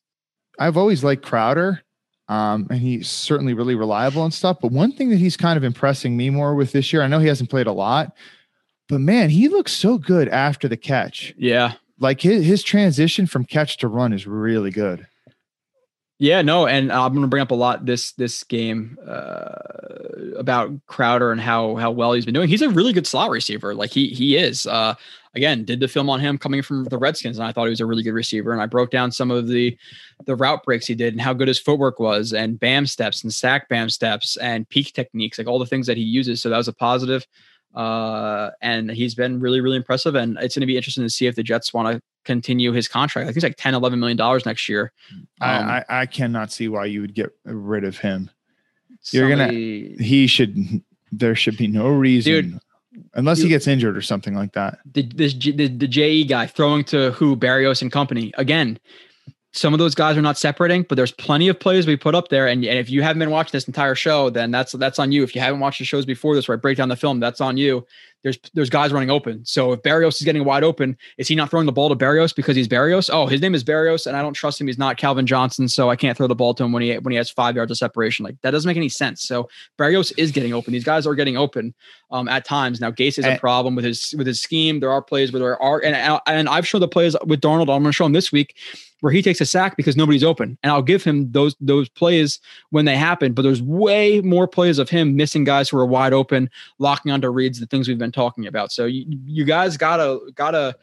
I've 0.59 0.77
always 0.77 1.03
liked 1.03 1.25
Crowder. 1.25 1.83
Um, 2.31 2.69
and 2.71 2.79
he's 2.79 3.09
certainly 3.09 3.55
really 3.55 3.75
reliable 3.75 4.23
and 4.23 4.33
stuff. 4.33 4.59
But 4.63 4.71
one 4.71 4.93
thing 4.93 5.11
that 5.11 5.19
he's 5.19 5.37
kind 5.37 5.57
of 5.57 5.65
impressing 5.65 6.17
me 6.17 6.31
more 6.31 6.55
with 6.55 6.71
this 6.71 6.93
year, 6.93 7.03
I 7.03 7.09
know 7.09 7.19
he 7.19 7.27
hasn't 7.27 7.51
played 7.51 7.67
a 7.67 7.73
lot, 7.73 8.17
but 8.89 9.01
man, 9.01 9.31
he 9.31 9.49
looks 9.49 9.73
so 9.73 9.99
good 9.99 10.29
after 10.29 10.69
the 10.69 10.77
catch. 10.77 11.35
Yeah. 11.37 11.73
Like 11.99 12.21
his, 12.21 12.47
his 12.47 12.63
transition 12.63 13.27
from 13.27 13.45
catch 13.45 13.79
to 13.79 13.89
run 13.89 14.13
is 14.13 14.29
really 14.29 14.71
good. 14.71 15.09
Yeah, 16.21 16.43
no, 16.43 16.67
and 16.67 16.93
I'm 16.93 17.13
going 17.13 17.23
to 17.23 17.29
bring 17.29 17.43
up 17.43 17.51
a 17.51 17.55
lot 17.55 17.87
this 17.87 18.13
this 18.13 18.45
game 18.45 18.99
uh, 19.09 19.55
about 20.37 20.71
Crowder 20.87 21.33
and 21.33 21.41
how 21.41 21.77
how 21.77 21.91
well 21.91 22.13
he's 22.13 22.27
been 22.27 22.35
doing. 22.35 22.49
He's 22.49 22.61
a 22.61 22.69
really 22.69 22.93
good 22.93 23.07
slot 23.07 23.31
receiver, 23.31 23.75
like 23.75 23.91
he 23.91 24.09
he 24.09 24.37
is. 24.37 24.67
Uh, 24.67 24.95
again, 25.35 25.65
did 25.65 25.81
the 25.81 25.89
film 25.89 26.11
on 26.11 26.21
him 26.21 26.39
coming 26.39 26.63
from 26.63 26.85
the 26.85 26.99
Redskins, 26.99 27.39
and 27.39 27.47
I 27.47 27.53
thought 27.53 27.65
he 27.65 27.71
was 27.71 27.81
a 27.81 27.87
really 27.87 28.03
good 28.03 28.13
receiver. 28.13 28.53
And 28.53 28.61
I 28.61 28.67
broke 28.67 28.91
down 28.91 29.13
some 29.13 29.31
of 29.31 29.49
the 29.49 29.77
the 30.27 30.37
route 30.37 30.65
breaks 30.65 30.87
he 30.87 30.95
did 30.95 31.15
and 31.15 31.21
how 31.21 31.33
good 31.33 31.49
his 31.49 31.59
footwork 31.59 32.01
was, 32.01 32.33
and 32.33 32.59
bam 32.59 32.87
steps 32.87 33.23
and 33.23 33.33
sack 33.33 33.69
bam 33.69 33.91
steps 33.91 34.37
and 34.37 34.69
peak 34.69 34.93
techniques, 34.93 35.39
like 35.39 35.47
all 35.47 35.59
the 35.59 35.67
things 35.67 35.87
that 35.87 35.97
he 35.97 36.03
uses. 36.03 36.43
So 36.43 36.49
that 36.49 36.57
was 36.57 36.69
a 36.69 36.73
positive 36.73 37.27
uh, 37.75 38.51
and 38.61 38.91
he's 38.91 39.15
been 39.15 39.41
really, 39.41 39.61
really 39.61 39.77
impressive. 39.77 40.15
And 40.15 40.37
it's 40.41 40.55
going 40.57 40.63
to 40.63 40.67
be 40.67 40.77
interesting 40.77 41.05
to 41.05 41.11
see 41.11 41.27
if 41.27 41.37
the 41.37 41.43
Jets 41.43 41.73
want 41.73 41.95
to 41.95 42.03
continue 42.25 42.73
his 42.73 42.89
contract. 42.89 43.25
I 43.25 43.29
think 43.29 43.37
it's 43.39 43.45
like 43.45 43.57
10, 43.57 43.75
11 43.75 43.99
million 44.01 44.17
dollars 44.17 44.45
next 44.45 44.69
year. 44.69 44.93
Um, 45.13 45.21
I, 45.41 45.85
I, 45.89 46.01
I 46.01 46.07
cannot 46.07 46.53
see 46.53 46.69
why 46.69 46.87
you 46.87 47.01
would 47.01 47.15
get 47.15 47.31
rid 47.45 47.85
of 47.85 47.99
him. 47.99 48.31
You're 49.13 49.31
gonna. 49.31 49.51
He 49.51 50.27
should. 50.27 50.83
There 51.11 51.35
should 51.35 51.57
be 51.57 51.67
no 51.67 51.89
reason. 51.89 52.33
Dude, 52.33 52.61
unless 53.15 53.41
he 53.41 53.49
gets 53.49 53.67
injured 53.67 53.97
or 53.97 54.03
something 54.03 54.35
like 54.35 54.53
that. 54.53 54.79
The 54.93 55.03
this 55.03 55.35
the, 55.35 55.53
the 55.69 55.89
JE 55.89 56.25
guy 56.25 56.47
throwing 56.47 56.85
to 56.85 57.13
who? 57.13 57.37
Berrios 57.37 57.83
and 57.83 57.91
company. 57.93 58.33
Again 58.37 58.79
some 59.53 59.73
of 59.73 59.79
those 59.79 59.97
guys 59.97 60.17
are 60.17 60.23
not 60.23 60.39
separating, 60.39 60.85
but 60.89 60.95
there's 60.95 61.11
plenty 61.11 61.49
of 61.49 61.59
plays 61.59 61.87
we 61.87 61.97
put 61.97 62.15
up 62.15 62.29
there. 62.29 62.47
And, 62.47 62.65
and 62.65 62.79
if 62.79 62.89
you 62.89 63.03
haven't 63.03 63.19
been 63.19 63.31
watching 63.31 63.51
this 63.53 63.67
entire 63.67 63.97
show, 63.97 64.31
then 64.31 64.53
that's 64.53 64.73
that's 64.73 65.01
on 65.01 65.11
you. 65.11 65.25
If 65.25 65.35
you 65.35 65.41
haven't 65.41 65.59
watched 65.59 65.81
the 65.81 65.85
shows 65.85 66.07
before 66.07 66.37
this, 66.37 66.47
where 66.47 66.57
I 66.57 66.61
break 66.61 66.79
down 66.79 66.89
the 66.89 66.97
film, 66.97 67.19
that's 67.19 67.41
on 67.41 67.57
you. 67.57 67.85
There's 68.23 68.39
there's 68.55 68.71
guys 68.71 68.93
running 68.93 69.11
open. 69.11 69.45
So 69.45 69.73
if 69.73 69.83
Berrios 69.83 70.21
is 70.21 70.23
getting 70.23 70.45
wide 70.45 70.63
open, 70.63 70.97
is 71.19 71.27
he 71.27 71.35
not 71.35 71.51
throwing 71.51 71.67
the 71.67 71.73
ball 71.73 71.89
to 71.89 71.97
Berrios 71.97 72.35
because 72.37 72.55
he's 72.55 72.69
Berrios? 72.69 73.11
Oh, 73.13 73.27
his 73.27 73.41
name 73.41 73.55
is 73.55 73.65
Berrios, 73.65 74.07
and 74.07 74.17
I 74.17 74.23
don't 74.23 74.35
trust 74.35 74.61
him. 74.61 74.69
He's 74.69 74.79
not 74.79 74.99
Calvin 74.99 75.27
Johnson, 75.27 75.69
so 75.69 75.91
I 75.91 75.97
can't 75.97 76.17
throw 76.17 76.27
the 76.27 76.35
ball 76.35 76.55
to 76.55 76.63
him 76.63 76.71
when 76.71 76.83
he 76.83 76.99
when 76.99 77.11
he 77.11 77.17
has 77.17 77.31
five 77.31 77.57
yards 77.57 77.73
of 77.73 77.79
separation. 77.79 78.25
Like 78.25 78.37
that 78.43 78.53
doesn't 78.53 78.69
make 78.69 78.77
any 78.77 78.91
sense. 78.91 79.23
So 79.23 79.49
Berrios 79.79 80.13
is 80.17 80.31
getting 80.31 80.53
open. 80.53 80.73
These 80.73 80.85
guys 80.85 81.07
are 81.09 81.15
getting 81.15 81.37
open 81.37 81.75
um, 82.11 82.29
at 82.29 82.45
times. 82.45 82.81
Now 82.81 82.91
Gase 82.91 83.19
is 83.19 83.25
a 83.25 83.39
problem 83.39 83.75
with 83.75 83.87
his 83.87 84.15
with 84.17 84.27
his 84.29 84.41
scheme. 84.41 84.79
There 84.79 84.93
are 84.93 85.03
plays 85.03 85.33
where 85.33 85.41
there 85.41 85.61
are, 85.61 85.83
and 85.83 86.21
and 86.27 86.49
I've 86.49 86.69
shown 86.69 86.83
the 86.83 86.89
plays 86.89 87.17
with 87.27 87.41
Darnold. 87.41 87.63
I'm 87.75 87.83
going 87.83 87.85
to 87.85 87.93
show 87.93 88.07
him 88.07 88.13
this 88.13 88.31
week 88.31 88.55
where 89.01 89.13
he 89.13 89.23
takes 89.23 89.41
a 89.41 89.47
sack 89.47 89.77
because 89.77 89.97
nobody's 89.97 90.25
open. 90.25 90.59
And 90.63 90.73
I'll 90.73 90.83
give 90.83 91.03
him 91.05 91.31
those 91.33 91.57
those 91.61 91.89
plays 91.89 92.39
when 92.71 92.85
they 92.85 92.97
happen, 92.97 93.33
but 93.33 93.43
there's 93.43 93.63
way 93.63 94.21
more 94.21 94.47
plays 94.47 94.79
of 94.79 94.89
him 94.89 95.17
missing 95.17 95.45
guys 95.45 95.69
who 95.69 95.79
are 95.79 95.87
wide 95.87 96.13
open, 96.13 96.51
locking 96.79 97.13
onto 97.13 97.29
reads, 97.29 97.61
the 97.61 97.67
things 97.67 97.89
we've 97.89 97.99
been 97.99 98.13
talking 98.13 98.47
about. 98.47 98.73
So 98.73 98.87
you, 98.87 99.05
you 99.25 99.45
guys 99.45 99.77
gotta 99.77 100.21
gotta 100.35 100.77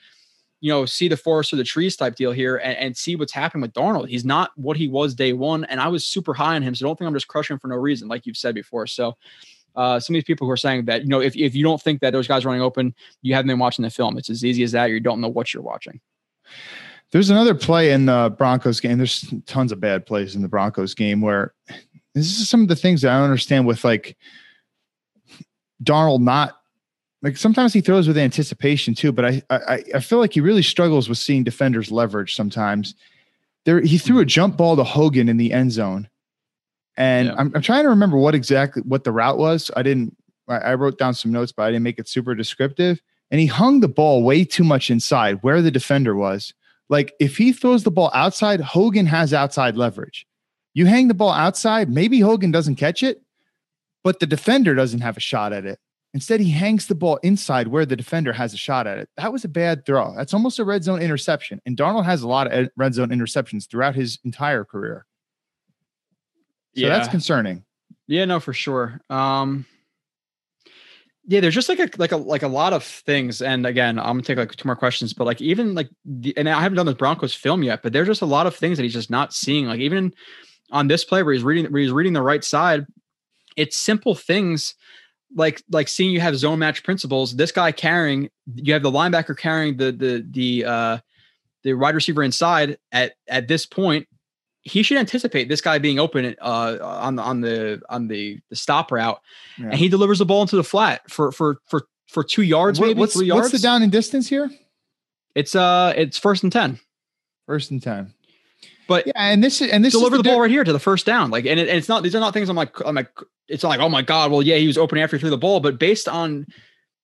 you 0.59 0.71
know 0.71 0.85
see 0.85 1.07
the 1.07 1.17
forest 1.17 1.53
or 1.53 1.55
the 1.57 1.63
trees 1.63 1.95
type 1.95 2.15
deal 2.15 2.31
here 2.31 2.57
and, 2.57 2.77
and 2.77 2.97
see 2.97 3.15
what's 3.15 3.33
happening 3.33 3.61
with 3.61 3.73
Darnold. 3.73 4.09
He's 4.09 4.25
not 4.25 4.51
what 4.55 4.77
he 4.77 4.87
was 4.87 5.13
day 5.13 5.33
one, 5.33 5.65
and 5.65 5.79
I 5.79 5.87
was 5.87 6.05
super 6.05 6.33
high 6.33 6.55
on 6.55 6.63
him. 6.63 6.75
So 6.75 6.85
don't 6.85 6.97
think 6.97 7.07
I'm 7.07 7.13
just 7.13 7.27
crushing 7.27 7.59
for 7.59 7.67
no 7.67 7.75
reason, 7.75 8.07
like 8.07 8.25
you've 8.25 8.37
said 8.37 8.55
before. 8.55 8.87
So 8.87 9.15
uh, 9.77 9.99
some 9.99 10.15
of 10.15 10.17
these 10.17 10.23
people 10.23 10.47
who 10.47 10.51
are 10.51 10.57
saying 10.57 10.85
that, 10.85 11.03
you 11.03 11.07
know, 11.07 11.21
if, 11.21 11.35
if 11.35 11.53
you 11.53 11.63
don't 11.63 11.79
think 11.79 12.01
that 12.01 12.11
those 12.11 12.27
guys 12.27 12.45
running 12.45 12.63
open, 12.63 12.95
you 13.21 13.35
haven't 13.35 13.47
been 13.47 13.59
watching 13.59 13.83
the 13.83 13.91
film. 13.91 14.17
It's 14.17 14.29
as 14.29 14.43
easy 14.43 14.63
as 14.63 14.71
that. 14.71 14.89
You 14.89 14.99
don't 14.99 15.21
know 15.21 15.27
what 15.27 15.53
you're 15.53 15.61
watching. 15.61 16.01
There's 17.11 17.29
another 17.29 17.55
play 17.55 17.91
in 17.91 18.05
the 18.05 18.33
Broncos 18.37 18.79
game. 18.79 18.97
There's 18.97 19.33
tons 19.45 19.71
of 19.71 19.79
bad 19.79 20.05
plays 20.05 20.35
in 20.35 20.41
the 20.41 20.49
Broncos 20.49 20.93
game 20.93 21.21
where 21.21 21.53
this 22.13 22.39
is 22.39 22.49
some 22.49 22.61
of 22.61 22.67
the 22.67 22.75
things 22.75 23.01
that 23.01 23.11
I 23.11 23.15
don't 23.15 23.25
understand 23.25 23.65
with 23.65 23.83
like 23.83 24.17
Darnold 25.83 26.21
not 26.21 26.57
like 27.21 27.37
sometimes 27.37 27.73
he 27.73 27.81
throws 27.81 28.07
with 28.07 28.17
anticipation 28.17 28.93
too, 28.93 29.11
but 29.11 29.25
I 29.25 29.41
I 29.49 29.83
I 29.95 29.99
feel 29.99 30.19
like 30.19 30.33
he 30.33 30.41
really 30.41 30.61
struggles 30.61 31.07
with 31.07 31.17
seeing 31.17 31.43
defenders 31.43 31.91
leverage 31.91 32.35
sometimes. 32.35 32.95
there 33.65 33.81
he 33.81 33.97
threw 33.97 34.17
a 34.17 34.21
mm-hmm. 34.21 34.27
jump 34.27 34.57
ball 34.57 34.75
to 34.75 34.83
Hogan 34.83 35.29
in 35.29 35.37
the 35.37 35.53
end 35.53 35.71
zone. 35.71 36.09
And 36.97 37.27
yeah. 37.27 37.35
I'm, 37.37 37.51
I'm 37.55 37.61
trying 37.61 37.83
to 37.83 37.89
remember 37.89 38.17
what 38.17 38.35
exactly 38.35 38.81
what 38.83 39.03
the 39.03 39.11
route 39.11 39.37
was. 39.37 39.71
I 39.75 39.83
didn't 39.83 40.15
I, 40.47 40.57
I 40.57 40.73
wrote 40.75 40.97
down 40.97 41.13
some 41.13 41.31
notes, 41.31 41.51
but 41.51 41.63
I 41.63 41.71
didn't 41.71 41.83
make 41.83 41.99
it 41.99 42.07
super 42.07 42.35
descriptive. 42.35 43.01
And 43.29 43.39
he 43.39 43.47
hung 43.47 43.79
the 43.79 43.87
ball 43.87 44.23
way 44.23 44.43
too 44.43 44.63
much 44.63 44.89
inside 44.89 45.39
where 45.41 45.61
the 45.61 45.71
defender 45.71 46.15
was. 46.15 46.53
Like 46.89 47.13
if 47.19 47.37
he 47.37 47.51
throws 47.51 47.83
the 47.83 47.91
ball 47.91 48.11
outside, 48.13 48.61
Hogan 48.61 49.05
has 49.05 49.33
outside 49.33 49.75
leverage. 49.75 50.25
You 50.73 50.85
hang 50.85 51.07
the 51.07 51.13
ball 51.13 51.31
outside, 51.31 51.89
maybe 51.89 52.19
Hogan 52.19 52.51
doesn't 52.51 52.75
catch 52.75 53.03
it, 53.03 53.21
but 54.03 54.19
the 54.19 54.27
defender 54.27 54.75
doesn't 54.75 55.01
have 55.01 55.17
a 55.17 55.21
shot 55.21 55.51
at 55.51 55.65
it. 55.65 55.79
Instead, 56.13 56.39
he 56.39 56.49
hangs 56.49 56.87
the 56.87 56.95
ball 56.95 57.17
inside 57.17 57.67
where 57.67 57.85
the 57.85 57.95
defender 57.95 58.31
has 58.31 58.53
a 58.53 58.57
shot 58.57 58.87
at 58.87 58.97
it. 58.97 59.09
That 59.17 59.33
was 59.33 59.43
a 59.43 59.49
bad 59.49 59.85
throw. 59.85 60.15
That's 60.15 60.33
almost 60.33 60.57
a 60.57 60.63
red 60.63 60.83
zone 60.83 61.01
interception. 61.01 61.61
And 61.65 61.77
Darnold 61.77 62.05
has 62.05 62.21
a 62.23 62.27
lot 62.27 62.51
of 62.51 62.69
red 62.77 62.93
zone 62.93 63.09
interceptions 63.09 63.69
throughout 63.69 63.95
his 63.95 64.17
entire 64.23 64.63
career. 64.63 65.05
So 66.75 66.81
yeah. 66.81 66.89
that's 66.89 67.07
concerning. 67.07 67.65
Yeah, 68.07 68.25
no, 68.25 68.39
for 68.39 68.53
sure. 68.53 69.01
Um, 69.09 69.65
yeah, 71.29 71.41
there's 71.41 71.53
just 71.53 71.67
like 71.67 71.79
a 71.79 71.89
like 71.97 72.13
a 72.13 72.17
like 72.17 72.43
a 72.43 72.47
lot 72.47 72.71
of 72.71 72.83
things. 72.83 73.41
And 73.41 73.65
again, 73.65 73.99
I'm 73.99 74.05
gonna 74.05 74.21
take 74.21 74.37
like 74.37 74.55
two 74.55 74.67
more 74.67 74.77
questions, 74.77 75.13
but 75.13 75.25
like 75.25 75.41
even 75.41 75.75
like 75.75 75.89
the, 76.05 76.35
and 76.37 76.47
I 76.47 76.61
haven't 76.61 76.77
done 76.77 76.85
the 76.85 76.95
Broncos 76.95 77.33
film 77.33 77.63
yet, 77.63 77.83
but 77.83 77.91
there's 77.91 78.07
just 78.07 78.21
a 78.21 78.25
lot 78.25 78.47
of 78.47 78.55
things 78.55 78.77
that 78.77 78.83
he's 78.83 78.93
just 78.93 79.09
not 79.09 79.33
seeing. 79.33 79.65
Like 79.67 79.81
even 79.81 80.13
on 80.71 80.87
this 80.87 81.03
play 81.03 81.23
where 81.23 81.33
he's 81.33 81.43
reading 81.43 81.69
where 81.71 81.81
he's 81.81 81.91
reading 81.91 82.13
the 82.13 82.21
right 82.21 82.43
side, 82.43 82.85
it's 83.57 83.77
simple 83.77 84.15
things 84.15 84.73
like 85.35 85.61
like 85.69 85.89
seeing 85.89 86.11
you 86.11 86.21
have 86.21 86.37
zone 86.37 86.59
match 86.59 86.81
principles. 86.83 87.35
This 87.35 87.51
guy 87.51 87.73
carrying, 87.73 88.29
you 88.55 88.71
have 88.71 88.83
the 88.83 88.91
linebacker 88.91 89.37
carrying 89.37 89.75
the 89.75 89.91
the 89.91 90.25
the 90.31 90.65
uh 90.65 90.97
the 91.63 91.73
wide 91.73 91.95
receiver 91.95 92.23
inside 92.23 92.77
at 92.93 93.15
at 93.27 93.49
this 93.49 93.65
point. 93.65 94.07
He 94.67 94.83
should 94.83 94.97
anticipate 94.97 95.49
this 95.49 95.61
guy 95.61 95.77
being 95.77 95.99
open 95.99 96.35
uh 96.41 96.77
on 96.81 97.15
the 97.15 97.23
on 97.23 97.41
the 97.41 97.81
on 97.89 98.07
the 98.07 98.39
the 98.49 98.55
stop 98.55 98.91
route, 98.91 99.21
yeah. 99.57 99.65
and 99.65 99.75
he 99.75 99.89
delivers 99.89 100.19
the 100.19 100.25
ball 100.25 100.41
into 100.41 100.55
the 100.55 100.63
flat 100.63 101.09
for 101.09 101.31
for 101.31 101.59
for 101.65 101.87
for 102.07 102.23
two 102.23 102.41
yards, 102.41 102.79
what, 102.79 102.87
maybe 102.87 102.99
what's, 102.99 103.13
three 103.13 103.27
yards. 103.27 103.51
What's 103.51 103.51
the 103.53 103.59
down 103.59 103.83
and 103.83 103.91
distance 103.91 104.27
here? 104.27 104.49
It's 105.35 105.55
uh 105.55 105.93
it's 105.95 106.17
first 106.17 106.43
and 106.43 106.51
ten. 106.51 106.79
First 107.45 107.71
and 107.71 107.81
ten. 107.81 108.13
But 108.87 109.07
yeah, 109.07 109.13
and 109.15 109.43
this 109.43 109.61
is 109.61 109.69
and 109.69 109.83
this 109.83 109.93
deliver 109.93 110.17
the, 110.17 110.23
the 110.23 110.29
ball 110.29 110.41
right 110.41 110.49
here 110.51 110.63
to 110.63 110.73
the 110.73 110.79
first 110.79 111.05
down. 111.05 111.29
Like, 111.29 111.45
and, 111.45 111.59
it, 111.59 111.67
and 111.67 111.77
it's 111.77 111.89
not 111.89 112.03
these 112.03 112.15
are 112.15 112.19
not 112.19 112.33
things 112.33 112.49
I'm 112.49 112.55
like 112.55 112.79
I'm 112.85 112.95
like 112.95 113.11
it's 113.47 113.63
not 113.63 113.69
like 113.69 113.79
oh 113.79 113.89
my 113.89 114.01
god, 114.01 114.31
well 114.31 114.41
yeah 114.41 114.55
he 114.55 114.67
was 114.67 114.77
open 114.77 114.97
after 114.97 115.17
he 115.17 115.21
threw 115.21 115.29
the 115.29 115.37
ball, 115.37 115.59
but 115.59 115.77
based 115.77 116.07
on 116.07 116.47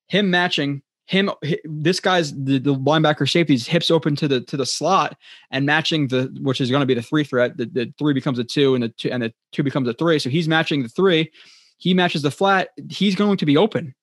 him 0.08 0.30
matching 0.30 0.82
him, 1.06 1.30
this 1.66 2.00
guy's 2.00 2.34
the, 2.34 2.60
the 2.60 2.76
linebacker 2.76 3.30
safety's 3.30 3.68
hips 3.68 3.92
open 3.92 4.16
to 4.16 4.28
the 4.28 4.42
to 4.42 4.58
the 4.58 4.66
slot 4.66 5.18
and 5.52 5.66
matching 5.66 6.08
the 6.08 6.36
which 6.42 6.62
is 6.62 6.70
going 6.70 6.82
to 6.82 6.86
be 6.86 6.94
the 6.94 7.02
three 7.02 7.24
threat. 7.24 7.58
The, 7.58 7.66
the 7.66 7.94
three 7.98 8.14
becomes 8.14 8.40
a 8.40 8.44
two 8.44 8.74
and 8.74 8.84
the 8.84 8.90
two 8.90 9.12
and 9.12 9.24
the 9.24 9.34
two 9.52 9.64
becomes 9.64 9.88
a 9.88 9.94
three. 9.94 10.20
So 10.20 10.30
he's 10.30 10.48
matching 10.48 10.84
the 10.84 10.90
three. 10.90 11.32
He 11.78 11.94
matches 11.94 12.22
the 12.22 12.32
flat. 12.32 12.70
He's 12.90 13.16
going 13.16 13.38
to 13.38 13.46
be 13.46 13.58
open 13.58 13.94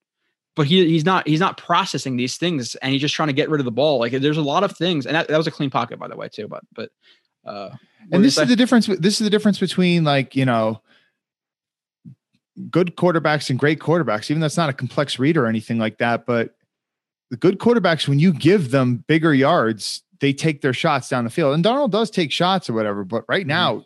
but 0.56 0.66
he 0.66 0.86
he's 0.88 1.04
not 1.04 1.26
he's 1.26 1.40
not 1.40 1.56
processing 1.56 2.16
these 2.16 2.36
things 2.36 2.74
and 2.76 2.92
he's 2.92 3.00
just 3.00 3.14
trying 3.14 3.28
to 3.28 3.32
get 3.32 3.48
rid 3.48 3.60
of 3.60 3.64
the 3.64 3.70
ball. 3.70 3.98
Like 3.98 4.12
there's 4.12 4.36
a 4.36 4.42
lot 4.42 4.64
of 4.64 4.76
things, 4.76 5.06
and 5.06 5.14
that, 5.14 5.28
that 5.28 5.36
was 5.38 5.46
a 5.46 5.50
clean 5.50 5.70
pocket 5.70 5.98
by 5.98 6.08
the 6.08 6.16
way 6.16 6.28
too. 6.28 6.48
But 6.48 6.64
but 6.74 6.90
uh, 7.46 7.70
and 8.12 8.24
this 8.24 8.36
is 8.36 8.48
the 8.48 8.56
difference. 8.56 8.86
This 8.86 9.20
is 9.20 9.24
the 9.24 9.30
difference 9.30 9.58
between 9.58 10.04
like 10.04 10.36
you 10.36 10.44
know 10.44 10.82
good 12.70 12.96
quarterbacks 12.96 13.48
and 13.48 13.58
great 13.58 13.78
quarterbacks. 13.78 14.30
Even 14.30 14.40
though 14.40 14.46
it's 14.46 14.56
not 14.56 14.68
a 14.68 14.74
complex 14.74 15.18
read 15.18 15.36
or 15.36 15.46
anything 15.46 15.78
like 15.78 15.98
that, 15.98 16.26
but 16.26 16.54
the 17.30 17.36
good 17.36 17.58
quarterbacks, 17.58 18.08
when 18.08 18.18
you 18.18 18.32
give 18.32 18.70
them 18.70 19.04
bigger 19.06 19.32
yards, 19.32 20.02
they 20.20 20.32
take 20.32 20.60
their 20.60 20.72
shots 20.72 21.08
down 21.08 21.24
the 21.24 21.30
field. 21.30 21.54
And 21.54 21.64
Darnold 21.64 21.90
does 21.90 22.10
take 22.10 22.32
shots 22.32 22.68
or 22.68 22.74
whatever, 22.74 23.04
but 23.04 23.24
right 23.28 23.42
mm-hmm. 23.42 23.48
now 23.48 23.74
mm-hmm. 23.74 23.82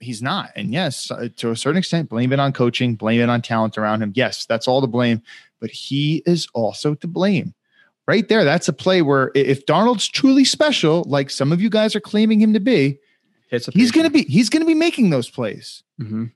he's 0.00 0.22
not. 0.22 0.50
And 0.56 0.72
yes, 0.72 1.10
uh, 1.10 1.28
to 1.36 1.50
a 1.50 1.56
certain 1.56 1.78
extent, 1.78 2.08
blame 2.08 2.32
it 2.32 2.40
on 2.40 2.52
coaching, 2.52 2.96
blame 2.96 3.20
it 3.20 3.28
on 3.28 3.42
talent 3.42 3.78
around 3.78 4.02
him. 4.02 4.12
Yes, 4.14 4.46
that's 4.46 4.66
all 4.66 4.80
to 4.80 4.86
blame, 4.86 5.22
but 5.60 5.70
he 5.70 6.22
is 6.26 6.48
also 6.54 6.94
to 6.94 7.06
blame 7.06 7.54
right 8.06 8.28
there, 8.28 8.44
that's 8.44 8.68
a 8.68 8.72
play 8.72 9.02
where 9.02 9.30
if 9.34 9.66
Darnold's 9.66 10.08
truly 10.08 10.44
special, 10.44 11.04
like 11.04 11.30
some 11.30 11.52
of 11.52 11.60
you 11.60 11.68
guys 11.68 11.96
are 11.96 12.00
claiming 12.00 12.40
him 12.40 12.52
to 12.52 12.60
be, 12.60 12.98
he's 13.74 13.90
going 13.90 14.04
to 14.04 14.10
be 14.10 14.22
he's 14.22 14.48
going 14.48 14.62
to 14.62 14.66
be 14.66 14.74
making 14.74 15.10
those 15.10 15.30
plays. 15.30 15.82
Mm-hmm. 16.00 16.26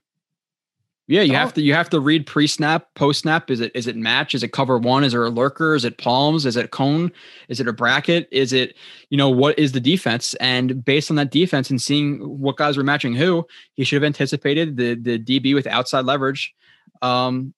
Yeah, 1.11 1.23
you 1.23 1.33
oh. 1.33 1.39
have 1.39 1.53
to 1.55 1.61
you 1.61 1.73
have 1.73 1.89
to 1.89 1.99
read 1.99 2.25
pre 2.25 2.47
snap, 2.47 2.87
post 2.95 3.19
snap. 3.19 3.51
Is 3.51 3.59
it 3.59 3.73
is 3.75 3.85
it 3.85 3.97
match? 3.97 4.33
Is 4.33 4.43
it 4.43 4.53
cover 4.53 4.77
one? 4.77 5.03
Is 5.03 5.11
there 5.11 5.25
a 5.25 5.29
lurker? 5.29 5.75
Is 5.75 5.83
it 5.83 5.97
palms? 5.97 6.45
Is 6.45 6.55
it 6.55 6.71
cone? 6.71 7.11
Is 7.49 7.59
it 7.59 7.67
a 7.67 7.73
bracket? 7.73 8.29
Is 8.31 8.53
it 8.53 8.77
you 9.09 9.17
know 9.17 9.29
what 9.29 9.59
is 9.59 9.73
the 9.73 9.81
defense? 9.81 10.35
And 10.35 10.85
based 10.85 11.09
on 11.09 11.17
that 11.17 11.29
defense 11.29 11.69
and 11.69 11.81
seeing 11.81 12.19
what 12.19 12.55
guys 12.55 12.77
were 12.77 12.83
matching 12.83 13.13
who, 13.13 13.45
he 13.73 13.83
should 13.83 14.01
have 14.01 14.07
anticipated 14.07 14.77
the 14.77 14.95
the 14.95 15.19
DB 15.19 15.53
with 15.53 15.67
outside 15.67 16.05
leverage, 16.05 16.55
um, 17.01 17.53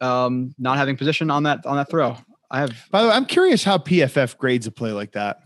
um, 0.00 0.54
not 0.56 0.76
having 0.76 0.96
position 0.96 1.28
on 1.28 1.42
that 1.42 1.66
on 1.66 1.74
that 1.74 1.90
throw. 1.90 2.16
I 2.52 2.60
have. 2.60 2.72
By 2.92 3.02
the 3.02 3.08
way, 3.08 3.14
I'm 3.14 3.26
curious 3.26 3.64
how 3.64 3.78
PFF 3.78 4.38
grades 4.38 4.68
a 4.68 4.70
play 4.70 4.92
like 4.92 5.10
that. 5.12 5.40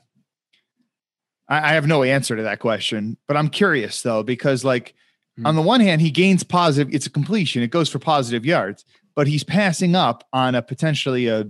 I, 1.48 1.70
I 1.70 1.72
have 1.72 1.86
no 1.86 2.02
answer 2.02 2.36
to 2.36 2.42
that 2.42 2.58
question, 2.58 3.16
but 3.26 3.38
I'm 3.38 3.48
curious 3.48 4.02
though 4.02 4.22
because 4.22 4.62
like 4.62 4.94
mm-hmm. 5.40 5.46
on 5.46 5.56
the 5.56 5.62
one 5.62 5.80
hand, 5.80 6.00
he 6.00 6.10
gains 6.10 6.42
positive. 6.42 6.92
It's 6.94 7.06
a 7.06 7.10
completion. 7.10 7.62
It 7.62 7.70
goes 7.70 7.88
for 7.88 7.98
positive 7.98 8.44
yards, 8.44 8.84
but 9.14 9.26
he's 9.26 9.42
passing 9.42 9.96
up 9.96 10.26
on 10.32 10.54
a 10.54 10.62
potentially 10.62 11.26
a, 11.26 11.46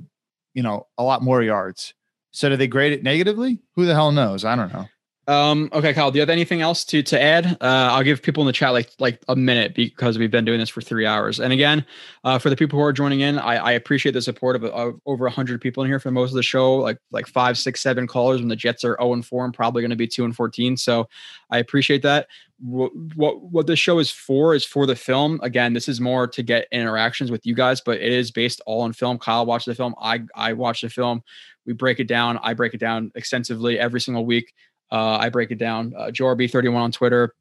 you 0.55 0.62
know, 0.62 0.86
a 0.97 1.02
lot 1.02 1.23
more 1.23 1.43
yards. 1.43 1.94
So 2.31 2.49
do 2.49 2.57
they 2.57 2.69
grade 2.69 2.93
it 2.93 3.02
negatively? 3.02 3.59
Who 3.75 3.86
the 3.86 3.94
hell 3.94 4.12
knows? 4.12 4.44
I 4.44 4.55
don't 4.55 4.73
know. 4.73 4.89
Um, 5.31 5.68
okay, 5.73 5.94
Kyle, 5.94 6.10
do 6.10 6.17
you 6.17 6.23
have 6.23 6.28
anything 6.28 6.60
else 6.60 6.84
to 6.86 7.05
to 7.05 7.23
add? 7.23 7.47
Uh, 7.60 7.89
I'll 7.92 8.02
give 8.02 8.20
people 8.20 8.42
in 8.42 8.49
the 8.49 8.52
chat 8.52 8.73
like 8.73 8.91
like 8.99 9.23
a 9.28 9.36
minute 9.36 9.76
because 9.76 10.18
we've 10.18 10.31
been 10.31 10.44
doing 10.44 10.59
this 10.59 10.68
for 10.68 10.81
three 10.81 11.07
hours. 11.07 11.39
And 11.39 11.52
again, 11.52 11.86
uh, 12.25 12.41
for 12.41 12.50
the 12.50 12.57
people 12.57 12.81
who 12.81 12.84
are 12.84 12.92
joining 12.92 13.20
in, 13.20 13.39
I, 13.39 13.55
I 13.57 13.73
appreciate 13.73 14.10
the 14.10 14.23
support 14.23 14.57
of, 14.57 14.65
of 14.65 15.00
over 15.07 15.28
hundred 15.28 15.60
people 15.60 15.84
in 15.84 15.89
here 15.89 16.00
for 16.00 16.10
most 16.10 16.31
of 16.31 16.34
the 16.34 16.42
show. 16.42 16.75
Like 16.75 16.99
like 17.12 17.28
five, 17.28 17.57
six, 17.57 17.81
seven 17.81 18.09
callers 18.09 18.41
when 18.41 18.49
the 18.49 18.57
Jets 18.57 18.83
are 18.83 18.97
zero 19.00 19.10
oh 19.10 19.12
and 19.12 19.25
four 19.25 19.44
and 19.44 19.55
probably 19.55 19.83
going 19.83 19.91
to 19.91 19.97
be 19.97 20.09
two 20.09 20.25
and 20.25 20.34
fourteen. 20.34 20.76
So 20.76 21.09
I 21.52 21.59
appreciate 21.59 22.02
that. 22.02 22.26
What, 22.59 22.91
what 23.15 23.41
what 23.41 23.67
this 23.68 23.78
show 23.78 24.00
is 24.00 24.10
for 24.10 24.52
is 24.52 24.65
for 24.65 24.84
the 24.84 24.97
film. 24.97 25.39
Again, 25.44 25.75
this 25.75 25.89
is 25.89 26.00
more 26.00 26.26
to 26.26 26.42
get 26.42 26.67
interactions 26.73 27.31
with 27.31 27.47
you 27.47 27.55
guys, 27.55 27.81
but 27.81 27.99
it 27.99 28.12
is 28.12 28.33
based 28.33 28.60
all 28.67 28.81
on 28.81 28.92
film. 28.92 29.17
Kyle 29.17 29.47
watched 29.47 29.67
the 29.67 29.76
film. 29.76 29.94
I 30.02 30.23
I 30.34 30.55
watched 30.55 30.83
the 30.83 30.91
film. 30.91 31.23
We 31.67 31.73
break 31.75 32.00
it 32.00 32.09
down. 32.09 32.41
I 32.42 32.55
break 32.55 32.75
it 32.75 32.81
down 32.81 33.12
extensively 33.15 33.78
every 33.78 34.00
single 34.00 34.26
week. 34.26 34.52
Uh, 34.91 35.19
I 35.19 35.28
break 35.28 35.51
it 35.51 35.59
down. 35.59 35.94
Uh, 35.97 36.07
JoeRB31 36.07 36.75
on 36.75 36.93
Twitter. 36.93 37.35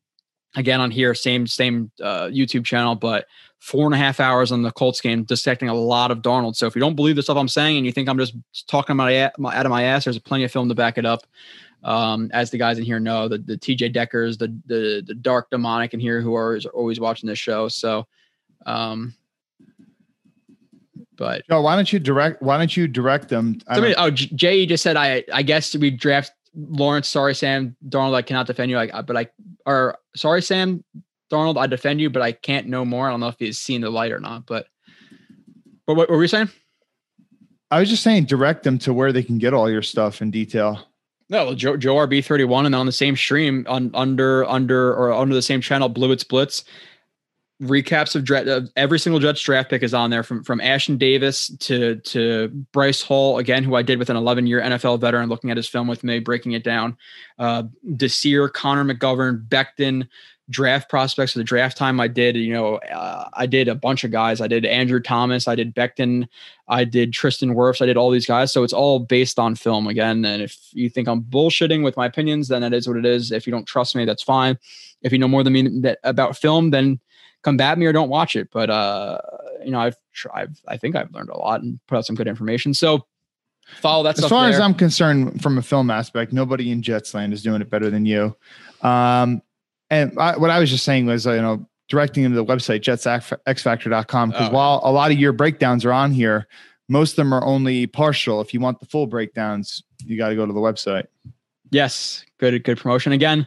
Again 0.55 0.81
on 0.81 0.89
here, 0.89 1.13
same 1.13 1.45
same 1.45 1.91
uh, 2.01 2.25
YouTube 2.25 2.65
channel, 2.65 2.95
but 2.95 3.27
four 3.59 3.85
and 3.85 3.93
a 3.93 3.97
half 3.97 4.19
hours 4.19 4.51
on 4.51 4.63
the 4.63 4.71
Colts 4.71 4.99
game, 4.99 5.23
dissecting 5.23 5.69
a 5.69 5.73
lot 5.73 6.09
of 6.09 6.19
Darnold. 6.19 6.55
So 6.55 6.65
if 6.65 6.75
you 6.75 6.79
don't 6.79 6.95
believe 6.95 7.15
the 7.15 7.21
stuff 7.21 7.37
I'm 7.37 7.47
saying 7.47 7.77
and 7.77 7.85
you 7.85 7.91
think 7.91 8.09
I'm 8.09 8.17
just 8.17 8.35
talking 8.67 8.95
about 8.95 9.31
my, 9.37 9.55
out 9.55 9.65
of 9.65 9.69
my 9.69 9.83
ass, 9.83 10.05
there's 10.05 10.17
plenty 10.17 10.45
of 10.45 10.51
film 10.51 10.67
to 10.69 10.75
back 10.75 10.97
it 10.97 11.05
up. 11.05 11.27
Um, 11.83 12.29
as 12.33 12.51
the 12.51 12.57
guys 12.57 12.77
in 12.77 12.83
here 12.83 12.99
know, 12.99 13.27
the 13.27 13.37
the 13.37 13.57
TJ 13.57 13.93
Deckers, 13.93 14.37
the 14.37 14.47
the 14.65 15.03
the 15.05 15.13
dark 15.13 15.49
demonic 15.49 15.93
in 15.93 15.99
here 15.99 16.19
who 16.19 16.35
are 16.35 16.59
always 16.73 16.99
watching 16.99 17.27
this 17.27 17.39
show. 17.39 17.67
So, 17.67 18.07
um, 18.65 19.13
but 21.15 21.47
Joe, 21.47 21.61
why 21.61 21.75
don't 21.75 21.91
you 21.91 21.99
direct? 21.99 22.41
Why 22.41 22.57
don't 22.57 22.75
you 22.75 22.87
direct 22.87 23.29
them? 23.29 23.59
Somebody, 23.67 23.95
oh, 23.97 24.09
Jay 24.09 24.65
just 24.65 24.83
said 24.83 24.97
I 24.97 25.23
I 25.31 25.41
guess 25.41 25.75
we 25.75 25.89
draft 25.89 26.33
Lawrence, 26.55 27.07
sorry, 27.07 27.35
Sam 27.35 27.75
Darnold, 27.87 28.15
I 28.15 28.21
cannot 28.21 28.47
defend 28.47 28.71
you. 28.71 28.77
Like, 28.77 28.91
but 29.05 29.17
I, 29.17 29.27
or 29.65 29.97
sorry, 30.15 30.41
Sam 30.41 30.83
Darnold, 31.31 31.57
I 31.57 31.67
defend 31.67 32.01
you, 32.01 32.09
but 32.09 32.21
I 32.21 32.31
can't 32.31 32.67
know 32.67 32.85
more. 32.85 33.07
I 33.07 33.11
don't 33.11 33.19
know 33.19 33.27
if 33.27 33.35
he's 33.39 33.59
seen 33.59 33.81
the 33.81 33.89
light 33.89 34.11
or 34.11 34.19
not. 34.19 34.45
But, 34.45 34.67
but 35.85 35.95
what, 35.95 36.09
what 36.09 36.15
were 36.15 36.21
you 36.23 36.27
saying? 36.27 36.49
I 37.71 37.79
was 37.79 37.89
just 37.89 38.03
saying, 38.03 38.25
direct 38.25 38.63
them 38.63 38.79
to 38.79 38.93
where 38.93 39.11
they 39.11 39.23
can 39.23 39.37
get 39.37 39.53
all 39.53 39.69
your 39.69 39.83
stuff 39.83 40.21
in 40.21 40.31
detail. 40.31 40.87
No, 41.29 41.53
Joe, 41.53 41.77
Joe 41.77 41.95
RB 41.95 42.25
thirty 42.25 42.43
one, 42.43 42.65
and 42.65 42.73
on 42.73 42.87
the 42.87 42.91
same 42.91 43.15
stream 43.15 43.63
on 43.69 43.91
under 43.93 44.43
under 44.45 44.91
or 44.95 45.11
under 45.13 45.35
the 45.35 45.43
same 45.43 45.61
channel, 45.61 45.87
Blewett 45.87 46.19
Splits 46.19 46.63
recaps 47.61 48.15
of, 48.15 48.47
of 48.47 48.69
every 48.75 48.99
single 48.99 49.19
draft 49.19 49.69
pick 49.69 49.83
is 49.83 49.93
on 49.93 50.09
there 50.09 50.23
from 50.23 50.43
from 50.43 50.59
Ashtyn 50.59 50.97
Davis 50.97 51.49
to 51.59 51.95
to 51.95 52.47
Bryce 52.71 53.01
Hall 53.01 53.37
again, 53.37 53.63
who 53.63 53.75
I 53.75 53.81
did 53.81 53.99
with 53.99 54.09
an 54.09 54.17
11 54.17 54.47
year 54.47 54.61
NFL 54.61 55.01
veteran, 55.01 55.29
looking 55.29 55.51
at 55.51 55.57
his 55.57 55.67
film 55.67 55.87
with 55.87 56.03
me, 56.03 56.19
breaking 56.19 56.53
it 56.53 56.63
down. 56.63 56.97
Uh, 57.37 57.63
Desir, 57.95 58.49
Connor 58.49 58.85
McGovern, 58.85 59.47
Becton, 59.47 60.07
draft 60.49 60.89
prospects 60.89 61.33
for 61.33 61.39
the 61.39 61.43
draft 61.43 61.77
time. 61.77 61.99
I 61.99 62.07
did, 62.07 62.35
you 62.35 62.53
know, 62.53 62.77
uh, 62.77 63.29
I 63.33 63.45
did 63.45 63.67
a 63.67 63.75
bunch 63.75 64.03
of 64.03 64.11
guys. 64.11 64.41
I 64.41 64.47
did 64.47 64.65
Andrew 64.65 64.99
Thomas, 64.99 65.47
I 65.47 65.55
did 65.55 65.75
Becton, 65.75 66.27
I 66.67 66.83
did 66.83 67.13
Tristan 67.13 67.53
Wirfs, 67.55 67.81
I 67.81 67.85
did 67.85 67.97
all 67.97 68.09
these 68.09 68.25
guys. 68.25 68.51
So 68.51 68.63
it's 68.63 68.73
all 68.73 68.99
based 68.99 69.37
on 69.37 69.55
film 69.55 69.87
again. 69.87 70.25
And 70.25 70.41
if 70.41 70.57
you 70.71 70.89
think 70.89 71.07
I'm 71.07 71.21
bullshitting 71.21 71.83
with 71.83 71.97
my 71.97 72.05
opinions, 72.05 72.47
then 72.47 72.61
that 72.61 72.73
is 72.73 72.87
what 72.87 72.97
it 72.97 73.05
is. 73.05 73.31
If 73.31 73.45
you 73.45 73.51
don't 73.51 73.67
trust 73.67 73.95
me, 73.95 74.05
that's 74.05 74.23
fine. 74.23 74.57
If 75.01 75.11
you 75.11 75.19
know 75.19 75.27
more 75.27 75.43
than 75.43 75.53
me 75.53 75.81
that, 75.81 75.99
about 76.03 76.37
film, 76.37 76.71
then 76.71 76.99
combat 77.43 77.77
me 77.77 77.85
or 77.85 77.93
don't 77.93 78.09
watch 78.09 78.35
it. 78.35 78.49
But 78.51 78.69
uh, 78.69 79.19
you 79.63 79.71
know, 79.71 79.79
I've 79.79 79.97
tried. 80.13 80.55
I 80.67 80.77
think 80.77 80.95
I've 80.95 81.13
learned 81.13 81.29
a 81.29 81.37
lot 81.37 81.61
and 81.61 81.79
put 81.87 81.97
out 81.97 82.05
some 82.05 82.15
good 82.15 82.27
information. 82.27 82.73
So 82.73 83.05
follow 83.81 84.03
that. 84.03 84.17
As 84.17 84.27
far 84.27 84.43
there. 84.43 84.53
as 84.53 84.59
I'm 84.59 84.73
concerned, 84.73 85.41
from 85.41 85.57
a 85.57 85.61
film 85.61 85.89
aspect, 85.89 86.33
nobody 86.33 86.71
in 86.71 86.81
Jetsland 86.81 87.33
is 87.33 87.43
doing 87.43 87.61
it 87.61 87.69
better 87.69 87.89
than 87.89 88.05
you. 88.05 88.35
Um, 88.81 89.41
and 89.89 90.17
I, 90.19 90.37
what 90.37 90.49
I 90.49 90.59
was 90.59 90.69
just 90.69 90.83
saying 90.85 91.07
was, 91.07 91.25
uh, 91.25 91.33
you 91.33 91.41
know, 91.41 91.67
directing 91.87 92.23
them 92.23 92.33
to 92.33 92.35
the 92.35 92.45
website, 92.45 92.81
jetsxfactor.com, 92.81 94.29
because 94.29 94.49
oh. 94.49 94.53
while 94.53 94.81
a 94.83 94.91
lot 94.91 95.11
of 95.11 95.17
your 95.17 95.33
breakdowns 95.33 95.83
are 95.83 95.91
on 95.91 96.11
here, 96.11 96.47
most 96.87 97.11
of 97.11 97.15
them 97.17 97.33
are 97.33 97.43
only 97.43 97.87
partial. 97.87 98.41
If 98.41 98.53
you 98.53 98.59
want 98.59 98.79
the 98.79 98.85
full 98.85 99.07
breakdowns, 99.07 99.83
you 100.05 100.17
got 100.17 100.29
to 100.29 100.35
go 100.35 100.45
to 100.45 100.53
the 100.53 100.59
website. 100.59 101.07
Yes, 101.71 102.25
good, 102.39 102.63
good 102.63 102.77
promotion 102.77 103.11
again. 103.11 103.45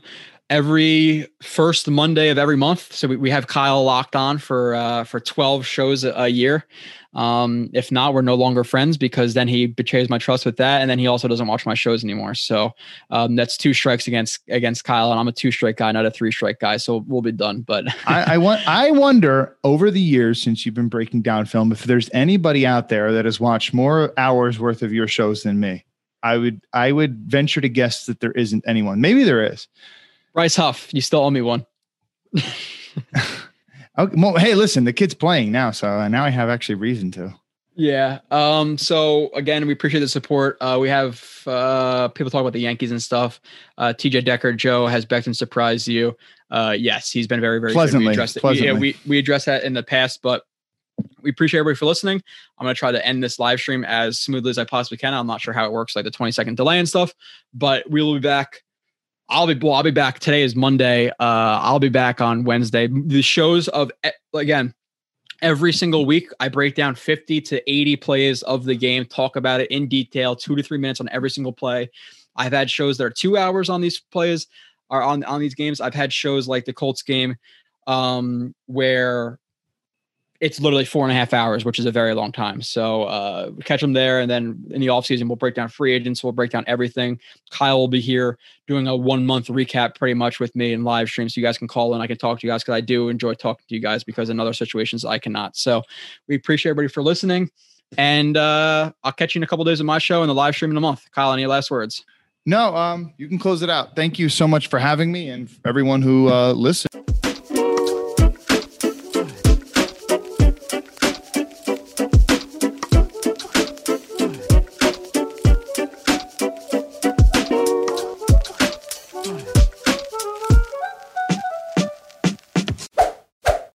Every 0.53 1.27
first 1.41 1.89
Monday 1.89 2.29
of 2.29 2.37
every 2.37 2.59
month, 2.59 2.93
so 2.93 3.09
we, 3.09 3.17
we 3.17 3.31
have 3.31 3.47
Kyle 3.47 3.83
locked 3.85 4.15
on 4.15 4.37
for 4.37 4.75
uh, 4.75 5.05
for 5.05 5.19
twelve 5.19 5.65
shows 5.65 6.05
a, 6.05 6.13
a 6.13 6.29
year. 6.29 6.67
Um, 7.15 7.71
if 7.73 7.91
not, 7.91 8.13
we're 8.13 8.21
no 8.21 8.35
longer 8.35 8.63
friends 8.63 8.99
because 8.99 9.33
then 9.33 9.49
he 9.49 9.67
betrays 9.67 10.11
my 10.11 10.19
trust 10.19 10.45
with 10.45 10.59
that, 10.59 10.83
and 10.83 10.91
then 10.91 10.99
he 10.99 11.07
also 11.07 11.27
doesn't 11.27 11.47
watch 11.47 11.65
my 11.65 11.73
shows 11.73 12.05
anymore. 12.05 12.35
So 12.35 12.73
um, 13.09 13.35
that's 13.35 13.57
two 13.57 13.73
strikes 13.73 14.07
against 14.07 14.41
against 14.51 14.85
Kyle, 14.85 15.11
and 15.11 15.19
I'm 15.19 15.27
a 15.27 15.33
two 15.33 15.51
strike 15.51 15.79
guy, 15.79 15.91
not 15.91 16.05
a 16.05 16.11
three 16.11 16.31
strike 16.31 16.59
guy. 16.59 16.77
So 16.77 17.03
we'll 17.07 17.23
be 17.23 17.33
done. 17.33 17.63
But 17.63 17.87
I, 18.07 18.35
I 18.35 18.39
want 18.39 18.61
I 18.69 18.91
wonder 18.91 19.57
over 19.65 19.91
the 19.91 20.03
years 20.03 20.43
since 20.43 20.67
you've 20.67 20.75
been 20.75 20.91
breaking 20.91 21.23
down 21.23 21.47
film, 21.47 21.73
if 21.73 21.85
there's 21.85 22.11
anybody 22.13 22.67
out 22.67 22.91
there 22.91 23.11
that 23.13 23.25
has 23.25 23.41
watched 23.41 23.73
more 23.73 24.13
hours 24.19 24.59
worth 24.59 24.83
of 24.83 24.93
your 24.93 25.09
shows 25.09 25.45
than 25.45 25.61
me. 25.61 25.87
I 26.23 26.37
would 26.37 26.61
I 26.75 26.93
would 26.93 27.25
venture 27.31 27.63
to 27.63 27.71
guess 27.71 28.05
that 28.05 28.21
there 28.21 28.33
isn't 28.33 28.65
anyone. 28.67 29.01
Maybe 29.01 29.25
there 29.25 29.43
is. 29.43 29.67
Bryce 30.35 30.57
Huff, 30.57 30.93
you 30.93 31.01
still 31.01 31.21
owe 31.21 31.31
me 31.31 31.43
one. 31.43 31.67
Okay, 33.99 34.15
well, 34.17 34.37
hey, 34.37 34.55
listen, 34.55 34.85
the 34.85 34.93
kid's 34.93 35.13
playing 35.13 35.53
now, 35.53 35.71
so 35.71 36.09
now 36.09 36.25
I 36.25 36.31
have 36.31 36.49
actually 36.49 36.77
reason 36.77 37.11
to. 37.13 37.35
Yeah. 37.75 38.21
Um, 38.31 38.79
so 38.79 39.31
again, 39.35 39.67
we 39.67 39.73
appreciate 39.73 40.01
the 40.01 40.09
support. 40.09 40.57
Uh, 40.61 40.79
we 40.81 40.89
have 40.89 41.23
uh, 41.47 42.09
people 42.09 42.31
talk 42.31 42.41
about 42.41 42.53
the 42.55 42.61
Yankees 42.61 42.91
and 42.91 43.03
stuff. 43.03 43.41
Uh, 43.77 43.93
TJ 43.97 44.25
Decker, 44.25 44.53
Joe 44.53 44.87
has 44.87 45.05
Becton 45.05 45.37
surprised 45.37 45.89
you. 45.89 46.17
Uh, 46.51 46.75
yes, 46.79 47.11
he's 47.11 47.27
been 47.27 47.41
very, 47.41 47.61
very 47.61 47.73
pleasantly. 47.73 48.09
We 48.09 48.13
addressed, 48.13 48.39
pleasantly. 48.39 48.67
Yeah, 48.67 48.79
we 48.79 48.97
we 49.07 49.19
addressed 49.19 49.47
that 49.47 49.65
in 49.65 49.73
the 49.73 49.83
past, 49.83 50.21
but 50.23 50.43
we 51.23 51.31
appreciate 51.31 51.61
everybody 51.61 51.79
for 51.79 51.87
listening. 51.87 52.23
I'm 52.59 52.65
gonna 52.65 52.75
try 52.75 52.93
to 52.93 53.07
end 53.07 53.23
this 53.23 53.39
live 53.39 53.59
stream 53.59 53.85
as 53.85 54.19
smoothly 54.19 54.51
as 54.51 54.59
I 54.59 54.65
possibly 54.65 54.99
can. 54.99 55.15
I'm 55.15 55.27
not 55.27 55.41
sure 55.41 55.55
how 55.55 55.65
it 55.65 55.73
works, 55.73 55.97
like 55.97 56.05
the 56.05 56.11
20 56.11 56.33
second 56.33 56.57
delay 56.57 56.79
and 56.79 56.89
stuff, 56.89 57.15
but 57.55 57.89
we 57.91 58.03
will 58.03 58.15
be 58.15 58.21
back 58.21 58.63
I'll 59.33 59.47
be 59.47 59.55
well, 59.55 59.73
I'll 59.73 59.83
be 59.83 59.91
back. 59.91 60.19
Today 60.19 60.43
is 60.43 60.55
Monday. 60.55 61.09
Uh, 61.09 61.15
I'll 61.19 61.79
be 61.79 61.89
back 61.89 62.21
on 62.21 62.45
Wednesday. 62.45 62.87
The 62.87 63.23
shows 63.23 63.67
of 63.69 63.91
again 64.35 64.75
every 65.41 65.73
single 65.73 66.05
week 66.05 66.29
I 66.39 66.51
break 66.51 66.75
down 66.75 66.95
50 66.95 67.41
to 67.41 67.71
80 67.71 67.97
plays 67.97 68.43
of 68.43 68.65
the 68.65 68.77
game, 68.77 69.07
talk 69.07 69.37
about 69.37 69.63
it 69.63 69.71
in 69.71 69.89
detail, 69.89 70.37
two 70.37 70.55
to 70.55 70.63
three 70.63 70.77
minutes 70.77 71.01
on 71.01 71.09
every 71.11 71.31
single 71.31 71.53
play. 71.53 71.91
I've 72.37 72.53
had 72.53 72.71
shows 72.71 72.99
that 72.99 73.05
are 73.05 73.11
two 73.11 73.39
hours 73.39 73.71
on 73.71 73.81
these 73.81 74.01
plays, 74.01 74.49
are 74.91 75.03
on 75.03 75.25
on 75.25 75.41
these 75.41 75.55
games. 75.55 75.81
I've 75.81 75.95
had 75.95 76.13
shows 76.13 76.47
like 76.47 76.67
the 76.67 76.75
Colts 76.75 77.03
game, 77.03 77.37
um, 77.87 78.55
where 78.67 79.39
it's 80.43 80.61
literally 80.61 80.85
four 80.85 81.05
and 81.05 81.13
a 81.13 81.15
half 81.15 81.33
hours, 81.33 81.65
which 81.65 81.79
is 81.79 81.87
a 81.87 81.93
very 81.93 82.15
long 82.15 82.33
time. 82.33 82.61
So 82.63 83.05
uh, 83.05 83.53
catch 83.65 83.81
them 83.81 83.93
there. 83.93 84.19
And 84.19 84.29
then 84.29 84.67
in 84.71 84.81
the 84.81 84.89
offseason, 84.89 85.29
we'll 85.29 85.37
break 85.37 85.55
down 85.55 85.69
free 85.69 85.93
agents. 85.93 86.25
We'll 86.25 86.33
break 86.33 86.51
down 86.51 86.65
everything. 86.67 87.21
Kyle 87.51 87.79
will 87.79 87.87
be 87.87 88.01
here 88.01 88.37
doing 88.67 88.89
a 88.89 88.97
one 88.97 89.25
month 89.25 89.47
recap 89.47 89.95
pretty 89.95 90.15
much 90.15 90.41
with 90.41 90.57
me 90.57 90.73
in 90.73 90.83
live 90.83 91.09
stream. 91.09 91.29
So 91.29 91.41
you 91.41 91.47
guys 91.47 91.59
can 91.59 91.69
call 91.69 91.95
and 91.95 92.03
I 92.03 92.09
can 92.09 92.19
talk 92.19 92.41
to 92.41 92.47
you 92.47 92.53
guys 92.53 92.65
because 92.65 92.75
I 92.75 92.81
do 92.81 93.09
enjoy 93.09 93.35
talking 93.35 93.65
to 93.69 93.75
you 93.77 93.81
guys 93.81 94.03
because 94.03 94.31
in 94.31 94.41
other 94.41 94.53
situations 94.53 95.05
I 95.05 95.21
cannot. 95.21 95.57
So 95.57 95.85
we 96.27 96.35
appreciate 96.35 96.71
everybody 96.71 96.93
for 96.93 97.05
listening. 97.05 97.49
And 97.97 98.37
uh, 98.37 98.91
I'll 99.05 99.13
catch 99.13 99.37
you 99.37 99.39
in 99.39 99.45
a 99.45 99.47
couple 99.47 99.65
days 99.65 99.79
of 99.79 99.87
my 99.87 99.99
show 99.99 100.23
and 100.23 100.29
the 100.29 100.35
live 100.35 100.57
stream 100.57 100.73
in 100.73 100.77
a 100.77 100.81
month. 100.81 101.09
Kyle, 101.13 101.33
any 101.33 101.47
last 101.47 101.71
words? 101.71 102.05
No, 102.47 102.75
um, 102.75 103.15
you 103.17 103.29
can 103.29 103.39
close 103.39 103.63
it 103.63 103.71
out. 103.71 103.95
Thank 103.95 104.19
you 104.19 104.29
so 104.29 104.49
much 104.49 104.67
for 104.67 104.81
having 104.81 105.13
me 105.13 105.29
and 105.29 105.49
everyone 105.65 106.03
who 106.03 106.33
uh, 106.33 106.53
listened. 106.53 106.89